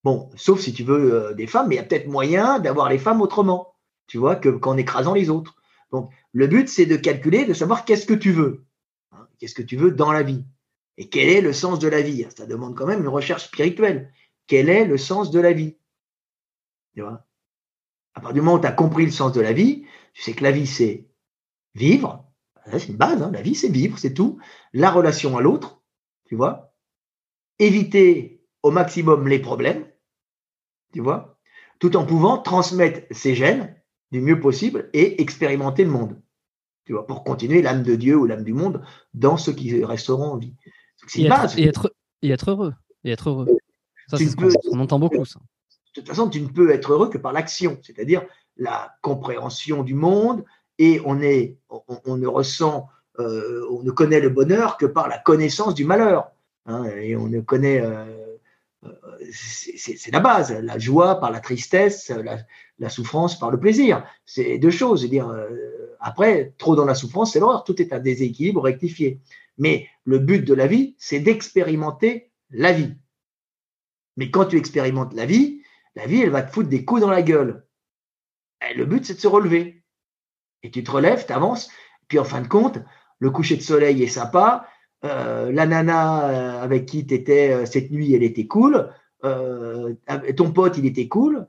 Bon, 0.03 0.29
sauf 0.35 0.59
si 0.59 0.73
tu 0.73 0.83
veux 0.83 1.13
euh, 1.13 1.33
des 1.33 1.47
femmes, 1.47 1.67
mais 1.67 1.75
il 1.75 1.77
y 1.77 1.81
a 1.81 1.83
peut-être 1.83 2.07
moyen 2.07 2.59
d'avoir 2.59 2.89
les 2.89 2.97
femmes 2.97 3.21
autrement, 3.21 3.73
tu 4.07 4.17
vois, 4.17 4.35
qu'en 4.35 4.77
écrasant 4.77 5.13
les 5.13 5.29
autres. 5.29 5.55
Donc, 5.93 6.11
le 6.31 6.47
but, 6.47 6.67
c'est 6.67 6.87
de 6.87 6.95
calculer, 6.95 7.45
de 7.45 7.53
savoir 7.53 7.85
qu'est-ce 7.85 8.07
que 8.07 8.15
tu 8.15 8.31
veux. 8.31 8.65
Hein, 9.11 9.27
qu'est-ce 9.37 9.53
que 9.53 9.61
tu 9.61 9.77
veux 9.77 9.91
dans 9.91 10.11
la 10.11 10.23
vie. 10.23 10.43
Et 10.97 11.07
quel 11.07 11.29
est 11.29 11.41
le 11.41 11.53
sens 11.53 11.77
de 11.77 11.87
la 11.87 12.01
vie 12.01 12.25
Ça 12.35 12.47
demande 12.47 12.75
quand 12.75 12.87
même 12.87 13.01
une 13.01 13.07
recherche 13.07 13.45
spirituelle. 13.45 14.11
Quel 14.47 14.69
est 14.69 14.85
le 14.85 14.97
sens 14.97 15.29
de 15.29 15.39
la 15.39 15.53
vie 15.53 15.77
Tu 16.95 17.01
vois? 17.01 17.27
À 18.15 18.21
partir 18.21 18.33
du 18.33 18.41
moment 18.41 18.57
où 18.57 18.59
tu 18.59 18.65
as 18.65 18.71
compris 18.71 19.05
le 19.05 19.11
sens 19.11 19.33
de 19.33 19.41
la 19.41 19.53
vie, 19.53 19.85
tu 20.13 20.23
sais 20.23 20.33
que 20.33 20.43
la 20.43 20.51
vie, 20.51 20.67
c'est 20.67 21.07
vivre, 21.75 22.25
c'est 22.71 22.87
une 22.87 22.97
base, 22.97 23.21
hein. 23.21 23.31
la 23.31 23.41
vie 23.41 23.55
c'est 23.55 23.69
vivre, 23.69 23.97
c'est 23.97 24.13
tout. 24.13 24.39
La 24.73 24.91
relation 24.91 25.37
à 25.37 25.41
l'autre, 25.41 25.81
tu 26.25 26.35
vois? 26.35 26.73
Éviter 27.59 28.43
au 28.63 28.71
maximum 28.71 29.27
les 29.27 29.39
problèmes, 29.39 29.87
tu 30.91 31.01
vois, 31.01 31.39
tout 31.79 31.95
en 31.97 32.05
pouvant 32.05 32.39
transmettre 32.39 33.01
ses 33.11 33.35
gènes 33.35 33.75
du 34.13 34.21
mieux 34.21 34.39
possible 34.39 34.89
et 34.93 35.21
expérimenter 35.21 35.83
le 35.83 35.89
monde, 35.89 36.15
tu 36.85 36.93
vois, 36.93 37.07
pour 37.07 37.23
continuer 37.23 37.63
l'âme 37.63 37.81
de 37.81 37.95
Dieu 37.95 38.15
ou 38.15 38.25
l'âme 38.27 38.43
du 38.43 38.53
monde 38.53 38.81
dans 39.15 39.37
ceux 39.37 39.53
qui 39.53 39.83
resteront 39.83 40.33
en 40.33 40.37
vie. 40.37 40.53
Et, 41.15 41.25
être, 41.25 41.59
et, 41.59 41.63
être, 41.63 41.93
et, 42.21 42.29
être, 42.29 42.51
heureux. 42.51 42.73
Et 43.03 43.11
être 43.11 43.29
heureux. 43.29 43.47
Ça, 44.07 44.17
c'est 44.17 44.29
on 44.71 44.79
entend 44.79 44.99
beaucoup 44.99 45.25
ça. 45.25 45.39
De 45.95 46.01
toute 46.01 46.07
façon, 46.07 46.29
tu 46.29 46.41
ne 46.41 46.47
peux 46.47 46.69
être 46.71 46.93
heureux 46.93 47.09
que 47.09 47.17
par 47.17 47.33
l'action, 47.33 47.79
c'est-à-dire 47.81 48.23
la 48.55 48.93
compréhension 49.01 49.83
du 49.83 49.95
monde, 49.95 50.45
et 50.77 51.01
on, 51.05 51.19
est, 51.19 51.57
on, 52.05 52.15
ne 52.15 52.27
ressent, 52.27 52.89
euh, 53.19 53.65
on 53.71 53.81
ne 53.81 53.91
connaît 53.91 54.19
le 54.19 54.29
bonheur 54.29 54.77
que 54.77 54.85
par 54.85 55.07
la 55.07 55.17
connaissance 55.17 55.73
du 55.73 55.85
malheur. 55.85 56.31
Hein, 56.67 56.85
et 56.85 57.15
on 57.15 57.27
ne 57.27 57.41
connaît, 57.41 57.81
euh, 57.81 58.05
euh, 58.05 58.32
c'est 59.31 60.11
la 60.11 60.19
base, 60.19 60.51
la 60.51 60.77
joie 60.77 61.19
par 61.19 61.31
la 61.31 61.39
tristesse, 61.39 62.11
la, 62.79 62.89
souffrance 62.89 63.39
par 63.39 63.51
le 63.51 63.59
plaisir. 63.59 64.05
C'est 64.25 64.57
deux 64.57 64.71
choses. 64.71 65.07
dire, 65.09 65.33
après, 65.99 66.53
trop 66.57 66.75
dans 66.75 66.85
la 66.85 66.95
souffrance, 66.95 67.33
c'est 67.33 67.39
l'horreur. 67.39 67.63
Tout 67.63 67.81
est 67.81 67.93
un 67.93 67.99
déséquilibre 67.99 68.61
rectifié. 68.61 69.21
Mais 69.57 69.87
le 70.03 70.19
but 70.19 70.43
de 70.43 70.53
la 70.53 70.67
vie, 70.67 70.95
c'est 70.97 71.19
d'expérimenter 71.19 72.31
la 72.49 72.71
vie. 72.71 72.95
Mais 74.17 74.29
quand 74.29 74.45
tu 74.45 74.57
expérimentes 74.57 75.13
la 75.13 75.25
vie, 75.25 75.61
la 75.95 76.05
vie, 76.05 76.21
elle 76.21 76.29
va 76.29 76.41
te 76.41 76.51
foutre 76.51 76.69
des 76.69 76.85
coups 76.85 77.01
dans 77.01 77.09
la 77.09 77.21
gueule. 77.21 77.65
Et 78.69 78.73
le 78.73 78.85
but, 78.85 79.05
c'est 79.05 79.15
de 79.15 79.19
se 79.19 79.27
relever. 79.27 79.83
Et 80.63 80.71
tu 80.71 80.83
te 80.83 80.91
relèves, 80.91 81.25
tu 81.25 81.33
avances, 81.33 81.69
puis 82.07 82.19
en 82.19 82.23
fin 82.23 82.41
de 82.41 82.47
compte, 82.47 82.79
le 83.19 83.31
coucher 83.31 83.57
de 83.57 83.61
soleil 83.61 84.01
est 84.03 84.07
sympa, 84.07 84.67
la 85.03 85.65
nana 85.65 86.61
avec 86.61 86.85
qui 86.85 87.05
tu 87.05 87.13
étais 87.13 87.65
cette 87.65 87.91
nuit, 87.91 88.13
elle 88.13 88.23
était 88.23 88.47
cool, 88.47 88.89
ton 89.21 90.51
pote, 90.53 90.77
il 90.77 90.85
était 90.85 91.07
cool, 91.07 91.45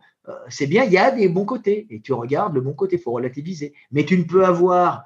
c'est 0.49 0.67
bien, 0.67 0.85
il 0.85 0.93
y 0.93 0.99
a 0.99 1.11
des 1.11 1.29
bons 1.29 1.45
côtés. 1.45 1.87
Et 1.91 2.01
tu 2.01 2.13
regardes 2.13 2.55
le 2.55 2.61
bon 2.61 2.75
côté, 2.75 2.97
il 2.97 3.03
faut 3.03 3.13
relativiser. 3.13 3.75
Mais 3.93 4.05
tu 4.05 4.19
ne 4.19 4.25
peux 4.25 4.45
avoir, 4.45 5.05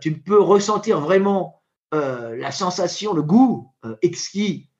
tu 0.00 0.10
ne 0.10 0.16
peux 0.16 0.40
ressentir 0.40 1.00
vraiment 1.00 1.62
la 1.92 2.50
sensation, 2.50 3.12
le 3.12 3.22
goût 3.22 3.72
exquis 4.00 4.70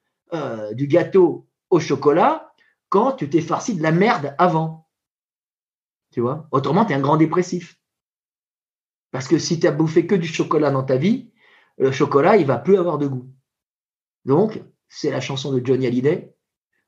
du 0.72 0.86
gâteau 0.86 1.47
au 1.70 1.80
chocolat 1.80 2.52
quand 2.89 3.12
tu 3.12 3.28
t'es 3.28 3.40
farci 3.40 3.74
de 3.74 3.82
la 3.82 3.93
merde 3.93 4.34
avant. 4.39 4.89
Tu 6.12 6.20
vois? 6.20 6.47
Autrement, 6.51 6.84
tu 6.84 6.93
es 6.93 6.94
un 6.94 7.01
grand 7.01 7.16
dépressif. 7.16 7.78
Parce 9.10 9.28
que 9.28 9.39
si 9.39 9.59
tu 9.59 9.66
as 9.66 9.72
bouffé 9.72 10.06
que 10.06 10.14
du 10.14 10.28
chocolat 10.28 10.70
dans 10.70 10.82
ta 10.82 10.97
vie, 10.97 11.32
le 11.78 11.93
chocolat, 11.93 12.36
il 12.36 12.47
va 12.47 12.59
plus 12.59 12.77
avoir 12.77 12.99
de 12.99 13.07
goût. 13.07 13.27
Donc, 14.24 14.62
c'est 14.89 15.11
la 15.11 15.20
chanson 15.20 15.53
de 15.53 15.65
Johnny 15.65 15.86
Hallyday 15.86 16.32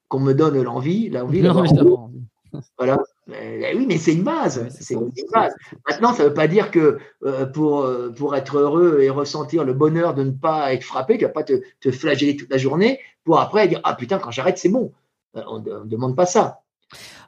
qu'on 0.08 0.20
me 0.20 0.32
donne 0.34 0.60
l'envie, 0.62 1.08
l'envie 1.10 1.42
Voilà. 2.78 2.98
oui, 3.26 3.84
mais 3.88 3.98
c'est 3.98 4.12
une 4.12 4.22
base. 4.22 4.68
c'est 4.68 4.94
une 4.94 5.10
base. 5.32 5.52
Maintenant, 5.88 6.12
ça 6.12 6.22
ne 6.22 6.28
veut 6.28 6.34
pas 6.34 6.46
dire 6.46 6.70
que 6.70 6.98
euh, 7.24 7.46
pour, 7.46 7.82
euh, 7.82 8.12
pour 8.16 8.36
être 8.36 8.58
heureux 8.58 9.00
et 9.00 9.10
ressentir 9.10 9.64
le 9.64 9.72
bonheur 9.72 10.14
de 10.14 10.22
ne 10.22 10.30
pas 10.30 10.72
être 10.72 10.84
frappé, 10.84 11.18
tu 11.18 11.24
ne 11.24 11.28
vas 11.28 11.32
pas 11.32 11.42
te, 11.42 11.62
te, 11.80 11.90
flageller 11.90 12.36
toute 12.36 12.50
la 12.50 12.58
journée 12.58 13.00
pour 13.24 13.40
après 13.40 13.66
dire 13.66 13.80
Ah 13.82 13.94
putain, 13.94 14.18
quand 14.18 14.30
j'arrête, 14.30 14.58
c'est 14.58 14.68
bon. 14.68 14.92
Euh, 15.36 15.42
on 15.48 15.58
ne 15.58 15.84
demande 15.84 16.14
pas 16.14 16.26
ça. 16.26 16.60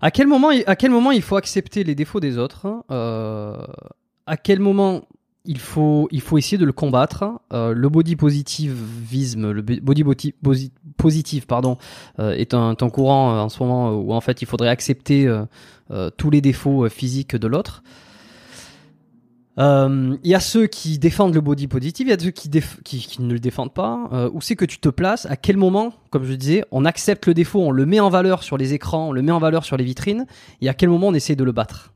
À 0.00 0.12
quel, 0.12 0.28
moment, 0.28 0.50
à 0.66 0.76
quel 0.76 0.92
moment 0.92 1.10
il 1.10 1.22
faut 1.22 1.36
accepter 1.36 1.82
les 1.82 1.96
défauts 1.96 2.20
des 2.20 2.38
autres 2.38 2.66
hein? 2.66 2.84
À 4.28 4.36
quel 4.36 4.60
moment 4.60 5.08
il 5.46 5.58
faut, 5.58 6.08
il 6.10 6.20
faut 6.20 6.38
essayer 6.38 6.58
de 6.58 6.64
le 6.64 6.72
combattre 6.72 7.24
euh, 7.52 7.72
Le 7.74 7.88
body 7.88 8.16
positivisme, 8.16 9.50
le 9.50 9.62
body 9.62 10.04
positive, 10.96 11.46
pardon, 11.46 11.78
est 12.18 12.54
un, 12.54 12.70
un, 12.70 12.90
courant 12.90 13.40
en 13.40 13.48
ce 13.48 13.62
moment 13.62 13.92
où 13.92 14.12
en 14.12 14.20
fait 14.20 14.42
il 14.42 14.46
faudrait 14.46 14.68
accepter 14.68 15.32
tous 16.16 16.30
les 16.30 16.40
défauts 16.40 16.88
physiques 16.88 17.36
de 17.36 17.46
l'autre. 17.46 17.82
Euh, 19.58 20.16
il 20.22 20.30
y 20.30 20.34
a 20.34 20.40
ceux 20.40 20.66
qui 20.66 20.98
défendent 20.98 21.34
le 21.34 21.40
body 21.40 21.66
positive, 21.66 22.08
il 22.08 22.10
y 22.10 22.12
a 22.12 22.18
ceux 22.18 22.30
qui, 22.30 22.50
qui, 22.84 23.22
ne 23.22 23.32
le 23.32 23.38
défendent 23.38 23.72
pas. 23.72 24.08
Euh, 24.12 24.30
où 24.32 24.40
c'est 24.40 24.56
que 24.56 24.64
tu 24.64 24.78
te 24.78 24.88
places 24.88 25.26
À 25.26 25.36
quel 25.36 25.56
moment, 25.56 25.94
comme 26.10 26.24
je 26.24 26.34
disais, 26.34 26.64
on 26.70 26.84
accepte 26.84 27.26
le 27.26 27.34
défaut, 27.34 27.62
on 27.62 27.70
le 27.70 27.86
met 27.86 28.00
en 28.00 28.10
valeur 28.10 28.42
sur 28.42 28.58
les 28.58 28.74
écrans, 28.74 29.08
on 29.08 29.12
le 29.12 29.22
met 29.22 29.32
en 29.32 29.38
valeur 29.38 29.64
sur 29.64 29.76
les 29.76 29.84
vitrines, 29.84 30.26
et 30.60 30.68
à 30.68 30.74
quel 30.74 30.88
moment 30.88 31.08
on 31.08 31.14
essaie 31.14 31.36
de 31.36 31.44
le 31.44 31.52
battre? 31.52 31.92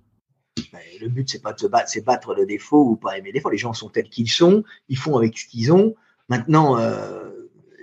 Le 1.01 1.09
but, 1.09 1.29
c'est 1.29 1.43
pas 1.43 1.53
de 1.53 1.61
se 1.61 1.67
battre, 1.67 1.89
c'est 1.89 2.05
battre 2.05 2.35
le 2.35 2.47
défaut 2.47 2.85
ou 2.85 2.97
pas 2.97 3.19
aimer 3.19 3.29
le 3.29 3.35
défaut. 3.35 3.51
Les 3.51 3.59
gens 3.59 3.73
sont 3.73 3.89
tels 3.89 4.09
qu'ils 4.09 4.31
sont, 4.31 4.65
ils 4.89 4.99
font 4.99 5.17
avec 5.17 5.39
ce 5.39 5.47
qu'ils 5.47 5.73
ont. 5.73 5.95
Maintenant, 6.29 6.79
euh, 6.79 7.31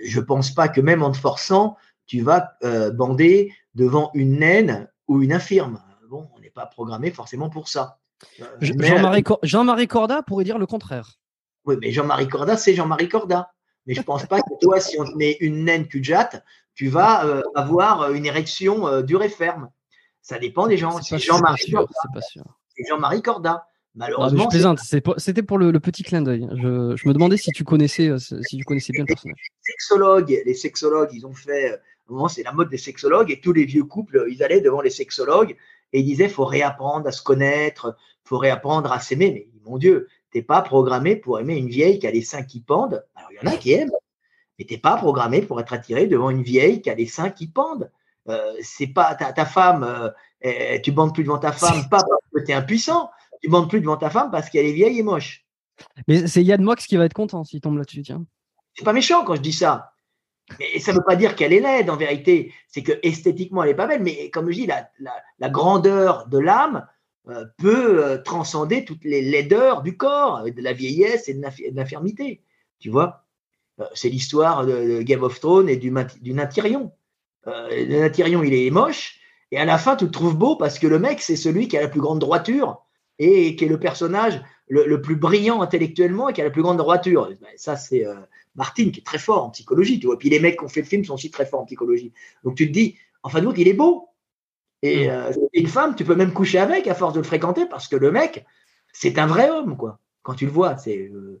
je 0.04 0.20
pense 0.20 0.52
pas 0.52 0.68
que 0.68 0.80
même 0.80 1.02
en 1.02 1.10
te 1.10 1.18
forçant, 1.18 1.76
tu 2.06 2.20
vas 2.22 2.52
euh, 2.64 2.90
bander 2.90 3.52
devant 3.74 4.10
une 4.14 4.38
naine 4.38 4.88
ou 5.06 5.22
une 5.22 5.32
infirme. 5.32 5.82
Bon, 6.08 6.28
on 6.34 6.40
n'est 6.40 6.50
pas 6.50 6.66
programmé 6.66 7.10
forcément 7.10 7.50
pour 7.50 7.68
ça. 7.68 7.98
Jean-Marie 8.60 9.86
Corda 9.88 10.22
pourrait 10.22 10.44
dire 10.44 10.58
le 10.58 10.66
contraire. 10.66 11.18
Oui, 11.64 11.76
mais 11.80 11.92
Jean-Marie 11.92 12.28
Corda, 12.28 12.56
c'est 12.56 12.74
Jean-Marie 12.74 13.08
Corda. 13.08 13.52
Mais 13.86 13.94
je 13.94 14.00
ne 14.00 14.04
pense 14.04 14.26
pas 14.26 14.40
que 14.40 14.54
toi, 14.60 14.80
si 14.80 14.98
on 15.00 15.04
te 15.04 15.16
met 15.16 15.36
une 15.40 15.64
naine 15.64 15.86
cul 15.86 16.02
tu 16.74 16.88
vas 16.88 17.26
euh, 17.26 17.42
avoir 17.56 18.02
euh, 18.02 18.12
une 18.12 18.24
érection 18.24 18.86
euh, 18.86 19.02
dure 19.02 19.24
et 19.24 19.28
ferme. 19.28 19.68
Ça 20.22 20.38
dépend 20.38 20.68
des 20.68 20.76
gens. 20.76 21.02
C'est 21.02 21.18
Jean-Marie 21.18 21.72
Corda. 21.72 21.92
Jean-Marie 22.88 23.22
Corda. 23.22 23.66
Malheureusement. 23.94 24.44
je 24.44 24.48
plaisante. 24.48 24.78
C'était 25.16 25.42
pour 25.42 25.58
le, 25.58 25.72
petit 25.80 26.02
clin 26.02 26.22
d'œil. 26.22 26.46
Je, 26.52 27.08
me 27.08 27.12
demandais 27.12 27.36
si 27.36 27.50
tu 27.50 27.64
connaissais, 27.64 28.10
si 28.18 28.56
tu 28.56 28.64
connaissais 28.64 28.92
bien 28.92 29.02
le 29.02 29.06
personnage. 29.06 29.36
Les 29.66 29.72
sexologues, 29.72 30.42
les 30.46 30.54
sexologues, 30.54 31.10
ils 31.12 31.26
ont 31.26 31.34
fait. 31.34 31.80
c'est 32.28 32.42
la 32.44 32.52
mode 32.52 32.70
des 32.70 32.78
sexologues 32.78 33.30
et 33.30 33.40
tous 33.40 33.52
les 33.52 33.64
vieux 33.64 33.84
couples, 33.84 34.26
ils 34.30 34.42
allaient 34.42 34.60
devant 34.60 34.80
les 34.80 34.90
sexologues 34.90 35.56
et 35.92 36.00
ils 36.00 36.04
disaient 36.04 36.28
faut 36.28 36.44
réapprendre 36.44 37.08
à 37.08 37.12
se 37.12 37.22
connaître, 37.22 37.96
faut 38.24 38.38
réapprendre 38.38 38.92
à 38.92 39.00
s'aimer. 39.00 39.48
Mais 39.52 39.60
mon 39.64 39.78
Dieu, 39.78 40.08
t'es 40.30 40.42
pas 40.42 40.62
programmé 40.62 41.16
pour 41.16 41.40
aimer 41.40 41.56
une 41.56 41.68
vieille 41.68 41.98
qui 41.98 42.06
a 42.06 42.10
les 42.10 42.22
seins 42.22 42.42
qui 42.42 42.60
pendent. 42.60 43.04
Alors 43.16 43.30
il 43.32 43.36
y 43.36 43.48
en 43.48 43.52
a 43.52 43.56
qui 43.56 43.72
aiment, 43.72 43.90
mais 44.58 44.64
t'es 44.64 44.78
pas 44.78 44.96
programmé 44.96 45.42
pour 45.42 45.60
être 45.60 45.72
attiré 45.72 46.06
devant 46.06 46.30
une 46.30 46.42
vieille 46.42 46.82
qui 46.82 46.90
a 46.90 46.94
les 46.94 47.06
seins 47.06 47.30
qui 47.30 47.48
pendent. 47.48 47.90
Euh, 48.28 48.54
c'est 48.60 48.88
pas 48.88 49.14
ta, 49.14 49.46
femme, 49.46 50.12
euh, 50.44 50.78
tu 50.82 50.92
bandes 50.92 51.14
plus 51.14 51.24
devant 51.24 51.38
ta 51.38 51.52
femme 51.52 51.88
pas 51.88 51.98
parce 51.98 52.22
que 52.34 52.44
tu 52.44 52.52
es 52.52 52.54
impuissant, 52.54 53.10
tu 53.40 53.48
bandes 53.48 53.70
plus 53.70 53.80
devant 53.80 53.96
ta 53.96 54.10
femme 54.10 54.30
parce 54.30 54.50
qu'elle 54.50 54.66
est 54.66 54.72
vieille 54.72 54.98
et 54.98 55.02
moche. 55.02 55.46
Mais 56.06 56.26
c'est 56.26 56.42
Yann 56.42 56.62
Moix 56.62 56.76
qui 56.76 56.96
va 56.96 57.04
être 57.04 57.14
content 57.14 57.44
s'il 57.44 57.60
tombe 57.60 57.78
là-dessus, 57.78 58.02
tiens. 58.02 58.24
C'est 58.74 58.84
pas 58.84 58.92
méchant 58.92 59.24
quand 59.24 59.36
je 59.36 59.40
dis 59.40 59.52
ça. 59.52 59.92
Mais 60.58 60.78
ça 60.78 60.92
ne 60.92 60.98
veut 60.98 61.04
pas 61.04 61.16
dire 61.16 61.36
qu'elle 61.36 61.52
est 61.52 61.60
laide 61.60 61.90
en 61.90 61.96
vérité. 61.96 62.52
C'est 62.68 62.82
que 62.82 62.92
esthétiquement, 63.02 63.62
elle 63.62 63.70
n'est 63.70 63.76
pas 63.76 63.86
belle. 63.86 64.02
Mais 64.02 64.30
comme 64.30 64.50
je 64.50 64.56
dis, 64.56 64.66
la, 64.66 65.50
grandeur 65.50 66.26
de 66.28 66.38
l'âme 66.38 66.86
euh, 67.28 67.44
peut 67.58 68.04
euh, 68.04 68.18
transcender 68.18 68.84
toutes 68.84 69.04
les 69.04 69.20
laideurs 69.20 69.82
du 69.82 69.96
corps, 69.96 70.44
de 70.44 70.62
la 70.62 70.72
vieillesse 70.72 71.28
et 71.28 71.34
de 71.34 71.76
l'infirmité. 71.76 72.42
Tu 72.78 72.90
vois? 72.90 73.24
C'est 73.94 74.08
l'histoire 74.08 74.66
de, 74.66 75.02
Game 75.02 75.22
of 75.22 75.38
Thrones 75.38 75.68
et 75.68 75.76
du, 75.76 75.92
du. 76.20 76.34
Natyrion, 77.88 78.42
il 78.42 78.54
est 78.54 78.70
moche. 78.70 79.16
Et 79.50 79.58
à 79.58 79.64
la 79.64 79.78
fin, 79.78 79.96
tu 79.96 80.04
le 80.04 80.10
trouves 80.10 80.36
beau 80.36 80.56
parce 80.56 80.78
que 80.78 80.86
le 80.86 80.98
mec, 80.98 81.20
c'est 81.20 81.36
celui 81.36 81.68
qui 81.68 81.76
a 81.76 81.80
la 81.80 81.88
plus 81.88 82.00
grande 82.00 82.18
droiture 82.18 82.84
et 83.18 83.56
qui 83.56 83.64
est 83.64 83.68
le 83.68 83.80
personnage 83.80 84.42
le, 84.68 85.00
plus 85.00 85.16
brillant 85.16 85.62
intellectuellement 85.62 86.28
et 86.28 86.32
qui 86.32 86.42
a 86.42 86.44
la 86.44 86.50
plus 86.50 86.62
grande 86.62 86.76
droiture. 86.76 87.28
Ben, 87.40 87.48
ça, 87.56 87.76
c'est 87.76 88.04
Martine 88.58 88.92
qui 88.92 89.00
est 89.00 89.04
très 89.04 89.18
fort 89.18 89.44
en 89.44 89.50
psychologie, 89.50 89.98
tu 90.00 90.06
vois. 90.06 90.18
Puis 90.18 90.28
les 90.28 90.40
mecs 90.40 90.58
qui 90.58 90.64
ont 90.64 90.68
fait 90.68 90.80
le 90.80 90.86
film 90.86 91.04
sont 91.04 91.14
aussi 91.14 91.30
très 91.30 91.46
forts 91.46 91.60
en 91.60 91.64
psychologie. 91.64 92.12
Donc 92.44 92.56
tu 92.56 92.66
te 92.66 92.72
dis, 92.72 92.96
en 93.22 93.28
fin 93.28 93.40
de 93.40 93.46
compte, 93.46 93.58
il 93.58 93.68
est 93.68 93.74
beau. 93.74 94.08
Et 94.82 95.06
mm. 95.06 95.10
euh, 95.10 95.32
une 95.54 95.68
femme, 95.68 95.94
tu 95.94 96.04
peux 96.04 96.14
même 96.14 96.32
coucher 96.32 96.58
avec 96.58 96.86
à 96.86 96.94
force 96.94 97.14
de 97.14 97.20
le 97.20 97.24
fréquenter 97.24 97.66
parce 97.66 97.88
que 97.88 97.96
le 97.96 98.10
mec, 98.10 98.44
c'est 98.92 99.18
un 99.18 99.26
vrai 99.26 99.48
homme, 99.48 99.76
quoi. 99.76 99.98
Quand 100.22 100.34
tu 100.34 100.44
le 100.44 100.52
vois, 100.52 100.76
c'est. 100.76 100.98
Euh, 100.98 101.40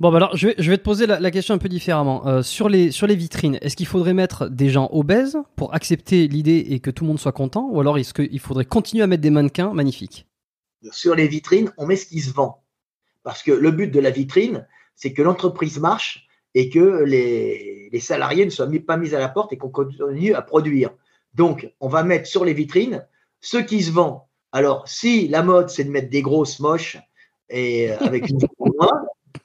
bon, 0.00 0.10
bah 0.10 0.16
alors 0.16 0.36
je 0.36 0.48
vais, 0.48 0.54
je 0.58 0.70
vais 0.70 0.78
te 0.78 0.82
poser 0.82 1.06
la, 1.06 1.30
question 1.30 1.54
un 1.54 1.58
peu 1.58 1.68
différemment. 1.68 2.26
Euh, 2.26 2.42
sur, 2.42 2.68
les, 2.68 2.90
sur 2.90 3.06
les 3.06 3.16
vitrines, 3.16 3.58
est-ce 3.60 3.76
qu'il 3.76 3.86
faudrait 3.86 4.14
mettre 4.14 4.48
des 4.48 4.70
gens 4.70 4.88
obèses 4.92 5.38
pour 5.56 5.74
accepter 5.74 6.28
l'idée 6.28 6.66
et 6.70 6.80
que 6.80 6.90
tout 6.90 7.04
le 7.04 7.08
monde 7.08 7.20
soit 7.20 7.32
content? 7.32 7.68
Ou 7.70 7.80
alors 7.80 7.98
est-ce 7.98 8.14
qu'il 8.14 8.40
faudrait 8.40 8.64
continuer 8.64 9.02
à 9.02 9.06
mettre 9.06 9.22
des 9.22 9.30
mannequins 9.30 9.72
magnifiques? 9.72 10.26
Sur 10.90 11.14
les 11.14 11.28
vitrines, 11.28 11.70
on 11.78 11.86
met 11.86 11.96
ce 11.96 12.06
qui 12.06 12.20
se 12.20 12.32
vend. 12.32 12.62
Parce 13.22 13.42
que 13.42 13.52
le 13.52 13.70
but 13.70 13.88
de 13.88 14.00
la 14.00 14.10
vitrine, 14.10 14.66
c'est 14.94 15.12
que 15.12 15.22
l'entreprise 15.22 15.78
marche 15.78 16.26
et 16.54 16.68
que 16.68 17.02
les, 17.04 17.90
salariés 18.00 18.44
ne 18.44 18.50
soient 18.50 18.68
pas 18.86 18.96
mis 18.96 19.14
à 19.14 19.18
la 19.18 19.28
porte 19.28 19.52
et 19.52 19.56
qu'on 19.56 19.70
continue 19.70 20.34
à 20.34 20.42
produire. 20.42 20.90
Donc, 21.34 21.72
on 21.80 21.88
va 21.88 22.04
mettre 22.04 22.28
sur 22.28 22.44
les 22.44 22.54
vitrines 22.54 23.06
ce 23.40 23.56
qui 23.56 23.82
se 23.82 23.90
vend. 23.90 24.28
Alors, 24.52 24.86
si 24.86 25.26
la 25.28 25.42
mode, 25.42 25.68
c'est 25.68 25.84
de 25.84 25.90
mettre 25.90 26.10
des 26.10 26.22
grosses 26.22 26.60
moches 26.60 26.98
et 27.50 27.90
euh, 27.90 27.98
avec 27.98 28.28
une 28.28 28.38
noire, 28.60 29.04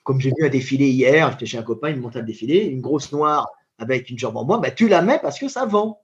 comme 0.10 0.20
j'ai 0.20 0.34
vu 0.36 0.44
un 0.44 0.50
défilé 0.50 0.88
hier, 0.88 1.32
j'étais 1.34 1.46
chez 1.46 1.60
un 1.60 1.62
copain, 1.62 1.92
il 1.92 1.98
me 1.98 2.02
montait 2.02 2.18
le 2.18 2.26
défilé, 2.26 2.62
une 2.62 2.82
grosse 2.82 3.12
noire 3.12 3.52
avec 3.78 4.10
une 4.10 4.18
jambe 4.18 4.38
en 4.38 4.44
moins, 4.44 4.58
ben, 4.58 4.74
tu 4.76 4.88
la 4.88 5.04
mets 5.04 5.20
parce 5.22 5.38
que 5.38 5.48
ça 5.48 5.68
vend. 5.68 6.02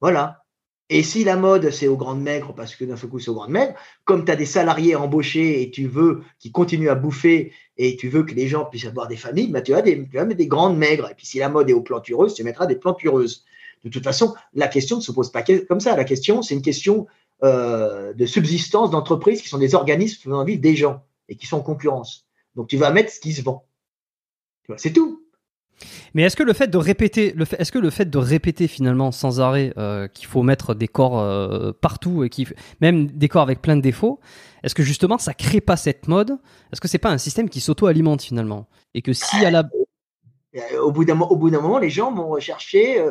Voilà. 0.00 0.44
Et 0.90 1.02
si 1.02 1.24
la 1.24 1.34
mode, 1.34 1.70
c'est 1.70 1.88
aux 1.88 1.96
grandes 1.96 2.22
maigres, 2.22 2.54
parce 2.54 2.76
que 2.76 2.84
d'un 2.84 2.96
seul 2.96 3.10
coup, 3.10 3.18
c'est 3.18 3.32
aux 3.32 3.34
grandes 3.34 3.50
maigres, 3.50 3.74
comme 4.04 4.24
tu 4.24 4.30
as 4.30 4.36
des 4.36 4.46
salariés 4.46 4.94
embauchés 4.94 5.60
et 5.60 5.72
tu 5.72 5.88
veux 5.88 6.22
qu'ils 6.38 6.52
continuent 6.52 6.88
à 6.88 6.94
bouffer 6.94 7.52
et 7.78 7.96
tu 7.96 8.08
veux 8.08 8.22
que 8.22 8.32
les 8.32 8.46
gens 8.46 8.64
puissent 8.64 8.86
avoir 8.86 9.08
des 9.08 9.16
familles, 9.16 9.48
bah, 9.48 9.60
tu, 9.60 9.72
vas 9.72 9.82
des, 9.82 10.06
tu 10.08 10.16
vas 10.16 10.24
mettre 10.24 10.38
des 10.38 10.46
grandes 10.46 10.78
maigres. 10.78 11.10
Et 11.10 11.14
puis 11.14 11.26
si 11.26 11.40
la 11.40 11.48
mode 11.48 11.68
est 11.68 11.72
aux 11.72 11.82
plantureuses, 11.82 12.34
tu 12.34 12.44
mettras 12.44 12.66
des 12.66 12.76
plantureuses. 12.76 13.44
De 13.82 13.88
toute 13.88 14.04
façon, 14.04 14.36
la 14.54 14.68
question 14.68 14.98
ne 14.98 15.02
se 15.02 15.10
pose 15.10 15.32
pas 15.32 15.42
comme 15.66 15.80
ça. 15.80 15.96
La 15.96 16.04
question, 16.04 16.42
c'est 16.42 16.54
une 16.54 16.62
question 16.62 17.08
euh, 17.42 18.12
de 18.12 18.24
subsistance 18.24 18.92
d'entreprises 18.92 19.42
qui 19.42 19.48
sont 19.48 19.58
des 19.58 19.74
organismes 19.74 20.22
faisant 20.22 20.44
vivre 20.44 20.60
des 20.60 20.76
gens 20.76 21.02
et 21.28 21.34
qui 21.34 21.48
sont 21.48 21.56
en 21.56 21.62
concurrence. 21.62 22.29
Donc 22.54 22.68
tu 22.68 22.76
vas 22.76 22.90
mettre 22.90 23.12
ce 23.12 23.20
qui 23.20 23.32
se 23.32 23.42
vend. 23.42 23.66
C'est 24.76 24.92
tout. 24.92 25.24
Mais 26.14 26.22
est-ce 26.22 26.36
que 26.36 26.42
le 26.42 26.52
fait 26.52 26.68
de 26.68 26.76
répéter, 26.76 27.32
le 27.32 27.44
est-ce 27.58 27.72
que 27.72 27.78
le 27.78 27.90
fait 27.90 28.08
de 28.08 28.18
répéter 28.18 28.68
finalement 28.68 29.12
sans 29.12 29.40
arrêt 29.40 29.72
euh, 29.78 30.08
qu'il 30.08 30.26
faut 30.26 30.42
mettre 30.42 30.74
des 30.74 30.88
corps 30.88 31.18
euh, 31.18 31.72
partout 31.72 32.24
et 32.24 32.28
qui, 32.28 32.46
même 32.80 33.06
des 33.06 33.28
corps 33.28 33.42
avec 33.42 33.62
plein 33.62 33.76
de 33.76 33.80
défauts, 33.80 34.20
est-ce 34.62 34.74
que 34.74 34.82
justement 34.82 35.18
ça 35.18 35.34
crée 35.34 35.60
pas 35.60 35.76
cette 35.76 36.08
mode? 36.08 36.32
Est-ce 36.72 36.80
que 36.80 36.88
c'est 36.88 36.98
pas 36.98 37.10
un 37.10 37.18
système 37.18 37.48
qui 37.48 37.60
s'auto-alimente 37.60 38.22
finalement? 38.22 38.68
Et 38.94 39.02
que 39.02 39.12
si 39.12 39.44
à 39.44 39.50
la 39.50 39.64
euh, 40.56 40.80
au 40.80 40.90
bout 40.90 41.04
d'un 41.04 41.14
moment, 41.14 41.78
les 41.78 41.90
gens 41.90 42.12
vont 42.12 42.28
rechercher, 42.28 43.04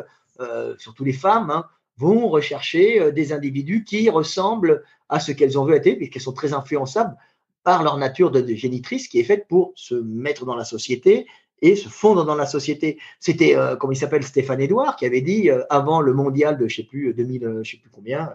surtout 0.78 1.04
les 1.04 1.12
femmes, 1.12 1.50
hein, 1.50 1.66
vont 1.96 2.28
rechercher 2.28 3.12
des 3.12 3.32
individus 3.32 3.84
qui 3.84 4.08
ressemblent 4.10 4.84
à 5.08 5.20
ce 5.20 5.32
qu'elles 5.32 5.58
ont 5.58 5.64
vu 5.64 5.74
être 5.74 5.86
et 5.86 6.08
qui 6.10 6.20
sont 6.20 6.32
très 6.32 6.52
influençables 6.52 7.16
par 7.62 7.82
leur 7.82 7.96
nature 7.98 8.30
de, 8.30 8.44
génitrice 8.54 9.08
qui 9.08 9.20
est 9.20 9.24
faite 9.24 9.46
pour 9.48 9.72
se 9.74 9.94
mettre 9.94 10.44
dans 10.46 10.54
la 10.56 10.64
société 10.64 11.26
et 11.62 11.76
se 11.76 11.88
fondre 11.88 12.24
dans 12.24 12.34
la 12.34 12.46
société. 12.46 12.98
C'était, 13.18 13.54
euh, 13.56 13.76
comme 13.76 13.92
il 13.92 13.96
s'appelle, 13.96 14.22
Stéphane 14.24 14.60
Edouard, 14.60 14.96
qui 14.96 15.04
avait 15.04 15.20
dit, 15.20 15.50
euh, 15.50 15.62
avant 15.68 16.00
le 16.00 16.14
mondial 16.14 16.56
de, 16.56 16.66
je 16.68 16.76
sais 16.76 16.82
plus, 16.84 17.12
2000, 17.12 17.44
euh, 17.44 17.60
je 17.62 17.72
sais 17.72 17.76
plus 17.76 17.90
combien, 17.90 18.32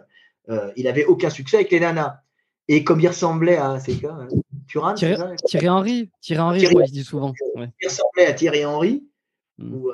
il 0.76 0.84
n'avait 0.84 1.06
aucun 1.06 1.32
succès 1.32 1.58
avec 1.58 1.72
les 1.72 1.80
nanas. 1.80 2.20
Et 2.68 2.84
comme 2.84 3.00
il 3.00 3.08
ressemblait 3.08 3.58
à, 3.58 3.80
c'est 3.80 4.00
quoi, 4.00 4.28
Thierry, 4.96 5.16
Thierry 5.48 5.70
Henry, 5.70 6.10
Thierry 6.22 6.42
Henry, 6.42 6.60
Thierry, 6.60 6.76
il 6.86 6.92
dit 6.92 7.04
souvent. 7.04 7.34
Il 7.56 7.88
ressemblait 7.88 8.28
à 8.28 8.34
Thierry 8.34 8.64
Henry, 8.64 9.04
Hmm. 9.58 9.74
ou, 9.74 9.92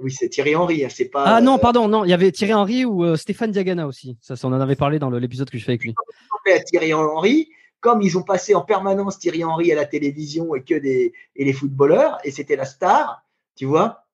oui, 0.00 0.10
c'est 0.10 0.28
Thierry 0.28 0.56
Henry. 0.56 0.84
hein, 0.84 0.88
C'est 0.90 1.04
pas. 1.04 1.24
Ah 1.24 1.40
non, 1.40 1.58
pardon, 1.58 1.86
non, 1.88 2.04
il 2.04 2.10
y 2.10 2.12
avait 2.12 2.32
Thierry 2.32 2.52
Henry 2.52 2.84
ou 2.84 3.16
Stéphane 3.16 3.52
Diagana 3.52 3.86
aussi. 3.86 4.18
Ça, 4.20 4.34
ça, 4.36 4.48
on 4.48 4.52
en 4.52 4.60
avait 4.60 4.76
parlé 4.76 4.98
dans 4.98 5.08
l'épisode 5.08 5.48
que 5.48 5.56
je 5.56 5.64
fais 5.64 5.72
avec 5.72 5.84
lui. 5.84 5.94
fait 6.44 6.54
à 6.54 6.60
Thierry 6.60 6.92
Henry, 6.92 7.48
comme 7.82 8.00
ils 8.00 8.16
ont 8.16 8.22
passé 8.22 8.54
en 8.54 8.62
permanence 8.62 9.18
Thierry 9.18 9.44
Henry 9.44 9.72
à 9.72 9.74
la 9.74 9.84
télévision 9.84 10.54
et 10.54 10.62
que 10.62 10.74
des 10.74 11.12
les 11.36 11.52
footballeurs, 11.52 12.18
et 12.24 12.30
c'était 12.30 12.56
la 12.56 12.64
star, 12.64 13.26
tu 13.56 13.66
vois. 13.66 14.06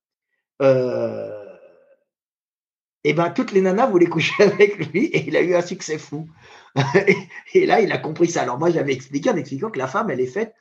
Euh, 0.63 1.45
et 3.05 3.13
ben 3.13 3.31
toutes 3.31 3.53
les 3.53 3.61
nanas 3.61 3.87
voulaient 3.87 4.07
coucher 4.07 4.43
avec 4.43 4.91
lui 4.91 5.05
et 5.07 5.29
il 5.29 5.37
a 5.37 5.43
eu 5.43 5.55
un 5.55 5.63
succès 5.63 5.99
fou. 5.99 6.29
et, 7.07 7.17
et 7.55 7.67
là, 7.67 7.81
il 7.81 7.93
a 7.93 7.99
compris 7.99 8.29
ça. 8.29 8.43
Alors 8.43 8.59
moi, 8.59 8.71
j'avais 8.71 8.93
expliqué 8.93 9.31
en 9.31 9.37
expliquant 9.37 9.71
que 9.71 9.79
la 9.79 9.87
femme, 9.87 10.11
elle 10.11 10.21
est 10.21 10.27
faite 10.27 10.55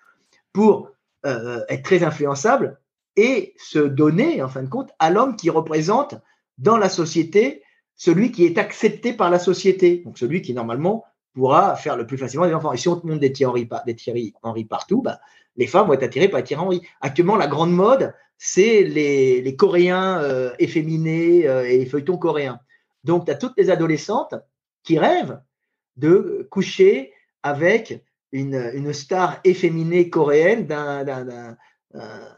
pour 0.53 0.91
euh, 1.25 1.63
être 1.69 1.83
très 1.83 2.03
influençable 2.03 2.79
et 3.15 3.55
se 3.57 3.79
donner, 3.79 4.43
en 4.43 4.49
fin 4.49 4.63
de 4.63 4.69
compte, 4.69 4.91
à 4.99 5.09
l'homme 5.09 5.35
qui 5.35 5.49
représente 5.49 6.15
dans 6.57 6.77
la 6.77 6.89
société 6.89 7.63
celui 7.95 8.31
qui 8.31 8.45
est 8.45 8.57
accepté 8.57 9.13
par 9.13 9.29
la 9.29 9.39
société. 9.39 10.03
Donc 10.05 10.19
celui 10.19 10.41
qui 10.41 10.53
normalement 10.53 11.05
pourra 11.37 11.75
faire 11.75 11.95
le 11.95 12.05
plus 12.07 12.17
facilement 12.17 12.47
des 12.47 12.53
enfants. 12.53 12.73
Et 12.73 12.77
si 12.77 12.87
on 12.89 12.95
te 12.99 13.05
montre 13.05 13.19
des 13.19 13.31
Thierry, 13.31 13.69
des 13.85 13.95
Thierry 13.95 14.33
Henry 14.41 14.65
partout, 14.65 15.01
bah, 15.03 15.19
les 15.55 15.67
femmes 15.67 15.87
vont 15.87 15.93
être 15.93 16.03
attirées 16.03 16.29
par 16.29 16.43
Thierry 16.43 16.61
Henry. 16.63 16.81
Actuellement, 16.99 17.35
la 17.35 17.47
grande 17.47 17.71
mode, 17.73 18.13
c'est 18.37 18.83
les, 18.83 19.41
les 19.41 19.55
Coréens 19.55 20.19
euh, 20.21 20.51
efféminés 20.59 21.47
euh, 21.47 21.69
et 21.69 21.77
les 21.77 21.85
feuilletons 21.85 22.17
coréens. 22.17 22.59
Donc, 23.03 23.25
tu 23.25 23.31
as 23.31 23.35
toutes 23.35 23.53
les 23.57 23.69
adolescentes 23.69 24.35
qui 24.83 24.97
rêvent 24.97 25.39
de 25.95 26.47
coucher 26.49 27.13
avec 27.43 28.03
une, 28.31 28.71
une 28.73 28.91
star 28.93 29.39
efféminée 29.43 30.09
coréenne 30.09 30.65
d'un 30.65 31.03
d'un- 31.03 31.25
d'un- 31.25 31.57
euh, 31.95 32.29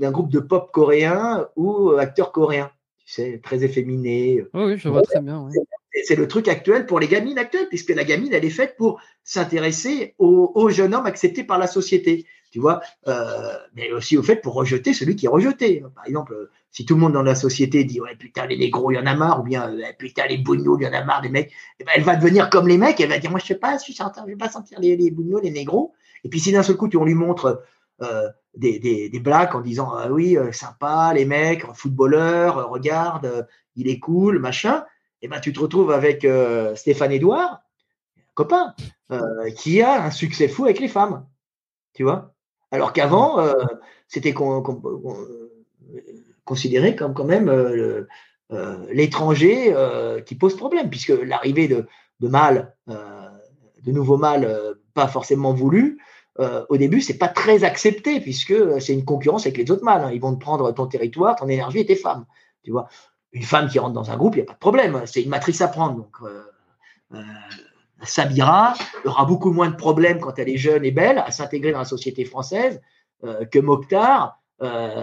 d'un 0.00 0.10
groupe 0.10 0.30
de 0.30 0.40
pop 0.40 0.70
coréen 0.72 1.48
ou 1.56 1.90
acteur 1.90 2.32
coréen. 2.32 2.70
Tu 3.06 3.12
sais, 3.12 3.40
très 3.42 3.62
efféminé, 3.64 4.44
Oui, 4.54 4.78
je 4.78 4.88
vois 4.88 5.02
très 5.02 5.20
bien. 5.20 5.42
ouais. 5.42 5.52
C'est 6.02 6.16
le 6.16 6.26
truc 6.26 6.48
actuel 6.48 6.86
pour 6.86 6.98
les 6.98 7.06
gamines 7.06 7.38
actuelles, 7.38 7.68
puisque 7.68 7.90
la 7.90 8.04
gamine, 8.04 8.32
elle 8.32 8.44
est 8.44 8.50
faite 8.50 8.76
pour 8.76 9.00
s'intéresser 9.22 10.14
au, 10.18 10.50
au 10.54 10.68
jeune 10.70 10.94
homme 10.94 11.06
accepté 11.06 11.44
par 11.44 11.58
la 11.58 11.66
société, 11.66 12.26
tu 12.50 12.58
vois, 12.58 12.80
euh, 13.08 13.52
mais 13.74 13.92
aussi 13.92 14.16
au 14.16 14.22
fait 14.22 14.36
pour 14.36 14.54
rejeter 14.54 14.92
celui 14.92 15.16
qui 15.16 15.26
est 15.26 15.28
rejeté. 15.28 15.82
Par 15.94 16.06
exemple, 16.06 16.50
si 16.70 16.84
tout 16.84 16.94
le 16.94 17.00
monde 17.00 17.12
dans 17.12 17.22
la 17.22 17.36
société 17.36 17.84
dit 17.84 18.00
ouais 18.00 18.16
putain 18.16 18.46
les 18.46 18.56
négros, 18.56 18.90
il 18.90 18.96
y 18.96 18.98
en 18.98 19.06
a 19.06 19.14
marre, 19.14 19.40
ou 19.40 19.44
bien 19.44 19.70
euh, 19.70 19.82
putain 19.98 20.26
les 20.26 20.38
bougnoules, 20.38 20.82
il 20.82 20.84
y 20.84 20.88
en 20.88 20.92
a 20.92 21.04
marre 21.04 21.22
des 21.22 21.28
mecs, 21.28 21.52
eh 21.78 21.84
ben, 21.84 21.92
elle 21.94 22.02
va 22.02 22.16
devenir 22.16 22.50
comme 22.50 22.66
les 22.66 22.78
mecs, 22.78 23.00
elle 23.00 23.08
va 23.08 23.18
dire 23.18 23.30
moi 23.30 23.38
je 23.38 23.46
sais 23.46 23.54
pas, 23.54 23.78
je 23.78 23.82
suis 23.82 23.94
je 23.94 24.26
vais 24.26 24.36
pas 24.36 24.48
sentir 24.48 24.80
les, 24.80 24.96
les 24.96 25.14
les 25.42 25.50
négros. 25.50 25.94
Et 26.24 26.28
puis 26.28 26.40
si 26.40 26.52
d'un 26.52 26.62
seul 26.62 26.76
coup 26.76 26.88
tu 26.88 26.96
on 26.96 27.04
lui 27.04 27.14
montre 27.14 27.62
euh, 28.02 28.28
des, 28.56 28.78
des, 28.80 29.20
blagues 29.20 29.54
en 29.54 29.60
disant 29.60 29.92
ah 29.92 30.10
oui 30.10 30.36
euh, 30.36 30.50
sympa 30.52 31.12
les 31.14 31.24
mecs, 31.24 31.64
footballeurs, 31.74 32.68
regarde, 32.70 33.46
il 33.76 33.88
est 33.88 33.98
cool, 33.98 34.38
machin 34.40 34.84
et 35.24 35.28
ben, 35.28 35.40
tu 35.40 35.54
te 35.54 35.60
retrouves 35.60 35.90
avec 35.90 36.26
euh, 36.26 36.74
Stéphane 36.76 37.10
Edouard, 37.10 37.62
copain, 38.34 38.74
euh, 39.10 39.50
qui 39.56 39.80
a 39.80 40.04
un 40.04 40.10
succès 40.10 40.48
fou 40.48 40.64
avec 40.64 40.80
les 40.80 40.88
femmes. 40.88 41.26
Tu 41.94 42.02
vois? 42.02 42.34
Alors 42.70 42.92
qu'avant, 42.92 43.40
euh, 43.40 43.54
c'était 44.06 44.34
con- 44.34 44.60
con- 44.60 44.82
con- 44.82 45.26
considéré 46.44 46.94
comme 46.94 47.14
quand 47.14 47.24
même 47.24 47.50
l'étranger 48.90 49.74
qui 50.26 50.34
pose 50.34 50.56
problème, 50.56 50.90
puisque 50.90 51.08
l'arrivée 51.08 51.68
de, 51.68 52.28
mâles, 52.28 52.74
de 52.86 53.92
nouveaux 53.92 54.18
mâles 54.18 54.76
pas 54.92 55.08
forcément 55.08 55.54
voulus, 55.54 56.02
au 56.68 56.76
début, 56.76 57.00
c'est 57.00 57.16
pas 57.16 57.28
très 57.28 57.64
accepté, 57.64 58.20
puisque 58.20 58.54
c'est 58.82 58.92
une 58.92 59.06
concurrence 59.06 59.46
avec 59.46 59.56
les 59.56 59.70
autres 59.70 59.84
mâles. 59.84 60.04
hein. 60.04 60.10
Ils 60.12 60.20
vont 60.20 60.34
te 60.34 60.40
prendre 60.40 60.70
ton 60.72 60.86
territoire, 60.86 61.36
ton 61.36 61.48
énergie 61.48 61.78
et 61.78 61.86
tes 61.86 61.96
femmes. 61.96 62.26
Tu 62.62 62.72
vois? 62.72 62.88
Une 63.34 63.42
femme 63.42 63.68
qui 63.68 63.78
rentre 63.78 63.92
dans 63.92 64.10
un 64.10 64.16
groupe, 64.16 64.36
il 64.36 64.38
n'y 64.38 64.42
a 64.42 64.46
pas 64.46 64.54
de 64.54 64.58
problème. 64.58 65.02
C'est 65.06 65.20
une 65.20 65.28
matrice 65.28 65.60
à 65.60 65.68
prendre. 65.68 65.96
Donc, 65.96 66.16
euh, 66.22 66.44
euh, 67.12 67.22
Samira 68.04 68.74
aura 69.04 69.24
beaucoup 69.24 69.50
moins 69.50 69.70
de 69.70 69.76
problèmes 69.76 70.20
quand 70.20 70.38
elle 70.38 70.48
est 70.48 70.56
jeune 70.56 70.84
et 70.84 70.92
belle 70.92 71.18
à 71.18 71.30
s'intégrer 71.32 71.72
dans 71.72 71.80
la 71.80 71.84
société 71.84 72.24
française 72.24 72.80
euh, 73.24 73.44
que 73.44 73.58
Mokhtar, 73.58 74.40
euh, 74.62 75.02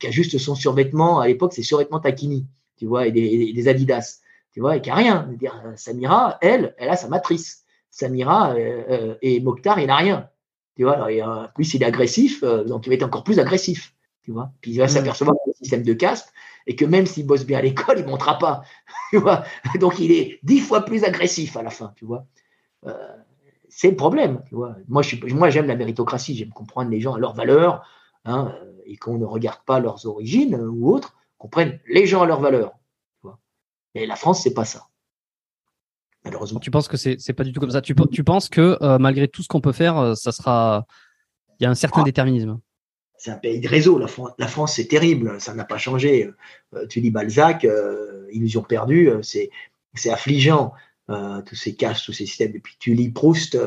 qui 0.00 0.08
a 0.08 0.10
juste 0.10 0.38
son 0.38 0.56
survêtement. 0.56 1.20
À 1.20 1.28
l'époque, 1.28 1.52
c'est 1.52 1.62
survêtement 1.62 2.00
Takini, 2.00 2.46
tu 2.76 2.86
vois, 2.86 3.06
et 3.06 3.12
des, 3.12 3.68
Adidas, 3.68 4.20
tu 4.52 4.60
vois, 4.60 4.76
et 4.76 4.82
qui 4.82 4.90
a 4.90 4.94
rien. 4.94 5.28
Samira, 5.76 6.38
elle, 6.40 6.74
elle 6.78 6.88
a 6.88 6.96
sa 6.96 7.08
matrice. 7.08 7.64
Samira 7.90 8.54
et 9.22 9.40
Mokhtar, 9.40 9.78
il 9.78 9.86
n'a 9.86 9.96
rien. 9.96 10.28
Tu 10.76 10.84
vois, 10.84 10.94
alors, 10.94 11.08
et, 11.08 11.18
est 11.18 11.82
agressif, 11.82 12.42
donc 12.42 12.86
il 12.86 12.90
va 12.90 12.94
être 12.94 13.02
encore 13.02 13.24
plus 13.24 13.40
agressif. 13.40 13.92
Tu 14.22 14.32
vois, 14.32 14.52
puis 14.60 14.72
il 14.72 14.78
va 14.78 14.88
s'apercevoir 14.88 15.36
que 15.36 15.50
le 15.50 15.54
système 15.54 15.82
de 15.82 15.94
caste 15.94 16.34
et 16.66 16.76
que 16.76 16.84
même 16.84 17.06
s'il 17.06 17.26
bosse 17.26 17.46
bien 17.46 17.58
à 17.58 17.62
l'école, 17.62 17.96
il 17.98 18.04
ne 18.04 18.10
montera 18.10 18.38
pas. 18.38 18.62
Tu 19.10 19.16
vois 19.18 19.44
Donc 19.80 19.98
il 19.98 20.12
est 20.12 20.38
dix 20.42 20.60
fois 20.60 20.84
plus 20.84 21.04
agressif 21.04 21.56
à 21.56 21.62
la 21.62 21.70
fin, 21.70 21.92
tu 21.96 22.04
vois. 22.04 22.26
Euh, 22.86 22.92
c'est 23.70 23.90
le 23.90 23.96
problème, 23.96 24.42
tu 24.48 24.54
vois. 24.54 24.76
Moi, 24.88 25.02
je 25.02 25.08
suis, 25.16 25.34
moi, 25.34 25.50
j'aime 25.50 25.66
la 25.66 25.76
méritocratie, 25.76 26.34
j'aime 26.36 26.50
comprendre 26.52 26.90
les 26.90 27.00
gens 27.00 27.14
à 27.14 27.18
leurs 27.18 27.34
valeurs, 27.34 27.86
hein, 28.24 28.54
et 28.86 28.96
qu'on 28.96 29.18
ne 29.18 29.24
regarde 29.24 29.60
pas 29.64 29.78
leurs 29.80 30.04
origines 30.06 30.54
euh, 30.54 30.68
ou 30.68 30.92
autres, 30.92 31.16
qu'on 31.38 31.48
prenne 31.48 31.78
les 31.86 32.06
gens 32.06 32.22
à 32.22 32.26
leurs 32.26 32.40
valeurs. 32.40 32.72
Tu 33.20 33.28
vois. 33.28 33.38
Et 33.94 34.04
la 34.06 34.16
France, 34.16 34.42
c'est 34.42 34.54
pas 34.54 34.64
ça. 34.64 34.88
Malheureusement. 36.24 36.60
Tu 36.60 36.70
penses 36.70 36.88
que 36.88 36.96
c'est 36.96 37.16
c'est 37.20 37.32
pas 37.32 37.44
du 37.44 37.52
tout 37.52 37.60
comme 37.60 37.70
ça? 37.70 37.80
Tu, 37.80 37.94
tu 38.12 38.24
penses 38.24 38.48
que 38.48 38.76
euh, 38.82 38.98
malgré 38.98 39.28
tout 39.28 39.42
ce 39.42 39.48
qu'on 39.48 39.60
peut 39.60 39.72
faire, 39.72 39.96
euh, 39.96 40.14
ça 40.14 40.32
sera. 40.32 40.84
Il 41.60 41.64
y 41.64 41.66
a 41.66 41.70
un 41.70 41.74
certain 41.74 42.02
Ah. 42.02 42.04
déterminisme? 42.04 42.58
C'est 43.18 43.30
un 43.30 43.36
pays 43.36 43.60
de 43.60 43.68
réseau. 43.68 43.98
La, 43.98 44.06
Fran- 44.06 44.30
la 44.38 44.46
France, 44.48 44.74
c'est 44.76 44.86
terrible, 44.86 45.40
ça 45.40 45.54
n'a 45.54 45.64
pas 45.64 45.78
changé. 45.78 46.30
Euh, 46.74 46.86
tu 46.86 47.00
lis 47.00 47.10
Balzac, 47.10 47.64
euh, 47.64 48.26
Illusion 48.32 48.62
perdue, 48.62 49.10
euh, 49.10 49.22
c'est 49.22 49.50
affligeant, 50.10 50.72
tous 51.46 51.54
ces 51.56 51.74
caches, 51.74 52.04
tous 52.04 52.12
ces 52.12 52.26
systèmes. 52.26 52.54
Et 52.54 52.60
puis 52.60 52.76
tu 52.78 52.94
lis 52.94 53.10
Proust, 53.10 53.58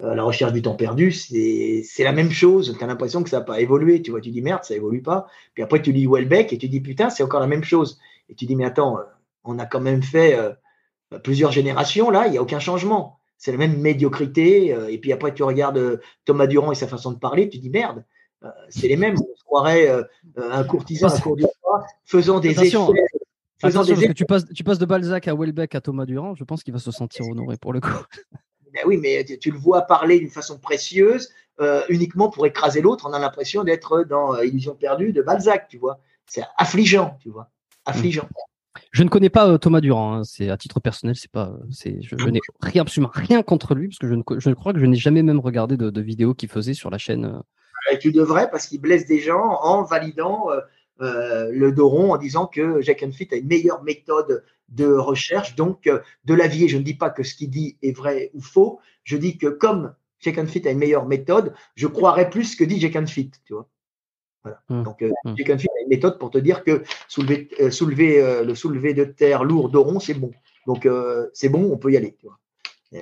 La 0.00 0.22
recherche 0.22 0.52
du 0.52 0.62
temps 0.62 0.74
perdu, 0.76 1.10
c'est 1.12 1.84
la 2.04 2.12
même 2.12 2.30
chose. 2.30 2.76
Tu 2.78 2.84
as 2.84 2.86
l'impression 2.86 3.22
que 3.22 3.30
ça 3.30 3.38
n'a 3.38 3.44
pas 3.44 3.60
évolué. 3.60 4.02
Tu 4.02 4.10
vois, 4.10 4.20
tu 4.20 4.30
dis 4.30 4.42
merde, 4.42 4.64
ça 4.64 4.74
évolue 4.74 5.02
pas. 5.02 5.26
Puis 5.54 5.62
après, 5.62 5.80
tu 5.82 5.92
lis 5.92 6.06
Welbeck 6.06 6.52
et 6.52 6.58
tu 6.58 6.68
dis 6.68 6.80
putain, 6.80 7.10
c'est 7.10 7.22
encore 7.22 7.40
la 7.40 7.46
même 7.46 7.64
chose. 7.64 7.98
Et 8.28 8.34
tu 8.34 8.46
dis 8.46 8.54
mais 8.56 8.64
attends, 8.64 8.98
on 9.44 9.58
a 9.58 9.66
quand 9.66 9.80
même 9.80 10.02
fait 10.02 10.36
plusieurs 11.22 11.52
générations 11.52 12.10
là, 12.10 12.26
il 12.26 12.32
n'y 12.32 12.38
a 12.38 12.42
aucun 12.42 12.60
changement. 12.60 13.18
C'est 13.38 13.52
la 13.52 13.58
même 13.58 13.80
médiocrité. 13.80 14.68
et 14.88 14.98
puis 14.98 15.12
après, 15.12 15.34
tu 15.34 15.42
regardes 15.42 16.00
Thomas 16.24 16.46
Durand 16.46 16.72
et 16.72 16.76
sa 16.76 16.86
façon 16.88 17.12
de 17.12 17.18
parler, 17.18 17.48
tu 17.48 17.58
dis 17.58 17.70
merde. 17.70 18.04
Euh, 18.44 18.48
c'est 18.68 18.88
les 18.88 18.96
mêmes. 18.96 19.14
On 19.18 19.36
se 19.36 19.44
croirait 19.44 19.88
euh, 19.88 20.02
euh, 20.38 20.50
un 20.52 20.64
courtisan 20.64 21.08
à 21.08 21.20
court 21.20 21.36
du 21.36 21.44
roi, 21.62 21.84
faisant 22.04 22.40
des 22.40 22.50
Attention. 22.58 22.92
effets. 22.92 23.06
Faisant 23.60 23.80
Attention, 23.82 23.94
des 23.94 24.00
parce 24.00 24.08
que 24.08 24.12
tu 24.18 24.24
passes, 24.24 24.44
tu 24.54 24.64
passes 24.64 24.78
de 24.78 24.86
Balzac 24.86 25.28
à 25.28 25.34
Welbeck 25.34 25.74
à 25.74 25.80
Thomas 25.80 26.04
Durand, 26.06 26.34
je 26.34 26.42
pense 26.44 26.62
qu'il 26.64 26.72
va 26.72 26.80
se 26.80 26.90
sentir 26.90 27.24
honoré 27.26 27.56
pour 27.56 27.72
le 27.72 27.80
coup. 27.80 27.88
Ben 28.74 28.84
oui, 28.86 28.96
mais 28.96 29.22
tu, 29.22 29.38
tu 29.38 29.50
le 29.50 29.58
vois 29.58 29.82
parler 29.82 30.18
d'une 30.18 30.30
façon 30.30 30.58
précieuse, 30.58 31.28
euh, 31.60 31.82
uniquement 31.90 32.30
pour 32.30 32.46
écraser 32.46 32.80
l'autre. 32.80 33.06
On 33.06 33.12
a 33.12 33.18
l'impression 33.18 33.64
d'être 33.64 34.02
dans 34.08 34.34
euh, 34.34 34.46
Illusion 34.46 34.74
perdue 34.74 35.12
de 35.12 35.20
Balzac, 35.20 35.68
tu 35.68 35.76
vois. 35.76 36.00
C'est 36.24 36.42
affligeant, 36.56 37.18
tu 37.20 37.28
vois. 37.28 37.50
Affligeant. 37.84 38.26
Je 38.90 39.02
ne 39.02 39.10
connais 39.10 39.28
pas 39.28 39.46
euh, 39.46 39.58
Thomas 39.58 39.82
Durand. 39.82 40.14
hein. 40.14 40.24
C'est 40.24 40.48
à 40.48 40.56
titre 40.56 40.80
personnel, 40.80 41.16
c'est 41.16 41.30
pas, 41.30 41.52
c'est, 41.70 42.00
je, 42.00 42.16
je 42.18 42.28
n'ai 42.30 42.40
rien, 42.62 42.80
absolument 42.80 43.10
rien 43.12 43.42
contre 43.42 43.74
lui 43.74 43.88
parce 43.88 43.98
que 43.98 44.08
je, 44.08 44.14
ne, 44.14 44.22
je 44.38 44.50
crois 44.52 44.72
que 44.72 44.78
je 44.80 44.86
n'ai 44.86 44.96
jamais 44.96 45.22
même 45.22 45.40
regardé 45.40 45.76
de, 45.76 45.90
de 45.90 46.00
vidéos 46.00 46.32
qu'il 46.32 46.48
faisait 46.48 46.72
sur 46.72 46.88
la 46.88 46.96
chaîne. 46.96 47.42
Et 47.90 47.98
tu 47.98 48.12
devrais, 48.12 48.50
parce 48.50 48.66
qu'il 48.66 48.80
blesse 48.80 49.06
des 49.06 49.18
gens 49.18 49.58
en 49.62 49.82
validant 49.82 50.50
euh, 50.50 50.60
euh, 51.00 51.50
le 51.52 51.72
dos 51.72 51.88
rond, 51.88 52.12
en 52.12 52.16
disant 52.16 52.46
que 52.46 52.80
Jack 52.80 53.02
and 53.02 53.12
Fit 53.12 53.28
a 53.32 53.36
une 53.36 53.48
meilleure 53.48 53.82
méthode 53.82 54.44
de 54.68 54.86
recherche, 54.86 55.56
donc 55.56 55.86
euh, 55.86 56.00
de 56.24 56.34
l'avis. 56.34 56.64
Et 56.64 56.68
je 56.68 56.78
ne 56.78 56.82
dis 56.82 56.94
pas 56.94 57.10
que 57.10 57.22
ce 57.22 57.34
qu'il 57.34 57.50
dit 57.50 57.76
est 57.82 57.96
vrai 57.96 58.30
ou 58.34 58.40
faux. 58.40 58.80
Je 59.04 59.16
dis 59.16 59.36
que 59.36 59.48
comme 59.48 59.94
Jack 60.20 60.38
and 60.38 60.46
Fit 60.46 60.66
a 60.66 60.70
une 60.70 60.78
meilleure 60.78 61.06
méthode, 61.06 61.54
je 61.74 61.86
croirais 61.86 62.30
plus 62.30 62.44
ce 62.44 62.56
que 62.56 62.64
dit 62.64 62.80
Jack 62.80 62.96
and 62.96 63.06
Fit, 63.06 63.30
tu 63.44 63.54
vois. 63.54 63.68
Voilà. 64.44 64.60
Hmm. 64.68 64.82
Donc, 64.82 65.02
euh, 65.02 65.10
Hmm. 65.24 65.34
Jack 65.36 65.50
and 65.50 65.58
Fit 65.58 65.68
a 65.68 65.82
une 65.82 65.88
méthode 65.88 66.18
pour 66.18 66.30
te 66.30 66.38
dire 66.38 66.64
que 66.64 66.82
soulever, 67.08 67.48
euh, 67.60 67.70
soulever 67.70 68.20
euh, 68.20 68.44
le 68.44 68.54
soulevé 68.54 68.94
de 68.94 69.04
terre 69.04 69.44
lourd 69.44 69.70
de 69.70 69.78
rond, 69.78 70.00
c'est 70.00 70.14
bon. 70.14 70.32
Donc, 70.66 70.86
euh, 70.86 71.28
c'est 71.32 71.48
bon, 71.48 71.70
on 71.72 71.76
peut 71.76 71.92
y 71.92 71.96
aller. 71.96 72.16
Tu 72.18 72.26
vois. 72.26 72.38
Euh, 72.94 73.00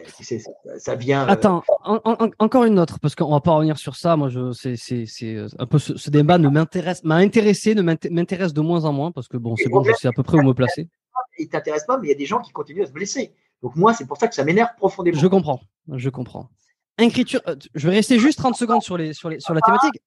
ça, 0.79 0.95
vient. 0.95 1.25
euh, 1.25 1.33
Attends, 1.33 1.65
en- 1.85 2.01
en- 2.05 2.31
encore 2.39 2.65
une 2.65 2.79
autre 2.79 3.01
parce 3.01 3.15
qu'on 3.17 3.31
va 3.31 3.41
pas 3.41 3.53
revenir 3.53 3.77
sur 3.79 3.97
ça. 3.97 4.17
Moi, 4.17 4.29
je, 4.29 4.53
c'est, 4.53 4.77
euh, 5.25 5.49
un 5.59 5.67
peu 5.67 5.79
ce, 5.79 5.97
ce 5.97 6.11
débat 6.11 6.39
ne 6.39 6.49
m'intéresse, 6.49 7.03
m'a 7.03 7.17
intéressé, 7.17 7.75
ne 7.75 7.83
m'int- 7.83 8.11
m'intéresse 8.11 8.53
de 8.53 8.61
moins 8.61 8.85
en 8.85 8.93
moins 8.93 9.11
parce 9.11 9.27
que 9.29 9.37
bon, 9.37 9.57
c'est 9.57 9.69
bon, 9.69 9.83
je 9.83 9.93
sais 9.95 10.09
à 10.09 10.13
peu 10.13 10.23
près 10.23 10.39
où 10.39 10.43
me 10.43 10.55
placer. 10.55 10.89
il 11.39 11.49
t'intéresse 11.49 11.85
pas, 11.87 11.99
mais 11.99 12.07
il 12.07 12.11
y 12.11 12.15
a 12.15 12.17
des 12.19 12.27
gens 12.27 12.41
qui 12.41 12.53
continuent 12.53 12.83
à 12.83 12.87
se 12.87 12.93
blesser. 12.93 13.35
Donc 13.63 13.75
moi, 13.77 13.93
c'est 13.95 14.07
pour 14.07 14.17
ça 14.17 14.29
que 14.29 14.35
ça 14.35 14.45
m'énerve 14.45 14.71
profondément. 14.77 15.19
Je 15.19 15.27
comprends, 15.27 15.61
je 15.93 16.09
comprends. 16.09 16.51
Écriture, 16.99 17.41
je 17.75 17.89
vais 17.89 17.95
rester 17.97 18.19
juste 18.19 18.39
30 18.39 18.55
secondes 18.57 18.83
sur 18.83 18.97
les, 18.97 19.13
sur 19.15 19.29
les, 19.31 19.41
sur 19.41 19.55
la 19.55 19.61
thématique. 19.61 20.01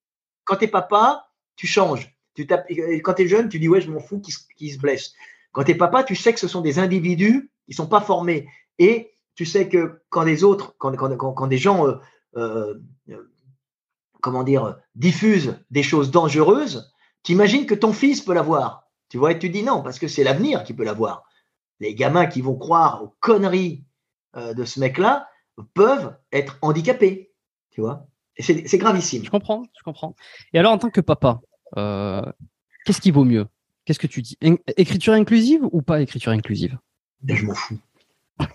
Quand 0.45 0.55
t'es 0.57 0.67
papa, 0.67 1.27
tu 1.55 1.67
changes. 1.67 2.15
Tu 2.35 2.47
quand 2.47 3.13
t'es 3.13 3.27
jeune, 3.27 3.49
tu 3.49 3.59
dis 3.59 3.67
ouais, 3.67 3.81
je 3.81 3.91
m'en 3.91 3.99
fous 3.99 4.19
qu'ils 4.19 4.33
se, 4.33 4.39
qu'ils 4.55 4.73
se 4.73 4.79
blessent. 4.79 5.13
Quand 5.51 5.63
t'es 5.63 5.75
papa, 5.75 6.03
tu 6.03 6.15
sais 6.15 6.33
que 6.33 6.39
ce 6.39 6.47
sont 6.47 6.61
des 6.61 6.79
individus 6.79 7.51
qui 7.67 7.73
sont 7.73 7.87
pas 7.87 8.01
formés. 8.01 8.47
Et 8.79 9.12
tu 9.35 9.45
sais 9.45 9.69
que 9.69 10.01
quand 10.09 10.25
des 10.25 10.43
autres, 10.43 10.75
quand, 10.77 10.95
quand, 10.95 11.15
quand, 11.17 11.33
quand 11.33 11.47
des 11.47 11.57
gens, 11.57 11.87
euh, 11.87 11.95
euh, 12.37 12.81
comment 14.21 14.43
dire, 14.43 14.77
diffusent 14.95 15.59
des 15.71 15.83
choses 15.83 16.11
dangereuses, 16.11 16.93
T'imagines 17.23 17.65
que 17.65 17.73
ton 17.73 17.93
fils 17.93 18.21
peut 18.21 18.33
l'avoir. 18.33 18.89
Tu 19.09 19.17
vois, 19.17 19.31
et 19.31 19.39
tu 19.39 19.49
dis 19.49 19.63
non, 19.63 19.81
parce 19.81 19.97
que 19.97 20.07
c'est 20.07 20.23
l'avenir 20.23 20.63
qui 20.63 20.73
peut 20.73 20.83
l'avoir. 20.83 21.23
Les 21.79 21.95
gamins 21.95 22.25
qui 22.25 22.41
vont 22.41 22.55
croire 22.55 23.03
aux 23.03 23.15
conneries 23.19 23.85
euh, 24.35 24.53
de 24.53 24.65
ce 24.65 24.79
mec-là 24.79 25.27
peuvent 25.73 26.15
être 26.31 26.57
handicapés. 26.61 27.31
Tu 27.71 27.81
vois 27.81 28.07
Et 28.37 28.43
c'est 28.43 28.77
gravissime. 28.77 29.23
Je 29.23 29.29
comprends, 29.29 29.63
je 29.77 29.83
comprends. 29.83 30.15
Et 30.53 30.59
alors, 30.59 30.73
en 30.73 30.77
tant 30.77 30.89
que 30.89 31.01
papa, 31.01 31.41
qu'est-ce 32.85 33.01
qui 33.01 33.11
vaut 33.11 33.23
mieux? 33.23 33.47
Qu'est-ce 33.85 33.99
que 33.99 34.07
tu 34.07 34.21
dis? 34.21 34.37
Écriture 34.77 35.13
inclusive 35.13 35.61
ou 35.71 35.81
pas 35.81 36.01
écriture 36.01 36.31
inclusive? 36.31 36.77
Ben, 37.21 37.35
Je 37.35 37.45
m'en 37.45 37.55
fous. 37.55 37.79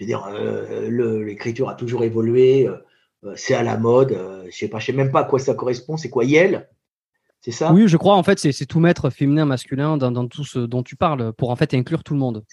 je 0.00 0.04
veux 0.04 0.06
dire, 0.06 0.26
euh, 0.32 1.24
l'écriture 1.24 1.68
a 1.68 1.74
toujours 1.74 2.04
évolué. 2.04 2.66
Euh, 2.66 3.34
c'est 3.36 3.54
à 3.54 3.62
la 3.62 3.76
mode. 3.76 4.12
Euh, 4.12 4.46
je 4.50 4.56
sais 4.56 4.68
pas, 4.68 4.78
je 4.78 4.86
sais 4.86 4.92
même 4.94 5.12
pas 5.12 5.20
à 5.20 5.24
quoi 5.24 5.38
ça 5.38 5.52
correspond. 5.52 5.98
C'est 5.98 6.08
quoi 6.08 6.24
Yel 6.24 6.70
C'est 7.42 7.50
ça? 7.50 7.70
Oui, 7.70 7.86
je 7.86 7.98
crois. 7.98 8.16
En 8.16 8.22
fait, 8.22 8.38
c'est 8.38 8.66
tout 8.66 8.80
mettre 8.80 9.10
féminin, 9.10 9.44
masculin 9.44 9.98
dans, 9.98 10.26
tout 10.26 10.44
ce 10.44 10.58
dont 10.58 10.82
tu 10.82 10.96
parles 10.96 11.34
pour 11.34 11.50
en 11.50 11.56
fait 11.56 11.74
inclure 11.74 12.02
tout 12.02 12.14
le 12.14 12.18
monde. 12.18 12.44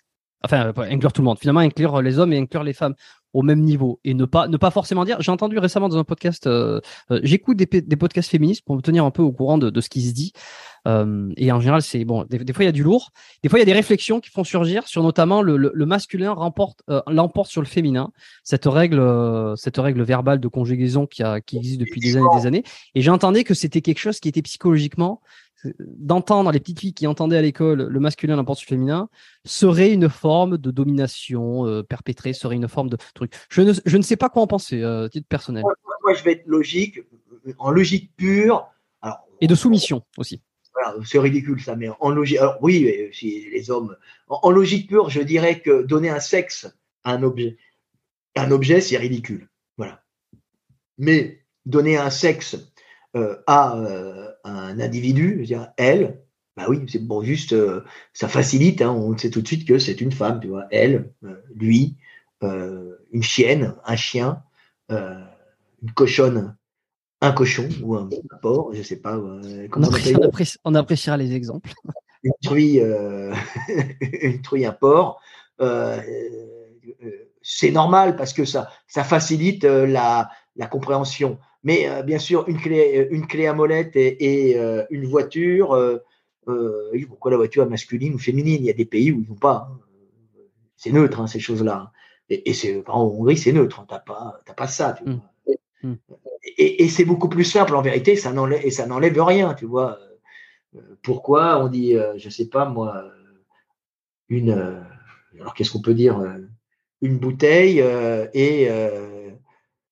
Enfin, 0.43 0.73
inclure 0.75 1.13
tout 1.13 1.21
le 1.21 1.25
monde. 1.25 1.39
Finalement, 1.39 1.61
inclure 1.61 2.01
les 2.01 2.19
hommes 2.19 2.33
et 2.33 2.37
inclure 2.37 2.63
les 2.63 2.73
femmes 2.73 2.95
au 3.37 3.43
même 3.43 3.61
niveau 3.61 3.99
et 4.03 4.15
ne 4.15 4.25
pas 4.25 4.47
ne 4.47 4.57
pas 4.57 4.71
forcément 4.71 5.05
dire. 5.05 5.21
J'ai 5.21 5.31
entendu 5.31 5.59
récemment 5.59 5.89
dans 5.89 5.97
un 5.97 6.03
podcast. 6.03 6.49
J'écoute 7.21 7.57
des, 7.57 7.95
podcasts 7.95 8.31
féministes 8.31 8.63
pour 8.65 8.75
me 8.75 8.81
tenir 8.81 9.05
un 9.05 9.11
peu 9.11 9.21
au 9.21 9.31
courant 9.31 9.59
de, 9.59 9.69
de 9.69 9.81
ce 9.81 9.89
qui 9.89 10.01
se 10.01 10.13
dit. 10.13 10.33
Euh, 10.87 11.31
et 11.37 11.51
en 11.51 11.59
général, 11.59 11.81
c'est 11.81 12.03
bon. 12.05 12.23
Des, 12.23 12.53
fois, 12.53 12.63
il 12.63 12.67
y 12.67 12.69
a 12.69 12.73
du 12.73 12.83
lourd. 12.83 13.11
Des 13.43 13.49
fois, 13.49 13.59
il 13.59 13.61
y 13.61 13.63
a 13.63 13.65
des 13.65 13.73
réflexions 13.73 14.19
qui 14.19 14.29
font 14.29 14.43
surgir 14.43 14.87
sur 14.87 15.03
notamment 15.03 15.41
le, 15.41 15.57
le, 15.57 15.85
masculin 15.85 16.31
remporte 16.31 16.81
euh, 16.89 17.01
l'emporte 17.07 17.51
sur 17.51 17.61
le 17.61 17.67
féminin. 17.67 18.11
Cette 18.43 18.65
règle, 18.65 18.99
euh, 18.99 19.55
cette 19.55 19.77
règle 19.77 20.01
verbale 20.03 20.39
de 20.39 20.47
conjugaison 20.47 21.05
qui, 21.05 21.23
a, 21.23 21.41
qui 21.41 21.57
existe 21.57 21.79
depuis 21.79 21.99
des 21.99 22.15
années, 22.15 22.27
et 22.33 22.39
des 22.39 22.47
années. 22.47 22.63
Et 22.95 23.01
j'entendais 23.01 23.43
que 23.43 23.53
c'était 23.53 23.81
quelque 23.81 23.99
chose 23.99 24.19
qui 24.19 24.29
était 24.29 24.41
psychologiquement 24.41 25.21
d'entendre 25.79 26.51
les 26.51 26.59
petites 26.59 26.79
filles 26.79 26.93
qui 26.93 27.07
entendaient 27.07 27.37
à 27.37 27.41
l'école 27.41 27.87
le 27.87 27.99
masculin 27.99 28.35
l'emporte 28.35 28.59
sur 28.59 28.67
le 28.71 28.77
féminin 28.77 29.09
serait 29.45 29.91
une 29.91 30.07
forme 30.09 30.57
de 30.57 30.71
domination 30.71 31.83
perpétrée, 31.89 32.33
serait 32.33 32.55
une 32.55 32.67
forme 32.67 32.89
de 32.89 32.97
truc. 33.15 33.33
Je 33.49 33.61
ne, 33.61 33.73
je 33.85 33.97
ne 33.97 34.03
sais 34.03 34.17
pas 34.17 34.29
quoi 34.29 34.43
en 34.43 34.47
penser, 34.47 34.83
titre 35.11 35.27
personnel. 35.27 35.63
Moi, 36.03 36.13
je 36.13 36.23
vais 36.23 36.33
être 36.33 36.45
logique, 36.45 36.99
en 37.57 37.71
logique 37.71 38.11
pure. 38.15 38.67
et 39.41 39.47
de 39.47 39.55
soumission 39.55 40.03
aussi 40.17 40.41
c'est 41.05 41.19
ridicule 41.19 41.61
ça, 41.61 41.75
mais 41.75 41.89
en 41.99 42.09
logique, 42.09 42.37
alors 42.37 42.57
oui, 42.61 43.09
si 43.11 43.49
les 43.49 43.71
hommes, 43.71 43.95
en, 44.27 44.51
logique 44.51 44.87
pure, 44.89 45.09
je 45.09 45.21
dirais 45.21 45.59
que 45.59 45.83
donner 45.83 46.09
un 46.09 46.19
sexe 46.19 46.67
à 47.03 47.13
un 47.13 47.23
objet, 47.23 47.57
un 48.35 48.51
objet, 48.51 48.81
c'est 48.81 48.97
ridicule, 48.97 49.49
voilà. 49.77 50.03
Mais 50.97 51.43
donner 51.65 51.97
un 51.97 52.09
sexe 52.09 52.55
euh, 52.55 52.59
à 53.47 53.77
euh, 53.77 54.31
un 54.43 54.79
individu, 54.79 55.33
je 55.35 55.39
veux 55.39 55.45
dire, 55.45 55.71
elle, 55.77 56.21
bah 56.55 56.65
oui, 56.67 56.85
c'est 56.87 57.05
bon, 57.05 57.21
juste, 57.21 57.53
euh, 57.53 57.83
ça 58.13 58.27
facilite, 58.27 58.81
hein, 58.81 58.91
on 58.91 59.17
sait 59.17 59.29
tout 59.29 59.41
de 59.41 59.47
suite 59.47 59.67
que 59.67 59.79
c'est 59.79 60.01
une 60.01 60.11
femme, 60.11 60.39
tu 60.39 60.47
vois, 60.47 60.65
elle, 60.71 61.11
lui, 61.55 61.95
une 62.41 63.23
chienne, 63.23 63.75
un 63.85 63.95
chien, 63.95 64.43
une 64.89 65.91
cochonne 65.95 66.55
un 67.21 67.31
cochon 67.31 67.67
ou 67.81 67.95
un 67.95 68.09
porc, 68.41 68.73
je 68.73 68.83
sais 68.83 68.97
pas. 68.97 69.15
Euh, 69.15 69.67
comment 69.69 69.87
on, 70.63 70.75
appréciera 70.75 71.17
les 71.17 71.33
exemples. 71.33 71.71
Une 72.23 72.33
truie, 72.43 72.79
euh, 72.79 73.33
une 74.21 74.41
truie, 74.41 74.65
un 74.65 74.71
porc. 74.71 75.19
Euh, 75.61 75.99
c'est 77.41 77.71
normal 77.71 78.15
parce 78.15 78.33
que 78.33 78.45
ça, 78.45 78.69
ça 78.87 79.03
facilite 79.03 79.63
la, 79.63 80.29
la 80.55 80.67
compréhension. 80.67 81.39
Mais 81.67 82.03
bien 82.03 82.17
sûr, 82.17 82.47
une 82.47 82.57
clé, 82.57 83.07
une 83.11 83.27
clé 83.27 83.45
à 83.45 83.53
molette 83.53 83.95
et, 83.95 84.57
une 84.89 85.05
voiture. 85.05 85.77
pourquoi 87.09 87.31
la 87.31 87.37
voiture 87.37 87.63
est 87.63 87.69
masculine 87.69 88.13
ou 88.15 88.19
féminine? 88.19 88.61
Il 88.61 88.65
y 88.65 88.69
a 88.69 88.73
des 88.73 88.85
pays 88.85 89.11
où 89.11 89.21
ils 89.21 89.29
n'ont 89.29 89.35
pas. 89.35 89.69
Hein. 89.69 89.79
C'est 90.77 90.91
neutre, 90.91 91.19
hein, 91.19 91.27
ces 91.27 91.39
choses-là. 91.39 91.91
Et, 92.29 92.49
et 92.49 92.53
c'est, 92.53 92.83
en 92.87 93.01
Hongrie, 93.01 93.37
c'est 93.37 93.51
neutre. 93.51 93.85
Tu 93.87 93.93
n'as 93.93 93.99
pas, 93.99 94.39
pas 94.55 94.67
ça. 94.67 94.93
Tu 94.93 95.09
mmh. 95.09 95.21
Mmh 95.83 95.95
et, 96.57 96.87
c'est 96.87 97.05
beaucoup 97.05 97.29
plus 97.29 97.43
simple 97.43 97.75
en 97.75 97.81
vérité, 97.81 98.15
ça 98.15 98.31
n'enlève, 98.31 98.65
et 98.65 98.71
ça 98.71 98.87
n'enlève 98.87 99.21
rien, 99.21 99.53
tu 99.53 99.65
vois. 99.65 99.99
Euh, 100.75 100.79
pourquoi 101.01 101.63
on 101.63 101.67
dit, 101.67 101.95
euh, 101.95 102.17
je 102.17 102.29
sais 102.29 102.47
pas 102.47 102.65
moi, 102.65 103.03
une, 104.29 104.51
euh, 104.51 104.81
alors 105.39 105.53
qu'est-ce 105.53 105.71
qu'on 105.71 105.81
peut 105.81 105.93
dire, 105.93 106.23
une 107.01 107.17
bouteille 107.17 107.79
et 108.33 108.69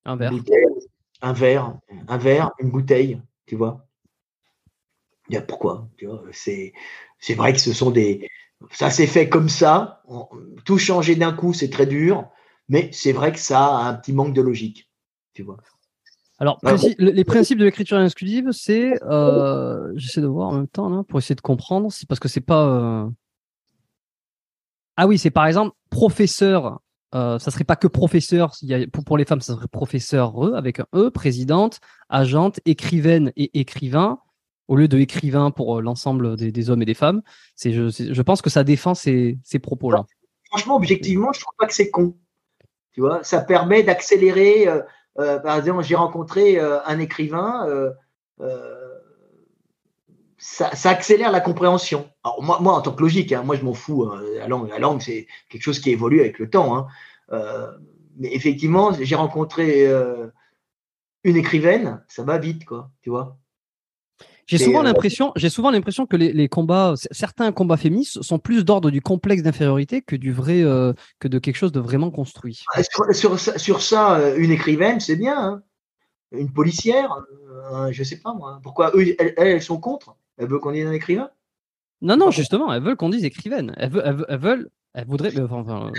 un 0.06 0.16
verre, 0.16 0.34
un 1.22 1.34
verre, 1.34 1.78
un 2.08 2.18
verre, 2.18 2.52
une 2.60 2.72
bouteille, 2.72 3.22
tu 3.46 3.56
vois. 3.56 3.86
Il 5.30 5.36
y 5.36 5.38
a 5.38 5.42
pourquoi, 5.42 5.90
c'est, 6.32 6.74
c'est 7.20 7.34
vrai 7.34 7.54
que 7.54 7.60
ce 7.60 7.74
sont 7.74 7.90
des, 7.90 8.30
ça 8.72 8.90
s'est 8.90 9.08
fait 9.08 9.28
comme 9.28 9.50
ça, 9.50 10.04
tout 10.66 10.78
changer 10.78 11.16
d'un 11.16 11.34
coup, 11.34 11.54
c'est 11.54 11.70
très 11.70 11.88
dur, 11.88 12.30
mais 12.70 12.90
c'est 12.92 13.12
vrai 13.12 13.32
que 13.32 13.40
ça 13.40 13.66
a 13.66 13.90
un 13.90 13.94
petit 13.96 14.14
manque 14.14 14.34
de 14.34 14.42
logique, 14.42 14.90
tu 15.34 15.44
vois. 15.44 15.58
Alors, 16.38 16.60
les 16.98 17.24
principes 17.24 17.58
de 17.58 17.66
l'écriture 17.66 17.98
inclusive, 17.98 18.52
c'est, 18.52 19.02
euh, 19.04 19.94
j'essaie 19.96 20.22
de 20.22 20.28
voir 20.28 20.50
en 20.50 20.54
même 20.54 20.68
temps 20.68 20.90
là, 20.90 21.04
pour 21.08 21.20
essayer 21.20 21.36
de 21.36 21.42
comprendre, 21.42 21.92
c'est 21.92 22.08
parce 22.08 22.20
que 22.20 22.28
c'est 22.28 22.42
pas. 22.42 22.68
Euh, 22.68 23.10
ah 24.98 25.08
oui, 25.08 25.18
c'est 25.18 25.32
par 25.32 25.48
exemple 25.48 25.76
professeur. 25.90 26.82
Euh, 27.16 27.40
ça 27.40 27.50
serait 27.50 27.64
pas 27.64 27.76
que 27.76 27.88
professeur. 27.88 28.54
pour, 29.06 29.18
les 29.18 29.26
femmes, 29.26 29.42
ça 29.42 29.56
serait 29.56 29.68
professeur 29.68 30.56
avec 30.56 30.80
un 30.80 30.86
E, 30.94 31.10
présidente, 31.10 31.80
agente, 32.10 32.60
écrivaine 32.66 33.32
et 33.36 33.60
écrivain, 33.60 34.20
au 34.68 34.76
lieu 34.76 34.88
de 34.88 34.98
écrivain 34.98 35.52
pour 35.52 35.82
l'ensemble 35.82 36.36
des, 36.36 36.70
hommes 36.70 36.82
et 36.82 36.86
des 36.86 36.94
femmes. 36.94 37.22
Je, 37.64 38.22
pense 38.22 38.42
que 38.42 38.50
ça 38.50 38.64
défend 38.64 38.94
ces, 38.94 39.40
propos-là. 39.62 40.06
Franchement, 40.50 40.76
objectivement, 40.76 41.32
je 41.34 41.40
trouve 41.40 41.56
pas 41.58 41.68
que 41.68 41.74
c'est 41.74 41.90
con. 41.90 42.16
Tu 42.92 43.02
vois, 43.02 43.24
ça 43.24 43.42
permet 43.42 43.84
d'accélérer 43.84 44.68
euh, 45.20 45.40
par 45.40 45.58
exemple, 45.58 45.84
j'ai 45.84 45.96
rencontré 45.96 46.60
euh, 46.60 46.80
un 46.86 47.00
écrivain, 47.00 47.68
euh, 50.62 50.66
ça, 50.74 50.90
accélère 50.90 51.32
la 51.32 51.40
compréhension. 51.40 52.10
Alors 52.24 52.42
moi, 52.42 52.60
moi 52.62 52.74
en 52.74 52.82
tant 52.82 52.92
que 52.92 53.02
logique, 53.02 53.32
hein, 53.32 53.44
moi 53.44 53.56
je 53.56 53.64
m'en 53.64 53.74
fous. 53.74 54.04
Hein, 54.04 54.22
la 54.38 54.48
langue, 54.48 54.70
la 54.70 54.80
langue 54.80 55.02
c'est 55.02 55.28
quelque 55.50 55.64
chose 55.64 55.80
qui 55.80 55.92
évolue 55.92 56.20
avec 56.20 56.40
le 56.40 56.50
temps. 56.50 56.78
Hein. 56.78 56.88
mais 58.18 58.34
effectivement, 58.34 58.92
j'ai 59.00 59.16
rencontré 59.16 59.88
une 61.24 61.36
écrivaine, 61.36 62.04
ça 62.08 62.24
va 62.24 62.38
vite, 62.38 62.66
quoi, 62.66 62.92
tu 63.02 63.10
vois. 63.10 63.38
J'ai 64.48 64.60
souvent 64.60 64.84
l'impression, 64.84 65.32
j'ai 65.36 65.50
souvent 65.50 65.72
l'impression 65.72 66.06
que 66.06 66.16
les, 66.16 66.48
combats, 66.48 66.94
certains 67.12 67.52
combats 67.52 67.78
féministes 67.78 68.22
sont 68.22 68.38
plus 68.38 68.64
d'ordre 68.64 68.92
du 68.92 69.02
complexe 69.02 69.42
d'infériorité 69.42 70.02
que 70.02 70.16
du 70.16 70.32
vrai, 70.32 70.62
que 71.20 71.28
de 71.28 71.40
quelque 71.40 71.56
chose 71.56 71.72
de 71.72 71.80
vraiment 71.80 72.12
construit. 72.12 72.64
Ah, 72.74 72.84
sur, 72.84 73.40
sur, 73.40 73.82
ça, 73.82 74.20
euh, 74.20 74.36
une 74.38 74.52
écrivaine, 74.52 75.00
c'est 75.00 75.16
bien. 75.16 75.64
Une 76.32 76.52
policière, 76.52 77.12
euh, 77.74 77.92
je 77.92 78.04
sais 78.04 78.18
pas 78.18 78.34
moi. 78.34 78.60
Pourquoi 78.62 78.92
eux, 78.96 79.16
elles, 79.38 79.62
sont 79.62 79.80
contre? 79.80 80.16
Elles 80.38 80.48
veulent 80.48 80.60
qu'on 80.60 80.72
dise 80.72 80.86
un 80.86 80.92
écrivain? 80.92 81.30
Non, 82.02 82.18
non, 82.18 82.32
justement, 82.32 82.74
elles 82.74 82.84
veulent 82.84 82.98
qu'on 82.98 83.10
dise 83.10 83.24
écrivaine. 83.24 83.74
Elles 83.78 83.92
veulent, 83.92 84.26
elles 84.28 84.40
veulent, 84.40 84.70
elles 84.94 85.06
voudraient. 85.06 85.32
Là, 85.32 85.92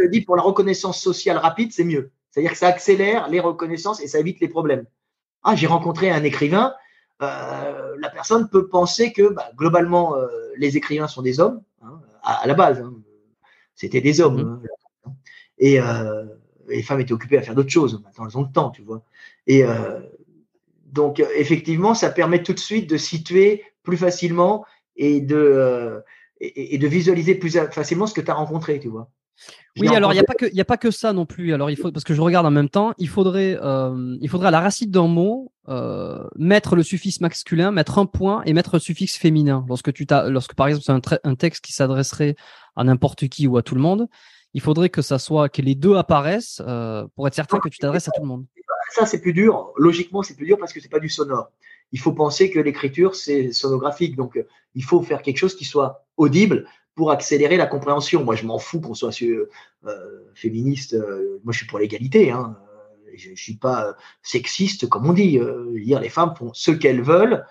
je 0.00 0.08
dis 0.08 0.20
pour 0.20 0.36
la 0.36 0.42
reconnaissance 0.42 1.00
sociale 1.00 1.38
rapide, 1.38 1.72
c'est 1.72 1.84
mieux. 1.84 2.10
C'est-à-dire 2.30 2.52
que 2.52 2.58
ça 2.58 2.68
accélère 2.68 3.28
les 3.28 3.40
reconnaissances 3.40 4.00
et 4.00 4.08
ça 4.08 4.18
évite 4.18 4.40
les 4.40 4.48
problèmes. 4.48 4.84
Ah, 5.42 5.54
j'ai 5.54 5.66
rencontré 5.66 6.10
un 6.10 6.24
écrivain 6.24 6.74
euh, 7.22 7.96
la 8.00 8.10
personne 8.10 8.48
peut 8.48 8.68
penser 8.68 9.12
que 9.12 9.32
bah, 9.32 9.50
globalement, 9.56 10.16
euh, 10.16 10.26
les 10.56 10.76
écrivains 10.76 11.06
sont 11.06 11.22
des 11.22 11.40
hommes, 11.40 11.62
hein, 11.82 12.00
à, 12.22 12.46
la 12.46 12.54
base. 12.54 12.80
Hein. 12.80 12.94
C'était 13.74 14.00
des 14.00 14.20
hommes. 14.20 14.42
Mhm. 14.42 14.62
Hein. 15.06 15.12
et 15.58 15.80
euh, 15.80 16.24
les 16.68 16.82
femmes 16.82 17.00
étaient 17.00 17.12
occupées 17.12 17.38
à 17.38 17.42
faire 17.42 17.54
d'autres 17.54 17.70
choses. 17.70 18.02
Maintenant, 18.02 18.26
elles 18.26 18.38
ont 18.38 18.42
le 18.42 18.52
temps, 18.52 18.70
tu 18.70 18.82
vois. 18.82 19.04
Et 19.46 19.62
donc, 20.94 21.20
effectivement, 21.36 21.94
ça 21.94 22.10
permet 22.10 22.42
tout 22.42 22.52
de 22.52 22.60
suite 22.60 22.88
de 22.88 22.96
situer 22.96 23.64
plus 23.82 23.96
facilement 23.96 24.64
et 24.96 25.20
de, 25.20 26.02
et 26.40 26.78
de 26.78 26.86
visualiser 26.86 27.34
plus 27.34 27.58
facilement 27.72 28.06
ce 28.06 28.14
que 28.14 28.20
tu 28.20 28.30
as 28.30 28.34
rencontré, 28.34 28.78
tu 28.78 28.88
vois. 28.88 29.10
Oui, 29.76 29.88
alors 29.88 30.12
il 30.12 30.14
n'y 30.14 30.20
a, 30.20 30.24
pas 30.24 30.34
que, 30.34 30.60
a 30.60 30.64
pas 30.64 30.76
que 30.76 30.92
ça 30.92 31.12
non 31.12 31.26
plus. 31.26 31.52
Alors, 31.52 31.68
il 31.68 31.76
faut, 31.76 31.90
parce 31.90 32.04
que 32.04 32.14
je 32.14 32.20
regarde 32.20 32.46
en 32.46 32.52
même 32.52 32.68
temps, 32.68 32.94
il 32.98 33.08
faudrait, 33.08 33.58
euh, 33.60 34.16
il 34.20 34.28
faudrait 34.28 34.48
à 34.48 34.52
la 34.52 34.60
racine 34.60 34.88
d'un 34.88 35.08
mot 35.08 35.52
euh, 35.68 36.22
mettre 36.36 36.76
le 36.76 36.84
suffixe 36.84 37.20
masculin, 37.20 37.72
mettre 37.72 37.98
un 37.98 38.06
point 38.06 38.42
et 38.44 38.52
mettre 38.52 38.76
le 38.76 38.78
suffixe 38.78 39.16
féminin. 39.16 39.64
Lorsque, 39.68 39.92
tu 39.92 40.06
lorsque 40.28 40.54
par 40.54 40.68
exemple, 40.68 40.84
c'est 40.86 41.26
un, 41.26 41.34
texte 41.34 41.64
qui 41.64 41.72
s'adresserait 41.72 42.36
à 42.76 42.84
n'importe 42.84 43.26
qui 43.26 43.48
ou 43.48 43.56
à 43.56 43.62
tout 43.62 43.74
le 43.74 43.80
monde, 43.80 44.06
il 44.52 44.60
faudrait 44.60 44.90
que 44.90 45.02
ça 45.02 45.18
soit 45.18 45.48
que 45.48 45.60
les 45.60 45.74
deux 45.74 45.96
apparaissent 45.96 46.62
euh, 46.64 47.04
pour 47.16 47.26
être 47.26 47.34
certain 47.34 47.58
que 47.58 47.68
tu 47.68 47.78
t'adresses 47.78 48.06
à 48.06 48.12
tout 48.12 48.22
le 48.22 48.28
monde. 48.28 48.46
Ça, 48.94 49.06
c'est 49.06 49.20
plus 49.20 49.32
dur. 49.32 49.72
Logiquement, 49.76 50.22
c'est 50.22 50.36
plus 50.36 50.46
dur 50.46 50.56
parce 50.56 50.72
que 50.72 50.80
c'est 50.80 50.88
pas 50.88 51.00
du 51.00 51.08
sonore. 51.08 51.50
Il 51.90 51.98
faut 51.98 52.12
penser 52.12 52.48
que 52.48 52.60
l'écriture, 52.60 53.16
c'est 53.16 53.50
sonographique. 53.50 54.14
Donc, 54.14 54.38
il 54.76 54.84
faut 54.84 55.02
faire 55.02 55.20
quelque 55.20 55.38
chose 55.38 55.56
qui 55.56 55.64
soit 55.64 56.06
audible 56.16 56.68
pour 56.94 57.10
accélérer 57.10 57.56
la 57.56 57.66
compréhension. 57.66 58.22
Moi, 58.22 58.36
je 58.36 58.46
m'en 58.46 58.60
fous 58.60 58.80
qu'on 58.80 58.94
soit 58.94 59.10
euh, 59.20 60.30
féministe. 60.36 60.94
Euh, 60.94 61.40
moi, 61.42 61.52
je 61.52 61.58
suis 61.58 61.66
pour 61.66 61.80
l'égalité. 61.80 62.30
Hein. 62.30 62.56
je 63.16 63.30
ne 63.30 63.34
suis 63.34 63.56
pas 63.56 63.96
sexiste 64.22 64.88
comme 64.88 65.10
on 65.10 65.12
dit. 65.12 65.40
dire 65.74 65.98
les 65.98 66.08
femmes 66.08 66.34
font 66.38 66.52
ce 66.54 66.70
qu'elles 66.70 67.02
veulent. 67.02 67.44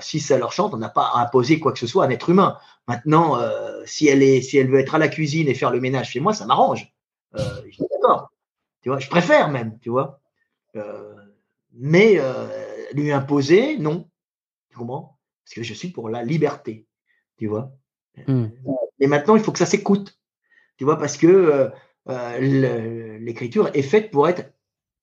si 0.00 0.20
ça 0.20 0.38
leur 0.38 0.52
chante, 0.52 0.74
on 0.74 0.78
n'a 0.78 0.90
pas 0.90 1.10
à 1.12 1.22
imposer 1.22 1.58
quoi 1.58 1.72
que 1.72 1.80
ce 1.80 1.88
soit 1.88 2.04
à 2.04 2.06
un 2.06 2.10
être 2.10 2.30
humain. 2.30 2.56
Maintenant, 2.86 3.36
si 3.84 4.06
elle 4.06 4.22
est, 4.22 4.42
si 4.42 4.58
elle 4.58 4.70
veut 4.70 4.78
être 4.78 4.94
à 4.94 4.98
la 4.98 5.08
cuisine 5.08 5.48
et 5.48 5.54
faire 5.54 5.72
le 5.72 5.80
ménage 5.80 6.10
chez 6.12 6.20
moi, 6.20 6.34
ça 6.34 6.46
m'arrange. 6.46 6.94
je 7.34 7.82
d'accord. 7.82 8.30
Tu 8.82 8.90
vois, 8.90 9.00
je 9.00 9.08
préfère 9.08 9.50
même, 9.50 9.76
tu 9.80 9.90
vois. 9.90 10.20
Mais 11.72 12.20
lui 12.92 13.12
imposer, 13.12 13.78
non. 13.78 14.08
Tu 14.70 14.78
comprends? 14.78 15.18
Parce 15.44 15.54
que 15.54 15.62
je 15.62 15.74
suis 15.74 15.88
pour 15.88 16.08
la 16.08 16.24
liberté, 16.24 16.86
tu 17.38 17.46
vois? 17.46 17.72
Hmm. 18.26 18.46
Et 18.98 19.06
maintenant, 19.06 19.36
il 19.36 19.42
faut 19.42 19.52
que 19.52 19.58
ça 19.58 19.66
s'écoute, 19.66 20.18
tu 20.76 20.84
vois, 20.84 20.98
parce 20.98 21.16
que 21.16 21.26
euh, 21.26 21.68
euh, 22.08 23.18
l'écriture 23.18 23.70
est 23.74 23.82
faite 23.82 24.10
pour 24.10 24.28
être 24.28 24.52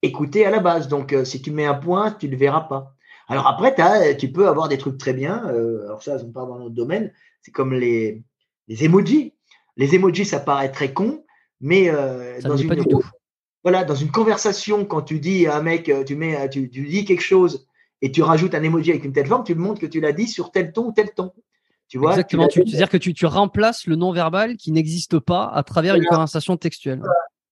écoutée 0.01 0.45
à 0.45 0.51
la 0.51 0.59
base. 0.59 0.87
Donc, 0.87 1.13
euh, 1.13 1.25
si 1.25 1.41
tu 1.41 1.51
mets 1.51 1.65
un 1.65 1.75
point, 1.75 2.11
tu 2.11 2.27
ne 2.27 2.31
le 2.31 2.37
verras 2.37 2.61
pas. 2.61 2.95
Alors 3.27 3.47
après, 3.47 3.73
tu 4.17 4.31
peux 4.31 4.47
avoir 4.47 4.67
des 4.67 4.77
trucs 4.77 4.97
très 4.97 5.13
bien. 5.13 5.37
alors 5.45 6.03
ça, 6.03 6.17
on 6.21 6.31
parle 6.31 6.49
dans 6.49 6.59
notre 6.59 6.75
domaine. 6.75 7.13
C'est 7.41 7.51
comme 7.51 7.73
les, 7.73 8.21
les 8.67 8.83
emojis. 8.83 9.33
Les 9.77 9.95
emojis, 9.95 10.25
ça 10.25 10.41
paraît 10.41 10.71
très 10.71 10.91
con, 10.91 11.23
mais 11.61 11.89
dans 12.43 12.57
une 12.57 12.67
voilà, 13.63 13.83
dans 13.83 13.95
une 13.95 14.11
conversation, 14.11 14.85
quand 14.85 15.01
tu 15.01 15.19
dis 15.19 15.47
à 15.47 15.55
un 15.57 15.61
mec, 15.61 15.91
tu 16.05 16.15
mets, 16.15 16.49
tu, 16.49 16.69
tu 16.69 16.85
dis 16.85 17.05
quelque 17.05 17.21
chose 17.21 17.65
et 18.01 18.11
tu 18.11 18.21
rajoutes 18.21 18.53
un 18.53 18.63
emoji 18.63 18.91
avec 18.91 19.05
une 19.05 19.13
telle 19.13 19.27
forme, 19.27 19.45
tu 19.45 19.55
montres 19.55 19.79
que 19.79 19.85
tu 19.85 20.01
l'as 20.01 20.11
dit 20.11 20.27
sur 20.27 20.51
tel 20.51 20.73
ton 20.73 20.87
ou 20.87 20.91
tel 20.91 21.13
ton. 21.13 21.31
Tu 21.87 21.97
vois, 21.97 22.11
Exactement. 22.11 22.47
Tu, 22.47 22.59
veux 22.59 22.65
dire 22.65 22.89
que 22.89 22.97
tu, 22.97 23.13
tu 23.13 23.25
remplaces 23.25 23.87
le 23.87 23.95
non-verbal 23.95 24.57
qui 24.57 24.71
n'existe 24.71 25.19
pas 25.19 25.45
à 25.45 25.63
travers 25.63 25.95
une 25.95 26.05
conversation 26.05 26.57
textuelle. 26.57 27.01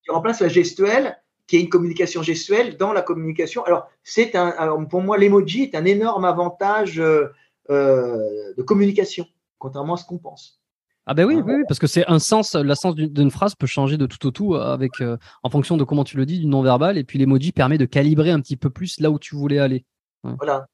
Tu 0.01 0.11
remplaces 0.11 0.41
la 0.41 0.47
gestuelle, 0.47 1.17
qui 1.47 1.57
est 1.57 1.61
une 1.61 1.69
communication 1.69 2.23
gestuelle, 2.23 2.77
dans 2.77 2.91
la 2.91 3.01
communication. 3.01 3.63
Alors, 3.65 3.87
c'est 4.03 4.35
un, 4.35 4.85
pour 4.85 5.01
moi, 5.01 5.17
l'emoji 5.17 5.63
est 5.63 5.75
un 5.75 5.85
énorme 5.85 6.25
avantage 6.25 6.99
euh, 6.99 7.27
euh, 7.69 8.53
de 8.57 8.61
communication, 8.63 9.27
contrairement 9.59 9.93
à 9.93 9.97
ce 9.97 10.05
qu'on 10.05 10.17
pense. 10.17 10.60
Ah 11.07 11.13
ben 11.15 11.25
oui, 11.25 11.35
oui, 11.35 11.53
oui, 11.55 11.63
parce 11.67 11.79
que 11.79 11.87
c'est 11.87 12.05
un 12.07 12.19
sens, 12.19 12.53
la 12.53 12.75
sens 12.75 12.95
d'une 12.95 13.31
phrase 13.31 13.55
peut 13.55 13.67
changer 13.67 13.97
de 13.97 14.05
tout 14.05 14.25
au 14.27 14.31
tout 14.31 14.55
avec, 14.55 15.01
euh, 15.01 15.17
en 15.41 15.49
fonction 15.49 15.75
de 15.75 15.83
comment 15.83 16.03
tu 16.03 16.15
le 16.15 16.25
dis, 16.25 16.39
du 16.39 16.45
non-verbal, 16.45 16.97
et 16.97 17.03
puis 17.03 17.17
l'emoji 17.17 17.51
permet 17.51 17.79
de 17.79 17.85
calibrer 17.85 18.29
un 18.29 18.39
petit 18.39 18.55
peu 18.55 18.69
plus 18.69 18.99
là 18.99 19.09
où 19.09 19.17
tu 19.17 19.35
voulais 19.35 19.59
aller. 19.59 19.83
Voilà. 20.23 20.67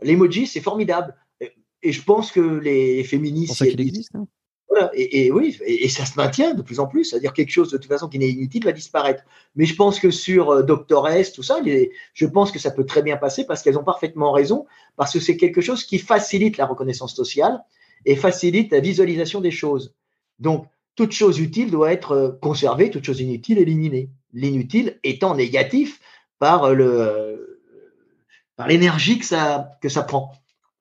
L'emoji, 0.00 0.46
c'est 0.46 0.60
formidable. 0.60 1.14
Et 1.82 1.92
je 1.92 2.02
pense 2.02 2.32
que 2.32 2.40
les 2.40 3.04
féministes. 3.04 3.54
C'est 3.58 3.64
pour 3.64 3.70
ça 3.72 3.76
qu'il 3.76 3.86
existe. 3.86 4.14
Hein. 4.14 4.26
Voilà, 4.70 4.90
et, 4.94 5.30
oui, 5.30 5.56
et, 5.66 5.88
ça 5.90 6.06
se 6.06 6.16
maintient 6.16 6.54
de 6.54 6.62
plus 6.62 6.80
en 6.80 6.86
plus. 6.86 7.04
C'est-à-dire 7.04 7.34
quelque 7.34 7.50
chose 7.50 7.70
de 7.70 7.76
toute 7.76 7.86
façon 7.86 8.08
qui 8.08 8.18
n'est 8.18 8.30
inutile 8.30 8.64
va 8.64 8.72
disparaître. 8.72 9.22
Mais 9.54 9.66
je 9.66 9.76
pense 9.76 10.00
que 10.00 10.10
sur 10.10 10.50
euh, 10.50 10.62
Doctor 10.62 11.06
S, 11.08 11.32
tout 11.32 11.42
ça, 11.42 11.58
je 12.14 12.26
pense 12.26 12.50
que 12.50 12.58
ça 12.58 12.70
peut 12.70 12.86
très 12.86 13.02
bien 13.02 13.18
passer 13.18 13.44
parce 13.44 13.62
qu'elles 13.62 13.78
ont 13.78 13.84
parfaitement 13.84 14.32
raison, 14.32 14.66
parce 14.96 15.12
que 15.12 15.20
c'est 15.20 15.36
quelque 15.36 15.60
chose 15.60 15.84
qui 15.84 15.98
facilite 15.98 16.56
la 16.56 16.66
reconnaissance 16.66 17.14
sociale 17.14 17.62
et 18.04 18.16
facilite 18.16 18.72
la 18.72 18.80
visualisation 18.80 19.40
des 19.40 19.50
choses. 19.50 19.94
Donc, 20.38 20.66
toute 20.96 21.12
chose 21.12 21.40
utile 21.40 21.70
doit 21.70 21.92
être 21.92 22.12
euh, 22.12 22.30
conservée, 22.40 22.90
toute 22.90 23.04
chose 23.04 23.20
inutile 23.20 23.58
éliminée. 23.58 24.10
L'inutile 24.32 24.98
étant 25.02 25.34
négatif 25.34 26.00
par 26.38 26.64
euh, 26.64 26.74
le, 26.74 27.60
par 28.56 28.68
l'énergie 28.68 29.18
que 29.18 29.24
ça, 29.24 29.70
que 29.80 29.88
ça 29.88 30.02
prend. 30.02 30.32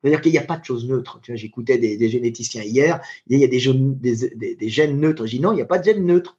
C'est-à-dire 0.01 0.21
qu'il 0.21 0.31
n'y 0.31 0.37
a 0.37 0.43
pas 0.43 0.57
de 0.57 0.65
choses 0.65 0.87
neutres. 0.87 1.19
Tu 1.21 1.31
vois, 1.31 1.37
j'écoutais 1.37 1.77
des, 1.77 2.09
généticiens 2.09 2.63
hier, 2.63 2.99
il 3.27 3.39
y 3.39 3.43
a 3.43 3.47
des, 3.47 3.59
des, 3.59 4.55
des, 4.55 4.69
gènes 4.69 4.99
neutres. 4.99 5.25
Je 5.25 5.31
dis 5.31 5.39
non, 5.39 5.53
il 5.53 5.55
n'y 5.55 5.61
a 5.61 5.65
pas 5.65 5.79
de 5.79 5.85
gènes 5.85 6.05
neutres. 6.05 6.37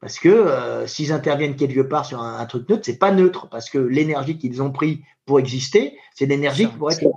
Parce 0.00 0.18
que 0.18 0.28
euh, 0.28 0.86
s'ils 0.86 1.12
interviennent 1.12 1.56
quelque 1.56 1.80
part 1.80 2.06
sur 2.06 2.22
un, 2.22 2.44
truc 2.46 2.68
neutre, 2.68 2.82
c'est 2.84 2.98
pas 2.98 3.10
neutre, 3.10 3.48
parce 3.48 3.68
que 3.68 3.78
l'énergie 3.78 4.38
qu'ils 4.38 4.62
ont 4.62 4.70
pris 4.70 5.02
pour 5.26 5.40
exister, 5.40 5.96
c'est 6.14 6.26
l'énergie 6.26 6.68
qui 6.68 6.76
pourrait 6.76 6.94
être, 6.94 7.08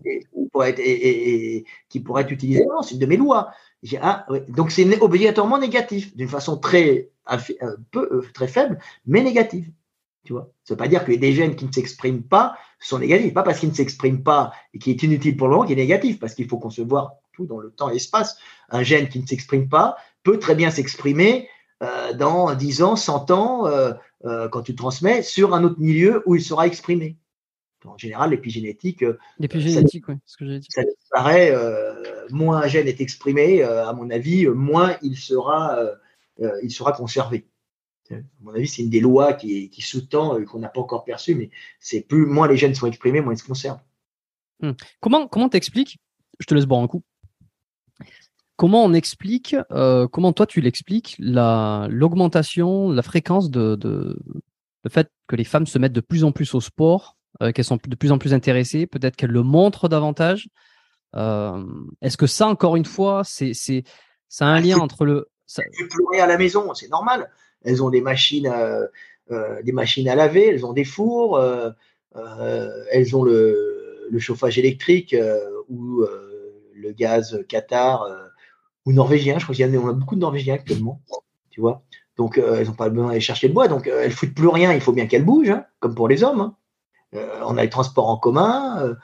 être, 0.60 0.80
et, 0.80 1.65
qui 1.90 1.99
pourrait 1.99 2.23
être 2.23 2.32
utilisée. 2.32 2.65
Non, 2.65 2.82
c'est 2.82 2.95
une 2.95 2.99
de 2.99 3.06
mes 3.06 3.18
lois. 3.18 3.52
Donc 4.49 4.72
c'est 4.72 5.02
obligatoirement 5.02 5.57
négatif, 5.57 6.15
d'une 6.15 6.28
façon 6.28 6.57
très, 6.57 7.10
un 7.26 7.38
peu, 7.91 8.10
euh, 8.11 8.23
très 8.34 8.48
faible, 8.48 8.80
mais 9.06 9.23
négative. 9.23 9.72
Tu 10.23 10.34
vois, 10.34 10.52
ça 10.64 10.76
veut 10.76 10.78
pas 10.78 10.88
dire 10.88 11.03
que 11.03 11.11
des 11.11 11.34
gènes 11.34 11.56
qui 11.56 11.65
ne 11.65 11.72
s'expriment 11.72 12.22
pas 12.22 12.56
sont 12.80 12.99
négatifs. 12.99 13.34
Pas 13.34 13.44
parce 13.44 13.60
qu'ils 13.60 13.69
ne 13.69 13.73
s'expriment 13.73 14.22
pas 14.22 14.53
et 14.73 14.80
qui 14.80 14.91
est 14.91 15.02
inutile 15.03 15.36
pour 15.36 15.48
le 15.48 15.53
moment 15.53 15.65
qui 15.65 15.73
est 15.73 15.78
négatif, 15.78 16.19
parce 16.19 16.36
qu'il 16.36 16.48
faut 16.48 16.60
concevoir 16.60 17.14
tout 17.34 17.45
dans 17.45 17.60
le 17.60 17.72
temps 17.72 17.90
et 17.90 17.94
l'espace. 17.94 18.38
Un 18.69 18.84
gène 18.84 19.10
qui 19.10 19.19
ne 19.19 19.26
s'exprime 19.26 19.68
pas 19.68 19.95
peut 20.23 20.38
très 20.38 20.53
bien 20.53 20.69
s'exprimer 20.69 21.48
euh, 21.82 22.14
dans 22.14 22.53
10 22.53 22.84
ans, 22.84 22.95
100 22.95 23.32
ans, 23.32 23.65
euh, 23.65 23.94
euh, 24.26 24.48
quand 24.49 24.61
tu 24.61 24.76
transmets, 24.76 25.23
sur 25.23 25.56
un 25.56 25.64
autre 25.64 25.80
milieu 25.80 26.22
où 26.26 26.36
il 26.36 26.44
sera 26.44 26.68
exprimé. 26.68 27.18
En 27.85 27.97
général, 27.97 28.29
l'épigénétique. 28.29 29.03
L'épigénétique, 29.39 30.07
oui, 30.07 30.15
ce 30.25 30.37
que 30.37 30.45
j'ai 30.45 30.59
dit. 30.59 30.67
Ça 30.69 30.83
disparaît, 30.83 31.55
moins 32.29 32.61
un 32.61 32.67
gène 32.67 32.87
est 32.87 33.01
exprimé, 33.01 33.63
à 33.63 33.91
mon 33.93 34.09
avis, 34.09 34.47
moins 34.47 34.97
il 35.01 35.17
sera, 35.17 35.79
il 36.61 36.71
sera 36.71 36.91
conservé. 36.91 37.45
À 38.13 38.21
mon 38.41 38.53
avis, 38.53 38.67
c'est 38.67 38.81
une 38.81 38.89
des 38.89 38.99
lois 38.99 39.33
qui, 39.33 39.69
qui 39.69 39.81
sous-tend, 39.81 40.35
euh, 40.35 40.45
qu'on 40.45 40.59
n'a 40.59 40.69
pas 40.69 40.81
encore 40.81 41.03
perçu, 41.03 41.35
mais 41.35 41.49
c'est 41.79 42.01
plus, 42.01 42.25
moins 42.25 42.47
les 42.47 42.57
gènes 42.57 42.75
sont 42.75 42.87
exprimés, 42.87 43.21
moins 43.21 43.33
ils 43.33 43.37
se 43.37 43.45
conservent. 43.45 43.81
Hmm. 44.61 44.71
Comment 44.99 45.27
comment 45.27 45.49
t'expliques 45.49 45.99
Je 46.39 46.45
te 46.45 46.53
laisse 46.53 46.65
boire 46.65 46.81
un 46.81 46.87
coup. 46.87 47.03
Comment 48.57 48.83
on 48.83 48.93
explique, 48.93 49.55
euh, 49.71 50.07
comment 50.07 50.33
toi 50.33 50.45
tu 50.45 50.61
l'expliques, 50.61 51.15
la, 51.17 51.87
l'augmentation, 51.89 52.91
la 52.91 53.01
fréquence 53.01 53.49
de, 53.49 53.75
de, 53.75 54.19
le 54.83 54.89
fait 54.89 55.09
que 55.27 55.35
les 55.35 55.43
femmes 55.43 55.65
se 55.65 55.79
mettent 55.79 55.93
de 55.93 56.01
plus 56.01 56.23
en 56.23 56.31
plus 56.31 56.53
au 56.53 56.61
sport, 56.61 57.17
euh, 57.41 57.51
qu'elles 57.51 57.65
sont 57.65 57.80
de 57.84 57.95
plus 57.95 58.11
en 58.11 58.18
plus 58.18 58.34
intéressées, 58.34 58.88
peut-être 58.88 59.15
qu'elles 59.15 59.31
le 59.31 59.43
montrent 59.43 59.89
davantage. 59.89 60.49
est-ce 61.13 62.18
que 62.18 62.27
ça, 62.27 62.47
encore 62.47 62.76
une 62.76 62.85
fois, 62.85 63.23
c'est, 63.26 63.53
c'est, 63.53 63.84
ça 64.30 64.45
a 64.45 64.49
un 64.49 64.55
ah, 64.55 64.61
lien 64.61 64.77
entre 64.77 65.05
le. 65.05 65.30
Ça... 65.45 65.63
pleurer 65.89 66.22
à 66.22 66.27
la 66.27 66.38
maison, 66.38 66.73
c'est 66.73 66.89
normal 66.89 67.30
elles 67.63 67.84
ont 67.84 67.89
des 67.89 68.01
machines, 68.01 68.47
à, 68.47 68.88
euh, 69.31 69.61
des 69.63 69.72
machines 69.72 70.07
à 70.09 70.15
laver, 70.15 70.47
elles 70.47 70.65
ont 70.65 70.73
des 70.73 70.84
fours, 70.84 71.38
euh, 71.38 71.69
euh, 72.15 72.69
elles 72.91 73.15
ont 73.15 73.23
le, 73.23 74.07
le 74.09 74.19
chauffage 74.19 74.57
électrique 74.57 75.15
ou 75.69 76.03
le 76.73 76.91
gaz 76.91 77.43
Qatar 77.47 78.05
ou 78.85 78.91
norvégien. 78.91 79.38
Je 79.38 79.43
crois 79.43 79.55
qu'il 79.55 79.65
y 79.65 79.77
en 79.77 79.88
a, 79.88 79.93
beaucoup 79.93 80.15
de 80.15 80.22
Norvégiens 80.22 80.55
actuellement, 80.55 81.01
tu 81.49 81.61
vois. 81.61 81.84
Donc, 82.18 82.38
elles 82.38 82.68
n'ont 82.68 82.73
pas 82.73 82.89
besoin 82.89 83.07
d'aller 83.07 83.22
chercher 83.22 83.47
le 83.47 83.53
bois. 83.53 83.68
Donc, 83.68 83.88
elles 83.88 84.09
ne 84.09 84.13
foutent 84.13 84.34
plus 84.34 84.49
rien. 84.49 84.73
Il 84.73 84.81
faut 84.81 84.91
bien 84.91 85.07
qu'elles 85.07 85.23
bougent, 85.23 85.51
hein, 85.51 85.65
comme 85.80 85.95
pour 85.95 86.07
les 86.09 86.23
hommes. 86.23 86.41
Hein. 86.41 86.55
On 87.13 87.57
a 87.57 87.63
les 87.63 87.69
transports 87.69 88.09
en 88.09 88.17
commun. 88.17 88.95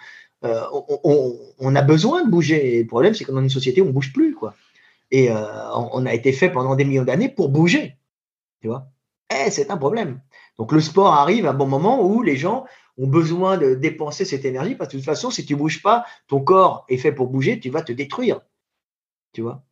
on, 0.44 1.76
a 1.76 1.82
besoin 1.82 2.24
de 2.24 2.30
bouger. 2.30 2.82
le 2.82 2.88
problème, 2.88 3.14
c'est 3.14 3.26
que 3.26 3.32
dans 3.32 3.42
une 3.42 3.50
société, 3.50 3.82
on 3.82 3.86
ne 3.86 3.92
bouge 3.92 4.14
plus. 4.14 4.34
Quoi. 4.34 4.56
Et 5.12 5.30
on 5.32 6.06
a 6.06 6.14
été 6.14 6.32
fait 6.32 6.50
pendant 6.50 6.76
des 6.76 6.86
millions 6.86 7.04
d'années 7.04 7.30
pour 7.30 7.50
bouger. 7.50 7.98
Tu 8.62 8.70
Eh, 9.30 9.52
c'est 9.52 9.72
un 9.72 9.78
problème. 9.78 10.22
Donc 10.58 10.72
le 10.72 10.82
sport 10.82 11.14
arrive 11.14 11.46
à 11.46 11.52
un 11.52 11.54
bon 11.54 11.68
moment 11.68 12.04
où 12.04 12.24
les 12.24 12.36
gens 12.36 12.66
ont 12.98 13.08
besoin 13.08 13.58
de 13.58 13.76
dépenser 13.76 14.26
cette 14.26 14.46
énergie 14.46 14.76
parce 14.76 14.90
que 14.90 14.98
de 14.98 15.02
toute 15.02 15.06
façon, 15.06 15.30
si 15.30 15.46
tu 15.46 15.56
bouges 15.56 15.82
pas, 15.82 16.06
ton 16.28 16.42
corps 16.42 16.86
est 16.90 16.98
fait 16.98 17.12
pour 17.12 17.28
bouger, 17.28 17.60
tu 17.60 17.70
vas 17.70 17.82
te 17.82 17.92
détruire. 17.92 18.42
Tu 19.34 19.42
vois 19.42 19.64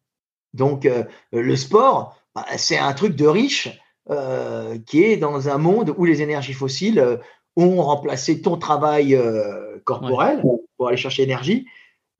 Donc 0.54 0.86
euh, 0.86 1.04
le 1.32 1.56
sport, 1.56 2.18
bah, 2.36 2.46
c'est 2.58 2.78
un 2.78 2.94
truc 2.94 3.16
de 3.16 3.26
riche 3.26 3.70
euh, 4.12 4.78
qui 4.86 5.04
est 5.04 5.18
dans 5.18 5.50
un 5.50 5.58
monde 5.58 5.96
où 5.98 6.06
les 6.06 6.22
énergies 6.22 6.54
fossiles 6.54 7.00
euh, 7.00 7.18
ont 7.56 7.82
remplacé 7.82 8.42
ton 8.42 8.58
travail 8.58 9.18
corporel 9.84 10.42
pour 10.78 10.88
aller 10.88 10.98
chercher 10.98 11.24
l'énergie, 11.24 11.68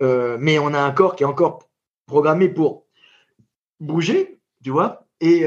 mais 0.02 0.60
on 0.60 0.74
a 0.74 0.80
un 0.80 0.92
corps 0.92 1.16
qui 1.16 1.24
est 1.24 1.28
encore 1.28 1.60
programmé 2.08 2.50
pour 2.50 2.86
bouger, 3.80 4.40
tu 4.64 4.70
vois, 4.70 5.08
et 5.20 5.46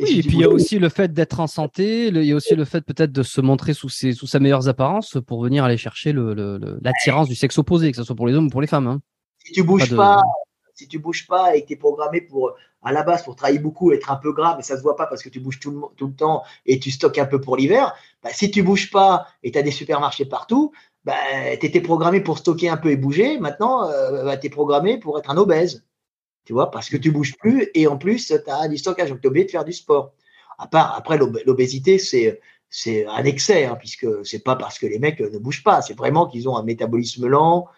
et 0.00 0.22
puis 0.22 0.36
il 0.36 0.40
y 0.40 0.44
a 0.44 0.48
aussi 0.48 0.78
le 0.78 0.88
fait 0.88 1.12
d'être 1.12 1.40
en 1.40 1.46
santé, 1.46 2.08
il 2.08 2.24
y 2.24 2.32
a 2.32 2.36
aussi 2.36 2.54
le 2.54 2.64
fait 2.64 2.80
peut-être 2.82 3.12
de 3.12 3.22
se 3.22 3.40
montrer 3.40 3.74
sous, 3.74 3.88
ses, 3.88 4.12
sous 4.12 4.26
sa 4.26 4.38
meilleure 4.38 4.68
apparence 4.68 5.18
pour 5.26 5.42
venir 5.42 5.64
aller 5.64 5.76
chercher 5.76 6.12
l'attirance 6.14 7.28
du 7.28 7.34
sexe 7.34 7.58
opposé, 7.58 7.90
que 7.90 7.96
ce 7.96 8.04
soit 8.04 8.16
pour 8.16 8.26
les 8.26 8.34
hommes 8.34 8.46
ou 8.46 8.50
pour 8.50 8.60
les 8.60 8.66
femmes. 8.66 8.86
Hein. 8.86 9.00
Si 9.44 9.52
tu 9.52 9.62
bouges 9.62 9.94
pas, 9.94 10.22
si 10.74 10.88
tu 10.88 10.98
bouges 10.98 11.26
pas 11.26 11.54
et 11.54 11.62
que 11.62 11.68
tu 11.68 11.72
es 11.74 11.76
programmé 11.76 12.20
pour 12.20 12.54
à 12.82 12.92
la 12.92 13.02
base 13.02 13.22
pour 13.24 13.36
travailler 13.36 13.58
beaucoup, 13.58 13.92
être 13.92 14.10
un 14.10 14.16
peu 14.16 14.32
gras, 14.32 14.56
mais 14.56 14.62
ça 14.62 14.76
se 14.76 14.82
voit 14.82 14.96
pas 14.96 15.06
parce 15.06 15.22
que 15.22 15.28
tu 15.28 15.38
bouges 15.38 15.60
tout 15.60 15.70
le, 15.70 15.80
tout 15.96 16.06
le 16.06 16.14
temps 16.14 16.42
et 16.64 16.78
tu 16.78 16.90
stockes 16.90 17.18
un 17.18 17.26
peu 17.26 17.40
pour 17.40 17.56
l'hiver, 17.56 17.94
bah, 18.22 18.30
si 18.32 18.50
tu 18.50 18.62
bouges 18.62 18.90
pas 18.90 19.26
et 19.42 19.52
tu 19.52 19.58
as 19.58 19.62
des 19.62 19.70
supermarchés 19.70 20.24
partout, 20.24 20.72
bah, 21.04 21.14
tu 21.58 21.66
étais 21.66 21.80
programmé 21.80 22.20
pour 22.20 22.38
stocker 22.38 22.68
un 22.68 22.76
peu 22.76 22.90
et 22.90 22.96
bouger, 22.96 23.38
maintenant 23.38 23.88
euh, 23.90 24.24
bah, 24.24 24.36
tu 24.36 24.46
es 24.46 24.50
programmé 24.50 24.98
pour 24.98 25.18
être 25.18 25.30
un 25.30 25.36
obèse 25.36 25.84
tu 26.44 26.52
vois, 26.52 26.70
parce 26.70 26.88
que 26.88 26.96
tu 26.96 27.10
bouges 27.10 27.36
plus 27.36 27.68
et 27.74 27.86
en 27.86 27.96
plus, 27.96 28.26
tu 28.26 28.50
as 28.50 28.68
du 28.68 28.78
stockage, 28.78 29.10
donc 29.10 29.20
tu 29.20 29.26
es 29.26 29.30
obligé 29.30 29.46
de 29.46 29.50
faire 29.50 29.64
du 29.64 29.72
sport. 29.72 30.14
Après, 30.58 31.18
l'obésité, 31.18 31.98
c'est 31.98 33.06
un 33.06 33.24
excès, 33.24 33.66
hein, 33.66 33.76
puisque 33.78 34.06
c'est 34.24 34.42
pas 34.42 34.56
parce 34.56 34.78
que 34.78 34.86
les 34.86 34.98
mecs 34.98 35.20
ne 35.20 35.38
bougent 35.38 35.62
pas, 35.62 35.80
c'est 35.80 35.96
vraiment 35.96 36.26
qu'ils 36.26 36.48
ont 36.48 36.56
un 36.56 36.62
métabolisme 36.62 37.26
lent. 37.26 37.68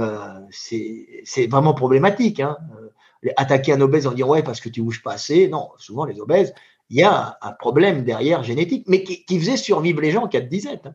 Euh, 0.00 0.40
c'est 0.50 1.46
vraiment 1.48 1.74
problématique. 1.74 2.40
Hein. 2.40 2.56
Euh, 2.80 3.30
attaquer 3.36 3.74
un 3.74 3.80
obèse 3.80 4.06
en 4.06 4.12
disant 4.12 4.30
ouais 4.30 4.42
parce 4.42 4.60
que 4.60 4.68
tu 4.68 4.82
bouges 4.82 5.02
pas 5.02 5.12
assez, 5.12 5.46
non, 5.48 5.68
souvent 5.76 6.04
les 6.06 6.18
obèses, 6.18 6.54
il 6.92 6.98
y 6.98 7.02
a 7.02 7.38
un 7.40 7.52
problème 7.52 8.04
derrière 8.04 8.44
génétique, 8.44 8.84
mais 8.86 9.02
qui, 9.02 9.40
faisait 9.40 9.56
survivre 9.56 10.02
les 10.02 10.10
gens 10.10 10.24
en 10.24 10.28
cas 10.28 10.42
de 10.42 10.46
disette. 10.46 10.86
Hein. 10.86 10.94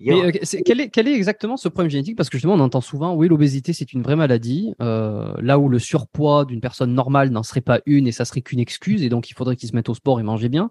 Mais, 0.00 0.32
quel, 0.66 0.80
est, 0.80 0.88
quel, 0.90 1.08
est, 1.08 1.14
exactement 1.14 1.56
ce 1.56 1.68
problème 1.68 1.90
génétique? 1.90 2.16
Parce 2.16 2.28
que 2.28 2.36
justement, 2.36 2.54
on 2.54 2.60
entend 2.60 2.82
souvent, 2.82 3.14
oui, 3.14 3.28
l'obésité, 3.28 3.72
c'est 3.72 3.92
une 3.92 4.02
vraie 4.02 4.16
maladie, 4.16 4.74
là 4.80 5.58
où 5.58 5.68
le 5.68 5.78
surpoids 5.78 6.44
d'une 6.44 6.60
personne 6.60 6.92
normale 6.92 7.30
n'en 7.30 7.44
serait 7.44 7.62
pas 7.62 7.80
une 7.86 8.06
et 8.06 8.12
ça 8.12 8.24
serait 8.24 8.42
qu'une 8.42 8.58
excuse, 8.58 9.02
et 9.04 9.08
donc 9.08 9.30
il 9.30 9.34
faudrait 9.34 9.56
qu'il 9.56 9.68
se 9.68 9.74
mette 9.76 9.88
au 9.88 9.94
sport 9.94 10.20
et 10.20 10.24
manger 10.24 10.48
bien. 10.48 10.70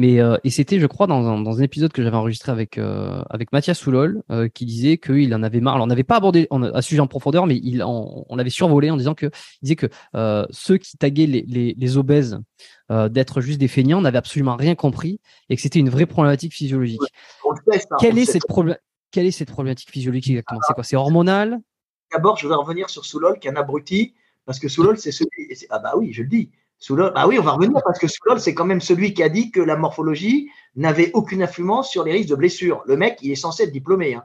Mais 0.00 0.18
euh, 0.18 0.38
et 0.44 0.50
c'était, 0.50 0.80
je 0.80 0.86
crois, 0.86 1.06
dans 1.06 1.26
un, 1.28 1.42
dans 1.42 1.58
un 1.58 1.62
épisode 1.62 1.92
que 1.92 2.02
j'avais 2.02 2.16
enregistré 2.16 2.50
avec 2.50 2.78
euh, 2.78 3.22
avec 3.28 3.52
Mathias 3.52 3.78
Soulol, 3.78 4.22
euh, 4.30 4.48
qui 4.48 4.64
disait 4.64 4.96
qu'il 4.96 5.34
en 5.34 5.42
avait 5.42 5.60
marre. 5.60 5.74
Alors, 5.74 5.84
on 5.84 5.88
n'avait 5.88 6.04
pas 6.04 6.16
abordé 6.16 6.48
un 6.50 6.80
sujet 6.80 7.02
en 7.02 7.06
profondeur, 7.06 7.46
mais 7.46 7.60
il, 7.62 7.82
on, 7.82 8.24
on 8.26 8.36
l'avait 8.36 8.48
survolé 8.48 8.90
en 8.90 8.96
disant 8.96 9.12
que 9.14 9.26
il 9.26 9.64
disait 9.64 9.76
que 9.76 9.88
ceux 10.52 10.78
qui 10.78 10.96
taguaient 10.96 11.26
les, 11.26 11.44
les, 11.46 11.74
les 11.76 11.96
obèses 11.98 12.40
d'être 12.88 13.42
juste 13.42 13.60
des 13.60 13.68
feignants 13.68 14.00
n'avaient 14.00 14.16
absolument 14.16 14.56
rien 14.56 14.74
compris 14.74 15.20
et 15.50 15.56
que 15.56 15.60
c'était 15.60 15.80
une 15.80 15.90
vraie 15.90 16.06
problématique 16.06 16.54
physiologique. 16.54 17.02
quelle 17.98 18.16
est 18.16 18.24
cette 18.24 18.46
problématique 18.46 18.82
Quelle 19.10 19.26
est 19.26 19.32
cette 19.32 19.50
problématique 19.50 19.90
physiologique 19.90 20.30
exactement? 20.30 20.60
C'est 20.66 20.72
quoi? 20.72 20.84
C'est 20.84 20.96
hormonal? 20.96 21.60
D'abord, 22.10 22.38
je 22.38 22.48
vais 22.48 22.54
revenir 22.54 22.88
sur 22.88 23.04
Soulol, 23.04 23.38
qui 23.38 23.48
est 23.48 23.50
un 23.50 23.56
abruti, 23.56 24.14
parce 24.46 24.58
que 24.58 24.68
Soulol, 24.68 24.96
c'est 24.96 25.12
celui. 25.12 25.30
Ah 25.68 25.78
bah 25.78 25.92
oui, 25.94 26.14
je 26.14 26.22
le 26.22 26.28
dis 26.28 26.50
Soulol, 26.80 27.12
bah 27.14 27.26
oui, 27.28 27.38
on 27.38 27.42
va 27.42 27.52
revenir 27.52 27.82
parce 27.84 27.98
que 27.98 28.08
Soulol, 28.08 28.40
c'est 28.40 28.54
quand 28.54 28.64
même 28.64 28.80
celui 28.80 29.12
qui 29.12 29.22
a 29.22 29.28
dit 29.28 29.50
que 29.50 29.60
la 29.60 29.76
morphologie 29.76 30.48
n'avait 30.74 31.10
aucune 31.12 31.42
influence 31.42 31.90
sur 31.90 32.04
les 32.04 32.12
risques 32.12 32.30
de 32.30 32.34
blessure. 32.34 32.82
Le 32.86 32.96
mec, 32.96 33.18
il 33.20 33.30
est 33.30 33.36
censé 33.36 33.64
être 33.64 33.72
diplômé. 33.72 34.14
Hein. 34.14 34.22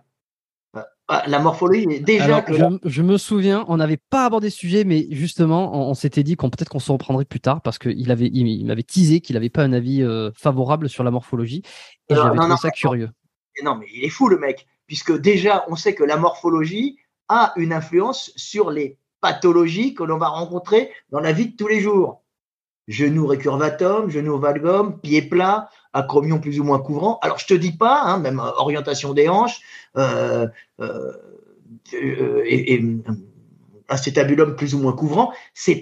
Euh, 0.78 0.82
bah, 1.10 1.24
la 1.28 1.40
morphologie, 1.40 1.86
déjà. 2.00 2.46
je, 2.48 3.02
me 3.02 3.18
souviens, 3.18 3.66
on 3.68 3.76
n'avait 3.76 4.00
pas 4.10 4.26
abordé 4.26 4.50
ce 4.50 4.58
sujet, 4.58 4.86
mais 4.86 5.06
justement, 5.12 5.90
on, 5.90 5.94
s'était 5.96 6.24
dit 6.24 6.38
qu'on 6.38 6.50
peut-être 6.50 6.70
qu'on 6.70 6.80
se 6.80 6.94
reprendrait 6.94 7.26
plus 7.26 7.42
tard 7.42 7.60
parce 7.60 7.78
qu'il 7.78 8.10
avait, 8.10 8.30
il, 8.32 8.66
m'avait 8.66 8.84
teasé 8.84 9.20
qu'il 9.20 9.34
n'avait 9.34 9.50
pas 9.50 9.64
un 9.64 9.74
avis 9.74 10.02
euh, 10.02 10.32
favorable 10.34 10.88
sur 10.88 11.04
la 11.04 11.12
morphologie. 11.12 11.62
Et 12.08 12.16
j'avais 12.16 12.38
trouvé 12.38 12.56
ça 12.56 12.72
curieux. 12.72 13.10
Non, 13.64 13.76
mais 13.76 13.88
il 13.94 14.06
est 14.06 14.10
fou, 14.10 14.30
le 14.30 14.38
mec, 14.38 14.66
puisque 14.88 15.12
déjà, 15.20 15.66
on 15.68 15.76
sait 15.76 15.94
que 15.94 16.06
la 16.06 16.16
morphologie 16.16 16.98
a 17.28 17.52
une 17.58 17.74
influence 17.74 18.32
sur 18.38 18.72
les 18.72 18.98
pathologies 19.20 19.94
que 19.94 20.04
l'on 20.04 20.18
va 20.18 20.28
rencontrer 20.28 20.92
dans 21.10 21.20
la 21.20 21.34
vie 21.34 21.50
de 21.50 21.56
tous 21.58 21.68
les 21.68 21.82
jours 21.82 22.22
genou 22.88 23.28
récurvatum, 23.28 24.10
genou 24.10 24.40
valgum, 24.40 25.00
pied 25.00 25.22
plat, 25.24 25.70
acromion 25.94 26.40
plus 26.40 26.60
ou 26.60 26.64
moins 26.64 26.80
couvrant. 26.80 27.20
Alors 27.22 27.40
je 27.40 27.48
te 27.48 27.54
dis 27.54 27.72
pas, 27.72 28.02
hein, 28.04 28.20
même 28.20 28.40
euh, 28.40 28.52
orientation 28.58 29.14
des 29.14 29.28
hanches 29.30 29.62
euh, 29.98 30.48
euh, 30.80 31.14
et, 31.94 32.82
acétabulum 33.88 34.56
plus 34.56 34.74
ou 34.74 34.80
moins 34.80 34.94
couvrant, 34.94 35.32
c'est 35.54 35.80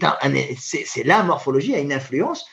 la 1.06 1.24
morphologie 1.24 1.74
a 1.74 1.80
une 1.80 1.94
influence 1.94 2.46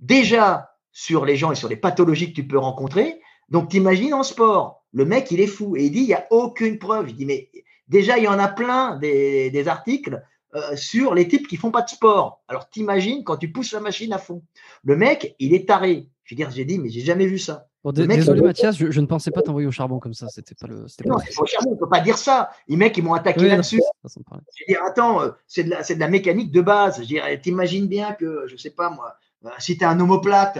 déjà 0.00 0.74
sur 0.92 1.24
les 1.24 1.36
gens 1.36 1.52
et 1.52 1.54
sur 1.54 1.70
les 1.70 1.76
pathologies 1.76 2.28
que 2.28 2.34
tu 2.34 2.46
peux 2.46 2.58
rencontrer. 2.58 3.18
Donc 3.48 3.70
t'imagines 3.70 4.12
en 4.12 4.22
sport, 4.22 4.84
le 4.92 5.06
mec 5.06 5.30
il 5.30 5.40
est 5.40 5.46
fou 5.46 5.76
et 5.76 5.84
il 5.84 5.92
dit 5.92 6.00
il 6.00 6.08
y 6.08 6.14
a 6.14 6.26
aucune 6.30 6.78
preuve. 6.78 7.08
Il 7.08 7.16
dit 7.16 7.24
mais 7.24 7.48
déjà 7.88 8.18
il 8.18 8.24
y 8.24 8.28
en 8.28 8.38
a 8.38 8.48
plein 8.48 8.96
des 8.96 9.64
articles 9.66 10.22
euh, 10.54 10.76
sur 10.76 11.14
les 11.14 11.26
types 11.28 11.48
qui 11.48 11.56
font 11.56 11.70
pas 11.70 11.80
de 11.80 11.88
sport. 11.88 12.42
Alors 12.46 12.68
t'imagines 12.68 13.24
quand 13.24 13.38
tu 13.38 13.50
pousses 13.50 13.72
la 13.72 13.80
machine 13.80 14.12
à 14.12 14.18
fond. 14.18 14.42
Le 14.84 14.96
mec, 14.96 15.34
il 15.38 15.54
est 15.54 15.66
taré. 15.66 16.10
Je 16.24 16.34
veux 16.34 16.36
dire, 16.36 16.50
j'ai 16.50 16.66
dit, 16.66 16.78
mais 16.78 16.90
j'ai 16.90 17.00
jamais 17.00 17.24
vu 17.24 17.38
ça. 17.38 17.68
désolé 17.86 18.42
Mathias, 18.42 18.76
je, 18.76 19.00
ne 19.00 19.06
pensais 19.06 19.30
pas 19.30 19.40
t'envoyer 19.40 19.66
au 19.66 19.70
charbon 19.70 19.98
comme 19.98 20.12
ça. 20.12 20.28
C'était 20.28 20.54
pas 20.54 20.66
le. 20.66 20.84
Non, 21.06 21.16
au 21.38 21.46
charbon, 21.46 21.70
on 21.72 21.76
peut 21.76 21.88
pas 21.88 22.00
dire 22.00 22.18
ça. 22.18 22.50
Les 22.68 22.76
mecs, 22.76 22.94
ils 22.98 23.02
m'ont 23.02 23.14
attaqué 23.14 23.48
là-dessus. 23.48 23.80
Je 24.04 24.18
veux 24.20 24.42
dire, 24.68 24.82
attends, 24.84 25.22
euh, 25.22 25.30
c'est 25.46 25.64
de 25.64 25.70
la, 25.70 25.82
c'est 25.82 25.94
de 25.94 26.00
la 26.00 26.08
mécanique 26.08 26.52
de 26.52 26.60
base. 26.60 27.02
Je 27.02 27.14
veux 27.14 27.40
t'imagines 27.40 27.86
bien 27.86 28.12
que, 28.12 28.44
je 28.46 28.56
sais 28.56 28.70
pas 28.72 28.90
moi, 28.90 29.16
euh, 29.46 29.48
si 29.58 29.78
tu 29.78 29.84
as 29.84 29.88
un 29.88 29.98
homoplate 30.00 30.58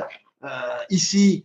ici. 0.89 1.45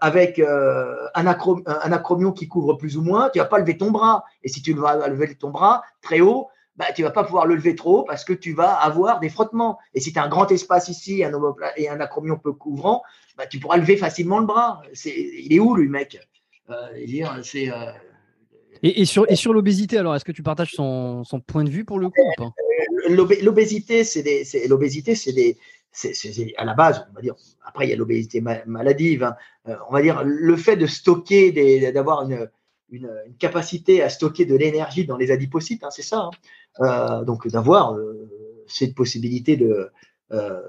avec 0.00 0.38
un, 0.40 1.26
acromion 1.26 2.30
qui 2.30 2.46
couvre 2.46 2.74
plus 2.74 2.96
ou 2.96 3.02
moins, 3.02 3.28
tu 3.30 3.40
vas 3.40 3.44
pas 3.44 3.58
lever 3.58 3.76
ton 3.76 3.90
bras. 3.90 4.24
Et 4.44 4.48
si 4.48 4.62
tu 4.62 4.72
vas 4.74 5.08
lever 5.08 5.34
ton 5.34 5.50
bras 5.50 5.82
très 6.00 6.20
haut, 6.20 6.48
bah, 6.78 6.86
tu 6.94 7.02
vas 7.02 7.10
pas 7.10 7.24
pouvoir 7.24 7.44
le 7.46 7.56
lever 7.56 7.74
trop 7.74 8.04
parce 8.04 8.24
que 8.24 8.32
tu 8.32 8.54
vas 8.54 8.72
avoir 8.72 9.18
des 9.18 9.28
frottements. 9.28 9.78
Et 9.94 10.00
si 10.00 10.12
tu 10.12 10.18
as 10.20 10.22
un 10.22 10.28
grand 10.28 10.50
espace 10.52 10.88
ici 10.88 11.24
un 11.24 11.32
et 11.76 11.88
un 11.88 12.00
acromion 12.00 12.38
peu 12.38 12.52
couvrant, 12.52 13.02
bah, 13.36 13.46
tu 13.46 13.58
pourras 13.58 13.78
lever 13.78 13.96
facilement 13.96 14.38
le 14.38 14.46
bras. 14.46 14.82
C'est, 14.92 15.12
il 15.12 15.52
est 15.52 15.58
où, 15.58 15.74
lui, 15.74 15.88
mec? 15.88 16.18
Euh, 16.70 17.42
c'est, 17.42 17.70
euh, 17.70 17.90
et, 18.84 19.00
et, 19.00 19.04
sur, 19.06 19.26
et 19.28 19.34
sur 19.34 19.52
l'obésité, 19.52 19.98
alors, 19.98 20.14
est-ce 20.14 20.24
que 20.24 20.32
tu 20.32 20.44
partages 20.44 20.70
son, 20.70 21.24
son, 21.24 21.40
point 21.40 21.64
de 21.64 21.70
vue 21.70 21.84
pour 21.84 21.98
le 21.98 22.10
coup 22.10 22.20
ou 22.20 22.32
pas? 22.36 22.52
Euh, 23.08 23.26
L'obésité, 23.42 24.04
c'est 24.04 24.22
des, 24.22 24.44
c'est, 24.44 24.68
l'obésité, 24.68 25.16
c'est 25.16 25.32
des, 25.32 25.56
c'est, 25.90 26.12
à 26.58 26.64
la 26.64 26.74
base, 26.74 27.04
on 27.10 27.14
va 27.14 27.22
dire. 27.22 27.34
Après, 27.66 27.86
il 27.86 27.90
y 27.90 27.92
a 27.92 27.96
l'obésité 27.96 28.40
maladive. 28.40 29.24
Hein. 29.24 29.34
on 29.90 29.92
va 29.92 30.00
dire 30.00 30.22
le 30.24 30.56
fait 30.56 30.76
de 30.76 30.86
stocker, 30.86 31.50
des, 31.50 31.90
d'avoir 31.90 32.22
une, 32.22 32.48
une, 32.90 33.10
capacité 33.38 34.02
à 34.02 34.08
stocker 34.08 34.44
de 34.44 34.56
l'énergie 34.56 35.04
dans 35.04 35.16
les 35.16 35.30
adipocytes, 35.30 35.84
hein, 35.84 35.90
c'est 35.90 36.02
ça. 36.02 36.18
Hein. 36.18 36.30
Euh, 36.80 37.24
donc 37.24 37.48
d'avoir 37.48 37.94
euh, 37.94 38.28
cette 38.66 38.94
possibilité 38.94 39.56
de, 39.56 39.90
euh, 40.32 40.60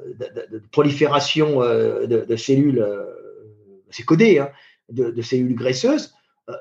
prolifération 0.71 1.59
de, 1.59 2.35
cellules, 2.35 2.85
c'est 3.89 4.03
codé, 4.03 4.39
hein, 4.39 4.49
de, 4.89 5.21
cellules 5.21 5.55
graisseuses, 5.55 6.13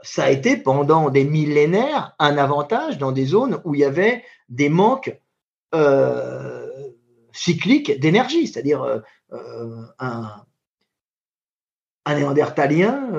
ça 0.02 0.24
a 0.24 0.30
été 0.30 0.56
pendant 0.56 1.09
des 1.09 1.24
millénaires 1.24 2.14
un 2.18 2.36
avantage 2.36 2.98
dans 2.98 3.12
des 3.12 3.24
zones 3.24 3.60
où 3.64 3.74
il 3.74 3.80
y 3.80 3.85
avait 3.85 4.22
des 4.48 4.68
manques 4.68 5.18
cycliques 7.32 7.98
d'énergie, 8.01 8.48
c'est-à-dire 8.48 9.03
un, 9.30 10.43
un 12.09 12.14
néandertalien 12.14 13.11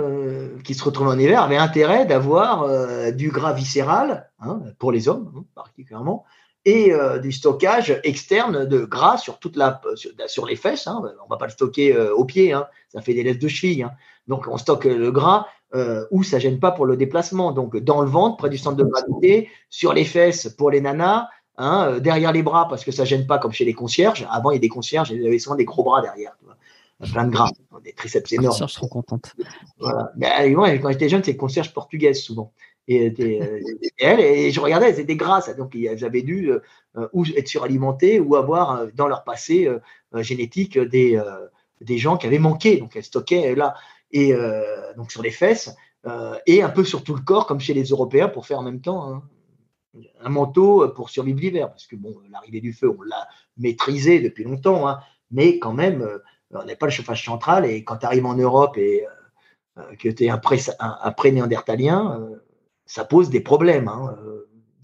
qui 0.63 0.73
se 0.73 0.83
retrouve 0.83 1.07
en 1.07 1.17
hiver 1.17 1.41
avait 1.41 1.57
intérêt 1.57 2.05
d'avoir 2.05 2.63
euh, 2.63 3.11
du 3.11 3.29
gras 3.29 3.53
viscéral, 3.53 4.29
hein, 4.39 4.61
pour 4.77 4.91
les 4.91 5.07
hommes 5.07 5.31
hein, 5.35 5.43
particulièrement, 5.55 6.25
et 6.65 6.93
euh, 6.93 7.19
du 7.19 7.31
stockage 7.31 7.99
externe 8.03 8.65
de 8.65 8.85
gras 8.85 9.17
sur 9.17 9.39
toute 9.39 9.55
la 9.55 9.81
sur, 10.27 10.45
les 10.45 10.55
fesses. 10.55 10.87
Hein. 10.87 11.01
On 11.25 11.29
va 11.29 11.37
pas 11.37 11.45
le 11.45 11.51
stocker 11.51 11.95
euh, 11.95 12.13
au 12.13 12.25
pied, 12.25 12.55
ça 12.89 13.01
fait 13.01 13.13
des 13.13 13.23
laisses 13.23 13.39
de 13.39 13.47
cheville. 13.47 13.87
Donc 14.27 14.47
on 14.47 14.57
stocke 14.57 14.85
le 14.85 15.11
gras 15.11 15.47
où 16.11 16.23
ça 16.23 16.39
gêne 16.39 16.59
pas 16.59 16.71
pour 16.71 16.87
le 16.87 16.97
déplacement. 16.97 17.51
Donc 17.51 17.77
dans 17.77 18.01
le 18.01 18.09
ventre, 18.09 18.37
près 18.37 18.49
du 18.49 18.57
centre 18.57 18.75
de 18.75 18.83
gravité, 18.83 19.49
sur 19.69 19.93
les 19.93 20.05
fesses 20.05 20.49
pour 20.49 20.71
les 20.71 20.81
nanas. 20.81 21.29
derrière 21.99 22.31
les 22.31 22.43
bras 22.43 22.67
parce 22.67 22.83
que 22.83 22.91
ça 22.91 23.05
gêne 23.05 23.25
pas 23.27 23.37
comme 23.37 23.51
chez 23.53 23.65
les 23.65 23.73
concierges. 23.73 24.27
Avant 24.31 24.51
il 24.51 24.55
y 24.55 24.57
a 24.57 24.61
des 24.61 24.69
concierges, 24.69 25.11
il 25.11 25.21
y 25.21 25.27
avait 25.27 25.39
souvent 25.39 25.55
des 25.55 25.65
gros 25.65 25.83
bras 25.83 26.01
derrière 26.01 26.35
plein 27.11 27.25
de 27.25 27.31
gras, 27.31 27.51
des 27.83 27.93
triceps 27.93 28.31
énormes. 28.33 28.57
Je 28.59 28.65
suis 28.67 28.89
contente. 28.89 29.33
Voilà. 29.79 30.11
Mais, 30.17 30.53
quand 30.53 30.91
j'étais 30.91 31.09
jeune, 31.09 31.23
c'est 31.23 31.37
concierge 31.37 31.73
portugaise 31.73 32.19
souvent. 32.21 32.53
Et, 32.89 33.13
euh, 33.19 33.59
elle, 33.99 34.19
et 34.19 34.49
je 34.49 34.59
regardais, 34.59 34.89
elles 34.89 34.99
étaient 34.99 35.15
grasses, 35.15 35.55
donc 35.55 35.75
elles 35.75 36.03
avaient 36.03 36.23
dû 36.23 36.51
euh, 36.51 37.07
ou 37.13 37.23
être 37.37 37.47
suralimentées 37.47 38.19
ou 38.19 38.35
avoir 38.35 38.71
euh, 38.71 38.87
dans 38.95 39.07
leur 39.07 39.23
passé 39.23 39.69
génétique 40.15 40.79
des, 40.79 41.21
des 41.81 41.97
gens 41.99 42.17
qui 42.17 42.25
avaient 42.25 42.39
manqué. 42.39 42.77
Donc 42.77 42.95
elles 42.95 43.03
stockaient 43.03 43.53
là, 43.53 43.75
et 44.11 44.33
donc 44.97 45.11
sur 45.11 45.21
les 45.21 45.29
fesses 45.29 45.75
et 46.47 46.63
un 46.63 46.69
peu 46.69 46.83
sur 46.83 47.03
tout 47.03 47.13
le 47.13 47.21
corps, 47.21 47.45
comme 47.45 47.59
chez 47.59 47.75
les 47.75 47.83
Européens, 47.83 48.27
pour 48.27 48.47
faire 48.47 48.57
en 48.57 48.63
même 48.63 48.81
temps 48.81 49.07
hein, 49.07 49.23
un 50.19 50.29
manteau 50.29 50.89
pour 50.89 51.11
survivre 51.11 51.39
l'hiver. 51.39 51.69
Parce 51.69 51.85
que 51.85 51.95
bon, 51.95 52.17
l'arrivée 52.31 52.59
du 52.59 52.73
feu, 52.73 52.89
on 52.89 53.03
l'a 53.03 53.27
maîtrisé 53.57 54.19
depuis 54.19 54.45
longtemps, 54.45 54.87
hein, 54.87 54.99
mais 55.29 55.59
quand 55.59 55.73
même 55.73 56.03
on 56.53 56.65
n'a 56.65 56.75
pas 56.75 56.87
le 56.87 56.91
chauffage 56.91 57.25
central 57.25 57.65
et 57.65 57.83
quand 57.83 57.97
tu 57.97 58.05
arrives 58.05 58.25
en 58.25 58.35
Europe 58.35 58.77
et 58.77 59.05
euh, 59.05 59.81
euh, 59.81 59.95
que 59.97 60.09
tu 60.09 60.25
es 60.25 60.29
un, 60.29 60.37
pré-néandertalien, 60.37 62.19
euh, 62.19 62.35
ça 62.85 63.05
pose 63.05 63.29
des 63.29 63.41
problèmes. 63.41 63.87
Hein, 63.87 64.17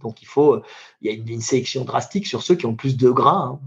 donc 0.01 0.21
il 0.21 0.27
faut, 0.27 0.61
il 1.01 1.11
y 1.11 1.13
a 1.13 1.33
une, 1.33 1.41
sélection 1.41 1.83
drastique 1.83 2.27
sur 2.27 2.43
ceux 2.43 2.55
qui 2.55 2.65
ont 2.65 2.75
plus 2.75 2.97
de 2.97 3.09
gras. 3.09 3.53
Hein. 3.53 3.59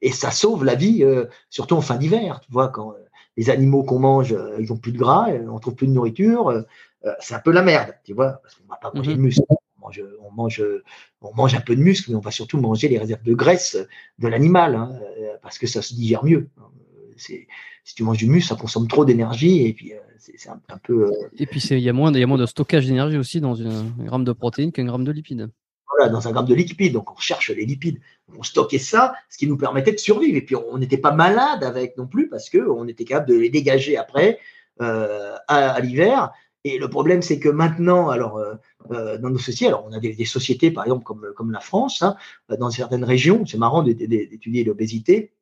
et 0.00 0.10
ça 0.10 0.30
sauve 0.30 0.64
la 0.64 0.74
vie, 0.74 1.04
surtout 1.50 1.76
en 1.76 1.82
fin 1.82 1.96
d'hiver. 1.96 2.40
Tu 2.40 2.50
vois, 2.50 2.68
quand 2.68 2.94
les 3.36 3.50
animaux 3.50 3.82
qu'on 3.82 3.98
mange, 3.98 4.34
ils 4.58 4.72
ont 4.72 4.78
plus 4.78 4.92
de 4.92 4.98
gras, 4.98 5.28
on 5.50 5.58
trouve 5.58 5.74
plus 5.74 5.86
de 5.86 5.92
nourriture, 5.92 6.64
c'est 7.20 7.34
un 7.34 7.40
peu 7.40 7.50
la 7.50 7.60
merde, 7.60 7.94
tu 8.04 8.14
vois, 8.14 8.40
parce 8.42 8.54
qu'on 8.54 8.66
va 8.66 8.76
pas 8.76 8.90
manger 8.94 9.12
de 9.12 9.18
mhm. 9.18 9.24
muscle. 9.24 9.42
On 9.82 10.30
mange, 10.30 10.62
on, 11.20 11.34
mange, 11.34 11.54
un 11.54 11.60
peu 11.60 11.76
de 11.76 11.82
muscle, 11.82 12.10
mais 12.10 12.16
on 12.16 12.20
va 12.20 12.30
surtout 12.30 12.58
manger 12.58 12.88
les 12.88 12.96
réserves 12.96 13.22
de 13.22 13.34
graisse 13.34 13.76
de 14.18 14.28
l'animal, 14.28 14.76
hein, 14.76 14.98
parce 15.42 15.58
que 15.58 15.66
ça 15.66 15.82
se 15.82 15.92
digère 15.92 16.24
mieux 16.24 16.48
si 17.16 17.94
tu 17.94 18.02
manges 18.02 18.18
du 18.18 18.26
muscle, 18.26 18.48
ça 18.48 18.56
consomme 18.56 18.88
trop 18.88 19.04
d'énergie 19.04 19.66
et 19.66 19.72
puis 19.72 19.92
euh, 19.92 19.98
c'est 20.18 20.48
un, 20.48 20.78
peu. 20.82 21.06
Euh, 21.06 21.28
et 21.36 21.46
puis 21.46 21.60
il 21.60 21.78
y 21.78 21.88
a 21.88 21.92
moins, 21.92 22.12
il 22.12 22.18
y 22.18 22.22
a 22.22 22.26
moins 22.26 22.38
de 22.38 22.46
stockage 22.46 22.86
d'énergie 22.86 23.18
aussi 23.18 23.40
dans 23.40 23.54
une, 23.54 23.92
un 24.00 24.04
gramme 24.04 24.24
de 24.24 24.32
protéines 24.32 24.72
qu'un 24.72 24.86
gramme 24.86 25.04
de 25.04 25.12
lipides. 25.12 25.50
Voilà, 25.96 26.10
dans 26.10 26.26
un 26.26 26.32
gramme 26.32 26.46
de 26.46 26.54
lipides. 26.54 26.94
Donc 26.94 27.12
on 27.12 27.18
cherche 27.18 27.50
les 27.50 27.66
lipides. 27.66 28.00
On 28.36 28.42
stockait 28.42 28.78
ça, 28.78 29.14
ce 29.28 29.36
qui 29.36 29.46
nous 29.46 29.58
permettait 29.58 29.92
de 29.92 29.98
survivre. 29.98 30.36
Et 30.36 30.42
puis 30.42 30.56
on 30.56 30.78
n'était 30.78 30.98
pas 30.98 31.12
malade 31.12 31.62
avec 31.62 31.96
non 31.98 32.06
plus 32.06 32.28
parce 32.28 32.48
qu'on 32.48 32.88
était 32.88 33.04
capable 33.04 33.28
de 33.28 33.34
les 33.34 33.50
dégager 33.50 33.96
après 33.98 34.38
euh, 34.80 35.36
à, 35.46 35.78
l'hiver. 35.80 36.32
Et 36.64 36.78
le 36.78 36.88
problème, 36.88 37.20
c'est 37.20 37.38
que 37.38 37.50
maintenant, 37.50 38.08
alors 38.08 38.40
dans 38.88 39.28
nos 39.28 39.38
sociétés, 39.38 39.66
alors 39.66 39.86
on 39.86 39.92
a 39.92 40.00
des, 40.00 40.24
sociétés 40.24 40.70
par 40.70 40.84
exemple 40.84 41.04
comme, 41.04 41.26
comme 41.36 41.52
la 41.52 41.60
France, 41.60 42.00
hein, 42.00 42.16
dans 42.58 42.70
certaines 42.70 43.04
régions, 43.04 43.44
c'est 43.44 43.58
marrant 43.58 43.82
d'étudier 43.82 44.64
l'obésité, 44.64 45.34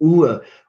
où, 0.00 0.26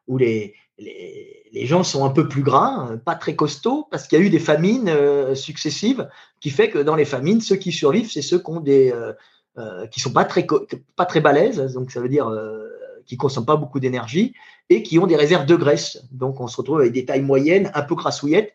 où 0.08 0.18
les, 0.18 0.54
les, 0.78 1.66
gens 1.66 1.84
sont 1.84 2.06
un 2.06 2.10
peu 2.10 2.28
plus 2.28 2.44
gras, 2.44 2.90
pas 3.06 3.16
très 3.16 3.36
costauds, 3.36 3.88
parce 3.90 4.08
qu'il 4.08 4.20
y 4.20 4.22
a 4.22 4.26
eu 4.26 4.30
des 4.30 4.40
famines 4.40 4.92
successives, 5.36 6.08
qui 6.40 6.50
fait 6.50 6.70
que 6.70 6.80
dans 6.80 6.96
les 6.96 7.06
famines, 7.06 7.42
ceux 7.42 7.56
qui 7.56 7.72
survivent, 7.72 8.12
c'est 8.12 8.22
ceux 8.22 8.40
qui 8.40 8.52
ont 8.52 8.60
des 8.60 8.94
qui 9.90 10.00
sont 10.00 10.12
pas 10.12 10.26
très 10.26 10.46
pas 10.96 11.06
très 11.06 11.22
balèzes, 11.22 11.74
donc 11.74 11.92
ça 11.92 12.02
veut 12.02 12.10
dire 12.10 12.30
qui 13.06 13.18
consomment 13.18 13.46
pas 13.46 13.56
beaucoup 13.56 13.80
d'énergie 13.80 14.34
et 14.70 14.84
qui 14.84 15.00
ont 15.00 15.08
des 15.08 15.16
réserves 15.16 15.46
de 15.46 15.56
graisse. 15.56 16.04
Donc 16.12 16.42
on 16.42 16.48
se 16.48 16.58
retrouve 16.58 16.80
avec 16.80 16.92
des 16.92 17.06
tailles 17.06 17.22
moyennes, 17.22 17.72
un 17.74 17.82
peu 17.82 17.96
crassouillettes, 17.96 18.54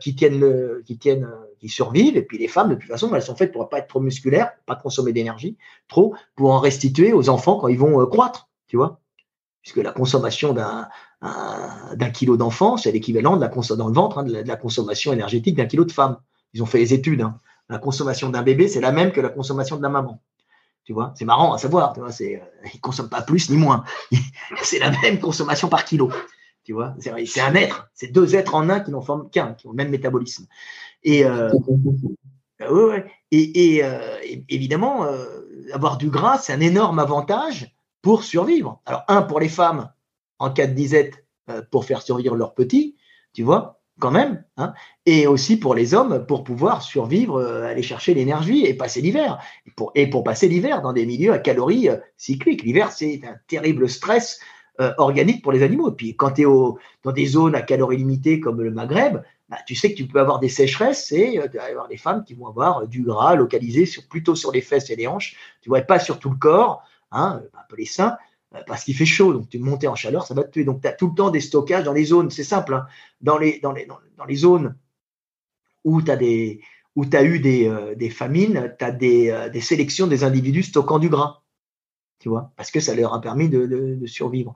qui 0.00 0.14
tiennent 0.14 0.40
le, 0.40 0.82
qui 0.86 0.98
tiennent 0.98 1.28
qui 1.58 1.68
survivent. 1.68 2.16
Et 2.16 2.22
puis 2.22 2.38
les 2.38 2.48
femmes, 2.48 2.70
de 2.70 2.74
toute 2.74 2.88
façon, 2.88 3.14
elles 3.14 3.22
sont 3.22 3.36
faites 3.36 3.52
pour 3.52 3.68
pas 3.68 3.78
être 3.78 3.88
trop 3.88 4.00
musculaires, 4.00 4.52
pas 4.66 4.76
consommer 4.76 5.12
d'énergie 5.12 5.56
trop, 5.88 6.14
pour 6.34 6.50
en 6.52 6.58
restituer 6.58 7.12
aux 7.12 7.28
enfants 7.28 7.58
quand 7.58 7.68
ils 7.68 7.78
vont 7.78 8.00
euh, 8.00 8.06
croître, 8.06 8.48
tu 8.66 8.76
vois. 8.76 9.00
Puisque 9.66 9.78
la 9.78 9.90
consommation 9.90 10.52
d'un 10.52 12.10
kilo 12.10 12.36
d'enfant, 12.36 12.76
c'est 12.76 12.92
l'équivalent 12.92 13.36
de 13.36 13.40
la 13.40 13.48
dans 13.48 13.88
le 13.88 13.92
ventre 13.92 14.18
hein, 14.18 14.22
de, 14.22 14.32
la, 14.32 14.54
consommation 14.54 15.12
énergétique 15.12 15.56
d'un 15.56 15.66
kilo 15.66 15.84
de 15.84 15.90
femme. 15.90 16.18
Ils 16.54 16.62
ont 16.62 16.66
fait 16.66 16.78
les 16.78 16.94
études. 16.94 17.22
Hein. 17.22 17.40
La 17.68 17.78
consommation 17.78 18.30
d'un 18.30 18.42
bébé, 18.42 18.68
c'est 18.68 18.80
la 18.80 18.92
même 18.92 19.10
que 19.10 19.20
la 19.20 19.28
consommation 19.28 19.76
de 19.76 19.82
la 19.82 19.88
maman. 19.88 20.22
Tu 20.84 20.92
vois, 20.92 21.14
c'est 21.16 21.24
marrant 21.24 21.52
à 21.52 21.58
savoir. 21.58 21.94
Tu 21.94 21.98
vois, 21.98 22.12
c'est, 22.12 22.36
euh, 22.36 22.68
ils 22.74 22.80
consomment 22.80 23.08
pas 23.08 23.22
plus 23.22 23.50
ni 23.50 23.56
moins. 23.56 23.82
c'est 24.62 24.78
la 24.78 24.92
même 25.02 25.18
consommation 25.18 25.68
par 25.68 25.84
kilo. 25.84 26.12
Tu 26.62 26.72
vois, 26.72 26.94
c'est 27.00 27.40
un 27.40 27.54
être, 27.56 27.88
c'est 27.92 28.12
deux 28.12 28.36
êtres 28.36 28.54
en 28.54 28.68
un 28.68 28.78
qui 28.78 28.92
n'en 28.92 29.00
forment 29.00 29.28
qu'un, 29.30 29.54
qui 29.54 29.66
ont 29.66 29.70
le 29.70 29.76
même 29.76 29.90
métabolisme. 29.90 30.46
Et, 31.02 31.24
euh, 31.24 31.50
et, 33.32 33.80
euh, 33.82 34.16
évidemment, 34.48 35.06
euh, 35.06 35.26
avoir 35.72 35.96
du 35.96 36.08
gras, 36.08 36.38
c'est 36.38 36.52
un 36.52 36.60
énorme 36.60 37.00
avantage 37.00 37.75
pour 38.02 38.24
survivre. 38.24 38.80
Alors, 38.86 39.04
un, 39.08 39.22
pour 39.22 39.40
les 39.40 39.48
femmes, 39.48 39.90
en 40.38 40.50
cas 40.50 40.66
de 40.66 40.74
disette, 40.74 41.24
pour 41.70 41.84
faire 41.84 42.02
survivre 42.02 42.34
leurs 42.34 42.54
petits, 42.54 42.96
tu 43.32 43.42
vois, 43.44 43.80
quand 44.00 44.10
même, 44.10 44.44
hein, 44.56 44.74
et 45.06 45.26
aussi 45.26 45.58
pour 45.58 45.74
les 45.74 45.94
hommes, 45.94 46.26
pour 46.26 46.42
pouvoir 46.42 46.82
survivre, 46.82 47.40
aller 47.40 47.82
chercher 47.82 48.14
l'énergie 48.14 48.66
et 48.66 48.74
passer 48.74 49.00
l'hiver. 49.00 49.38
Et 49.64 49.70
pour, 49.70 49.92
et 49.94 50.10
passer 50.10 50.48
l'hiver 50.48 50.82
dans 50.82 50.92
des 50.92 51.06
milieux 51.06 51.32
à 51.32 51.38
calories 51.38 51.88
cycliques. 52.16 52.64
L'hiver, 52.64 52.92
c'est 52.92 53.20
un 53.24 53.36
terrible 53.46 53.88
stress 53.88 54.40
euh, 54.78 54.92
organique 54.98 55.42
pour 55.42 55.52
les 55.52 55.62
animaux. 55.62 55.90
Et 55.90 55.94
puis 55.94 56.16
quand 56.16 56.32
tu 56.32 56.42
es 56.42 56.44
dans 56.44 57.12
des 57.12 57.24
zones 57.24 57.54
à 57.54 57.62
calories 57.62 57.96
limitées 57.96 58.40
comme 58.40 58.60
le 58.60 58.70
Maghreb, 58.70 59.22
bah, 59.48 59.56
tu 59.66 59.74
sais 59.74 59.90
que 59.90 59.96
tu 59.96 60.06
peux 60.06 60.20
avoir 60.20 60.38
des 60.38 60.50
sécheresses 60.50 61.12
et 61.12 61.38
euh, 61.38 61.48
tu 61.50 61.56
vas 61.56 61.64
avoir 61.64 61.88
des 61.88 61.96
femmes 61.96 62.24
qui 62.24 62.34
vont 62.34 62.46
avoir 62.46 62.82
euh, 62.82 62.86
du 62.86 63.02
gras 63.02 63.36
localisé 63.36 63.88
plutôt 64.10 64.34
sur 64.34 64.52
les 64.52 64.60
fesses 64.60 64.90
et 64.90 64.96
les 64.96 65.06
hanches. 65.06 65.34
Tu 65.62 65.70
vois 65.70 65.80
pas 65.80 65.98
sur 65.98 66.18
tout 66.18 66.28
le 66.28 66.36
corps, 66.36 66.82
hein, 67.10 67.42
peu 67.68 67.76
les 67.76 67.86
seins, 67.86 68.16
parce 68.66 68.84
qu'il 68.84 68.96
fait 68.96 69.06
chaud. 69.06 69.32
Donc 69.32 69.48
tu 69.48 69.58
monter 69.58 69.88
en 69.88 69.94
chaleur, 69.94 70.26
ça 70.26 70.34
va 70.34 70.44
te 70.44 70.50
tuer. 70.50 70.64
Donc 70.64 70.82
tu 70.82 70.88
as 70.88 70.92
tout 70.92 71.08
le 71.08 71.14
temps 71.14 71.30
des 71.30 71.40
stockages 71.40 71.84
dans 71.84 71.92
les 71.92 72.04
zones. 72.04 72.30
C'est 72.30 72.44
simple. 72.44 72.74
Hein, 72.74 72.86
dans, 73.20 73.38
les, 73.38 73.60
dans, 73.60 73.72
les, 73.72 73.86
dans, 73.86 74.24
les 74.24 74.36
zones 74.36 74.76
où 75.84 76.02
tu 76.02 76.10
as 76.10 76.16
des 76.16 76.60
où 76.94 77.04
tu 77.04 77.16
as 77.16 77.24
eu 77.24 77.40
des, 77.40 77.70
des 77.96 78.08
famines, 78.08 78.74
tu 78.78 78.84
as 78.84 78.90
des, 78.90 79.50
des 79.52 79.60
sélections 79.60 80.06
des 80.06 80.24
individus 80.24 80.62
stockant 80.62 80.98
du 80.98 81.10
gras 81.10 81.42
tu 82.18 82.28
vois, 82.28 82.52
parce 82.56 82.70
que 82.70 82.80
ça 82.80 82.94
leur 82.94 83.14
a 83.14 83.20
permis 83.20 83.48
de, 83.48 83.66
de, 83.66 84.06
survivre. 84.06 84.54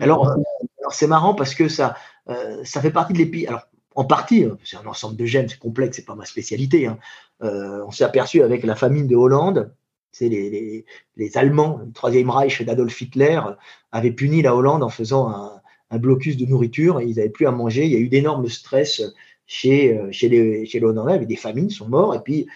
Alors, 0.00 0.28
euh, 0.28 0.36
alors 0.78 0.92
c'est 0.92 1.06
marrant 1.06 1.34
parce 1.34 1.54
que 1.54 1.68
ça, 1.68 1.96
euh, 2.28 2.62
ça 2.64 2.80
fait 2.80 2.90
partie 2.90 3.12
de 3.12 3.18
l'épi. 3.18 3.46
Alors, 3.46 3.62
en 3.96 4.04
partie, 4.04 4.44
hein, 4.44 4.56
c'est 4.64 4.76
un 4.76 4.86
ensemble 4.86 5.16
de 5.16 5.24
gènes, 5.24 5.48
c'est 5.48 5.58
complexe, 5.58 5.96
c'est 5.96 6.04
pas 6.04 6.14
ma 6.14 6.24
spécialité. 6.24 6.86
Hein. 6.86 6.98
Euh, 7.42 7.84
on 7.86 7.90
s'est 7.90 8.04
aperçu 8.04 8.42
avec 8.42 8.64
la 8.64 8.76
famine 8.76 9.06
de 9.08 9.16
Hollande, 9.16 9.74
c'est 10.12 10.28
les, 10.28 10.84
les, 11.16 11.38
Allemands, 11.38 11.80
le 11.84 11.92
Troisième 11.92 12.30
Reich 12.30 12.62
d'Adolf 12.62 13.00
Hitler, 13.00 13.40
avaient 13.92 14.12
puni 14.12 14.42
la 14.42 14.54
Hollande 14.54 14.82
en 14.82 14.88
faisant 14.88 15.28
un, 15.28 15.98
blocus 15.98 16.36
de 16.36 16.46
nourriture 16.46 17.00
et 17.00 17.06
ils 17.06 17.16
n'avaient 17.16 17.30
plus 17.30 17.46
à 17.46 17.50
manger. 17.50 17.84
Il 17.84 17.92
y 17.92 17.96
a 17.96 17.98
eu 17.98 18.08
d'énormes 18.08 18.48
stress 18.48 19.02
chez, 19.46 20.00
chez, 20.12 20.28
les, 20.28 20.64
chez 20.64 20.82
Hollandais, 20.82 21.14
avec 21.14 21.26
des 21.26 21.34
famines, 21.34 21.68
sont 21.68 21.88
morts. 21.88 22.14
Et 22.14 22.20
puis, 22.20 22.46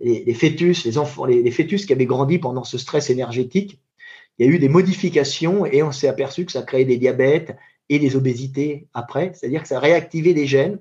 les, 0.00 0.34
fœtus, 0.34 0.84
les 0.84 0.98
enfants, 0.98 1.24
les, 1.24 1.50
fœtus 1.50 1.86
qui 1.86 1.92
avaient 1.92 2.06
grandi 2.06 2.38
pendant 2.38 2.64
ce 2.64 2.78
stress 2.78 3.10
énergétique, 3.10 3.80
il 4.38 4.46
y 4.46 4.48
a 4.48 4.52
eu 4.52 4.58
des 4.58 4.68
modifications 4.68 5.64
et 5.66 5.82
on 5.82 5.92
s'est 5.92 6.08
aperçu 6.08 6.44
que 6.44 6.52
ça 6.52 6.62
créait 6.62 6.84
des 6.84 6.96
diabètes 6.96 7.56
et 7.88 7.98
des 7.98 8.16
obésités 8.16 8.88
après, 8.94 9.32
c'est-à-dire 9.34 9.62
que 9.62 9.68
ça 9.68 9.78
réactivait 9.78 10.34
des 10.34 10.46
gènes 10.46 10.78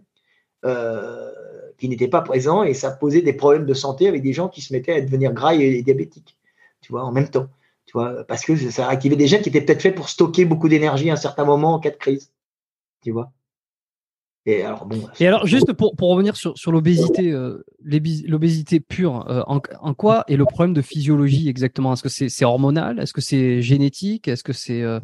euh, 0.66 1.32
qui 1.77 1.90
n'étaient 1.90 2.08
pas 2.08 2.22
présents 2.22 2.64
et 2.64 2.74
ça 2.74 2.92
posait 2.92 3.22
des 3.22 3.34
problèmes 3.34 3.66
de 3.66 3.74
santé 3.74 4.08
avec 4.08 4.22
des 4.22 4.34
gens 4.34 4.50
qui 4.50 4.61
se 4.61 4.74
mettaient 4.74 4.93
à 4.93 5.02
devenir 5.02 5.34
gras 5.34 5.56
et, 5.56 5.82
diabétiques, 5.82 6.38
tu 6.82 6.92
vois, 6.92 7.03
en 7.03 7.11
même 7.11 7.30
temps, 7.30 7.48
tu 7.85 7.93
vois, 7.93 8.24
parce 8.26 8.45
que 8.45 8.56
ça 8.56 8.88
réactivait 8.88 9.16
des 9.16 9.27
gènes 9.27 9.42
qui 9.42 9.50
étaient 9.50 9.61
peut-être 9.61 9.82
faits 9.82 9.95
pour 9.95 10.10
stocker 10.10 10.45
beaucoup 10.45 10.69
d'énergie 10.69 11.10
à 11.10 11.14
un 11.14 11.18
certain 11.18 11.45
moment 11.45 11.74
en 11.74 11.80
cas 11.80 11.92
de 11.92 11.95
crise, 11.95 12.32
tu 13.02 13.11
vois. 13.11 13.32
Et 14.45 14.61
alors, 14.64 14.85
bon, 14.85 15.08
et 15.22 15.27
alors 15.27 15.48
juste 15.48 15.72
pour, 15.72 15.95
pour 15.95 16.10
revenir 16.10 16.35
sur, 16.35 16.58
sur 16.58 16.74
l'obésité, 16.74 17.32
euh, 17.32 17.64
l'obésité 17.82 18.82
pure, 18.82 19.26
euh, 19.30 19.42
en, 19.48 19.61
en, 19.80 19.93
quoi 19.93 20.26
est 20.27 20.35
le 20.35 20.43
problème 20.43 20.74
de 20.74 20.82
physiologie 20.82 21.48
exactement? 21.48 21.93
Est-ce 21.93 22.03
que 22.03 22.10
c'est 22.10 22.43
hormonal? 22.43 23.00
Est-ce 23.00 23.14
que 23.14 23.22
c'est 23.22 23.61
génétique? 23.61 24.27
Est-ce 24.27 24.43
que 24.43 24.52
c'est 24.52 24.82
euh... 24.82 25.00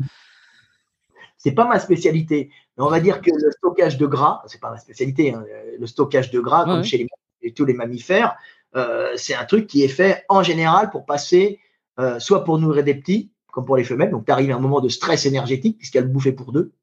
C'est 1.39 1.53
pas 1.53 1.65
ma 1.65 1.79
spécialité. 1.79 2.51
Mais 2.77 2.83
on 2.83 2.89
va 2.89 2.99
dire 2.99 3.21
que 3.21 3.31
le 3.31 3.51
stockage 3.51 3.97
de 3.97 4.05
gras, 4.05 4.43
c'est 4.45 4.61
pas 4.61 4.69
ma 4.69 4.77
spécialité. 4.77 5.33
Hein, 5.33 5.43
le 5.79 5.87
stockage 5.87 6.29
de 6.29 6.39
gras, 6.39 6.65
comme 6.65 6.83
chez 6.83 7.07
les, 7.41 7.53
tous 7.53 7.65
les 7.65 7.73
mammifères, 7.73 8.35
euh, 8.75 9.13
c'est 9.15 9.33
un 9.33 9.45
truc 9.45 9.65
qui 9.65 9.83
est 9.83 9.87
fait 9.87 10.25
en 10.29 10.43
général 10.43 10.91
pour 10.91 11.05
passer, 11.05 11.59
euh, 11.99 12.19
soit 12.19 12.43
pour 12.43 12.59
nourrir 12.59 12.83
des 12.83 12.93
petits, 12.93 13.31
comme 13.51 13.65
pour 13.65 13.77
les 13.77 13.83
femelles. 13.83 14.11
Donc, 14.11 14.25
tu 14.25 14.31
arrives 14.31 14.51
à 14.51 14.55
un 14.55 14.59
moment 14.59 14.81
de 14.81 14.89
stress 14.89 15.25
énergétique 15.25 15.77
puisqu'elle 15.77 16.07
bouffait 16.07 16.33
pour 16.33 16.51
deux 16.51 16.73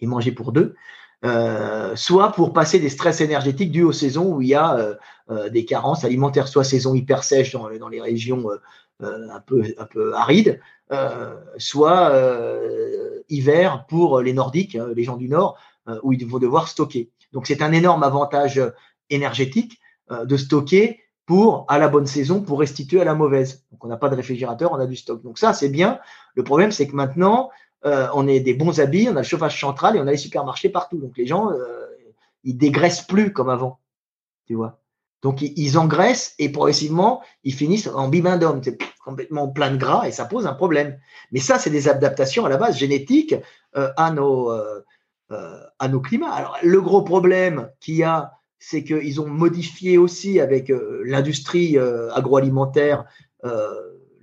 et 0.00 0.06
manger 0.06 0.32
pour 0.32 0.50
deux. 0.52 0.74
Euh, 1.22 1.94
soit 1.96 2.32
pour 2.32 2.54
passer 2.54 2.78
des 2.78 2.88
stress 2.88 3.20
énergétiques 3.20 3.70
dus 3.70 3.82
aux 3.82 3.92
saisons 3.92 4.32
où 4.32 4.40
il 4.40 4.48
y 4.48 4.54
a 4.54 4.74
euh, 4.76 4.94
euh, 5.30 5.50
des 5.50 5.66
carences 5.66 6.02
alimentaires, 6.04 6.48
soit 6.48 6.64
saison 6.64 6.94
hyper 6.94 7.24
sèche 7.24 7.52
dans, 7.52 7.68
dans 7.78 7.88
les 7.88 8.00
régions 8.00 8.46
un, 9.02 9.40
peu, 9.40 9.62
un 9.78 9.84
peu 9.86 10.14
arides, 10.14 10.60
soit 11.58 12.12
hiver 13.28 13.86
pour 13.88 14.20
les 14.20 14.32
Nordiques, 14.32 14.78
les 14.94 15.04
gens 15.04 15.16
du 15.16 15.28
Nord, 15.28 15.58
où 16.02 16.12
ils 16.12 16.26
vont 16.26 16.38
devoir 16.38 16.68
stocker. 16.68 17.10
Donc 17.32 17.46
c'est 17.46 17.62
un 17.62 17.72
énorme 17.72 18.02
avantage 18.02 18.60
énergétique 19.08 19.80
de 20.10 20.36
stocker 20.36 21.00
pour, 21.26 21.64
à 21.68 21.78
la 21.78 21.88
bonne 21.88 22.06
saison, 22.06 22.42
pour 22.42 22.58
restituer 22.58 23.00
à 23.00 23.04
la 23.04 23.14
mauvaise. 23.14 23.64
Donc 23.70 23.84
on 23.84 23.88
n'a 23.88 23.96
pas 23.96 24.08
de 24.08 24.16
réfrigérateur, 24.16 24.72
on 24.72 24.80
a 24.80 24.86
du 24.86 24.96
stock. 24.96 25.22
Donc 25.22 25.38
ça, 25.38 25.52
c'est 25.52 25.68
bien. 25.68 26.00
Le 26.34 26.42
problème, 26.42 26.72
c'est 26.72 26.88
que 26.88 26.96
maintenant, 26.96 27.50
euh, 27.86 28.08
on 28.14 28.26
a 28.28 28.38
des 28.40 28.52
bons 28.52 28.80
habits, 28.80 29.08
on 29.08 29.14
a 29.14 29.20
le 29.20 29.22
chauffage 29.22 29.60
central 29.60 29.94
et 29.94 30.00
on 30.00 30.08
a 30.08 30.10
les 30.10 30.16
supermarchés 30.16 30.70
partout. 30.70 30.98
Donc 30.98 31.16
les 31.16 31.26
gens, 31.26 31.52
euh, 31.52 31.86
ils 32.42 32.58
dégraissent 32.58 33.02
plus 33.02 33.32
comme 33.32 33.48
avant, 33.48 33.78
tu 34.46 34.54
vois? 34.54 34.80
Donc 35.22 35.42
ils, 35.42 35.78
engraissent 35.78 36.34
et 36.38 36.48
progressivement 36.48 37.22
ils 37.44 37.54
finissent 37.54 37.88
en 37.88 38.08
bibendum, 38.08 38.60
c'est 38.62 38.78
complètement 39.04 39.48
plein 39.48 39.70
de 39.70 39.76
gras 39.76 40.06
et 40.06 40.12
ça 40.12 40.24
pose 40.24 40.46
un 40.46 40.54
problème. 40.54 40.98
Mais 41.30 41.40
ça, 41.40 41.58
c'est 41.58 41.70
des 41.70 41.88
adaptations 41.88 42.46
à 42.46 42.48
la 42.48 42.56
base 42.56 42.78
génétiques 42.78 43.34
euh, 43.76 43.90
à 43.96 44.10
nos 44.12 44.50
à 45.78 45.86
nos 45.86 46.00
climats. 46.00 46.32
Alors 46.32 46.58
le 46.60 46.80
gros 46.80 47.02
problème 47.02 47.70
qu'il 47.78 47.94
y 47.94 48.02
a, 48.02 48.32
c'est 48.58 48.82
qu'ils 48.82 49.20
ont 49.20 49.28
modifié 49.28 49.96
aussi 49.96 50.40
avec 50.40 50.72
l'industrie 51.04 51.78
agroalimentaire 51.78 53.04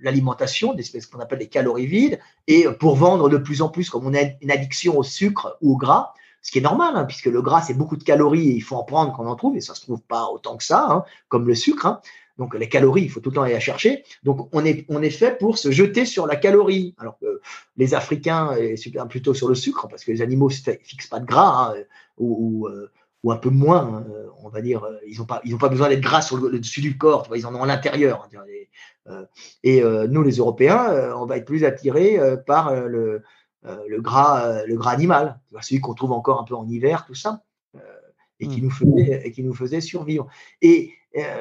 l'alimentation, 0.00 0.74
des 0.74 0.82
espèces 0.82 1.06
qu'on 1.06 1.20
appelle 1.20 1.38
des 1.38 1.48
calories 1.48 1.86
vides, 1.86 2.18
et 2.46 2.66
pour 2.78 2.96
vendre 2.96 3.28
de 3.28 3.36
plus 3.36 3.62
en 3.62 3.68
plus, 3.68 3.90
comme 3.90 4.06
on 4.06 4.14
a 4.14 4.22
une 4.40 4.50
addiction 4.50 4.96
au 4.98 5.02
sucre 5.02 5.56
ou 5.60 5.74
au 5.74 5.76
gras, 5.76 6.12
ce 6.48 6.50
qui 6.50 6.60
est 6.60 6.62
normal, 6.62 6.94
hein, 6.96 7.04
puisque 7.04 7.26
le 7.26 7.42
gras, 7.42 7.60
c'est 7.60 7.74
beaucoup 7.74 7.98
de 7.98 8.04
calories 8.04 8.48
et 8.48 8.54
il 8.54 8.62
faut 8.62 8.76
en 8.76 8.82
prendre 8.82 9.12
quand 9.12 9.22
on 9.22 9.28
en 9.28 9.36
trouve, 9.36 9.58
et 9.58 9.60
ça 9.60 9.74
se 9.74 9.82
trouve 9.82 10.00
pas 10.00 10.30
autant 10.32 10.56
que 10.56 10.64
ça, 10.64 10.86
hein, 10.88 11.04
comme 11.28 11.46
le 11.46 11.54
sucre. 11.54 11.84
Hein. 11.84 12.00
Donc 12.38 12.54
les 12.54 12.70
calories, 12.70 13.02
il 13.02 13.10
faut 13.10 13.20
tout 13.20 13.28
le 13.28 13.34
temps 13.34 13.42
aller 13.42 13.54
à 13.54 13.60
chercher. 13.60 14.02
Donc 14.22 14.48
on 14.52 14.64
est, 14.64 14.86
on 14.88 15.02
est 15.02 15.10
fait 15.10 15.36
pour 15.36 15.58
se 15.58 15.70
jeter 15.70 16.06
sur 16.06 16.26
la 16.26 16.36
calorie. 16.36 16.94
Alors 16.96 17.18
que 17.18 17.42
les 17.76 17.94
Africains, 17.94 18.56
plutôt 19.10 19.34
sur 19.34 19.46
le 19.46 19.54
sucre, 19.54 19.88
parce 19.88 20.04
que 20.06 20.10
les 20.10 20.22
animaux 20.22 20.48
ne 20.48 20.72
fixent 20.82 21.08
pas 21.08 21.20
de 21.20 21.26
gras, 21.26 21.74
ou, 22.16 22.66
euh, 22.66 22.90
ou, 23.22 23.30
un 23.30 23.36
peu 23.36 23.50
moins, 23.50 24.06
on 24.42 24.48
va 24.48 24.62
dire. 24.62 24.88
Ils 25.06 25.18
n'ont 25.18 25.26
pas, 25.26 25.42
pas 25.60 25.68
besoin 25.68 25.90
d'être 25.90 26.00
gras 26.00 26.22
sur 26.22 26.38
le, 26.38 26.58
dessus 26.58 26.80
du 26.80 26.96
corps, 26.96 27.28
ils 27.36 27.46
en 27.46 27.54
ont 27.54 27.62
à 27.62 27.66
l'intérieur. 27.66 28.26
Euh, 29.10 29.24
et 29.62 29.82
euh, 29.82 30.06
nous, 30.08 30.22
les 30.22 30.36
Européens, 30.36 30.90
euh, 30.90 31.14
on 31.14 31.26
va 31.26 31.36
être 31.36 31.44
plus 31.44 31.64
attirés 31.64 32.18
par 32.46 32.74
le, 32.74 33.22
le, 33.88 34.00
gras, 34.00 34.64
le 34.64 34.76
gras 34.76 34.92
animal, 34.92 35.40
celui 35.60 35.80
qu'on 35.80 35.94
trouve 35.94 36.12
encore 36.12 36.40
un 36.40 36.44
peu 36.44 36.54
en 36.54 36.66
hiver, 36.68 37.04
tout 37.06 37.14
ça, 37.14 37.42
et, 38.40 38.46
qui 38.46 38.62
nous 38.62 38.70
faisait, 38.70 39.22
et 39.26 39.32
qui 39.32 39.42
nous 39.42 39.54
faisait 39.54 39.80
survivre. 39.80 40.26
Et 40.62 40.94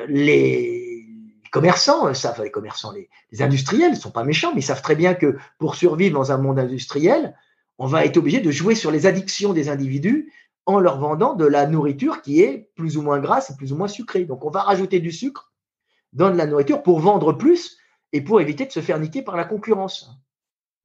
les 0.08 1.06
commerçants 1.52 2.14
savent, 2.14 2.44
les 2.44 2.52
commerçants, 2.52 2.92
les, 2.92 3.10
industriels 3.42 3.92
ne 3.92 3.96
sont 3.96 4.12
pas 4.12 4.24
méchants, 4.24 4.54
mais 4.54 4.62
ils 4.62 4.66
savent 4.66 4.82
très 4.82 4.96
bien 4.96 5.14
que 5.14 5.38
pour 5.60 5.76
survivre 5.76 6.14
dans 6.14 6.32
un 6.32 6.38
monde 6.38 6.60
industriel, 6.60 7.36
on 7.78 7.88
va 7.88 8.06
être 8.06 8.18
obligé 8.18 8.40
de 8.40 8.52
jouer 8.52 8.76
sur 8.76 8.92
les 8.92 9.06
addictions 9.06 9.54
des 9.54 9.70
individus 9.70 10.32
en 10.66 10.80
leur 10.80 11.00
vendant 11.00 11.34
de 11.34 11.46
la 11.46 11.66
nourriture 11.66 12.22
qui 12.22 12.42
est 12.42 12.70
plus 12.76 12.98
ou 12.98 13.02
moins 13.02 13.20
grasse 13.20 13.52
et 13.52 13.56
plus 13.56 13.72
ou 13.72 13.78
moins 13.78 13.88
sucrée. 13.88 14.26
Donc 14.26 14.44
on 14.46 14.50
va 14.50 14.64
rajouter 14.64 15.00
du 15.00 15.12
sucre 15.12 15.54
dans 16.14 16.30
de 16.30 16.36
la 16.36 16.46
nourriture 16.46 16.84
pour 16.84 17.00
vendre 17.00 17.34
plus 17.34 17.78
et 18.14 18.22
pour 18.22 18.42
éviter 18.42 18.66
de 18.66 18.72
se 18.72 18.82
faire 18.82 19.00
niquer 19.00 19.22
par 19.22 19.38
la 19.38 19.46
concurrence. 19.46 20.12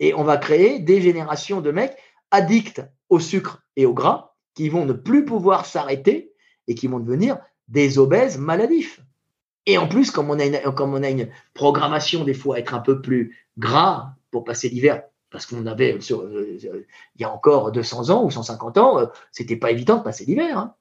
Et 0.02 0.14
on 0.14 0.24
va 0.24 0.36
créer 0.36 0.80
des 0.80 1.00
générations 1.00 1.60
de 1.60 1.70
mecs 1.70 1.96
addicts 2.32 2.82
au 3.08 3.20
sucre 3.20 3.62
et 3.76 3.86
au 3.86 3.94
gras, 3.94 4.34
qui 4.54 4.68
vont 4.68 4.84
ne 4.84 4.92
plus 4.92 5.24
pouvoir 5.24 5.64
s'arrêter 5.64 6.32
et 6.66 6.74
qui 6.74 6.88
vont 6.88 6.98
devenir 6.98 7.38
des 7.68 8.00
obèses 8.00 8.36
maladifs. 8.36 9.00
Et 9.64 9.78
en 9.78 9.86
plus, 9.86 10.10
comme 10.10 10.28
on 10.28 10.40
a 10.40 10.44
une, 10.44 10.58
comme 10.74 10.92
on 10.92 11.04
a 11.04 11.08
une 11.08 11.28
programmation 11.54 12.24
des 12.24 12.34
fois 12.34 12.56
à 12.56 12.58
être 12.58 12.74
un 12.74 12.80
peu 12.80 13.00
plus 13.00 13.38
gras 13.58 14.16
pour 14.32 14.42
passer 14.42 14.68
l'hiver, 14.68 15.04
parce 15.30 15.46
qu'on 15.46 15.66
avait, 15.66 16.00
sur, 16.00 16.22
euh, 16.22 16.58
il 17.14 17.20
y 17.20 17.24
a 17.24 17.32
encore 17.32 17.70
200 17.70 18.10
ans 18.10 18.24
ou 18.24 18.30
150 18.32 18.78
ans, 18.78 18.98
euh, 18.98 19.06
c'était 19.30 19.56
pas 19.56 19.70
évident 19.70 19.98
de 19.98 20.02
passer 20.02 20.24
l'hiver. 20.24 20.58
Hein. 20.58 20.74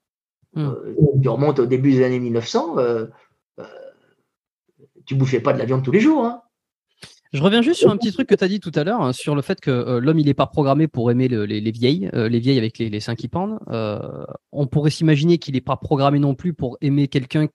Hmm. 0.55 0.69
Euh, 0.69 0.95
tu 1.21 1.29
remontes 1.29 1.59
au 1.59 1.67
début 1.67 1.91
des 1.91 2.03
années 2.03 2.19
1900, 2.19 2.77
tu 5.05 5.15
bouffais 5.15 5.39
pas 5.39 5.53
de 5.53 5.59
la 5.59 5.65
viande 5.65 5.83
tous 5.83 5.91
les 5.91 5.99
jours. 5.99 6.25
Hein. 6.25 6.41
Je 7.33 7.41
reviens 7.41 7.61
juste 7.61 7.79
sur 7.79 7.89
un 7.89 7.97
petit 7.97 8.11
truc 8.11 8.27
que 8.27 8.35
tu 8.35 8.43
as 8.43 8.47
dit 8.47 8.59
tout 8.59 8.71
à 8.75 8.83
l'heure, 8.83 9.01
hein, 9.01 9.13
sur 9.13 9.35
le 9.35 9.41
fait 9.41 9.61
que 9.61 9.99
l'homme, 9.99 10.19
il 10.19 10.25
n'est 10.25 10.33
pas 10.33 10.47
programmé 10.47 10.87
pour 10.87 11.11
aimer 11.11 11.29
les, 11.29 11.71
vieilles, 11.71 12.09
les 12.13 12.39
vieilles 12.39 12.57
avec 12.57 12.77
les, 12.77 12.99
seins 12.99 13.15
qui 13.15 13.29
pendent. 13.29 13.59
on 14.51 14.67
pourrait 14.67 14.89
s'imaginer 14.89 15.37
qu'il 15.37 15.53
n'est 15.53 15.61
pas 15.61 15.77
programmé 15.77 16.19
non 16.19 16.35
plus 16.35 16.53
pour 16.53 16.77
aimer 16.81 17.07
quelqu'un, 17.07 17.47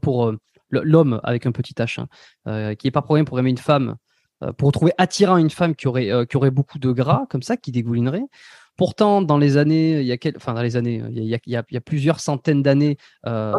pour, 0.00 0.32
l'homme 0.70 1.20
avec 1.24 1.44
un 1.44 1.52
petit 1.52 1.74
H, 1.74 2.04
hein, 2.46 2.74
qui 2.74 2.86
n'est 2.86 2.90
pas 2.90 3.02
programmé 3.02 3.26
pour 3.26 3.38
aimer 3.38 3.50
une 3.50 3.58
femme 3.58 3.96
euh, 4.44 4.52
pour 4.52 4.70
trouver 4.70 4.92
attirant 4.98 5.36
une 5.36 5.50
femme 5.50 5.74
qui 5.74 5.88
aurait, 5.88 6.12
euh, 6.12 6.24
qui 6.24 6.36
aurait 6.36 6.52
beaucoup 6.52 6.78
de 6.78 6.92
gras, 6.92 7.26
comme 7.28 7.42
ça, 7.42 7.56
qui 7.56 7.72
dégoulinerait. 7.72 8.24
Pourtant, 8.76 9.20
dans 9.20 9.38
les 9.38 9.56
années, 9.56 10.00
il 10.00 10.06
y 10.06 10.12
a, 10.12 10.16
enfin, 10.36 10.54
dans 10.54 10.62
les 10.62 10.76
années, 10.76 11.02
il 11.10 11.24
y 11.24 11.56
a, 11.56 11.80
plusieurs 11.80 12.20
centaines 12.20 12.62
d'années. 12.62 12.96
Euh, 13.26 13.52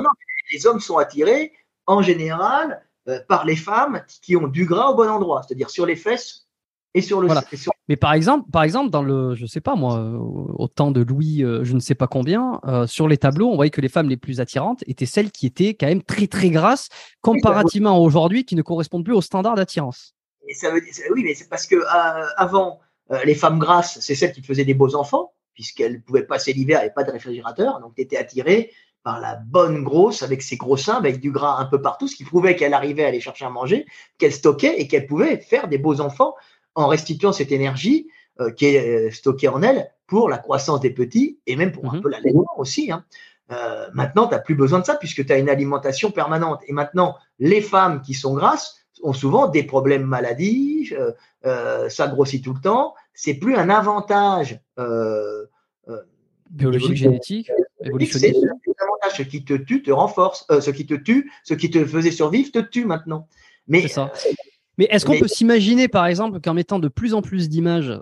les 0.54 0.66
hommes 0.66 0.80
sont 0.80 0.98
attirés 0.98 1.52
en 1.86 2.02
général 2.02 2.82
par 3.28 3.46
les 3.46 3.56
femmes 3.56 4.04
qui 4.22 4.36
ont 4.36 4.48
du 4.48 4.66
gras 4.66 4.92
au 4.92 4.96
bon 4.96 5.10
endroit, 5.10 5.42
c'est-à-dire 5.44 5.70
sur 5.70 5.86
les 5.86 5.96
fesses 5.96 6.48
et 6.94 7.02
sur 7.02 7.22
le. 7.22 7.28
Voilà. 7.28 7.44
Mais 7.88 7.96
par 7.96 8.14
exemple, 8.14 8.50
par 8.52 8.64
exemple, 8.64 8.90
dans 8.90 9.02
le, 9.02 9.36
je 9.36 9.46
sais 9.46 9.62
pas 9.62 9.76
moi, 9.76 10.00
au 10.00 10.68
temps 10.68 10.92
de 10.92 11.02
Louis, 11.02 11.40
je 11.40 11.74
ne 11.74 11.80
sais 11.80 11.96
pas 11.96 12.08
combien, 12.08 12.60
sur 12.88 13.08
les 13.08 13.18
tableaux, 13.18 13.50
on 13.50 13.56
voyait 13.56 13.72
que 13.72 13.82
les 13.82 13.90
femmes 13.90 14.10
les 14.10 14.18
plus 14.18 14.42
attirantes 14.42 14.84
étaient 14.88 15.06
celles 15.06 15.32
qui 15.32 15.48
étaient 15.48 15.74
quand 15.74 15.88
même 15.88 16.04
très 16.04 16.28
très 16.28 16.50
grasses, 16.50 16.90
comparativement 17.22 17.96
à 17.96 18.00
aujourd'hui, 18.00 18.46
qui 18.46 18.56
ne 18.56 18.62
correspondent 18.62 19.06
plus 19.06 19.16
aux 19.16 19.22
standards 19.22 19.56
d'attirance 19.56 20.14
ça 20.54 20.72
veut 20.72 20.82
oui, 21.12 21.24
mais 21.24 21.36
c'est 21.36 21.50
parce 21.50 21.68
que 21.68 21.76
euh, 21.76 22.28
avant, 22.38 22.80
euh, 23.12 23.24
les 23.24 23.36
femmes 23.36 23.60
grasses, 23.60 24.00
c'est 24.00 24.16
celles 24.16 24.32
qui 24.32 24.42
faisaient 24.42 24.66
des 24.66 24.74
beaux 24.74 24.96
enfants, 24.96 25.34
puisqu'elles 25.54 26.02
pouvaient 26.02 26.24
passer 26.26 26.54
l'hiver 26.54 26.84
et 26.84 26.92
pas 26.92 27.04
de 27.04 27.12
réfrigérateur, 27.12 27.80
donc 27.80 27.96
tu 27.96 28.02
étais 28.02 28.18
attiré 28.18 28.72
par 29.04 29.20
la 29.20 29.36
bonne 29.36 29.84
grosse 29.84 30.24
avec 30.24 30.42
ses 30.42 30.58
gros 30.58 30.78
seins, 30.78 30.96
avec 30.96 31.20
du 31.20 31.32
gras 31.32 31.58
un 31.60 31.66
peu 31.66 31.82
partout, 31.82 32.08
ce 32.08 32.16
qui 32.16 32.24
prouvait 32.24 32.56
qu'elle 32.56 32.74
arrivait 32.74 33.06
à 33.06 33.08
aller 33.08 33.22
chercher 33.22 33.46
à 33.46 33.50
manger, 33.50 33.86
qu'elle 34.18 34.34
stockait 34.34 34.80
et 34.80 34.88
qu'elle 34.88 35.08
pouvait 35.08 35.38
faire 35.38 35.68
des 35.68 35.78
beaux 35.78 36.02
enfants 36.02 36.36
en 36.76 36.88
restituant 36.88 37.32
cette 37.32 37.52
énergie 37.52 38.08
euh, 38.40 38.52
qui 38.52 38.66
est 38.66 39.12
stockée 39.12 39.48
en 39.48 39.62
elle 39.62 39.90
pour 40.08 40.30
la 40.30 40.38
croissance 40.38 40.82
des 40.82 40.92
petits 40.92 41.40
et 41.46 41.56
même 41.56 41.72
pour 41.72 41.92
un 41.92 41.98
mhm. 41.98 42.02
peu 42.02 42.10
l'allaitement 42.10 42.46
aussi. 42.58 42.92
Hein. 42.92 43.06
maintenant, 43.94 44.28
tu 44.28 44.36
n'as 44.36 44.40
plus 44.40 44.56
besoin 44.56 44.80
de 44.80 44.86
ça 44.86 44.96
puisque 44.96 45.26
tu 45.26 45.34
as 45.34 45.38
une 45.38 45.50
alimentation 45.50 46.12
permanente. 46.12 46.62
Et 46.68 46.74
maintenant, 46.74 47.16
les 47.40 47.62
femmes 47.62 48.02
qui 48.02 48.14
sont 48.14 48.34
grasses, 48.34 48.80
ont 49.04 49.14
souvent 49.14 49.48
des 49.48 49.64
problèmes 49.64 50.04
maladie, 50.04 50.90
euh, 50.92 51.12
euh, 51.46 51.90
ça 51.90 52.08
grossit 52.08 52.44
tout 52.44 52.54
le 52.54 52.62
temps. 52.62 52.96
C'est 53.14 53.36
plus 53.36 53.56
un 53.56 53.70
avantage 53.70 54.60
euh, 54.78 55.46
biologique, 56.50 56.96
génétique, 56.96 57.52
évolutionniste. 57.84 58.46
Ce 59.16 59.24
qui 59.24 59.44
te 59.44 59.54
tue 59.54 59.82
te 59.82 59.92
renforce. 59.92 60.46
ce 60.50 60.72
qui 60.72 60.86
te 60.86 60.94
tue, 60.94 61.32
ce 61.44 61.54
qui 61.54 61.70
te 61.70 61.86
faisait 61.86 62.12
survivre 62.12 62.52
te 62.52 62.60
tue 62.60 62.86
maintenant. 62.86 63.28
Mais 63.68 63.88
ça. 63.88 64.12
Mais 64.78 64.88
est-ce 64.92 65.06
qu'on 65.06 65.20
peut 65.20 65.28
s'imaginer, 65.28 65.90
par 65.90 66.06
exemple, 66.06 66.40
qu'en 66.40 66.54
mettant 66.54 66.80
de 66.80 66.88
plus 66.88 67.14
en 67.14 67.22
plus 67.22 67.50
d'images, 67.50 68.00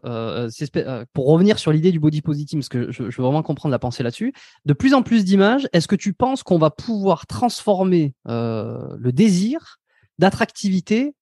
pour 1.14 1.28
revenir 1.28 1.58
sur 1.58 1.72
l'idée 1.72 1.92
du 1.92 2.00
body 2.00 2.22
positive, 2.22 2.60
parce 2.60 2.70
que 2.70 2.92
je, 2.92 3.10
je, 3.10 3.18
veux 3.18 3.24
vraiment 3.24 3.42
comprendre 3.42 3.72
la 3.72 3.80
pensée 3.80 4.04
là-dessus, 4.04 4.32
de 4.66 4.74
plus 4.74 4.94
en 4.94 5.02
plus 5.02 5.26
d'images, 5.26 5.68
est-ce 5.74 5.88
que 5.88 5.96
tu 5.96 6.14
penses 6.14 6.44
qu'on 6.44 6.60
va 6.60 6.70
pouvoir 6.70 7.26
transformer 7.26 8.14
le 8.26 9.10
désir 9.12 9.80
d'attractivité 10.20 11.16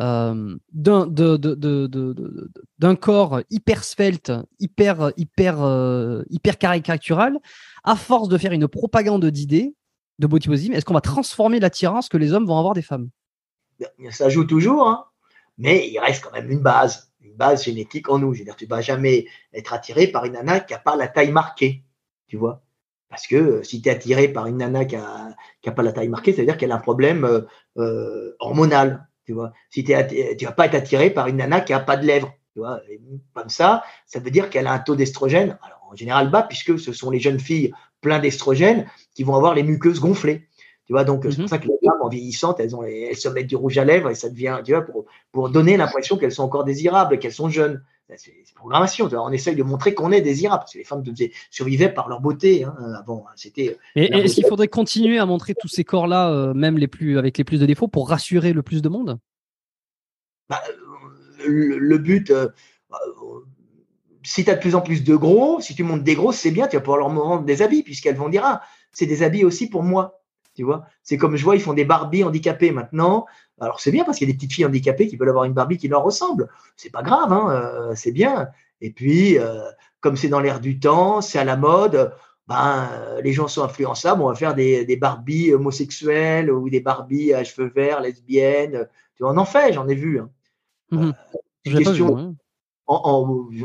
euh, 0.00 0.56
d'un 2.78 2.96
corps 2.96 3.40
hyper 3.50 3.84
svelte, 3.84 4.30
euh, 4.30 4.42
hyper 6.28 6.58
caricatural, 6.58 7.38
à 7.84 7.94
force 7.94 8.28
de 8.28 8.36
faire 8.36 8.52
une 8.52 8.66
propagande 8.66 9.24
d'idées 9.26 9.74
de 10.18 10.26
body 10.26 10.72
est-ce 10.72 10.84
qu'on 10.84 10.94
va 10.94 11.00
transformer 11.00 11.60
l'attirance 11.60 12.08
que 12.08 12.16
les 12.16 12.32
hommes 12.32 12.46
vont 12.46 12.58
avoir 12.58 12.74
des 12.74 12.82
femmes? 12.82 13.10
Ça 14.10 14.28
joue 14.28 14.44
toujours, 14.44 14.88
hein. 14.88 15.06
mais 15.58 15.88
il 15.88 15.98
reste 15.98 16.24
quand 16.24 16.32
même 16.32 16.50
une 16.50 16.60
base, 16.60 17.12
une 17.20 17.34
base 17.34 17.64
génétique 17.64 18.08
en 18.08 18.18
nous. 18.18 18.32
Je 18.32 18.40
veux 18.40 18.44
dire, 18.44 18.54
tu 18.54 18.66
vas 18.66 18.80
jamais 18.80 19.26
être 19.52 19.72
attiré 19.72 20.06
par 20.06 20.24
une 20.24 20.34
nana 20.34 20.60
qui 20.60 20.72
n'a 20.72 20.78
pas 20.78 20.94
la 20.94 21.08
taille 21.08 21.32
marquée, 21.32 21.82
tu 22.28 22.36
vois. 22.36 22.62
Parce 23.08 23.26
que 23.26 23.36
euh, 23.36 23.62
si 23.64 23.82
tu 23.82 23.88
es 23.88 23.92
attiré 23.92 24.28
par 24.28 24.46
une 24.46 24.58
nana 24.58 24.84
qui 24.84 24.96
n'a 24.96 25.72
pas 25.74 25.82
la 25.82 25.92
taille 25.92 26.08
marquée, 26.08 26.32
c'est-à-dire 26.32 26.56
qu'elle 26.56 26.72
a 26.72 26.76
un 26.76 26.80
problème 26.80 27.44
hormonal. 28.38 29.08
Tu 29.24 29.32
vois, 29.32 29.52
si 29.70 29.84
tu 29.84 29.92
vas 29.92 30.52
pas 30.52 30.66
être 30.66 30.74
attiré 30.74 31.10
par 31.10 31.28
une 31.28 31.36
nana 31.36 31.60
qui 31.60 31.72
n'a 31.72 31.80
pas 31.80 31.96
de 31.96 32.06
lèvres. 32.06 32.32
Tu 32.52 32.60
vois, 32.60 32.80
comme 33.32 33.48
ça, 33.48 33.82
ça 34.06 34.20
veut 34.20 34.30
dire 34.30 34.48
qu'elle 34.50 34.66
a 34.66 34.72
un 34.72 34.78
taux 34.78 34.94
d'estrogène, 34.94 35.58
en 35.90 35.96
général 35.96 36.30
bas, 36.30 36.42
puisque 36.42 36.78
ce 36.78 36.92
sont 36.92 37.10
les 37.10 37.18
jeunes 37.18 37.40
filles 37.40 37.72
pleines 38.00 38.20
d'estrogène 38.20 38.86
qui 39.14 39.24
vont 39.24 39.34
avoir 39.34 39.54
les 39.54 39.62
muqueuses 39.62 40.00
gonflées. 40.00 40.46
Tu 40.86 40.92
vois, 40.92 41.04
donc 41.04 41.22
c'est 41.24 41.30
pour 41.30 41.40
mhm. 41.40 41.48
ça 41.48 41.58
que 41.58 41.66
les 41.66 41.78
femmes 41.84 42.02
en 42.02 42.08
vieillissant, 42.08 42.54
elles, 42.58 42.76
ont, 42.76 42.82
elles 42.82 43.16
se 43.16 43.28
mettent 43.28 43.46
du 43.46 43.56
rouge 43.56 43.78
à 43.78 43.84
lèvres 43.84 44.10
et 44.10 44.14
ça 44.14 44.28
devient, 44.28 44.60
tu 44.64 44.72
vois, 44.72 44.82
pour, 44.82 45.06
pour 45.32 45.48
donner 45.48 45.76
l'impression 45.76 46.18
qu'elles 46.18 46.32
sont 46.32 46.42
encore 46.42 46.64
désirables, 46.64 47.18
qu'elles 47.18 47.32
sont 47.32 47.48
jeunes. 47.48 47.82
C'est 48.16 48.54
programmation. 48.54 49.08
On 49.12 49.30
essaye 49.32 49.56
de 49.56 49.62
montrer 49.62 49.94
qu'on 49.94 50.12
est 50.12 50.20
désirable. 50.20 50.60
Parce 50.60 50.72
que 50.72 50.78
les 50.78 50.84
femmes 50.84 51.04
survivaient 51.50 51.88
par 51.88 52.08
leur 52.08 52.20
beauté 52.20 52.64
hein, 52.64 52.74
avant. 52.98 53.24
C'était. 53.36 53.78
est-ce 53.94 54.34
qu'il 54.34 54.46
faudrait 54.46 54.68
continuer 54.68 55.18
à 55.18 55.26
montrer 55.26 55.54
tous 55.54 55.68
ces 55.68 55.84
corps-là, 55.84 56.30
euh, 56.30 56.54
même 56.54 56.78
les 56.78 56.88
plus 56.88 57.18
avec 57.18 57.38
les 57.38 57.44
plus 57.44 57.60
de 57.60 57.66
défauts, 57.66 57.88
pour 57.88 58.08
rassurer 58.08 58.52
le 58.52 58.62
plus 58.62 58.82
de 58.82 58.88
monde? 58.88 59.18
Bah, 60.48 60.62
le, 61.46 61.98
but. 61.98 62.30
Euh, 62.30 62.48
si 64.22 64.44
tu 64.44 64.50
as 64.50 64.54
de 64.54 64.60
plus 64.60 64.74
en 64.74 64.80
plus 64.80 65.04
de 65.04 65.16
gros, 65.16 65.60
si 65.60 65.74
tu 65.74 65.82
montes 65.82 66.02
des 66.02 66.14
gros, 66.14 66.32
c'est 66.32 66.50
bien, 66.50 66.66
tu 66.66 66.76
vas 66.76 66.80
pouvoir 66.80 66.98
leur 66.98 67.10
vendre 67.10 67.44
des 67.44 67.62
habits, 67.62 67.82
puisqu'elles 67.82 68.16
vont 68.16 68.28
dire 68.28 68.42
Ah, 68.44 68.62
c'est 68.92 69.06
des 69.06 69.22
habits 69.22 69.44
aussi 69.44 69.68
pour 69.68 69.82
moi. 69.82 70.20
Tu 70.54 70.62
vois, 70.62 70.86
c'est 71.02 71.16
comme 71.16 71.36
je 71.36 71.44
vois, 71.44 71.56
ils 71.56 71.62
font 71.62 71.74
des 71.74 71.84
Barbies 71.84 72.24
handicapées 72.24 72.70
maintenant. 72.70 73.26
Alors 73.60 73.80
c'est 73.80 73.90
bien 73.90 74.04
parce 74.04 74.18
qu'il 74.18 74.28
y 74.28 74.30
a 74.30 74.32
des 74.32 74.36
petites 74.36 74.52
filles 74.52 74.66
handicapées 74.66 75.08
qui 75.08 75.16
veulent 75.16 75.28
avoir 75.28 75.44
une 75.44 75.52
Barbie 75.52 75.78
qui 75.78 75.88
leur 75.88 76.02
ressemble. 76.02 76.48
C'est 76.76 76.90
pas 76.90 77.02
grave, 77.02 77.32
hein, 77.32 77.50
euh, 77.50 77.92
c'est 77.94 78.12
bien. 78.12 78.48
Et 78.80 78.90
puis, 78.90 79.38
euh, 79.38 79.62
comme 80.00 80.16
c'est 80.16 80.28
dans 80.28 80.40
l'air 80.40 80.60
du 80.60 80.78
temps, 80.78 81.20
c'est 81.20 81.38
à 81.38 81.44
la 81.44 81.56
mode, 81.56 82.12
ben, 82.46 82.88
les 83.22 83.32
gens 83.32 83.48
sont 83.48 83.62
influençables. 83.62 84.22
On 84.22 84.28
va 84.28 84.34
faire 84.34 84.54
des, 84.54 84.84
des 84.84 84.96
Barbies 84.96 85.52
homosexuelles 85.52 86.50
ou 86.50 86.68
des 86.68 86.80
Barbies 86.80 87.32
à 87.32 87.44
cheveux 87.44 87.70
verts, 87.74 88.00
lesbiennes. 88.00 88.88
Tu 89.16 89.22
vois, 89.22 89.32
on 89.32 89.36
en 89.36 89.44
fait, 89.44 89.72
j'en 89.72 89.88
ai 89.88 89.94
vu. 89.94 90.20
Hein. 90.20 90.30
Mmh 90.90 91.12
euh, 91.66 91.78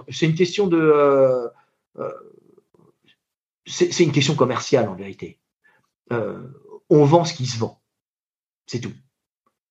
c'est 0.07 0.25
une 0.25 0.35
question 0.35 0.67
de. 0.67 1.49
c'est 3.65 4.03
une 4.03 4.13
question 4.13 4.35
commerciale 4.35 4.87
en 4.87 4.95
vérité. 4.95 5.37
On 6.89 7.05
vend 7.05 7.25
ce 7.25 7.33
qui 7.33 7.45
se 7.45 7.59
vend. 7.59 7.81
C'est 8.65 8.79
tout. 8.79 8.93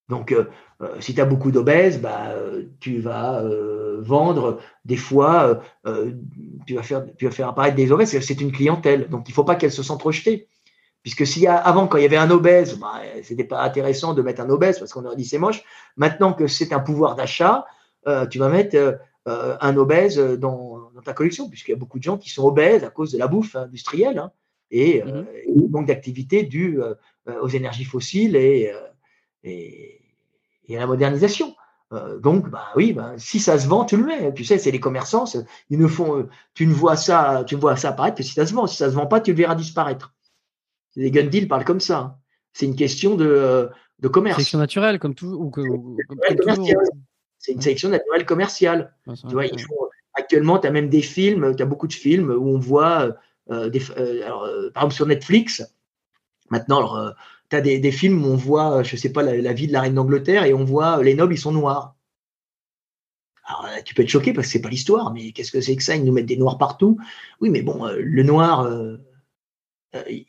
Donc, 0.08 0.32
euh, 0.32 0.48
euh, 0.80 0.96
si 1.00 1.14
tu 1.14 1.20
as 1.20 1.24
beaucoup 1.24 1.50
d'obèses, 1.50 2.00
bah, 2.00 2.30
euh, 2.30 2.64
tu 2.80 2.98
vas 2.98 3.42
vendre 4.00 4.60
des 4.84 4.96
fois, 4.96 5.60
tu, 6.66 6.74
vas 6.74 6.82
faire, 6.82 7.48
apparaître 7.48 7.76
des 7.76 7.90
obèses, 7.92 8.18
c'est 8.20 8.40
une 8.40 8.52
clientèle. 8.52 9.08
Donc, 9.08 9.28
il 9.28 9.32
ne 9.32 9.34
faut 9.34 9.44
pas 9.44 9.56
qu'elle 9.56 9.72
se 9.72 9.82
sente 9.82 10.02
rejetée. 10.02 10.48
Puisque 11.02 11.46
a, 11.46 11.56
avant, 11.56 11.86
quand 11.86 11.96
il 11.96 12.02
y 12.02 12.06
avait 12.06 12.16
un 12.16 12.30
obèse, 12.30 12.78
bah, 12.78 13.00
c'était 13.22 13.44
pas 13.44 13.62
intéressant 13.62 14.14
de 14.14 14.22
mettre 14.22 14.40
un 14.40 14.50
obèse 14.50 14.78
parce 14.78 14.92
qu'on 14.92 15.04
aurait 15.04 15.16
dit 15.16 15.24
c'est 15.24 15.38
moche. 15.38 15.62
Maintenant 15.96 16.32
que 16.32 16.46
c'est 16.46 16.72
un 16.72 16.80
pouvoir 16.80 17.16
d'achat, 17.16 17.66
tu 18.30 18.38
vas 18.38 18.48
mettre 18.48 18.98
un 19.26 19.76
obèse 19.76 20.18
dans, 20.18 20.90
ta 21.04 21.12
collection, 21.12 21.48
puisqu'il 21.48 21.72
y 21.72 21.74
a 21.74 21.78
beaucoup 21.78 21.98
de 21.98 22.04
gens 22.04 22.18
qui 22.18 22.30
sont 22.30 22.44
obèses 22.44 22.84
à 22.84 22.90
cause 22.90 23.12
de 23.12 23.18
la 23.18 23.26
bouffe 23.26 23.56
industrielle 23.56 24.18
hein, 24.18 24.32
et, 24.70 25.02
mmh 25.02 25.26
donc 25.68 25.86
d'activité 25.86 26.44
due 26.44 26.80
aux 27.42 27.48
énergies 27.48 27.84
fossiles 27.84 28.36
et, 28.36 28.72
et 29.44 29.98
et 30.68 30.76
à 30.76 30.80
la 30.80 30.86
modernisation. 30.86 31.54
Euh, 31.92 32.18
donc, 32.18 32.50
bah 32.50 32.66
oui, 32.76 32.92
bah, 32.92 33.14
si 33.16 33.40
ça 33.40 33.58
se 33.58 33.66
vend, 33.66 33.84
tu 33.84 33.96
le 33.96 34.04
mets. 34.04 34.34
Tu 34.34 34.44
sais, 34.44 34.58
c'est 34.58 34.70
les 34.70 34.80
commerçants, 34.80 35.24
ils 35.70 35.78
ne 35.78 35.86
font, 35.86 36.18
euh, 36.18 36.28
tu 36.54 36.66
ne 36.66 36.72
vois 36.72 36.96
ça, 36.96 37.44
tu 37.46 37.56
vois 37.56 37.76
ça 37.76 37.90
apparaître 37.90 38.16
que 38.18 38.22
si 38.22 38.34
ça 38.34 38.46
se 38.46 38.52
vend. 38.52 38.66
Si 38.66 38.76
ça 38.76 38.90
se 38.90 38.94
vend 38.94 39.06
pas, 39.06 39.20
tu 39.20 39.32
le 39.32 39.36
verras 39.36 39.54
disparaître. 39.54 40.14
Les 40.96 41.10
gun 41.10 41.26
deals 41.26 41.48
parlent 41.48 41.64
comme 41.64 41.80
ça. 41.80 42.18
C'est 42.52 42.66
une 42.66 42.76
question 42.76 43.14
de, 43.14 43.26
euh, 43.26 43.68
de 44.00 44.08
commerce. 44.08 44.36
Sélection 44.36 44.58
naturelle, 44.58 44.98
comme 44.98 45.14
tout. 45.14 45.28
Ou 45.28 45.96
c'est 47.38 47.52
une 47.52 47.60
sélection 47.60 47.88
naturelle 47.88 48.26
commerciale. 48.26 48.94
tu 49.06 49.32
vois, 49.32 49.44
actuellement, 50.14 50.58
tu 50.58 50.66
as 50.66 50.70
même 50.70 50.90
des 50.90 51.02
films, 51.02 51.54
tu 51.56 51.62
as 51.62 51.66
beaucoup 51.66 51.86
de 51.86 51.92
films 51.92 52.30
où 52.30 52.48
on 52.48 52.58
voit, 52.58 53.14
des, 53.48 53.82
alors, 54.22 54.48
par 54.74 54.82
exemple 54.82 54.94
sur 54.94 55.06
Netflix, 55.06 55.62
maintenant, 56.50 57.12
tu 57.50 57.56
as 57.56 57.60
des, 57.60 57.92
films 57.92 58.24
où 58.24 58.28
on 58.28 58.36
voit, 58.36 58.82
je 58.82 58.96
sais 58.96 59.12
pas, 59.12 59.22
la, 59.22 59.52
vie 59.52 59.66
de 59.66 59.72
la 59.72 59.80
reine 59.80 59.94
d'Angleterre 59.94 60.44
et 60.44 60.54
on 60.54 60.64
voit 60.64 61.02
les 61.02 61.14
nobles, 61.14 61.34
ils 61.34 61.38
sont 61.38 61.52
noirs. 61.52 61.96
Alors, 63.48 63.64
euh, 63.64 63.80
tu 63.84 63.94
peux 63.94 64.02
être 64.02 64.08
choqué 64.08 64.32
parce 64.32 64.46
que 64.46 64.52
c'est 64.52 64.60
pas 64.60 64.68
l'histoire, 64.68 65.12
mais 65.12 65.32
qu'est-ce 65.32 65.50
que 65.50 65.60
c'est 65.60 65.74
que 65.74 65.82
ça? 65.82 65.96
Ils 65.96 66.04
nous 66.04 66.12
mettent 66.12 66.26
des 66.26 66.36
noirs 66.36 66.58
partout. 66.58 66.98
Oui, 67.40 67.50
mais 67.50 67.62
bon, 67.62 67.86
euh, 67.86 67.96
le 67.98 68.22
noir, 68.22 68.60
euh, 68.60 68.98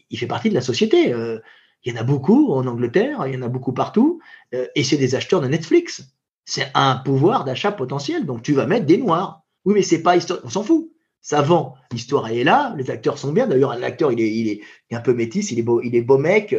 il 0.09 0.17
fait 0.17 0.27
partie 0.27 0.49
de 0.49 0.56
la 0.56 0.61
société. 0.61 1.09
il 1.09 1.93
y 1.93 1.98
en 1.98 1.99
a 1.99 2.03
beaucoup 2.03 2.53
en 2.53 2.65
Angleterre, 2.65 3.27
il 3.27 3.33
y 3.33 3.38
en 3.38 3.41
a 3.41 3.49
beaucoup 3.49 3.73
partout, 3.73 4.22
et 4.53 4.83
c'est 4.83 4.98
des 4.98 5.15
acheteurs 5.15 5.41
de 5.41 5.48
Netflix. 5.48 6.14
C'est 6.45 6.72
un 6.73 6.95
pouvoir 6.95 7.43
d'achat 7.43 7.73
potentiel, 7.73 8.25
donc 8.25 8.41
tu 8.41 8.53
vas 8.53 8.65
mettre 8.65 8.85
des 8.85 8.98
noirs. 8.98 9.43
Oui, 9.65 9.73
mais 9.73 9.81
c'est 9.81 10.01
pas 10.01 10.15
histoire, 10.15 10.39
on 10.45 10.49
s'en 10.49 10.64
fout. 10.64 10.89
Ça 11.22 11.41
vend. 11.41 11.75
L'histoire 11.91 12.30
est 12.30 12.43
là, 12.43 12.73
les 12.77 12.89
acteurs 12.91 13.17
sont 13.17 13.31
bien. 13.31 13.48
D'ailleurs, 13.48 13.77
l'acteur, 13.77 14.11
il 14.11 14.22
est, 14.22 14.31
il, 14.31 14.48
est, 14.49 14.95
un 14.95 15.01
peu 15.01 15.14
métis, 15.14 15.51
il 15.51 15.59
est 15.59 15.64
beau, 15.64 15.81
il 15.81 15.95
est 15.95 16.01
beau 16.01 16.17
mec, 16.17 16.56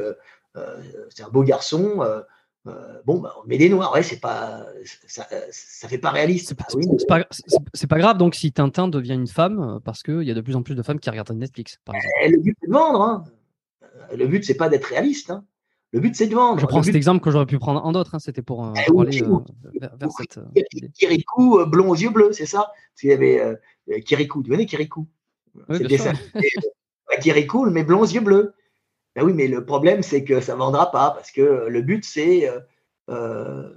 c'est 1.08 1.22
un 1.22 1.28
beau 1.30 1.42
garçon. 1.42 2.02
Euh, 2.66 3.00
bon, 3.06 3.20
bah, 3.20 3.34
on 3.42 3.48
met 3.48 3.56
des 3.56 3.70
noirs, 3.70 3.92
ouais, 3.94 4.02
c'est 4.02 4.20
pas, 4.20 4.66
ça, 5.06 5.26
ça 5.50 5.88
fait 5.88 5.98
pas 5.98 6.10
réaliste. 6.10 6.48
C'est 6.48 7.06
pas, 7.06 7.24
pas, 7.88 7.98
grave 7.98 8.18
donc 8.18 8.34
si 8.34 8.52
Tintin 8.52 8.88
devient 8.88 9.14
une 9.14 9.26
femme, 9.26 9.60
euh, 9.60 9.80
parce 9.80 10.02
qu'il 10.02 10.22
y 10.22 10.30
a 10.30 10.34
de 10.34 10.40
plus 10.42 10.56
en 10.56 10.62
plus 10.62 10.74
de 10.74 10.82
femmes 10.82 11.00
qui 11.00 11.08
regardent 11.08 11.32
Netflix. 11.32 11.78
Par. 11.84 11.94
Eh, 12.22 12.28
le 12.28 12.38
but 12.38 12.56
c'est 12.60 12.66
de 12.68 12.72
vendre. 12.72 13.00
Hein. 13.00 13.24
Euh, 13.82 14.16
le 14.16 14.26
but 14.26 14.44
c'est 14.44 14.54
pas 14.54 14.68
d'être 14.68 14.84
réaliste. 14.84 15.30
Hein. 15.30 15.44
Le 15.92 16.00
but 16.00 16.14
c'est 16.14 16.26
de 16.26 16.34
vendre. 16.34 16.60
Je 16.60 16.66
prends 16.66 16.82
cet 16.82 16.94
exemple 16.94 17.24
que 17.24 17.30
j'aurais 17.30 17.46
pu 17.46 17.58
prendre 17.58 17.82
en 17.82 17.92
d'autres. 17.92 18.14
Hein. 18.14 18.18
C'était 18.18 18.42
pour, 18.42 18.66
euh, 18.66 18.72
eh, 18.76 19.00
aller 19.00 19.22
vers, 19.80 19.96
vers, 19.96 20.10
cette. 20.12 20.38
Kirikou 20.92 21.64
blond 21.64 21.88
aux 21.88 21.96
yeux 21.96 22.10
bleus, 22.10 22.32
c'est 22.32 22.46
ça 22.46 22.58
Parce 22.58 23.00
qu'il 23.00 23.08
y 23.08 23.14
avait 23.14 23.56
Kirikou. 24.04 24.42
Tu 24.42 24.50
connais 24.50 24.66
Kirikou? 24.66 25.06
Oui, 25.68 25.78
C'est 25.78 25.84
bien 25.84 26.12
Kirikou, 27.20 27.70
mais 27.70 27.84
blond 27.84 28.00
aux 28.00 28.06
yeux 28.06 28.20
bleus. 28.20 28.54
Ben 29.16 29.24
oui, 29.24 29.32
mais 29.32 29.48
le 29.48 29.64
problème, 29.64 30.02
c'est 30.02 30.24
que 30.24 30.40
ça 30.40 30.54
ne 30.54 30.58
vendra 30.58 30.90
pas 30.90 31.10
parce 31.10 31.32
que 31.32 31.66
le 31.68 31.82
but, 31.82 32.04
c'est 32.04 32.48
euh, 32.48 32.60
euh, 33.08 33.68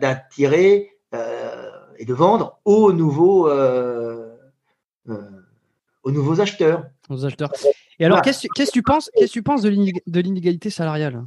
d'attirer 0.00 0.90
euh, 1.14 1.70
et 1.98 2.04
de 2.04 2.14
vendre 2.14 2.58
aux 2.64 2.92
nouveaux, 2.92 3.48
aux 3.48 6.10
nouveaux 6.10 6.40
acheteurs. 6.40 6.86
Aux 7.08 7.24
acheteurs. 7.24 7.52
Et 8.00 8.04
alors, 8.04 8.22
qu'est-ce 8.22 8.48
que 8.48 8.72
tu 8.72 8.82
penses, 8.82 9.10
qu'est-ce 9.14 9.28
que 9.28 9.32
tu 9.32 9.42
penses 9.42 9.62
de 9.62 10.20
l'inégalité 10.20 10.70
salariale? 10.70 11.24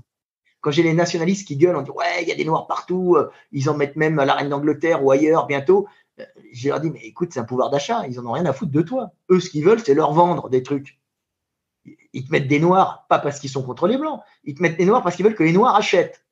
Quand 0.59 0.72
j'ai 0.72 0.83
les 0.83 0.93
nationalistes 0.93 1.48
qui 1.48 1.57
gueulent 1.57 1.75
en 1.75 1.81
disant 1.81 1.95
Ouais, 1.95 2.22
il 2.22 2.27
y 2.27 2.31
a 2.31 2.35
des 2.35 2.45
noirs 2.45 2.67
partout, 2.67 3.17
ils 3.51 3.69
en 3.69 3.75
mettent 3.75 3.95
même 3.95 4.19
à 4.19 4.25
la 4.25 4.35
reine 4.35 4.49
d'Angleterre 4.49 5.03
ou 5.03 5.11
ailleurs 5.11 5.48
bientôt. 5.48 5.88
Je 6.53 6.69
leur 6.69 6.80
dis 6.80 6.90
Mais 6.91 7.01
écoute, 7.03 7.30
c'est 7.33 7.40
un 7.40 7.45
pouvoir 7.45 7.69
d'achat, 7.69 8.06
ils 8.08 8.19
en 8.19 8.25
ont 8.25 8.32
rien 8.32 8.45
à 8.45 8.53
foutre 8.53 8.72
de 8.72 8.82
toi. 8.82 9.11
Eux, 9.30 9.40
ce 9.40 9.50
qu'ils 9.50 9.66
veulent, 9.66 9.80
c'est 9.80 9.93
leur 9.93 10.14
vendre 10.14 10.50
des 10.50 10.64
trucs 10.64 11.01
ils 12.14 12.25
te 12.25 12.32
mettent 12.32 12.48
des 12.48 12.59
noirs, 12.59 13.06
pas 13.08 13.19
parce 13.19 13.40
qu'ils 13.40 13.50
sont 13.50 13.64
contre 13.64 13.88
les 13.88 13.98
blancs, 13.98 14.22
ils 14.43 14.56
te 14.56 14.61
mettent 14.61 14.77
des 14.77 14.85
noirs 14.85 15.03
parce 15.03 15.16
qu'ils 15.16 15.25
veulent 15.25 15.35
que 15.35 15.43
les 15.43 15.53
noirs 15.53 15.75
achètent. 15.75 16.25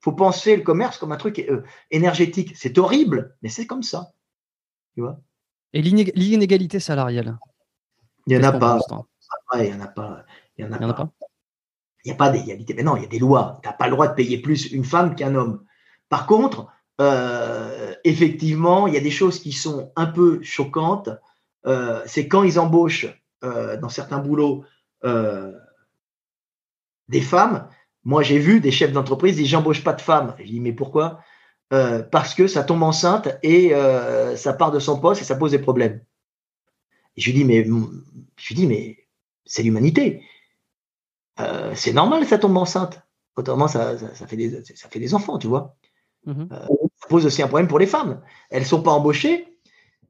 faut 0.00 0.12
penser 0.12 0.56
le 0.56 0.62
commerce 0.62 0.98
comme 0.98 1.12
un 1.12 1.16
truc 1.16 1.38
euh, 1.38 1.62
énergétique. 1.90 2.52
C'est 2.56 2.78
horrible, 2.78 3.36
mais 3.42 3.48
c'est 3.48 3.66
comme 3.66 3.82
ça. 3.82 4.12
Tu 4.94 5.00
vois? 5.00 5.18
Et 5.72 5.80
l'inégalité 5.80 6.80
salariale 6.80 7.38
Il 8.26 8.36
n'y 8.36 8.44
en, 8.44 8.48
a 8.48 8.52
pas. 8.52 8.78
il 9.54 9.62
n'y 9.62 9.72
en 9.72 9.80
a 9.80 9.86
pas. 9.86 10.24
Il 10.58 10.66
n'y 10.66 10.70
en 10.70 10.72
a, 10.72 10.92
pas. 10.92 11.10
Il 12.04 12.08
n'y 12.08 12.12
a 12.12 12.16
pas 12.16 12.30
d'égalité. 12.30 12.74
Mais 12.74 12.82
non, 12.82 12.96
il 12.96 13.02
y 13.02 13.06
a 13.06 13.08
des 13.08 13.18
lois. 13.18 13.58
Tu 13.62 13.68
n'as 13.68 13.74
pas 13.74 13.86
le 13.86 13.92
droit 13.92 14.08
de 14.08 14.14
payer 14.14 14.38
plus 14.38 14.70
une 14.72 14.84
femme 14.84 15.14
qu'un 15.14 15.34
homme. 15.34 15.64
Par 16.10 16.26
contre, 16.26 16.66
euh, 17.00 17.94
effectivement, 18.04 18.86
il 18.86 18.94
y 18.94 18.96
a 18.96 19.00
des 19.00 19.10
choses 19.10 19.40
qui 19.40 19.52
sont 19.52 19.92
un 19.96 20.06
peu 20.06 20.42
choquantes. 20.42 21.10
Euh, 21.66 22.02
c'est 22.06 22.28
quand 22.28 22.42
ils 22.42 22.58
embauchent 22.58 23.06
dans 23.42 23.88
certains 23.88 24.18
boulots 24.18 24.64
euh, 25.04 25.52
des 27.08 27.20
femmes. 27.20 27.68
Moi, 28.04 28.22
j'ai 28.22 28.38
vu 28.38 28.60
des 28.60 28.70
chefs 28.70 28.92
d'entreprise 28.92 29.36
dire 29.36 29.46
j'embauche 29.46 29.84
pas 29.84 29.92
de 29.92 30.00
femmes. 30.00 30.34
Je 30.38 30.44
dis 30.44 30.60
mais 30.60 30.72
pourquoi? 30.72 31.20
Euh, 31.72 32.02
Parce 32.02 32.34
que 32.34 32.46
ça 32.46 32.62
tombe 32.62 32.82
enceinte 32.82 33.28
et 33.42 33.74
euh, 33.74 34.36
ça 34.36 34.52
part 34.52 34.70
de 34.70 34.78
son 34.78 35.00
poste 35.00 35.22
et 35.22 35.24
ça 35.24 35.34
pose 35.34 35.50
des 35.50 35.58
problèmes. 35.58 36.02
Je 37.16 37.26
lui 37.26 37.32
dis 37.38 37.44
mais 37.44 37.66
je 38.36 38.54
dis 38.54 38.66
mais 38.66 39.06
c'est 39.44 39.62
l'humanité. 39.62 40.22
c'est 41.74 41.92
normal 41.92 42.24
ça 42.26 42.38
tombe 42.38 42.56
enceinte. 42.56 43.02
Autrement 43.36 43.68
ça 43.68 43.96
fait 44.26 44.36
des 44.36 45.14
enfants, 45.14 45.38
tu 45.38 45.48
vois. 45.48 45.76
Ça 46.26 47.08
pose 47.08 47.26
aussi 47.26 47.42
un 47.42 47.48
problème 47.48 47.68
pour 47.68 47.78
les 47.78 47.86
femmes. 47.86 48.20
Elles 48.50 48.64
sont 48.64 48.82
pas 48.82 48.92
embauchées 48.92 49.52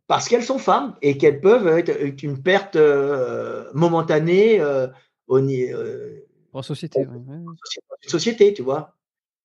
parce 0.06 0.28
qu'elles 0.28 0.44
sont 0.44 0.58
femmes 0.58 0.94
et 1.00 1.16
qu'elles 1.16 1.40
peuvent 1.40 1.66
être 1.66 2.22
une 2.22 2.42
perte 2.42 2.76
euh, 2.76 3.70
momentanée 3.72 4.60
euh, 4.60 4.88
au 5.26 5.38
euh, 5.38 6.26
en 6.52 6.62
société, 6.62 7.06
société, 8.02 8.52
tu 8.52 8.62
vois. 8.62 8.94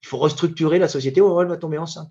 Il 0.03 0.07
faut 0.07 0.17
restructurer 0.17 0.77
la 0.77 0.89
société 0.89 1.21
où 1.21 1.41
elle 1.41 1.47
va 1.47 1.57
tomber 1.57 1.77
enceinte. 1.77 2.09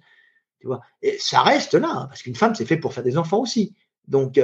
Tu 0.61 0.67
vois. 0.67 0.81
Et 1.03 1.19
ça 1.19 1.43
reste 1.43 1.75
là, 1.75 1.91
hein, 1.91 2.07
parce 2.07 2.23
qu'une 2.23 2.35
femme, 2.35 2.55
c'est 2.55 2.65
fait 2.65 2.79
pour 2.79 2.95
faire 2.95 3.05
des 3.05 3.19
enfants 3.19 3.41
aussi. 3.41 3.75
Donc, 4.09 4.41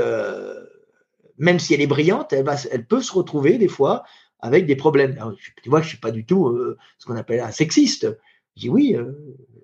même 1.39 1.59
si 1.59 1.73
elle 1.73 1.81
est 1.81 1.87
brillante, 1.87 2.35
elle, 2.35 2.45
va, 2.45 2.57
elle 2.71 2.87
peut 2.87 3.01
se 3.01 3.13
retrouver 3.13 3.57
des 3.57 3.69
fois 3.69 4.05
avec 4.41 4.67
des 4.67 4.77
problèmes. 4.77 5.17
tu 5.63 5.71
vois, 5.71 5.81
je 5.81 5.87
ne 5.87 5.89
suis 5.89 5.99
pas 5.99 6.11
du 6.11 6.27
tout 6.27 6.55
ce 6.99 7.07
qu'on 7.07 7.17
appelle 7.17 7.41
un 7.41 7.51
sexiste. 7.51 8.07
Je 8.57 8.63
dis 8.63 8.69
oui, 8.69 8.97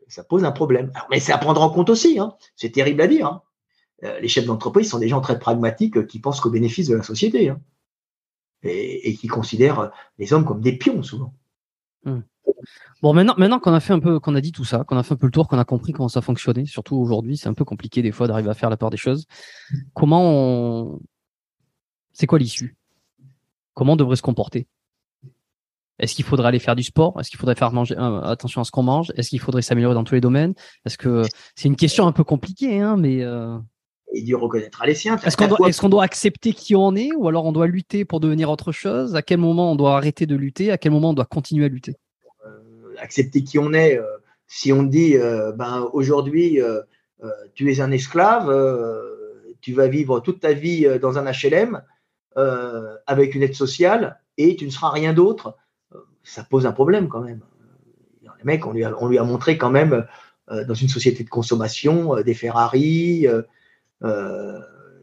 ça 0.09 0.25
pose 0.25 0.45
un 0.45 0.53
problème. 0.53 0.93
mais 1.11 1.21
c'est 1.21 1.33
à 1.33 1.39
prendre 1.39 1.61
en 1.63 1.71
compte 1.71 1.91
aussi. 1.91 2.19
Hein. 2.19 2.35
C'est 2.57 2.71
terrible 2.71 3.03
à 3.03 3.07
dire. 3.07 3.27
Hein. 3.27 3.43
Euh, 4.05 4.21
les 4.21 4.29
chefs 4.29 4.47
d'entreprise 4.47 4.89
sont 4.91 4.99
des 4.99 5.09
gens 5.09 5.21
très 5.21 5.39
pragmatiques 5.39 5.97
euh, 5.97 6.05
qui 6.05 6.21
pensent 6.21 6.41
qu'au 6.41 6.51
bénéfice 6.51 6.89
de 6.89 6.95
la 6.95 7.03
société 7.03 7.49
hein, 7.49 7.61
et, 8.63 9.15
qui 9.17 9.27
considèrent 9.27 9.81
euh, 9.81 9.89
les 10.19 10.33
hommes 10.33 10.45
comme 10.45 10.61
des 10.61 10.77
pions 10.77 11.03
souvent. 11.03 11.35
Hmm. 12.05 12.21
Bon, 13.03 13.13
maintenant, 13.13 13.35
maintenant 13.37 13.59
qu'on 13.59 13.73
a 13.73 13.81
fait 13.81 13.93
un 13.93 13.99
peu, 13.99 14.21
qu'on 14.21 14.35
a 14.35 14.41
dit 14.41 14.53
tout 14.53 14.65
ça, 14.65 14.85
qu'on 14.85 14.97
a 14.97 15.03
fait 15.03 15.15
un 15.15 15.17
peu 15.17 15.27
le 15.27 15.33
tour, 15.33 15.49
qu'on 15.49 15.59
a 15.59 15.65
compris 15.65 15.93
comment 15.93 16.09
ça 16.09 16.23
fonctionnait, 16.23 16.65
surtout 16.65 16.97
aujourd'hui, 16.97 17.37
c'est 17.37 17.49
un 17.49 17.55
peu 17.55 17.65
compliqué 17.65 18.01
des 18.01 18.13
fois 18.13 18.29
d'arriver 18.29 18.51
à 18.51 18.55
faire 18.55 18.71
la 18.71 18.77
part 18.77 18.91
des 18.91 18.97
choses. 18.97 19.27
Comment 19.95 20.23
on... 20.25 21.01
C'est 22.13 22.27
quoi 22.27 22.39
l'issue? 22.39 22.77
Comment 23.75 23.93
on 23.93 23.97
devrait 23.97 24.17
se 24.17 24.23
comporter? 24.23 24.67
Est-ce 25.99 26.15
qu'il 26.15 26.25
faudrait 26.25 26.49
aller 26.49 26.59
faire 26.59 26.77
du 26.77 26.83
sport? 26.83 27.19
Est-ce 27.21 27.31
qu'il 27.31 27.39
faudrait 27.39 27.55
faire 27.55 27.73
manger 27.73 27.95
attention 27.97 28.61
à 28.61 28.65
ce 28.65 28.71
qu'on 28.71 28.83
mange? 28.83 29.13
Est-ce 29.17 29.31
qu'il 29.31 29.41
faudrait 29.41 29.63
s'améliorer 29.63 29.95
dans 29.95 30.05
tous 30.05 30.15
les 30.15 30.21
domaines? 30.21 30.55
Est-ce 30.87 30.99
que 30.99 31.23
c'est 31.57 31.69
une 31.69 31.77
question 31.77 32.07
un 32.07 32.13
peu 32.13 32.25
compliquée, 32.25 32.81
hein, 32.81 32.97
mais 32.97 33.25
et 34.13 34.23
Dieu 34.23 34.37
reconnaîtra 34.37 34.87
les 34.87 34.95
siens. 34.95 35.17
Est-ce 35.19 35.37
qu'on 35.81 35.89
doit, 35.89 36.03
accepter 36.03 36.53
qui 36.53 36.75
on 36.75 36.95
est 36.95 37.11
ou 37.15 37.29
alors 37.29 37.45
on 37.45 37.53
doit 37.53 37.67
lutter 37.67 38.05
pour 38.05 38.21
devenir 38.21 38.51
autre 38.51 38.73
chose? 38.73 39.15
À 39.15 39.23
quel 39.23 39.39
moment 39.39 39.73
on 39.73 39.77
doit 39.77 39.97
arrêter 39.97 40.27
de 40.27 40.35
lutter? 40.35 40.71
À 40.71 40.79
quel 40.79 40.93
moment 40.93 41.11
on 41.11 41.15
doit 41.15 41.27
continuer 41.27 41.67
à 41.67 41.69
lutter? 41.69 41.97
Euh, 42.47 42.95
Accepter 42.99 43.45
qui 43.45 43.59
on 43.59 43.73
est. 43.73 43.99
Euh, 43.99 44.05
si 44.47 44.73
on 44.73 44.83
dit, 44.83 45.17
euh, 45.17 45.53
ben, 45.53 45.89
aujourd'hui, 45.93 46.59
tu 47.55 47.71
es 47.71 47.81
un 47.81 47.91
esclave, 47.91 48.51
tu 49.61 49.75
vas 49.75 49.89
vivre 49.89 50.21
toute 50.21 50.41
ta 50.41 50.55
vie 50.55 50.87
dans 51.01 51.19
un 51.19 51.31
HLM 51.31 51.83
avec 53.07 53.35
une 53.35 53.43
aide 53.43 53.55
sociale 53.55 54.21
et 54.39 54.57
tu 54.57 54.65
ne 54.65 54.71
seras 54.71 54.91
rien 54.91 55.13
d'autre, 55.13 55.55
ça 56.23 56.45
pose 56.45 56.67
un 56.67 56.73
problème 56.73 57.09
quand 57.09 57.21
même. 57.21 57.41
Les 58.23 58.45
mecs, 58.45 58.67
on 58.67 58.73
lui 58.73 58.85
a, 58.85 59.25
montré 59.25 59.59
quand 59.59 59.71
même 59.71 60.07
dans 60.49 60.75
une 60.75 60.89
société 60.89 61.25
de 61.25 61.29
consommation 61.29 62.21
des 62.23 62.35
Ferrari, 62.35 63.27
euh, 64.05 64.61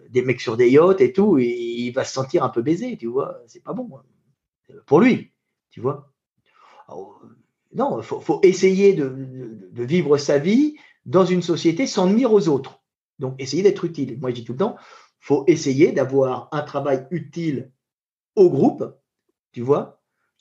des 0.10 0.22
mecs 0.22 0.40
sur 0.40 0.56
des 0.56 0.69
yachts 0.69 1.02
et 1.02 1.11
tout, 1.11 1.38
il 1.40 1.92
va 1.92 2.06
se 2.06 2.14
sentir 2.14 2.44
un 2.44 2.50
peu 2.50 2.61
baisé, 2.61 2.95
tu 2.95 3.08
vois. 3.08 3.42
C'est 3.48 3.61
pas 3.61 3.74
bon 3.74 3.90
hein. 3.98 4.74
pour 4.85 5.02
lui, 5.02 5.34
tu 5.72 5.82
vois. 5.82 6.14
non, 7.74 8.02
faut, 8.02 8.40
essayer 8.44 8.94
de, 8.94 9.14
vivre 9.74 10.18
sa 10.18 10.38
vie 10.38 10.77
dans 11.06 11.26
une 11.26 11.42
société 11.42 11.85
sans 11.85 12.08
nuire 12.08 12.32
aux 12.32 12.48
autres. 12.48 12.82
Donc, 13.19 13.35
essayer 13.40 13.61
d'être 13.61 13.84
utile. 13.84 14.18
Moi, 14.22 14.30
je 14.30 14.35
dis 14.35 14.45
tout 14.45 14.53
le 14.53 14.60
temps, 14.60 14.77
faut 15.19 15.44
essayer 15.48 15.92
d'avoir 15.92 16.48
un 16.53 16.61
travail 16.61 17.08
utile 17.11 17.72
au 18.35 18.50
groupe, 18.50 18.95
tu 19.52 19.61
vois, 19.61 19.94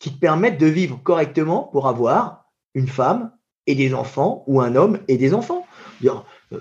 qui 0.05 0.13
te 0.13 0.21
permette 0.21 0.59
de 0.59 0.67
vivre 0.67 1.01
correctement 1.03 1.63
pour 1.63 1.89
avoir 1.89 2.45
une 2.75 2.89
femme 2.89 3.33
et 3.67 3.75
des 3.75 3.95
enfants 3.95 4.45
ou 4.47 4.61
un 4.61 4.77
homme 4.77 4.99
et 5.09 5.17
des 5.17 5.33
enfants. 5.33 5.67
Euh, 6.05 6.59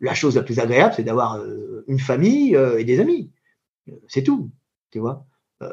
la 0.00 0.14
chose 0.14 0.34
la 0.34 0.42
plus 0.42 0.58
agréable, 0.58 0.94
c'est 0.96 1.04
d'avoir 1.04 1.36
euh, 1.36 1.84
une 1.86 2.00
famille 2.00 2.56
euh, 2.56 2.80
et 2.80 2.82
des 2.82 2.98
amis. 2.98 3.30
C'est 4.08 4.24
tout, 4.24 4.50
tu 4.90 4.98
vois. 4.98 5.26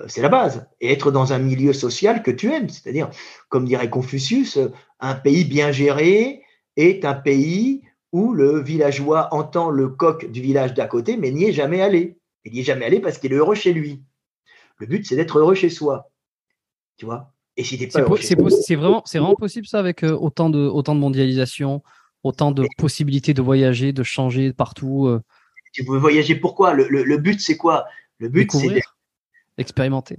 c'est 0.05 0.21
la 0.21 0.29
base. 0.29 0.67
Et 0.81 0.91
être 0.91 1.09
dans 1.09 1.33
un 1.33 1.39
milieu 1.39 1.73
social 1.73 2.21
que 2.21 2.29
tu 2.29 2.53
aimes. 2.53 2.69
C'est-à-dire, 2.69 3.09
comme 3.49 3.65
dirait 3.65 3.89
Confucius, 3.89 4.59
un 4.99 5.15
pays 5.15 5.45
bien 5.45 5.71
géré 5.71 6.43
est 6.77 7.05
un 7.05 7.15
pays 7.15 7.81
où 8.11 8.33
le 8.33 8.61
villageois 8.61 9.29
entend 9.33 9.71
le 9.71 9.89
coq 9.89 10.29
du 10.29 10.41
village 10.41 10.75
d'à 10.75 10.85
côté, 10.85 11.17
mais 11.17 11.31
n'y 11.31 11.45
est 11.45 11.53
jamais 11.53 11.81
allé. 11.81 12.19
Il 12.43 12.53
n'y 12.53 12.59
est 12.59 12.63
jamais 12.63 12.85
allé 12.85 12.99
parce 12.99 13.17
qu'il 13.17 13.33
est 13.33 13.37
heureux 13.37 13.55
chez 13.55 13.73
lui. 13.73 14.03
Le 14.77 14.85
but, 14.85 15.07
c'est 15.07 15.15
d'être 15.15 15.39
heureux 15.39 15.55
chez 15.55 15.71
soi. 15.71 16.11
Tu 16.97 17.05
vois 17.05 17.33
Et 17.57 17.63
si 17.63 17.77
pas 17.87 18.03
c'est, 18.21 18.75
vraiment, 18.75 19.01
c'est 19.05 19.19
vraiment 19.19 19.35
possible 19.35 19.67
ça 19.67 19.79
avec 19.79 20.03
autant 20.03 20.49
de, 20.49 20.59
autant 20.59 20.95
de 20.95 20.99
mondialisation, 20.99 21.83
autant 22.23 22.51
de 22.51 22.65
possibilités 22.77 23.33
de 23.33 23.41
voyager, 23.41 23.93
de 23.93 24.03
changer 24.03 24.53
partout. 24.53 25.07
Euh. 25.07 25.21
Tu 25.73 25.83
veux 25.83 25.97
voyager 25.97 26.35
pourquoi? 26.35 26.73
Le, 26.73 27.17
but, 27.17 27.39
c'est 27.39 27.57
quoi? 27.57 27.85
Le 28.17 28.29
but, 28.29 28.51
c'est 28.51 28.81
expérimenter. 29.57 30.17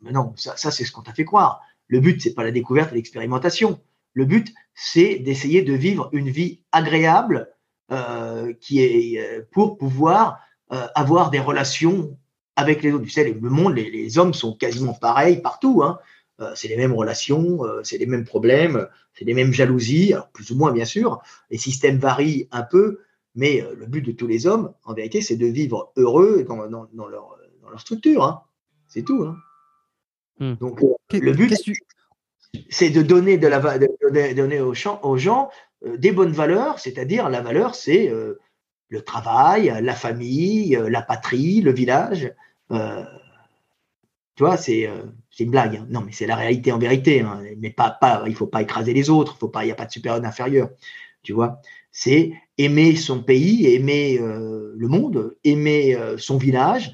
Mais 0.00 0.12
non, 0.12 0.32
ça, 0.36 0.56
c'est 0.56 0.84
ce 0.84 0.92
qu'on 0.92 1.02
t'a 1.02 1.12
fait 1.12 1.24
croire. 1.24 1.60
Le 1.88 2.00
but, 2.00 2.22
c'est 2.22 2.34
pas 2.34 2.44
la 2.44 2.50
découverte 2.50 2.92
et 2.92 2.94
l'expérimentation. 2.94 3.80
Le 4.12 4.24
but, 4.24 4.52
c'est 4.74 5.18
d'essayer 5.18 5.62
de 5.62 5.72
vivre 5.72 6.08
une 6.12 6.30
vie 6.30 6.62
agréable 6.72 7.50
qui 8.60 8.80
est 8.80 9.42
pour 9.50 9.76
pouvoir 9.76 10.40
avoir 10.68 11.30
des 11.30 11.40
relations 11.40 12.16
avec 12.60 12.82
les 12.82 12.92
autres. 12.92 13.04
Tu 13.04 13.10
sais, 13.10 13.24
le 13.24 13.50
monde, 13.50 13.74
les, 13.74 14.18
hommes 14.18 14.34
sont 14.34 14.54
quasiment 14.54 14.94
pareils 14.94 15.40
partout. 15.40 15.82
Hein. 15.82 15.98
c'est 16.54 16.68
les 16.68 16.76
mêmes 16.76 16.94
relations, 16.94 17.60
c'est 17.82 17.98
les 17.98 18.06
mêmes 18.06 18.24
problèmes, 18.24 18.88
c'est 19.14 19.24
les 19.24 19.34
mêmes 19.34 19.52
jalousies, 19.52 20.14
plus 20.32 20.50
ou 20.50 20.56
moins 20.56 20.72
bien 20.72 20.84
sûr. 20.84 21.20
Les 21.50 21.58
systèmes 21.58 21.98
varient 21.98 22.48
un 22.50 22.62
peu, 22.62 23.00
mais 23.34 23.64
le 23.76 23.86
but 23.86 24.02
de 24.02 24.12
tous 24.12 24.26
les 24.26 24.46
hommes, 24.46 24.72
en 24.84 24.94
vérité, 24.94 25.20
c'est 25.20 25.36
de 25.36 25.46
vivre 25.46 25.92
heureux 25.96 26.44
dans, 26.44 27.08
leur, 27.08 27.36
structure. 27.78 28.24
Hein. 28.24 28.42
C'est 28.88 29.02
tout. 29.02 29.24
Hein. 29.24 29.36
Hmm. 30.38 30.54
Donc, 30.54 30.80
le 31.12 31.32
but, 31.32 31.54
c'est 32.68 32.90
de 32.90 33.02
donner, 33.02 33.38
de 33.38 33.46
la, 33.46 33.78
donner 34.34 34.60
aux, 34.60 34.74
gens 34.74 35.50
euh, 35.86 35.96
des 35.96 36.12
bonnes 36.12 36.32
valeurs, 36.32 36.78
c'est-à-dire 36.78 37.28
la 37.28 37.40
valeur, 37.40 37.74
c'est 37.74 38.08
euh, 38.08 38.38
le 38.88 39.02
travail, 39.02 39.72
la 39.82 39.94
famille, 39.94 40.76
euh, 40.76 40.88
la 40.88 41.02
patrie, 41.02 41.60
le 41.60 41.72
village. 41.72 42.32
Tu 42.70 44.44
vois, 44.44 44.56
c'est 44.56 44.88
une 45.38 45.50
blague. 45.50 45.76
Hein. 45.76 45.86
Non, 45.90 46.00
mais 46.00 46.12
c'est 46.12 46.26
la 46.26 46.36
réalité 46.36 46.72
en 46.72 46.78
vérité. 46.78 47.20
Hein. 47.20 47.42
Mais 47.58 47.70
pas, 47.70 47.90
pas, 47.90 48.24
il 48.26 48.34
faut 48.34 48.46
pas 48.46 48.62
écraser 48.62 48.92
les 48.92 49.10
autres. 49.10 49.36
Faut 49.38 49.48
pas, 49.48 49.64
il 49.64 49.66
n'y 49.66 49.72
a 49.72 49.76
pas 49.76 49.86
de 49.86 49.92
supérieur 49.92 50.20
d'inférieur. 50.20 50.70
Tu 51.22 51.32
vois, 51.32 51.60
c'est 51.92 52.32
aimer 52.56 52.96
son 52.96 53.22
pays, 53.22 53.66
aimer 53.74 54.18
le 54.18 54.88
monde, 54.88 55.36
aimer 55.44 55.96
son 56.16 56.38
village, 56.38 56.90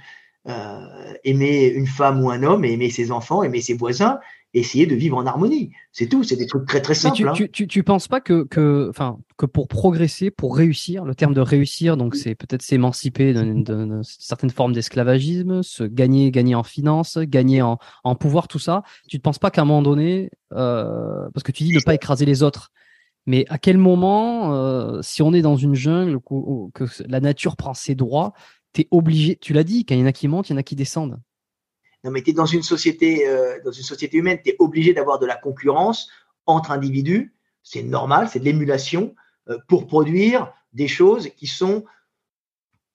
aimer 1.25 1.67
une 1.69 1.87
femme 1.87 2.23
ou 2.25 2.31
un 2.31 2.43
homme, 2.43 2.65
aimer 2.65 2.91
ses 2.91 3.13
enfants, 3.13 3.43
aimer 3.43 3.61
ses 3.61 3.75
voisins, 3.75 4.19
essayer 4.59 4.87
de 4.87 4.95
vivre 4.95 5.17
en 5.17 5.27
harmonie. 5.27 5.71
C'est 5.93 6.07
tout, 6.07 6.23
c'est 6.25 6.37
des 6.37 6.47
trucs 6.47 6.67
très 6.67 6.81
très 6.81 6.95
simples. 6.95 7.17
Tu, 7.17 7.27
hein. 7.29 7.49
tu, 7.53 7.67
tu, 7.69 7.83
penses 7.83 8.09
pas 8.09 8.21
que, 8.21 8.45
que, 8.45 8.91
que 9.37 9.47
pour 9.47 9.69
progresser, 9.69 10.31
pour 10.31 10.57
réussir, 10.57 11.05
le 11.05 11.15
terme 11.15 11.35
de 11.35 11.41
réussir, 11.41 11.97
donc 11.97 12.17
c'est 12.17 12.35
peut-être 12.35 12.63
s'émanciper 12.63 13.35
d'une 13.35 14.03
certaine 14.03 14.51
forme 14.51 14.73
d'esclavagisme, 14.73 15.63
se 15.63 15.85
gagner, 15.85 16.31
gagner 16.31 16.55
en 16.55 16.63
finance, 16.63 17.19
gagner 17.19 17.63
en, 17.63 17.79
en, 18.05 18.15
pouvoir, 18.15 18.49
tout 18.49 18.59
ça. 18.59 18.83
Tu 19.09 19.17
ne 19.17 19.23
penses 19.23 19.39
pas 19.39 19.51
qu'à 19.51 19.63
un 19.63 19.67
moment 19.67 19.83
donné, 19.83 20.31
euh, 20.55 21.29
parce 21.35 21.43
que 21.43 21.53
tu 21.53 21.65
dis 21.65 21.73
ne 21.73 21.81
pas 21.81 21.95
écraser 21.95 22.25
les 22.25 22.43
autres, 22.43 22.73
mais 23.27 23.45
à 23.49 23.59
quel 23.59 23.77
moment, 23.77 24.55
euh, 24.55 25.01
si 25.03 25.23
on 25.23 25.33
est 25.33 25.43
dans 25.43 25.57
une 25.57 25.75
jungle, 25.75 26.19
que, 26.21 26.85
que 26.85 27.03
la 27.09 27.21
nature 27.21 27.57
prend 27.57 27.75
ses 27.75 27.95
droits, 27.95 28.33
tu 28.73 28.83
es 28.83 28.89
obligé, 28.91 29.37
tu 29.37 29.53
l'as 29.53 29.65
dit, 29.65 29.85
quand 29.85 29.95
il 29.95 30.01
y 30.01 30.03
en 30.03 30.07
a 30.07 30.13
qui 30.13 30.29
montent, 30.29 30.49
il 30.49 30.53
y 30.53 30.57
en 30.57 30.59
a 30.59 30.63
qui 30.63 30.77
descendent. 30.77 31.19
Non, 32.05 32.11
mais 32.11 32.23
tu 32.23 32.31
es 32.31 32.33
dans 32.33 32.47
une 32.47 32.63
société, 32.63 33.27
euh, 33.27 33.59
dans 33.65 33.73
une 33.73 33.83
société 33.83 34.19
humaine, 34.19 34.39
tu 34.43 34.51
es 34.51 34.57
obligé 34.59 34.93
d'avoir 34.93 35.19
de 35.19 35.27
la 35.27 35.37
concurrence 35.37 36.09
entre 36.47 36.71
individus. 36.71 37.35
C'est 37.63 37.83
normal, 37.83 38.29
c'est 38.31 38.39
de 38.39 38.45
l'émulation 38.45 39.15
euh, 39.49 39.59
pour 39.69 39.87
produire 39.87 40.53
des 40.73 40.89
choses 40.89 41.31
qui 41.37 41.47
sont 41.47 41.85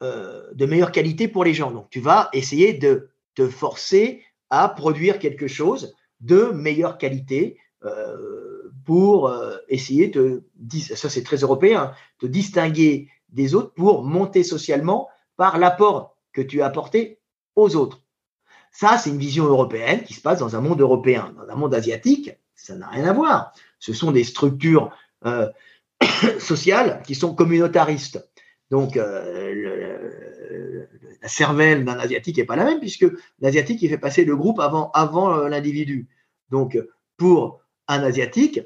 euh, 0.03 0.53
de 0.53 0.65
meilleure 0.65 0.91
qualité 0.91 1.27
pour 1.27 1.43
les 1.43 1.53
gens. 1.53 1.71
Donc, 1.71 1.89
tu 1.89 1.99
vas 1.99 2.29
essayer 2.33 2.73
de 2.73 3.09
te 3.35 3.47
forcer 3.47 4.23
à 4.49 4.69
produire 4.69 5.19
quelque 5.19 5.47
chose 5.47 5.95
de 6.19 6.51
meilleure 6.53 6.97
qualité 6.97 7.57
pour 8.85 9.33
essayer 9.69 10.07
de, 10.07 10.43
ça 10.95 11.09
c'est 11.09 11.23
très 11.23 11.37
européen, 11.37 11.93
de 12.21 12.27
distinguer 12.27 13.09
des 13.29 13.55
autres 13.55 13.73
pour 13.73 14.03
monter 14.03 14.43
socialement 14.43 15.09
par 15.35 15.57
l'apport 15.57 16.15
que 16.31 16.41
tu 16.41 16.61
as 16.61 16.67
apporté 16.67 17.19
aux 17.55 17.75
autres. 17.75 18.01
Ça, 18.71 18.97
c'est 18.97 19.09
une 19.09 19.17
vision 19.17 19.45
européenne 19.45 20.03
qui 20.03 20.13
se 20.13 20.21
passe 20.21 20.39
dans 20.39 20.55
un 20.55 20.61
monde 20.61 20.79
européen. 20.79 21.33
Dans 21.35 21.53
un 21.53 21.55
monde 21.55 21.75
asiatique, 21.75 22.31
ça 22.55 22.75
n'a 22.75 22.87
rien 22.87 23.05
à 23.05 23.13
voir. 23.13 23.53
Ce 23.79 23.93
sont 23.93 24.11
des 24.11 24.23
structures 24.23 24.91
euh, 25.25 25.49
sociales 26.39 27.01
qui 27.05 27.13
sont 27.13 27.35
communautaristes. 27.35 28.25
Donc, 28.69 28.95
euh, 28.95 30.85
la 31.21 31.27
cervelle 31.27 31.83
d'un 31.83 31.99
asiatique 31.99 32.37
n'est 32.37 32.45
pas 32.45 32.55
la 32.55 32.63
même, 32.63 32.79
puisque 32.79 33.05
l'asiatique, 33.39 33.81
il 33.81 33.89
fait 33.89 33.97
passer 33.97 34.23
le 34.23 34.37
groupe 34.37 34.59
avant, 34.59 34.91
euh, 35.37 35.49
l'individu. 35.49 36.07
Donc, 36.49 36.79
pour 37.17 37.61
un 37.87 38.01
asiatique, 38.03 38.61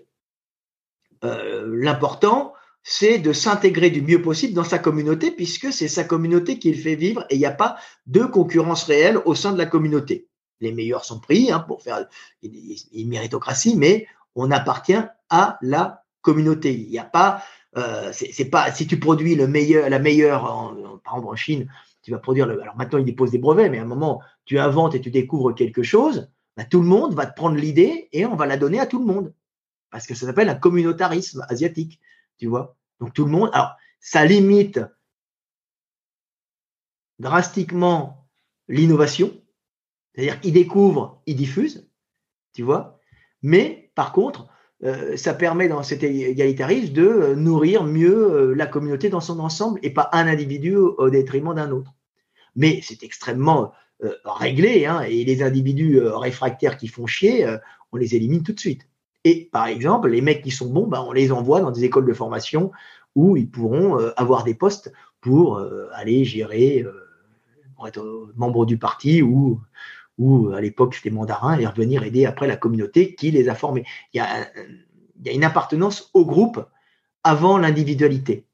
l'important, 1.23 2.53
c'est 2.87 3.17
de 3.17 3.33
s'intégrer 3.33 3.89
du 3.89 4.03
mieux 4.03 4.21
possible 4.21 4.53
dans 4.53 4.63
sa 4.63 4.77
communauté, 4.77 5.31
puisque 5.31 5.73
c'est 5.73 5.87
sa 5.87 6.03
communauté 6.03 6.59
qui 6.59 6.71
le 6.71 6.79
fait 6.79 6.93
vivre 6.93 7.25
et 7.31 7.35
il 7.35 7.39
n'y 7.39 7.47
a 7.47 7.51
pas 7.51 7.77
de 8.05 8.23
concurrence 8.23 8.83
réelle 8.83 9.17
au 9.25 9.33
sein 9.33 9.51
de 9.51 9.57
la 9.57 9.65
communauté. 9.65 10.27
Les 10.61 10.71
meilleurs 10.71 11.03
sont 11.03 11.19
pris 11.19 11.51
hein, 11.51 11.61
pour 11.61 11.81
faire 11.81 12.07
une 12.43 13.09
méritocratie, 13.09 13.75
mais 13.75 14.05
on 14.35 14.51
appartient 14.51 15.01
à 15.31 15.57
la 15.63 16.03
communauté. 16.21 16.75
Il 16.75 16.91
n'y 16.91 16.99
a 16.99 17.03
pas, 17.03 17.41
euh, 17.75 18.11
c'est 18.13 18.51
pas, 18.51 18.71
si 18.71 18.85
tu 18.85 18.99
produis 18.99 19.33
le 19.33 19.47
meilleur, 19.47 19.89
la 19.89 19.99
meilleure, 19.99 20.43
par 21.03 21.15
exemple 21.15 21.33
en 21.33 21.35
Chine, 21.35 21.67
tu 22.03 22.11
vas 22.11 22.19
produire 22.19 22.45
le, 22.45 22.61
alors 22.61 22.77
maintenant 22.77 22.99
ils 22.99 23.05
déposent 23.05 23.31
des 23.31 23.39
brevets, 23.39 23.71
mais 23.71 23.79
à 23.79 23.81
un 23.81 23.85
moment 23.85 24.21
tu 24.45 24.59
inventes 24.59 24.93
et 24.93 25.01
tu 25.01 25.09
découvres 25.09 25.55
quelque 25.55 25.81
chose, 25.81 26.29
bah, 26.55 26.65
tout 26.65 26.81
le 26.81 26.87
monde 26.87 27.15
va 27.15 27.25
te 27.25 27.35
prendre 27.35 27.55
l'idée 27.55 28.09
et 28.11 28.27
on 28.27 28.35
va 28.35 28.45
la 28.45 28.57
donner 28.57 28.79
à 28.79 28.85
tout 28.85 28.99
le 28.99 29.11
monde. 29.11 29.33
Parce 29.89 30.05
que 30.05 30.13
ça 30.13 30.27
s'appelle 30.27 30.49
un 30.49 30.55
communautarisme 30.55 31.43
asiatique 31.49 31.99
tu 32.37 32.47
vois. 32.47 32.77
Donc 32.99 33.13
tout 33.13 33.25
le 33.25 33.31
monde, 33.31 33.49
alors 33.53 33.75
ça 33.99 34.25
limite 34.25 34.79
drastiquement 37.19 38.27
l'innovation, 38.67 39.31
c'est-à-dire 40.13 40.39
qu'ils 40.39 40.53
découvrent, 40.53 41.21
ils 41.25 41.35
diffusent, 41.35 41.89
tu 42.53 42.63
vois. 42.63 42.99
Mais 43.41 43.91
par 43.95 44.11
contre, 44.11 44.47
euh, 44.83 45.15
ça 45.17 45.33
permet 45.33 45.67
dans 45.67 45.83
cet 45.83 46.03
égalitarisme 46.03 46.93
de 46.93 47.07
euh, 47.07 47.35
nourrir 47.35 47.83
mieux 47.83 48.31
euh, 48.31 48.53
la 48.53 48.67
communauté 48.67 49.09
dans 49.09 49.21
son 49.21 49.39
ensemble 49.39 49.79
et 49.83 49.89
pas 49.89 50.09
un 50.11 50.27
individu 50.27 50.75
au, 50.75 51.09
détriment 51.09 51.53
d'un 51.53 51.71
autre. 51.71 51.93
Mais 52.55 52.81
c'est 52.83 53.03
extrêmement 53.03 53.73
réglé, 54.25 54.85
hein, 54.85 55.01
et 55.01 55.23
les 55.23 55.41
individus 55.41 55.99
réfractaires 56.01 56.77
qui 56.77 56.87
font 56.87 57.07
chier, 57.07 57.47
on 57.93 57.97
les 57.97 58.15
élimine 58.15 58.43
tout 58.43 58.51
de 58.51 58.59
suite. 58.59 58.87
Et 59.25 59.49
par 59.51 59.65
exemple, 59.65 60.07
les 60.07 60.21
mecs 60.21 60.43
qui 60.43 60.51
sont 60.51 60.69
bons, 60.69 60.87
ben, 60.87 61.03
on 61.05 61.11
les 61.11 61.31
envoie 61.31 61.59
dans 61.59 61.71
des 61.71 61.83
écoles 61.83 62.05
de 62.05 62.13
formation 62.13 62.71
où 63.15 63.35
ils 63.35 63.49
pourront 63.49 63.99
euh, 63.99 64.13
avoir 64.17 64.43
des 64.43 64.53
postes 64.53 64.93
pour 65.19 65.57
euh, 65.57 65.89
aller 65.93 66.23
gérer, 66.23 66.83
euh, 66.83 66.93
pour 67.75 67.87
être 67.87 68.31
membre 68.35 68.67
du 68.67 68.77
parti 68.77 69.23
ou, 69.23 69.59
ou 70.19 70.49
à 70.49 70.61
l'époque 70.61 70.93
c'était 70.93 71.09
mandarin 71.09 71.57
et 71.57 71.65
revenir 71.65 72.03
aider 72.03 72.25
après 72.25 72.45
la 72.45 72.55
communauté 72.55 73.15
qui 73.15 73.31
les 73.31 73.49
a 73.49 73.55
formés. 73.55 73.83
Il 74.13 74.17
y 74.17 74.19
a, 74.19 74.47
il 75.19 75.25
y 75.25 75.29
a 75.29 75.33
une 75.33 75.43
appartenance 75.43 76.11
au 76.13 76.23
groupe 76.23 76.63
avant 77.23 77.57
l'individualité 77.57 78.45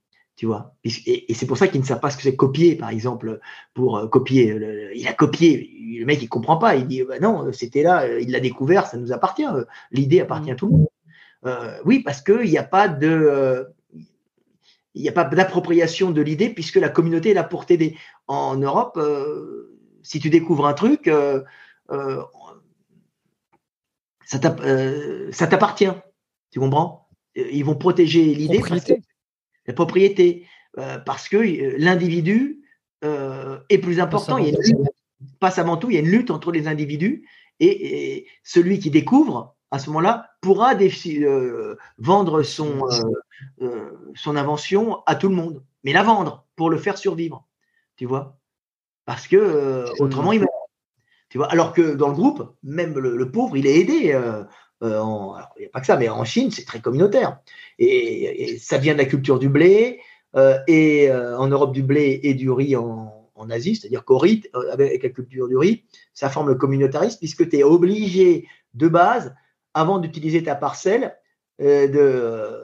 tu 0.41 0.47
vois. 0.47 0.73
Et, 0.83 1.35
c'est 1.35 1.45
pour 1.45 1.55
ça 1.55 1.67
qu'ils 1.67 1.81
ne 1.81 1.85
savent 1.85 1.99
pas 1.99 2.09
ce 2.09 2.17
que 2.17 2.23
c'est 2.23 2.35
copier, 2.35 2.75
par 2.75 2.89
exemple, 2.89 3.39
pour 3.75 3.99
euh, 3.99 4.07
copier. 4.07 4.57
il 4.95 5.07
a 5.07 5.13
copié, 5.13 5.69
le 5.99 6.03
mec 6.03 6.19
il 6.19 6.29
comprend 6.29 6.57
pas, 6.57 6.75
il 6.75 6.87
dit 6.87 7.03
bah 7.03 7.19
non, 7.19 7.53
c'était 7.53 7.83
là, 7.83 8.05
euh, 8.05 8.19
il 8.19 8.31
l'a 8.31 8.39
découvert, 8.39 8.87
ça 8.87 8.97
nous 8.97 9.11
appartient. 9.11 9.45
Euh, 9.45 9.65
l'idée 9.91 10.19
appartient 10.19 10.49
à 10.49 10.55
tout 10.55 10.65
le 10.65 10.71
monde. 10.71 10.87
oui, 11.85 11.99
parce 11.99 12.23
qu'il 12.23 12.49
n'y 12.49 12.57
a 12.57 12.63
pas 12.63 12.87
de, 12.87 13.67
il 14.95 15.03
n'y 15.03 15.09
a 15.09 15.11
pas 15.11 15.25
d'appropriation 15.25 16.09
de 16.09 16.23
l'idée 16.23 16.49
puisque 16.49 16.77
la 16.77 16.89
communauté 16.89 17.29
est 17.29 17.35
là 17.35 17.43
pour 17.43 17.67
t'aider. 17.67 17.95
En 18.25 18.57
Europe, 18.57 18.99
si 20.01 20.19
tu 20.19 20.31
découvres 20.31 20.65
un 20.65 20.73
truc, 20.73 21.07
ça 24.25 24.39
t'appartient. 25.47 25.93
Tu 26.49 26.59
comprends? 26.59 27.09
Ils 27.35 27.63
vont 27.63 27.75
protéger 27.75 28.23
l'idée 28.33 28.63
la 29.65 29.73
propriété, 29.73 30.45
euh, 30.77 30.97
parce 30.99 31.29
que 31.29 31.37
euh, 31.37 31.75
l'individu 31.77 32.61
euh, 33.03 33.59
est 33.69 33.77
plus 33.77 33.99
important. 33.99 34.37
Il 34.37 34.49
y 34.49 34.55
a 34.55 34.59
une 34.67 34.87
passe 35.39 35.59
avant 35.59 35.77
tout, 35.77 35.89
il 35.89 35.95
y 35.95 35.97
a 35.97 36.01
une 36.01 36.09
lutte 36.09 36.31
entre 36.31 36.51
les 36.51 36.67
individus 36.67 37.27
et, 37.59 38.27
celui 38.43 38.79
qui 38.79 38.89
découvre 38.89 39.55
à 39.69 39.79
ce 39.79 39.89
moment-là 39.89 40.31
pourra 40.41 40.73
vendre 41.97 42.41
son, 42.43 42.81
son 44.15 44.35
invention 44.35 45.03
à 45.05 45.15
tout 45.15 45.29
le 45.29 45.35
monde, 45.35 45.63
mais 45.83 45.93
la 45.93 46.03
vendre 46.03 46.45
pour 46.55 46.69
le 46.69 46.77
faire 46.77 46.97
survivre, 46.97 47.47
tu 47.95 48.05
vois, 48.05 48.39
parce 49.05 49.27
que 49.27 49.85
autrement 50.01 50.33
il 50.33 50.39
meurt. 50.41 50.51
Tu 51.31 51.37
vois, 51.37 51.49
alors 51.49 51.71
que 51.71 51.93
dans 51.93 52.09
le 52.09 52.13
groupe, 52.13 52.55
même 52.61 52.99
le, 52.99 53.31
pauvre, 53.31 53.55
il 53.55 53.65
est 53.65 53.79
aidé. 53.79 54.11
Euh, 54.11 54.43
il 54.81 54.87
n'y 55.59 55.65
a 55.65 55.69
pas 55.71 55.79
que 55.79 55.85
ça, 55.85 55.97
mais 55.97 56.09
en 56.09 56.23
Chine, 56.23 56.51
c'est 56.51 56.65
très 56.65 56.81
communautaire. 56.81 57.39
Et, 57.79 58.57
ça 58.59 58.77
vient 58.77 58.93
de 58.93 58.99
la 58.99 59.05
culture 59.05 59.39
du 59.39 59.49
blé, 59.49 59.99
euh, 60.35 60.57
et 60.67 61.09
euh, 61.09 61.37
en 61.37 61.47
Europe 61.47 61.73
du 61.73 61.83
blé 61.83 62.19
et 62.23 62.33
du 62.33 62.49
riz 62.49 62.75
en, 62.75 63.17
Asie, 63.49 63.75
c'est-à-dire 63.75 64.05
qu'au 64.05 64.19
riz, 64.19 64.43
avec 64.71 65.01
la 65.01 65.09
culture 65.09 65.47
du 65.47 65.57
riz, 65.57 65.83
ça 66.13 66.29
forme 66.29 66.49
le 66.49 66.55
communautarisme, 66.55 67.17
puisque 67.17 67.49
tu 67.49 67.57
es 67.57 67.63
obligé 67.63 68.47
de 68.75 68.87
base, 68.87 69.33
avant 69.73 69.97
d'utiliser 69.97 70.43
ta 70.43 70.53
parcelle, 70.53 71.17
de, 71.57 72.61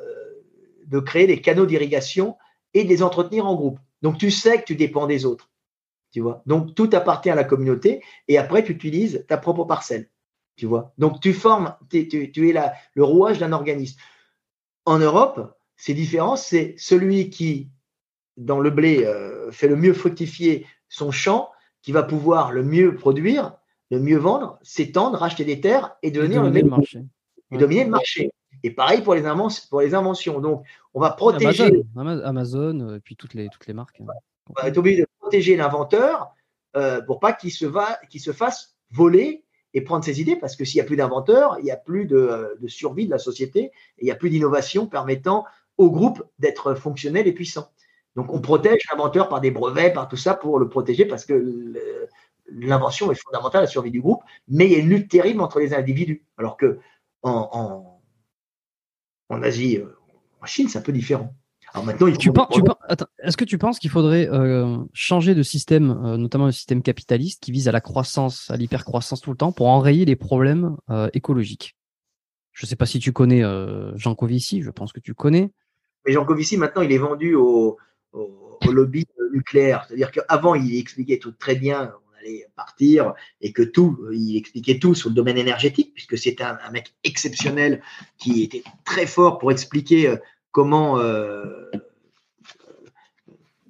de 0.85 0.99
créer 0.99 1.25
des 1.25 1.41
canaux 1.41 1.65
d'irrigation 1.65 2.35
et 2.75 2.83
de 2.83 2.89
les 2.89 3.01
entretenir 3.01 3.47
en 3.47 3.55
groupe. 3.55 3.79
Donc 4.03 4.19
tu 4.19 4.29
sais 4.29 4.59
que 4.59 4.65
tu 4.65 4.75
dépends 4.75 5.07
des 5.07 5.25
autres. 5.25 5.49
Tu 6.11 6.21
vois 6.21 6.43
Donc 6.45 6.75
tout 6.75 6.89
appartient 6.93 7.29
à 7.29 7.35
la 7.35 7.43
communauté 7.43 8.03
et 8.27 8.37
après 8.37 8.63
tu 8.63 8.71
utilises 8.71 9.25
ta 9.27 9.37
propre 9.37 9.65
parcelle. 9.65 10.09
Tu 10.57 10.65
vois 10.65 10.91
Donc, 10.97 11.21
tu 11.21 11.33
formes, 11.33 11.75
tu, 11.89 11.99
es 11.99 12.53
le 12.95 13.03
rouage 13.03 13.37
d'un 13.39 13.53
organisme. 13.53 13.99
En 14.85 14.97
Europe, 14.97 15.55
c'est 15.75 15.93
différent, 15.93 16.35
c'est 16.35 16.75
celui 16.77 17.29
qui 17.29 17.69
dans 18.37 18.59
le 18.59 18.69
blé 18.69 19.05
euh, 19.05 19.51
fait 19.51 19.67
le 19.67 19.75
mieux 19.75 19.93
fructifier 19.93 20.65
son 20.89 21.11
champ, 21.11 21.51
qui 21.81 21.91
va 21.91 22.03
pouvoir 22.03 22.51
le 22.51 22.63
mieux 22.63 22.95
produire, 22.95 23.53
le 23.91 23.99
mieux 23.99 24.17
vendre, 24.17 24.59
s'étendre, 24.61 25.17
racheter 25.17 25.45
des 25.45 25.61
terres 25.61 25.95
et 26.01 26.11
devenir 26.11 26.43
le, 26.43 26.49
le 26.49 26.63
marché. 26.63 27.03
Et 27.51 27.57
dominer 27.57 27.85
le 27.85 27.91
marché. 27.91 28.31
Et 28.63 28.71
pareil 28.71 29.01
pour 29.01 29.15
les, 29.15 29.23
pour 29.69 29.81
les 29.81 29.93
inventions. 29.93 30.39
Donc, 30.39 30.65
on 30.93 30.99
va 30.99 31.11
protéger. 31.11 31.83
Amazon, 31.95 32.95
et 32.95 32.99
puis 32.99 33.15
toutes 33.15 33.35
les, 33.35 33.47
toutes 33.49 33.67
les 33.67 33.73
marques. 33.73 34.01
Hein. 34.01 34.07
On 34.49 34.61
va 34.61 34.67
être 34.67 34.77
obligé 34.77 35.01
de 35.01 35.07
protéger 35.19 35.55
l'inventeur 35.55 36.33
euh, 36.75 37.01
pour 37.01 37.19
pas 37.19 37.33
qu'il 37.33 37.51
se, 37.51 37.65
va, 37.65 37.99
qu'il 38.09 38.21
se 38.21 38.31
fasse 38.31 38.75
voler 38.91 39.45
et 39.77 39.81
prendre 39.81 40.03
ses 40.03 40.19
idées, 40.19 40.35
parce 40.35 40.55
que 40.55 40.65
s'il 40.65 40.79
n'y 40.79 40.81
a 40.81 40.85
plus 40.85 40.95
d'inventeurs, 40.95 41.57
il 41.59 41.65
n'y 41.65 41.71
a 41.71 41.77
plus 41.77 42.05
de, 42.05 42.57
de, 42.59 42.67
survie 42.67 43.05
de 43.05 43.11
la 43.11 43.19
société, 43.19 43.65
et 43.65 43.71
il 44.01 44.05
n'y 44.05 44.11
a 44.11 44.15
plus 44.15 44.31
d'innovation 44.31 44.87
permettant 44.87 45.45
au 45.77 45.91
groupe 45.91 46.23
d'être 46.39 46.73
fonctionnel 46.73 47.27
et 47.27 47.31
puissant. 47.31 47.69
Donc 48.15 48.33
on 48.33 48.41
protège 48.41 48.81
l'inventeur 48.91 49.29
par 49.29 49.39
des 49.39 49.51
brevets, 49.51 49.93
par 49.93 50.07
tout 50.07 50.17
ça, 50.17 50.33
pour 50.33 50.57
le 50.57 50.67
protéger, 50.67 51.05
parce 51.05 51.25
que 51.25 51.75
l'invention 52.49 53.11
est 53.11 53.21
fondamentale 53.21 53.59
à 53.59 53.61
la 53.65 53.67
survie 53.67 53.91
du 53.91 54.01
groupe, 54.01 54.23
mais 54.47 54.65
il 54.65 54.71
y 54.71 54.75
a 54.75 54.79
une 54.79 54.89
lutte 54.89 55.11
terrible 55.11 55.41
entre 55.41 55.59
les 55.59 55.75
individus. 55.75 56.25
Alors 56.39 56.57
que 56.57 56.79
en, 57.21 57.99
en, 59.29 59.43
Asie, 59.43 59.77
euh, 59.77 59.95
en 60.41 60.47
Chine, 60.47 60.69
c'est 60.69 60.79
un 60.79 60.81
peu 60.81 60.91
différent. 60.91 61.35
Alors 61.73 61.85
maintenant, 61.85 62.11
tu 62.11 62.31
Est-ce 63.19 63.37
que 63.37 63.45
tu 63.45 63.57
penses 63.57 63.79
qu'il 63.79 63.89
faudrait 63.89 64.29
euh, 64.29 64.77
changer 64.93 65.35
de 65.35 65.43
système, 65.43 65.91
euh, 66.03 66.17
notamment 66.17 66.45
le 66.45 66.51
système 66.51 66.81
capitaliste, 66.81 67.43
qui 67.43 67.51
vise 67.51 67.67
à 67.67 67.71
la 67.71 67.81
croissance, 67.81 68.49
à 68.49 68.57
l'hypercroissance 68.57 69.21
tout 69.21 69.31
le 69.31 69.37
temps, 69.37 69.51
pour 69.51 69.67
enrayer 69.67 70.05
les 70.05 70.15
problèmes 70.15 70.77
écologiques? 71.13 71.75
Je 72.53 72.65
ne 72.65 72.69
sais 72.69 72.75
pas 72.75 72.87
si 72.87 72.99
tu 72.99 73.11
connais 73.11 73.43
Jean 73.95 74.15
Covici, 74.15 74.63
je 74.63 74.71
pense 74.71 74.91
que 74.91 74.99
tu 74.99 75.13
connais. 75.13 75.51
Mais 76.05 76.13
Jean 76.13 76.25
Covici, 76.25 76.57
maintenant, 76.57 76.81
il 76.81 76.91
est 76.91 76.97
vendu 76.97 77.35
au, 77.35 77.77
au, 78.13 78.71
lobby 78.71 79.05
nucléaire. 79.31 79.85
C'est-à-dire 79.87 80.11
qu'avant, 80.11 80.55
il 80.55 80.77
expliquait 80.77 81.19
tout 81.19 81.31
très 81.31 81.55
bien, 81.55 81.93
on 82.07 82.19
allait 82.19 82.47
partir, 82.55 83.13
et 83.41 83.51
que 83.51 83.61
tout, 83.61 83.99
il 84.11 84.37
expliquait 84.37 84.79
tout 84.79 84.95
sur 84.95 85.09
le 85.09 85.15
domaine 85.15 85.37
énergétique, 85.37 85.93
puisque 85.93 86.17
c'était 86.17 86.43
un, 86.43 86.57
mec 86.71 86.93
exceptionnel 87.03 87.81
qui 88.17 88.43
était 88.43 88.63
très 88.85 89.05
fort 89.05 89.37
pour 89.37 89.51
expliquer 89.51 90.07
euh, 90.07 90.17
comment, 90.57 90.97
euh, 90.97 91.69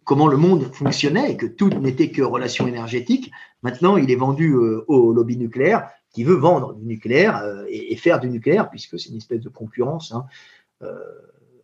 comment 0.05 0.27
le 0.27 0.37
monde 0.37 0.73
fonctionnait 0.73 1.33
et 1.33 1.35
que 1.35 1.45
tout 1.45 1.67
n'était 1.69 2.11
que 2.11 2.21
relation 2.21 2.65
énergétique. 2.65 3.29
Maintenant, 3.61 3.97
il 3.97 4.09
est 4.09 4.15
vendu 4.15 4.53
euh, 4.53 4.85
au 4.87 5.11
lobby 5.11 5.35
nucléaire 5.35 5.89
qui 6.13 6.23
veut 6.23 6.37
vendre 6.37 6.73
du 6.75 6.85
nucléaire 6.85 7.43
et, 7.67 7.95
faire 7.97 8.21
du 8.21 8.29
nucléaire, 8.29 8.69
puisque 8.69 8.97
c'est 8.97 9.09
une 9.09 9.17
espèce 9.17 9.41
de 9.41 9.49
concurrence. 9.49 10.13
Hein, 10.13 10.25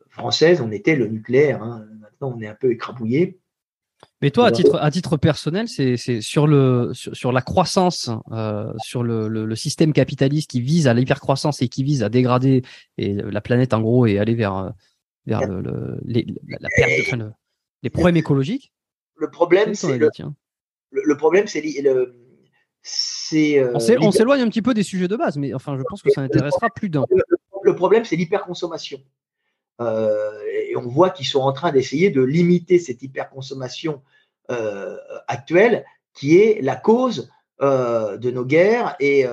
française, 0.10 0.61
on 0.61 0.72
était 0.72 0.98
le 0.98 1.08
nucléaire. 1.08 1.64
Hein 1.64 1.85
on 2.19 2.40
est 2.42 2.48
un 2.48 2.56
peu 2.60 2.72
écrabouillé. 2.72 3.40
Mais 4.22 4.32
toi, 4.32 4.48
à 4.48 4.52
titre, 4.52 4.77
à 4.82 4.92
titre 4.92 5.16
personnel, 5.16 5.68
c'est 5.69 5.98
sur, 6.22 6.45
le, 6.45 6.92
sur, 6.93 7.32
la 7.32 7.42
croissance, 7.42 8.10
euh, 8.32 8.74
sur 8.80 9.02
le, 9.02 9.56
système 9.56 9.93
capitaliste 9.93 10.52
qui 10.52 10.60
vise 10.60 10.88
à 10.88 10.93
l'hypercroissance 10.93 11.61
et 11.61 11.69
qui 11.69 11.84
vise 11.84 12.03
à 12.03 12.10
dégrader 12.10 12.64
et 12.98 13.14
la 13.14 13.42
planète 13.42 13.74
en 13.74 13.82
gros 13.82 14.06
et 14.06 14.19
aller 14.19 14.35
vers, 14.35 14.74
vers 15.26 15.42
les, 16.03 16.26
la 16.48 16.69
perte 16.76 17.18
de, 17.18 17.32
les 17.84 17.90
problèmes 17.90 18.18
écologiques. 18.18 18.74
Le 19.16 19.30
problème, 19.30 19.76
c'est 19.76 19.98
le, 19.98 20.10
le, 20.92 21.18
problème, 21.18 21.48
c'est 21.48 21.61
euh, 23.60 23.72
on 24.02 24.11
s'éloigne 24.11 24.42
un 24.42 24.50
petit 24.50 24.61
peu 24.61 24.74
des 24.74 24.84
sujets 24.84 25.08
de 25.08 25.16
base, 25.16 25.38
mais 25.38 25.53
enfin, 25.53 25.77
je 25.77 25.84
pense 25.84 26.02
que 26.02 26.11
ça 26.11 26.22
intéressera 26.22 26.69
plus 26.69 26.90
d'un. 26.90 27.06
Le, 27.64 27.76
problème, 27.76 28.03
c'est 28.03 28.18
l'hyperconsommation. 28.18 29.00
Euh, 29.82 30.32
et 30.52 30.76
on 30.76 30.88
voit 30.88 31.10
qu'ils 31.10 31.26
sont 31.26 31.40
en 31.40 31.53
train 31.53 31.72
d'essayer 31.72 32.11
de 32.11 32.22
limiter 32.22 32.80
cette 32.80 33.02
hyperconsommation 33.02 34.02
euh, 34.52 34.98
actuelle 35.27 35.85
qui 36.14 36.38
est 36.38 36.61
la 36.61 36.76
cause 36.76 37.32
de 37.61 38.32
nos 38.32 38.43
guerres 38.43 38.98
et 39.00 39.26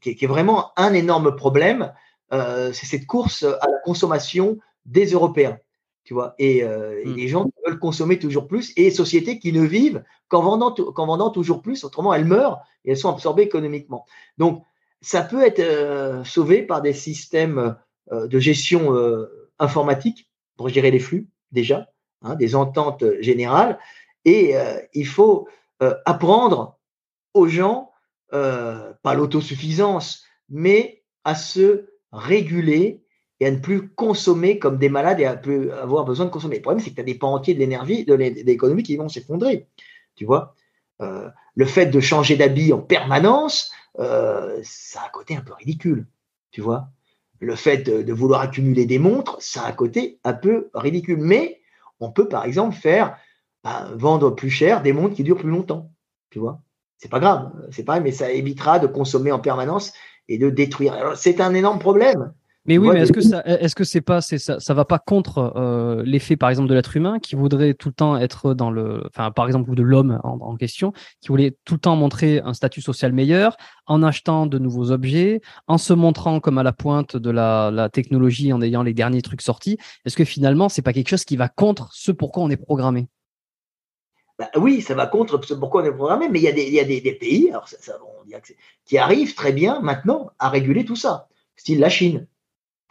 qui, 0.00 0.10
est, 0.10 0.26
vraiment 0.26 0.70
un 0.78 0.94
énorme 0.94 1.34
problème. 1.34 1.92
C'est 2.30 2.86
cette 2.86 3.06
course 3.06 3.42
à 3.42 3.68
la 3.68 3.78
consommation 3.84 4.58
des 4.86 5.06
Européens. 5.06 5.58
Tu 6.04 6.14
vois, 6.14 6.34
et, 6.38 6.64
mmh. 6.64 7.14
les 7.14 7.28
gens 7.28 7.50
veulent 7.66 7.78
consommer 7.78 8.18
toujours 8.18 8.48
plus 8.48 8.72
et 8.76 8.90
sociétés 8.90 9.38
qui 9.38 9.52
ne 9.52 9.62
vivent 9.62 10.02
qu'en 10.28 10.42
vendant, 10.42 11.30
toujours 11.30 11.62
plus, 11.62 11.84
autrement 11.84 12.14
elles 12.14 12.24
meurent 12.24 12.60
et 12.84 12.92
elles 12.92 12.96
sont 12.96 13.10
absorbées 13.10 13.42
économiquement. 13.42 14.06
Donc, 14.38 14.64
ça 15.02 15.22
peut 15.22 15.42
être 15.42 16.24
sauvé 16.24 16.62
par 16.62 16.82
des 16.82 16.94
systèmes 16.94 17.76
euh, 18.12 18.26
de 18.26 18.40
gestion 18.40 18.92
euh, 18.96 19.50
informatique 19.60 20.28
pour 20.56 20.68
gérer 20.68 20.90
les 20.90 20.98
flux 20.98 21.28
déjà, 21.52 21.92
hein, 22.22 22.34
des 22.34 22.56
ententes 22.56 23.04
générales. 23.20 23.78
Et 24.24 24.56
euh, 24.56 24.80
il 24.94 25.06
faut 25.06 25.48
apprendre 26.04 26.78
aux 27.32 27.46
gens, 27.46 27.90
pas 28.30 29.14
l'autosuffisance, 29.14 30.24
mais 30.50 31.02
à 31.24 31.34
se 31.34 31.86
réguler 32.12 33.02
et 33.40 33.46
à 33.46 33.50
ne 33.50 33.58
plus 33.58 33.88
consommer 33.88 34.58
comme 34.58 34.78
des 34.78 34.88
malades 34.88 35.20
et 35.20 35.24
à 35.24 35.36
plus 35.36 35.70
avoir 35.70 36.04
besoin 36.04 36.26
de 36.26 36.30
consommer. 36.30 36.56
Le 36.56 36.62
problème, 36.62 36.82
c'est 36.82 36.90
que 36.90 36.96
tu 36.96 37.00
as 37.00 37.04
des 37.04 37.14
pans 37.14 37.34
entiers 37.34 37.54
de 37.54 37.58
l'énergie, 37.58 38.04
de 38.04 38.14
l'économie 38.14 38.82
qui 38.82 38.96
vont 38.96 39.08
s'effondrer. 39.08 39.66
Tu 40.14 40.26
vois? 40.26 40.54
Le 40.98 41.64
fait 41.64 41.86
de 41.86 42.00
changer 42.00 42.36
d'habit 42.36 42.72
en 42.74 42.80
permanence, 42.80 43.72
ça 43.96 45.00
a 45.00 45.06
un 45.06 45.10
côté 45.10 45.36
un 45.36 45.40
peu 45.40 45.54
ridicule. 45.54 46.06
Tu 46.50 46.60
vois? 46.60 46.88
Le 47.38 47.56
fait 47.56 47.78
de, 47.78 48.12
vouloir 48.12 48.42
accumuler 48.42 48.84
des 48.84 48.98
montres, 48.98 49.38
ça 49.40 49.62
a 49.62 49.68
un 49.68 49.72
côté 49.72 50.18
un 50.24 50.34
peu 50.34 50.68
ridicule. 50.74 51.18
Mais 51.18 51.62
on 51.98 52.10
peut, 52.10 52.28
par 52.28 52.44
exemple, 52.44 52.76
faire 52.76 53.16
bah, 53.64 53.88
vendre 53.94 54.30
plus 54.30 54.50
cher 54.50 54.82
des 54.82 54.92
montres 54.92 55.14
qui 55.14 55.24
durent 55.24 55.38
plus 55.38 55.50
longtemps. 55.50 55.90
Tu 56.28 56.38
vois? 56.38 56.60
C'est 56.98 57.08
pas 57.08 57.20
grave, 57.20 57.50
c'est 57.70 57.84
pas, 57.84 57.98
mais 58.00 58.12
ça 58.12 58.30
évitera 58.30 58.78
de 58.78 58.86
consommer 58.86 59.32
en 59.32 59.38
permanence 59.38 59.94
et 60.30 60.38
de 60.38 60.48
détruire. 60.48 60.94
c'est 61.16 61.40
un 61.40 61.52
énorme 61.52 61.78
problème. 61.78 62.32
Mais 62.66 62.76
oui, 62.76 62.90
mais 62.92 63.00
est-ce 63.00 63.12
que 63.12 63.22
ça, 63.22 63.42
est-ce 63.46 63.74
que 63.74 63.84
c'est 63.84 64.02
pas, 64.02 64.20
c'est 64.20 64.38
ça, 64.38 64.60
ça 64.60 64.74
va 64.74 64.84
pas 64.84 64.98
contre 64.98 65.54
euh, 65.56 66.02
l'effet, 66.04 66.36
par 66.36 66.50
exemple, 66.50 66.68
de 66.68 66.74
l'être 66.74 66.94
humain 66.94 67.18
qui 67.18 67.34
voudrait 67.34 67.72
tout 67.72 67.88
le 67.88 67.94
temps 67.94 68.18
être 68.18 68.52
dans 68.52 68.70
le, 68.70 69.02
enfin, 69.06 69.30
par 69.30 69.46
exemple, 69.46 69.74
de 69.74 69.82
l'homme 69.82 70.20
en, 70.22 70.56
question, 70.56 70.92
qui 71.22 71.28
voulait 71.28 71.56
tout 71.64 71.74
le 71.74 71.80
temps 71.80 71.96
montrer 71.96 72.40
un 72.44 72.52
statut 72.52 72.82
social 72.82 73.14
meilleur 73.14 73.56
en 73.86 74.02
achetant 74.02 74.46
de 74.46 74.58
nouveaux 74.58 74.90
objets, 74.92 75.40
en 75.68 75.78
se 75.78 75.94
montrant 75.94 76.38
comme 76.38 76.58
à 76.58 76.62
la 76.62 76.72
pointe 76.72 77.16
de 77.16 77.30
la, 77.30 77.70
la 77.72 77.88
technologie, 77.88 78.52
en 78.52 78.60
ayant 78.60 78.82
les 78.82 78.94
derniers 78.94 79.22
trucs 79.22 79.42
sortis? 79.42 79.78
Est-ce 80.04 80.16
que 80.16 80.24
finalement, 80.24 80.68
c'est 80.68 80.82
pas 80.82 80.92
quelque 80.92 81.08
chose 81.08 81.24
qui 81.24 81.38
va 81.38 81.48
contre 81.48 81.88
ce 81.92 82.12
pourquoi 82.12 82.42
on 82.42 82.50
est 82.50 82.58
programmé? 82.58 83.08
Bah 84.40 84.48
oui, 84.56 84.80
ça 84.80 84.94
va 84.94 85.06
contre 85.06 85.36
pourquoi 85.36 85.82
on 85.82 85.84
est 85.84 85.92
programmé, 85.92 86.30
mais 86.30 86.38
il 86.38 86.44
y 86.44 86.48
a 86.80 86.84
des, 86.84 87.12
pays 87.12 87.52
qui 88.86 88.96
arrivent 88.96 89.34
très 89.34 89.52
bien 89.52 89.82
maintenant 89.82 90.30
à 90.38 90.48
réguler 90.48 90.86
tout 90.86 90.96
ça, 90.96 91.28
style 91.56 91.78
la 91.78 91.90
Chine. 91.90 92.26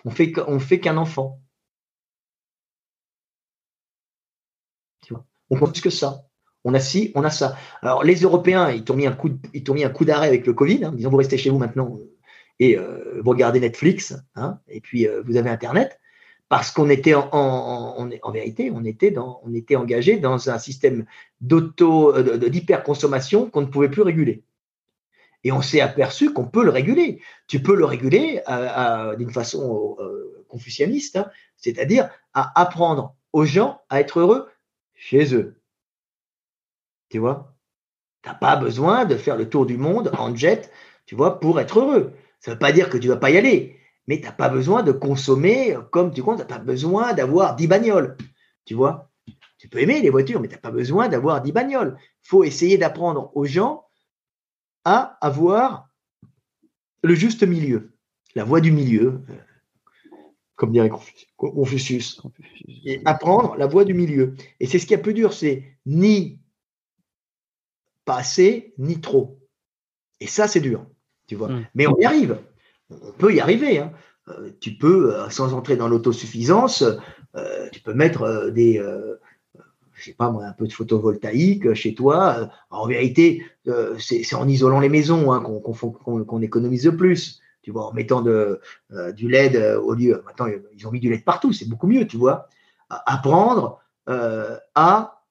On 0.05 0.11
fait, 0.11 0.31
fait 0.59 0.79
qu'un 0.79 0.97
enfant. 0.97 1.41
On 5.49 5.57
pense 5.57 5.81
que 5.81 5.89
ça. 5.89 6.27
On 6.63 6.75
a 6.75 6.79
ci, 6.79 7.11
on 7.15 7.23
a 7.23 7.31
ça. 7.31 7.57
Alors 7.81 8.03
les 8.03 8.17
Européens, 8.17 8.69
ils 8.69 8.83
t'ont 8.83 8.95
mis 8.95 9.07
un 9.07 9.13
coup, 9.13 10.05
d'arrêt 10.05 10.27
avec 10.27 10.45
le 10.45 10.53
Covid, 10.53 10.85
hein, 10.85 10.91
disant 10.91 11.09
vous 11.09 11.17
restez 11.17 11.39
chez 11.39 11.49
vous 11.49 11.57
maintenant 11.57 11.97
et 12.59 12.77
euh, 12.77 13.21
vous 13.23 13.29
regardez 13.31 13.59
Netflix, 13.59 14.15
hein, 14.35 14.59
et 14.67 14.81
puis 14.81 15.07
euh, 15.07 15.23
vous 15.25 15.35
avez 15.35 15.49
Internet, 15.49 15.99
parce 16.49 16.71
qu'on 16.71 16.89
était 16.89 17.13
en, 17.13 18.09
vérité, 18.33 18.71
on 18.71 18.83
était 18.83 19.75
engagé 19.75 20.17
dans 20.17 20.49
un 20.49 20.57
système 20.57 21.05
d'auto, 21.41 22.15
euh, 22.15 22.37
d'hyperconsommation 22.37 23.49
qu'on 23.49 23.61
ne 23.61 23.67
pouvait 23.67 23.89
plus 23.89 24.01
réguler. 24.01 24.43
Et 25.43 25.51
on 25.51 25.61
s'est 25.61 25.79
aperçu 25.79 26.33
qu'on 26.33 26.45
peut 26.45 26.65
le 26.65 26.71
réguler. 26.71 27.21
Tu 27.47 27.61
peux 27.61 27.75
le 27.75 27.85
réguler 27.85 28.41
d'une 29.17 29.31
façon 29.31 29.95
euh, 29.99 30.43
confucianiste, 30.49 31.15
hein, 31.15 31.29
c'est-à-dire 31.55 32.09
à 32.33 32.59
apprendre 32.59 33.15
aux 33.31 33.45
gens 33.45 33.81
à 33.89 33.99
être 34.01 34.19
heureux 34.19 34.49
chez 34.95 35.35
eux. 35.35 35.61
Tu 37.09 37.19
vois? 37.19 37.55
Tu 38.23 38.29
n'as 38.29 38.35
pas 38.35 38.55
besoin 38.55 39.05
de 39.05 39.15
faire 39.15 39.37
le 39.37 39.47
tour 39.47 39.65
du 39.65 39.77
monde 39.77 40.11
en 40.17 40.35
jet, 40.35 40.71
tu 41.05 41.15
vois, 41.15 41.39
pour 41.39 41.59
être 41.59 41.79
heureux. 41.79 42.13
Ça 42.39 42.51
ne 42.51 42.55
veut 42.55 42.59
pas 42.59 42.71
dire 42.71 42.89
que 42.89 42.97
tu 42.97 43.07
ne 43.07 43.13
vas 43.13 43.19
pas 43.19 43.29
y 43.29 43.37
aller, 43.37 43.78
mais 44.09 44.17
tu 44.17 44.23
n'as 44.23 44.31
pas 44.31 44.49
besoin 44.49 44.81
de 44.81 44.91
consommer 44.91 45.77
comme 45.91 46.11
tu 46.11 46.23
comptes, 46.23 46.37
tu 46.37 46.41
n'as 46.41 46.47
pas 46.47 46.57
besoin 46.57 47.13
d'avoir 47.13 47.55
10 47.55 47.67
bagnoles. 47.67 48.17
Tu 48.65 48.73
vois? 48.73 49.11
Tu 49.59 49.69
peux 49.69 49.79
aimer 49.79 50.01
les 50.01 50.09
voitures, 50.09 50.41
mais 50.41 50.47
tu 50.47 50.55
n'as 50.55 50.59
pas 50.59 50.71
besoin 50.71 51.09
d'avoir 51.09 51.43
10 51.43 51.51
bagnoles. 51.51 51.95
Il 52.23 52.27
faut 52.27 52.43
essayer 52.43 52.79
d'apprendre 52.79 53.31
aux 53.35 53.45
gens 53.45 53.85
à 54.83 55.15
avoir 55.21 55.89
le 57.03 57.13
juste 57.13 57.43
milieu, 57.43 57.93
la 58.33 58.43
voie 58.43 58.61
du 58.61 58.71
milieu, 58.71 59.21
euh, 59.29 60.15
comme 60.55 60.71
dirait 60.71 60.89
Confucius, 61.37 62.19
et 62.85 63.03
apprendre 63.05 63.57
la 63.57 63.67
voie 63.67 63.85
du 63.85 63.93
milieu. 63.93 64.33
Et 64.59 64.65
c'est 64.65 64.79
ce 64.79 64.87
qui 64.87 64.95
est 64.95 64.97
un 64.97 65.03
peu 65.03 65.13
dur, 65.13 65.33
c'est 65.33 65.77
ni 65.85 66.41
pas 68.05 68.17
assez, 68.17 68.73
ni 68.79 69.01
trop. 69.01 69.39
Et 70.19 70.25
ça, 70.25 70.47
c'est 70.47 70.61
dur, 70.61 70.87
tu 71.27 71.35
vois. 71.35 71.49
Hmm. 71.49 71.67
Mais 71.75 71.85
on 71.85 71.95
y 71.99 72.05
arrive. 72.05 72.39
On 72.89 73.11
peut 73.17 73.33
y 73.33 73.39
arriver. 73.39 73.79
Hein. 73.79 73.91
tu 74.59 74.75
peux, 74.75 75.13
sans 75.29 75.53
entrer 75.53 75.75
dans 75.75 75.87
l'autosuffisance, 75.87 76.83
tu 77.71 77.81
peux 77.81 77.93
mettre 77.93 78.49
des, 78.51 78.81
sais 80.03 80.13
pas 80.13 80.27
un 80.27 80.53
peu 80.53 80.67
de 80.67 80.73
photovoltaïque 80.73 81.73
chez 81.73 81.93
toi. 81.93 82.49
En 82.69 82.87
vérité, 82.87 83.45
c'est 83.99 84.35
en 84.35 84.47
isolant 84.47 84.79
les 84.79 84.89
maisons 84.89 85.31
hein, 85.31 85.41
qu'on 85.41 86.41
économise 86.41 86.85
le 86.85 86.97
plus. 86.97 87.41
Tu 87.61 87.71
vois, 87.71 87.87
en 87.87 87.93
mettant 87.93 88.21
de, 88.21 88.61
du 89.15 89.27
LED 89.27 89.57
au 89.77 89.93
lieu. 89.93 90.23
Maintenant, 90.25 90.47
ils 90.73 90.87
ont 90.87 90.91
mis 90.91 90.99
du 90.99 91.09
LED 91.09 91.25
partout, 91.25 91.51
c'est 91.51 91.67
beaucoup 91.67 91.87
mieux, 91.87 92.07
tu 92.07 92.17
vois. 92.17 92.47
Apprendre 92.89 93.81
à, 94.07 95.23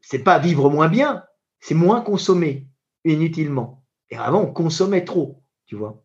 c'est 0.00 0.20
pas 0.22 0.38
vivre 0.38 0.70
moins 0.70 0.88
bien, 0.88 1.24
c'est 1.60 1.74
moins 1.74 2.00
consommer 2.00 2.68
inutilement. 3.04 3.82
Et 4.10 4.16
avant, 4.16 4.42
on 4.42 4.52
consommait 4.52 5.04
trop, 5.04 5.42
tu 5.66 5.76
vois. 5.76 6.02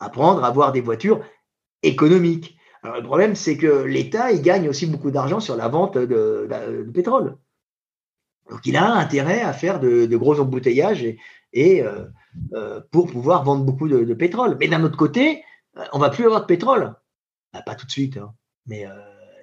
Apprendre 0.00 0.44
à 0.44 0.48
avoir 0.48 0.72
des 0.72 0.80
voitures 0.80 1.20
économiques. 1.82 2.56
Alors, 2.82 2.96
le 2.96 3.02
problème, 3.02 3.34
c'est 3.34 3.56
que 3.56 3.84
l'État, 3.84 4.32
il 4.32 4.42
gagne 4.42 4.68
aussi 4.68 4.86
beaucoup 4.86 5.10
d'argent 5.10 5.40
sur 5.40 5.56
la 5.56 5.68
vente 5.68 5.98
de, 5.98 6.90
pétrole. 6.92 7.36
Donc, 8.48 8.60
il 8.64 8.76
a 8.76 8.94
intérêt 8.94 9.42
à 9.42 9.52
faire 9.52 9.80
de, 9.80 10.06
gros 10.16 10.40
embouteillages 10.40 11.04
et, 11.52 11.82
euh, 11.82 12.04
euh, 12.54 12.80
pour 12.90 13.10
pouvoir 13.10 13.44
vendre 13.44 13.64
beaucoup 13.64 13.88
de, 13.88 14.14
pétrole. 14.14 14.56
Mais 14.58 14.68
d'un 14.68 14.82
autre 14.82 14.96
côté, 14.96 15.44
euh, 15.76 15.84
on 15.92 15.98
va 15.98 16.10
plus 16.10 16.24
avoir 16.24 16.40
de 16.40 16.46
pétrole. 16.46 16.94
Bah, 17.52 17.62
pas 17.62 17.74
tout 17.74 17.86
de 17.86 17.90
suite, 17.90 18.16
hein. 18.16 18.32
mais 18.66 18.86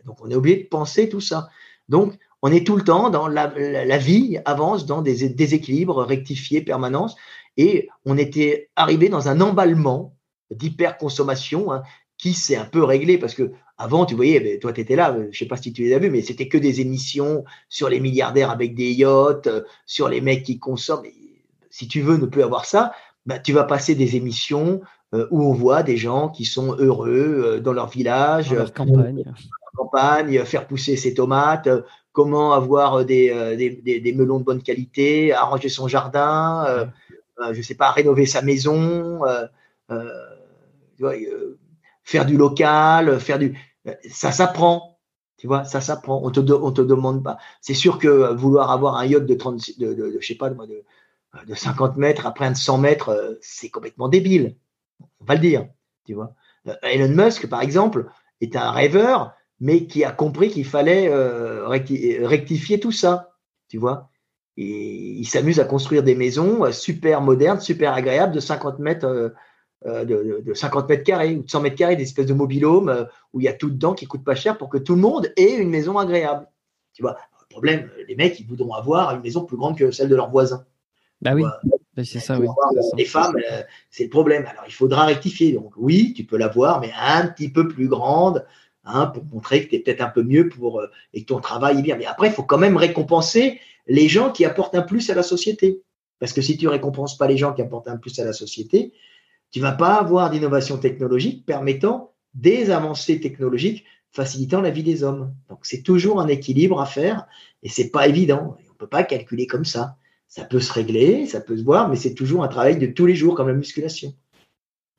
donc 0.05 0.15
on 0.21 0.29
est 0.29 0.35
obligé 0.35 0.63
de 0.63 0.67
penser 0.67 1.09
tout 1.09 1.19
ça. 1.19 1.49
Donc, 1.89 2.17
on 2.41 2.51
est 2.51 2.65
tout 2.65 2.77
le 2.77 2.83
temps 2.83 3.09
dans 3.09 3.27
la, 3.27 3.47
la, 3.57 3.97
vie 3.97 4.39
avance 4.45 4.85
dans 4.85 5.01
des 5.01 5.27
déséquilibres 5.29 6.03
rectifiés 6.03 6.61
permanence 6.61 7.15
et 7.57 7.89
on 8.05 8.17
était 8.17 8.69
arrivé 8.75 9.09
dans 9.09 9.27
un 9.27 9.41
emballement 9.41 10.16
d'hyperconsommation 10.51 11.71
hein, 11.71 11.83
qui 12.17 12.33
s'est 12.33 12.55
un 12.55 12.65
peu 12.65 12.83
réglé 12.83 13.17
parce 13.17 13.33
que 13.33 13.51
avant 13.77 14.05
tu 14.05 14.15
voyais 14.15 14.39
ben, 14.39 14.59
toi 14.59 14.73
tu 14.73 14.81
étais 14.81 14.95
là 14.95 15.15
je 15.31 15.37
sais 15.37 15.45
pas 15.45 15.57
si 15.57 15.73
tu 15.73 15.83
les 15.83 15.93
as 15.93 15.99
vus 15.99 16.09
mais 16.09 16.21
c'était 16.21 16.47
que 16.47 16.57
des 16.57 16.81
émissions 16.81 17.43
sur 17.69 17.89
les 17.89 17.99
milliardaires 17.99 18.49
avec 18.49 18.75
des 18.75 18.91
yachts 18.91 19.49
sur 19.85 20.09
les 20.09 20.21
mecs 20.21 20.43
qui 20.43 20.59
consomment 20.59 21.05
si 21.69 21.87
tu 21.87 22.01
veux 22.01 22.17
ne 22.17 22.25
plus 22.25 22.43
avoir 22.43 22.65
ça 22.65 22.93
ben, 23.25 23.39
tu 23.39 23.53
vas 23.53 23.65
passer 23.65 23.93
des 23.93 24.15
émissions 24.15 24.81
euh, 25.13 25.27
où 25.31 25.41
on 25.41 25.53
voit 25.53 25.83
des 25.83 25.97
gens 25.97 26.29
qui 26.29 26.45
sont 26.45 26.75
heureux 26.77 27.43
euh, 27.45 27.59
dans 27.59 27.73
leur 27.73 27.89
village, 27.89 28.49
dans 28.49 28.55
leur 28.55 28.73
campagne. 28.73 29.23
campagne, 29.75 30.43
faire 30.43 30.67
pousser 30.67 30.97
ses 30.97 31.13
tomates, 31.13 31.69
comment 32.17 32.53
avoir 32.53 32.95
euh, 32.95 33.05
euh, 33.11 33.55
des, 33.55 33.99
des, 33.99 34.13
melons 34.13 34.39
de 34.39 34.43
bonne 34.43 34.63
qualité, 34.63 35.33
arranger 35.33 35.69
son 35.69 35.87
jardin, 35.87 36.65
euh, 36.67 36.85
je 37.53 37.57
ne 37.59 37.61
sais 37.61 37.75
pas, 37.75 37.91
rénover 37.91 38.25
sa 38.25 38.41
maison, 38.41 39.21
faire 42.03 42.25
du 42.25 42.37
local, 42.37 43.19
faire 43.19 43.39
du. 43.39 43.57
Ça 44.09 44.31
s'apprend. 44.31 44.99
Tu 45.37 45.47
vois, 45.47 45.63
ça 45.65 45.81
s'apprend. 45.81 46.21
On 46.23 46.31
te, 46.31 46.39
on 46.39 46.71
te 46.71 46.81
demande 46.81 47.23
pas. 47.23 47.37
C'est 47.61 47.75
sûr 47.75 47.99
que 47.99 48.33
vouloir 48.33 48.71
avoir 48.71 48.95
un 48.95 49.05
yacht 49.05 49.25
de 49.25 49.33
30, 49.35 49.79
de, 49.79 50.17
je 50.19 50.25
sais 50.25 50.35
pas, 50.35 50.49
de, 50.49 50.83
de 51.45 51.55
50 51.55 51.97
mètres 51.97 52.25
après 52.25 52.45
un 52.45 52.51
de 52.51 52.57
100 52.57 52.77
mètres, 52.79 53.37
c'est 53.41 53.69
complètement 53.69 54.09
débile. 54.09 54.57
On 55.19 55.25
va 55.25 55.35
le 55.35 55.41
dire. 55.41 55.67
Tu 56.05 56.13
vois. 56.13 56.33
Elon 56.81 57.09
Musk, 57.09 57.47
par 57.47 57.61
exemple, 57.61 58.09
est 58.41 58.55
un 58.55 58.71
rêveur 58.71 59.37
mais 59.59 59.87
qui 59.87 60.03
a 60.03 60.11
compris 60.11 60.49
qu'il 60.49 60.65
fallait 60.65 61.09
euh, 61.09 61.67
rectifier 61.67 62.79
tout 62.79 62.91
ça, 62.91 63.35
tu 63.69 63.77
vois. 63.77 64.09
Et 64.55 65.13
il 65.17 65.25
s'amuse 65.25 65.59
à 65.59 65.65
construire 65.65 66.03
des 66.03 66.15
maisons 66.15 66.65
euh, 66.65 66.71
super 66.71 67.21
modernes, 67.21 67.59
super 67.59 67.93
agréables, 67.93 68.33
de 68.33 68.39
50 68.39 68.79
mètres, 68.79 69.33
euh, 69.85 70.05
de, 70.05 70.53
50 70.53 70.89
mètres 70.89 71.03
carrés 71.03 71.35
ou 71.35 71.43
de 71.43 71.49
100 71.49 71.61
mètres 71.61 71.75
carrés, 71.75 71.95
des 71.95 72.03
espèces 72.03 72.25
de 72.25 72.33
mobilhomes 72.33 73.07
où 73.33 73.41
il 73.41 73.43
y 73.43 73.47
a 73.47 73.53
tout 73.53 73.69
dedans 73.69 73.93
qui 73.93 74.07
coûte 74.07 74.23
pas 74.23 74.35
cher 74.35 74.57
pour 74.57 74.69
que 74.69 74.77
tout 74.77 74.95
le 74.95 75.01
monde 75.01 75.31
ait 75.37 75.55
une 75.55 75.69
maison 75.69 75.97
agréable. 75.97 76.47
Tu 76.93 77.01
vois. 77.01 77.17
Le 77.41 77.53
problème, 77.53 77.89
les 78.07 78.15
mecs, 78.15 78.39
ils 78.39 78.45
voudront 78.45 78.73
avoir 78.73 79.15
une 79.15 79.21
maison 79.21 79.43
plus 79.43 79.57
grande 79.57 79.77
que 79.77 79.89
celle 79.91 80.09
de 80.09 80.15
leurs 80.15 80.29
voisins. 80.29 80.65
Bah 81.21 81.33
oui. 81.33 81.43
Bah, 81.43 82.03
c'est 82.03 82.19
ça, 82.19 82.39
oui. 82.39 82.47
Les 82.95 83.05
femmes, 83.05 83.35
c'est 83.89 84.03
le 84.03 84.09
problème. 84.09 84.45
Alors, 84.45 84.63
il 84.67 84.73
faudra 84.73 85.05
rectifier. 85.05 85.53
Donc, 85.53 85.73
oui, 85.75 86.13
tu 86.15 86.25
peux 86.25 86.37
l'avoir, 86.37 86.79
mais 86.79 86.91
un 86.99 87.25
petit 87.27 87.49
peu 87.49 87.67
plus 87.67 87.87
grande, 87.87 88.45
Hein, 88.89 89.07
pour 89.07 89.25
montrer 89.25 89.65
que 89.65 89.69
tu 89.69 89.75
es 89.75 89.79
peut-être 89.79 89.99
un 89.99 90.07
peu 90.07 90.23
mieux 90.23 90.47
pour, 90.47 90.79
euh, 90.79 90.89
et 91.13 91.21
que 91.21 91.25
ton 91.25 91.41
travail 91.41 91.79
est 91.79 91.81
bien. 91.81 91.97
Mais 91.97 92.05
après, 92.05 92.27
il 92.27 92.33
faut 92.33 92.43
quand 92.43 92.57
même 92.57 92.77
récompenser 92.77 93.59
les 93.85 94.07
gens 94.07 94.31
qui 94.31 94.45
apportent 94.45 94.75
un 94.75 94.81
plus 94.81 95.09
à 95.09 95.13
la 95.13 95.23
société. 95.23 95.81
Parce 96.19 96.31
que 96.31 96.41
si 96.41 96.55
tu 96.55 96.69
récompenses 96.69 97.17
pas 97.17 97.27
les 97.27 97.35
gens 97.35 97.53
qui 97.53 97.61
apportent 97.61 97.89
un 97.89 97.97
plus 97.97 98.17
à 98.19 98.23
la 98.23 98.31
société, 98.31 98.93
tu 99.51 99.59
vas 99.59 99.71
pas 99.71 99.95
avoir 99.95 100.29
d'innovation 100.29 100.77
technologique 100.77 101.45
permettant 101.45 102.13
des 102.33 102.69
avancées 102.69 103.19
technologiques 103.19 103.85
facilitant 104.11 104.61
la 104.61 104.69
vie 104.69 104.83
des 104.83 105.03
hommes. 105.03 105.33
Donc 105.49 105.59
c'est 105.63 105.81
toujours 105.81 106.21
un 106.21 106.27
équilibre 106.27 106.79
à 106.81 106.85
faire 106.85 107.27
et 107.63 107.69
c'est 107.69 107.89
pas 107.89 108.07
évident. 108.07 108.57
On 108.71 108.73
peut 108.75 108.87
pas 108.87 109.03
calculer 109.03 109.47
comme 109.47 109.65
ça. 109.65 109.97
Ça 110.27 110.43
peut 110.43 110.59
se 110.59 110.73
régler, 110.73 111.25
ça 111.25 111.39
peut 111.39 111.57
se 111.57 111.63
voir, 111.63 111.89
mais 111.89 111.95
c'est 111.95 112.13
toujours 112.13 112.43
un 112.43 112.49
travail 112.49 112.77
de 112.77 112.87
tous 112.87 113.05
les 113.05 113.15
jours 113.15 113.35
comme 113.35 113.47
la 113.47 113.53
musculation. 113.53 114.13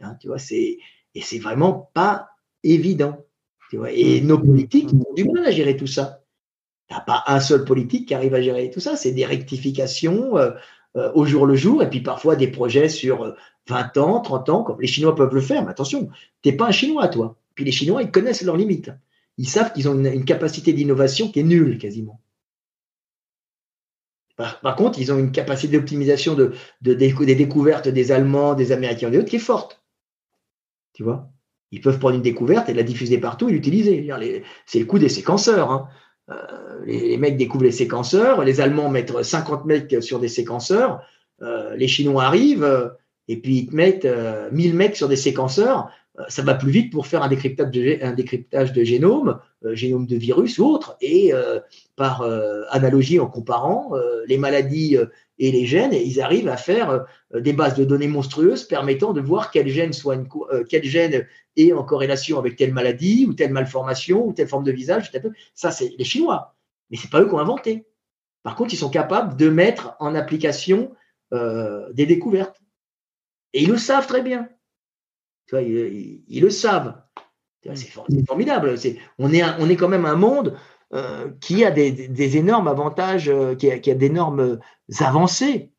Hein, 0.01 0.17
tu 0.20 0.28
vois, 0.28 0.39
et 0.51 0.78
c'est 1.20 1.39
vraiment 1.39 1.91
pas 1.93 2.31
évident 2.62 3.18
et 3.91 4.20
nos 4.20 4.39
politiques 4.39 4.91
ont 4.93 5.15
du 5.15 5.25
mal 5.25 5.44
à 5.44 5.51
gérer 5.51 5.77
tout 5.77 5.86
ça. 5.86 6.23
A 6.91 7.01
pas 7.01 7.23
un 7.27 7.41
seul 7.41 7.65
politique 7.65 8.09
qui 8.09 8.15
arrive 8.15 8.35
à 8.35 8.41
gérer 8.41 8.70
tout 8.70 8.81
ça. 8.81 8.97
C'est 8.97 9.12
des 9.12 9.27
rectifications 9.27 10.39
euh, 10.39 10.52
euh, 10.97 11.12
au 11.15 11.27
jour 11.27 11.44
le 11.44 11.55
jour 11.55 11.83
et 11.83 11.91
puis 11.91 12.01
parfois 12.01 12.35
des 12.35 12.49
projets 12.49 12.89
sur 12.89 13.36
20 13.68 13.97
euh, 13.97 14.00
ans, 14.00 14.20
30 14.20 14.48
ans, 14.48 14.62
comme 14.62 14.80
les 14.80 14.86
Chinois 14.86 15.14
peuvent 15.14 15.34
le 15.34 15.40
faire. 15.40 15.62
Mais 15.64 15.70
attention, 15.70 16.08
tu 16.42 16.48
n'es 16.48 16.56
pas 16.56 16.66
un 16.66 16.72
Chinois, 16.72 17.08
toi. 17.08 17.36
Puis 17.55 17.64
les 17.64 17.72
Chinois, 17.72 18.02
ils 18.02 18.10
connaissent 18.10 18.42
leurs 18.42 18.56
limites. 18.56 18.90
Ils 19.36 19.48
savent 19.48 19.72
qu'ils 19.72 19.88
ont 19.88 19.94
une, 19.94 20.24
capacité 20.24 20.72
d'innovation 20.72 21.30
qui 21.30 21.40
est 21.40 21.44
nulle 21.44 21.78
quasiment. 21.78 22.20
Par, 24.36 24.76
contre, 24.76 25.00
ils 25.00 25.12
ont 25.12 25.18
une 25.18 25.32
capacité 25.32 25.76
d'optimisation 25.76 26.34
de, 26.34 26.55
des 26.80 27.34
découvertes 27.34 27.88
des 27.88 28.12
Allemands, 28.12 28.55
des 28.55 28.70
Américains 28.70 29.08
et 29.08 29.10
des 29.10 29.18
autres 29.18 29.28
qui 29.28 29.36
est 29.36 29.40
forte. 29.40 29.82
Tu 30.92 31.02
vois? 31.02 31.28
Ils 31.72 31.80
peuvent 31.80 31.98
prendre 31.98 32.14
une 32.14 32.22
découverte 32.22 32.68
et 32.68 32.74
la 32.74 32.84
diffuser 32.84 33.18
partout 33.18 33.48
et 33.48 33.52
l'utiliser. 33.52 34.08
C'est 34.64 34.78
le 34.78 34.84
coup 34.84 35.00
des 35.00 35.08
séquenceurs. 35.08 35.72
Hein. 35.72 35.88
Euh, 36.30 36.84
les, 36.84 37.16
mecs 37.16 37.36
découvrent 37.36 37.64
les 37.64 37.72
séquenceurs, 37.72 38.44
les 38.44 38.60
Allemands 38.60 38.90
mettent 38.90 39.22
50 39.22 39.64
mecs 39.64 40.02
sur 40.02 40.20
des 40.20 40.28
séquenceurs, 40.28 41.02
euh, 41.42 41.74
les 41.76 41.88
Chinois 41.88 42.24
arrivent 42.24 42.64
euh, 42.64 42.88
et 43.28 43.36
puis 43.36 43.58
ils 43.58 43.66
te 43.68 43.74
mettent 43.74 44.08
1000 44.52 44.74
mecs 44.74 44.97
sur 44.97 45.08
des 45.08 45.16
séquenceurs. 45.16 45.90
ça 46.28 46.42
va 46.42 46.55
plus 46.55 46.70
vite 46.70 46.92
pour 46.92 47.07
faire 47.07 47.23
un 47.23 47.28
décryptage 47.28 47.70
de, 47.70 47.98
un 48.02 48.12
décryptage 48.12 48.73
de 48.73 48.82
génome, 48.82 49.39
génome 49.73 50.07
de 50.07 50.16
virus 50.16 50.58
ou 50.58 50.65
autre. 50.65 50.97
Et 51.00 51.32
par 51.97 52.23
analogie, 52.70 53.20
en 53.20 53.26
comparant 53.26 53.92
les 54.26 54.39
maladies 54.39 54.97
et 55.39 55.52
les 55.52 55.66
gènes, 55.66 55.92
ils 55.92 56.20
arrivent 56.20 56.48
à 56.48 56.57
faire 56.57 57.07
euh, 57.34 57.40
des 57.40 57.52
bases 57.52 57.74
de 57.74 57.84
données 57.84 58.08
monstrueuses 58.08 58.65
permettant 58.65 59.12
de 59.12 59.20
voir 59.20 59.50
quel 59.50 59.68
gène, 59.68 59.92
soit 59.92 60.15
une, 60.15 60.28
euh, 60.52 60.65
quel 60.68 60.84
gène 60.84 61.26
est 61.57 61.73
en 61.73 61.84
corrélation 61.84 62.39
avec 62.39 62.57
telle 62.57 62.73
maladie 62.73 63.26
ou 63.28 63.34
telle 63.34 63.52
malformation 63.52 64.26
ou 64.26 64.32
telle 64.32 64.48
forme 64.48 64.65
de 64.65 64.73
visage. 64.73 65.12
Ça, 65.55 65.70
c'est 65.70 65.94
les 65.97 66.05
Chinois, 66.05 66.55
mais 66.90 66.97
c'est 66.97 67.10
pas 67.10 67.20
eux 67.20 67.28
qui 67.28 67.34
ont 67.34 67.39
inventé. 67.39 67.86
Par 68.42 68.57
contre, 68.57 68.74
ils 68.74 68.78
sont 68.78 68.90
capables 68.90 69.36
de 69.36 69.48
mettre 69.48 69.97
en 70.00 70.15
application 70.15 70.92
euh, 71.32 71.92
des 71.92 72.07
découvertes. 72.07 72.60
Et 73.52 73.62
ils 73.62 73.70
le 73.70 73.78
savent 73.78 74.07
très 74.07 74.23
bien. 74.23 74.49
Ils, 75.52 76.41
le 76.41 76.51
savent. 76.51 77.01
C'est 77.75 77.91
formidable. 78.27 78.75
on, 79.18 79.33
est 79.33 79.77
quand 79.77 79.89
même 79.89 80.07
un 80.07 80.17
monde 80.17 80.57
euh, 80.94 81.31
qui 81.41 81.65
a 81.65 81.70
des, 81.70 82.36
énormes 82.36 82.68
avantages, 82.68 83.28
euh, 83.28 83.55
qui 83.55 83.70
a, 83.70 83.94
d'énormes 83.94 84.59
avancées, 85.01 85.73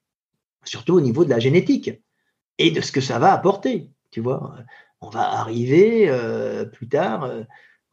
surtout 0.64 0.94
au 0.94 1.02
niveau 1.02 1.26
de 1.26 1.30
la 1.30 1.40
génétique 1.40 1.92
et 2.58 2.72
de 2.72 2.82
ce 2.82 2.92
que 2.92 3.02
ça 3.02 3.18
va 3.20 3.34
apporter. 3.34 3.90
Tu 4.12 4.22
vois, 4.22 4.56
on 5.02 5.10
va 5.10 5.22
arriver 5.22 6.10
euh, 6.10 6.66
plus 6.66 6.88
tard, 6.88 7.32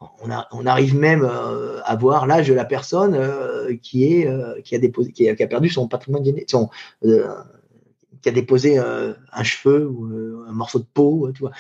on, 0.01 0.67
arrive 0.67 0.97
même 0.97 1.25
à 1.25 1.97
voir 1.97 2.27
l'âge 2.27 2.49
de 2.49 2.55
la 2.55 2.67
personne 2.67 3.19
qui, 3.81 4.27
a, 4.27 5.47
perdu 5.47 5.71
son 5.71 5.89
patrimoine 5.89 6.25
génétique, 6.25 6.55
qui 8.27 8.31
a 8.31 8.33
déposé 8.33 8.79
un 8.79 9.43
cheveu 9.45 9.89
ou 9.89 10.45
un 10.49 10.53
morceau 10.53 10.81
de 10.81 10.87
peau. 10.93 11.31
Tu 11.33 11.41
vois. 11.41 11.53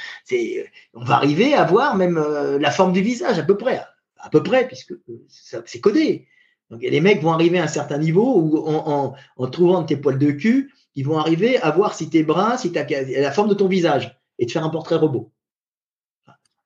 on 0.94 1.04
va 1.04 1.14
arriver 1.14 1.54
à 1.54 1.64
voir 1.64 1.96
même 1.96 2.18
la 2.60 2.70
forme 2.70 2.92
du 2.92 3.02
visage 3.02 3.38
à 3.38 3.42
peu 3.42 3.56
près 3.56 3.82
à 4.26 4.30
peu 4.30 4.42
près, 4.42 4.66
puisque 4.66 4.92
euh, 4.92 5.26
c'est 5.28 5.80
codé. 5.80 6.26
Donc 6.70 6.82
les 6.82 7.00
mecs 7.00 7.22
vont 7.22 7.32
arriver 7.32 7.60
à 7.60 7.64
un 7.64 7.68
certain 7.68 7.98
niveau 7.98 8.40
où 8.40 8.58
en, 8.66 9.14
trouvant 9.50 9.84
tes 9.84 9.96
poils 9.96 10.18
de 10.18 10.32
cul, 10.32 10.72
ils 10.96 11.04
vont 11.04 11.18
arriver 11.18 11.58
à 11.58 11.70
voir 11.70 11.94
si 11.94 12.10
t'es 12.10 12.24
brun, 12.24 12.56
si 12.56 12.72
tu 12.72 12.78
as 12.78 13.20
la 13.20 13.30
forme 13.30 13.48
de 13.48 13.54
ton 13.54 13.68
visage 13.68 14.18
et 14.38 14.46
te 14.46 14.52
faire 14.52 14.64
un 14.64 14.70
portrait 14.70 14.96
robot. 14.96 15.30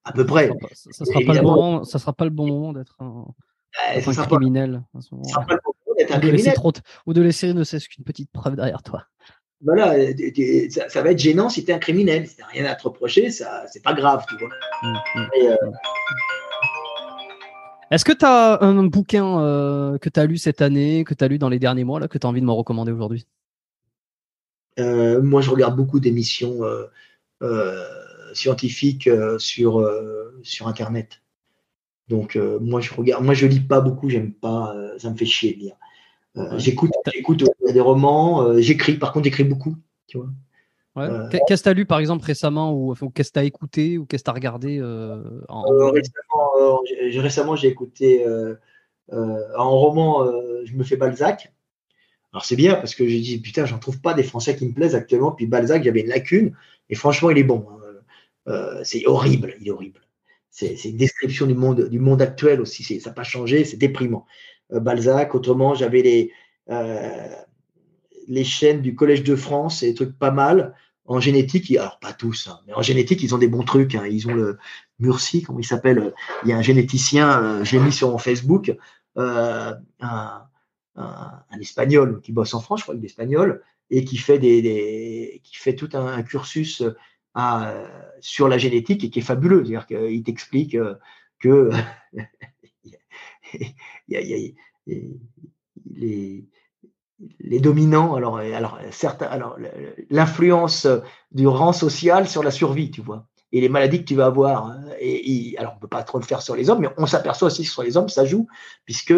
À 0.04 0.12
peu 0.12 0.24
près. 0.24 0.50
Ça 0.72 1.04
sera, 1.04 1.20
pas 1.20 1.34
le 1.34 1.42
bon 1.42 1.54
moment, 1.54 1.84
ça 1.84 1.98
sera 1.98 2.14
pas 2.14 2.24
le 2.24 2.30
bon 2.30 2.46
moment 2.46 2.72
d'être 2.72 2.96
un, 3.00 3.26
criminel. 4.26 4.82
Pas, 4.94 5.00
sera 5.02 5.44
pas 5.44 5.54
le 5.54 5.60
bon 5.62 5.74
moment 5.86 5.96
d'être 5.98 6.14
un 6.14 6.18
criminel. 6.18 6.54
ou 7.04 7.12
de 7.12 7.20
laisser 7.20 7.52
ne 7.52 7.62
serait-ce 7.62 7.88
qu'une 7.90 8.04
petite 8.04 8.30
preuve 8.32 8.56
derrière 8.56 8.82
toi. 8.82 9.04
Voilà, 9.62 9.94
ça, 10.88 11.02
va 11.02 11.10
être 11.10 11.18
gênant 11.18 11.50
si 11.50 11.64
tu 11.64 11.70
es 11.70 11.74
un 11.74 11.78
criminel. 11.78 12.26
Si 12.26 12.36
tu 12.36 12.42
rien 12.44 12.64
à 12.64 12.74
te 12.74 12.84
reprocher, 12.84 13.30
ça, 13.30 13.64
c'est 13.70 13.82
pas 13.82 13.92
grave, 13.92 14.24
tu 14.28 14.36
vois. 14.38 14.48
Mm, 14.82 14.94
mm, 15.14 15.28
euh. 15.44 15.56
Est-ce 17.90 18.04
que 18.04 18.12
tu 18.12 18.24
as 18.24 18.62
un 18.62 18.84
bouquin 18.84 19.40
euh, 19.40 19.98
que 19.98 20.08
tu 20.08 20.18
as 20.18 20.24
lu 20.24 20.38
cette 20.38 20.62
année, 20.62 21.04
que 21.04 21.12
tu 21.12 21.24
as 21.24 21.28
lu 21.28 21.38
dans 21.38 21.48
les 21.48 21.58
derniers 21.58 21.84
mois, 21.84 22.00
là, 22.00 22.08
que 22.08 22.16
tu 22.16 22.26
as 22.26 22.30
envie 22.30 22.40
de 22.40 22.46
me 22.46 22.52
recommander 22.52 22.92
aujourd'hui? 22.92 23.26
Euh, 24.78 25.20
Moi, 25.20 25.42
je 25.42 25.50
regarde 25.50 25.76
beaucoup 25.76 26.00
d'émissions 26.00 26.60
scientifiques 28.32 29.10
sur, 29.38 29.90
sur 30.42 30.68
Internet. 30.68 31.20
Donc, 32.08 32.38
moi, 32.60 32.80
je 32.80 32.94
regarde, 32.94 33.24
moi, 33.24 33.34
je 33.34 33.46
lis 33.46 33.60
pas 33.60 33.80
beaucoup, 33.80 34.08
j'aime 34.08 34.32
pas, 34.32 34.74
ça 34.98 35.10
me 35.10 35.16
fait 35.16 35.26
chier 35.26 35.54
de 35.54 35.58
lire. 35.58 35.76
Euh, 36.36 36.58
j'écoute, 36.58 36.92
j'écoute 37.12 37.44
des 37.72 37.80
romans, 37.80 38.42
euh, 38.42 38.60
j'écris. 38.60 38.94
Par 38.94 39.12
contre, 39.12 39.24
j'écris 39.24 39.44
beaucoup. 39.44 39.76
Tu 40.06 40.18
vois. 40.18 40.28
Euh, 40.98 41.28
qu'est-ce 41.46 41.62
que 41.62 41.64
tu 41.64 41.68
as 41.68 41.72
lu 41.72 41.86
par 41.86 42.00
exemple 42.00 42.24
récemment 42.24 42.74
ou, 42.74 42.94
qu'est-ce 43.14 43.30
que 43.30 43.34
tu 43.34 43.38
as 43.38 43.44
écouté 43.44 43.96
ou 43.96 44.06
qu'est-ce 44.06 44.22
que 44.22 44.26
tu 44.26 44.30
as 44.30 44.34
regardé 44.34 44.80
Récemment, 47.18 47.56
j'ai 47.56 47.68
écouté 47.68 48.26
en 49.12 49.70
roman 49.70 50.26
Je 50.64 50.74
me 50.74 50.84
fais 50.84 50.96
Balzac. 50.96 51.52
Alors 52.32 52.44
c'est 52.44 52.56
bien 52.56 52.76
parce 52.76 52.94
que 52.94 53.08
j'ai 53.08 53.18
dit 53.20 53.40
putain, 53.40 53.64
j'en 53.64 53.78
trouve 53.78 54.00
pas 54.00 54.14
des 54.14 54.22
Français 54.22 54.54
qui 54.56 54.66
me 54.66 54.72
plaisent 54.72 54.94
actuellement. 54.94 55.32
Puis 55.32 55.46
Balzac, 55.46 55.82
j'avais 55.82 56.00
une 56.00 56.08
lacune 56.08 56.54
et 56.88 56.94
franchement, 56.94 57.30
il 57.30 57.38
est 57.38 57.44
bon. 57.44 57.66
Hein. 58.46 58.80
c'est 58.84 59.06
horrible, 59.06 59.56
il 59.60 59.68
est 59.68 59.70
horrible. 59.70 60.00
C'est 60.50 60.84
une 60.84 60.96
description 60.96 61.46
du 61.46 61.54
monde, 61.54 61.88
du 61.88 62.00
monde 62.00 62.20
actuel 62.20 62.60
aussi. 62.60 63.00
Ça 63.00 63.10
n'a 63.10 63.14
pas 63.14 63.22
changé, 63.22 63.64
c'est 63.64 63.76
déprimant. 63.76 64.26
Euh, 64.72 64.80
Balzac. 64.80 65.34
Autrement, 65.34 65.74
j'avais 65.74 66.02
les, 66.02 66.32
euh, 66.70 67.28
les 68.28 68.44
chaînes 68.44 68.82
du 68.82 68.94
Collège 68.94 69.22
de 69.22 69.36
France 69.36 69.82
et 69.82 69.88
des 69.88 69.94
trucs 69.94 70.18
pas 70.18 70.30
mal. 70.30 70.74
En 71.06 71.18
génétique, 71.18 71.74
alors 71.76 71.98
pas 71.98 72.12
tous, 72.12 72.46
hein, 72.46 72.60
mais 72.68 72.74
en 72.74 72.82
génétique, 72.82 73.20
ils 73.24 73.34
ont 73.34 73.38
des 73.38 73.48
bons 73.48 73.64
trucs. 73.64 73.96
Hein. 73.96 74.06
Ils 74.08 74.28
ont 74.28 74.34
le 74.34 74.58
Murcie, 75.00 75.42
comment 75.42 75.58
il 75.58 75.64
s'appelle 75.64 76.14
Il 76.44 76.50
y 76.50 76.52
a 76.52 76.56
un 76.56 76.62
généticien, 76.62 77.42
euh, 77.42 77.64
j'ai 77.64 77.80
mis 77.80 77.90
sur 77.90 78.10
mon 78.10 78.18
Facebook, 78.18 78.76
un, 79.16 79.80
espagnol 81.60 82.20
qui 82.22 82.32
bosse 82.32 82.54
en 82.54 82.60
France, 82.60 82.80
je 82.80 82.84
crois, 82.84 82.94
espagnol, 83.02 83.62
et 83.90 84.04
qui 84.04 84.18
fait, 84.18 84.38
des, 84.38 85.40
qui 85.42 85.56
fait 85.56 85.74
tout 85.74 85.88
un, 85.94 86.22
cursus 86.22 86.84
sur 88.20 88.48
la 88.48 88.58
génétique 88.58 89.02
et 89.02 89.10
qui 89.10 89.18
est 89.18 89.22
fabuleux. 89.22 89.64
C'est-à-dire 89.64 89.86
qu'il 89.86 90.22
t'explique 90.22 90.76
que 91.40 91.70
les, 95.96 97.60
dominants, 97.60 98.14
alors, 98.14 98.38
alors, 98.38 98.78
certains, 98.90 99.26
alors 99.26 99.58
l'influence 100.10 100.86
du 101.32 101.46
rang 101.46 101.72
social 101.72 102.28
sur 102.28 102.42
la 102.42 102.50
survie, 102.50 102.90
tu 102.90 103.00
vois, 103.00 103.26
et 103.52 103.60
les 103.60 103.68
maladies 103.68 104.00
que 104.00 104.04
tu 104.04 104.14
vas 104.14 104.26
avoir. 104.26 104.66
Hein, 104.66 104.84
et, 105.00 105.54
alors, 105.58 105.74
on 105.76 105.80
peut 105.80 105.88
pas 105.88 106.02
trop 106.02 106.18
le 106.18 106.24
faire 106.24 106.42
sur 106.42 106.54
les 106.54 106.70
hommes, 106.70 106.80
mais 106.80 106.88
on 106.96 107.06
s'aperçoit 107.06 107.46
aussi 107.46 107.62
que 107.62 107.68
sur 107.68 107.82
les 107.82 107.96
hommes, 107.96 108.08
ça 108.08 108.24
joue, 108.24 108.46
puisque 108.84 109.14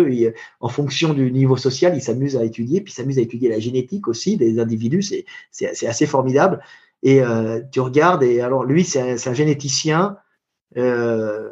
en 0.61 0.69
fonction 0.69 1.13
du 1.15 1.31
niveau 1.31 1.57
social, 1.57 1.95
ils 1.97 2.03
s'amusent 2.03 2.37
à 2.37 2.45
étudier, 2.45 2.81
puis 2.81 2.93
s'amusent 2.93 3.19
à 3.19 3.23
étudier 3.23 3.49
la 3.49 3.59
génétique 3.59 4.09
aussi 4.09 4.37
des 4.37 4.59
individus. 4.59 5.03
C'est, 5.51 5.87
assez 5.87 6.07
formidable. 6.07 6.63
Et 7.03 7.21
euh, 7.21 7.61
tu 7.73 7.81
regardes, 7.81 8.23
et 8.23 8.41
alors 8.41 8.65
lui, 8.65 8.85
c'est 8.85 9.29
un, 9.29 9.35
généticien. 9.35 10.17
Euh, 10.77 11.51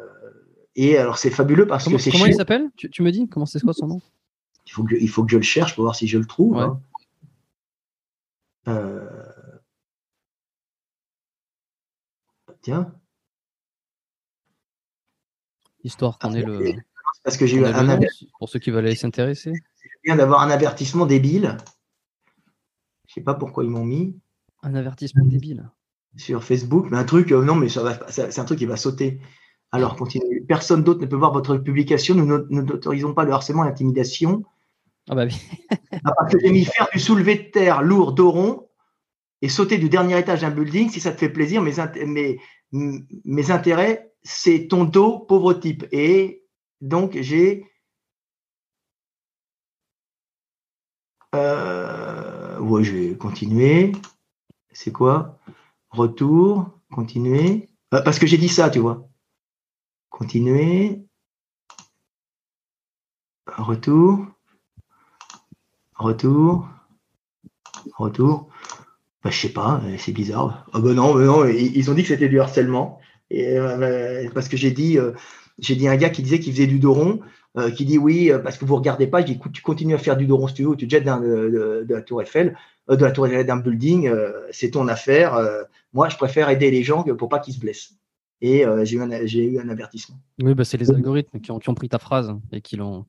et 0.75 0.97
alors, 0.97 1.17
c'est 1.17 1.31
fabuleux 1.31 1.67
parce 1.67 1.87
que 1.87 1.97
c'est 1.97 2.11
Comment 2.11 2.25
il 2.25 2.35
s'appelle? 2.35 2.69
Tu, 2.77 3.01
me 3.01 3.11
dis 3.11 3.27
Comment 3.27 3.45
c'est 3.45 3.59
quoi 3.61 3.73
son 3.73 3.87
nom? 3.87 4.01
Il 4.65 4.71
faut, 4.71 4.83
que, 4.83 4.95
il 4.95 5.09
faut 5.09 5.23
que 5.25 5.31
je 5.31 5.37
le 5.37 5.43
cherche 5.43 5.75
pour 5.75 5.83
voir 5.83 5.95
si 5.95 6.07
je 6.07 6.17
le 6.17 6.25
trouve. 6.25 6.57
Hein. 6.57 6.81
Euh, 8.67 9.25
tiens. 12.61 12.93
Histoire 15.83 16.19
qu'on 16.19 16.33
ait 16.33 16.43
le. 16.43 16.73
Parce 17.23 17.37
que 17.37 17.45
j'ai 17.45 17.57
eu 17.57 17.65
un 17.65 17.99
Pour 18.39 18.49
ceux 18.49 18.59
qui 18.59 18.71
veulent 18.71 18.85
aller 18.85 18.95
s'intéresser. 18.95 19.53
Je 19.83 19.89
viens 20.05 20.15
d'avoir 20.15 20.41
un 20.41 20.49
avertissement 20.49 21.05
débile. 21.05 21.57
Je 23.07 23.15
sais 23.15 23.21
pas 23.21 23.33
pourquoi 23.33 23.63
ils 23.63 23.69
m'ont 23.69 23.83
mis. 23.83 24.15
Un 24.63 24.75
avertissement 24.75 25.25
débile. 25.25 25.69
Sur 26.15 26.43
Facebook, 26.43 26.87
mais 26.91 26.97
un 26.97 27.03
truc, 27.03 27.31
euh, 27.31 27.43
non, 27.43 27.55
mais 27.55 27.69
ça 27.69 27.83
va, 27.83 28.11
c'est 28.11 28.39
un 28.39 28.45
truc 28.45 28.59
qui 28.59 28.65
va 28.65 28.77
sauter. 28.77 29.19
Alors, 29.71 29.95
continuez. 29.95 30.41
Personne 30.41 30.83
d'autre 30.83 31.01
ne 31.01 31.05
peut 31.05 31.15
voir 31.15 31.31
votre 31.31 31.57
publication. 31.57 32.15
Nous 32.15 32.25
n'autorisons 32.25 33.13
pas 33.13 33.23
le 33.23 33.31
harcèlement 33.31 33.63
et 33.63 33.67
l'intimidation. 33.67 34.43
Ah 35.09 35.15
bah 35.15 35.25
oui. 35.25 35.35
à 36.03 36.11
part 36.11 36.29
que 36.29 36.39
j'ai 36.39 36.51
mis 36.51 36.65
faire 36.65 36.87
du 36.91 36.99
soulevé 36.99 37.35
de 37.35 37.51
terre 37.51 37.81
lourd 37.81 38.13
d'oron 38.13 38.67
et 39.41 39.49
sauter 39.49 39.77
du 39.77 39.89
dernier 39.89 40.19
étage 40.19 40.41
d'un 40.41 40.51
building, 40.51 40.89
si 40.89 40.99
ça 40.99 41.11
te 41.11 41.17
fait 41.17 41.29
plaisir, 41.29 41.61
mes, 41.61 41.73
mes, 42.05 42.39
mes 42.71 43.51
intérêts, 43.51 44.13
c'est 44.23 44.67
ton 44.67 44.83
dos, 44.83 45.19
pauvre 45.19 45.53
type. 45.53 45.85
Et 45.91 46.43
donc, 46.81 47.17
j'ai. 47.19 47.65
Euh, 51.33 52.59
ouais, 52.59 52.83
je 52.83 52.91
vais 52.91 53.15
continuer. 53.15 53.93
C'est 54.71 54.91
quoi? 54.91 55.39
Retour, 55.89 56.69
continuer. 56.91 57.69
Euh, 57.93 58.01
parce 58.01 58.19
que 58.19 58.27
j'ai 58.27 58.37
dit 58.37 58.49
ça, 58.49 58.69
tu 58.69 58.79
vois. 58.79 59.07
Continuer. 60.11 61.01
Retour. 63.47 64.27
Retour. 65.95 66.69
Retour. 67.97 68.49
Bah, 69.23 69.29
je 69.29 69.39
sais 69.39 69.53
pas, 69.53 69.81
euh, 69.85 69.95
c'est 69.97 70.11
bizarre. 70.11 70.65
Ah 70.73 70.79
bah 70.79 70.93
non, 70.93 71.15
non, 71.15 71.47
ils 71.47 71.89
ont 71.91 71.93
dit 71.93 72.01
que 72.01 72.09
c'était 72.09 72.29
du 72.29 72.39
harcèlement. 72.39 72.99
Euh, 73.31 74.29
parce 74.33 74.49
que 74.49 74.57
j'ai 74.57 74.71
dit, 74.71 74.97
euh, 74.97 75.13
un 75.69 75.95
gars 75.95 76.09
qui 76.09 76.23
disait 76.23 76.39
qu'il 76.39 76.53
faisait 76.53 76.67
du 76.67 76.79
doron, 76.79 77.21
qui 77.75 77.85
dit 77.85 77.97
oui, 77.97 78.31
parce 78.43 78.57
que 78.57 78.65
vous 78.65 78.77
regardez 78.77 79.07
pas, 79.07 79.21
je 79.21 79.25
dis 79.25 79.39
tu 79.53 79.61
continues 79.61 79.93
à 79.95 79.97
faire 79.97 80.17
du 80.17 80.25
doron 80.25 80.47
si 80.47 80.53
tu 80.55 80.63
veux, 80.63 80.75
tu 80.75 80.87
te 80.87 80.91
jettes 80.91 81.03
de, 81.03 81.85
la 81.87 82.01
tour 82.01 82.21
Eiffel, 82.21 82.57
de 82.89 83.03
la 83.03 83.11
tour 83.11 83.27
d'un 83.27 83.57
building, 83.57 84.09
c'est 84.51 84.71
ton 84.71 84.87
affaire. 84.87 85.37
moi, 85.93 86.07
je 86.09 86.15
préfère 86.15 86.49
aider 86.49 86.71
les 86.71 86.83
gens 86.83 87.03
pour 87.03 87.29
pas 87.29 87.39
qu'ils 87.39 87.53
se 87.53 87.59
blessent 87.59 87.93
et 88.41 88.65
euh, 88.65 88.83
j'ai 88.83 88.97
eu, 88.97 89.53
eu, 89.53 89.59
un 89.59 89.69
avertissement. 89.69 90.19
Oui, 90.41 90.55
bah, 90.55 90.65
c'est 90.65 90.77
les 90.77 90.89
algorithmes 90.89 91.39
qui 91.39 91.51
ont, 91.51 91.59
qui 91.59 91.69
ont, 91.69 91.75
pris 91.75 91.89
ta 91.89 91.99
phrase 91.99 92.33
et 92.51 92.61
qui 92.61 92.75
l'ont. 92.75 93.05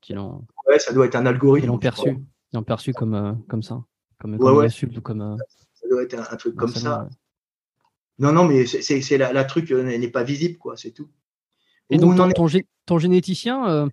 Ouais, 0.69 0.79
ça 0.79 0.93
doit 0.93 1.07
être 1.07 1.17
un 1.17 1.25
algorithme. 1.25 1.67
Ils 1.67 1.69
l'ont 1.69 1.79
perçu. 1.79 2.11
Ils 2.11 2.57
l'ont 2.57 2.63
perçu 2.63 2.93
comme, 2.93 3.15
euh, 3.15 3.33
comme 3.49 3.63
ça. 3.63 3.83
Comme, 4.19 4.39
comme 4.39 4.57
ouais, 4.59 4.69
ou 4.97 5.01
comme. 5.01 5.23
Euh, 5.23 5.37
ça 5.73 5.89
doit 5.89 6.03
être 6.03 6.33
un, 6.33 6.37
truc 6.37 6.55
comme 6.55 6.69
ça. 6.69 7.09
Non, 8.19 8.33
non, 8.33 8.45
mais 8.45 8.67
c'est 8.67 9.19
la, 9.19 9.33
la, 9.33 9.45
truc 9.45 9.71
n'est 9.71 10.09
pas 10.09 10.23
visible, 10.23 10.59
quoi, 10.59 10.77
c'est 10.77 10.93
tout. 10.93 11.09
Et 11.89 11.97
donc, 11.97 12.17
ton, 12.17 12.49
ton, 12.87 12.99
généticien. 12.99 13.91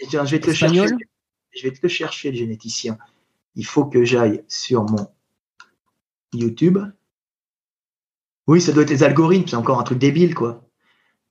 je, 0.00 0.30
vais 0.30 0.40
te 0.40 0.46
le 0.48 0.52
chercher, 0.54 0.86
je 1.54 1.62
vais 1.62 1.72
te 1.72 1.80
le 1.82 1.88
chercher, 1.88 2.30
le 2.30 2.36
généticien. 2.36 2.98
Il 3.54 3.66
faut 3.66 3.84
que 3.84 4.04
j'aille 4.04 4.42
sur 4.48 4.84
mon 4.84 5.06
YouTube. 6.32 6.78
Oui, 8.46 8.62
ça 8.62 8.72
doit 8.72 8.82
être 8.82 8.90
les 8.90 9.02
algorithmes, 9.02 9.46
c'est 9.46 9.56
encore 9.56 9.78
un 9.78 9.84
truc 9.84 9.98
débile, 9.98 10.34
quoi. 10.34 10.67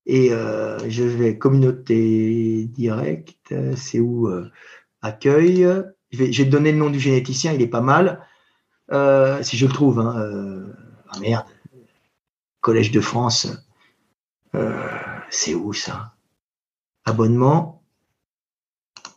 Et 0.10 0.32
euh, 0.32 0.80
je 0.90 1.04
vais 1.04 1.38
communauté 1.38 2.64
directe, 2.64 3.54
c'est 3.76 4.00
où 4.00 4.30
euh, 4.30 4.50
Accueil. 5.02 5.68
Te 6.12 6.44
donner 6.44 6.72
le 6.72 6.78
nom 6.78 6.90
du 6.90 7.00
généticien, 7.00 7.52
il 7.52 7.62
est 7.62 7.68
pas 7.68 7.82
mal. 7.82 8.26
Euh, 8.90 9.44
si 9.44 9.58
je 9.58 9.68
le 9.68 9.74
trouve. 9.74 10.00
Hein, 10.00 10.74
ah 11.10 11.20
merde. 11.20 11.46
Collège 12.62 12.92
de 12.92 13.02
France. 13.02 13.48
c'est 15.30 15.54
où 15.54 15.74
ça? 15.74 16.14
Abonnement. 17.04 17.84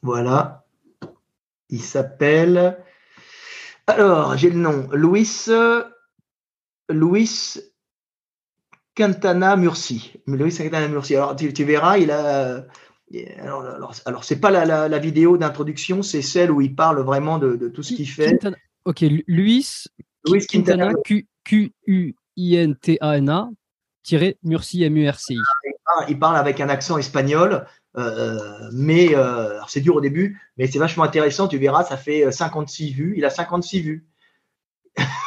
Voilà. 0.03 0.67
Il 1.69 1.83
s'appelle. 1.83 2.83
Alors, 3.87 4.37
j'ai 4.37 4.51
le 4.51 4.59
nom. 4.59 4.89
Louis. 4.91 5.47
Louis 6.89 7.61
Quintana 9.01 9.57
Murci. 9.57 10.13
Louis 10.27 10.55
Quintana 10.55 10.87
Murci. 10.87 11.17
Alors, 11.17 11.35
tu, 11.35 11.65
verras, 11.65 11.97
il 11.97 12.11
a. 12.11 12.67
Alors, 13.39 13.95
alors, 14.05 14.25
c'est 14.25 14.39
pas 14.39 14.51
la, 14.51 14.99
vidéo 14.99 15.39
d'introduction, 15.39 16.03
c'est 16.03 16.21
celle 16.21 16.51
où 16.51 16.61
il 16.61 16.75
parle 16.75 17.01
vraiment 17.01 17.39
de, 17.39 17.69
tout 17.69 17.83
ce 17.83 17.95
qu'il 17.95 18.07
fait. 18.07 18.39
Ok, 18.85 19.01
Luis, 19.27 19.87
Luis 20.29 20.47
Quintana, 20.47 20.93
Q-U-I-N-T-A-N-A, 21.45 23.49
Murci, 24.43 24.83
M-U-R-C-I. 24.83 25.39
Il 26.09 26.19
parle 26.19 26.37
avec 26.37 26.61
un 26.61 26.69
accent 26.69 26.99
espagnol, 26.99 27.65
euh, 27.97 28.39
mais 28.73 29.15
euh, 29.15 29.59
c'est 29.67 29.81
dur 29.81 29.97
au 29.97 30.03
début, 30.03 30.39
mais 30.59 30.67
c'est 30.67 30.79
vachement 30.79 31.05
intéressant. 31.05 31.49
Tu 31.49 31.57
verras, 31.57 31.85
ça 31.85 31.97
fait 31.97 32.31
56 32.31 32.93
vues. 32.93 33.15
Il 33.17 33.25
a 33.25 33.31
56 33.31 33.81
vues. 33.81 34.07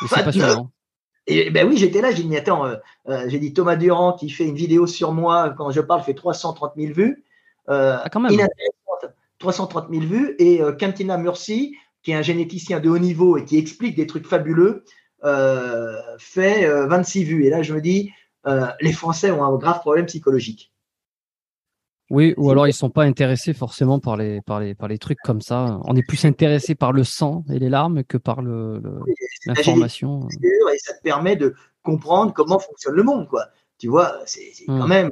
C'est 0.07 0.23
passionnant. 0.23 0.71
Et 1.27 1.49
ben 1.51 1.67
oui, 1.67 1.77
j'étais 1.77 2.01
là, 2.01 2.11
j'ai 2.11 2.23
dit, 2.23 2.35
attends, 2.35 2.65
euh, 2.65 2.75
euh, 3.07 3.25
j'ai 3.27 3.39
dit 3.39 3.53
Thomas 3.53 3.75
Durand 3.75 4.13
qui 4.13 4.29
fait 4.29 4.45
une 4.45 4.55
vidéo 4.55 4.87
sur 4.87 5.13
moi, 5.13 5.53
quand 5.57 5.71
je 5.71 5.79
parle, 5.79 6.03
fait 6.03 6.13
330 6.13 6.73
000 6.75 6.93
vues. 6.93 7.23
Euh, 7.69 7.97
ah, 8.03 8.09
quand 8.09 8.19
même. 8.19 8.37
330 9.39 9.89
000 9.89 10.03
vues. 10.03 10.35
Et 10.39 10.61
Cantina 10.79 11.17
Murcy, 11.17 11.75
qui 12.01 12.11
est 12.11 12.15
un 12.15 12.21
généticien 12.21 12.79
de 12.79 12.89
haut 12.89 12.99
niveau 12.99 13.37
et 13.37 13.45
qui 13.45 13.57
explique 13.57 13.95
des 13.95 14.07
trucs 14.07 14.27
fabuleux, 14.27 14.83
fait 16.17 16.67
26 16.87 17.23
vues. 17.23 17.45
Et 17.45 17.49
là, 17.49 17.61
je 17.61 17.73
me 17.73 17.81
dis, 17.81 18.11
les 18.81 18.93
Français 18.93 19.31
ont 19.31 19.43
un 19.43 19.55
grave 19.57 19.79
problème 19.79 20.05
psychologique. 20.05 20.72
Oui, 22.09 22.33
ou 22.37 22.51
alors 22.51 22.67
ils 22.67 22.73
sont 22.73 22.89
pas 22.89 23.03
intéressés 23.03 23.53
forcément 23.53 23.99
par 23.99 24.17
les, 24.17 24.41
par 24.41 24.59
les, 24.59 24.75
par 24.75 24.87
les 24.87 24.97
trucs 24.97 25.19
comme 25.23 25.41
ça. 25.41 25.79
On 25.85 25.95
est 25.95 26.05
plus 26.05 26.25
intéressé 26.25 26.75
par 26.75 26.91
le 26.91 27.03
sang 27.03 27.43
et 27.49 27.59
les 27.59 27.69
larmes 27.69 28.03
que 28.03 28.17
par 28.17 28.41
l'information. 28.41 30.27
et 30.41 30.77
ça 30.77 30.93
te 30.93 31.01
permet 31.01 31.35
de 31.35 31.55
comprendre 31.81 32.33
comment 32.33 32.59
fonctionne 32.59 32.95
le 32.95 33.03
monde, 33.03 33.27
quoi. 33.27 33.47
Tu 33.77 33.87
vois, 33.87 34.21
c'est 34.25 34.51
quand 34.65 34.85
hmm. 34.85 34.87
même 34.87 35.09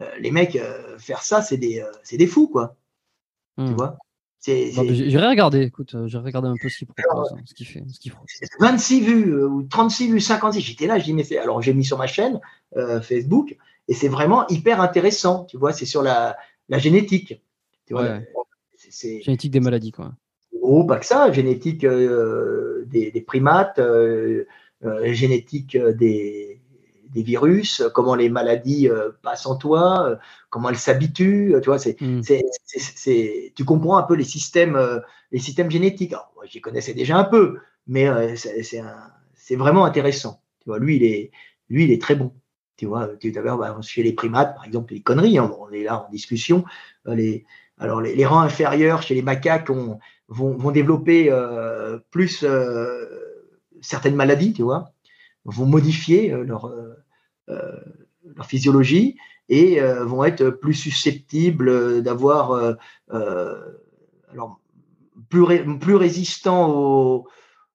euh, 0.00 0.10
les 0.18 0.30
mecs 0.30 0.56
euh, 0.56 0.98
faire 0.98 1.22
ça, 1.22 1.42
c'est 1.42 1.56
des, 1.56 1.80
euh, 1.80 1.90
c'est 2.02 2.16
des 2.16 2.26
fous, 2.26 2.48
quoi. 2.48 2.76
Tu 3.56 3.64
hmm. 3.64 3.74
vois? 3.74 3.96
J'irai 4.44 5.28
regarder, 5.28 5.62
écoute, 5.62 5.96
j'irai 6.06 6.24
regarder 6.24 6.48
un 6.48 6.56
peu 6.60 6.68
ce 6.68 6.78
qu'il 6.78 6.88
propose, 6.88 7.32
hein, 7.32 7.40
ce 7.46 7.54
qu'il 7.54 7.66
fait, 7.66 7.82
ce 7.88 8.10
26 8.60 9.00
vues 9.00 9.44
ou 9.44 9.62
36 9.62 10.08
vues, 10.12 10.20
56. 10.20 10.60
J'étais 10.60 10.86
là, 10.86 10.98
je 10.98 11.04
dis 11.04 11.14
mais 11.14 11.24
c'est. 11.24 11.38
Alors 11.38 11.62
j'ai 11.62 11.72
mis 11.72 11.84
sur 11.84 11.96
ma 11.98 12.06
chaîne 12.06 12.40
Facebook 13.02 13.56
et 13.88 13.94
c'est 13.94 14.08
vraiment 14.08 14.46
hyper 14.48 14.80
intéressant. 14.80 15.44
Tu 15.44 15.56
vois, 15.56 15.72
c'est 15.72 15.86
sur 15.86 16.02
la, 16.02 16.36
la 16.68 16.78
génétique. 16.78 17.42
Tu 17.86 17.94
vois, 17.94 18.18
génétique 19.22 19.50
des 19.50 19.60
maladies, 19.60 19.92
quoi. 19.92 20.12
Oh, 20.60 20.84
pas 20.84 20.98
que 20.98 21.06
ça, 21.06 21.30
génétique 21.32 21.86
des, 21.86 23.10
des, 23.10 23.20
primates, 23.20 23.80
génétique 25.04 25.76
des 25.76 26.53
des 27.12 27.22
virus, 27.22 27.82
comment 27.94 28.14
les 28.14 28.28
maladies 28.28 28.88
euh, 28.88 29.10
passent 29.22 29.46
en 29.46 29.56
toi, 29.56 30.08
euh, 30.08 30.16
comment 30.50 30.70
elles 30.70 30.76
s'habituent. 30.76 31.54
Tu 31.62 31.66
vois, 31.66 31.78
mm. 31.78 32.22
c'est, 32.22 33.52
tu 33.54 33.64
comprends 33.64 33.96
un 33.96 34.02
peu 34.02 34.14
les 34.14 34.24
systèmes, 34.24 34.76
euh, 34.76 35.00
les 35.32 35.38
systèmes 35.38 35.70
génétiques. 35.70 36.12
Alors, 36.12 36.32
moi, 36.34 36.44
j'y 36.46 36.60
connaissais 36.60 36.94
déjà 36.94 37.16
un 37.16 37.24
peu, 37.24 37.58
mais 37.86 38.36
c'est, 38.36 39.56
vraiment 39.56 39.84
intéressant. 39.84 40.40
Tu 40.60 40.68
vois, 40.68 40.78
lui, 40.78 40.96
il 40.96 41.04
est, 41.04 41.30
lui, 41.68 41.84
il 41.84 41.92
est 41.92 42.00
très 42.00 42.14
bon. 42.14 42.32
Tu 42.76 42.86
vois, 42.86 43.08
tu 43.20 43.30
bah, 43.30 43.78
chez 43.82 44.02
les 44.02 44.12
primates, 44.12 44.56
par 44.56 44.64
exemple, 44.64 44.94
les 44.94 45.00
conneries. 45.00 45.38
Hein, 45.38 45.54
on 45.60 45.70
est 45.70 45.84
là 45.84 46.06
en 46.06 46.10
discussion. 46.10 46.64
Les, 47.06 47.44
alors, 47.78 48.00
les, 48.00 48.26
rangs 48.26 48.40
inférieurs 48.40 49.02
chez 49.02 49.14
les 49.14 49.22
macaques 49.22 49.70
vont, 49.70 49.98
vont, 50.28 50.70
développer 50.72 51.32
plus 52.10 52.44
certaines 53.80 54.16
maladies, 54.16 54.52
tu 54.52 54.62
vois, 54.62 54.92
vont 55.44 55.66
modifier 55.66 56.30
leur, 56.30 56.72
euh, 57.50 57.76
leur 58.36 58.46
physiologie 58.46 59.18
et 59.50 59.82
euh, 59.82 60.06
vont 60.06 60.24
être 60.24 60.48
plus 60.48 60.72
susceptibles 60.72 62.02
d'avoir 62.02 62.52
euh, 62.52 62.74
alors 64.32 64.60
plus, 65.28 65.94
résistants 65.94 66.70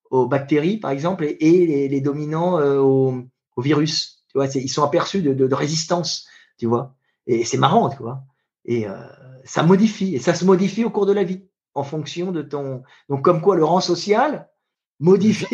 aux, 0.10 0.28
bactéries 0.28 0.78
par 0.78 0.90
exemple 0.90 1.24
et, 1.24 1.88
les, 1.88 2.02
dominants 2.02 2.60
aux, 2.60 3.14
virus. 3.58 4.26
Ils 4.34 4.70
sont 4.70 4.84
aperçus 4.84 5.22
de, 5.22 5.34
de, 5.34 5.54
résistance, 5.54 6.28
tu 6.58 6.66
vois. 6.66 6.96
Et 7.28 7.46
c'est 7.46 7.58
marrant, 7.58 7.90
tu 7.90 7.98
vois. 7.98 8.24
Et 8.66 8.88
ça 9.44 9.62
modifie, 9.62 10.16
et 10.16 10.20
ça 10.20 10.34
se 10.34 10.46
modifie 10.46 10.84
au 10.84 10.90
cours 10.90 11.06
de 11.06 11.14
la 11.14 11.24
vie 11.24 11.44
en 11.76 11.84
fonction 11.84 12.32
de 12.32 12.42
ton. 12.42 12.82
Donc, 13.08 13.24
comme 13.24 13.42
quoi 13.42 13.56
le 13.56 13.64
rang 13.64 13.82
social 13.82 14.50
modifie. 15.00 15.46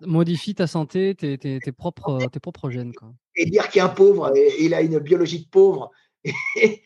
Modifie 0.00 0.54
ta 0.54 0.66
santé, 0.66 1.14
tes, 1.14 1.38
tes, 1.38 1.60
tes, 1.60 1.72
propres, 1.72 2.18
tes 2.30 2.40
propres 2.40 2.70
gènes. 2.70 2.94
Quoi 2.94 3.12
et 3.36 3.46
dire 3.46 3.68
qu'un 3.68 3.88
pauvre, 3.88 4.32
il 4.58 4.74
a 4.74 4.80
une 4.80 4.98
biologie 4.98 5.44
de 5.44 5.48
pauvre, 5.48 5.90
et, 6.24 6.82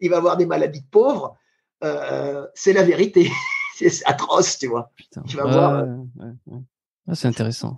il 0.00 0.10
va 0.10 0.18
avoir 0.18 0.36
des 0.36 0.46
maladies 0.46 0.82
de 0.82 0.88
pauvre, 0.90 1.36
euh, 1.84 2.46
c'est 2.54 2.72
la 2.72 2.82
vérité. 2.82 3.30
c'est 3.76 4.04
atroce, 4.04 4.58
tu 4.58 4.66
vois. 4.66 4.92
Ah, 5.26 7.14
c'est 7.14 7.28
intéressant. 7.28 7.76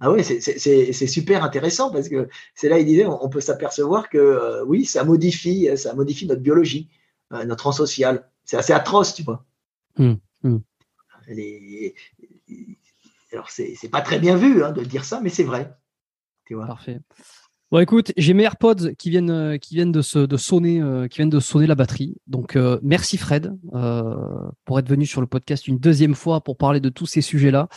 Ah 0.00 0.12
oui, 0.12 0.22
c'est 0.22 1.06
super 1.06 1.42
intéressant 1.42 1.90
parce 1.90 2.08
que 2.08 2.28
c'est 2.54 2.68
là, 2.68 2.78
il 2.78 2.86
disait, 2.86 3.06
on, 3.06 3.28
peut 3.28 3.40
s'apercevoir 3.40 4.08
que 4.08 4.18
euh, 4.18 4.64
oui, 4.64 4.84
ça 4.84 5.02
modifie, 5.02 5.68
ça 5.76 5.92
modifie 5.94 6.26
notre 6.26 6.42
biologie, 6.42 6.88
euh, 7.32 7.44
notre 7.44 7.64
rang 7.64 7.72
social. 7.72 8.30
C'est 8.44 8.56
assez 8.56 8.72
atroce, 8.72 9.14
tu 9.14 9.24
vois. 9.24 9.44
Hum, 9.98 10.18
hum. 10.44 10.62
Alors, 13.32 13.50
c'est 13.50 13.90
pas 13.90 14.00
très 14.00 14.18
bien 14.18 14.36
vu 14.36 14.62
hein, 14.62 14.72
de 14.72 14.82
dire 14.82 15.04
ça, 15.04 15.20
mais 15.20 15.28
c'est 15.28 15.44
vrai. 15.44 15.72
Parfait. 16.56 17.00
Bon, 17.70 17.80
écoute, 17.80 18.12
j'ai 18.16 18.32
mes 18.32 18.44
AirPods 18.44 18.94
qui 18.98 19.10
viennent, 19.10 19.30
euh, 19.30 19.58
qui 19.58 19.74
viennent 19.74 19.92
de, 19.92 20.00
se, 20.00 20.20
de 20.20 20.36
sonner, 20.38 20.80
euh, 20.80 21.06
qui 21.06 21.18
viennent 21.18 21.28
de 21.28 21.40
sonner 21.40 21.66
la 21.66 21.74
batterie. 21.74 22.16
Donc, 22.26 22.56
euh, 22.56 22.78
merci 22.82 23.18
Fred 23.18 23.54
pour 24.64 24.78
être 24.78 24.88
venu 24.88 25.04
sur 25.04 25.20
le 25.20 25.26
podcast 25.26 25.68
une 25.68 25.78
deuxième 25.78 26.14
fois 26.14 26.40
pour 26.40 26.56
parler 26.56 26.80
de 26.80 26.88
tous 26.88 27.04
ces 27.04 27.20
sujets-là. 27.20 27.68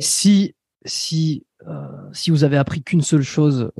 Si, 0.00 0.56
si, 0.84 1.46
si 2.12 2.30
vous 2.30 2.42
avez 2.42 2.56
appris 2.56 2.82
qu'une 2.82 3.02
seule 3.02 3.22
chose 3.22 3.70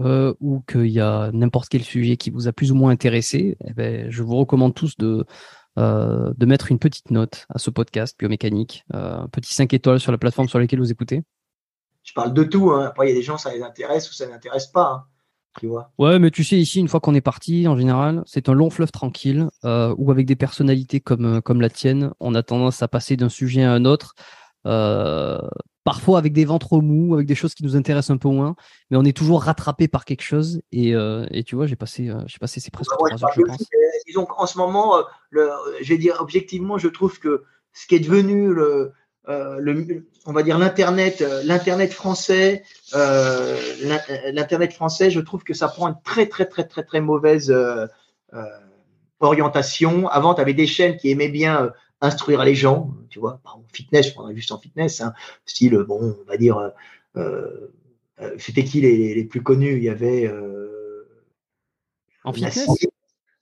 ou 0.40 0.60
qu'il 0.60 0.86
y 0.86 1.00
a 1.00 1.30
n'importe 1.32 1.68
quel 1.68 1.82
sujet 1.82 2.16
qui 2.16 2.30
vous 2.30 2.46
a 2.46 2.52
plus 2.52 2.70
ou 2.70 2.76
moins 2.76 2.90
intéressé, 2.90 3.56
eh 3.66 3.72
ben, 3.72 4.10
je 4.10 4.22
vous 4.22 4.36
recommande 4.36 4.74
tous 4.74 4.96
de, 4.96 5.24
de 5.76 6.46
mettre 6.46 6.70
une 6.70 6.78
petite 6.78 7.10
note 7.10 7.46
à 7.48 7.58
ce 7.58 7.70
podcast 7.70 8.16
biomécanique, 8.18 8.84
un 8.92 9.28
petit 9.28 9.54
5 9.54 9.72
étoiles 9.72 10.00
sur 10.00 10.12
la 10.12 10.18
plateforme 10.18 10.48
sur 10.48 10.58
laquelle 10.58 10.80
vous 10.80 10.92
écoutez 10.92 11.22
je 12.02 12.12
parle 12.14 12.34
de 12.34 12.44
tout. 12.44 12.70
Hein. 12.70 12.86
Après, 12.86 13.06
il 13.06 13.10
y 13.10 13.12
a 13.12 13.14
des 13.14 13.22
gens, 13.22 13.38
ça 13.38 13.52
les 13.52 13.62
intéresse 13.62 14.10
ou 14.10 14.14
ça 14.14 14.26
ne 14.26 14.30
l'intéresse 14.30 14.66
pas. 14.66 14.92
Hein. 14.92 15.04
Tu 15.60 15.66
vois 15.66 15.92
ouais, 15.98 16.18
mais 16.18 16.30
tu 16.30 16.44
sais, 16.44 16.56
ici, 16.56 16.80
une 16.80 16.88
fois 16.88 17.00
qu'on 17.00 17.14
est 17.14 17.20
parti, 17.20 17.68
en 17.68 17.76
général, 17.76 18.22
c'est 18.26 18.48
un 18.48 18.54
long 18.54 18.70
fleuve 18.70 18.90
tranquille 18.90 19.48
euh, 19.64 19.94
où, 19.98 20.10
avec 20.10 20.26
des 20.26 20.36
personnalités 20.36 21.00
comme, 21.00 21.26
euh, 21.26 21.40
comme 21.40 21.60
la 21.60 21.68
tienne, 21.68 22.12
on 22.20 22.34
a 22.34 22.42
tendance 22.42 22.82
à 22.82 22.88
passer 22.88 23.16
d'un 23.16 23.28
sujet 23.28 23.62
à 23.62 23.72
un 23.72 23.84
autre. 23.84 24.14
Euh, 24.66 25.38
parfois 25.84 26.18
avec 26.18 26.32
des 26.32 26.44
ventres 26.44 26.80
mous, 26.80 27.14
avec 27.14 27.26
des 27.26 27.34
choses 27.34 27.54
qui 27.54 27.64
nous 27.64 27.76
intéressent 27.76 28.14
un 28.14 28.18
peu 28.18 28.28
moins, 28.28 28.54
mais 28.90 28.96
on 28.96 29.04
est 29.04 29.16
toujours 29.16 29.42
rattrapé 29.42 29.88
par 29.88 30.04
quelque 30.04 30.22
chose. 30.22 30.62
Et, 30.72 30.90
et 30.92 31.44
tu 31.44 31.56
vois, 31.56 31.66
j'ai 31.66 31.76
passé, 31.76 32.10
j'ai 32.26 32.38
passé 32.38 32.60
ces 32.60 32.70
presque 32.70 32.90
trois 32.92 33.10
heures, 33.10 33.30
je 33.34 33.42
pense. 33.42 33.64
Disons 34.06 34.24
qu'en 34.26 34.46
ce 34.46 34.58
moment, 34.58 34.96
le, 35.30 35.50
je 35.80 35.88
vais 35.88 35.98
dire 35.98 36.16
objectivement, 36.20 36.78
je 36.78 36.88
trouve 36.88 37.18
que 37.18 37.44
ce 37.72 37.86
qui 37.86 37.94
est 37.94 38.00
devenu 38.00 38.52
le, 38.52 38.92
euh, 39.28 39.58
le, 39.60 40.04
on 40.26 40.32
va 40.32 40.42
dire 40.42 40.58
l'internet, 40.58 41.22
euh, 41.22 41.42
l'internet 41.44 41.92
français, 41.92 42.64
euh, 42.94 43.56
l'internet 44.32 44.72
français, 44.72 45.10
je 45.10 45.20
trouve 45.20 45.44
que 45.44 45.54
ça 45.54 45.68
prend 45.68 45.88
une 45.88 46.00
très 46.02 46.26
très 46.26 46.44
très 46.44 46.64
très 46.64 46.82
très 46.82 47.00
mauvaise 47.00 47.54
orientation. 49.20 50.08
Avant, 50.08 50.34
tu 50.34 50.40
avais 50.40 50.54
des 50.54 50.66
chaînes 50.66 50.96
qui 50.96 51.10
aimaient 51.10 51.28
bien 51.28 51.70
instruire 52.02 52.44
les 52.44 52.54
gens, 52.54 52.90
tu 53.08 53.18
vois, 53.18 53.40
exemple, 53.42 53.64
fitness, 53.72 54.08
je 54.08 54.12
prendrais 54.12 54.34
juste 54.34 54.52
en 54.52 54.58
fitness, 54.58 55.00
hein, 55.00 55.14
style, 55.46 55.76
bon, 55.88 56.16
on 56.20 56.30
va 56.30 56.36
dire, 56.36 56.72
c'était 58.38 58.64
qui 58.64 58.82
les, 58.82 59.14
les, 59.14 59.24
plus 59.24 59.42
connus? 59.42 59.76
Il 59.76 59.82
y 59.82 59.88
avait 59.88 60.30
en 62.24 62.32
fitness? 62.32 62.68
Ouais. 62.68 62.88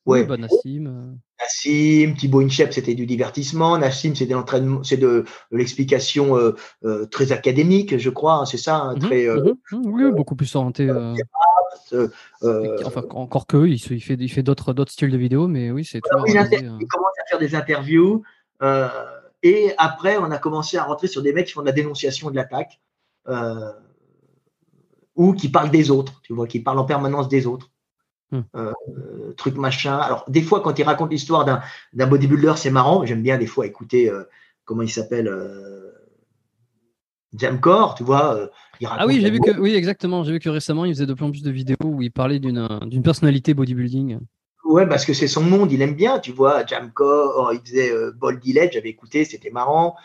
Oui, 0.06 0.26
Nassim. 0.38 1.18
Nassim, 1.38 2.14
Thibaut 2.16 2.40
Inchep, 2.40 2.72
c'était 2.72 2.94
du 2.94 3.06
divertissement. 3.06 3.76
Nassim, 3.78 4.14
c'est 4.14 4.26
de 4.26 4.34
c'est 4.82 4.96
de, 4.96 5.24
l'explication 5.50 6.36
euh, 6.36 6.52
euh, 6.84 7.06
très 7.06 7.32
académique, 7.32 7.98
je 7.98 8.10
crois. 8.10 8.34
Hein, 8.34 8.46
c'est 8.46 8.56
ça, 8.56 8.76
hein, 8.76 8.94
mhm, 8.94 9.00
très. 9.00 9.28
Euh, 9.28 9.54
mhm, 9.72 9.80
mhm. 9.80 9.92
oui, 9.92 10.10
beaucoup 10.12 10.36
plus 10.36 10.54
orienté. 10.56 10.90
enfin, 12.84 13.02
encore 13.10 13.46
que 13.46 13.66
il, 13.66 13.74
il 13.74 14.00
fait, 14.00 14.14
il 14.14 14.28
fait 14.28 14.42
d'autres, 14.42 14.72
d'autres 14.72 14.92
styles 14.92 15.10
de 15.10 15.18
vidéos, 15.18 15.48
mais 15.48 15.70
oui, 15.70 15.84
c'est. 15.84 16.00
il, 16.26 16.32
il, 16.32 16.86
commence 16.88 17.14
à 17.22 17.28
faire 17.28 17.38
des 17.38 17.54
interviews. 17.54 18.22
Et 19.42 19.72
après, 19.78 20.18
on 20.18 20.30
a 20.30 20.38
commencé 20.38 20.76
à 20.76 20.84
rentrer 20.84 21.06
sur 21.06 21.22
des 21.22 21.32
mecs 21.32 21.46
qui 21.46 21.52
font 21.52 21.62
de 21.62 21.66
la 21.66 21.72
dénonciation 21.72 22.30
de 22.30 22.36
l'attaque 22.36 22.80
ou 25.16 25.34
qui 25.34 25.48
parlent 25.48 25.70
des 25.70 25.90
autres, 25.90 26.20
tu 26.22 26.32
vois, 26.32 26.46
qui 26.46 26.60
parlent 26.60 26.78
en 26.78 26.84
permanence 26.84 27.28
des 27.28 27.46
autres. 27.46 27.70
Hmm. 28.32 28.42
Euh, 28.54 28.72
truc 29.36 29.56
machin. 29.56 29.96
Alors, 29.96 30.24
des 30.28 30.42
fois, 30.42 30.60
quand 30.60 30.78
il 30.78 30.84
raconte 30.84 31.10
l'histoire 31.10 31.44
d'un 31.44 32.06
bodybuilder, 32.06 32.54
c'est 32.56 32.70
marrant. 32.70 33.04
J'aime 33.04 33.22
bien 33.22 33.38
des 33.38 33.46
fois 33.46 33.66
écouter, 33.66 34.08
euh, 34.08 34.22
comment 34.64 34.82
il 34.82 34.90
s'appelle 34.90 35.26
euh, 35.26 35.90
Jamcore, 37.36 37.96
tu 37.96 38.04
vois. 38.04 38.50
ah 38.86 39.06
oui, 39.06 39.20
j'ai 39.20 39.30
vu 39.30 39.40
que, 39.40 39.58
oui, 39.58 39.74
exactement. 39.74 40.22
J'ai 40.22 40.32
vu 40.32 40.38
que 40.38 40.48
récemment, 40.48 40.84
il 40.84 40.94
faisait 40.94 41.06
de 41.06 41.14
plus 41.14 41.24
en 41.24 41.30
plus 41.30 41.42
de 41.42 41.50
vidéos 41.50 41.76
où 41.84 42.02
il 42.02 42.12
parlait 42.12 42.38
d'une 42.38 43.02
personnalité 43.02 43.52
bodybuilding. 43.52 44.20
Ouais, 44.70 44.86
parce 44.88 45.04
que 45.04 45.12
c'est 45.14 45.28
son 45.28 45.42
monde, 45.42 45.72
il 45.72 45.82
aime 45.82 45.94
bien, 45.94 46.18
tu 46.18 46.32
vois. 46.32 46.64
Jamcore, 46.64 47.52
il 47.52 47.60
faisait 47.60 47.92
Ball 48.12 48.40
j'avais 48.72 48.88
écouté, 48.88 49.24
c'était 49.24 49.50
marrant. 49.50 49.96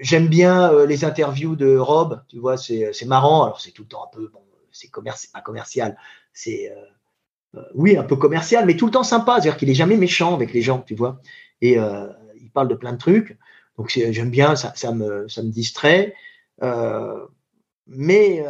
J'aime 0.00 0.28
bien 0.28 0.86
les 0.86 1.04
interviews 1.04 1.56
de 1.56 1.76
Rob, 1.76 2.22
tu 2.28 2.38
vois, 2.38 2.56
c'est 2.56 3.06
marrant. 3.06 3.44
Alors, 3.44 3.60
c'est 3.60 3.70
tout 3.70 3.82
le 3.82 3.88
temps 3.88 4.04
un 4.04 4.16
peu, 4.16 4.28
bon, 4.28 4.40
c'est 4.72 5.32
pas 5.32 5.40
commercial, 5.40 5.96
c'est 6.32 6.70
euh, 6.70 7.58
euh, 7.60 7.64
oui 7.74 7.96
un 7.96 8.04
peu 8.04 8.16
commercial, 8.16 8.66
mais 8.66 8.76
tout 8.76 8.86
le 8.86 8.92
temps 8.92 9.02
sympa. 9.02 9.34
C'est-à-dire 9.34 9.56
qu'il 9.56 9.70
est 9.70 9.74
jamais 9.74 9.96
méchant 9.96 10.34
avec 10.34 10.52
les 10.52 10.62
gens, 10.62 10.80
tu 10.80 10.94
vois. 10.94 11.20
Et 11.60 11.78
euh, 11.78 12.08
il 12.40 12.50
parle 12.50 12.68
de 12.68 12.74
plein 12.74 12.92
de 12.92 12.98
trucs. 12.98 13.36
Donc 13.76 13.88
j'aime 13.88 14.30
bien, 14.30 14.56
ça, 14.56 14.72
ça, 14.76 14.92
me, 14.92 15.28
ça 15.28 15.42
me 15.42 15.50
distrait. 15.50 16.14
mais 17.86 18.44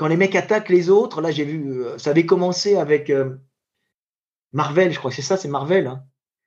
quand 0.00 0.08
les 0.08 0.16
mecs 0.16 0.34
attaquent 0.34 0.70
les 0.70 0.88
autres, 0.88 1.20
là 1.20 1.30
j'ai 1.30 1.44
vu, 1.44 1.84
ça 1.98 2.08
avait 2.08 2.24
commencé 2.24 2.76
avec 2.76 3.12
Marvel, 4.54 4.92
je 4.92 4.98
crois 4.98 5.10
que 5.10 5.16
c'est 5.16 5.20
ça, 5.20 5.36
c'est 5.36 5.46
Marvel. 5.46 5.88
Hein. 5.88 6.02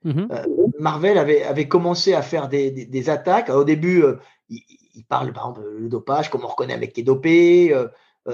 Mm-hmm. 0.06 0.72
Marvel 0.80 1.20
avait, 1.20 1.44
avait 1.44 1.68
commencé 1.68 2.16
à 2.16 2.24
faire 2.24 2.50
des, 2.50 2.72
des, 2.72 3.10
attaques. 3.12 3.50
au 3.50 3.64
début, 3.64 4.04
il, 4.50 4.60
il 4.96 5.06
parle 5.06 5.32
par 5.34 5.50
exemple 5.50 5.70
le 5.78 5.88
dopage, 5.88 6.32
comment 6.32 6.46
on 6.46 6.48
reconnaît 6.48 6.74
un 6.74 6.80
mec 6.80 6.94
qui 6.94 7.02
est 7.02 7.04
dopé, 7.04 7.80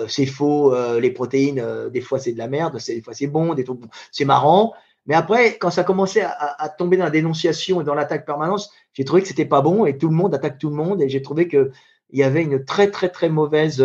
c'est 0.08 0.26
faux, 0.26 0.74
les 0.98 1.12
protéines, 1.12 1.90
des 1.90 2.00
fois 2.00 2.18
c'est 2.18 2.32
de 2.32 2.38
la 2.38 2.48
merde, 2.48 2.80
des 2.88 3.02
fois 3.02 3.14
c'est 3.14 3.28
bon, 3.28 3.54
des 3.54 3.66
c'est 4.14 4.24
marrant. 4.24 4.74
Mais 5.06 5.16
après, 5.16 5.58
quand 5.58 5.70
ça 5.70 5.84
commençait 5.84 6.22
à, 6.22 6.32
à 6.32 6.70
tomber 6.70 6.96
dans 6.96 7.04
la 7.04 7.10
dénonciation 7.10 7.82
et 7.82 7.84
dans 7.84 7.94
l'attaque 7.94 8.26
permanence, 8.26 8.72
j'ai 8.94 9.04
trouvé 9.04 9.22
que 9.22 9.28
c'était 9.28 9.44
pas 9.44 9.60
bon 9.60 9.86
et 9.86 9.98
tout 9.98 10.08
le 10.08 10.16
monde 10.16 10.34
attaque 10.34 10.60
tout 10.60 10.70
le 10.70 10.76
monde 10.76 11.02
et 11.02 11.10
j'ai 11.10 11.22
trouvé 11.22 11.50
que 11.50 11.72
il 12.10 12.20
y 12.20 12.24
avait 12.24 12.42
une 12.42 12.64
très 12.64 12.90
très 12.90 13.10
très 13.10 13.28
mauvaise 13.28 13.84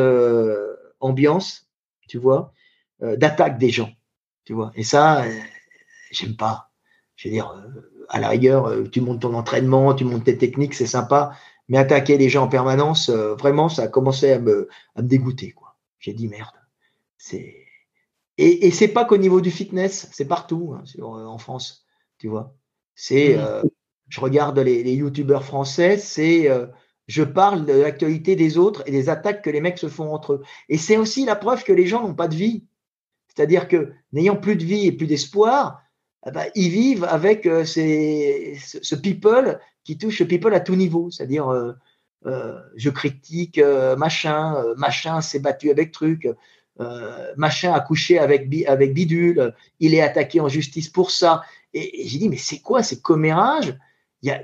ambiance, 1.05 1.68
tu 2.08 2.18
vois, 2.18 2.52
d'attaque 3.00 3.58
des 3.58 3.70
gens, 3.70 3.91
tu 4.44 4.52
vois. 4.55 4.73
Et 4.74 4.83
ça, 4.83 5.24
j'aime 6.10 6.36
pas. 6.36 6.70
Je 7.16 7.28
veux 7.28 7.33
dire, 7.33 7.55
à 8.08 8.20
la 8.20 8.28
rigueur, 8.28 8.73
tu 8.91 9.00
montes 9.00 9.23
ton 9.23 9.34
entraînement, 9.34 9.94
tu 9.94 10.05
montes 10.05 10.24
tes 10.24 10.39
techniques, 10.39 10.74
c'est 10.74 10.86
sympa, 10.86 11.36
mais 11.68 11.78
attaquer 11.78 12.18
les 12.18 12.28
gens 12.28 12.44
en 12.44 12.49
permanence, 12.49 13.10
vraiment, 13.10 13.68
ça 13.68 13.83
a 13.84 13.89
commencé 13.89 14.33
à 14.33 14.39
me, 14.39 14.68
à 14.94 15.02
me 15.02 15.08
dégoûter, 15.08 15.52
quoi. 15.52 15.76
J'ai 15.99 16.12
dit 16.12 16.28
merde. 16.28 16.55
C'est 17.16 17.65
et, 18.36 18.66
et 18.66 18.70
c'est 18.70 18.89
pas 18.89 19.05
qu'au 19.05 19.16
niveau 19.16 19.41
du 19.41 19.50
fitness, 19.50 20.08
c'est 20.12 20.26
partout 20.26 20.74
hein, 20.76 20.83
en 21.02 21.39
France, 21.39 21.86
tu 22.18 22.28
vois. 22.28 22.55
C'est, 22.94 23.36
mmh. 23.36 23.68
je 24.08 24.20
regarde 24.20 24.58
les, 24.58 24.83
les 24.83 24.94
youtubeurs 24.94 25.44
français, 25.44 25.99
c'est, 25.99 26.49
je 27.07 27.23
parle 27.23 27.66
de 27.66 27.73
l'actualité 27.73 28.36
des 28.36 28.57
autres 28.58 28.83
et 28.86 28.91
des 28.91 29.08
attaques 29.08 29.42
que 29.42 29.50
les 29.50 29.60
mecs 29.60 29.78
se 29.78 29.89
font 29.89 30.12
entre 30.12 30.34
eux. 30.34 30.42
Et 30.68 30.78
c'est 30.78 30.97
aussi 30.97 31.24
la 31.24 31.36
preuve 31.36 31.65
que 31.65 31.73
les 31.73 31.86
gens 31.86 32.02
n'ont 32.02 32.15
pas 32.15 32.28
de 32.28 32.34
vie. 32.34 32.65
C'est-à-dire 33.28 33.68
que 33.68 33.92
n'ayant 34.12 34.36
plus 34.36 34.57
de 34.57 34.65
vie 34.65 34.86
et 34.86 34.92
plus 34.92 35.07
d'espoir, 35.07 35.83
eh 36.26 36.31
ben, 36.31 36.47
ils 36.55 36.70
vivent 36.70 37.05
avec 37.05 37.47
euh, 37.47 37.65
ces, 37.65 38.57
ce 38.58 38.94
people 38.94 39.58
qui 39.83 39.99
touche 39.99 40.20
le 40.20 40.26
people 40.26 40.55
à 40.55 40.60
tout 40.60 40.76
niveau. 40.76 41.10
C'est-à-dire, 41.10 41.49
euh, 41.49 41.73
euh, 42.26 42.58
je 42.76 42.89
critique 42.89 43.60
machin, 43.99 44.65
machin 44.76 45.20
s'est 45.20 45.41
battu 45.41 45.70
avec 45.70 45.92
truc, 45.92 46.26
machin 47.36 47.74
a 47.74 47.81
couché 47.81 48.18
avec, 48.18 48.49
avec 48.66 48.94
bidule, 48.94 49.55
il 49.78 49.92
est 49.92 50.00
attaqué 50.00 50.41
en 50.41 50.49
justice 50.49 50.89
pour 50.89 51.10
ça. 51.10 51.42
Et, 51.74 52.07
j'ai 52.07 52.18
dit, 52.18 52.28
mais 52.31 52.39
c'est 52.39 52.60
quoi 52.60 52.83
ces 52.83 53.00
commérages? 53.00 53.78
Il 54.23 54.31
y 54.31 54.33
a 54.33 54.41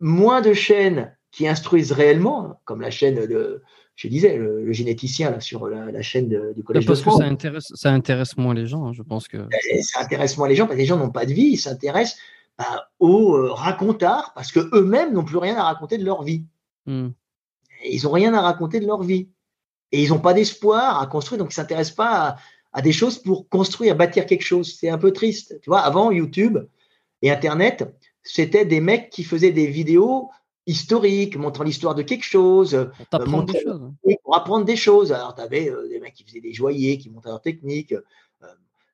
moins 0.00 0.42
de 0.42 0.52
chaînes 0.52 1.16
qui 1.34 1.48
instruisent 1.48 1.90
réellement, 1.90 2.60
comme 2.64 2.80
la 2.80 2.92
chaîne 2.92 3.26
de, 3.26 3.60
je 3.96 4.06
disais, 4.06 4.36
le, 4.36 4.72
généticien 4.72 5.32
là, 5.32 5.40
sur 5.40 5.66
la, 5.66 6.00
chaîne 6.00 6.28
du 6.54 6.62
Collège 6.62 6.86
parce 6.86 7.00
de 7.00 7.02
France. 7.02 7.18
que 7.18 7.24
ça 7.24 7.28
intéresse, 7.28 7.72
ça 7.74 7.90
intéresse 7.90 8.36
moins 8.36 8.54
les 8.54 8.66
gens, 8.66 8.86
hein, 8.86 8.92
je 8.92 9.02
pense 9.02 9.26
que. 9.26 9.38
Ça 9.82 10.00
intéresse 10.00 10.38
moins 10.38 10.46
les 10.46 10.54
gens 10.54 10.66
parce 10.66 10.76
que 10.76 10.80
les 10.80 10.86
gens 10.86 10.96
n'ont 10.96 11.10
pas 11.10 11.26
de 11.26 11.32
vie, 11.32 11.50
ils 11.52 11.56
s'intéressent 11.56 12.20
bah, 12.56 12.88
aux 13.00 13.34
euh, 13.34 13.52
racontards 13.52 14.32
parce 14.36 14.52
que 14.52 14.60
eux-mêmes 14.76 15.12
n'ont 15.12 15.24
plus 15.24 15.38
rien 15.38 15.56
à 15.56 15.64
raconter 15.64 15.98
de 15.98 16.04
leur 16.04 16.22
vie. 16.22 16.44
Hmm. 16.86 17.08
Ils 17.84 18.04
n'ont 18.04 18.12
rien 18.12 18.32
à 18.32 18.40
raconter 18.40 18.78
de 18.78 18.86
leur 18.86 19.02
vie. 19.02 19.28
Et 19.90 20.04
ils 20.04 20.10
n'ont 20.10 20.20
pas 20.20 20.34
d'espoir 20.34 21.02
à 21.02 21.06
construire, 21.08 21.40
donc 21.40 21.48
ils 21.48 21.58
ne 21.58 21.62
s'intéressent 21.62 21.96
pas 21.96 22.36
à, 22.72 22.82
des 22.82 22.92
choses 22.92 23.18
pour 23.18 23.48
construire, 23.48 23.96
bâtir 23.96 24.24
quelque 24.26 24.44
chose. 24.44 24.76
C'est 24.78 24.88
un 24.88 24.98
peu 24.98 25.12
triste. 25.12 25.60
Tu 25.62 25.68
vois, 25.68 25.80
avant 25.80 26.12
YouTube 26.12 26.58
et 27.22 27.30
Internet, 27.32 27.92
c'était 28.22 28.64
des 28.64 28.80
mecs 28.80 29.10
qui 29.10 29.24
faisaient 29.24 29.52
des 29.52 29.66
vidéos 29.66 30.30
historique, 30.66 31.36
montrant 31.36 31.64
l'histoire 31.64 31.94
de 31.94 32.02
quelque 32.02 32.24
chose. 32.24 32.74
Euh, 32.74 32.86
pour 33.10 33.20
apprendre 33.20 33.52
des 33.52 33.60
choses. 33.60 33.92
Pour 34.22 34.36
apprendre 34.36 34.64
des 34.64 34.76
choses. 34.76 35.12
Alors, 35.12 35.34
tu 35.34 35.42
avais 35.42 35.68
euh, 35.68 35.88
des 35.88 36.00
mecs 36.00 36.14
qui 36.14 36.24
faisaient 36.24 36.40
des 36.40 36.52
joyers, 36.52 36.98
qui 36.98 37.10
montaient 37.10 37.28
leur 37.28 37.40
technique. 37.40 37.92
Euh, 37.92 38.46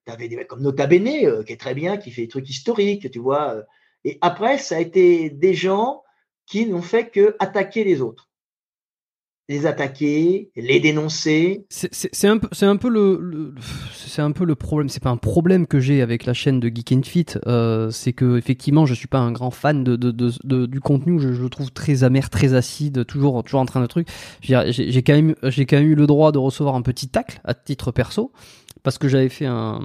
tu 0.06 0.12
avais 0.12 0.28
des 0.28 0.36
mecs 0.36 0.48
comme 0.48 0.62
Nota 0.62 0.86
Bene, 0.86 1.44
qui 1.44 1.52
est 1.52 1.60
très 1.60 1.74
bien, 1.74 1.96
qui 1.96 2.10
fait 2.10 2.22
des 2.22 2.28
trucs 2.28 2.48
historiques, 2.48 3.10
tu 3.10 3.18
vois. 3.18 3.62
Et 4.04 4.18
après, 4.22 4.58
ça 4.58 4.76
a 4.76 4.80
été 4.80 5.30
des 5.30 5.54
gens 5.54 6.02
qui 6.46 6.66
n'ont 6.66 6.82
fait 6.82 7.10
que 7.10 7.36
attaquer 7.38 7.84
les 7.84 8.00
autres 8.00 8.29
les 9.50 9.66
attaquer, 9.66 10.52
les 10.54 10.78
dénoncer. 10.78 11.66
C'est 11.68 12.28
un 12.28 12.38
un 12.62 12.76
peu 12.76 12.88
le, 12.88 13.52
c'est 13.96 14.22
un 14.22 14.30
peu 14.30 14.44
le 14.44 14.54
problème. 14.54 14.88
C'est 14.88 15.02
pas 15.02 15.10
un 15.10 15.16
problème 15.16 15.66
que 15.66 15.80
j'ai 15.80 16.02
avec 16.02 16.24
la 16.24 16.34
chaîne 16.34 16.60
de 16.60 16.68
Geek 16.68 16.92
and. 16.92 17.40
Euh, 17.48 17.90
c'est 17.90 18.12
que 18.12 18.38
effectivement, 18.38 18.86
je 18.86 18.94
suis 18.94 19.08
pas 19.08 19.18
un 19.18 19.32
grand 19.32 19.50
fan 19.50 19.82
de, 19.82 19.96
de, 19.96 20.12
de, 20.12 20.66
du 20.66 20.80
contenu. 20.80 21.18
Je, 21.18 21.28
le 21.30 21.48
trouve 21.48 21.72
très 21.72 22.04
amer, 22.04 22.30
très 22.30 22.54
acide, 22.54 23.04
toujours, 23.06 23.42
toujours 23.42 23.60
en 23.60 23.66
train 23.66 23.80
de 23.80 23.86
truc. 23.86 24.06
J'ai 24.40 25.02
quand 25.02 25.14
même, 25.14 25.34
j'ai 25.42 25.66
quand 25.66 25.78
même 25.78 25.88
eu 25.88 25.96
le 25.96 26.06
droit 26.06 26.30
de 26.30 26.38
recevoir 26.38 26.76
un 26.76 26.82
petit 26.82 27.08
tacle 27.08 27.40
à 27.42 27.54
titre 27.54 27.90
perso 27.90 28.30
parce 28.82 28.98
que 28.98 29.08
j'avais 29.08 29.28
fait 29.28 29.46
un 29.46 29.80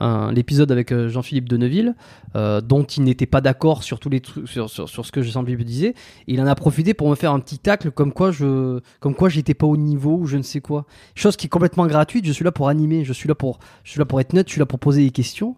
l'épisode 0.00 0.70
avec 0.72 0.92
euh, 0.92 1.08
Jean-Philippe 1.08 1.48
Deneville, 1.48 1.94
euh, 2.34 2.60
dont 2.60 2.84
il 2.84 3.04
n'était 3.04 3.26
pas 3.26 3.40
d'accord 3.40 3.82
sur 3.82 3.98
tous 3.98 4.10
les 4.10 4.22
sur, 4.44 4.68
sur, 4.68 4.88
sur, 4.88 5.06
ce 5.06 5.12
que 5.12 5.22
Jean-Philippe 5.22 5.64
disait. 5.64 5.94
il 6.26 6.40
en 6.40 6.46
a 6.46 6.54
profité 6.54 6.94
pour 6.94 7.08
me 7.08 7.14
faire 7.14 7.32
un 7.32 7.40
petit 7.40 7.58
tacle 7.58 7.90
comme 7.90 8.12
quoi 8.12 8.30
je, 8.30 8.80
comme 9.00 9.14
quoi 9.14 9.28
j'étais 9.28 9.54
pas 9.54 9.66
au 9.66 9.76
niveau 9.76 10.18
ou 10.18 10.26
je 10.26 10.36
ne 10.36 10.42
sais 10.42 10.60
quoi. 10.60 10.86
Chose 11.14 11.36
qui 11.36 11.46
est 11.46 11.50
complètement 11.50 11.86
gratuite. 11.86 12.26
Je 12.26 12.32
suis 12.32 12.44
là 12.44 12.52
pour 12.52 12.68
animer, 12.68 13.04
je 13.04 13.12
suis 13.12 13.28
là 13.28 13.34
pour, 13.34 13.58
je 13.84 13.90
suis 13.90 13.98
là 13.98 14.04
pour 14.04 14.20
être 14.20 14.32
neutre, 14.32 14.48
je 14.48 14.52
suis 14.52 14.60
là 14.60 14.66
pour 14.66 14.78
poser 14.78 15.04
des 15.04 15.10
questions 15.10 15.56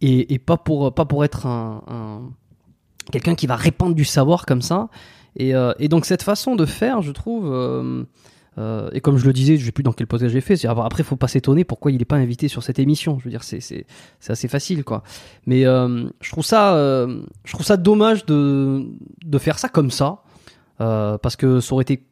et, 0.00 0.38
pas 0.40 0.56
pour, 0.56 0.92
pas 0.92 1.04
pour 1.04 1.24
être 1.24 1.46
un, 1.46 1.82
un 1.86 2.20
quelqu'un 3.12 3.36
qui 3.36 3.46
va 3.46 3.54
répandre 3.54 3.94
du 3.94 4.04
savoir 4.04 4.46
comme 4.46 4.62
ça. 4.62 4.88
Et, 5.36 5.54
euh, 5.54 5.72
donc 5.82 6.06
cette 6.06 6.22
façon 6.22 6.56
de 6.56 6.66
faire, 6.66 7.02
je 7.02 7.12
trouve. 7.12 8.06
Euh, 8.58 8.90
et 8.92 9.00
comme 9.00 9.16
je 9.16 9.24
le 9.24 9.32
disais, 9.32 9.56
je 9.56 9.62
ne 9.62 9.66
sais 9.66 9.72
plus 9.72 9.82
dans 9.82 9.92
quel 9.92 10.06
podcast 10.06 10.32
j'ai 10.32 10.40
fait. 10.40 10.62
Après, 10.66 11.02
il 11.02 11.06
faut 11.06 11.16
pas 11.16 11.28
s'étonner 11.28 11.64
pourquoi 11.64 11.90
il 11.90 11.98
n'est 11.98 12.04
pas 12.04 12.16
invité 12.16 12.48
sur 12.48 12.62
cette 12.62 12.78
émission. 12.78 13.18
Je 13.18 13.24
veux 13.24 13.30
dire, 13.30 13.44
c'est 13.44 13.60
c'est 13.60 13.86
assez 14.28 14.48
facile. 14.48 14.84
Mais 15.46 15.64
euh, 15.64 16.08
je 16.20 16.30
trouve 16.30 16.44
ça, 16.44 16.74
euh, 16.74 17.22
je 17.44 17.52
trouve 17.52 17.66
ça 17.66 17.76
dommage 17.76 18.26
de 18.26 18.84
faire 19.38 19.58
ça 19.58 19.68
comme 19.68 19.90
ça, 19.90 20.22
parce 20.78 21.36
que 21.36 21.60
ça 21.60 21.72
aurait 21.74 21.82
été 21.82 22.04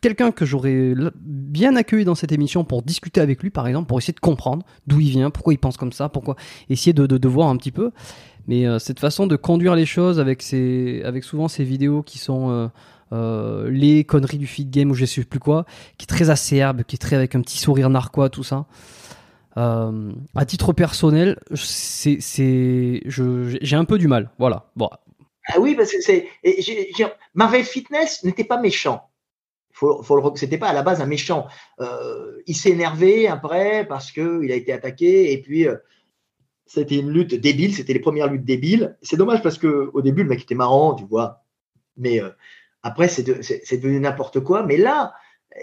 quelqu'un 0.00 0.32
que 0.32 0.44
j'aurais 0.44 0.94
bien 1.20 1.76
accueilli 1.76 2.04
dans 2.04 2.16
cette 2.16 2.32
émission 2.32 2.64
pour 2.64 2.82
discuter 2.82 3.20
avec 3.20 3.42
lui, 3.42 3.50
par 3.50 3.68
exemple, 3.68 3.86
pour 3.86 3.98
essayer 3.98 4.14
de 4.14 4.20
comprendre 4.20 4.64
d'où 4.86 4.98
il 4.98 5.10
vient, 5.10 5.30
pourquoi 5.30 5.52
il 5.52 5.58
pense 5.58 5.76
comme 5.76 5.92
ça, 5.92 6.08
pourquoi 6.08 6.36
essayer 6.70 6.92
de, 6.92 7.28
voir 7.28 7.48
un 7.48 7.56
petit 7.56 7.70
peu. 7.70 7.90
Mais 8.48 8.64
cette 8.80 8.98
façon 8.98 9.26
de 9.26 9.36
conduire 9.36 9.76
les 9.76 9.86
choses 9.86 10.18
avec 10.18 10.42
souvent 10.42 11.48
ces 11.48 11.64
vidéos 11.64 12.02
qui 12.02 12.18
sont 12.18 12.70
euh, 13.12 13.68
les 13.70 14.04
conneries 14.04 14.38
du 14.38 14.46
feed 14.46 14.70
game 14.70 14.90
ou 14.90 14.94
je 14.94 15.04
sais 15.04 15.24
plus 15.24 15.38
quoi, 15.38 15.66
qui 15.98 16.04
est 16.04 16.06
très 16.06 16.30
acerbe, 16.30 16.82
qui 16.84 16.96
est 16.96 16.98
très 16.98 17.16
avec 17.16 17.34
un 17.34 17.42
petit 17.42 17.58
sourire 17.58 17.90
narquois, 17.90 18.30
tout 18.30 18.42
ça. 18.42 18.66
Euh, 19.58 20.12
à 20.34 20.46
titre 20.46 20.72
personnel, 20.72 21.38
c'est, 21.54 22.18
c'est, 22.20 23.02
j'ai 23.06 23.76
un 23.76 23.84
peu 23.84 23.98
du 23.98 24.08
mal. 24.08 24.30
Voilà. 24.38 24.70
Bon. 24.76 24.88
Ah 25.46 25.60
oui, 25.60 25.74
parce 25.74 25.92
que 25.92 26.00
c'est, 26.00 26.28
Marvel 27.34 27.64
Fitness 27.64 28.24
n'était 28.24 28.44
pas 28.44 28.58
méchant. 28.58 29.02
Faut, 29.72 30.02
faut 30.02 30.32
c'était 30.36 30.58
pas 30.58 30.68
à 30.68 30.72
la 30.72 30.82
base 30.82 31.00
un 31.00 31.06
méchant. 31.06 31.48
Euh, 31.80 32.40
il 32.46 32.56
s'est 32.56 32.70
énervé 32.70 33.26
après 33.26 33.86
parce 33.86 34.12
que 34.12 34.42
il 34.42 34.52
a 34.52 34.54
été 34.54 34.72
attaqué 34.72 35.32
et 35.32 35.42
puis 35.42 35.66
c'était 36.66 36.98
une 36.98 37.10
lutte 37.10 37.34
débile. 37.34 37.74
C'était 37.74 37.92
les 37.92 37.98
premières 37.98 38.28
luttes 38.28 38.44
débiles. 38.44 38.96
C'est 39.02 39.16
dommage 39.16 39.42
parce 39.42 39.58
que 39.58 39.90
au 39.92 40.00
début 40.00 40.22
le 40.22 40.28
mec 40.28 40.42
était 40.42 40.54
marrant, 40.54 40.94
tu 40.94 41.04
vois, 41.04 41.42
mais 41.96 42.20
après, 42.82 43.08
c'est 43.08 43.22
devenu 43.22 44.00
n'importe 44.00 44.40
quoi. 44.40 44.64
Mais 44.64 44.76
là, 44.76 45.14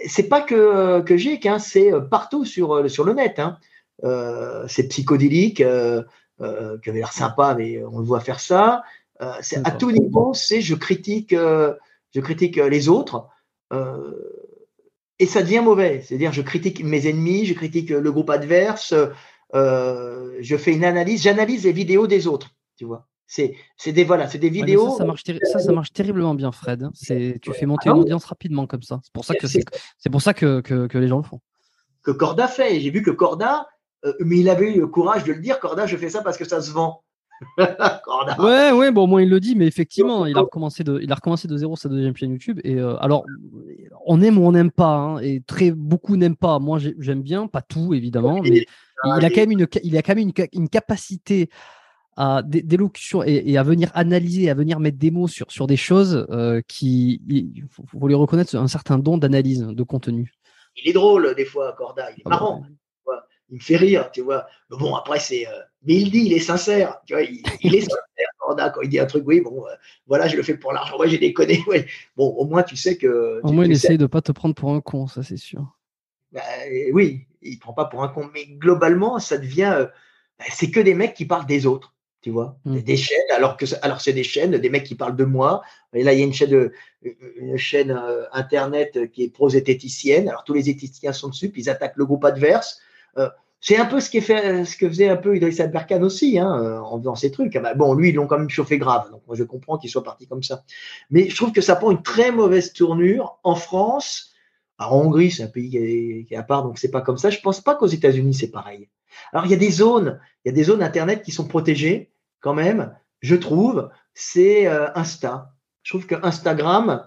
c'est 0.06 0.28
pas 0.28 0.40
que, 0.40 1.00
que 1.00 1.16
GIC, 1.16 1.46
hein, 1.46 1.58
c'est 1.58 1.92
euh, 1.92 2.00
partout 2.00 2.44
sur, 2.44 2.74
euh, 2.74 2.88
sur 2.88 3.04
le 3.04 3.12
net. 3.12 3.38
Hein. 3.38 3.58
Euh, 4.04 4.66
c'est 4.68 4.88
psychodélique, 4.88 5.60
euh, 5.60 6.02
euh, 6.40 6.78
qui 6.78 6.90
avait 6.90 7.00
l'air 7.00 7.12
sympa, 7.12 7.54
mais 7.56 7.82
on 7.84 7.98
le 7.98 8.04
voit 8.04 8.20
faire 8.20 8.40
ça. 8.40 8.82
Euh, 9.20 9.32
c'est 9.42 9.66
à 9.66 9.70
tout 9.70 9.90
niveau, 9.90 10.32
c'est 10.32 10.62
je 10.62 10.74
critique, 10.74 11.34
je 11.34 12.20
critique 12.20 12.56
les 12.56 12.88
autres. 12.88 13.28
et 15.18 15.26
ça 15.26 15.42
devient 15.42 15.60
mauvais. 15.62 16.02
C'est-à-dire, 16.02 16.32
je 16.32 16.40
critique 16.40 16.82
mes 16.82 17.06
ennemis, 17.06 17.44
je 17.44 17.52
critique 17.52 17.90
le 17.90 18.10
groupe 18.10 18.30
adverse, 18.30 18.94
je 19.52 20.56
fais 20.58 20.72
une 20.72 20.84
analyse, 20.84 21.22
j'analyse 21.22 21.64
les 21.64 21.72
vidéos 21.72 22.06
des 22.06 22.26
autres, 22.26 22.48
tu 22.78 22.86
vois. 22.86 23.09
C'est 23.30 23.92
des 23.92 24.02
voilà, 24.02 24.26
c'est 24.28 24.38
des 24.38 24.50
vidéos. 24.50 24.90
ça, 24.90 24.96
ça, 24.98 25.04
marche 25.04 25.22
ça, 25.24 25.58
ça, 25.60 25.72
marche 25.72 25.92
terriblement 25.92 26.34
bien, 26.34 26.50
Fred. 26.50 26.88
C'est 26.94 27.38
tu 27.40 27.52
fais 27.52 27.64
monter 27.64 27.88
ah 27.88 27.92
une 27.92 28.00
audience 28.00 28.24
rapidement 28.24 28.66
comme 28.66 28.82
ça. 28.82 28.98
C'est 29.04 29.12
pour 29.12 29.24
ça 29.24 29.34
que 29.34 29.46
c'est 29.46 30.10
pour 30.10 30.20
ça 30.20 30.34
que, 30.34 30.60
que, 30.60 30.88
que, 30.88 30.98
les 30.98 31.06
gens 31.06 31.18
le 31.18 31.22
font. 31.22 31.40
Que 32.02 32.10
Corda 32.10 32.48
fait. 32.48 32.80
J'ai 32.80 32.90
vu 32.90 33.02
que 33.02 33.10
Corda, 33.12 33.68
euh, 34.04 34.12
mais 34.18 34.38
il 34.38 34.48
avait 34.48 34.74
eu 34.74 34.80
le 34.80 34.88
courage 34.88 35.22
de 35.22 35.32
le 35.32 35.40
dire. 35.40 35.60
Corda, 35.60 35.86
je 35.86 35.96
fais 35.96 36.08
ça 36.08 36.22
parce 36.22 36.36
que 36.36 36.44
ça 36.44 36.60
se 36.60 36.72
vend. 36.72 37.04
Corda. 38.04 38.36
Ouais, 38.40 38.72
ouais, 38.72 38.90
bon, 38.90 39.04
au 39.04 39.06
moins 39.06 39.22
il 39.22 39.30
le 39.30 39.38
dit, 39.38 39.54
mais 39.54 39.66
effectivement, 39.68 40.26
il 40.26 40.36
a 40.36 40.40
recommencé 40.40 40.82
de, 40.82 40.98
il 41.00 41.12
a 41.12 41.14
recommencé 41.14 41.46
de 41.46 41.56
zéro 41.56 41.76
sa 41.76 41.88
deuxième 41.88 42.16
chaîne 42.16 42.32
YouTube. 42.32 42.58
Et 42.64 42.80
euh, 42.80 42.96
alors, 42.96 43.24
on 44.06 44.20
aime 44.22 44.38
ou 44.38 44.42
on 44.42 44.52
n'aime 44.52 44.72
pas, 44.72 44.96
hein, 44.96 45.18
et 45.20 45.40
très 45.40 45.70
beaucoup 45.70 46.16
n'aiment 46.16 46.36
pas. 46.36 46.58
Moi, 46.58 46.80
j'aime 46.98 47.22
bien, 47.22 47.46
pas 47.46 47.62
tout 47.62 47.94
évidemment, 47.94 48.40
mais 48.42 48.66
il 49.04 49.24
a 49.24 49.30
quand 49.30 49.40
même 49.40 49.52
une, 49.52 49.68
il 49.84 49.96
a 49.96 50.02
quand 50.02 50.16
même 50.16 50.28
une, 50.28 50.46
une 50.52 50.68
capacité 50.68 51.48
d'élocution 52.44 53.22
et, 53.24 53.42
et, 53.46 53.56
à 53.56 53.62
venir 53.62 53.90
analyser, 53.94 54.50
à 54.50 54.54
venir 54.54 54.78
mettre 54.78 54.98
des 54.98 55.10
mots 55.10 55.28
sur, 55.28 55.50
sur 55.50 55.66
des 55.66 55.76
choses 55.76 56.26
euh, 56.30 56.60
qui, 56.68 57.22
il 57.28 57.64
faut, 57.70 58.06
lui 58.06 58.14
reconnaître 58.14 58.54
un 58.56 58.68
certain 58.68 58.98
don 58.98 59.16
d'analyse 59.16 59.62
de 59.62 59.82
contenu. 59.82 60.32
Il 60.76 60.88
est 60.88 60.92
drôle 60.92 61.34
des 61.34 61.44
fois, 61.44 61.72
Corda, 61.72 62.10
il 62.10 62.20
est 62.20 62.22
ah 62.26 62.30
marrant. 62.30 62.64
il 63.48 63.54
me 63.56 63.60
fait 63.60 63.76
rire, 63.76 64.10
tu 64.12 64.20
vois. 64.20 64.46
Mais 64.70 64.76
bon, 64.76 64.94
après, 64.94 65.18
c'est. 65.18 65.46
Euh, 65.46 65.60
mais 65.82 65.94
il 65.94 66.10
dit, 66.10 66.24
il 66.26 66.32
est 66.34 66.40
sincère, 66.40 66.98
tu 67.06 67.14
vois, 67.14 67.22
il, 67.22 67.74
est 67.74 67.80
sincère. 67.80 68.28
Quand 68.38 68.80
il 68.82 68.88
dit 68.88 68.98
un 68.98 69.06
truc, 69.06 69.24
oui, 69.26 69.40
bon, 69.40 69.64
euh, 69.66 69.74
voilà, 70.06 70.28
je 70.28 70.36
le 70.36 70.42
fais 70.42 70.56
pour 70.56 70.72
l'argent, 70.72 70.98
ouais, 70.98 71.08
j'ai 71.08 71.18
déconné. 71.18 71.62
Ouais. 71.66 71.86
Bon, 72.16 72.28
au 72.28 72.44
moins, 72.44 72.62
tu 72.62 72.76
sais 72.76 72.98
que. 72.98 73.40
Au 73.42 73.52
moins, 73.52 73.64
il 73.64 73.72
essaye 73.72 73.98
de 73.98 74.06
pas 74.06 74.20
te 74.20 74.32
prendre 74.32 74.54
pour 74.54 74.72
un 74.72 74.80
con, 74.80 75.06
ça, 75.06 75.22
c'est 75.22 75.38
sûr. 75.38 75.64
Bah, 76.32 76.42
oui, 76.92 77.26
il 77.40 77.58
prend 77.58 77.72
pas 77.72 77.86
pour 77.86 78.02
un 78.02 78.08
con, 78.08 78.28
mais 78.34 78.46
globalement, 78.46 79.18
ça 79.18 79.38
devient. 79.38 79.88
Bah, 80.38 80.44
c'est 80.50 80.70
que 80.70 80.80
des 80.80 80.94
mecs 80.94 81.14
qui 81.14 81.24
parlent 81.24 81.46
des 81.46 81.66
autres 81.66 81.94
tu 82.22 82.30
vois, 82.30 82.58
mmh. 82.64 82.80
des 82.80 82.96
chaînes, 82.96 83.30
alors 83.34 83.56
que 83.56 83.64
alors 83.82 84.00
c'est 84.00 84.12
des 84.12 84.24
chaînes, 84.24 84.56
des 84.58 84.70
mecs 84.70 84.84
qui 84.84 84.94
parlent 84.94 85.16
de 85.16 85.24
moi. 85.24 85.62
Et 85.94 86.02
là, 86.02 86.12
il 86.12 86.18
y 86.18 86.22
a 86.22 86.24
une 86.24 86.34
chaîne, 86.34 86.50
de, 86.50 86.72
une 87.36 87.56
chaîne 87.56 87.98
internet 88.32 89.10
qui 89.12 89.24
est 89.24 89.30
prosététicienne. 89.30 90.28
Alors 90.28 90.44
tous 90.44 90.52
les 90.52 90.68
éthiciens 90.68 91.12
sont 91.12 91.28
dessus, 91.28 91.48
puis 91.48 91.62
ils 91.62 91.70
attaquent 91.70 91.96
le 91.96 92.06
groupe 92.06 92.24
adverse. 92.24 92.80
Euh, 93.18 93.28
c'est 93.60 93.76
un 93.76 93.84
peu 93.84 94.00
ce, 94.00 94.08
qui 94.08 94.22
fait, 94.22 94.64
ce 94.64 94.76
que 94.76 94.88
faisait 94.88 95.08
un 95.08 95.16
peu 95.16 95.36
Idriss 95.36 95.60
Berkane 95.60 96.02
aussi, 96.02 96.38
hein, 96.38 96.62
euh, 96.62 96.80
en 96.80 96.98
faisant 96.98 97.14
ces 97.14 97.30
trucs. 97.30 97.54
Ah 97.56 97.60
bah, 97.60 97.74
bon, 97.74 97.94
lui, 97.94 98.08
ils 98.08 98.14
l'ont 98.14 98.26
quand 98.26 98.38
même 98.38 98.48
chauffé 98.48 98.78
grave, 98.78 99.10
donc 99.10 99.22
moi 99.26 99.36
je 99.36 99.44
comprends 99.44 99.76
qu'il 99.76 99.90
soit 99.90 100.02
parti 100.02 100.26
comme 100.26 100.42
ça. 100.42 100.64
Mais 101.10 101.28
je 101.28 101.36
trouve 101.36 101.52
que 101.52 101.60
ça 101.60 101.76
prend 101.76 101.90
une 101.90 102.02
très 102.02 102.32
mauvaise 102.32 102.72
tournure 102.72 103.38
en 103.42 103.54
France. 103.54 104.32
Alors, 104.78 104.94
en 104.94 105.02
Hongrie, 105.02 105.30
c'est 105.30 105.42
un 105.42 105.48
pays 105.48 105.68
qui 105.68 105.76
est, 105.76 106.24
qui 106.24 106.34
est 106.34 106.38
à 106.38 106.42
part, 106.42 106.62
donc 106.62 106.78
c'est 106.78 106.90
pas 106.90 107.02
comme 107.02 107.18
ça. 107.18 107.28
Je 107.28 107.40
pense 107.40 107.60
pas 107.60 107.74
qu'aux 107.74 107.86
États-Unis 107.86 108.32
c'est 108.32 108.50
pareil. 108.50 108.88
Alors 109.32 109.44
il 109.44 109.50
y 109.50 109.54
a 109.54 109.58
des 109.58 109.70
zones, 109.70 110.20
il 110.44 110.48
y 110.48 110.52
a 110.52 110.54
des 110.54 110.64
zones 110.64 110.82
internet 110.82 111.22
qui 111.22 111.32
sont 111.32 111.46
protégées 111.46 112.09
quand 112.40 112.54
même. 112.54 112.94
Je 113.20 113.36
trouve, 113.36 113.90
c'est 114.14 114.66
euh, 114.66 114.88
Insta. 114.94 115.52
Je 115.82 115.92
trouve 115.92 116.06
que 116.06 116.14
Instagram, 116.22 117.06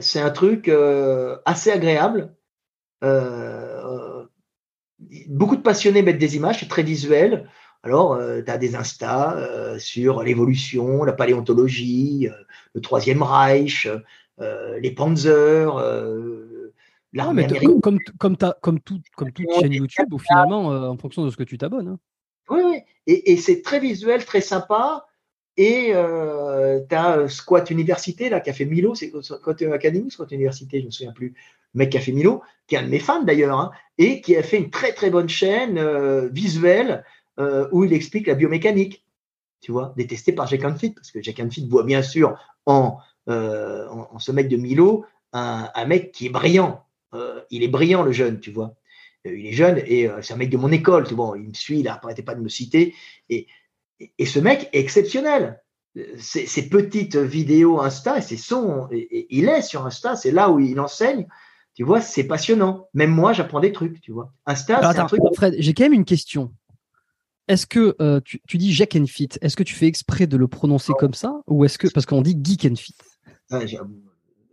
c'est 0.00 0.20
un 0.20 0.30
truc 0.30 0.70
assez 1.44 1.70
agréable. 1.70 2.34
Euh, 3.02 4.24
beaucoup 5.28 5.56
de 5.56 5.62
passionnés 5.62 6.02
mettent 6.02 6.18
des 6.18 6.36
images, 6.36 6.60
c'est 6.60 6.68
très 6.68 6.82
visuel. 6.82 7.48
Alors, 7.82 8.12
euh, 8.12 8.42
tu 8.42 8.50
as 8.50 8.58
des 8.58 8.76
Insta 8.76 9.36
euh, 9.36 9.78
sur 9.78 10.22
l'évolution, 10.22 11.02
la 11.04 11.12
paléontologie, 11.12 12.28
euh, 12.28 12.34
le 12.74 12.80
Troisième 12.80 13.22
Reich, 13.22 13.88
les 14.80 14.90
Panzers, 14.92 15.74
l'armée 17.12 17.44
américaine. 17.44 17.80
Comme, 17.82 17.98
comme, 18.18 18.36
comme, 18.60 18.80
tout, 18.80 19.00
comme 19.16 19.32
toute 19.32 19.46
chaîne 19.60 19.72
YouTube, 19.72 20.14
finalement, 20.18 20.68
en 20.68 20.96
fonction 20.96 21.26
de 21.26 21.30
ce 21.30 21.36
que 21.36 21.42
tu 21.42 21.58
t'abonnes. 21.58 21.88
Hein. 21.88 21.98
Oui, 22.50 22.60
oui. 22.64 22.82
Et, 23.06 23.36
c'est 23.36 23.62
très 23.62 23.80
visuel, 23.80 24.24
très 24.24 24.40
sympa. 24.40 25.06
Et 25.56 25.90
euh, 25.94 26.80
tu 26.88 26.94
as 26.94 27.28
Squat 27.28 27.70
Université, 27.70 28.28
là, 28.28 28.40
qui 28.40 28.50
a 28.50 28.52
fait 28.52 28.64
Milo, 28.64 28.94
c'est 28.94 29.12
Squat 29.22 29.62
Academy 29.62 30.06
ou 30.06 30.10
Squat 30.10 30.30
Université, 30.32 30.78
je 30.78 30.82
ne 30.82 30.86
me 30.86 30.90
souviens 30.90 31.12
plus. 31.12 31.34
Le 31.74 31.78
mec 31.78 31.90
qui 31.90 31.98
a 31.98 32.00
fait 32.00 32.12
Milo, 32.12 32.42
qui 32.66 32.74
est 32.74 32.78
un 32.78 32.82
de 32.82 32.88
mes 32.88 32.98
fans 32.98 33.22
d'ailleurs, 33.22 33.58
hein, 33.58 33.70
et 33.98 34.20
qui 34.20 34.36
a 34.36 34.42
fait 34.42 34.58
une 34.58 34.70
très 34.70 34.92
très 34.92 35.10
bonne 35.10 35.28
chaîne 35.28 35.78
euh, 35.78 36.28
visuelle 36.28 37.04
euh, 37.38 37.68
où 37.72 37.84
il 37.84 37.92
explique 37.92 38.26
la 38.26 38.34
biomécanique, 38.34 39.04
tu 39.60 39.72
vois, 39.72 39.92
détesté 39.96 40.32
par 40.32 40.46
Jack 40.46 40.62
Fit, 40.78 40.90
parce 40.90 41.10
que 41.10 41.22
Jack 41.22 41.40
Fit 41.50 41.66
voit 41.68 41.84
bien 41.84 42.02
sûr 42.02 42.38
en, 42.66 42.98
en, 43.26 44.18
ce 44.18 44.32
mec 44.32 44.48
de 44.48 44.56
Milo 44.56 45.04
un 45.32 45.84
mec 45.86 46.12
qui 46.12 46.26
est 46.26 46.30
brillant. 46.30 46.84
il 47.50 47.62
est 47.62 47.68
brillant, 47.68 48.02
le 48.02 48.12
jeune, 48.12 48.40
tu 48.40 48.50
vois. 48.50 48.74
Il 49.24 49.46
est 49.46 49.52
jeune 49.52 49.78
et 49.78 50.08
c'est 50.22 50.34
un 50.34 50.36
mec 50.36 50.50
de 50.50 50.56
mon 50.56 50.72
école, 50.72 51.06
tu 51.06 51.14
vois, 51.14 51.36
il 51.36 51.48
me 51.48 51.54
suit, 51.54 51.80
il 51.80 51.84
n'arrêtait 51.84 52.22
pas 52.22 52.34
de 52.34 52.40
me 52.40 52.48
citer. 52.48 52.94
Et 53.28 53.46
et 54.18 54.26
ce 54.26 54.38
mec 54.38 54.68
est 54.72 54.80
exceptionnel. 54.80 55.60
Ces, 56.18 56.68
petites 56.68 57.16
vidéos 57.16 57.80
Insta, 57.80 58.18
et 58.18 58.22
c'est 58.22 58.36
son, 58.36 58.88
et, 58.92 59.26
il 59.30 59.48
est 59.48 59.62
sur 59.62 59.84
Insta, 59.86 60.14
c'est 60.14 60.30
là 60.30 60.50
où 60.50 60.60
il 60.60 60.78
enseigne. 60.78 61.26
Tu 61.74 61.84
vois, 61.84 62.00
c'est 62.00 62.24
passionnant. 62.24 62.88
Même 62.94 63.10
moi, 63.10 63.32
j'apprends 63.32 63.60
des 63.60 63.72
trucs, 63.72 64.00
tu 64.00 64.12
vois. 64.12 64.32
Insta, 64.46 64.92
c'est 64.92 64.98
un 64.98 65.06
truc. 65.06 65.20
Fred, 65.34 65.54
j'ai 65.58 65.74
quand 65.74 65.84
même 65.84 65.92
une 65.92 66.04
question. 66.04 66.52
Est-ce 67.48 67.66
que 67.66 67.96
euh, 68.00 68.20
tu, 68.20 68.58
dis 68.58 68.72
Jack 68.72 68.94
and 68.94 69.06
Fit 69.06 69.30
Est-ce 69.40 69.56
que 69.56 69.64
tu 69.64 69.74
fais 69.74 69.86
exprès 69.86 70.28
de 70.28 70.36
le 70.36 70.46
prononcer 70.46 70.92
comme 70.98 71.14
ça 71.14 71.40
ou 71.48 71.64
est-ce 71.64 71.78
que 71.78 71.88
parce 71.88 72.06
qu'on 72.06 72.22
dit 72.22 72.38
Geek 72.40 72.66
and 72.66 72.76
Fit 72.76 72.94
ah, 73.50 73.58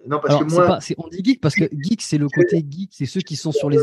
non, 0.08 0.19
parce 0.19 0.40
que 0.40 0.50
moi. 0.50 0.80
on 0.98 1.08
dit 1.10 1.22
geek 1.24 1.42
parce 1.42 1.56
que 1.56 1.66
geek, 1.72 2.02
c'est 2.02 2.18
le 2.18 2.30
côté 2.30 2.66
geek, 2.68 2.92
c'est 2.94 3.06
ceux 3.06 3.22
qui 3.22 3.36
sont 3.36 3.52
sur 3.52 3.69
les, 3.69 3.77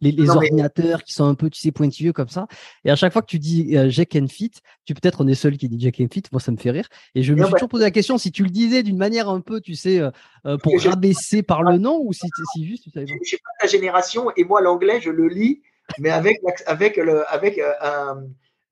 les, 0.00 0.30
ordinateurs, 0.30 1.04
qui 1.04 1.12
sont 1.12 1.24
un 1.24 1.34
peu, 1.34 1.50
tu 1.50 1.60
sais, 1.60 1.70
pointilleux 1.70 2.12
comme 2.12 2.28
ça. 2.28 2.46
Et 2.84 2.90
à 2.90 2.96
chaque 2.96 3.12
fois 3.12 3.22
que 3.22 3.26
tu 3.26 3.38
dis 3.38 3.76
euh, 3.76 3.88
Jack 3.88 4.16
and 4.16 4.26
Fit, 4.28 4.52
tu 4.84 4.94
peut-être 4.94 5.20
on 5.20 5.28
est 5.28 5.34
seul 5.34 5.56
qui 5.56 5.68
dit 5.68 5.78
Jack 5.78 6.00
and 6.00 6.08
Fit, 6.12 6.22
moi 6.32 6.40
ça 6.40 6.50
me 6.50 6.56
fait 6.56 6.70
rire. 6.70 6.88
Et 7.14 7.22
je 7.22 7.32
me 7.32 7.44
suis 7.44 7.52
toujours 7.52 7.68
posé 7.68 7.84
la 7.84 7.90
question 7.90 8.18
si 8.18 8.32
tu 8.32 8.42
le 8.42 8.50
disais 8.50 8.82
d'une 8.82 8.98
manière 8.98 9.28
un 9.28 9.40
peu, 9.40 9.60
tu 9.60 9.74
sais, 9.74 10.00
euh, 10.00 10.10
euh, 10.46 10.58
pour 10.58 10.72
rabaisser 10.82 11.42
par 11.42 11.62
le 11.62 11.78
nom 11.78 12.00
ou 12.02 12.12
si, 12.12 12.26
si 12.54 12.66
juste 12.66 12.84
tu 12.84 12.90
savais 12.90 13.06
pas. 13.06 13.12
Je 13.22 13.30
sais 13.30 13.38
pas 13.38 13.50
ta 13.60 13.66
génération 13.66 14.30
et 14.36 14.44
moi 14.44 14.60
l'anglais, 14.60 15.00
je 15.00 15.10
le 15.10 15.28
lis, 15.28 15.62
mais 15.98 16.10
avec, 16.10 16.40
avec, 16.66 16.96
le, 16.96 17.24
avec 17.32 17.60
un, 17.80 18.22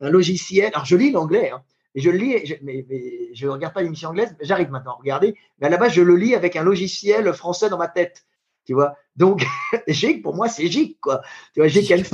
un 0.01 0.11
logiciel. 0.11 0.71
Alors 0.75 0.87
je 0.87 0.97
lis 0.97 1.13
l'anglais, 1.13 1.51
hein, 1.51 1.63
et 1.95 2.01
je 2.01 2.11
le 2.11 2.19
lis, 2.19 2.47
je, 2.47 2.55
mais, 2.63 2.87
je 3.33 3.47
ne 3.47 3.51
regarde 3.51 3.75
pas 3.75 3.83
l'émission 3.83 4.11
anglaise, 4.11 4.37
j'arrive 4.41 4.71
maintenant 4.71 4.93
à 4.93 4.97
regarder, 4.97 5.35
mais 5.59 5.67
à 5.67 5.71
la 5.71 5.77
base, 5.77 5.93
je 5.93 6.03
le 6.03 6.17
lis 6.17 6.35
avec 6.35 6.57
un 6.57 6.63
logiciel 6.63 7.33
français 7.33 7.69
dans 7.69 7.79
ma 7.79 7.89
tête. 7.89 8.25
Tu 8.65 8.75
vois 8.75 8.97
Donc, 9.17 9.45
GIG, 9.89 10.23
pour 10.23 10.35
moi, 10.35 10.49
c'est 10.49 10.67
GIG, 10.67 10.99
quoi. 11.01 11.23
Tu 11.55 11.61
vois, 11.61 11.69
GIG 11.69 12.05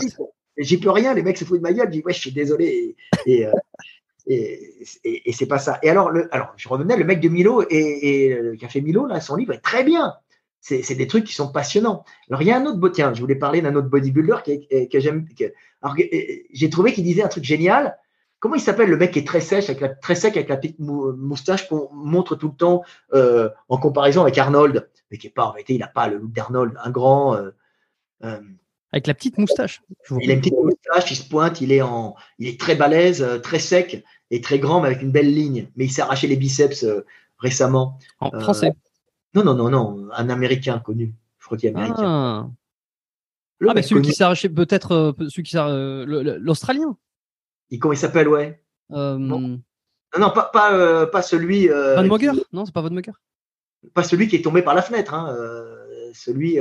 J'y 0.58 0.80
peux 0.80 0.90
rien, 0.90 1.12
les 1.12 1.22
mecs 1.22 1.36
se 1.36 1.44
foutent 1.44 1.58
de 1.58 1.62
ma 1.62 1.72
gueule, 1.72 1.88
je 1.88 1.98
dis, 1.98 2.02
ouais, 2.02 2.14
je 2.14 2.18
suis 2.18 2.32
désolé. 2.32 2.96
Et, 3.26 3.46
euh, 3.46 3.52
et, 4.26 4.80
et, 5.04 5.32
c'est 5.32 5.46
pas 5.46 5.58
ça. 5.58 5.78
Et 5.82 5.90
alors, 5.90 6.10
le, 6.10 6.34
alors, 6.34 6.54
je 6.56 6.66
revenais, 6.68 6.96
le 6.96 7.04
mec 7.04 7.20
de 7.20 7.28
Milo 7.28 7.62
et, 7.68 8.58
a 8.62 8.68
fait 8.68 8.80
Milo, 8.80 9.06
là, 9.06 9.20
son 9.20 9.36
livre 9.36 9.52
est 9.52 9.60
très 9.60 9.84
bien. 9.84 10.14
C'est 10.60 10.94
des 10.96 11.06
trucs 11.06 11.24
qui 11.24 11.34
sont 11.34 11.52
passionnants. 11.52 12.04
Alors, 12.28 12.42
il 12.42 12.48
y 12.48 12.50
a 12.50 12.56
un 12.56 12.64
autre, 12.66 12.88
tiens, 12.88 13.14
je 13.14 13.20
voulais 13.20 13.36
parler 13.36 13.60
d'un 13.60 13.76
autre 13.76 13.88
bodybuilder 13.88 14.36
que, 14.44 14.88
que 14.90 14.98
j'aime. 14.98 15.28
Alors, 15.82 15.94
j'ai 16.52 16.70
trouvé 16.70 16.92
qu'il 16.92 17.04
disait 17.04 17.22
un 17.22 17.28
truc 17.28 17.44
génial 17.44 17.98
comment 18.38 18.54
il 18.54 18.60
s'appelle 18.60 18.90
le 18.90 18.96
mec 18.96 19.12
qui 19.12 19.20
est 19.20 19.26
très 19.26 19.40
sec 19.40 19.64
avec 19.68 19.80
la 19.80 19.88
très 19.88 20.14
sec 20.14 20.36
avec 20.36 20.48
la 20.48 20.56
petite 20.56 20.78
moustache 20.78 21.68
qu'on 21.68 21.88
montre 21.92 22.36
tout 22.36 22.48
le 22.48 22.56
temps 22.56 22.82
euh, 23.14 23.48
en 23.68 23.78
comparaison 23.78 24.22
avec 24.22 24.36
Arnold, 24.38 24.88
mais 25.10 25.18
qui 25.18 25.28
est 25.28 25.30
pas 25.30 25.46
en 25.46 25.50
réalité 25.50 25.74
il 25.74 25.80
n'a 25.80 25.88
pas 25.88 26.08
le 26.08 26.18
look 26.18 26.32
d'Arnold, 26.32 26.74
un 26.82 26.90
grand. 26.90 27.34
Euh, 27.34 27.50
euh, 28.24 28.40
avec 28.92 29.06
la 29.08 29.14
petite 29.14 29.36
moustache. 29.36 29.82
Il 30.20 30.30
a 30.30 30.34
une 30.34 30.40
petite 30.40 30.54
moustache, 30.54 31.10
il 31.10 31.16
se 31.16 31.28
pointe, 31.28 31.60
il 31.60 31.72
est 31.72 31.82
en, 31.82 32.14
il 32.38 32.48
est 32.48 32.58
très 32.58 32.76
balèze, 32.76 33.26
très 33.42 33.58
sec 33.58 34.04
et 34.30 34.40
très 34.40 34.58
grand, 34.58 34.80
mais 34.80 34.88
avec 34.88 35.02
une 35.02 35.10
belle 35.10 35.32
ligne. 35.32 35.68
Mais 35.76 35.86
il 35.86 35.90
s'est 35.90 36.02
arraché 36.02 36.26
les 36.28 36.36
biceps 36.36 36.86
récemment. 37.38 37.98
En 38.20 38.30
français. 38.40 38.72
Non 39.34 39.44
non 39.44 39.54
non 39.54 39.68
non, 39.68 40.08
un 40.12 40.30
Américain 40.30 40.78
connu. 40.78 41.14
Je 41.40 41.46
crois 41.46 41.58
qu'il 41.58 41.68
est 41.68 41.74
américain. 41.74 41.96
Ah. 42.02 42.48
ah 43.68 43.74
mais 43.74 43.82
celui 43.82 44.02
qui 44.02 44.12
s'est 44.12 44.24
arraché 44.24 44.48
peut-être 44.48 45.14
celui 45.28 45.42
qui 45.42 45.56
l'Australien. 45.56 46.96
Et 47.70 47.78
comment 47.78 47.92
il 47.92 47.98
s'appelle, 47.98 48.28
ouais? 48.28 48.60
Euh, 48.92 49.16
Non, 49.18 49.60
non, 50.18 50.30
pas, 50.30 50.44
pas, 50.44 50.72
euh, 50.72 51.06
pas 51.06 51.22
celui. 51.22 51.68
Euh, 51.68 51.96
Van 51.96 52.04
Mogger 52.04 52.32
Non, 52.52 52.64
c'est 52.64 52.72
pas 52.72 52.80
Van 52.80 52.90
Mogger. 52.90 53.12
Pas 53.92 54.02
celui 54.02 54.28
qui 54.28 54.36
est 54.36 54.42
tombé 54.42 54.62
par 54.62 54.74
la 54.74 54.82
fenêtre, 54.82 55.14
hein, 55.14 55.36
celui 56.12 56.58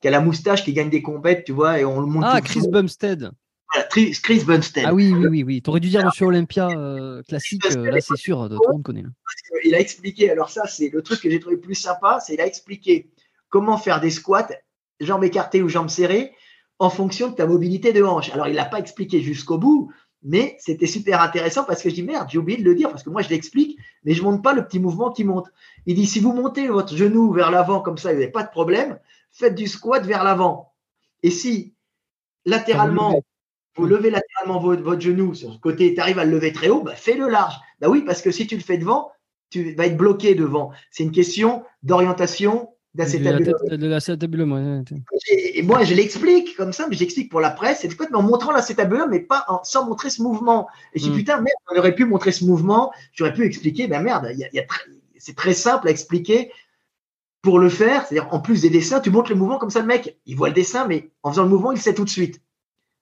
qui 0.00 0.08
a 0.08 0.10
la 0.10 0.20
moustache, 0.20 0.64
qui 0.64 0.72
gagne 0.72 0.90
des 0.90 1.02
compètes, 1.02 1.44
tu 1.44 1.52
vois, 1.52 1.78
et 1.78 1.84
on 1.84 2.00
le 2.00 2.06
montre. 2.06 2.28
Ah, 2.30 2.40
Chris 2.40 2.68
Bumstead. 2.68 3.30
Chris 3.90 4.44
Bumstead. 4.46 4.84
Ah 4.86 4.94
oui, 4.94 5.12
oui, 5.12 5.26
oui, 5.26 5.42
oui. 5.42 5.62
T'aurais 5.62 5.80
dû 5.80 5.88
dire 5.88 6.04
Monsieur 6.04 6.26
Olympia 6.26 6.68
classique, 7.26 7.64
là 7.74 8.00
c'est 8.00 8.16
sûr, 8.16 8.48
tout 8.48 8.60
le 8.66 8.72
monde 8.72 8.82
connaît. 8.82 9.04
Il 9.64 9.74
a 9.74 9.80
expliqué, 9.80 10.30
alors 10.30 10.50
ça 10.50 10.66
c'est 10.66 10.90
le 10.90 11.02
truc 11.02 11.20
que 11.20 11.30
j'ai 11.30 11.40
trouvé 11.40 11.56
plus 11.56 11.74
sympa, 11.74 12.20
c'est 12.20 12.34
il 12.34 12.40
a 12.40 12.46
expliqué 12.46 13.10
comment 13.48 13.78
faire 13.78 14.00
des 14.00 14.10
squats, 14.10 14.48
jambes 15.00 15.24
écartées 15.24 15.62
ou 15.62 15.68
jambes 15.68 15.88
serrées, 15.88 16.34
en 16.78 16.90
fonction 16.90 17.30
de 17.30 17.34
ta 17.34 17.46
mobilité 17.46 17.92
de 17.92 18.02
hanche. 18.02 18.30
Alors 18.30 18.48
il 18.48 18.54
l'a 18.54 18.64
pas 18.64 18.78
expliqué 18.78 19.20
jusqu'au 19.22 19.58
bout, 19.58 19.90
mais 20.24 20.56
c'était 20.58 20.86
super 20.86 21.20
intéressant 21.20 21.64
parce 21.64 21.82
que 21.82 21.90
je 21.90 21.94
dis 21.94 22.02
merde, 22.02 22.28
j'ai 22.30 22.38
oublié 22.38 22.58
de 22.58 22.64
le 22.64 22.74
dire 22.74 22.90
parce 22.90 23.02
que 23.02 23.10
moi 23.10 23.22
je 23.22 23.28
l'explique, 23.28 23.78
mais 24.04 24.14
je 24.14 24.22
monte 24.22 24.42
pas 24.42 24.54
le 24.54 24.66
petit 24.66 24.78
mouvement 24.78 25.12
qui 25.12 25.22
monte. 25.22 25.52
Il 25.86 25.94
dit 25.94 26.06
si 26.06 26.18
vous 26.18 26.32
montez 26.32 26.66
votre 26.68 26.96
genou 26.96 27.32
vers 27.32 27.50
l'avant 27.50 27.80
comme 27.80 27.98
ça, 27.98 28.08
vous 28.08 28.18
n'avez 28.18 28.30
pas 28.30 28.42
de 28.42 28.50
problème, 28.50 28.98
faites 29.30 29.54
du 29.54 29.66
squat 29.66 30.04
vers 30.04 30.24
l'avant. 30.24 30.72
Et 31.22 31.30
si 31.30 31.74
latéralement, 32.46 33.22
vous 33.76 33.86
levez 33.86 34.10
latéralement 34.10 34.60
votre, 34.60 35.00
genou 35.00 35.34
sur 35.34 35.50
le 35.50 35.58
côté, 35.58 35.94
tu 35.94 36.00
arrives 36.00 36.18
à 36.18 36.24
le 36.24 36.30
lever 36.30 36.52
très 36.52 36.70
haut, 36.70 36.82
bah, 36.82 36.94
fais-le 36.94 37.28
large. 37.28 37.54
Bah 37.80 37.88
oui, 37.88 38.02
parce 38.02 38.22
que 38.22 38.30
si 38.30 38.46
tu 38.46 38.56
le 38.56 38.62
fais 38.62 38.78
devant, 38.78 39.10
tu 39.50 39.74
vas 39.74 39.86
être 39.86 39.96
bloqué 39.96 40.34
devant. 40.34 40.72
C'est 40.90 41.04
une 41.04 41.12
question 41.12 41.64
d'orientation 41.82 42.73
L'acétabulum, 42.96 44.84
Et 45.28 45.62
moi, 45.62 45.82
je 45.82 45.94
l'explique 45.94 46.56
comme 46.56 46.72
ça, 46.72 46.86
mais 46.88 46.94
j'explique 46.94 47.28
pour 47.28 47.40
la 47.40 47.50
presse, 47.50 47.80
c'est 47.80 48.00
mais 48.00 48.16
en 48.16 48.22
montrant 48.22 48.52
l'acétabulum, 48.52 49.10
mais 49.10 49.18
pas 49.18 49.44
sans 49.64 49.86
montrer 49.86 50.10
ce 50.10 50.22
mouvement. 50.22 50.68
Et 50.92 51.00
je 51.00 51.04
dis, 51.04 51.10
hmm. 51.10 51.16
putain, 51.16 51.40
merde, 51.40 51.56
on 51.72 51.78
aurait 51.78 51.94
pu 51.94 52.04
montrer 52.04 52.30
ce 52.30 52.44
mouvement, 52.44 52.92
j'aurais 53.12 53.32
pu 53.32 53.44
expliquer, 53.44 53.88
ben 53.88 54.00
merde, 54.00 54.28
c'est 55.18 55.34
très 55.34 55.54
simple 55.54 55.88
à 55.88 55.90
expliquer 55.90 56.52
pour 57.42 57.58
le 57.58 57.68
faire. 57.68 58.06
C'est-à-dire, 58.06 58.32
en 58.32 58.38
plus 58.38 58.62
des 58.62 58.70
dessins, 58.70 59.00
tu 59.00 59.10
montres 59.10 59.30
le 59.30 59.36
mouvement 59.36 59.58
comme 59.58 59.70
ça, 59.70 59.80
le 59.80 59.86
mec, 59.86 60.16
il 60.26 60.36
voit 60.36 60.48
le 60.48 60.54
dessin, 60.54 60.86
mais 60.86 61.10
en 61.24 61.32
faisant 61.32 61.42
le 61.42 61.48
mouvement, 61.48 61.72
il 61.72 61.80
sait 61.80 61.94
tout 61.94 62.04
de 62.04 62.10
suite. 62.10 62.40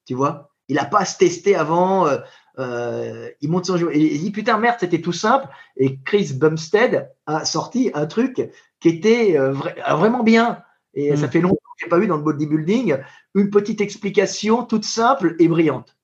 Tu 0.07 0.15
vois? 0.15 0.51
Il 0.69 0.77
n'a 0.77 0.87
pas 0.87 1.01
à 1.01 1.05
se 1.05 1.19
tester 1.19 1.55
avant. 1.55 2.07
Euh, 2.07 2.19
euh, 2.59 3.31
il 3.41 3.51
monte 3.51 3.67
son 3.67 3.77
jeu. 3.77 3.91
Et 3.95 4.15
il 4.15 4.21
dit 4.21 4.31
putain 4.31 4.59
merde, 4.59 4.77
c'était 4.81 5.01
tout 5.01 5.13
simple. 5.13 5.49
Et 5.77 5.99
Chris 6.01 6.33
Bumstead 6.35 7.11
a 7.27 7.45
sorti 7.45 7.91
un 7.95 8.07
truc 8.07 8.51
qui 8.83 8.89
était 8.89 9.39
euh, 9.39 9.53
vraiment 9.53 10.25
bien. 10.25 10.63
Et 10.95 11.17
ça 11.17 11.29
mm. 11.29 11.31
fait 11.31 11.41
longtemps 11.41 11.55
que 11.55 11.81
je 11.81 11.87
n'ai 11.87 11.89
pas 11.89 11.99
eu 12.01 12.07
dans 12.09 12.17
le 12.17 12.23
bodybuilding 12.23 12.99
une 13.35 13.49
petite 13.49 13.81
explication 13.81 14.65
toute 14.65 14.85
simple 14.85 15.37
et 15.39 15.49
brillante. 15.49 15.97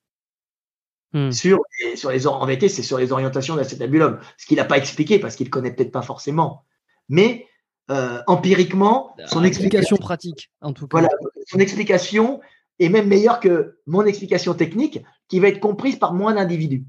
Mm. 1.12 1.32
Sur, 1.32 1.58
sur 1.97 2.10
les 2.10 2.26
en 2.26 2.47
vérité, 2.47 2.68
c'est 2.68 2.82
sur 2.84 2.97
les 2.97 3.10
orientations 3.10 3.57
d'acétabulum. 3.57 4.20
Ce 4.39 4.47
qu'il 4.47 4.57
n'a 4.57 4.65
pas 4.65 4.78
expliqué 4.78 5.18
parce 5.18 5.34
qu'il 5.34 5.47
ne 5.47 5.50
connaît 5.50 5.73
peut-être 5.73 5.90
pas 5.90 6.02
forcément. 6.02 6.65
Mais 7.08 7.47
euh, 7.90 8.23
empiriquement, 8.28 9.16
son 9.26 9.42
explication, 9.42 9.97
pratique, 9.97 10.52
en 10.60 10.73
tout 10.73 10.86
cas. 10.86 11.00
Voilà, 11.00 11.08
son 11.47 11.58
explication 11.58 12.40
est 12.78 12.90
même 12.90 13.08
meilleure 13.08 13.40
que 13.40 13.78
mon 13.86 14.07
explication 14.07 14.55
technique, 14.55 15.02
qui 15.26 15.40
va 15.40 15.48
être 15.48 15.58
comprise 15.58 15.97
par 15.97 16.15
moins 16.15 16.34
d'individus. 16.34 16.84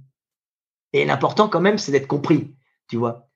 Et 0.94 1.04
l'important 1.04 1.50
quand 1.50 1.62
même, 1.62 1.80
c'est 1.80 1.92
d'être 1.92 2.08
compris, 2.08 2.54
tu 2.88 2.98
vois. 2.98 3.29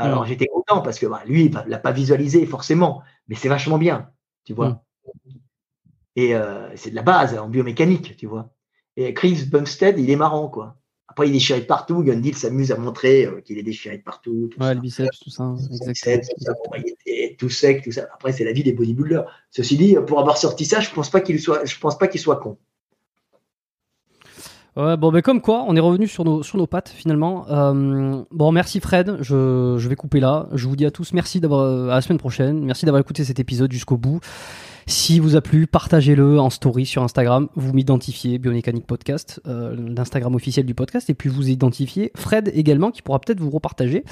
Alors 0.00 0.22
mm. 0.22 0.26
j'étais 0.26 0.46
content 0.46 0.80
parce 0.80 0.98
que 0.98 1.06
bah, 1.06 1.22
lui, 1.26 1.46
il 1.46 1.62
l'a 1.66 1.78
pas 1.78 1.92
visualisé 1.92 2.46
forcément, 2.46 3.02
mais 3.28 3.34
c'est 3.34 3.48
vachement 3.48 3.78
bien, 3.78 4.10
tu 4.44 4.54
vois. 4.54 4.68
Mm. 4.68 4.80
Et 6.16 6.34
euh, 6.34 6.74
c'est 6.76 6.90
de 6.90 6.96
la 6.96 7.02
base 7.02 7.38
en 7.38 7.48
biomécanique, 7.48 8.16
tu 8.16 8.26
vois. 8.26 8.52
Et 8.96 9.14
Chris 9.14 9.46
Bumstead, 9.46 9.98
il 9.98 10.10
est 10.10 10.16
marrant, 10.16 10.48
quoi. 10.48 10.76
Après, 11.08 11.26
il 11.26 11.30
est 11.30 11.34
déchiré 11.34 11.60
de 11.60 11.66
partout. 11.66 12.02
Gundil 12.02 12.36
s'amuse 12.36 12.70
à 12.70 12.76
montrer 12.76 13.26
euh, 13.26 13.40
qu'il 13.40 13.58
est 13.58 13.62
déchiré 13.62 13.98
de 13.98 14.02
partout. 14.02 14.48
Tout 14.52 14.62
ouais, 14.62 14.74
le 14.74 14.80
biceps, 14.80 15.18
tout 15.20 15.30
ça. 15.30 15.54
Exactement. 15.88 16.18
tout, 16.18 16.44
ça. 16.44 16.54
il 16.78 16.88
était 16.88 17.36
tout 17.36 17.48
sec, 17.48 17.82
tout 17.82 17.92
ça. 17.92 18.08
Après, 18.14 18.32
c'est 18.32 18.44
la 18.44 18.52
vie 18.52 18.62
des 18.62 18.72
bodybuilders. 18.72 19.26
Ceci 19.50 19.76
dit, 19.76 19.96
pour 20.06 20.20
avoir 20.20 20.38
sorti 20.38 20.64
ça, 20.64 20.80
je 20.80 20.90
pense 20.90 21.10
pas 21.10 21.20
qu'il 21.20 21.40
soit, 21.40 21.64
je 21.64 21.78
pense 21.78 21.98
pas 21.98 22.06
qu'il 22.06 22.20
soit 22.20 22.36
con. 22.36 22.58
Ouais, 24.76 24.96
bon, 24.96 25.10
mais 25.10 25.20
comme 25.22 25.40
quoi, 25.40 25.64
on 25.66 25.74
est 25.74 25.80
revenu 25.80 26.06
sur 26.06 26.24
nos, 26.24 26.42
sur 26.42 26.56
nos 26.56 26.66
pattes 26.66 26.88
finalement. 26.88 27.46
Euh, 27.50 28.22
bon, 28.30 28.52
merci 28.52 28.80
Fred, 28.80 29.16
je, 29.20 29.76
je, 29.78 29.88
vais 29.88 29.96
couper 29.96 30.20
là. 30.20 30.48
Je 30.52 30.68
vous 30.68 30.76
dis 30.76 30.86
à 30.86 30.90
tous 30.90 31.12
merci 31.12 31.40
d'avoir 31.40 31.90
à 31.90 31.94
la 31.94 32.00
semaine 32.00 32.18
prochaine. 32.18 32.64
Merci 32.64 32.86
d'avoir 32.86 33.00
écouté 33.00 33.24
cet 33.24 33.40
épisode 33.40 33.72
jusqu'au 33.72 33.96
bout. 33.96 34.20
Si 34.90 35.20
vous 35.20 35.36
a 35.36 35.40
plu, 35.40 35.68
partagez-le 35.68 36.40
en 36.40 36.50
story 36.50 36.84
sur 36.84 37.02
Instagram. 37.02 37.48
Vous 37.54 37.72
m'identifiez 37.72 38.38
Biomécanique 38.38 38.86
Podcast, 38.88 39.40
euh, 39.46 39.76
l'Instagram 39.76 40.34
officiel 40.34 40.66
du 40.66 40.74
podcast, 40.74 41.08
et 41.10 41.14
puis 41.14 41.28
vous 41.28 41.48
identifiez 41.48 42.10
Fred 42.16 42.50
également 42.54 42.90
qui 42.90 43.00
pourra 43.00 43.20
peut-être 43.20 43.40
vous 43.40 43.50
repartager. 43.50 44.04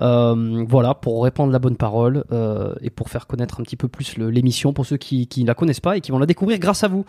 Euh, 0.00 0.64
voilà, 0.68 0.94
pour 0.94 1.24
répandre 1.24 1.52
la 1.52 1.58
bonne 1.58 1.76
parole 1.76 2.24
euh, 2.30 2.72
et 2.82 2.90
pour 2.90 3.10
faire 3.10 3.26
connaître 3.26 3.60
un 3.60 3.64
petit 3.64 3.76
peu 3.76 3.88
plus 3.88 4.16
l'émission 4.16 4.72
pour 4.72 4.86
ceux 4.86 4.96
qui 4.96 5.28
ne 5.38 5.46
la 5.46 5.54
connaissent 5.54 5.80
pas 5.80 5.96
et 5.96 6.00
qui 6.00 6.12
vont 6.12 6.18
la 6.18 6.26
découvrir 6.26 6.58
grâce 6.60 6.84
à 6.84 6.88
vous. 6.88 7.04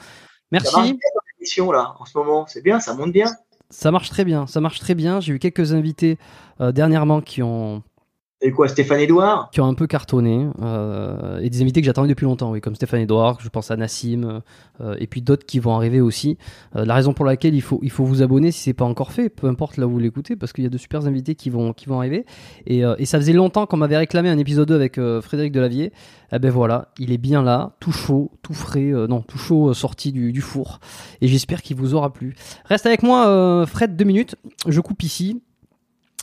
Merci. 0.54 1.00
l'émission 1.40 1.72
là, 1.72 1.96
en 2.00 2.06
ce 2.06 2.18
moment, 2.18 2.46
c'est 2.48 2.62
bien, 2.62 2.80
ça 2.80 2.94
monte 2.94 3.12
bien. 3.12 3.28
Ça 3.70 3.92
marche 3.92 4.10
très 4.10 4.24
bien, 4.24 4.46
ça 4.48 4.62
marche 4.62 4.80
très 4.80 4.94
bien. 4.94 5.20
J'ai 5.20 5.34
eu 5.34 5.40
quelques 5.40 5.74
invités 5.74 6.18
dernièrement 6.60 7.22
qui 7.22 7.42
ont 7.42 7.82
et 8.44 8.52
quoi, 8.52 8.68
Stéphane 8.68 9.00
Edouard 9.00 9.50
Qui 9.52 9.62
ont 9.62 9.68
un 9.68 9.74
peu 9.74 9.88
cartonné. 9.88 10.48
Euh, 10.62 11.40
et 11.40 11.50
des 11.50 11.62
invités 11.62 11.80
que 11.80 11.86
j'attendais 11.86 12.10
depuis 12.10 12.26
longtemps, 12.26 12.52
oui, 12.52 12.60
comme 12.60 12.76
Stéphane 12.76 13.00
Edouard, 13.00 13.40
je 13.40 13.48
pense 13.48 13.72
à 13.72 13.78
Nassim, 13.78 14.42
euh, 14.82 14.96
et 15.00 15.08
puis 15.08 15.22
d'autres 15.22 15.46
qui 15.46 15.60
vont 15.60 15.74
arriver 15.74 16.02
aussi. 16.02 16.38
Euh, 16.76 16.84
la 16.84 16.94
raison 16.94 17.14
pour 17.14 17.24
laquelle 17.24 17.56
il 17.56 17.62
faut, 17.62 17.80
il 17.82 17.90
faut 17.90 18.04
vous 18.04 18.22
abonner 18.22 18.52
si 18.52 18.60
c'est 18.60 18.74
pas 18.74 18.84
encore 18.84 19.14
fait, 19.14 19.30
peu 19.30 19.48
importe 19.48 19.78
là 19.78 19.88
où 19.88 19.92
vous 19.92 20.00
l'écoutez, 20.00 20.36
parce 20.36 20.52
qu'il 20.52 20.66
y 20.66 20.68
a 20.68 20.70
de 20.70 20.78
super 20.78 21.06
invités 21.06 21.36
qui 21.36 21.50
vont, 21.50 21.72
qui 21.72 21.86
vont 21.86 21.98
arriver. 22.00 22.26
Et, 22.68 22.82
et 22.98 23.06
ça 23.06 23.18
faisait 23.18 23.32
longtemps 23.32 23.66
qu'on 23.66 23.78
m'avait 23.78 23.98
réclamé 23.98 24.28
un 24.28 24.38
épisode 24.38 24.68
2 24.68 24.76
avec 24.76 25.00
Frédéric 25.22 25.54
Delavier. 25.54 25.94
Eh 26.34 26.40
ben 26.40 26.52
voilà, 26.52 26.90
il 27.00 27.14
est 27.14 27.18
bien 27.18 27.44
là, 27.44 27.76
tout 27.80 27.92
chaud, 27.92 28.32
tout 28.42 28.54
frais, 28.54 28.92
non, 29.08 29.22
tout 29.22 29.38
chaud 29.38 29.74
sorti 29.74 30.12
du, 30.12 30.34
du 30.34 30.42
four. 30.42 30.80
Et 31.22 31.28
j'espère 31.30 31.62
qu'il 31.62 31.78
vous 31.78 31.94
aura 31.94 32.12
plu. 32.12 32.36
Reste 32.66 32.86
avec 32.86 33.04
moi, 33.04 33.66
Fred, 33.68 33.96
deux 33.96 34.06
minutes. 34.06 34.36
Je 34.68 34.82
coupe 34.82 35.04
ici. 35.04 35.42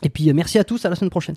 Et 0.02 0.10
puis 0.10 0.32
merci 0.34 0.58
à 0.58 0.64
tous, 0.64 0.84
à 0.84 0.90
la 0.90 0.96
semaine 0.96 1.10
prochaine. 1.10 1.36